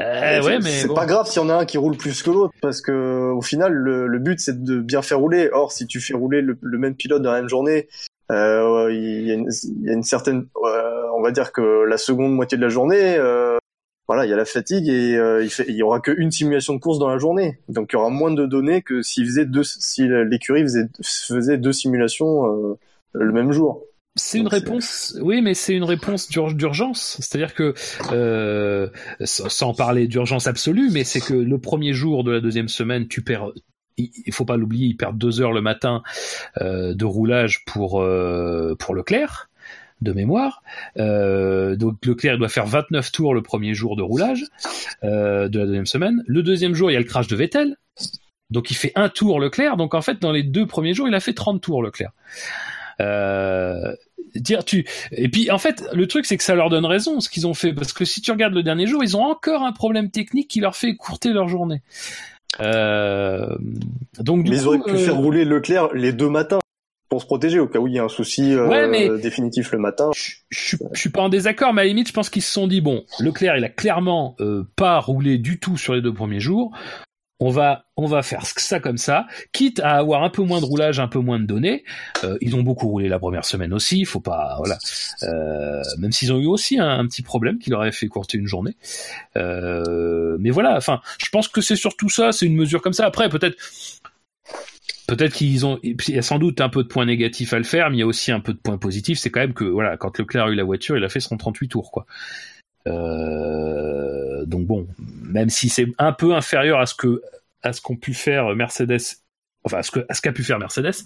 Euh, 0.00 0.42
ouais, 0.42 0.58
mais 0.60 0.70
c'est 0.70 0.94
pas 0.94 1.06
grave 1.06 1.26
s'il 1.26 1.42
y 1.42 1.44
en 1.44 1.48
a 1.48 1.54
un 1.54 1.64
qui 1.64 1.76
roule 1.78 1.96
plus 1.96 2.22
que 2.22 2.30
l'autre, 2.30 2.54
parce 2.62 2.80
que 2.80 3.32
au 3.32 3.42
final, 3.42 3.72
le, 3.72 4.06
le 4.06 4.18
but 4.18 4.38
c'est 4.38 4.62
de 4.62 4.78
bien 4.78 5.02
faire 5.02 5.18
rouler. 5.18 5.50
Or, 5.52 5.72
si 5.72 5.86
tu 5.86 6.00
fais 6.00 6.14
rouler 6.14 6.40
le, 6.40 6.56
le 6.60 6.78
même 6.78 6.94
pilote 6.94 7.22
dans 7.22 7.32
la 7.32 7.40
même 7.40 7.48
journée, 7.48 7.88
euh, 8.30 8.88
il, 8.92 9.26
y 9.26 9.30
a 9.30 9.34
une, 9.34 9.48
il, 9.64 9.86
y 9.86 9.90
a 9.90 9.94
une, 9.94 10.02
certaine, 10.02 10.46
euh, 10.64 11.02
on 11.16 11.22
va 11.22 11.30
dire 11.30 11.52
que 11.52 11.84
la 11.84 11.96
seconde 11.96 12.32
moitié 12.32 12.58
de 12.58 12.62
la 12.62 12.68
journée, 12.68 13.16
euh, 13.16 13.58
voilà, 14.06 14.24
il 14.24 14.30
y 14.30 14.32
a 14.32 14.36
la 14.36 14.44
fatigue 14.44 14.88
et 14.88 15.16
euh, 15.16 15.42
il, 15.42 15.50
fait, 15.50 15.66
il 15.68 15.74
y 15.74 15.82
aura 15.82 16.00
qu'une 16.00 16.30
simulation 16.30 16.74
de 16.74 16.80
course 16.80 16.98
dans 16.98 17.08
la 17.08 17.18
journée. 17.18 17.58
Donc 17.68 17.92
il 17.92 17.96
y 17.96 17.98
aura 17.98 18.08
moins 18.08 18.30
de 18.30 18.46
données 18.46 18.82
que 18.82 19.02
s'il 19.02 19.26
faisait 19.26 19.44
deux, 19.44 19.64
si 19.64 20.08
l'écurie 20.08 20.62
faisait, 20.62 20.88
faisait 21.02 21.58
deux 21.58 21.72
simulations 21.72 22.46
euh, 22.46 22.78
le 23.12 23.32
même 23.32 23.52
jour. 23.52 23.82
C'est 24.18 24.38
une 24.38 24.48
réponse, 24.48 25.16
oui, 25.20 25.40
mais 25.40 25.54
c'est 25.54 25.74
une 25.74 25.84
réponse 25.84 26.28
d'urgence. 26.28 27.16
C'est-à-dire 27.20 27.54
que, 27.54 27.74
euh, 28.12 28.88
sans 29.24 29.74
parler 29.74 30.08
d'urgence 30.08 30.46
absolue, 30.46 30.90
mais 30.90 31.04
c'est 31.04 31.20
que 31.20 31.34
le 31.34 31.58
premier 31.58 31.92
jour 31.92 32.24
de 32.24 32.32
la 32.32 32.40
deuxième 32.40 32.68
semaine, 32.68 33.08
tu 33.08 33.22
perds. 33.22 33.50
Il 33.96 34.32
faut 34.32 34.44
pas 34.44 34.56
l'oublier, 34.56 34.86
il 34.86 34.96
perd 34.96 35.18
deux 35.18 35.40
heures 35.40 35.52
le 35.52 35.60
matin 35.60 36.02
euh, 36.60 36.94
de 36.94 37.04
roulage 37.04 37.64
pour 37.64 38.00
euh, 38.00 38.76
pour 38.78 38.94
Leclerc 38.94 39.50
de 40.00 40.12
mémoire. 40.12 40.62
Euh, 40.98 41.74
donc 41.74 42.04
Leclerc 42.06 42.38
doit 42.38 42.48
faire 42.48 42.66
29 42.66 43.10
tours 43.10 43.34
le 43.34 43.42
premier 43.42 43.74
jour 43.74 43.96
de 43.96 44.02
roulage 44.02 44.44
de 45.02 45.08
la 45.08 45.48
deuxième 45.48 45.86
semaine. 45.86 46.22
Le 46.28 46.44
deuxième 46.44 46.74
jour, 46.74 46.90
il 46.90 46.94
y 46.94 46.96
a 46.96 47.00
le 47.00 47.06
crash 47.06 47.26
de 47.26 47.34
Vettel. 47.34 47.76
Donc 48.50 48.70
il 48.70 48.74
fait 48.74 48.92
un 48.94 49.08
tour 49.08 49.40
Leclerc. 49.40 49.76
Donc 49.76 49.94
en 49.94 50.02
fait, 50.02 50.20
dans 50.20 50.30
les 50.30 50.44
deux 50.44 50.66
premiers 50.66 50.94
jours, 50.94 51.08
il 51.08 51.14
a 51.14 51.20
fait 51.20 51.34
30 51.34 51.60
tours 51.60 51.82
Leclerc. 51.82 52.12
Euh, 53.00 53.94
dire 54.34 54.64
tu 54.64 54.84
et 55.12 55.28
puis 55.28 55.50
en 55.50 55.58
fait 55.58 55.84
le 55.92 56.06
truc 56.06 56.26
c'est 56.26 56.36
que 56.36 56.42
ça 56.42 56.54
leur 56.54 56.68
donne 56.68 56.84
raison 56.84 57.20
ce 57.20 57.28
qu'ils 57.28 57.46
ont 57.46 57.54
fait 57.54 57.72
parce 57.72 57.92
que 57.92 58.04
si 58.04 58.20
tu 58.20 58.30
regardes 58.30 58.54
le 58.54 58.62
dernier 58.62 58.86
jour 58.86 59.02
ils 59.02 59.16
ont 59.16 59.22
encore 59.22 59.62
un 59.62 59.72
problème 59.72 60.10
technique 60.10 60.48
qui 60.48 60.60
leur 60.60 60.76
fait 60.76 60.88
écourter 60.88 61.30
leur 61.30 61.48
journée 61.48 61.80
euh, 62.60 63.56
donc 64.18 64.46
mais 64.46 64.56
ils 64.56 64.66
auraient 64.66 64.80
pu 64.80 64.96
faire 64.98 65.16
rouler 65.16 65.44
Leclerc 65.44 65.94
les 65.94 66.12
deux 66.12 66.28
matins 66.28 66.58
pour 67.08 67.22
se 67.22 67.26
protéger 67.26 67.58
au 67.58 67.66
cas 67.66 67.78
où 67.78 67.86
il 67.86 67.94
y 67.94 67.98
a 67.98 68.04
un 68.04 68.08
souci 68.08 68.54
euh, 68.54 69.16
définitif 69.18 69.72
le 69.72 69.78
matin. 69.78 70.10
Je, 70.14 70.32
je, 70.50 70.76
suis 70.92 71.08
pas 71.08 71.22
en 71.22 71.28
désaccord, 71.28 71.72
mais 71.72 71.80
à 71.80 71.84
la 71.84 71.88
limite, 71.88 72.08
je 72.08 72.12
pense 72.12 72.28
qu'ils 72.28 72.42
se 72.42 72.52
sont 72.52 72.66
dit 72.66 72.80
bon, 72.80 73.04
Leclerc, 73.18 73.56
il 73.56 73.64
a 73.64 73.70
clairement 73.70 74.36
euh, 74.40 74.64
pas 74.76 74.98
roulé 75.00 75.38
du 75.38 75.58
tout 75.58 75.78
sur 75.78 75.94
les 75.94 76.02
deux 76.02 76.12
premiers 76.12 76.40
jours. 76.40 76.72
On 77.40 77.50
va, 77.50 77.84
on 77.96 78.06
va 78.06 78.22
faire 78.22 78.44
ça 78.46 78.80
comme 78.80 78.98
ça, 78.98 79.26
quitte 79.52 79.78
à 79.80 79.92
avoir 79.92 80.24
un 80.24 80.30
peu 80.30 80.42
moins 80.42 80.60
de 80.60 80.64
roulage, 80.64 80.98
un 80.98 81.06
peu 81.06 81.20
moins 81.20 81.38
de 81.38 81.46
données. 81.46 81.84
Euh, 82.24 82.36
ils 82.40 82.56
ont 82.56 82.62
beaucoup 82.62 82.88
roulé 82.88 83.08
la 83.08 83.18
première 83.18 83.44
semaine 83.44 83.72
aussi, 83.72 84.00
il 84.00 84.06
faut 84.06 84.20
pas, 84.20 84.56
voilà. 84.58 84.76
Euh, 85.22 85.82
même 85.98 86.10
s'ils 86.10 86.32
ont 86.32 86.40
eu 86.40 86.46
aussi 86.46 86.78
un, 86.78 87.06
petit 87.06 87.22
problème 87.22 87.58
qui 87.58 87.70
leur 87.70 87.82
avait 87.82 87.92
fait 87.92 88.08
courter 88.08 88.38
une 88.38 88.46
journée. 88.46 88.76
Euh, 89.36 90.36
mais 90.40 90.50
voilà, 90.50 90.76
enfin, 90.76 91.00
je 91.18 91.28
pense 91.30 91.46
que 91.48 91.60
c'est 91.60 91.76
surtout 91.76 92.08
ça, 92.08 92.32
c'est 92.32 92.46
une 92.46 92.56
mesure 92.56 92.82
comme 92.82 92.92
ça. 92.92 93.06
Après, 93.06 93.28
peut-être, 93.28 93.56
peut-être 95.06 95.32
qu'ils 95.32 95.64
ont, 95.64 95.78
il 95.82 95.96
y 96.08 96.18
a 96.18 96.22
sans 96.22 96.38
doute 96.38 96.60
un 96.60 96.68
peu 96.68 96.82
de 96.82 96.88
points 96.88 97.06
négatifs 97.06 97.52
à 97.52 97.58
le 97.58 97.64
faire, 97.64 97.90
mais 97.90 97.96
il 97.96 98.00
y 98.00 98.02
a 98.02 98.06
aussi 98.06 98.32
un 98.32 98.40
peu 98.40 98.52
de 98.52 98.58
points 98.58 98.78
positifs. 98.78 99.18
C'est 99.18 99.30
quand 99.30 99.40
même 99.40 99.54
que, 99.54 99.64
voilà, 99.64 99.96
quand 99.96 100.18
Leclerc 100.18 100.46
a 100.46 100.50
eu 100.50 100.54
la 100.54 100.64
voiture, 100.64 100.96
il 100.96 101.04
a 101.04 101.08
fait 101.08 101.20
son 101.20 101.36
38 101.36 101.68
tours, 101.68 101.92
quoi. 101.92 102.06
Euh, 102.86 104.44
donc 104.46 104.66
bon, 104.66 104.86
même 105.22 105.50
si 105.50 105.68
c'est 105.68 105.88
un 105.98 106.12
peu 106.12 106.34
inférieur 106.34 106.78
à 106.80 106.86
ce 106.86 106.94
que, 106.94 107.22
à 107.62 107.72
ce 107.72 107.80
qu'ont 107.80 107.96
pu 107.96 108.14
faire 108.14 108.54
Mercedes, 108.54 109.00
enfin, 109.64 109.78
à 109.78 109.82
ce 109.82 109.90
que, 109.90 110.06
à 110.08 110.14
ce 110.14 110.22
qu'a 110.22 110.32
pu 110.32 110.44
faire 110.44 110.58
Mercedes, 110.58 111.04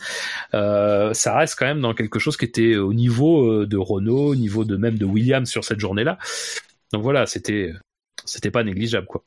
euh, 0.54 1.14
ça 1.14 1.36
reste 1.36 1.56
quand 1.58 1.66
même 1.66 1.80
dans 1.80 1.94
quelque 1.94 2.18
chose 2.18 2.36
qui 2.36 2.44
était 2.44 2.76
au 2.76 2.92
niveau 2.92 3.50
euh, 3.50 3.66
de 3.66 3.76
Renault, 3.76 4.28
au 4.28 4.36
niveau 4.36 4.64
de 4.64 4.76
même 4.76 4.98
de 4.98 5.04
Williams 5.04 5.48
sur 5.48 5.64
cette 5.64 5.80
journée-là. 5.80 6.18
Donc 6.92 7.02
voilà, 7.02 7.26
c'était, 7.26 7.72
c'était 8.24 8.50
pas 8.50 8.64
négligeable, 8.64 9.06
quoi. 9.06 9.24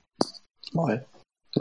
Ouais. 0.73 1.01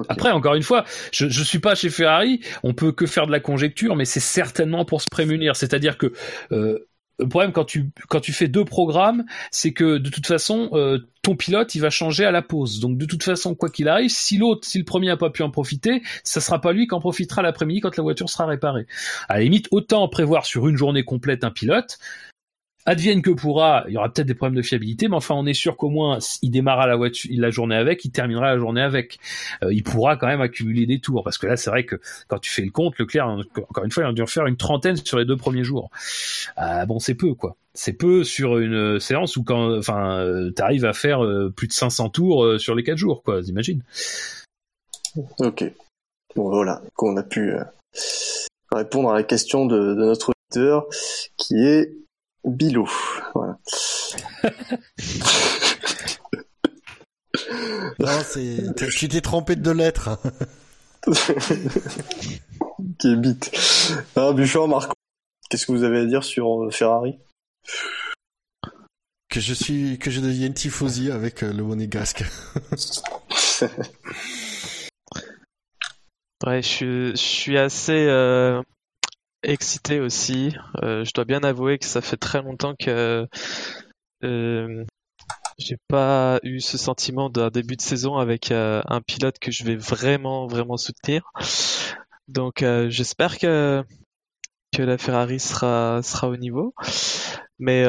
Après, 0.09 0.31
encore 0.33 0.55
une 0.55 0.63
fois, 0.63 0.85
je, 1.13 1.29
je 1.29 1.43
suis 1.43 1.61
pas 1.61 1.75
chez 1.75 1.89
Ferrari, 1.89 2.41
on 2.65 2.75
peut 2.75 2.91
que 2.91 3.07
faire 3.07 3.27
de 3.27 3.33
la 3.33 3.41
conjecture, 3.41 3.95
mais 3.95 4.05
c'est 4.05 4.21
certainement 4.21 4.85
pour 4.85 5.01
se 5.01 5.07
prémunir. 5.09 5.55
C'est-à-dire 5.55 5.99
que 5.99 6.13
euh, 6.51 6.89
le 7.19 7.29
problème 7.29 7.53
quand 7.53 7.65
tu 7.65 7.91
quand 8.09 8.21
tu 8.21 8.33
fais 8.33 8.49
deux 8.49 8.65
programmes, 8.65 9.25
c'est 9.51 9.73
que 9.73 9.99
de 9.99 10.09
toute 10.11 10.27
façon, 10.27 10.71
euh, 10.73 10.99
ton 11.23 11.37
pilote 11.37 11.75
il 11.75 11.81
va 11.81 11.91
changer 11.91 12.25
à 12.25 12.31
la 12.31 12.43
pause. 12.43 12.81
Donc 12.81 12.99
de 12.99 13.07
toute 13.07 13.23
façon, 13.23 13.55
quoi 13.55 13.71
qu'il 13.71 13.89
arrive, 13.89 14.11
si 14.11 14.37
l'autre, 14.37 14.67
si 14.67 14.79
le 14.79 14.85
premier 14.85 15.11
a 15.11 15.17
pas 15.17 15.31
pu 15.31 15.43
en 15.43 15.51
profiter, 15.51 16.03
ça 16.25 16.41
sera 16.41 16.61
pas 16.61 16.73
lui 16.73 16.87
qui 16.87 16.95
en 16.95 17.01
profitera 17.01 17.43
l'après-midi 17.43 17.81
quand 17.81 17.97
la 17.97 18.03
voiture 18.03 18.29
sura 18.29 18.47
réparée. 18.47 18.87
À 19.29 19.35
la 19.35 19.45
limite, 19.45 19.69
autant 19.71 20.09
prévoir 20.09 20.45
sur 20.45 20.69
une 20.69 20.77
journée 20.77 21.05
complète 21.05 21.45
un 21.45 21.51
pilote, 21.51 21.99
advienne 22.87 23.23
que 23.23 23.31
pourra, 23.31 23.85
il 23.89 23.95
y 23.95 23.97
aura 23.97 24.13
peut-être 24.13 24.27
des 24.27 24.35
problèmes 24.35 24.57
de 24.57 24.63
fiabilité, 24.63 25.09
mais 25.09 25.17
enfin 25.17 25.35
on 25.35 25.47
est 25.47 25.55
sûr 25.55 25.77
qu'au 25.77 25.89
moins 25.89 26.19
il 26.43 26.51
démarrera 26.51 26.87
la 26.87 26.97
voiture, 26.97 27.31
la 27.35 27.51
journée 27.51 27.77
avec, 27.77 28.05
il 28.05 28.11
terminera 28.11 28.47
la 28.47 28.59
journée 28.59 28.83
avec. 28.83 29.19
Euh, 29.63 29.73
il 29.73 29.83
pourra 29.83 30.17
quand 30.17 30.27
même 30.27 30.41
accumuler 30.41 30.87
des 30.87 31.01
tours, 31.01 31.25
parce 31.25 31.39
que 31.39 31.47
là 31.47 31.57
c'est 31.57 31.71
vrai 31.71 31.85
que 31.85 31.97
quand 32.29 32.39
tu 32.39 32.51
fais 32.51 32.63
le 32.63 32.71
compte, 32.71 32.99
Leclerc, 32.99 33.29
encore 33.29 33.85
une 33.85 33.91
fois, 33.91 34.05
il 34.05 34.07
a 34.07 34.13
dû 34.13 34.23
en 34.23 34.27
faire 34.27 34.47
une 34.47 34.57
trentaine 34.57 34.97
sur 34.97 35.19
les 35.19 35.25
deux 35.25 35.37
premiers 35.37 35.65
jours. 35.65 35.91
Ah, 36.57 36.85
bon, 36.87 36.99
c'est 36.99 37.15
peu 37.15 37.35
quoi. 37.35 37.57
C'est 37.73 37.95
peu 37.95 38.23
sur 38.23 38.59
une 38.59 39.01
séance 39.01 39.37
où 39.37 39.43
quand, 39.43 39.77
enfin, 39.77 40.19
euh, 40.19 40.51
t'arrives 40.51 40.85
à 40.85 40.93
faire 40.93 41.25
euh, 41.25 41.53
plus 41.55 41.67
de 41.67 41.73
500 41.73 42.11
tours 42.11 42.61
sur 42.61 42.75
les 42.75 42.85
quatre 42.85 42.99
jours, 42.99 43.23
quoi. 43.23 43.43
T'imagines 43.43 43.83
Ok. 45.39 45.65
Bon 46.37 46.51
voilà, 46.51 46.83
qu'on 46.95 47.17
a 47.17 47.23
pu 47.23 47.55
répondre 48.73 49.11
à 49.11 49.15
la 49.15 49.23
question 49.23 49.67
de, 49.67 49.95
de 49.95 50.05
notre 50.05 50.33
auditeur, 50.33 50.87
qui 51.37 51.65
est 51.65 51.93
Bilou, 52.45 52.91
voilà. 53.35 53.59
non, 57.99 58.21
c'est, 58.25 58.75
tu 58.91 59.09
t'es 59.09 59.21
trompé 59.21 59.57
de 59.57 59.63
deux 59.63 59.73
lettres. 59.73 60.19
Qui 62.99 63.13
est 63.13 63.17
bite. 63.17 63.51
Ah, 64.17 64.33
Bouchard, 64.33 64.69
Marco, 64.69 64.95
qu'est-ce 65.49 65.67
que 65.67 65.73
vous 65.73 65.85
avez 65.85 65.99
à 66.01 66.05
dire 66.07 66.25
sur 66.25 66.65
euh, 66.65 66.71
Ferrari? 66.71 67.19
Que 69.29 69.41
je 69.41 69.55
suis, 69.55 69.99
que 69.99 70.11
je 70.11 70.21
deviens 70.21 70.53
tifosi 70.53 71.11
avec 71.11 71.43
euh, 71.43 71.53
le 71.53 71.63
monégasque. 71.63 72.25
ouais, 76.47 76.63
je, 76.63 77.11
je, 77.11 77.17
suis 77.17 77.59
assez 77.59 78.07
euh, 78.07 78.63
excité 79.45 80.01
aussi. 80.01 80.55
Euh, 80.83 81.05
je 81.05 81.13
dois 81.13 81.25
bien 81.25 81.43
avouer 81.43 81.79
que 81.79 81.85
ça 81.85 82.01
fait 82.01 82.17
très 82.17 82.43
longtemps 82.43 82.75
que 82.79 83.27
euh, 84.25 84.85
j'ai 85.59 85.77
pas 85.89 86.41
eu 86.43 86.61
ce 86.61 86.79
sentiment 86.79 87.31
d'un 87.31 87.51
début 87.51 87.77
de 87.77 87.83
saison 87.83 88.17
avec 88.17 88.51
euh, 88.51 88.83
un 88.87 89.01
pilote 89.01 89.39
que 89.39 89.51
je 89.51 89.65
vais 89.65 89.77
vraiment 89.77 90.47
vraiment 90.47 90.77
soutenir. 90.77 91.31
Donc 92.29 92.65
j'espère 92.89 93.39
que 93.39 93.85
que 94.75 94.83
la 94.83 94.99
Ferrari 94.99 95.39
sera 95.39 96.01
sera 96.03 96.29
au 96.29 96.37
niveau. 96.37 96.75
Mais 97.59 97.85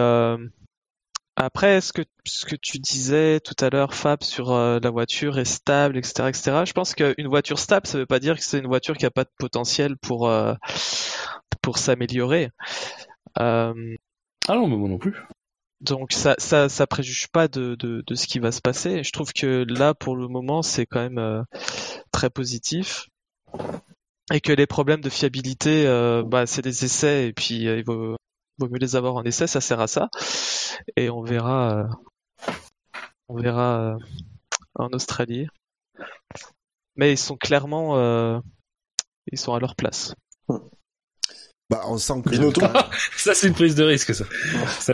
après, 1.38 1.82
ce 1.82 1.92
que 1.94 2.02
ce 2.26 2.46
que 2.46 2.56
tu 2.56 2.80
disais 2.80 3.40
tout 3.40 3.56
à 3.64 3.70
l'heure, 3.70 3.94
Fab, 3.94 4.24
sur 4.24 4.54
la 4.54 4.90
voiture 4.90 5.40
est 5.40 5.46
stable, 5.46 5.98
etc., 5.98 6.30
etc. 6.30 6.64
Je 6.66 6.74
pense 6.74 6.94
qu'une 6.94 7.28
voiture 7.28 7.60
stable, 7.60 7.88
ça 7.88 7.98
veut 7.98 8.06
pas 8.06 8.20
dire 8.20 8.36
que 8.36 8.44
c'est 8.44 8.60
une 8.60 8.68
voiture 8.68 8.98
qui 8.98 9.06
a 9.06 9.12
pas 9.12 9.24
de 9.24 9.32
potentiel 9.40 9.98
pour 9.98 10.30
pour 11.62 11.78
s'améliorer. 11.78 12.52
Euh, 13.40 13.96
ah 14.48 14.56
non, 14.56 14.68
mais 14.68 14.78
moi 14.78 14.90
non 14.90 14.98
plus. 14.98 15.16
Donc 15.82 16.14
ça, 16.14 16.36
ça, 16.38 16.70
ça 16.70 16.88
préjuge 16.88 17.28
pas 17.28 17.48
de, 17.48 17.76
de, 17.76 18.04
de, 18.06 18.16
ce 18.16 18.28
qui 18.28 18.40
va 18.40 18.52
se 18.52 18.62
passer. 18.62 19.04
Je 19.04 19.12
trouve 19.12 19.34
que 19.34 19.66
là, 19.68 19.94
pour 19.94 20.16
le 20.16 20.28
moment, 20.28 20.62
c'est 20.62 20.86
quand 20.86 21.02
même 21.02 21.20
euh, 21.20 21.44
très 22.12 22.30
positif. 22.30 23.08
Et 24.34 24.42
que 24.42 24.52
les 24.54 24.66
problèmes 24.66 25.02
de 25.02 25.10
fiabilité, 25.10 25.86
euh, 25.88 26.24
bah, 26.24 26.48
c'est 26.48 26.64
des 26.64 26.86
essais, 26.86 27.28
et 27.28 27.34
puis 27.34 27.68
euh, 27.68 27.78
il 27.78 27.86
vaut, 27.86 28.16
vaut, 28.58 28.70
mieux 28.70 28.80
les 28.80 28.96
avoir 28.96 29.16
en 29.16 29.24
essai, 29.24 29.46
ça 29.48 29.62
sert 29.62 29.80
à 29.80 29.88
ça. 29.88 30.10
Et 30.96 31.10
on 31.10 31.22
verra, 31.22 31.78
euh, 31.78 32.54
on 33.28 33.38
verra 33.38 33.98
en 34.76 34.90
Australie. 34.90 35.48
Mais 36.96 37.12
ils 37.14 37.18
sont 37.18 37.38
clairement, 37.38 38.42
ils 39.32 39.38
sont 39.38 39.54
à 39.54 39.60
leur 39.60 39.76
place. 39.76 40.16
Bah, 41.70 41.82
on 41.88 41.98
sent 41.98 42.22
que. 42.24 42.36
ça, 43.18 43.34
c'est 43.34 43.48
une 43.48 43.54
prise 43.54 43.76
de 43.76 43.84
risque, 43.84 44.14
ça. 44.14 44.26
ça 44.80 44.94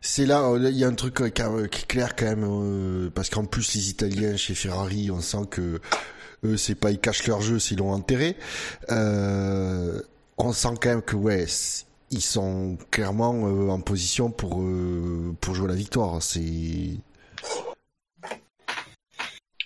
C'est 0.00 0.26
là, 0.26 0.52
il 0.58 0.76
y 0.76 0.84
a 0.84 0.88
un 0.88 0.94
truc 0.94 1.20
euh, 1.20 1.30
euh, 1.38 1.66
qui 1.68 1.82
est 1.82 1.86
clair 1.86 2.16
quand 2.16 2.26
même, 2.26 2.44
euh, 2.44 3.10
parce 3.14 3.30
qu'en 3.30 3.44
plus 3.44 3.74
les 3.74 3.90
Italiens 3.90 4.36
chez 4.36 4.54
Ferrari, 4.54 5.10
on 5.10 5.20
sent 5.20 5.46
que 5.50 5.80
eux, 6.44 6.56
c'est 6.56 6.74
pas 6.74 6.90
ils 6.90 6.98
cachent 6.98 7.26
leur 7.26 7.40
jeu 7.40 7.58
s'ils 7.58 7.78
l'ont 7.78 7.92
enterré. 7.92 8.36
Euh, 8.90 10.00
on 10.36 10.52
sent 10.52 10.74
quand 10.80 10.90
même 10.90 11.02
que 11.02 11.16
ouais, 11.16 11.46
ils 12.10 12.20
sont 12.20 12.76
clairement 12.90 13.30
en 13.70 13.80
position 13.80 14.30
pour 14.30 14.62
pour 15.40 15.54
jouer 15.54 15.68
la 15.68 15.74
victoire. 15.74 16.22
C'est 16.22 16.40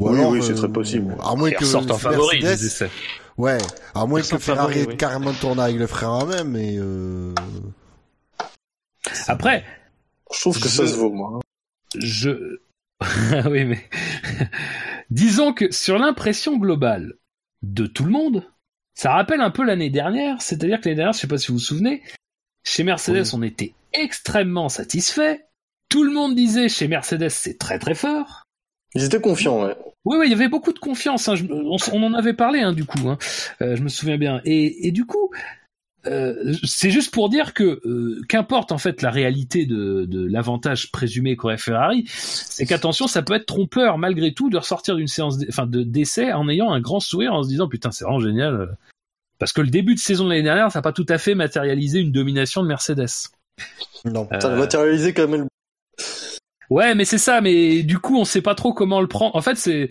oui, 0.00 0.20
oui, 0.30 0.42
c'est 0.42 0.54
très 0.54 0.68
possible. 0.68 1.16
À 1.24 1.34
moins 1.34 1.50
que 1.50 1.64
sortent 1.64 1.90
en 1.90 1.98
favori, 1.98 2.44
Ouais, 3.38 3.58
à 3.94 4.04
moins 4.04 4.20
que 4.20 4.36
Ferrari 4.38 4.80
ait 4.80 4.96
carrément 4.96 5.32
tourné 5.32 5.62
avec 5.62 5.76
le 5.76 5.86
frère 5.86 6.10
à 6.10 6.26
même, 6.26 6.50
mais 6.50 6.74
euh... 6.76 7.32
Après, 9.28 9.64
je 10.34 10.40
trouve 10.40 10.60
que 10.60 10.68
ça 10.68 10.86
se 10.86 10.96
vaut, 10.96 11.12
moi. 11.12 11.38
Je, 11.96 12.58
oui, 13.48 13.64
mais 13.64 13.88
disons 15.10 15.52
que 15.52 15.70
sur 15.70 15.98
l'impression 15.98 16.56
globale 16.56 17.14
de 17.62 17.86
tout 17.86 18.04
le 18.04 18.10
monde, 18.10 18.44
ça 18.94 19.12
rappelle 19.12 19.40
un 19.40 19.50
peu 19.50 19.64
l'année 19.64 19.90
dernière. 19.90 20.42
C'est-à-dire 20.42 20.80
que 20.80 20.86
l'année 20.86 20.96
dernière, 20.96 21.12
je 21.12 21.20
sais 21.20 21.28
pas 21.28 21.38
si 21.38 21.48
vous 21.48 21.58
vous 21.58 21.64
souvenez, 21.64 22.02
chez 22.64 22.82
Mercedes, 22.82 23.34
on 23.34 23.42
était 23.42 23.74
extrêmement 23.92 24.68
satisfait. 24.68 25.46
Tout 25.88 26.02
le 26.02 26.12
monde 26.12 26.34
disait 26.34 26.68
chez 26.68 26.88
Mercedes, 26.88 27.30
c'est 27.30 27.56
très 27.56 27.78
très 27.78 27.94
fort. 27.94 28.47
Ils 28.94 29.04
étaient 29.04 29.20
confiants, 29.20 29.64
ouais. 29.64 29.76
Oui, 30.04 30.16
oui, 30.18 30.26
il 30.26 30.30
y 30.30 30.34
avait 30.34 30.48
beaucoup 30.48 30.72
de 30.72 30.78
confiance. 30.78 31.28
Hein. 31.28 31.34
on, 31.50 32.02
en 32.02 32.14
avait 32.14 32.32
parlé, 32.32 32.60
hein, 32.60 32.72
du 32.72 32.84
coup. 32.84 33.08
Hein. 33.08 33.18
Euh, 33.60 33.76
je 33.76 33.82
me 33.82 33.88
souviens 33.88 34.16
bien. 34.16 34.40
Et, 34.44 34.86
et 34.86 34.90
du 34.90 35.04
coup, 35.04 35.30
euh, 36.06 36.54
c'est 36.64 36.90
juste 36.90 37.12
pour 37.12 37.28
dire 37.28 37.52
que 37.52 37.80
euh, 37.84 38.22
qu'importe 38.28 38.72
en 38.72 38.78
fait 38.78 39.02
la 39.02 39.10
réalité 39.10 39.66
de, 39.66 40.06
de 40.06 40.26
l'avantage 40.26 40.90
présumé 40.92 41.36
qu'aurait 41.36 41.58
Ferrari, 41.58 42.04
c'est 42.08 42.64
qu'attention, 42.66 43.06
ça 43.06 43.22
peut 43.22 43.34
être 43.34 43.46
trompeur 43.46 43.98
malgré 43.98 44.32
tout 44.32 44.48
de 44.48 44.56
ressortir 44.56 44.94
d'une 44.94 45.08
séance, 45.08 45.38
enfin 45.48 45.66
de 45.66 45.82
d'essai 45.82 46.32
en 46.32 46.48
ayant 46.48 46.72
un 46.72 46.80
grand 46.80 47.00
sourire 47.00 47.34
en 47.34 47.42
se 47.42 47.48
disant 47.48 47.68
putain 47.68 47.90
c'est 47.90 48.04
vraiment 48.04 48.20
génial. 48.20 48.76
Parce 49.38 49.52
que 49.52 49.60
le 49.60 49.70
début 49.70 49.94
de 49.94 50.00
saison 50.00 50.24
de 50.24 50.30
l'année 50.30 50.42
dernière, 50.42 50.70
ça 50.72 50.78
n'a 50.78 50.82
pas 50.82 50.92
tout 50.92 51.06
à 51.08 51.18
fait 51.18 51.34
matérialisé 51.34 52.00
une 52.00 52.12
domination 52.12 52.62
de 52.62 52.68
Mercedes. 52.68 53.30
Non, 54.04 54.28
ça 54.40 54.52
a 54.52 54.56
matérialisé 54.56 55.12
quand 55.12 55.28
même 55.28 55.48
Ouais, 56.70 56.94
mais 56.94 57.04
c'est 57.04 57.18
ça. 57.18 57.40
Mais 57.40 57.82
du 57.82 57.98
coup, 57.98 58.18
on 58.18 58.24
sait 58.24 58.42
pas 58.42 58.54
trop 58.54 58.72
comment 58.72 59.00
le 59.00 59.06
prendre. 59.06 59.34
En 59.36 59.40
fait, 59.42 59.56
c'est 59.56 59.90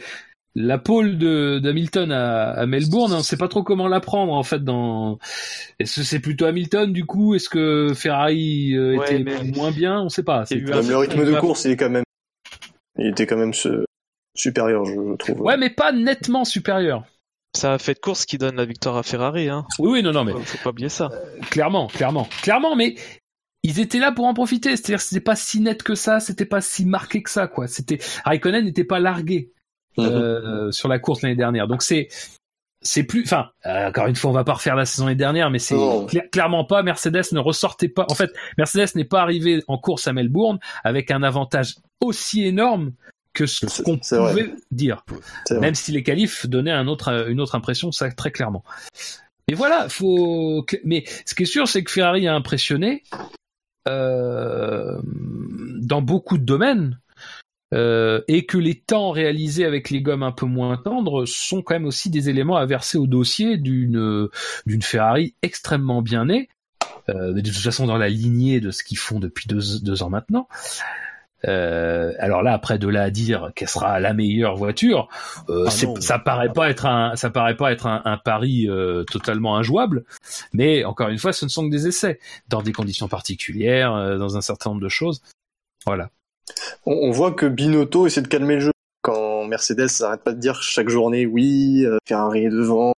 la 0.57 0.79
pole 0.79 1.19
de 1.19 1.59
d'Hamilton 1.59 2.11
à, 2.11 2.49
à, 2.51 2.65
Melbourne. 2.65 3.13
On 3.13 3.21
sait 3.21 3.37
pas 3.37 3.47
trop 3.47 3.63
comment 3.63 3.87
la 3.87 3.99
prendre 3.99 4.33
en 4.33 4.43
fait. 4.43 4.63
Dans 4.63 5.19
est-ce 5.79 6.01
que 6.01 6.05
c'est 6.05 6.19
plutôt 6.19 6.45
Hamilton 6.45 6.91
du 6.91 7.05
coup? 7.05 7.35
Est-ce 7.35 7.47
que 7.47 7.93
Ferrari 7.93 8.75
euh, 8.75 9.01
était 9.01 9.23
moins 9.55 9.71
bien? 9.71 10.01
On 10.01 10.09
sait 10.09 10.23
pas. 10.23 10.45
le 10.49 10.97
rythme 10.97 11.25
de 11.25 11.39
course, 11.39 11.65
il 11.65 11.71
est 11.71 11.77
quand 11.77 11.89
même, 11.89 12.03
il 12.97 13.07
était 13.07 13.27
quand 13.27 13.37
même 13.37 13.53
supérieur, 14.35 14.85
je 14.85 15.15
trouve. 15.17 15.41
Ouais, 15.41 15.57
mais 15.57 15.69
pas 15.69 15.91
nettement 15.91 16.43
supérieur. 16.43 17.05
Ça 17.55 17.73
a 17.73 17.77
fait 17.77 17.93
de 17.93 17.99
course 17.99 18.25
qui 18.25 18.37
donne 18.37 18.57
la 18.57 18.65
victoire 18.65 18.97
à 18.97 19.03
Ferrari, 19.03 19.49
hein. 19.49 19.65
Oui, 19.79 19.89
oui, 19.93 20.03
non, 20.03 20.11
non, 20.11 20.23
mais 20.23 20.33
faut 20.43 20.57
pas 20.63 20.71
oublier 20.71 20.89
ça. 20.89 21.09
clairement, 21.49 21.87
clairement, 21.87 22.27
clairement, 22.41 22.75
mais 22.75 22.95
ils 23.67 23.81
étaient 23.81 23.99
là 23.99 24.13
pour 24.13 24.25
en 24.25 24.33
profiter. 24.33 24.69
C'est-à-dire, 24.77 25.01
c'était 25.01 25.19
pas 25.19 25.35
si 25.35 25.59
net 25.59 25.83
que 25.83 25.93
ça, 25.93 26.21
c'était 26.21 26.45
pas 26.45 26.61
si 26.61 26.85
marqué 26.85 27.21
que 27.21 27.29
ça, 27.29 27.47
quoi. 27.47 27.67
C'était 27.67 27.99
Raikkonen 28.23 28.63
n'était 28.63 28.85
pas 28.85 28.99
largué 28.99 29.51
mhm. 29.97 30.05
euh, 30.05 30.71
sur 30.71 30.87
la 30.87 30.99
course 30.99 31.21
l'année 31.21 31.35
dernière. 31.35 31.67
Donc 31.67 31.83
c'est 31.83 32.07
c'est 32.81 33.03
plus, 33.03 33.23
enfin, 33.25 33.49
euh, 33.65 33.89
encore 33.89 34.07
une 34.07 34.15
fois, 34.15 34.29
on 34.29 34.33
va 34.33 34.45
pas 34.45 34.53
refaire 34.53 34.75
la 34.77 34.85
saison 34.85 35.05
l'année 35.05 35.17
dernière, 35.17 35.49
mais 35.49 35.59
c'est 35.59 35.75
clairement 36.31 36.63
pas. 36.63 36.81
Mercedes 36.81 37.33
ne 37.33 37.39
ressortait 37.39 37.89
pas. 37.89 38.05
En 38.09 38.15
fait, 38.15 38.31
Mercedes 38.57 38.95
n'est 38.95 39.03
pas 39.03 39.21
arrivé 39.21 39.61
en 39.67 39.77
course 39.77 40.07
à 40.07 40.13
Melbourne 40.13 40.59
avec 40.85 41.11
un 41.11 41.21
avantage 41.21 41.75
aussi 41.99 42.45
énorme 42.45 42.93
que 43.33 43.45
ce 43.45 43.65
qu'on 43.81 43.97
pouvait 43.97 44.53
dire. 44.71 45.03
Même 45.51 45.75
si 45.75 45.91
les 45.91 46.03
qualifs 46.03 46.45
donnaient 46.45 46.71
un 46.71 46.87
autre, 46.87 47.27
une 47.27 47.41
autre 47.41 47.55
impression, 47.55 47.91
ça 47.91 48.09
très 48.11 48.31
clairement. 48.31 48.63
Et 49.49 49.55
voilà, 49.55 49.89
faut. 49.89 50.65
Mais 50.85 51.03
ce 51.25 51.35
qui 51.35 51.43
est 51.43 51.47
sûr, 51.47 51.67
c'est 51.67 51.83
que 51.83 51.91
Ferrari 51.91 52.27
a 52.27 52.33
impressionné. 52.33 53.03
Euh, 53.87 54.99
dans 55.03 56.01
beaucoup 56.01 56.37
de 56.37 56.43
domaines. 56.43 56.99
Euh, 57.73 58.21
et 58.29 58.45
que 58.45 58.57
les 58.57 58.75
temps 58.75 59.11
réalisés 59.11 59.65
avec 59.65 59.89
les 59.89 60.01
gommes 60.01 60.23
un 60.23 60.31
peu 60.31 60.45
moins 60.45 60.77
tendres 60.77 61.25
sont 61.25 61.61
quand 61.61 61.75
même 61.75 61.85
aussi 61.85 62.09
des 62.09 62.29
éléments 62.29 62.55
à 62.55 62.65
verser 62.65 62.97
au 62.97 63.07
dossier 63.07 63.57
d'une 63.57 64.29
d'une 64.65 64.81
Ferrari 64.81 65.35
extrêmement 65.41 66.01
bien 66.01 66.25
née, 66.27 66.47
euh, 67.09 67.33
de 67.33 67.41
toute 67.41 67.53
façon 67.53 67.85
dans 67.85 67.97
la 67.97 68.07
lignée 68.07 68.61
de 68.61 68.71
ce 68.71 68.83
qu'ils 68.83 68.97
font 68.97 69.19
depuis 69.19 69.47
deux, 69.49 69.81
deux 69.81 70.01
ans 70.01 70.09
maintenant. 70.09 70.47
Euh, 71.45 72.13
alors 72.19 72.41
là, 72.41 72.53
après 72.53 72.79
de 72.79 72.87
là 72.87 73.03
à 73.03 73.09
dire 73.09 73.51
qu'elle 73.55 73.67
sera 73.67 73.99
la 73.99 74.13
meilleure 74.13 74.55
voiture, 74.55 75.07
euh, 75.49 75.65
ah 75.67 75.71
ça 75.99 76.19
paraît 76.19 76.51
pas 76.51 76.69
être 76.69 76.85
un, 76.85 77.15
ça 77.15 77.29
paraît 77.29 77.55
pas 77.55 77.71
être 77.71 77.85
un, 77.85 78.17
pari 78.17 78.67
euh, 78.67 79.03
totalement 79.03 79.57
injouable. 79.57 80.03
Mais 80.53 80.83
encore 80.83 81.09
une 81.09 81.19
fois, 81.19 81.33
ce 81.33 81.45
ne 81.45 81.49
sont 81.49 81.65
que 81.65 81.71
des 81.71 81.87
essais 81.87 82.19
dans 82.49 82.61
des 82.61 82.73
conditions 82.73 83.07
particulières, 83.07 83.93
euh, 83.93 84.17
dans 84.17 84.37
un 84.37 84.41
certain 84.41 84.71
nombre 84.71 84.81
de 84.81 84.89
choses. 84.89 85.21
Voilà. 85.85 86.09
On, 86.85 86.93
on, 86.93 87.11
voit 87.11 87.31
que 87.31 87.45
Binotto 87.45 88.07
essaie 88.07 88.21
de 88.21 88.27
calmer 88.27 88.55
le 88.55 88.61
jeu 88.61 88.71
quand 89.01 89.45
Mercedes 89.45 89.87
n'arrête 89.99 90.23
pas 90.23 90.33
de 90.33 90.39
dire 90.39 90.61
chaque 90.61 90.89
journée 90.89 91.25
oui, 91.25 91.85
Ferrari 92.07 92.45
est 92.45 92.49
devant, 92.49 92.93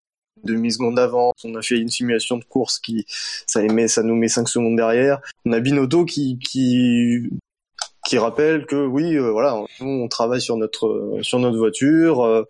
demi 0.45 0.71
seconde 0.73 0.97
d'avance. 0.97 1.35
On 1.45 1.55
a 1.55 1.63
fait 1.63 1.79
une 1.79 1.89
simulation 1.89 2.37
de 2.37 2.45
course 2.45 2.79
qui 2.79 3.05
ça, 3.47 3.63
émet, 3.63 3.89
ça 3.89 4.03
nous 4.03 4.15
met 4.15 4.29
5 4.29 4.49
secondes 4.49 4.77
derrière. 4.77 5.21
On 5.45 5.53
a 5.53 5.61
Binotto 5.61 6.05
qui, 6.05 6.39
qui 6.39 7.31
qui 8.09 8.17
rappelle 8.17 8.65
que 8.65 8.87
oui, 8.87 9.15
euh, 9.17 9.31
voilà, 9.31 9.63
on 9.81 10.09
travaille 10.09 10.41
sur 10.41 10.57
notre 10.57 10.87
euh, 10.87 11.23
sur 11.23 11.39
notre 11.39 11.59
voiture. 11.59 12.25
Euh, 12.25 12.49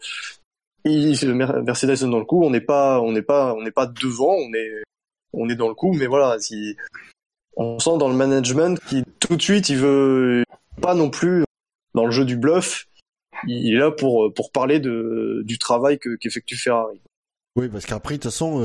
Mercedes 0.84 1.90
est 1.90 2.08
dans 2.08 2.20
le 2.20 2.24
coup, 2.24 2.44
on 2.44 2.50
n'est 2.50 2.60
pas 2.60 3.00
on 3.00 3.10
n'est 3.10 3.22
pas 3.22 3.54
on 3.54 3.62
n'est 3.62 3.72
pas 3.72 3.86
devant, 3.86 4.34
on 4.34 4.54
est 4.54 4.70
on 5.32 5.48
est 5.48 5.56
dans 5.56 5.68
le 5.68 5.74
coup, 5.74 5.92
mais 5.92 6.06
voilà, 6.06 6.38
si 6.38 6.76
on 7.56 7.80
sent 7.80 7.98
dans 7.98 8.08
le 8.08 8.14
management 8.14 8.78
qui 8.86 9.02
tout 9.18 9.36
de 9.36 9.42
suite 9.42 9.68
il 9.68 9.78
veut 9.78 10.44
pas 10.80 10.94
non 10.94 11.10
plus 11.10 11.44
dans 11.92 12.04
le 12.06 12.12
jeu 12.12 12.24
du 12.24 12.36
bluff, 12.36 12.86
il 13.48 13.74
est 13.74 13.78
là 13.78 13.90
pour 13.90 14.32
pour 14.32 14.52
parler 14.52 14.78
de 14.78 15.42
du 15.44 15.58
travail 15.58 15.98
que 15.98 16.14
qu'effectue 16.14 16.56
Ferrari. 16.56 17.00
Oui, 17.56 17.68
parce 17.68 17.86
qu'après, 17.86 18.14
de 18.14 18.22
toute 18.22 18.30
façon, 18.30 18.62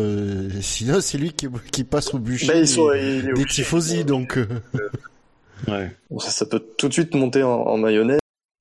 sinon 0.62 1.02
c'est 1.02 1.18
lui 1.18 1.34
qui, 1.34 1.48
qui 1.72 1.84
passe 1.84 2.14
au 2.14 2.20
bûcher 2.20 2.46
ben, 2.46 3.34
des, 3.34 3.46
tifosi, 3.46 4.06
donc. 4.06 4.38
Ouais. 5.68 5.96
Ça, 6.20 6.46
peut 6.46 6.64
tout 6.78 6.88
de 6.88 6.94
suite 6.94 7.16
monter 7.16 7.44
en, 7.44 7.78
mayonnaise. 7.78 8.20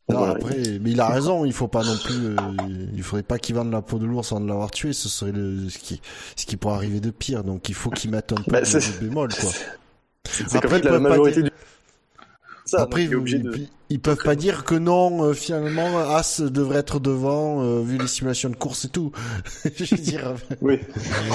Non, 0.09 0.24
après, 0.24 0.56
mais 0.81 0.90
il 0.90 1.01
a 1.01 1.09
raison, 1.09 1.44
il 1.44 1.52
faut 1.52 1.69
pas 1.69 1.85
non 1.85 1.97
plus, 1.97 2.27
euh, 2.27 2.36
il 2.94 3.02
faudrait 3.02 3.23
pas 3.23 3.39
qu'il 3.39 3.55
vende 3.55 3.70
la 3.70 3.81
peau 3.81 3.98
de 3.98 4.05
l'ours 4.05 4.28
sans 4.28 4.40
l'avoir 4.40 4.70
tué, 4.70 4.93
ce 4.93 5.09
serait 5.09 5.32
le, 5.32 5.70
ce 5.70 5.78
qui, 5.78 6.02
ce 6.36 6.44
qui 6.44 6.56
pourrait 6.56 6.74
arriver 6.74 7.01
de 7.01 7.10
pire, 7.10 7.44
donc 7.44 7.69
il 7.69 7.74
faut 7.74 7.89
qu'il 7.89 8.10
mette 8.10 8.32
un 8.32 8.43
peu 8.43 8.51
bah, 8.51 8.60
de 8.60 9.01
bémol, 9.01 9.31
quoi. 9.32 9.51
Après, 10.55 10.82
la 10.82 10.98
majorité 10.98 11.43
du... 11.43 11.51
Ça, 12.64 12.82
Après, 12.82 13.05
ils, 13.05 13.69
ils, 13.90 14.01
peuvent 14.01 14.23
pas 14.23 14.36
dire 14.36 14.64
que 14.64 14.74
non, 14.74 15.24
euh, 15.24 15.35
finalement, 15.35 15.98
As 15.98 16.40
devrait 16.40 16.78
être 16.78 17.01
devant, 17.01 17.62
euh, 17.62 17.82
vu 17.82 17.98
les 17.98 18.06
simulations 18.06 18.51
de 18.51 18.56
course 18.56 18.85
et 18.85 18.89
tout. 18.89 19.10
Je 19.77 19.94
veux 19.94 20.01
dire. 20.01 20.35
oui, 20.60 20.78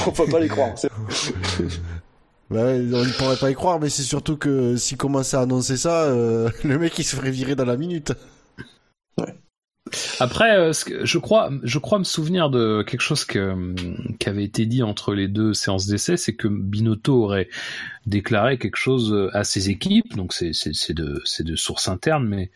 on 0.08 0.12
peut 0.12 0.26
pas 0.26 0.40
les 0.40 0.48
croire. 0.48 0.74
On 2.50 2.56
ne 2.56 3.18
pourrait 3.18 3.38
pas 3.38 3.52
y 3.52 3.56
croire, 3.56 3.80
mais 3.80 3.90
c'est 3.90 4.04
surtout 4.04 4.38
que 4.38 4.78
s'il 4.78 4.98
commençait 4.98 5.38
à 5.38 5.42
annoncer 5.42 5.78
ça, 5.78 6.04
euh, 6.06 6.50
le 6.64 6.78
mec 6.80 6.98
il 6.98 7.04
se 7.04 7.16
ferait 7.16 7.32
virer 7.32 7.56
dans 7.56 7.66
la 7.66 7.78
minute. 7.78 8.14
Après, 10.20 10.58
euh, 10.58 10.74
je 11.04 11.18
crois, 11.18 11.50
je 11.64 11.80
crois 11.80 12.00
me 12.00 12.04
souvenir 12.04 12.50
de 12.50 12.84
quelque 12.84 13.02
chose 13.02 13.24
qui 13.24 13.40
avait 13.40 14.44
été 14.44 14.66
dit 14.66 14.84
entre 14.84 15.14
les 15.14 15.28
deux 15.28 15.54
séances 15.54 15.88
d'essai, 15.88 16.18
c'est 16.18 16.36
que 16.36 16.48
Binotto 16.48 17.24
aurait 17.24 17.48
déclaré 18.06 18.58
quelque 18.58 18.78
chose 18.78 19.30
à 19.34 19.44
ses 19.46 19.70
équipes, 19.70 20.16
donc 20.16 20.34
c'est 20.34 20.52
de 20.94 21.22
de 21.40 21.56
source 21.56 21.88
interne, 21.88 22.28
mais 22.28 22.52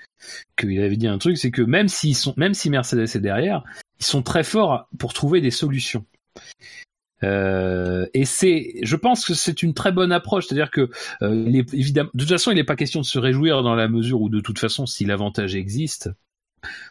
qu'il 0.57 0.81
avait 0.81 0.97
dit 0.97 1.07
un 1.07 1.17
truc, 1.17 1.37
c'est 1.37 1.51
que 1.51 1.61
même 1.61 1.87
sont, 1.87 2.33
même 2.35 2.53
si 2.53 2.69
Mercedes 2.69 3.15
est 3.15 3.21
derrière, 3.21 3.63
ils 3.99 4.05
sont 4.05 4.23
très 4.23 4.43
forts 4.43 4.89
pour 4.97 5.13
trouver 5.13 5.39
des 5.39 5.51
solutions. 5.51 6.05
Euh, 7.23 8.05
et 8.13 8.25
c'est, 8.25 8.75
je 8.81 8.95
pense 8.95 9.25
que 9.25 9.33
c'est 9.33 9.63
une 9.63 9.73
très 9.73 9.91
bonne 9.91 10.11
approche, 10.11 10.47
c'est-à-dire 10.47 10.71
que 10.71 10.89
euh, 11.21 11.43
il 11.47 11.55
est, 11.55 11.73
évidemment, 11.73 12.09
de 12.13 12.19
toute 12.19 12.29
façon, 12.29 12.51
il 12.51 12.55
n'est 12.55 12.63
pas 12.63 12.75
question 12.75 13.01
de 13.01 13.05
se 13.05 13.19
réjouir 13.19 13.63
dans 13.63 13.75
la 13.75 13.87
mesure 13.87 14.21
où 14.21 14.29
de 14.29 14.39
toute 14.39 14.59
façon, 14.59 14.85
si 14.85 15.05
l'avantage 15.05 15.55
existe, 15.55 16.09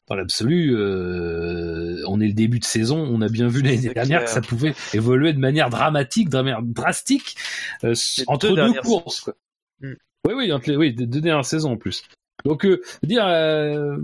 dans 0.09 0.17
l'absolu, 0.17 0.75
euh, 0.77 2.03
on 2.09 2.21
est 2.21 2.27
le 2.27 2.33
début 2.33 2.59
de 2.59 2.65
saison, 2.65 2.99
on 2.99 3.21
a 3.23 3.29
bien 3.29 3.49
vu 3.49 3.63
l'année 3.63 3.93
dernière 3.95 4.25
que 4.25 4.31
ça 4.31 4.41
pouvait 4.41 4.75
évoluer 4.93 5.33
de 5.33 5.39
manière 5.39 5.71
dramatique, 5.71 6.29
de 6.29 6.37
manière 6.37 6.63
drastique 6.63 7.37
euh, 7.85 7.95
entre 8.27 8.55
deux, 8.55 8.81
courses. 8.81 9.21
Quoi. 9.21 9.35
Oui, 9.83 10.35
oui, 10.35 10.53
entre 10.53 10.71
les, 10.71 10.77
oui, 10.77 10.93
deux 10.93 11.21
dernières 11.21 11.45
saisons 11.45 11.73
en 11.73 11.77
plus. 11.77 12.03
Donc, 12.45 12.65
euh, 12.65 12.81
dire 13.03 13.25
euh, 13.27 13.97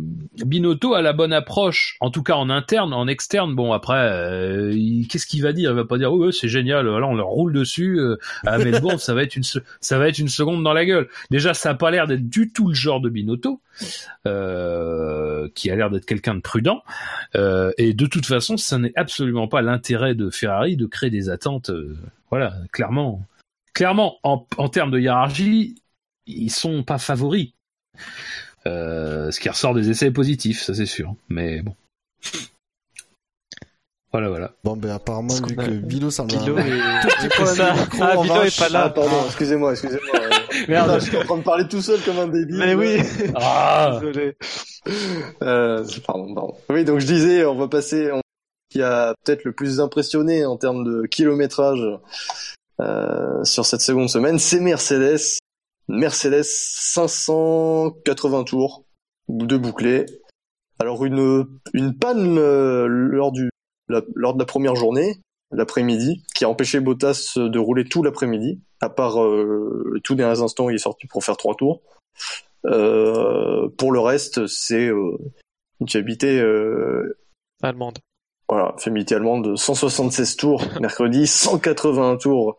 Binotto 0.44 0.94
a 0.94 1.02
la 1.02 1.12
bonne 1.12 1.32
approche, 1.32 1.96
en 2.00 2.10
tout 2.10 2.22
cas 2.22 2.34
en 2.34 2.50
interne, 2.50 2.92
en 2.92 3.06
externe. 3.06 3.54
Bon, 3.54 3.72
après, 3.72 4.10
euh, 4.10 4.72
qu'est-ce 5.08 5.26
qu'il 5.26 5.42
va 5.42 5.52
dire? 5.52 5.70
Il 5.70 5.76
va 5.76 5.84
pas 5.84 5.98
dire 5.98 6.12
oh 6.12 6.30
c'est 6.30 6.48
génial, 6.48 6.86
là 6.86 7.06
on 7.06 7.14
leur 7.14 7.28
roule 7.28 7.52
dessus 7.52 7.98
euh, 7.98 8.18
à 8.44 8.58
Melbourne, 8.58 8.98
ça 8.98 9.14
va 9.14 9.22
être 9.22 9.36
une 9.36 9.42
ça 9.42 9.98
va 9.98 10.08
être 10.08 10.18
une 10.18 10.28
seconde 10.28 10.62
dans 10.62 10.72
la 10.72 10.84
gueule. 10.84 11.08
Déjà, 11.30 11.54
ça 11.54 11.70
a 11.70 11.74
pas 11.74 11.90
l'air 11.90 12.06
d'être 12.06 12.28
du 12.28 12.52
tout 12.52 12.68
le 12.68 12.74
genre 12.74 13.00
de 13.00 13.08
Binotto, 13.08 13.60
qui 14.24 15.70
a 15.70 15.76
l'air 15.76 15.90
d'être 15.90 16.06
quelqu'un 16.06 16.34
de 16.34 16.40
prudent. 16.40 16.82
et 17.34 17.94
de 17.94 18.06
toute 18.06 18.26
façon, 18.26 18.56
ça 18.56 18.78
n'est 18.78 18.92
absolument 18.96 19.48
pas 19.48 19.62
l'intérêt 19.62 20.14
de 20.14 20.30
Ferrari 20.30 20.76
de 20.76 20.86
créer 20.86 21.10
des 21.10 21.30
attentes. 21.30 21.70
voilà, 22.30 22.54
clairement 22.72 23.24
clairement, 23.76 24.18
en, 24.22 24.46
en 24.56 24.68
termes 24.70 24.90
de 24.90 24.98
hiérarchie, 24.98 25.82
ils 26.26 26.50
sont 26.50 26.82
pas 26.82 26.98
favoris. 26.98 27.52
Euh, 28.66 29.30
ce 29.30 29.40
qui 29.40 29.48
ressort 29.48 29.74
des 29.74 29.90
essais 29.90 30.10
positifs, 30.10 30.62
ça 30.62 30.74
c'est 30.74 30.86
sûr. 30.86 31.14
Mais 31.28 31.62
bon. 31.62 31.74
Voilà, 34.12 34.28
voilà. 34.30 34.52
Bon, 34.64 34.76
ben 34.76 34.90
apparemment, 34.90 35.34
vu 35.34 35.54
que 35.54 35.70
Bilo 35.70 36.10
s'en 36.10 36.24
Bilo 36.24 36.54
va. 36.54 36.62
Ah, 38.00 38.16
Bilo 38.22 38.42
est 38.44 38.58
pas 38.58 38.68
là. 38.70 38.84
Ah, 38.86 38.90
pardon, 38.90 39.26
excusez-moi, 39.26 39.72
excusez-moi. 39.72 40.20
Merde. 40.68 41.00
Je 41.00 41.04
suis 41.06 41.16
en 41.18 41.24
train 41.24 41.36
de 41.36 41.42
parler 41.42 41.68
tout 41.68 41.82
seul 41.82 42.00
comme 42.00 42.18
un 42.18 42.28
débile. 42.28 42.56
Mais 42.56 42.74
oui. 42.74 42.98
Ah 43.34 43.98
Désolé. 44.00 44.36
Euh, 45.42 45.84
pardon, 46.06 46.34
pardon. 46.34 46.54
Oui, 46.70 46.84
donc 46.84 47.00
je 47.00 47.06
disais, 47.06 47.44
on 47.44 47.56
va 47.56 47.68
passer, 47.68 48.10
on... 48.10 48.20
qui 48.70 48.80
a 48.80 49.14
peut-être 49.22 49.44
le 49.44 49.52
plus 49.52 49.80
impressionné 49.80 50.46
en 50.46 50.56
termes 50.56 50.84
de 50.84 51.06
kilométrage 51.06 51.84
euh, 52.80 53.44
sur 53.44 53.66
cette 53.66 53.82
seconde 53.82 54.08
semaine, 54.08 54.38
c'est 54.38 54.60
Mercedes. 54.60 55.38
Mercedes 55.88 56.42
580 56.44 58.44
tours 58.44 58.84
de 59.28 59.56
bouclés. 59.56 60.06
Alors 60.78 61.04
une 61.04 61.46
une 61.72 61.96
panne 61.96 62.38
euh, 62.38 62.86
lors 62.86 63.32
du 63.32 63.50
la- 63.88 64.02
lors 64.14 64.34
de 64.34 64.38
la 64.38 64.44
première 64.46 64.76
journée, 64.76 65.16
l'après-midi, 65.52 66.24
qui 66.34 66.44
a 66.44 66.48
empêché 66.48 66.80
Bottas 66.80 67.34
de 67.36 67.58
rouler 67.58 67.84
tout 67.84 68.02
l'après-midi. 68.02 68.60
À 68.80 68.90
part 68.90 69.22
euh, 69.22 69.90
les 69.94 70.00
tout 70.02 70.14
derniers 70.14 70.42
instants, 70.42 70.68
il 70.68 70.74
est 70.74 70.78
sorti 70.78 71.06
pour 71.06 71.24
faire 71.24 71.36
trois 71.36 71.54
tours. 71.54 71.80
Euh, 72.66 73.68
pour 73.78 73.92
le 73.92 74.00
reste, 74.00 74.46
c'est 74.48 74.88
euh, 74.88 75.16
une 75.80 75.88
fiabilité 75.88 76.40
euh, 76.40 77.16
Allemande. 77.62 77.98
voilà, 78.48 78.74
fiabilité 78.78 79.14
allemande 79.14 79.50
de 79.50 79.56
176 79.56 80.36
tours 80.36 80.62
mercredi, 80.80 81.26
181 81.26 82.16
tours 82.16 82.58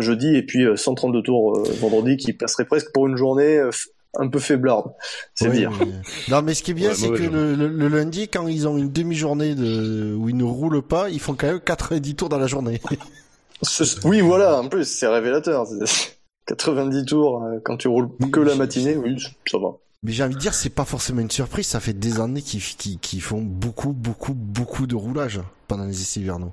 jeudi 0.00 0.34
et 0.36 0.42
puis 0.42 0.64
euh, 0.64 0.76
132 0.76 1.22
tours 1.22 1.56
euh, 1.58 1.62
vendredi 1.80 2.16
qui 2.16 2.32
passerait 2.32 2.64
presque 2.64 2.92
pour 2.92 3.06
une 3.06 3.16
journée 3.16 3.58
euh, 3.58 3.70
un 4.16 4.28
peu 4.28 4.38
faiblarde, 4.38 4.92
c'est 5.34 5.48
Oui, 5.48 5.56
dire. 5.58 5.72
mais- 5.80 5.86
Non, 6.28 6.42
mais 6.42 6.54
ce 6.54 6.62
qui 6.62 6.70
est 6.70 6.74
bien, 6.74 6.90
Ouais, 6.90 6.94
c'est 6.94 7.08
que 7.10 7.22
le, 7.22 7.54
le- 7.56 7.68
le 7.68 7.88
lundi, 7.88 8.28
quand 8.28 8.46
ils 8.46 8.68
ont 8.68 8.76
une 8.78 8.92
demi-journée 8.92 9.54
de... 9.56 10.14
où 10.16 10.28
ils 10.28 10.36
ne 10.36 10.44
roulent 10.44 10.82
pas, 10.82 11.10
ils 11.10 11.18
font 11.18 11.34
quand 11.34 11.48
même 11.48 11.60
90 11.60 12.14
tours 12.14 12.28
dans 12.28 12.38
la 12.38 12.46
journée. 12.46 12.80
Ce- 13.62 14.06
Oui, 14.06 14.20
voilà, 14.20 14.60
en 14.60 14.68
plus 14.68 14.84
c'est 14.84 15.06
révélateur. 15.08 15.66
C'est- 15.66 16.16
90 16.46 17.04
tours 17.06 17.42
euh, 17.42 17.58
quand 17.64 17.76
tu 17.76 17.88
roules 17.88 18.08
que 18.32 18.40
la 18.40 18.54
matinée, 18.54 18.96
oui, 18.96 19.16
ça 19.50 19.58
va. 19.58 19.70
Mais 20.02 20.12
j'ai 20.12 20.22
envie 20.22 20.34
de 20.34 20.40
dire, 20.40 20.52
c'est 20.54 20.68
pas 20.70 20.84
forcément 20.84 21.20
une 21.22 21.30
surprise, 21.30 21.66
ça 21.66 21.80
fait 21.80 21.94
des 21.94 22.20
années 22.20 22.42
qu'ils 22.42 23.22
font 23.22 23.40
beaucoup, 23.40 23.92
beaucoup, 23.94 24.34
beaucoup 24.34 24.86
de 24.86 24.94
roulage 24.94 25.40
pendant 25.66 25.86
les 25.86 25.98
essais 26.00 26.20
hivernaux. 26.20 26.52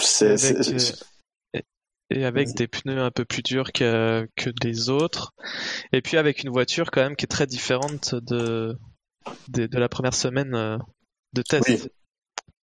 C'est 0.00 0.26
Avec, 0.26 0.38
c'est- 0.38 0.74
euh, 0.74 0.78
c'est- 0.78 1.62
Et 2.10 2.24
avec 2.24 2.54
des 2.54 2.66
pneus 2.66 3.00
un 3.00 3.10
peu 3.10 3.24
plus 3.24 3.42
durs 3.42 3.72
que, 3.72 4.28
que 4.36 4.50
les 4.64 4.90
autres. 4.90 5.32
Et 5.92 6.02
puis 6.02 6.16
avec 6.16 6.42
une 6.42 6.50
voiture 6.50 6.90
quand 6.90 7.02
même 7.02 7.16
qui 7.16 7.24
est 7.24 7.28
très 7.28 7.46
différente 7.46 8.14
de, 8.14 8.76
de, 9.48 9.66
de 9.66 9.78
la 9.78 9.88
première 9.88 10.14
semaine 10.14 10.54
euh, 10.54 10.76
de 11.32 11.42
test. 11.42 11.68
Oui. 11.68 11.80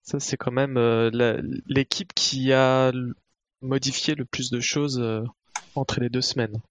Ça, 0.04 0.20
c'est 0.20 0.38
quand 0.38 0.52
même 0.52 0.78
euh, 0.78 1.10
l'équipe 1.68 2.14
qui 2.14 2.54
a 2.54 2.92
modifié 3.62 4.16
le 4.16 4.24
plus 4.24 4.52
de 4.52 4.62
choses 4.62 5.00
euh, 5.02 5.22
entre 5.76 6.00
les 6.00 6.10
deux 6.10 6.22
semaines. 6.22 6.62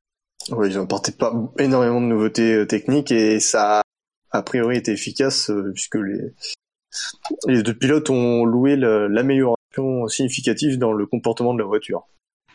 Oui, 0.50 0.68
ils 0.68 0.78
ont 0.78 0.84
apporté 0.84 1.12
pas 1.12 1.32
énormément 1.58 2.00
de 2.00 2.06
nouveautés 2.06 2.54
euh, 2.54 2.66
techniques 2.66 3.10
et 3.10 3.40
ça 3.40 3.80
a 3.80 3.82
a 4.30 4.42
priori 4.42 4.76
été 4.76 4.92
efficace 4.92 5.50
puisque 5.72 5.96
les 5.96 6.34
les 7.46 7.62
deux 7.62 7.74
pilotes 7.74 8.10
ont 8.10 8.44
loué 8.44 8.76
l'amélioration 8.76 10.08
significative 10.08 10.78
dans 10.78 10.92
le 10.92 11.06
comportement 11.06 11.54
de 11.54 11.58
la 11.58 11.64
voiture. 11.64 12.06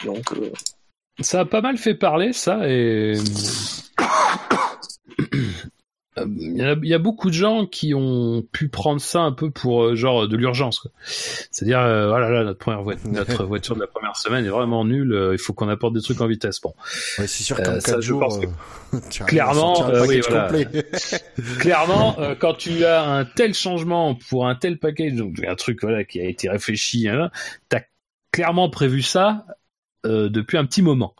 Donc 0.06 0.32
euh, 0.34 0.52
Ça 1.20 1.42
a 1.42 1.46
pas 1.46 1.62
mal 1.62 1.78
fait 1.78 1.96
parler, 1.96 2.34
ça, 2.34 2.68
et... 2.68 3.16
Euh, 6.18 6.26
Il 6.28 6.58
y, 6.58 6.62
a, 6.62 6.74
il 6.84 6.90
y 6.90 6.94
a 6.94 7.00
beaucoup 7.00 7.30
de 7.30 7.34
gens 7.34 7.66
qui 7.66 7.94
ont 7.94 8.44
pu 8.52 8.68
prendre 8.68 9.00
ça 9.00 9.22
un 9.22 9.32
peu 9.32 9.50
pour 9.50 9.84
euh, 9.84 9.96
genre 9.96 10.28
de 10.28 10.36
l'urgence. 10.36 10.86
C'est-à-dire, 11.06 11.80
euh, 11.80 12.10
voilà, 12.10 12.30
là, 12.30 12.44
notre 12.44 12.60
première 12.60 12.84
voiture, 12.84 13.10
notre 13.12 13.46
voiture 13.46 13.76
de 13.76 13.80
la 13.82 13.88
première 13.88 14.18
semaine 14.18 14.46
est 14.46 14.50
vraiment 14.50 14.84
nulle. 14.84 15.14
euh, 15.14 15.32
il 15.34 15.38
faut 15.38 15.54
qu'on 15.54 15.70
apporte 15.70 15.94
des 15.94 16.02
trucs 16.02 16.20
en 16.20 16.28
vitesse. 16.28 16.60
Bon, 16.60 16.74
Ouais, 17.18 17.28
c'est 17.28 17.44
sûr 17.44 17.58
Euh, 17.62 17.64
qu'en 17.64 17.80
ça, 17.80 17.92
4 17.94 18.02
je 18.02 18.08
jours, 18.08 18.20
pense 18.20 18.40
que- 18.40 18.46
euh, 18.46 19.00
Clairement, 19.26 19.90
euh, 19.90 20.06
oui, 20.06 20.20
voilà. 20.28 20.52
clairement, 21.60 22.20
euh, 22.20 22.36
quand 22.38 22.56
tu 22.56 22.84
as 22.84 23.04
un 23.10 23.24
tel 23.24 23.54
changement 23.54 24.14
pour 24.30 24.48
un 24.48 24.56
tel 24.56 24.80
package, 24.80 25.14
donc 25.14 25.42
un 25.48 25.56
truc 25.56 25.80
voilà 25.82 26.04
qui 26.04 26.20
a 26.20 26.26
été 26.26 26.50
réfléchi, 26.50 27.08
hein, 27.08 27.32
t'as 27.70 27.82
clairement 28.34 28.70
prévu 28.70 29.02
ça 29.02 29.46
euh, 30.06 30.30
depuis 30.30 30.58
un 30.58 30.66
petit 30.66 30.82
moment. 30.82 31.16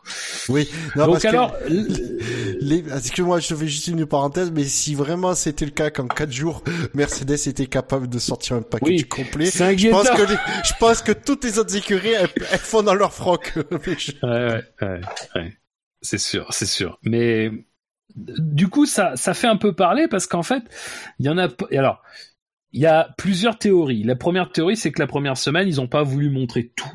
oui, 0.48 0.68
non, 0.96 1.04
donc 1.06 1.14
parce 1.14 1.24
alors, 1.26 1.54
les... 1.68 2.84
excuse-moi, 2.94 3.40
je 3.40 3.54
fais 3.54 3.66
juste 3.68 3.86
une 3.88 4.06
parenthèse, 4.06 4.50
mais 4.50 4.64
si 4.64 4.94
vraiment 4.94 5.34
c'était 5.34 5.64
le 5.64 5.70
cas 5.70 5.90
qu'en 5.90 6.08
4 6.08 6.32
jours, 6.32 6.62
Mercedes 6.94 7.46
était 7.46 7.66
capable 7.66 8.08
de 8.08 8.18
sortir 8.18 8.56
un 8.56 8.62
package 8.62 8.88
Oui, 8.88 9.08
complet, 9.08 9.46
c'est 9.46 9.78
je 9.78 9.88
pense, 9.88 10.10
que 10.10 10.22
les- 10.22 10.38
je 10.64 10.72
pense 10.80 11.02
que 11.02 11.12
toutes 11.12 11.44
les 11.44 11.58
autres 11.58 11.76
écuries, 11.76 12.10
elles, 12.12 12.28
elles 12.50 12.58
font 12.58 12.82
dans 12.82 12.94
leur 12.94 13.12
froc. 13.12 13.52
Ouais, 14.22 14.28
ouais, 14.28 14.62
ouais, 14.82 15.00
ouais. 15.36 15.56
C'est 16.00 16.18
sûr, 16.18 16.46
c'est 16.50 16.66
sûr. 16.66 16.98
Mais 17.02 17.50
du 18.16 18.68
coup, 18.68 18.86
ça, 18.86 19.16
ça 19.16 19.34
fait 19.34 19.46
un 19.46 19.56
peu 19.56 19.72
parler 19.74 20.08
parce 20.08 20.26
qu'en 20.26 20.42
fait, 20.42 20.62
il 21.18 21.26
y 21.26 21.28
en 21.28 21.38
a. 21.38 21.48
Alors, 21.72 22.02
il 22.72 22.80
y 22.80 22.86
a 22.86 23.14
plusieurs 23.18 23.58
théories. 23.58 24.02
La 24.02 24.16
première 24.16 24.50
théorie, 24.50 24.76
c'est 24.76 24.90
que 24.92 25.00
la 25.00 25.06
première 25.06 25.36
semaine, 25.36 25.68
ils 25.68 25.76
n'ont 25.76 25.88
pas 25.88 26.02
voulu 26.02 26.30
montrer 26.30 26.72
tout. 26.74 26.90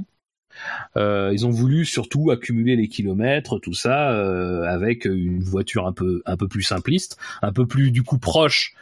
Euh, 0.95 1.31
ils 1.33 1.45
ont 1.45 1.49
voulu 1.49 1.85
surtout 1.85 2.31
accumuler 2.31 2.75
les 2.75 2.87
kilomètres, 2.87 3.59
tout 3.59 3.73
ça, 3.73 4.11
euh, 4.11 4.63
avec 4.63 5.05
une 5.05 5.43
voiture 5.43 5.87
un 5.87 5.93
peu 5.93 6.21
un 6.25 6.37
peu 6.37 6.47
plus 6.47 6.63
simpliste, 6.63 7.17
un 7.41 7.51
peu 7.51 7.65
plus 7.65 7.91
du 7.91 8.03
coup 8.03 8.17
proche 8.17 8.75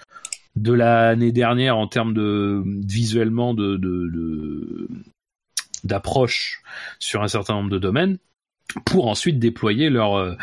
de 0.56 0.72
l'année 0.72 1.32
dernière 1.32 1.78
en 1.78 1.88
termes 1.88 2.14
de 2.14 2.64
visuellement 2.66 3.54
de 3.54 4.88
d'approche 5.84 6.64
sur 7.00 7.22
un 7.22 7.28
certain 7.28 7.54
nombre 7.56 7.70
de 7.70 7.78
domaines 7.78 8.18
pour 8.86 9.08
ensuite 9.08 9.38
déployer 9.38 9.90
leur 9.90 10.16
euh, 10.16 10.36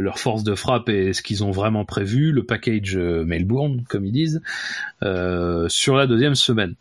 leur 0.00 0.18
force 0.18 0.44
de 0.44 0.54
frappe 0.54 0.88
et 0.88 1.12
ce 1.12 1.22
qu'ils 1.22 1.44
ont 1.44 1.50
vraiment 1.50 1.84
prévu, 1.84 2.32
le 2.32 2.44
package 2.44 2.96
Melbourne, 2.96 3.84
comme 3.88 4.06
ils 4.06 4.12
disent, 4.12 4.40
sur 5.68 5.96
la 5.96 6.06
deuxième 6.06 6.34
semaine. 6.34 6.74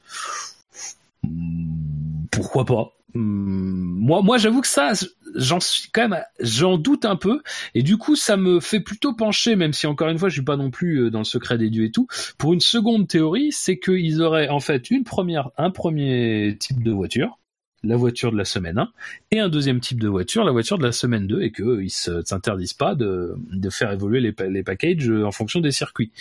Pourquoi 2.32 2.66
pas? 2.66 2.94
Moi, 3.14 4.22
moi, 4.22 4.38
j'avoue 4.38 4.62
que 4.62 4.68
ça, 4.68 4.94
j'en 5.36 5.60
suis 5.60 5.90
quand 5.92 6.10
même, 6.10 6.24
j'en 6.40 6.78
doute 6.78 7.06
un 7.06 7.16
peu, 7.16 7.42
et 7.74 7.82
du 7.82 7.98
coup, 7.98 8.16
ça 8.16 8.38
me 8.38 8.60
fait 8.60 8.80
plutôt 8.80 9.14
pencher, 9.14 9.56
même 9.56 9.74
si 9.74 9.88
encore 9.88 10.10
une 10.10 10.20
fois, 10.20 10.30
je 10.30 10.34
suis 10.34 10.44
pas 10.44 10.58
non 10.58 10.70
plus 10.70 10.98
euh, 10.98 11.10
dans 11.12 11.20
le 11.20 11.26
secret 11.26 11.58
des 11.58 11.70
dieux 11.70 11.86
et 11.86 11.92
tout. 11.92 12.08
Pour 12.38 12.54
une 12.54 12.62
seconde 12.62 13.08
théorie, 13.08 13.52
c'est 13.52 13.80
qu'ils 13.80 14.22
auraient 14.22 14.50
en 14.50 14.60
fait 14.60 14.92
une 14.92 15.04
première, 15.04 15.50
un 15.58 15.72
premier 15.72 16.56
type 16.60 16.84
de 16.84 16.92
voiture, 16.92 17.40
la 17.84 17.96
voiture 17.96 18.32
de 18.32 18.38
la 18.38 18.46
semaine 18.46 18.78
1, 18.78 18.92
et 19.32 19.40
un 19.40 19.50
deuxième 19.50 19.80
type 19.80 20.00
de 20.00 20.08
voiture, 20.08 20.44
la 20.44 20.52
voiture 20.52 20.78
de 20.78 20.84
la 20.84 20.92
semaine 20.92 21.28
2, 21.28 21.42
et 21.42 21.52
qu'ils 21.52 21.90
ne 22.08 22.22
s'interdisent 22.24 22.74
pas 22.74 22.96
de, 22.96 23.36
de 23.52 23.70
faire 23.70 23.92
évoluer 23.92 24.20
les, 24.20 24.36
les 24.50 24.64
packages 24.64 25.10
euh, 25.10 25.26
en 25.26 25.32
fonction 25.32 25.62
des 25.62 25.72
circuits. 25.72 26.12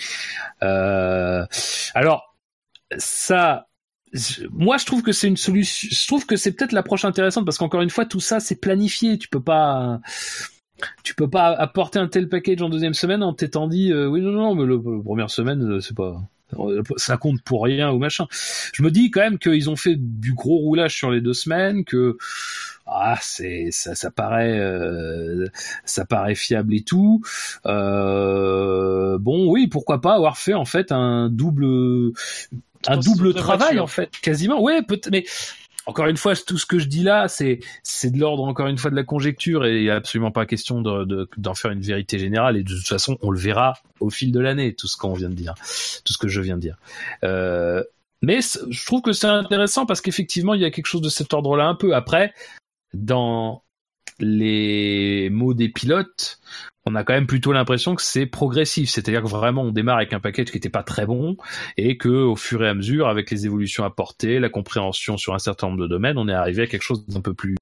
Euh, 0.63 1.45
alors, 1.95 2.35
ça, 2.97 3.69
moi 4.51 4.79
je 4.79 4.87
trouve 4.87 5.03
que 5.03 5.13
c'est 5.13 5.29
une 5.29 5.37
solution, 5.37 5.89
je 5.91 6.07
trouve 6.07 6.27
que 6.27 6.37
c'est 6.37 6.53
peut-être 6.53 6.73
l'approche 6.73 7.05
intéressante, 7.05 7.45
parce 7.45 7.59
qu'encore 7.59 7.83
une 7.83 7.91
fois, 7.91 8.05
tout 8.05 8.21
ça 8.21 8.41
c'est 8.41 8.57
planifié, 8.57 9.19
tu 9.19 9.29
peux 9.29 9.43
pas... 9.43 10.01
Tu 11.03 11.17
peux 11.17 11.29
pas 11.29 11.49
apporter 11.49 11.99
un 11.99 12.07
tel 12.07 12.29
package 12.29 12.63
en 12.63 12.69
deuxième 12.69 12.95
semaine 12.95 13.25
en 13.25 13.33
t'étant 13.35 13.67
dit 13.67 13.91
euh, 13.91 14.07
oui 14.07 14.21
non 14.21 14.31
non 14.31 14.55
mais 14.55 14.65
le, 14.65 14.77
le 14.77 15.03
première 15.03 15.29
semaine 15.29 15.61
euh, 15.61 15.81
c'est 15.81 15.97
pas 15.97 16.23
ça 16.97 17.17
compte 17.17 17.43
pour 17.43 17.65
rien 17.65 17.91
ou 17.91 17.99
machin. 17.99 18.27
Je 18.73 18.85
me 18.85 18.91
dis 18.93 19.11
quand 19.11 19.21
même 19.21 19.39
qu'ils 19.39 19.69
ont 19.71 19.77
fait 19.77 19.97
du 19.99 20.35
gros 20.35 20.59
roulage 20.59 20.95
sur 20.95 21.11
les 21.11 21.21
deux 21.21 21.35
semaines, 21.35 21.85
que 21.85 22.17
ah 22.87 23.19
c'est 23.21 23.69
ça, 23.71 23.95
ça 23.95 24.11
paraît 24.11 24.59
euh, 24.59 25.47
ça 25.85 26.07
paraît 26.07 26.37
fiable 26.37 26.75
et 26.75 26.83
tout. 26.83 27.23
Euh, 27.67 29.19
bon 29.19 29.51
oui 29.51 29.67
pourquoi 29.67 30.01
pas 30.01 30.15
avoir 30.15 30.39
fait 30.39 30.55
en 30.55 30.65
fait 30.65 30.93
un 30.93 31.29
double 31.29 32.13
un 32.87 32.97
double 32.99 33.35
travail 33.35 33.81
en 33.81 33.87
fait 33.87 34.11
quasiment. 34.23 34.61
Ouais 34.63 34.83
peut-être 34.83 35.11
mais 35.11 35.25
encore 35.87 36.07
une 36.07 36.19
fois, 36.19 36.37
tout 36.37 36.59
ce 36.59 36.67
que 36.67 36.79
je 36.79 36.85
dis 36.85 37.03
là, 37.03 37.29
c'est 37.29 37.61
c'est 37.83 38.11
de 38.11 38.19
l'ordre 38.19 38.45
encore 38.45 38.67
une 38.67 38.77
fois 38.77 38.91
de 38.91 38.95
la 38.97 39.05
conjecture 39.05 39.65
et 39.65 39.79
il 39.79 39.83
n'y 39.85 39.91
a 39.91 39.95
absolument 39.95 40.31
pas 40.31 40.45
question 40.45 40.83
de- 40.83 41.07
de- 41.07 41.27
d'en 41.39 41.55
faire 41.55 41.71
une 41.71 41.81
vérité 41.81 42.19
générale. 42.19 42.59
Et 42.59 42.63
de 42.63 42.75
toute 42.75 42.87
façon, 42.87 43.17
on 43.23 43.31
le 43.31 43.39
verra 43.39 43.73
au 44.01 44.11
fil 44.11 44.31
de 44.31 44.39
l'année, 44.39 44.75
tout 44.75 44.87
ce 44.87 44.99
qu'on 44.99 45.15
vient 45.15 45.31
de 45.31 45.35
dire, 45.35 45.55
tout 46.05 46.13
ce 46.13 46.19
que 46.19 46.29
je 46.29 46.43
viens 46.43 46.57
de 46.57 46.61
dire. 46.61 46.77
Euh, 47.25 47.83
mais 48.21 48.41
je 48.43 48.85
trouve 48.85 49.01
que 49.01 49.13
c'est 49.13 49.29
intéressant 49.29 49.87
parce 49.87 50.03
qu'effectivement, 50.03 50.53
il 50.53 50.61
y 50.61 50.67
a 50.67 50.71
quelque 50.71 50.85
chose 50.87 51.01
de 51.01 51.09
cet 51.09 51.33
ordre-là 51.33 51.67
un 51.67 51.75
peu. 51.75 51.95
Après, 51.95 52.35
dans 52.93 53.63
les 54.21 55.31
mots 55.31 55.55
des 55.55 55.69
pilotes, 55.69 56.41
on 56.87 56.95
a 56.95 57.05
quand 57.05 57.13
même 57.13 57.27
plutôt 57.27 57.53
l'impression 57.53 57.95
que 57.95 58.03
c'est 58.03 58.27
progressif, 58.27 58.89
c'est-à-dire 58.91 59.23
que 59.23 59.29
vraiment 59.29 59.63
on 59.63 59.73
démarre 59.73 59.99
avec 59.99 60.13
un 60.13 60.21
package 60.21 60.47
qui 60.47 60.57
n'était 60.57 60.71
pas 60.71 60.83
très 60.83 61.07
bon 61.07 61.37
et 61.77 61.99
que 61.99 62.09
au 62.09 62.35
fur 62.35 62.65
et 62.65 62.69
à 62.69 62.75
mesure, 62.75 63.09
avec 63.09 63.31
les 63.31 63.47
évolutions 63.47 63.85
apportées, 63.85 64.39
la 64.39 64.49
compréhension 64.49 65.17
sur 65.17 65.35
un 65.35 65.39
certain 65.39 65.69
nombre 65.69 65.83
de 65.83 65.87
domaines, 65.87 66.19
on 66.19 66.29
est 66.29 66.35
arrivé 66.35 66.63
à 66.63 66.67
quelque 66.67 66.83
chose 66.83 67.07
d'un 67.07 67.21
peu 67.21 67.35
plus 67.35 67.57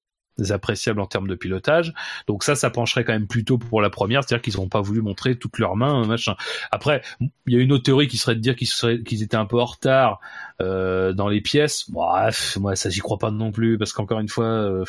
appréciable 0.49 1.01
en 1.01 1.07
termes 1.07 1.27
de 1.27 1.35
pilotage. 1.35 1.93
Donc 2.27 2.43
ça, 2.43 2.55
ça 2.55 2.69
pencherait 2.69 3.03
quand 3.03 3.13
même 3.13 3.27
plutôt 3.27 3.57
pour 3.57 3.81
la 3.81 3.89
première, 3.89 4.23
c'est-à-dire 4.23 4.41
qu'ils 4.41 4.57
n'ont 4.57 4.69
pas 4.69 4.81
voulu 4.81 5.01
montrer 5.01 5.35
toutes 5.35 5.57
leurs 5.57 5.75
mains, 5.75 6.05
machin. 6.05 6.35
Après, 6.71 7.01
il 7.19 7.53
y 7.53 7.57
a 7.57 7.59
une 7.59 7.71
autre 7.71 7.83
théorie 7.83 8.07
qui 8.07 8.17
serait 8.17 8.35
de 8.35 8.39
dire 8.39 8.55
qu'ils 8.55 9.23
étaient 9.23 9.35
un 9.35 9.45
peu 9.45 9.59
en 9.59 9.65
retard 9.65 10.19
euh, 10.61 11.11
dans 11.13 11.27
les 11.27 11.41
pièces. 11.41 11.89
Bref, 11.89 12.57
moi 12.61 12.75
ça 12.75 12.89
j'y 12.89 12.99
crois 12.99 13.17
pas 13.17 13.31
non 13.31 13.51
plus 13.51 13.77
parce 13.77 13.93
qu'encore 13.93 14.19
une 14.19 14.29
fois. 14.29 14.45
Euh, 14.45 14.85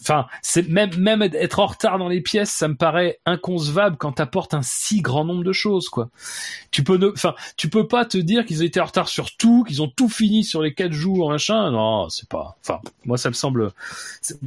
enfin, 0.00 0.26
c'est 0.42 0.68
même 0.68 0.96
même 0.96 1.22
être 1.22 1.58
en 1.58 1.66
retard 1.66 1.98
dans 1.98 2.08
les 2.08 2.20
pièces, 2.20 2.50
ça 2.50 2.68
me 2.68 2.76
paraît 2.76 3.20
inconcevable 3.26 3.96
quand 3.96 4.12
t'apportes 4.12 4.54
un 4.54 4.62
si 4.62 5.00
grand 5.00 5.24
nombre 5.24 5.44
de 5.44 5.52
choses, 5.52 5.88
quoi. 5.88 6.08
Tu 6.70 6.82
peux 6.82 6.96
ne, 6.96 7.08
enfin, 7.08 7.34
tu 7.56 7.68
peux 7.68 7.86
pas 7.86 8.04
te 8.04 8.18
dire 8.18 8.44
qu'ils 8.44 8.62
ont 8.62 8.66
été 8.66 8.80
en 8.80 8.86
retard 8.86 9.08
sur 9.08 9.36
tout, 9.36 9.64
qu'ils 9.64 9.82
ont 9.82 9.88
tout 9.88 10.08
fini 10.08 10.44
sur 10.44 10.62
les 10.62 10.74
quatre 10.74 10.92
jours, 10.92 11.30
machin. 11.30 11.70
Non, 11.70 12.08
c'est 12.08 12.28
pas. 12.28 12.56
Enfin, 12.62 12.80
moi, 13.04 13.18
ça 13.18 13.28
me 13.28 13.34
semble. 13.34 13.72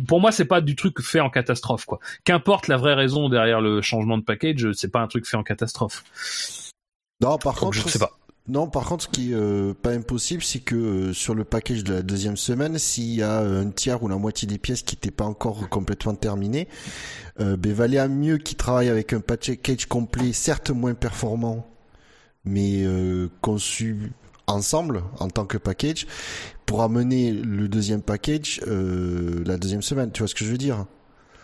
Pour 0.08 0.22
moi, 0.22 0.32
c'est 0.32 0.46
pas 0.46 0.62
du 0.62 0.76
truc 0.76 1.02
fait 1.02 1.20
en 1.20 1.30
catastrophe, 1.30 1.86
quoi. 1.86 2.00
Qu'importe 2.24 2.68
la 2.68 2.78
vraie 2.78 2.96
raison 2.96 3.30
derrière 3.30 3.62
le 3.62 3.82
changement 3.82 4.18
de 4.18 4.24
package, 4.24 4.72
c'est 4.74 4.92
pas 4.92 5.00
un 5.00 5.08
truc 5.08 5.28
fait 5.28 5.38
en 5.38 5.44
catastrophe. 5.44 6.04
Non, 7.22 7.38
par 7.38 7.56
contre, 7.56 7.78
je 7.78 7.88
sais 7.88 8.00
pas. 8.00 8.12
Non, 8.48 8.68
par 8.68 8.86
contre, 8.86 9.04
ce 9.04 9.08
qui 9.08 9.32
est 9.32 9.36
euh, 9.36 9.74
pas 9.74 9.92
impossible, 9.92 10.42
c'est 10.42 10.60
que 10.60 10.76
euh, 10.76 11.14
sur 11.14 11.36
le 11.36 11.44
package 11.44 11.84
de 11.84 11.94
la 11.94 12.02
deuxième 12.02 12.38
semaine, 12.38 12.80
s'il 12.80 13.14
y 13.14 13.22
a 13.22 13.40
un 13.40 13.70
tiers 13.70 14.02
ou 14.02 14.08
la 14.08 14.18
moitié 14.18 14.48
des 14.48 14.58
pièces 14.58 14.82
qui 14.82 14.96
n'étaient 14.96 15.12
pas 15.12 15.26
encore 15.26 15.70
complètement 15.70 16.16
terminées, 16.16 16.68
euh, 17.40 17.56
ben, 17.56 18.08
mieux 18.08 18.38
qu'ils 18.38 18.58
travaillent 18.58 18.90
avec 18.90 19.14
un 19.14 19.20
package 19.20 19.86
complet, 19.86 20.34
certes 20.34 20.72
moins 20.72 20.96
performant, 20.96 21.68
mais 22.44 22.84
euh, 22.84 23.30
conçu 23.42 24.12
ensemble 24.48 25.04
en 25.20 25.30
tant 25.30 25.46
que 25.46 25.58
package, 25.58 26.08
pour 26.66 26.82
amener 26.82 27.32
le 27.32 27.68
deuxième 27.68 28.02
package 28.02 28.60
la 28.66 29.58
deuxième 29.58 29.82
semaine. 29.82 30.12
Tu 30.12 30.20
vois 30.20 30.28
ce 30.28 30.36
que 30.36 30.44
je 30.44 30.52
veux 30.52 30.58
dire? 30.58 30.86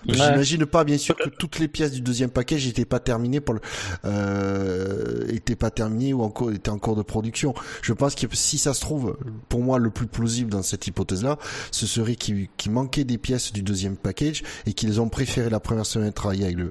J'imagine 0.08 0.66
pas, 0.66 0.84
bien 0.84 0.98
sûr, 0.98 1.16
que 1.16 1.30
toutes 1.30 1.60
les 1.60 1.68
pièces 1.68 1.92
du 1.92 2.02
deuxième 2.02 2.30
package 2.30 2.66
n'étaient 2.66 2.86
pas 2.86 3.00
terminées 3.00 3.42
pour 3.42 3.56
le, 3.56 3.62
euh, 4.06 5.26
étaient 5.30 5.56
pas 5.56 5.70
terminées 5.70 6.14
ou 6.14 6.22
encore 6.22 6.52
étaient 6.52 6.70
en 6.70 6.80
cours 6.80 6.96
de 6.96 7.02
production. 7.02 7.54
Je 7.82 7.94
pense 7.94 8.16
que 8.16 8.28
si 8.34 8.58
ça 8.58 8.74
se 8.74 8.82
trouve, 8.82 9.18
pour 9.50 9.62
moi, 9.62 9.80
le 9.80 9.90
plus 9.90 10.08
plausible 10.08 10.50
dans 10.52 10.64
cette 10.64 10.88
hypothèse-là, 10.88 11.38
ce 11.72 11.86
serait 11.88 12.16
qu'il 12.16 12.50
manquait 12.70 13.04
des 13.04 13.18
pièces 13.18 13.52
du 13.52 13.62
deuxième 13.62 13.98
package 13.98 14.44
et 14.66 14.74
qu'ils 14.74 15.02
ont 15.02 15.10
préféré 15.10 15.50
la 15.50 15.60
première 15.60 15.86
semaine 15.86 16.14
travailler 16.14 16.46
avec 16.46 16.58
le 16.58 16.70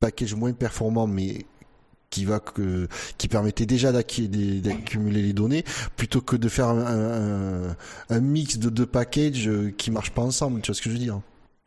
package 0.00 0.34
moins 0.34 0.52
performant, 0.52 1.06
mais 1.06 1.46
qui 2.10 2.24
va 2.24 2.38
que 2.38 2.86
qui 3.18 3.26
permettait 3.26 3.66
déjà 3.66 3.90
d'accumuler 3.90 5.22
les 5.22 5.32
données 5.32 5.64
plutôt 5.96 6.20
que 6.20 6.36
de 6.36 6.48
faire 6.48 6.68
un, 6.68 6.86
un, 6.86 7.76
un 8.08 8.20
mix 8.20 8.58
de 8.58 8.70
deux 8.70 8.86
packages 8.86 9.48
euh, 9.48 9.74
qui 9.76 9.90
marchent 9.90 10.12
pas 10.12 10.22
ensemble 10.22 10.60
tu 10.60 10.68
vois 10.68 10.76
ce 10.76 10.82
que 10.82 10.90
je 10.90 10.94
veux 10.94 11.00
dire 11.00 11.20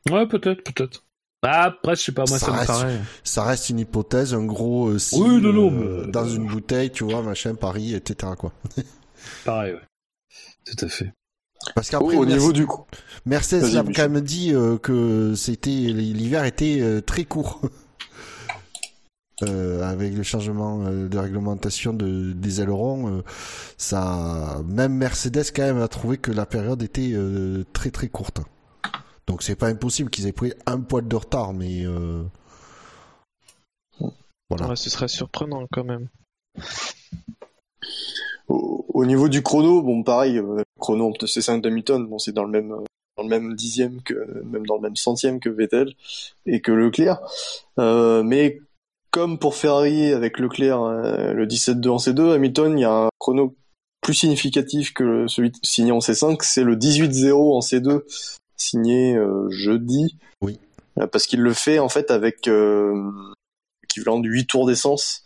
Ouais, 0.09 0.27
peut-être, 0.27 0.63
peut-être. 0.63 1.03
Bah, 1.43 1.63
après, 1.63 1.95
je 1.95 2.01
sais 2.01 2.11
pas, 2.11 2.23
moi, 2.27 2.39
ça, 2.39 2.51
me 2.51 2.65
paraît. 2.65 2.99
Ça 3.23 3.43
reste 3.43 3.69
une 3.69 3.79
hypothèse, 3.79 4.33
un 4.33 4.43
gros 4.43 4.89
euh, 4.89 4.97
oui, 5.13 5.39
non, 5.39 5.53
non, 5.53 5.71
euh, 5.71 6.07
dans 6.07 6.27
une 6.27 6.47
bouteille, 6.47 6.91
tu 6.91 7.03
vois, 7.03 7.21
machin, 7.21 7.53
Paris, 7.53 7.93
etc., 7.93 8.33
quoi. 8.37 8.51
Pareil, 9.45 9.73
ouais. 9.73 9.81
Tout 10.65 10.85
à 10.85 10.89
fait. 10.89 11.13
Parce 11.75 11.89
qu'après, 11.89 12.15
au 12.15 12.25
niveau 12.25 12.53
du 12.53 12.65
coup. 12.65 12.85
Mercedes 13.25 13.75
a 13.75 13.83
quand 13.83 14.09
même 14.09 14.21
dit 14.21 14.53
euh, 14.53 14.77
que 14.77 15.33
c'était 15.35 15.69
l'hiver 15.69 16.43
était 16.45 17.01
très 17.05 17.25
court. 17.25 17.61
avec 19.41 20.15
le 20.15 20.23
changement 20.23 20.89
de 20.89 21.17
réglementation 21.17 21.93
de, 21.93 22.31
des 22.31 22.59
ailerons, 22.59 23.21
ça, 23.77 24.63
même 24.67 24.95
Mercedes 24.95 25.51
quand 25.55 25.61
même 25.61 25.79
a 25.79 25.87
trouvé 25.87 26.17
que 26.17 26.31
la 26.31 26.47
période 26.47 26.81
était 26.81 27.13
très 27.71 27.91
très 27.91 28.07
courte. 28.07 28.41
Donc 29.27 29.43
c'est 29.43 29.55
pas 29.55 29.67
impossible 29.67 30.09
qu'ils 30.09 30.25
aient 30.27 30.33
pris 30.33 30.53
un 30.65 30.79
poil 30.79 31.07
de 31.07 31.15
retard, 31.15 31.53
mais 31.53 31.85
euh... 31.85 32.23
voilà. 34.49 34.75
ce 34.75 34.89
serait 34.89 35.09
surprenant 35.09 35.67
quand 35.71 35.83
même. 35.83 36.07
Au, 38.47 39.05
niveau 39.05 39.27
du 39.27 39.43
chrono, 39.43 39.81
bon 39.83 40.01
pareil, 40.01 40.39
euh, 40.39 40.63
chrono 40.79 41.13
de 41.19 41.27
C5 41.27 41.61
d'Hamilton, 41.61 42.07
bon 42.07 42.17
c'est 42.17 42.31
dans 42.31 42.45
le 42.45 42.49
même 42.49 42.69
dans 43.17 43.23
le 43.23 43.29
même 43.29 43.53
dixième 43.53 44.01
que 44.01 44.41
même 44.45 44.65
dans 44.65 44.75
le 44.75 44.81
même 44.81 44.95
centième 44.95 45.39
que 45.39 45.49
Vettel 45.49 45.93
et 46.45 46.61
que 46.61 46.71
Leclerc, 46.71 47.19
euh, 47.79 48.23
mais 48.23 48.59
comme 49.11 49.37
pour 49.37 49.55
Ferrari 49.55 50.13
avec 50.13 50.39
Leclerc 50.39 50.81
euh, 50.81 51.33
le 51.33 51.45
17-2 51.45 51.89
en 51.89 51.97
C2, 51.97 52.33
Hamilton 52.33 52.77
il 52.77 52.81
y 52.81 52.85
a 52.85 53.05
un 53.05 53.09
chrono 53.19 53.55
plus 54.01 54.13
significatif 54.13 54.93
que 54.93 55.27
celui 55.27 55.51
signé 55.63 55.91
en 55.91 55.99
C5, 55.99 56.37
c'est 56.41 56.63
le 56.63 56.75
18-0 56.75 57.33
en 57.33 57.59
C2 57.59 58.03
signé 58.57 59.15
euh, 59.15 59.49
jeudi. 59.49 60.17
Oui. 60.41 60.59
Euh, 60.99 61.07
parce 61.07 61.27
qu'il 61.27 61.41
le 61.41 61.53
fait 61.53 61.79
en 61.79 61.89
fait 61.89 62.11
avec 62.11 62.47
euh, 62.47 63.11
l'équivalent 63.83 64.19
de 64.19 64.27
8 64.27 64.47
tours 64.47 64.67
d'essence, 64.67 65.23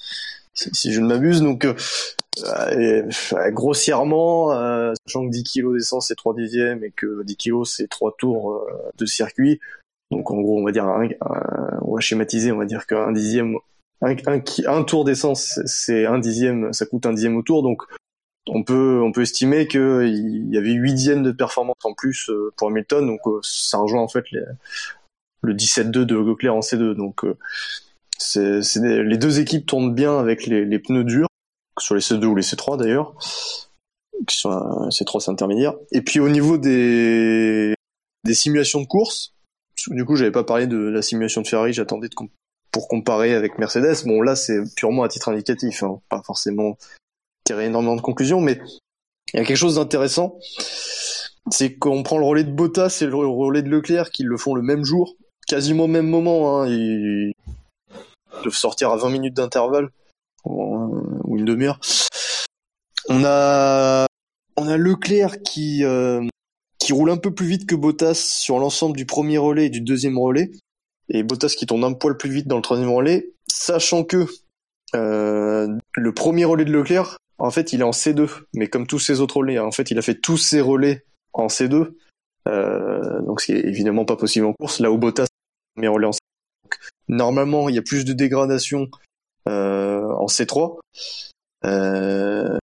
si 0.53 0.93
je 0.93 1.01
ne 1.01 1.07
m'abuse. 1.07 1.41
Donc 1.41 1.67
grossièrement, 3.51 4.49
sachant 5.05 5.25
que 5.25 5.31
10 5.31 5.43
kg 5.43 5.73
d'essence 5.73 6.07
c'est 6.09 6.15
3 6.15 6.35
dixièmes 6.35 6.83
et 6.83 6.91
que 6.91 7.23
10 7.23 7.37
kg 7.37 7.63
c'est 7.65 7.87
3 7.87 8.15
tours 8.17 8.65
de 8.97 9.05
circuit. 9.05 9.59
Donc 10.11 10.29
en 10.29 10.41
gros, 10.41 10.59
on 10.59 10.65
va 10.65 10.73
dire, 10.73 10.85
on 11.81 11.95
va 11.95 12.01
schématiser, 12.01 12.51
on 12.51 12.57
va 12.57 12.65
dire 12.65 12.85
qu'un 12.85 13.13
dixième, 13.13 13.55
un, 14.01 14.15
un 14.65 14.83
tour 14.83 15.05
d'essence, 15.05 15.59
c'est 15.65 16.05
un 16.05 16.19
dixième, 16.19 16.73
ça 16.73 16.85
coûte 16.85 17.05
un 17.05 17.13
dixième 17.13 17.37
au 17.37 17.43
tour. 17.43 17.63
Donc 17.63 17.83
on 18.47 18.63
peut 18.63 19.21
estimer 19.21 19.67
qu'il 19.67 20.47
y 20.51 20.57
avait 20.57 20.71
8 20.71 20.93
dixièmes 20.93 21.23
de 21.23 21.31
performance 21.31 21.75
en 21.83 21.93
plus 21.93 22.29
euh, 22.29 22.51
pour 22.57 22.69
Hamilton, 22.69 23.05
donc 23.05 23.19
euh, 23.27 23.39
ça 23.43 23.77
rejoint 23.77 24.01
en 24.01 24.07
fait 24.07 24.25
le 25.41 25.53
17-2 25.53 26.05
de 26.05 26.15
Leclerc 26.15 26.55
en 26.55 26.61
C2. 26.61 26.95
Donc 26.95 27.23
euh, 27.23 27.37
c'est, 28.17 28.61
les 28.79 29.17
deux 29.17 29.39
équipes 29.39 29.65
tournent 29.65 29.93
bien 29.93 30.17
avec 30.17 30.45
les, 30.47 30.79
pneus 30.79 31.03
durs 31.03 31.27
sur 31.79 31.95
les 31.95 32.01
C2 32.01 32.25
ou 32.25 32.35
les 32.35 32.43
C3 32.43 32.77
d'ailleurs, 32.77 33.13
qui 34.27 34.37
sont 34.37 34.49
C3 34.89 35.19
c'est 35.19 35.31
intermédiaire. 35.31 35.75
Et 35.91 36.01
puis 36.01 36.19
au 36.19 36.29
niveau 36.29 36.57
des 36.57 37.75
simulations 38.31 38.81
de 38.81 38.87
course, 38.87 39.35
du 39.87 40.03
coup 40.03 40.15
j'avais 40.15 40.31
pas 40.31 40.43
parlé 40.43 40.65
de 40.65 40.77
la 40.77 41.03
simulation 41.03 41.41
de 41.41 41.47
Ferrari, 41.47 41.73
j'attendais 41.73 42.09
pour 42.71 42.87
comparer 42.87 43.35
avec 43.35 43.59
Mercedes. 43.59 44.03
Bon 44.05 44.21
là 44.23 44.35
c'est 44.35 44.59
purement 44.75 45.03
à 45.03 45.09
titre 45.09 45.29
indicatif, 45.29 45.83
hein, 45.83 45.99
pas 46.09 46.23
forcément 46.23 46.77
tirer 47.43 47.65
énormément 47.65 47.95
de 47.95 48.01
conclusions, 48.01 48.41
mais 48.41 48.59
il 49.33 49.37
y 49.37 49.39
a 49.39 49.45
quelque 49.45 49.57
chose 49.57 49.75
d'intéressant, 49.75 50.37
c'est 51.49 51.75
qu'on 51.75 52.03
prend 52.03 52.17
le 52.17 52.25
relais 52.25 52.43
de 52.43 52.51
Bottas 52.51 52.99
et 53.01 53.05
le 53.05 53.15
relais 53.15 53.61
de 53.61 53.69
Leclerc 53.69 54.11
qui 54.11 54.23
le 54.23 54.37
font 54.37 54.55
le 54.55 54.61
même 54.61 54.83
jour, 54.83 55.15
quasiment 55.47 55.85
au 55.85 55.87
même 55.87 56.07
moment. 56.07 56.61
Hein, 56.61 56.67
ils 56.69 57.33
doivent 58.43 58.53
sortir 58.53 58.91
à 58.91 58.97
20 58.97 59.09
minutes 59.09 59.35
d'intervalle 59.35 59.89
ou 60.45 61.37
une 61.37 61.45
demi-heure. 61.45 61.79
On 63.09 63.23
a 63.25 64.05
on 64.57 64.67
a 64.67 64.77
Leclerc 64.77 65.41
qui 65.43 65.83
euh, 65.83 66.25
qui 66.77 66.93
roule 66.93 67.11
un 67.11 67.17
peu 67.17 67.33
plus 67.33 67.45
vite 67.45 67.67
que 67.67 67.75
Bottas 67.75 68.15
sur 68.15 68.59
l'ensemble 68.59 68.97
du 68.97 69.05
premier 69.05 69.37
relais 69.37 69.67
et 69.67 69.69
du 69.69 69.81
deuxième 69.81 70.17
relais, 70.17 70.51
et 71.09 71.23
Bottas 71.23 71.53
qui 71.57 71.65
tourne 71.65 71.83
un 71.83 71.93
poil 71.93 72.17
plus 72.17 72.31
vite 72.31 72.47
dans 72.47 72.55
le 72.55 72.61
troisième 72.61 72.89
relais, 72.89 73.31
sachant 73.47 74.03
que 74.03 74.27
euh, 74.95 75.67
le 75.95 76.13
premier 76.13 76.45
relais 76.45 76.65
de 76.65 76.71
Leclerc 76.71 77.17
en 77.41 77.51
fait, 77.51 77.73
il 77.73 77.81
est 77.81 77.83
en 77.83 77.91
C2, 77.91 78.29
mais 78.53 78.67
comme 78.67 78.85
tous 78.85 78.99
ses 78.99 79.19
autres 79.19 79.37
relais, 79.37 79.57
hein. 79.57 79.65
en 79.65 79.71
fait, 79.71 79.89
il 79.89 79.97
a 79.97 80.03
fait 80.03 80.15
tous 80.15 80.37
ses 80.37 80.61
relais 80.61 81.05
en 81.33 81.47
C2, 81.47 81.93
euh, 82.47 83.21
donc 83.21 83.41
ce 83.41 83.47
qui 83.47 83.51
est 83.53 83.65
évidemment 83.65 84.05
pas 84.05 84.15
possible 84.15 84.45
en 84.45 84.53
course. 84.53 84.79
Là 84.79 84.91
où 84.91 84.97
Bottas 84.97 85.27
met 85.75 85.87
relais 85.87 86.07
en 86.07 86.11
C2. 86.11 86.19
normalement, 87.07 87.67
il 87.67 87.75
y 87.75 87.79
a 87.79 87.81
plus 87.81 88.05
de 88.05 88.13
dégradation 88.13 88.89
euh, 89.49 90.03
en 90.03 90.27
C3. 90.27 90.77
Euh, 91.65 92.57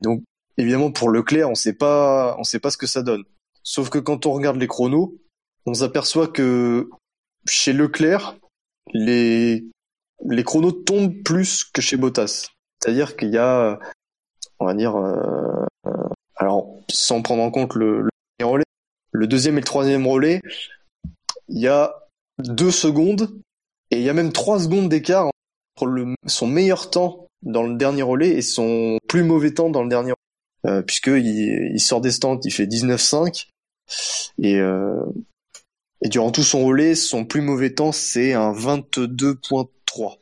donc, 0.00 0.22
évidemment, 0.58 0.90
pour 0.90 1.10
Leclerc, 1.10 1.48
on 1.48 1.54
sait 1.54 1.74
pas, 1.74 2.36
on 2.38 2.44
sait 2.44 2.60
pas 2.60 2.70
ce 2.70 2.76
que 2.76 2.88
ça 2.88 3.02
donne. 3.02 3.22
Sauf 3.62 3.88
que 3.88 3.98
quand 3.98 4.26
on 4.26 4.32
regarde 4.32 4.56
les 4.56 4.66
chronos, 4.66 5.16
on 5.64 5.74
s'aperçoit 5.74 6.26
que 6.26 6.90
chez 7.46 7.72
Leclerc, 7.72 8.36
les 8.92 9.64
les 10.24 10.44
chronos 10.44 10.72
tombent 10.72 11.22
plus 11.22 11.64
que 11.64 11.80
chez 11.80 11.96
Bottas. 11.96 12.48
C'est-à-dire 12.80 13.16
qu'il 13.16 13.30
y 13.30 13.38
a 13.38 13.78
on 14.60 14.66
va 14.66 14.74
dire, 14.74 14.96
euh, 14.96 15.64
alors 16.36 16.68
sans 16.90 17.22
prendre 17.22 17.42
en 17.42 17.50
compte 17.50 17.74
le, 17.74 18.08
premier 18.38 18.52
relais, 18.52 18.64
le 19.12 19.26
deuxième 19.26 19.56
et 19.56 19.60
le 19.60 19.66
troisième 19.66 20.06
relais, 20.06 20.40
il 21.48 21.58
y 21.58 21.68
a 21.68 21.94
deux 22.38 22.70
secondes 22.70 23.30
et 23.90 23.98
il 23.98 24.02
y 24.02 24.08
a 24.08 24.14
même 24.14 24.32
trois 24.32 24.58
secondes 24.58 24.88
d'écart 24.88 25.30
entre 25.76 25.86
le, 25.86 26.14
son 26.26 26.46
meilleur 26.46 26.90
temps 26.90 27.26
dans 27.42 27.62
le 27.62 27.76
dernier 27.76 28.02
relais 28.02 28.30
et 28.30 28.42
son 28.42 28.98
plus 29.08 29.22
mauvais 29.22 29.52
temps 29.52 29.70
dans 29.70 29.82
le 29.82 29.88
dernier 29.88 30.12
relais. 30.12 30.18
Euh, 30.66 30.82
puisque 30.82 31.08
il, 31.08 31.78
sort 31.78 32.00
des 32.00 32.10
stands, 32.10 32.40
il 32.42 32.50
fait 32.50 32.64
19,5 32.64 33.48
et 34.42 34.58
euh, 34.58 35.04
et 36.00 36.08
durant 36.08 36.30
tout 36.30 36.42
son 36.42 36.64
relais, 36.64 36.94
son 36.94 37.26
plus 37.26 37.42
mauvais 37.42 37.74
temps 37.74 37.92
c'est 37.92 38.32
un 38.32 38.52
22.3. 38.52 40.18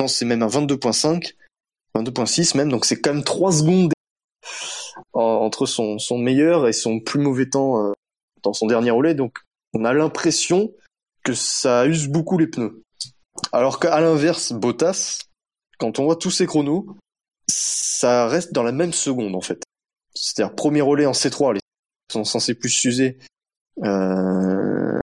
Non, 0.00 0.08
c'est 0.08 0.24
même 0.24 0.42
un 0.42 0.48
22.5 0.48 1.34
22.6 1.96 2.56
même, 2.56 2.70
donc 2.70 2.84
c'est 2.84 3.00
quand 3.00 3.14
même 3.14 3.24
3 3.24 3.52
secondes. 3.52 3.92
entre 5.12 5.66
son, 5.66 5.98
meilleur 6.18 6.68
et 6.68 6.72
son 6.72 7.00
plus 7.00 7.20
mauvais 7.20 7.48
temps 7.48 7.84
euh, 7.84 7.92
dans 8.42 8.52
son 8.52 8.66
dernier 8.66 8.90
relais. 8.90 9.14
Donc, 9.14 9.38
on 9.74 9.84
a 9.84 9.92
l'impression 9.92 10.72
que 11.24 11.34
ça 11.34 11.86
use 11.86 12.08
beaucoup 12.08 12.38
les 12.38 12.46
pneus. 12.46 12.82
Alors 13.52 13.80
qu'à 13.80 14.00
l'inverse, 14.00 14.52
Bottas, 14.52 15.20
quand 15.78 15.98
on 15.98 16.04
voit 16.04 16.16
tous 16.16 16.30
ses 16.30 16.46
chronos, 16.46 16.96
ça 17.48 18.26
reste 18.26 18.52
dans 18.52 18.62
la 18.62 18.72
même 18.72 18.92
seconde 18.92 19.34
en 19.34 19.40
fait. 19.40 19.62
C'est-à-dire 20.14 20.54
premier 20.54 20.80
relais 20.80 21.06
en 21.06 21.12
C3, 21.12 21.54
les 21.54 21.60
sont 22.12 22.24
censés 22.24 22.54
plus 22.54 22.68
s'user. 22.68 23.18
Euh, 23.82 24.98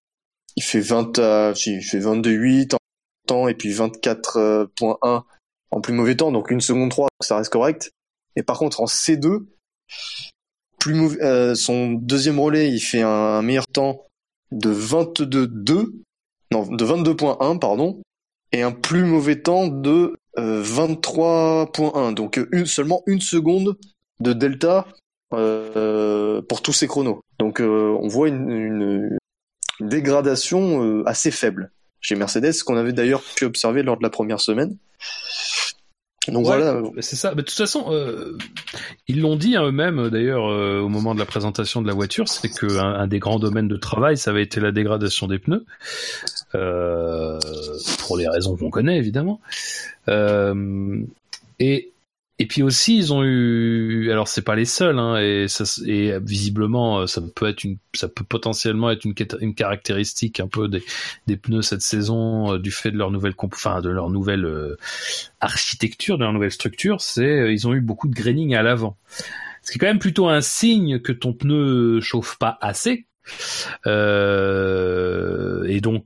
il 0.56 0.62
fait 0.62 0.80
20, 0.80 1.18
euh, 1.18 1.54
il 1.66 1.82
fait 1.82 1.98
22,8 1.98 2.74
en 2.74 2.78
temps 3.26 3.48
et 3.48 3.54
puis 3.54 3.72
24.1 3.72 5.24
en 5.70 5.80
plus 5.80 5.92
mauvais 5.92 6.16
temps, 6.16 6.32
donc 6.32 6.50
une 6.50 6.60
seconde 6.60 6.90
3, 6.90 7.04
donc 7.04 7.26
ça 7.26 7.36
reste 7.36 7.52
correct. 7.52 7.92
Et 8.36 8.42
par 8.42 8.58
contre 8.58 8.80
en 8.80 8.86
C2, 8.86 9.46
plus 10.78 10.94
mauvais, 10.94 11.22
euh, 11.22 11.54
son 11.54 11.92
deuxième 11.92 12.38
relais, 12.38 12.70
il 12.70 12.80
fait 12.80 13.02
un, 13.02 13.42
meilleur 13.42 13.66
temps 13.66 14.06
de 14.50 14.72
22.2, 14.72 15.92
non 16.52 16.66
de 16.66 16.84
22.1 16.84 17.58
pardon, 17.58 18.02
et 18.52 18.62
un 18.62 18.72
plus 18.72 19.04
mauvais 19.04 19.40
temps 19.40 19.68
de 19.68 20.16
23.1, 20.36 22.14
donc 22.14 22.40
une, 22.52 22.66
seulement 22.66 23.02
une 23.06 23.20
seconde 23.20 23.76
de 24.20 24.32
delta 24.32 24.86
euh, 25.32 26.42
pour 26.42 26.60
tous 26.62 26.72
ces 26.72 26.88
chronos. 26.88 27.20
Donc 27.38 27.60
euh, 27.60 27.96
on 28.00 28.08
voit 28.08 28.28
une, 28.28 28.50
une, 28.50 29.18
dégradation 29.80 30.84
euh, 30.84 31.02
assez 31.06 31.30
faible 31.30 31.70
chez 32.00 32.16
Mercedes, 32.16 32.62
qu'on 32.64 32.76
avait 32.76 32.92
d'ailleurs 32.92 33.22
pu 33.36 33.44
observer 33.44 33.82
lors 33.82 33.96
de 33.96 34.02
la 34.02 34.10
première 34.10 34.40
semaine. 34.40 34.76
Donc 36.28 36.44
voilà. 36.44 36.82
C'est 37.00 37.16
ça. 37.16 37.30
Mais 37.30 37.42
de 37.42 37.46
toute 37.46 37.56
façon, 37.56 37.86
euh, 37.88 38.36
ils 39.08 39.20
l'ont 39.20 39.36
dit 39.36 39.56
hein, 39.56 39.64
eux-mêmes 39.64 40.10
d'ailleurs 40.10 40.44
au 40.44 40.88
moment 40.88 41.14
de 41.14 41.18
la 41.18 41.24
présentation 41.24 41.80
de 41.82 41.86
la 41.86 41.94
voiture, 41.94 42.28
c'est 42.28 42.50
que 42.50 42.78
un, 42.78 43.06
des 43.06 43.18
grands 43.18 43.38
domaines 43.38 43.68
de 43.68 43.76
travail, 43.76 44.16
ça 44.16 44.30
avait 44.30 44.42
été 44.42 44.60
la 44.60 44.70
dégradation 44.70 45.26
des 45.26 45.38
pneus, 45.38 45.64
pour 46.52 48.16
les 48.16 48.28
raisons 48.28 48.56
qu'on 48.56 48.70
connaît 48.70 48.98
évidemment. 48.98 49.40
et 50.06 51.90
et 52.40 52.46
puis 52.46 52.62
aussi, 52.62 52.96
ils 52.96 53.12
ont 53.12 53.22
eu, 53.22 54.10
alors 54.10 54.26
c'est 54.26 54.40
pas 54.40 54.56
les 54.56 54.64
seuls, 54.64 54.98
hein, 54.98 55.18
et, 55.18 55.46
ça, 55.46 55.64
et 55.86 56.18
visiblement, 56.20 57.00
euh, 57.00 57.06
ça 57.06 57.20
peut 57.20 57.46
être 57.46 57.64
une, 57.64 57.76
ça 57.92 58.08
peut 58.08 58.24
potentiellement 58.24 58.90
être 58.90 59.04
une, 59.04 59.54
caractéristique 59.54 60.40
un 60.40 60.48
peu 60.48 60.66
des, 60.66 60.82
des 61.26 61.36
pneus 61.36 61.60
cette 61.60 61.82
saison 61.82 62.54
euh, 62.54 62.58
du 62.58 62.70
fait 62.70 62.92
de 62.92 62.96
leur 62.96 63.10
nouvelle, 63.10 63.34
enfin 63.36 63.82
de 63.82 63.90
leur 63.90 64.08
nouvelle 64.08 64.46
euh, 64.46 64.78
architecture, 65.40 66.16
de 66.16 66.24
leur 66.24 66.32
nouvelle 66.32 66.50
structure, 66.50 67.02
c'est 67.02 67.52
ils 67.52 67.68
ont 67.68 67.74
eu 67.74 67.82
beaucoup 67.82 68.08
de 68.08 68.14
graining 68.14 68.54
à 68.54 68.62
l'avant, 68.62 68.96
ce 69.60 69.72
qui 69.72 69.76
est 69.76 69.78
quand 69.78 69.88
même 69.88 69.98
plutôt 69.98 70.26
un 70.26 70.40
signe 70.40 70.98
que 70.98 71.12
ton 71.12 71.34
pneu 71.34 72.00
chauffe 72.00 72.38
pas 72.38 72.56
assez. 72.62 73.04
et 73.84 75.80
donc 75.82 76.04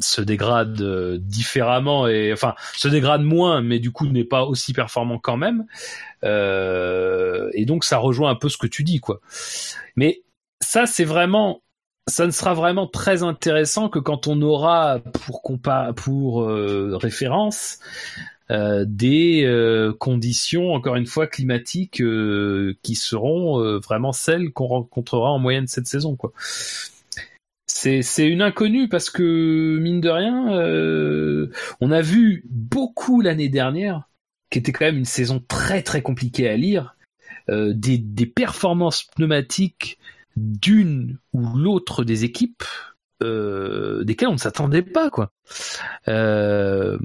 se 0.00 0.20
dégrade 0.20 0.80
euh, 0.82 1.18
différemment 1.18 2.06
et 2.06 2.32
enfin 2.32 2.54
se 2.74 2.88
dégrade 2.88 3.22
moins 3.22 3.62
mais 3.62 3.78
du 3.78 3.90
coup 3.90 4.06
n'est 4.06 4.24
pas 4.24 4.44
aussi 4.44 4.72
performant 4.72 5.18
quand 5.18 5.36
même. 5.36 5.66
Euh, 6.24 7.50
et 7.54 7.64
donc 7.64 7.84
ça 7.84 7.98
rejoint 7.98 8.30
un 8.30 8.34
peu 8.34 8.48
ce 8.48 8.58
que 8.58 8.66
tu 8.66 8.84
dis 8.84 9.00
quoi. 9.00 9.20
Mais 9.96 10.22
ça 10.60 10.86
c'est 10.86 11.04
vraiment 11.04 11.62
ça 12.08 12.26
ne 12.26 12.32
sera 12.32 12.52
vraiment 12.52 12.86
très 12.86 13.22
intéressant 13.22 13.88
que 13.88 14.00
quand 14.00 14.26
on 14.26 14.42
aura 14.42 14.98
pour 15.24 15.40
compa 15.40 15.92
pour 15.96 16.42
euh, 16.42 16.96
référence 16.96 17.78
des 18.50 19.48
conditions 19.98 20.74
encore 20.74 20.96
une 20.96 21.06
fois 21.06 21.26
climatiques 21.26 22.02
qui 22.82 22.94
seront 22.94 23.78
vraiment 23.78 24.12
celles 24.12 24.52
qu'on 24.52 24.66
rencontrera 24.66 25.30
en 25.30 25.38
moyenne 25.38 25.66
cette 25.68 25.86
saison 25.86 26.16
quoi 26.16 26.34
c'est 27.74 28.28
une 28.28 28.42
inconnue 28.42 28.88
parce 28.88 29.10
que 29.10 29.78
mine 29.80 30.00
de 30.00 30.08
rien, 30.08 30.52
euh, 30.54 31.50
on 31.80 31.90
a 31.90 32.02
vu 32.02 32.44
beaucoup 32.48 33.20
l'année 33.20 33.48
dernière, 33.48 34.08
qui 34.50 34.58
était 34.58 34.72
quand 34.72 34.84
même 34.84 34.98
une 34.98 35.04
saison 35.04 35.42
très 35.46 35.82
très 35.82 36.02
compliquée 36.02 36.48
à 36.48 36.56
lire, 36.56 36.96
euh, 37.48 37.72
des, 37.74 37.98
des 37.98 38.26
performances 38.26 39.04
pneumatiques 39.04 39.98
d'une 40.36 41.18
ou 41.32 41.46
l'autre 41.56 42.04
des 42.04 42.24
équipes 42.24 42.62
euh, 43.22 44.04
desquels 44.04 44.28
on 44.28 44.32
ne 44.32 44.38
s'attendait 44.38 44.82
pas, 44.82 45.10
quoi. 45.10 45.32
Euh, 46.08 46.98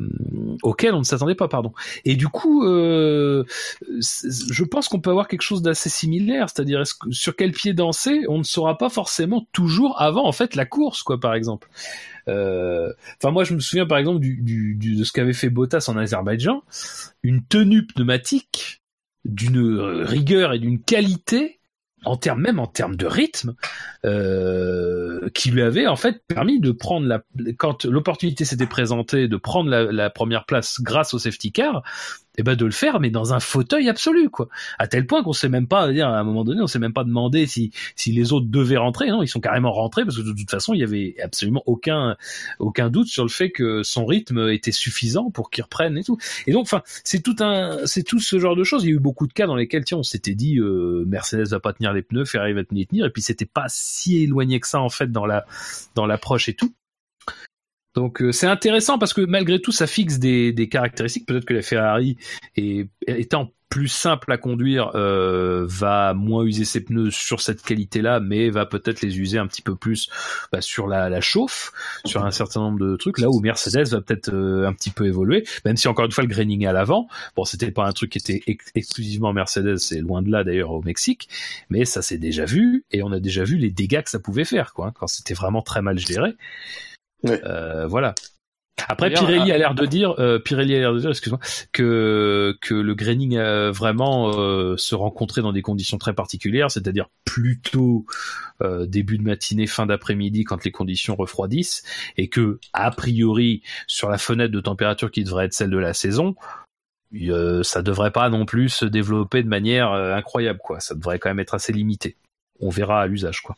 auxquels 0.64 0.94
on 0.94 1.00
ne 1.00 1.04
s'attendait 1.04 1.36
pas, 1.36 1.48
pardon. 1.48 1.74
Et 2.06 2.16
du 2.16 2.28
coup, 2.28 2.66
euh, 2.66 3.44
je 3.90 4.64
pense 4.64 4.88
qu'on 4.88 5.00
peut 5.00 5.10
avoir 5.10 5.28
quelque 5.28 5.42
chose 5.42 5.62
d'assez 5.62 5.90
similaire, 5.90 6.50
c'est-à-dire 6.50 6.84
sur 7.12 7.36
quel 7.36 7.52
pied 7.52 7.74
danser, 7.74 8.24
on 8.28 8.40
ne 8.40 8.44
saura 8.44 8.78
pas 8.78 8.90
forcément 8.90 9.48
toujours 9.52 10.02
avant, 10.02 10.26
en 10.26 10.32
fait, 10.32 10.56
la 10.56 10.66
course, 10.66 11.04
quoi, 11.04 11.20
par 11.20 11.34
exemple. 11.34 11.70
Euh, 12.28 12.92
enfin, 13.22 13.32
moi, 13.32 13.44
je 13.44 13.54
me 13.54 13.60
souviens, 13.60 13.86
par 13.86 13.98
exemple, 13.98 14.20
du, 14.20 14.42
du, 14.42 14.96
de 14.96 15.04
ce 15.04 15.12
qu'avait 15.12 15.34
fait 15.34 15.50
Bottas 15.50 15.86
en 15.88 15.98
Azerbaïdjan, 15.98 16.64
une 17.24 17.44
tenue 17.46 17.86
pneumatique 17.86 18.82
d'une 19.26 19.80
rigueur 20.04 20.54
et 20.54 20.60
d'une 20.60 20.82
qualité 20.82 21.57
en 22.08 22.18
termes 22.18 22.42
même 22.42 22.60
en 22.60 22.68
termes 22.68 22.96
de 22.96 23.06
rythme, 23.06 23.56
euh, 24.06 25.30
qui 25.34 25.52
lui 25.52 25.62
avait 25.62 25.88
en 25.88 25.96
fait 25.96 26.24
permis 26.28 26.60
de 26.60 26.72
prendre 26.72 27.06
la 27.08 27.22
quand 27.58 27.86
l'opportunité 27.86 28.46
s'était 28.46 28.66
présentée 28.68 29.28
de 29.28 29.38
prendre 29.38 29.70
la, 29.70 29.92
la, 29.92 30.10
première 30.10 30.46
place 30.46 30.80
grâce 30.82 31.14
au 31.14 31.20
safety 31.20 31.52
car, 31.52 31.84
et 32.38 32.42
eh 32.42 32.44
ben 32.44 32.56
de 32.56 32.66
le 32.66 32.72
faire 32.72 33.00
mais 33.00 33.10
dans 33.10 33.34
un 33.34 33.40
fauteuil 33.40 33.90
absolu 33.90 34.30
quoi. 34.30 34.48
À 34.78 34.88
tel 34.88 35.08
point 35.08 35.24
qu'on 35.24 35.34
sait 35.34 35.50
même 35.50 35.68
pas 35.68 35.88
à 35.88 36.20
un 36.20 36.24
moment 36.24 36.44
donné 36.44 36.62
on 36.62 36.68
s'est 36.68 36.78
même 36.78 36.94
pas 36.94 37.04
demandé 37.04 37.48
si 37.48 37.72
si 37.96 38.12
les 38.12 38.32
autres 38.32 38.46
devaient 38.48 38.78
rentrer. 38.78 39.10
Non 39.10 39.24
ils 39.24 39.28
sont 39.28 39.40
carrément 39.40 39.72
rentrés 39.72 40.06
parce 40.06 40.18
que 40.18 40.22
de 40.22 40.34
toute 40.34 40.50
façon 40.50 40.74
il 40.76 40.80
y 40.80 40.84
avait 40.84 41.16
absolument 41.24 41.64
aucun 41.66 42.16
aucun 42.60 42.90
doute 42.90 43.08
sur 43.08 43.24
le 43.24 43.30
fait 43.30 43.50
que 43.50 43.82
son 43.82 44.06
rythme 44.06 44.50
était 44.50 44.72
suffisant 44.72 45.32
pour 45.32 45.50
qu'il 45.50 45.64
reprenne 45.64 45.98
et 45.98 46.04
tout. 46.04 46.18
Et 46.46 46.52
donc 46.52 46.64
enfin 46.64 46.84
c'est 47.04 47.24
tout 47.24 47.36
un 47.40 47.80
c'est 47.86 48.04
tout 48.04 48.20
ce 48.20 48.38
genre 48.38 48.56
de 48.56 48.64
choses. 48.64 48.84
Il 48.84 48.90
y 48.90 48.92
a 48.92 48.96
eu 48.96 49.00
beaucoup 49.00 49.26
de 49.26 49.34
cas 49.34 49.48
dans 49.48 49.56
lesquels 49.56 49.84
tiens 49.84 49.98
on 49.98 50.04
s'était 50.04 50.36
dit 50.36 50.60
euh, 50.60 51.06
Mercedes 51.08 51.48
va 51.50 51.60
pas 51.60 51.74
tenir 51.74 51.92
les 51.92 52.04
pneus 52.04 52.26
Ferrari 52.26 52.54
va 52.54 52.64
tenir 52.64 52.88
tenir 52.88 53.06
et 53.06 53.10
puis 53.10 53.22
c'était 53.22 53.46
pas 53.46 53.66
si 53.68 54.24
éloigné 54.24 54.60
que 54.60 54.68
ça 54.68 54.80
en 54.80 54.90
fait 54.90 55.12
dans 55.12 55.26
la 55.26 55.46
dans 55.96 56.06
l'approche 56.06 56.50
et 56.50 56.54
tout 56.54 56.74
donc 57.98 58.22
euh, 58.22 58.32
c'est 58.32 58.46
intéressant 58.46 59.00
parce 59.00 59.12
que 59.12 59.22
malgré 59.22 59.60
tout 59.60 59.72
ça 59.72 59.88
fixe 59.88 60.20
des, 60.20 60.54
des 60.54 60.70
caractéristiques. 60.70 61.26
Peut-être 61.26 61.46
que 61.46 61.56
la 61.56 61.64
Ferrari 61.64 62.16
est, 62.56 62.88
étant 63.08 63.52
plus 63.70 63.88
simple 63.88 64.32
à 64.32 64.38
conduire 64.38 64.92
euh, 64.94 65.66
va 65.68 66.14
moins 66.14 66.44
user 66.44 66.64
ses 66.64 66.84
pneus 66.84 67.10
sur 67.10 67.42
cette 67.42 67.64
qualité-là, 67.64 68.20
mais 68.20 68.52
va 68.52 68.68
peut-être 68.68 69.02
les 69.02 69.18
user 69.20 69.40
un 69.40 69.48
petit 69.48 69.64
peu 69.64 69.76
plus 69.76 70.10
bah, 70.52 70.62
sur 70.62 70.88
la, 70.88 71.10
la, 71.10 71.22
chauffe, 71.22 71.74
sur 72.06 72.24
un 72.24 72.30
certain 72.30 72.60
nombre 72.62 72.78
de 72.78 72.96
trucs. 72.98 73.18
Là 73.18 73.32
où 73.32 73.40
Mercedes 73.40 73.88
va 73.88 74.02
peut-être 74.02 74.30
euh, 74.32 74.68
un 74.68 74.74
petit 74.74 74.92
peu 74.92 75.08
évoluer, 75.08 75.44
même 75.66 75.76
si 75.76 75.88
encore 75.88 76.06
une 76.06 76.12
fois 76.12 76.24
le 76.24 76.30
graining 76.30 76.68
à 76.68 76.74
l'avant. 76.74 77.08
Bon, 77.36 77.46
c'était 77.46 77.72
pas 77.72 77.88
un 77.88 77.94
truc 77.94 78.12
qui 78.12 78.20
était 78.20 78.44
exclusivement 78.76 79.34
Mercedes, 79.34 79.78
c'est 79.78 80.02
loin 80.02 80.22
de 80.22 80.30
là 80.30 80.44
d'ailleurs 80.44 80.72
au 80.72 80.84
Mexique, 80.84 81.30
mais 81.72 81.84
ça 81.84 82.04
s'est 82.04 82.20
déjà 82.20 82.46
vu 82.46 82.86
et 82.92 83.02
on 83.02 83.12
a 83.12 83.20
déjà 83.20 83.44
vu 83.44 83.58
les 83.58 83.72
dégâts 83.72 84.04
que 84.04 84.10
ça 84.12 84.20
pouvait 84.20 84.46
faire, 84.46 84.74
quoi, 84.76 84.88
hein, 84.88 84.94
quand 84.94 85.08
c'était 85.08 85.34
vraiment 85.34 85.64
très 85.64 85.82
mal 85.82 85.98
géré. 85.98 86.36
Euh, 87.26 87.88
voilà. 87.88 88.14
Après, 88.88 89.10
Pirelli 89.10 89.52
a 89.52 89.58
l'air 89.58 89.74
de 89.74 89.86
dire, 89.86 90.16
euh, 90.20 90.38
Pirelli 90.40 90.76
a 90.76 90.80
l'air 90.80 90.94
de 90.94 91.00
dire, 91.00 91.10
excuse-moi, 91.10 91.40
que 91.74 92.56
que 92.62 92.76
le 92.76 92.96
graining 92.96 93.38
a 93.38 93.72
vraiment 93.72 94.40
euh, 94.40 94.78
se 94.78 94.94
rencontrait 94.94 95.42
dans 95.42 95.52
des 95.52 95.64
conditions 95.64 95.98
très 95.98 96.14
particulières, 96.14 96.70
c'est-à-dire 96.70 97.10
plutôt 97.26 98.06
euh, 98.62 98.86
début 98.86 99.18
de 99.18 99.24
matinée, 99.24 99.66
fin 99.68 99.88
d'après-midi, 99.88 100.44
quand 100.44 100.64
les 100.64 100.72
conditions 100.72 101.16
refroidissent, 101.16 101.84
et 102.18 102.30
que 102.30 102.60
a 102.74 102.92
priori 102.92 103.64
sur 103.88 104.10
la 104.10 104.20
fenêtre 104.20 104.54
de 104.54 104.62
température 104.62 105.10
qui 105.10 105.24
devrait 105.24 105.46
être 105.46 105.54
celle 105.54 105.72
de 105.72 105.78
la 105.78 105.94
saison, 105.94 106.36
euh, 107.16 107.64
ça 107.64 107.82
devrait 107.82 108.12
pas 108.12 108.30
non 108.30 108.46
plus 108.46 108.70
se 108.70 108.86
développer 108.86 109.44
de 109.44 109.48
manière 109.48 109.92
euh, 109.92 110.14
incroyable, 110.14 110.60
quoi. 110.64 110.80
Ça 110.80 110.94
devrait 110.94 111.20
quand 111.20 111.30
même 111.30 111.40
être 111.40 111.56
assez 111.56 111.74
limité. 111.74 112.16
On 112.60 112.70
verra 112.70 113.02
à 113.02 113.08
l'usage, 113.08 113.42
quoi. 113.42 113.56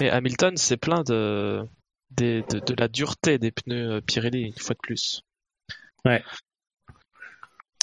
Et 0.00 0.08
Hamilton, 0.08 0.56
c'est 0.56 0.76
plein 0.76 1.02
de 1.02 1.62
de, 2.10 2.44
la 2.78 2.88
dureté 2.88 3.38
des 3.38 3.50
pneus 3.50 3.96
euh, 3.96 4.00
Pirelli, 4.00 4.42
une 4.42 4.58
fois 4.58 4.74
de 4.74 4.80
plus. 4.82 5.22
Ouais. 6.04 6.22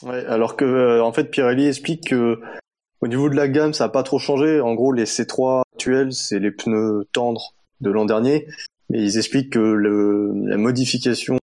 Ouais, 0.04 0.26
alors 0.26 0.56
que 0.56 0.66
euh, 0.66 1.04
en 1.04 1.12
fait 1.12 1.26
Pirelli 1.26 1.68
explique 1.68 2.10
que 2.10 2.40
au 3.02 3.08
niveau 3.08 3.30
de 3.30 3.36
la 3.36 3.48
gamme, 3.48 3.74
ça 3.74 3.86
n'a 3.86 3.90
pas 3.90 4.04
trop 4.04 4.20
changé. 4.20 4.60
En 4.62 4.74
gros, 4.74 4.92
les 4.92 5.06
C3 5.06 5.64
actuels, 5.74 6.14
c'est 6.14 6.40
les 6.40 6.52
pneus 6.52 7.08
tendres 7.12 7.54
de 7.82 7.92
l'an 7.92 8.06
dernier, 8.06 8.48
mais 8.90 9.02
ils 9.02 9.18
expliquent 9.18 9.54
que 9.54 9.60
le, 9.60 10.32
la 10.46 10.58
modification 10.58 11.38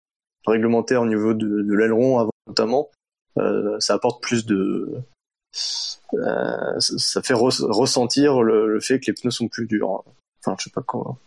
réglementaire 0.46 1.02
au 1.02 1.06
niveau 1.06 1.34
de, 1.34 1.46
de 1.46 1.74
l'aileron 1.74 2.18
avant 2.18 2.32
notamment, 2.46 2.90
euh, 3.38 3.78
ça 3.80 3.94
apporte 3.94 4.22
plus 4.22 4.44
de 4.46 5.02
euh, 6.14 6.80
ça 6.80 7.22
fait 7.22 7.34
ressentir 7.34 8.42
le, 8.42 8.68
le, 8.68 8.80
fait 8.80 9.00
que 9.00 9.06
les 9.06 9.12
pneus 9.12 9.30
sont 9.30 9.48
plus 9.48 9.66
durs. 9.66 10.02
Enfin, 10.40 10.56
je 10.58 10.64
sais 10.64 10.70
pas 10.70 10.82
comment 10.82 11.18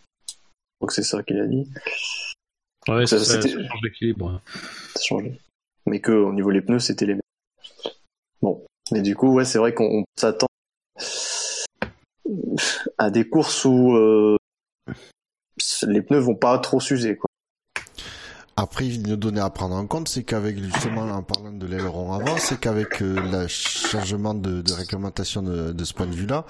donc 0.82 0.92
c'est 0.92 1.04
ça 1.04 1.24
qu'il 1.24 1.40
a 1.40 1.48
dit. 1.48 1.70
Ouais, 2.88 3.06
ça, 3.08 3.20
ça, 3.20 3.42
change 3.42 3.82
l'équilibre. 3.84 4.42
Ça 4.96 5.02
change. 5.04 5.24
Mais 5.86 6.00
que 6.00 6.12
au 6.12 6.34
niveau 6.34 6.52
des 6.52 6.62
pneus, 6.62 6.80
c'était 6.80 7.06
les 7.06 7.14
mêmes. 7.14 7.22
Bon. 8.42 8.64
Mais 8.92 9.02
du 9.02 9.16
coup, 9.16 9.34
ouais, 9.34 9.46
c'est 9.46 9.58
vrai 9.58 9.74
qu'on 9.74 10.04
s'attend 10.16 10.48
à 12.98 13.10
des 13.10 13.28
courses 13.28 13.66
où 13.66 14.38
les 15.88 16.02
pneus 16.02 16.20
vont 16.20 16.36
pas 16.36 16.58
trop 16.60 16.80
s'user. 16.80 17.18
Après, 18.58 18.88
une 18.88 19.18
donnée 19.18 19.42
à 19.42 19.50
prendre 19.50 19.76
en 19.76 19.86
compte, 19.86 20.08
c'est 20.08 20.24
qu'avec 20.24 20.58
justement 20.64 21.02
en 21.02 21.24
parlant 21.24 21.52
de 21.52 21.66
l'aileron 21.66 22.14
avant, 22.14 22.38
c'est 22.38 22.58
qu'avec 22.58 23.02
euh, 23.02 23.20
le 23.20 23.48
changement 23.50 24.34
de, 24.34 24.62
de 24.62 24.72
réglementation 24.72 25.42
de, 25.42 25.74
de, 25.74 25.84
ce 25.84 25.94
point 25.94 26.08
de 26.08 26.16
vue-là, 26.16 26.46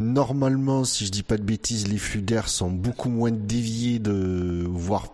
normalement, 0.00 0.82
si 0.82 1.06
je 1.06 1.12
dis 1.12 1.22
pas 1.22 1.36
de 1.36 1.44
bêtises, 1.44 1.86
les 1.86 1.98
flux 1.98 2.22
d'air 2.22 2.48
sont 2.48 2.70
beaucoup 2.70 3.08
moins 3.08 3.30
déviés 3.30 4.00
de, 4.00 4.66
voire 4.68 5.06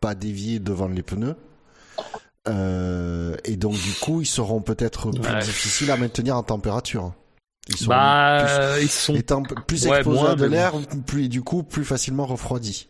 pas 0.00 0.16
déviés 0.16 0.58
devant 0.58 0.88
les 0.88 1.02
pneus. 1.02 1.36
Euh, 2.48 3.36
et 3.44 3.56
donc 3.56 3.74
du 3.74 3.92
coup, 4.00 4.20
ils 4.20 4.26
seront 4.26 4.60
peut-être 4.60 5.12
plus 5.12 5.38
difficiles 5.44 5.92
à 5.92 5.96
maintenir 5.96 6.36
en 6.36 6.42
température. 6.42 7.12
Ils 7.68 7.76
sont 7.76 7.90
bah, 7.90 8.46
plus, 8.74 8.82
ils 8.82 8.90
sont 8.90 9.14
étant 9.14 9.42
plus 9.42 9.86
exposés 9.86 10.26
à 10.26 10.34
de 10.34 10.46
l'air, 10.46 10.72
plus 11.06 11.28
du 11.28 11.42
coup 11.42 11.62
plus 11.62 11.84
facilement 11.84 12.26
refroidis. 12.26 12.88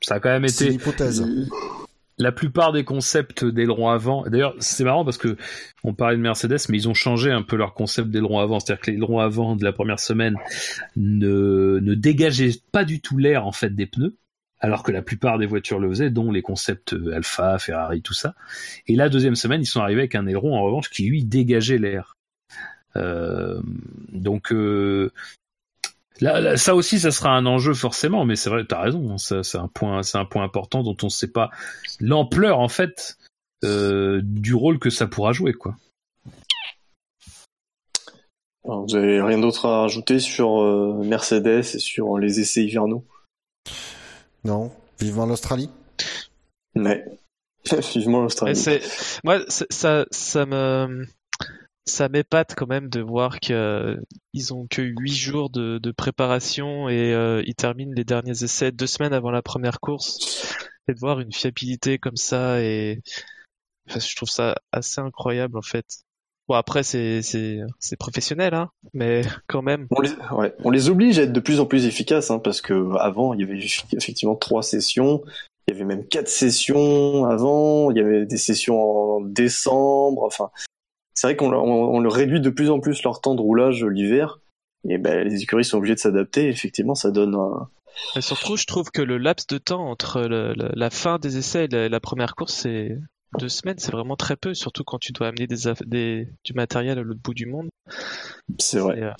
Ça 0.00 0.14
a 0.14 0.20
quand 0.20 0.30
même 0.30 0.44
été. 0.44 0.52
C'est 0.52 0.72
hypothèse 0.72 1.24
la 2.18 2.32
plupart 2.32 2.72
des 2.72 2.84
concepts 2.84 3.44
d'aileron 3.44 3.88
avant, 3.88 4.24
d'ailleurs 4.28 4.54
c'est 4.58 4.84
marrant 4.84 5.04
parce 5.04 5.18
que 5.18 5.36
on 5.82 5.94
parlait 5.94 6.16
de 6.16 6.22
Mercedes, 6.22 6.58
mais 6.68 6.76
ils 6.76 6.88
ont 6.88 6.94
changé 6.94 7.30
un 7.30 7.42
peu 7.42 7.56
leur 7.56 7.74
concept 7.74 8.10
d'aileron 8.10 8.38
avant, 8.38 8.60
c'est-à-dire 8.60 8.82
que 8.82 8.90
l'aileron 8.90 9.18
avant 9.18 9.56
de 9.56 9.64
la 9.64 9.72
première 9.72 9.98
semaine 9.98 10.36
ne, 10.96 11.78
ne 11.80 11.94
dégageait 11.94 12.52
pas 12.70 12.84
du 12.84 13.00
tout 13.00 13.18
l'air 13.18 13.46
en 13.46 13.52
fait 13.52 13.74
des 13.74 13.86
pneus, 13.86 14.16
alors 14.60 14.82
que 14.82 14.92
la 14.92 15.02
plupart 15.02 15.38
des 15.38 15.46
voitures 15.46 15.80
le 15.80 15.88
faisaient, 15.88 16.10
dont 16.10 16.30
les 16.30 16.42
concepts 16.42 16.94
Alpha, 17.12 17.58
Ferrari, 17.58 18.00
tout 18.00 18.14
ça. 18.14 18.34
Et 18.86 18.94
la 18.94 19.08
deuxième 19.08 19.34
semaine, 19.34 19.60
ils 19.60 19.66
sont 19.66 19.80
arrivés 19.80 20.02
avec 20.02 20.14
un 20.14 20.26
aileron 20.26 20.54
en 20.54 20.62
revanche 20.62 20.88
qui 20.88 21.04
lui 21.08 21.24
dégageait 21.24 21.78
l'air. 21.78 22.16
Euh, 22.96 23.60
donc 24.12 24.52
euh, 24.52 25.10
Là, 26.20 26.56
ça 26.56 26.74
aussi, 26.74 27.00
ça 27.00 27.10
sera 27.10 27.30
un 27.30 27.46
enjeu 27.46 27.74
forcément, 27.74 28.24
mais 28.24 28.36
c'est 28.36 28.50
vrai, 28.50 28.64
t'as 28.68 28.80
raison. 28.80 29.12
Hein, 29.12 29.18
c'est 29.18 29.58
un 29.58 29.68
point, 29.68 30.02
c'est 30.02 30.18
un 30.18 30.24
point 30.24 30.44
important 30.44 30.82
dont 30.82 30.96
on 31.02 31.06
ne 31.06 31.10
sait 31.10 31.32
pas 31.32 31.50
l'ampleur 32.00 32.60
en 32.60 32.68
fait 32.68 33.16
euh, 33.64 34.20
du 34.22 34.54
rôle 34.54 34.78
que 34.78 34.90
ça 34.90 35.06
pourra 35.06 35.32
jouer, 35.32 35.52
quoi. 35.52 35.76
vous 38.64 38.94
avez 38.94 39.20
rien 39.20 39.38
d'autre 39.38 39.66
à 39.66 39.82
rajouter 39.82 40.18
sur 40.18 40.60
euh, 40.60 41.02
Mercedes 41.04 41.60
et 41.74 41.78
sur 41.78 42.18
les 42.18 42.40
essais 42.40 42.64
hivernaux? 42.64 43.04
Non, 44.44 44.70
vivement 45.00 45.26
l'Australie. 45.26 45.70
Mais 46.74 47.04
vivement 47.94 48.22
l'Australie. 48.22 48.60
Moi, 49.24 49.40
ça, 49.48 50.06
ça 50.10 50.46
me 50.46 51.06
ça 51.84 52.08
m'épate 52.08 52.54
quand 52.54 52.68
même 52.68 52.88
de 52.88 53.00
voir 53.00 53.40
qu'ils 53.40 53.54
euh, 53.54 53.96
ont 54.50 54.66
que 54.68 54.82
huit 54.82 55.14
jours 55.14 55.50
de, 55.50 55.92
préparation 55.96 56.88
et 56.88 57.12
euh, 57.12 57.42
ils 57.46 57.54
terminent 57.54 57.92
les 57.94 58.04
derniers 58.04 58.44
essais 58.44 58.72
deux 58.72 58.86
semaines 58.86 59.12
avant 59.12 59.30
la 59.30 59.42
première 59.42 59.80
course 59.80 60.56
et 60.88 60.94
de 60.94 60.98
voir 60.98 61.20
une 61.20 61.32
fiabilité 61.32 61.98
comme 61.98 62.16
ça 62.16 62.60
et 62.60 63.00
je 63.86 64.16
trouve 64.16 64.28
ça 64.28 64.54
assez 64.70 65.00
incroyable 65.00 65.58
en 65.58 65.62
fait. 65.62 65.86
Bon 66.48 66.54
après 66.54 66.82
c'est 66.82 67.20
c'est 67.22 67.96
professionnel 67.98 68.54
hein, 68.54 68.70
mais 68.94 69.22
quand 69.46 69.62
même. 69.62 69.86
On 69.90 70.00
les, 70.00 70.10
on 70.64 70.70
les 70.70 70.88
oblige 70.88 71.18
à 71.18 71.22
être 71.22 71.32
de 71.32 71.40
plus 71.40 71.60
en 71.60 71.66
plus 71.66 71.86
efficaces 71.86 72.30
hein, 72.30 72.38
parce 72.38 72.60
que 72.60 72.96
avant 72.96 73.34
il 73.34 73.40
y 73.40 73.44
avait 73.44 73.58
effectivement 73.92 74.36
trois 74.36 74.62
sessions, 74.62 75.22
il 75.66 75.74
y 75.74 75.76
avait 75.76 75.84
même 75.84 76.06
quatre 76.06 76.28
sessions 76.28 77.26
avant, 77.26 77.90
il 77.90 77.96
y 77.96 78.00
avait 78.00 78.26
des 78.26 78.38
sessions 78.38 78.80
en 79.16 79.20
décembre, 79.20 80.24
enfin 80.24 80.50
c'est 81.14 81.26
vrai 81.26 81.36
qu'on 81.36 81.52
on, 81.52 82.00
le 82.00 82.08
réduit 82.08 82.40
de 82.40 82.50
plus 82.50 82.70
en 82.70 82.80
plus 82.80 83.02
leur 83.02 83.20
temps 83.20 83.34
de 83.34 83.40
roulage 83.40 83.84
l'hiver. 83.84 84.40
Et 84.88 84.98
ben, 84.98 85.26
les 85.26 85.42
écuries 85.42 85.64
sont 85.64 85.78
obligées 85.78 85.94
de 85.94 86.00
s'adapter. 86.00 86.48
Effectivement, 86.48 86.94
ça 86.94 87.10
donne 87.10 87.34
un... 87.34 87.68
Et 88.16 88.20
surtout, 88.20 88.56
je 88.56 88.66
trouve 88.66 88.90
que 88.90 89.02
le 89.02 89.18
laps 89.18 89.46
de 89.46 89.58
temps 89.58 89.88
entre 89.88 90.20
la 90.22 90.90
fin 90.90 91.18
des 91.18 91.36
essais 91.36 91.66
et 91.66 91.88
la, 91.88 92.00
première 92.00 92.34
course, 92.34 92.54
c'est 92.54 92.98
deux 93.38 93.48
semaines, 93.48 93.78
c'est 93.78 93.92
vraiment 93.92 94.16
très 94.16 94.36
peu, 94.36 94.54
surtout 94.54 94.84
quand 94.84 94.98
tu 94.98 95.12
dois 95.12 95.28
amener 95.28 95.46
des, 95.46 96.28
du 96.44 96.52
matériel 96.54 96.98
à 96.98 97.02
l'autre 97.02 97.20
bout 97.22 97.34
du 97.34 97.46
monde. 97.46 97.68
C'est 98.58 98.78
vrai. 98.78 99.02
Euh, 99.02 99.12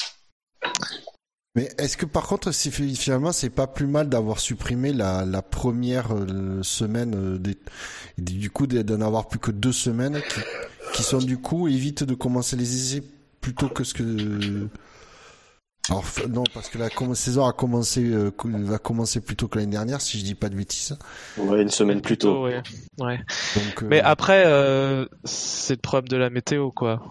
Mais 1.54 1.68
est-ce 1.78 1.96
que 1.96 2.06
par 2.06 2.26
contre, 2.26 2.50
finalement, 2.52 3.32
c'est 3.32 3.50
pas 3.50 3.66
plus 3.66 3.86
mal 3.86 4.08
d'avoir 4.08 4.40
supprimé 4.40 4.92
la, 4.92 5.42
première 5.42 6.14
euh, 6.14 6.62
semaine, 6.62 7.14
euh, 7.14 7.54
du 8.18 8.50
coup 8.50 8.66
d'en 8.66 9.00
avoir 9.00 9.28
plus 9.28 9.38
que 9.38 9.50
deux 9.50 9.72
semaines 9.72 10.20
qui 10.28 10.40
sont 11.00 11.18
du 11.18 11.38
coup 11.38 11.68
évite 11.68 12.04
de 12.04 12.14
commencer 12.14 12.56
les 12.56 12.74
essais 12.74 13.02
plutôt 13.40 13.68
que 13.68 13.84
ce 13.84 13.94
que 13.94 14.68
alors 15.88 16.04
non 16.28 16.44
parce 16.54 16.68
que 16.68 16.78
la 16.78 16.88
saison 17.14 17.44
a 17.44 17.52
commencé 17.52 18.04
euh, 18.04 18.30
va 18.44 18.78
commencer 18.78 19.20
plus 19.20 19.34
tôt 19.34 19.48
que 19.48 19.58
l'année 19.58 19.72
dernière 19.72 20.00
si 20.00 20.18
je 20.18 20.24
dis 20.24 20.36
pas 20.36 20.48
de 20.48 20.54
bêtises. 20.54 20.96
Ouais, 21.36 21.60
une 21.60 21.70
semaine 21.70 22.00
plus 22.00 22.16
tôt. 22.16 22.44
Ouais. 22.44 22.62
ouais. 23.00 23.18
Donc, 23.56 23.82
euh, 23.82 23.88
Mais 23.88 24.00
après 24.00 24.44
euh, 24.46 25.06
c'est 25.24 25.74
le 25.74 25.80
problème 25.80 26.08
de 26.08 26.16
la 26.16 26.30
météo 26.30 26.70
quoi. 26.70 27.02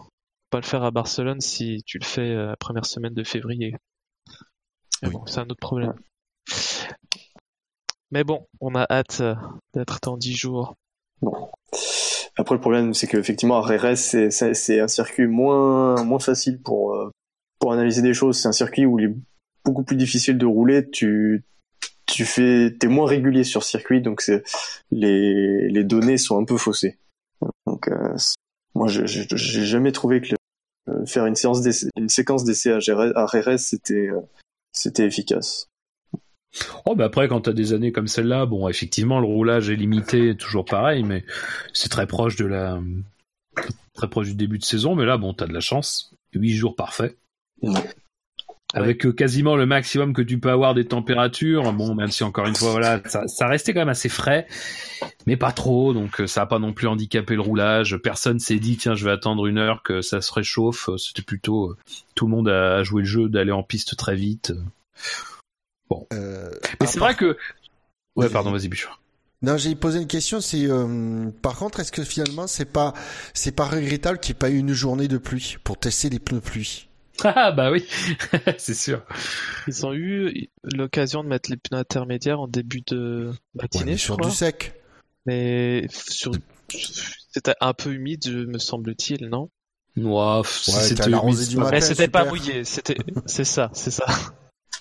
Pas 0.51 0.59
le 0.59 0.65
faire 0.65 0.83
à 0.83 0.91
Barcelone 0.91 1.41
si 1.41 1.83
tu 1.85 1.97
le 1.97 2.05
fais 2.05 2.33
la 2.33 2.55
première 2.55 2.85
semaine 2.85 3.13
de 3.13 3.23
février. 3.23 3.75
bon, 5.03 5.25
c'est 5.25 5.39
un 5.39 5.49
autre 5.49 5.59
problème. 5.59 5.93
Mais 8.11 8.25
bon, 8.25 8.45
on 8.59 8.75
a 8.75 8.85
hâte 8.89 9.21
d'être 9.73 9.99
dans 10.03 10.17
10 10.17 10.35
jours. 10.35 10.75
Bon. 11.21 11.49
Après, 12.41 12.55
le 12.55 12.61
problème, 12.61 12.95
c'est 12.95 13.05
qu'effectivement, 13.05 13.61
RRS, 13.61 13.97
c'est 13.97 14.79
un 14.79 14.87
circuit 14.87 15.27
moins, 15.27 16.03
moins 16.03 16.17
facile 16.17 16.59
pour, 16.59 16.95
euh, 16.95 17.11
pour 17.59 17.71
analyser 17.71 18.01
des 18.01 18.15
choses. 18.15 18.39
C'est 18.39 18.47
un 18.47 18.51
circuit 18.51 18.87
où 18.87 18.97
il 18.97 19.05
est 19.05 19.15
beaucoup 19.63 19.83
plus 19.83 19.95
difficile 19.95 20.39
de 20.39 20.47
rouler. 20.47 20.89
Tu, 20.89 21.43
tu 22.07 22.25
fais, 22.25 22.75
t'es 22.79 22.87
moins 22.87 23.05
régulier 23.05 23.43
sur 23.43 23.63
circuit, 23.63 24.01
donc 24.01 24.23
les, 24.89 25.69
les 25.69 25.83
données 25.83 26.17
sont 26.17 26.41
un 26.41 26.43
peu 26.43 26.57
faussées. 26.57 26.97
Donc, 27.67 27.89
euh, 27.89 28.15
moi, 28.73 28.87
j'ai 28.87 29.65
jamais 29.65 29.91
trouvé 29.91 30.21
que 30.21 30.33
euh, 30.89 31.05
faire 31.05 31.27
une 31.27 31.35
séance 31.35 31.61
une 31.95 32.09
séquence 32.09 32.43
d'essai 32.43 32.71
à, 32.71 33.25
RRS, 33.25 33.59
c'était, 33.59 34.09
c'était 34.71 35.05
efficace. 35.05 35.67
Oh, 36.85 36.95
bah 36.95 37.05
après, 37.05 37.27
quand 37.27 37.41
t'as 37.41 37.53
des 37.53 37.73
années 37.73 37.91
comme 37.91 38.07
celle-là, 38.07 38.45
bon, 38.45 38.67
effectivement, 38.67 39.19
le 39.19 39.25
roulage 39.25 39.69
est 39.69 39.75
limité, 39.75 40.35
toujours 40.35 40.65
pareil, 40.65 41.03
mais 41.03 41.23
c'est 41.73 41.89
très 41.89 42.07
proche 42.07 42.35
de 42.35 42.45
la, 42.45 42.79
très 43.93 44.09
proche 44.09 44.27
du 44.27 44.35
début 44.35 44.57
de 44.57 44.65
saison. 44.65 44.95
Mais 44.95 45.05
là, 45.05 45.17
bon, 45.17 45.33
t'as 45.33 45.47
de 45.47 45.53
la 45.53 45.59
chance. 45.59 46.13
Huit 46.33 46.53
jours 46.53 46.75
parfaits. 46.75 47.17
Avec 48.73 49.05
euh, 49.05 49.11
quasiment 49.11 49.57
le 49.57 49.65
maximum 49.65 50.13
que 50.13 50.21
tu 50.21 50.39
peux 50.39 50.49
avoir 50.49 50.73
des 50.73 50.85
températures. 50.85 51.73
Bon, 51.73 51.93
même 51.93 52.09
si 52.09 52.23
encore 52.23 52.47
une 52.47 52.55
fois, 52.55 52.71
voilà, 52.71 53.01
ça, 53.05 53.47
restait 53.47 53.73
quand 53.73 53.81
même 53.81 53.89
assez 53.89 54.07
frais, 54.07 54.47
mais 55.25 55.35
pas 55.35 55.51
trop. 55.51 55.93
Donc, 55.93 56.21
euh, 56.21 56.27
ça 56.27 56.43
a 56.43 56.45
pas 56.45 56.59
non 56.59 56.71
plus 56.71 56.87
handicapé 56.87 57.35
le 57.35 57.41
roulage. 57.41 57.97
Personne 57.97 58.39
s'est 58.39 58.59
dit, 58.59 58.77
tiens, 58.77 58.95
je 58.95 59.03
vais 59.03 59.11
attendre 59.11 59.45
une 59.45 59.57
heure 59.57 59.83
que 59.83 60.01
ça 60.01 60.21
se 60.21 60.31
réchauffe. 60.31 60.89
C'était 60.97 61.21
plutôt, 61.21 61.71
euh, 61.71 61.77
tout 62.15 62.27
le 62.27 62.31
monde 62.31 62.47
a 62.47 62.83
joué 62.83 63.01
le 63.01 63.07
jeu 63.07 63.27
d'aller 63.27 63.51
en 63.51 63.63
piste 63.63 63.97
très 63.97 64.15
vite. 64.15 64.53
Euh, 66.13 66.51
mais 66.79 66.87
c'est 66.87 66.99
vrai 66.99 67.15
que. 67.15 67.37
Ouais, 68.15 68.29
pardon, 68.29 68.51
vas-y, 68.51 68.67
Bouchard. 68.67 69.01
Non, 69.41 69.57
j'ai 69.57 69.73
posé 69.75 69.99
une 69.99 70.07
question. 70.07 70.39
C'est 70.39 70.65
euh, 70.65 71.29
par 71.41 71.57
contre, 71.57 71.79
est-ce 71.79 71.91
que 71.91 72.03
finalement, 72.03 72.47
c'est 72.47 72.65
pas 72.65 72.93
c'est 73.33 73.55
pas 73.55 73.65
regrettable 73.65 74.19
qu'il 74.19 74.33
n'y 74.33 74.37
ait 74.37 74.39
pas 74.39 74.49
eu 74.49 74.57
une 74.57 74.73
journée 74.73 75.07
de 75.07 75.17
pluie 75.17 75.57
pour 75.63 75.77
tester 75.77 76.09
les 76.09 76.19
pneus 76.19 76.41
pluie? 76.41 76.87
Ah 77.23 77.51
bah 77.51 77.69
oui, 77.71 77.85
c'est 78.57 78.73
sûr. 78.73 79.03
Ils 79.67 79.85
ont 79.85 79.93
eu 79.93 80.49
l'occasion 80.63 81.23
de 81.23 81.29
mettre 81.29 81.51
les 81.51 81.57
pneus 81.57 81.77
intermédiaires 81.77 82.39
en 82.39 82.47
début 82.47 82.81
de 82.87 83.31
matinée. 83.53 83.97
sur 83.97 84.17
du 84.17 84.31
sec. 84.31 84.73
Mais 85.27 85.85
sur 85.91 86.31
c'était 87.31 87.53
un 87.61 87.73
peu 87.73 87.93
humide, 87.93 88.27
me 88.47 88.57
semble-t-il, 88.57 89.27
non? 89.27 89.49
Ouais, 89.97 90.41
c'était 90.45 91.05
du 91.05 91.57
matin. 91.57 91.69
Mais 91.71 91.81
c'était 91.81 92.07
pas 92.07 92.25
mouillé. 92.25 92.63
C'était 92.63 92.97
c'est 93.25 93.43
ça, 93.43 93.69
c'est 93.73 93.91
ça. 93.91 94.05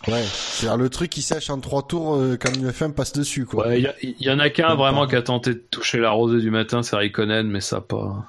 Ouais, 0.08 0.24
c'est 0.24 0.74
le 0.76 0.88
truc 0.88 1.10
qui 1.10 1.20
sèche 1.20 1.50
en 1.50 1.60
trois 1.60 1.86
tours 1.86 2.14
euh, 2.14 2.38
quand 2.40 2.54
une 2.54 2.68
FM 2.68 2.94
passe 2.94 3.12
dessus, 3.12 3.44
quoi. 3.44 3.68
Ouais, 3.68 3.82
il 4.02 4.14
y, 4.18 4.30
en 4.30 4.38
a 4.38 4.48
qu'un 4.48 4.74
vraiment 4.74 5.06
qui 5.06 5.14
a 5.14 5.22
tenté 5.22 5.52
de 5.52 5.58
toucher 5.58 5.98
la 5.98 6.10
rosée 6.10 6.40
du 6.40 6.50
matin, 6.50 6.82
c'est 6.82 6.96
Raikkonen, 6.96 7.46
mais 7.48 7.60
ça 7.60 7.82
pas. 7.82 8.26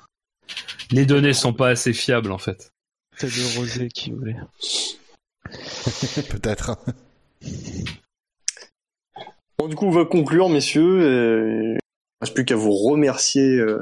Les 0.92 1.06
données 1.06 1.32
sont 1.32 1.54
pas 1.54 1.70
assez 1.70 1.94
fiables 1.94 2.34
en 2.34 2.38
fait. 2.38 2.72
C'est 3.16 3.28
le 3.28 3.60
rosé 3.60 3.88
qui 3.88 4.12
voulait. 4.12 4.36
Peut-être. 6.30 6.78
Bon, 9.58 9.68
du 9.68 9.76
coup, 9.76 9.86
on 9.86 9.92
va 9.92 10.06
conclure, 10.06 10.50
messieurs. 10.50 11.04
Et... 11.04 11.74
Il 11.74 11.74
ne 11.76 11.78
reste 12.22 12.34
plus 12.34 12.46
qu'à 12.46 12.56
vous 12.56 12.72
remercier 12.72 13.60
euh, 13.60 13.80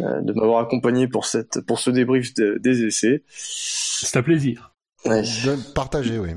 euh, 0.00 0.22
de 0.22 0.32
m'avoir 0.32 0.60
accompagné 0.60 1.06
pour 1.06 1.26
cette 1.26 1.60
pour 1.66 1.80
ce 1.80 1.90
débrief 1.90 2.32
des 2.34 2.84
essais. 2.84 3.22
C'est 3.28 4.16
un 4.16 4.22
plaisir. 4.22 4.72
Ouais. 5.04 5.22
partager, 5.74 6.18
oui 6.18 6.30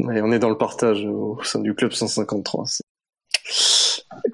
on 0.00 0.32
est 0.32 0.38
dans 0.38 0.50
le 0.50 0.58
partage 0.58 1.04
au 1.04 1.38
sein 1.42 1.60
du 1.60 1.74
club 1.74 1.92
153. 1.92 2.64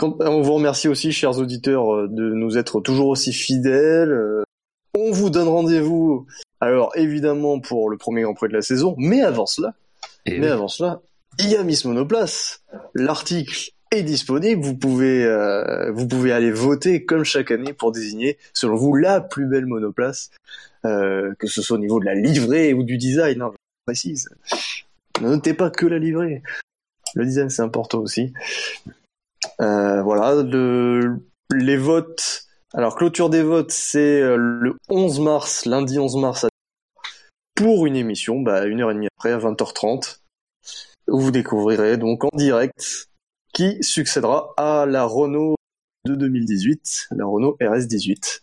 on 0.01 0.43
vous 0.43 0.55
remercie 0.55 0.89
aussi, 0.89 1.13
chers 1.13 1.39
auditeurs, 1.39 2.09
de 2.09 2.33
nous 2.33 2.59
être 2.59 2.81
toujours 2.81 3.09
aussi 3.09 3.33
fidèles. 3.33 4.45
On 4.97 5.11
vous 5.11 5.31
donne 5.31 5.49
rendez-vous 5.49 6.27
Alors 6.61 6.93
évidemment 6.97 7.61
pour 7.61 7.89
le 7.89 7.97
premier 7.97 8.23
Grand 8.23 8.35
Prix 8.35 8.49
de 8.49 8.53
la 8.55 8.63
saison, 8.63 8.95
mais 8.99 9.23
avant 9.23 9.47
cela, 9.47 9.75
Et 10.27 10.39
mais 10.39 10.47
oui. 10.47 10.53
avant 10.53 10.69
cela, 10.69 11.01
il 11.39 11.49
y 11.49 11.57
a 11.57 11.63
Miss 11.63 11.85
Monoplace. 11.85 12.63
L'article 12.95 13.71
est 13.91 14.03
disponible. 14.03 14.63
Vous 14.63 14.77
pouvez, 14.77 15.25
euh, 15.25 15.91
vous 15.93 16.07
pouvez 16.07 16.33
aller 16.33 16.51
voter 16.51 17.05
comme 17.05 17.25
chaque 17.25 17.51
année 17.51 17.73
pour 17.73 17.93
désigner, 17.93 18.39
selon 18.53 18.77
vous, 18.77 18.95
la 18.95 19.21
plus 19.21 19.47
belle 19.47 19.67
monoplace, 19.67 20.31
euh, 20.85 21.33
que 21.39 21.47
ce 21.47 21.63
soit 21.63 21.77
au 21.77 21.81
niveau 21.81 21.99
de 22.01 22.05
la 22.05 22.15
livrée 22.15 22.75
ou 22.75 22.83
du 22.83 22.99
design. 22.99 23.41
Hein, 23.43 23.51
je 23.53 23.59
précise. 23.87 24.29
Ne 25.21 25.29
notez 25.29 25.55
pas 25.55 25.71
que 25.71 25.87
la 25.87 25.99
livrée. 25.99 26.43
Le 27.15 27.25
design 27.25 27.51
c'est 27.51 27.63
important 27.63 27.99
aussi. 27.99 28.33
Euh, 29.61 30.03
voilà, 30.03 30.43
le, 30.43 31.19
les 31.55 31.77
votes. 31.77 32.47
Alors 32.75 32.97
clôture 32.97 33.29
des 33.29 33.43
votes, 33.43 33.71
c'est 33.71 34.21
euh, 34.21 34.37
le 34.37 34.77
11 34.89 35.21
mars, 35.21 35.67
lundi 35.67 35.99
11 35.99 36.17
mars, 36.17 36.47
pour 37.55 37.87
une 37.87 37.97
émission, 37.97 38.41
bah, 38.41 38.65
une 38.65 38.81
heure 38.81 38.91
et 38.91 38.95
demie 38.95 39.09
après, 39.19 39.33
à 39.33 39.39
20h30 39.39 40.19
où 41.09 41.19
vous 41.19 41.31
découvrirez 41.31 41.97
donc 41.97 42.25
en 42.25 42.37
direct 42.37 43.09
qui 43.53 43.83
succédera 43.83 44.55
à 44.57 44.87
la 44.87 45.05
Renault 45.05 45.57
de 46.05 46.15
2018, 46.15 47.09
la 47.13 47.27
Renault 47.27 47.57
RS18. 47.61 48.41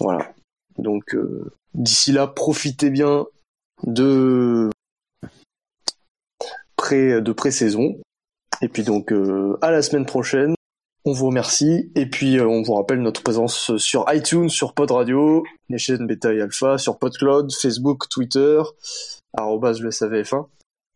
Voilà. 0.00 0.32
Donc 0.78 1.14
euh, 1.14 1.52
d'ici 1.74 2.12
là, 2.12 2.26
profitez 2.26 2.90
bien 2.90 3.26
de 3.82 4.70
pré 6.90 7.20
de 7.20 7.32
pré-saison. 7.32 7.96
Et 8.62 8.68
puis 8.68 8.82
donc 8.82 9.12
euh, 9.12 9.56
à 9.62 9.70
la 9.70 9.82
semaine 9.82 10.06
prochaine. 10.06 10.54
On 11.06 11.12
vous 11.12 11.26
remercie 11.28 11.90
et 11.94 12.04
puis 12.04 12.38
euh, 12.38 12.46
on 12.46 12.60
vous 12.62 12.74
rappelle 12.74 13.00
notre 13.00 13.22
présence 13.22 13.74
sur 13.78 14.04
iTunes, 14.12 14.50
sur 14.50 14.74
Pod 14.74 14.90
Radio, 14.90 15.42
les 15.70 15.78
chaînes 15.78 16.06
Beta 16.06 16.30
et 16.34 16.42
Alpha, 16.42 16.76
sur 16.76 16.98
PodCloud, 16.98 17.50
Facebook, 17.54 18.06
Twitter, 18.10 18.60
arrobase 19.32 19.80
le 19.80 19.88
SAVF1 19.90 20.46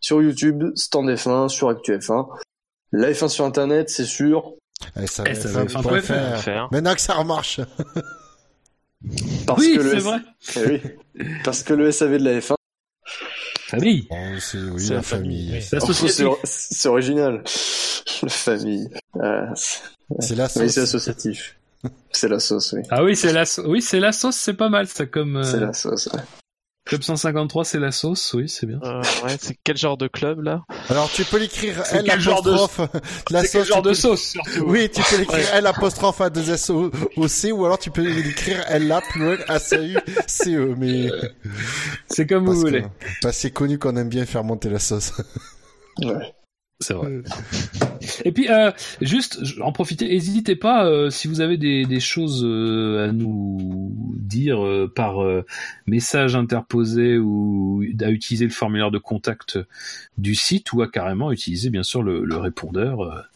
sur 0.01 0.21
YouTube, 0.21 0.65
Stand 0.75 1.09
F1, 1.09 1.49
sur 1.49 1.71
Actu 1.71 1.97
F1. 1.97 2.27
La 2.93 3.11
F1 3.13 3.29
sur 3.29 3.47
Internet, 3.47 3.89
c'est 3.89 4.05
sûr. 4.05 4.53
Eh, 5.01 5.07
ça 5.07 5.23
Eh, 5.27 5.33
va 5.33 5.35
ça 5.41 5.49
être 5.49 5.55
va 5.55 5.61
un 5.61 5.65
être 5.65 5.77
un 5.77 5.83
point 5.83 5.91
point 5.93 6.01
faire. 6.03 6.41
Faire. 6.43 6.69
Maintenant 6.71 6.95
que 6.95 7.01
ça 7.01 7.15
remarche. 7.15 7.61
Parce 9.47 9.61
Oui, 9.61 9.75
que 9.77 9.83
le 9.83 9.91
c'est 9.91 9.97
S- 9.97 10.03
vrai. 10.03 10.19
Eh 10.57 10.67
oui. 10.67 11.27
Parce 11.45 11.63
que 11.63 11.73
le 11.73 11.91
SAV 11.91 12.19
de 12.19 12.25
la 12.25 12.41
F1, 12.41 12.55
Famille. 13.75 14.07
Oh, 14.11 14.17
c'est 14.41 14.59
oui, 14.59 14.81
C'est 14.83 14.91
la 14.91 14.97
la 14.97 15.03
famille. 15.03 15.61
famille, 15.61 16.09
C'est 16.45 16.87
oh, 16.89 16.91
original. 16.93 17.43
La 18.23 18.29
famille. 18.29 18.89
Euh, 19.17 19.47
c'est- 19.55 20.35
la 20.35 20.45
oui, 20.45 20.51
sauce. 20.51 20.69
c'est 20.73 20.81
associatif. 20.83 21.57
C'est 22.11 22.29
la 22.29 22.39
sauce, 22.39 22.73
oui. 22.73 22.83
Ah 22.91 23.03
oui, 23.05 23.15
c'est 23.17 23.33
la, 23.33 23.45
sau- 23.45 23.67
oui, 23.69 23.83
c'est 23.83 24.01
la 24.01 24.13
sauce, 24.13 24.37
c'est 24.37 24.55
pas 24.55 24.69
mal, 24.71 24.87
ça, 24.87 25.05
comme, 25.07 25.37
euh, 25.37 25.43
C'est 25.43 25.61
la 25.61 25.73
sauce. 25.73 26.09
ouais. 26.15 26.21
Club 26.87 27.03
153, 27.03 27.65
c'est 27.65 27.79
la 27.79 27.91
sauce, 27.91 28.35
oui, 28.35 28.47
c'est 28.47 28.67
bien. 28.67 28.79
Euh, 28.83 29.01
ouais, 29.25 29.37
c'est 29.41 29.57
quel 29.65 29.77
genre 29.79 29.97
de 29.97 30.07
club 30.07 30.43
là? 30.43 30.65
Alors 30.91 31.11
tu 31.11 31.25
peux 31.25 31.39
l'écrire 31.39 31.83
L 31.91 32.03
quel 32.05 32.21
genre 32.21 32.43
de- 32.43 32.51
apostrophe. 32.53 32.91
La 33.31 33.41
c'est 33.43 33.53
quel 33.53 33.61
sauce, 33.63 33.69
genre 33.69 33.83
de 33.83 33.95
sauce, 33.95 34.23
surtout. 34.23 34.65
Oui, 34.67 34.91
tu 34.93 35.01
peux 35.03 35.17
l'écrire 35.17 35.55
L 35.55 35.67
apostrophe 35.67 36.21
A 36.21 36.29
2 36.29 36.51
S 36.51 36.69
O 36.69 36.91
O 37.17 37.27
C 37.27 37.53
ou 37.53 37.65
alors 37.65 37.79
tu 37.79 37.91
peux 37.91 38.03
l'écrire 38.03 38.63
L 38.69 38.93
A 38.93 39.01
plus 39.01 39.39
A 39.49 39.59
C 39.59 39.77
U 39.79 39.99
C 40.27 40.55
E 40.57 40.75
mais 40.77 41.09
C'est 42.09 42.27
comme 42.27 42.45
vous 42.45 42.53
parce 42.53 42.65
que 42.65 42.69
voulez. 42.69 42.85
bah, 43.23 43.33
c'est 43.33 43.51
connu 43.51 43.79
qu'on 43.79 43.97
aime 43.97 44.11
bien 44.11 44.27
faire 44.27 44.45
monter 44.45 44.69
la 44.69 44.79
sauce. 44.79 45.13
Ouais. 46.03 46.35
C'est 46.85 46.93
vrai. 46.93 47.23
Et 48.27 48.33
puis, 48.33 48.51
euh, 48.51 48.71
juste, 49.01 49.41
en 49.63 49.73
profiter, 49.73 50.07
n'hésitez 50.09 50.55
pas, 50.55 50.85
euh, 50.85 51.09
si 51.09 51.29
vous 51.29 51.41
avez 51.41 51.57
des, 51.57 51.87
des 51.87 52.01
choses 52.01 52.45
euh, 52.45 53.09
à 53.09 53.13
nous 53.13 53.91
dire 54.19 54.63
euh, 54.63 54.93
par 54.95 55.23
euh, 55.23 55.47
message 55.87 56.37
interposé 56.37 57.17
ou 57.17 57.83
à 58.03 58.11
utiliser 58.11 58.45
le 58.45 58.51
formulaire 58.51 58.91
de 58.91 58.99
contact 58.99 59.59
du 60.19 60.35
site 60.35 60.73
ou 60.75 60.83
à 60.83 60.89
carrément 60.89 61.33
utiliser 61.33 61.71
bien 61.71 61.83
sûr 61.83 62.03
le, 62.03 62.25
le 62.25 62.37
répondeur. 62.37 63.27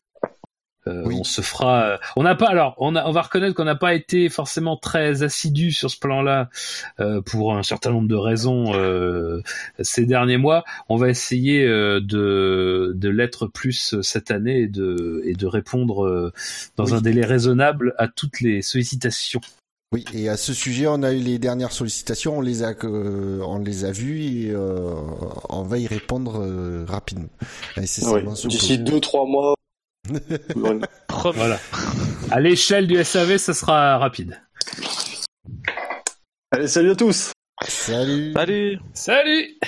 Euh, 0.88 1.02
Oui. 1.04 1.16
On 1.20 1.24
se 1.24 1.40
fera. 1.40 1.82
euh, 1.84 1.96
On 2.16 2.22
n'a 2.22 2.34
pas. 2.34 2.48
Alors, 2.48 2.74
on, 2.78 2.96
a, 2.96 3.04
on 3.06 3.12
va 3.12 3.22
reconnaître 3.22 3.54
qu'on 3.54 3.64
n'a 3.64 3.74
pas 3.76 3.94
été 3.94 4.28
forcément 4.28 4.76
très 4.76 5.22
assidu 5.22 5.70
sur 5.72 5.90
ce 5.90 5.98
plan-là 5.98 6.48
euh, 7.00 7.20
pour 7.22 7.54
un 7.56 7.62
certain 7.62 7.90
nombre 7.90 8.08
de 8.08 8.14
raisons 8.16 8.72
euh, 8.74 9.42
ces 9.80 10.06
derniers 10.06 10.38
mois. 10.38 10.64
On 10.88 10.96
va 10.96 11.08
essayer 11.08 11.64
euh, 11.66 12.00
de, 12.00 12.92
de 12.96 13.08
l'être 13.08 13.46
plus 13.46 14.00
cette 14.02 14.30
année 14.30 14.60
et 14.62 14.68
de, 14.68 15.22
et 15.24 15.34
de 15.34 15.46
répondre 15.46 16.04
euh, 16.06 16.32
dans 16.76 16.84
Oui. 16.86 16.94
un 16.94 17.00
délai 17.00 17.24
raisonnable 17.24 17.94
à 17.98 18.08
toutes 18.08 18.40
les 18.40 18.62
sollicitations. 18.62 19.40
Oui, 19.90 20.04
et 20.12 20.28
à 20.28 20.36
ce 20.36 20.52
sujet, 20.52 20.86
on 20.86 21.02
a 21.02 21.12
eu 21.12 21.18
les 21.20 21.38
dernières 21.38 21.72
sollicitations, 21.72 22.36
on 22.36 22.40
les 22.42 22.62
a 22.62 22.74
euh, 22.84 23.40
on 23.42 23.58
les 23.58 23.86
a 23.86 23.90
vues 23.90 24.20
et 24.20 24.50
euh, 24.50 24.92
on 25.48 25.62
va 25.62 25.78
y 25.78 25.86
répondre 25.86 26.42
euh, 26.42 26.84
rapidement. 26.86 27.30
D'ici 27.78 28.02
2-3 28.78 29.30
mois. 29.30 29.54
Voilà. 31.34 31.58
À 32.30 32.40
l'échelle 32.40 32.86
du 32.86 33.02
SAV, 33.02 33.38
ça 33.38 33.54
sera 33.54 33.98
rapide. 33.98 34.40
Allez, 36.50 36.68
salut 36.68 36.90
à 36.90 36.96
tous 36.96 37.32
Salut. 37.66 38.32
Salut 38.32 38.78
Salut 38.94 39.58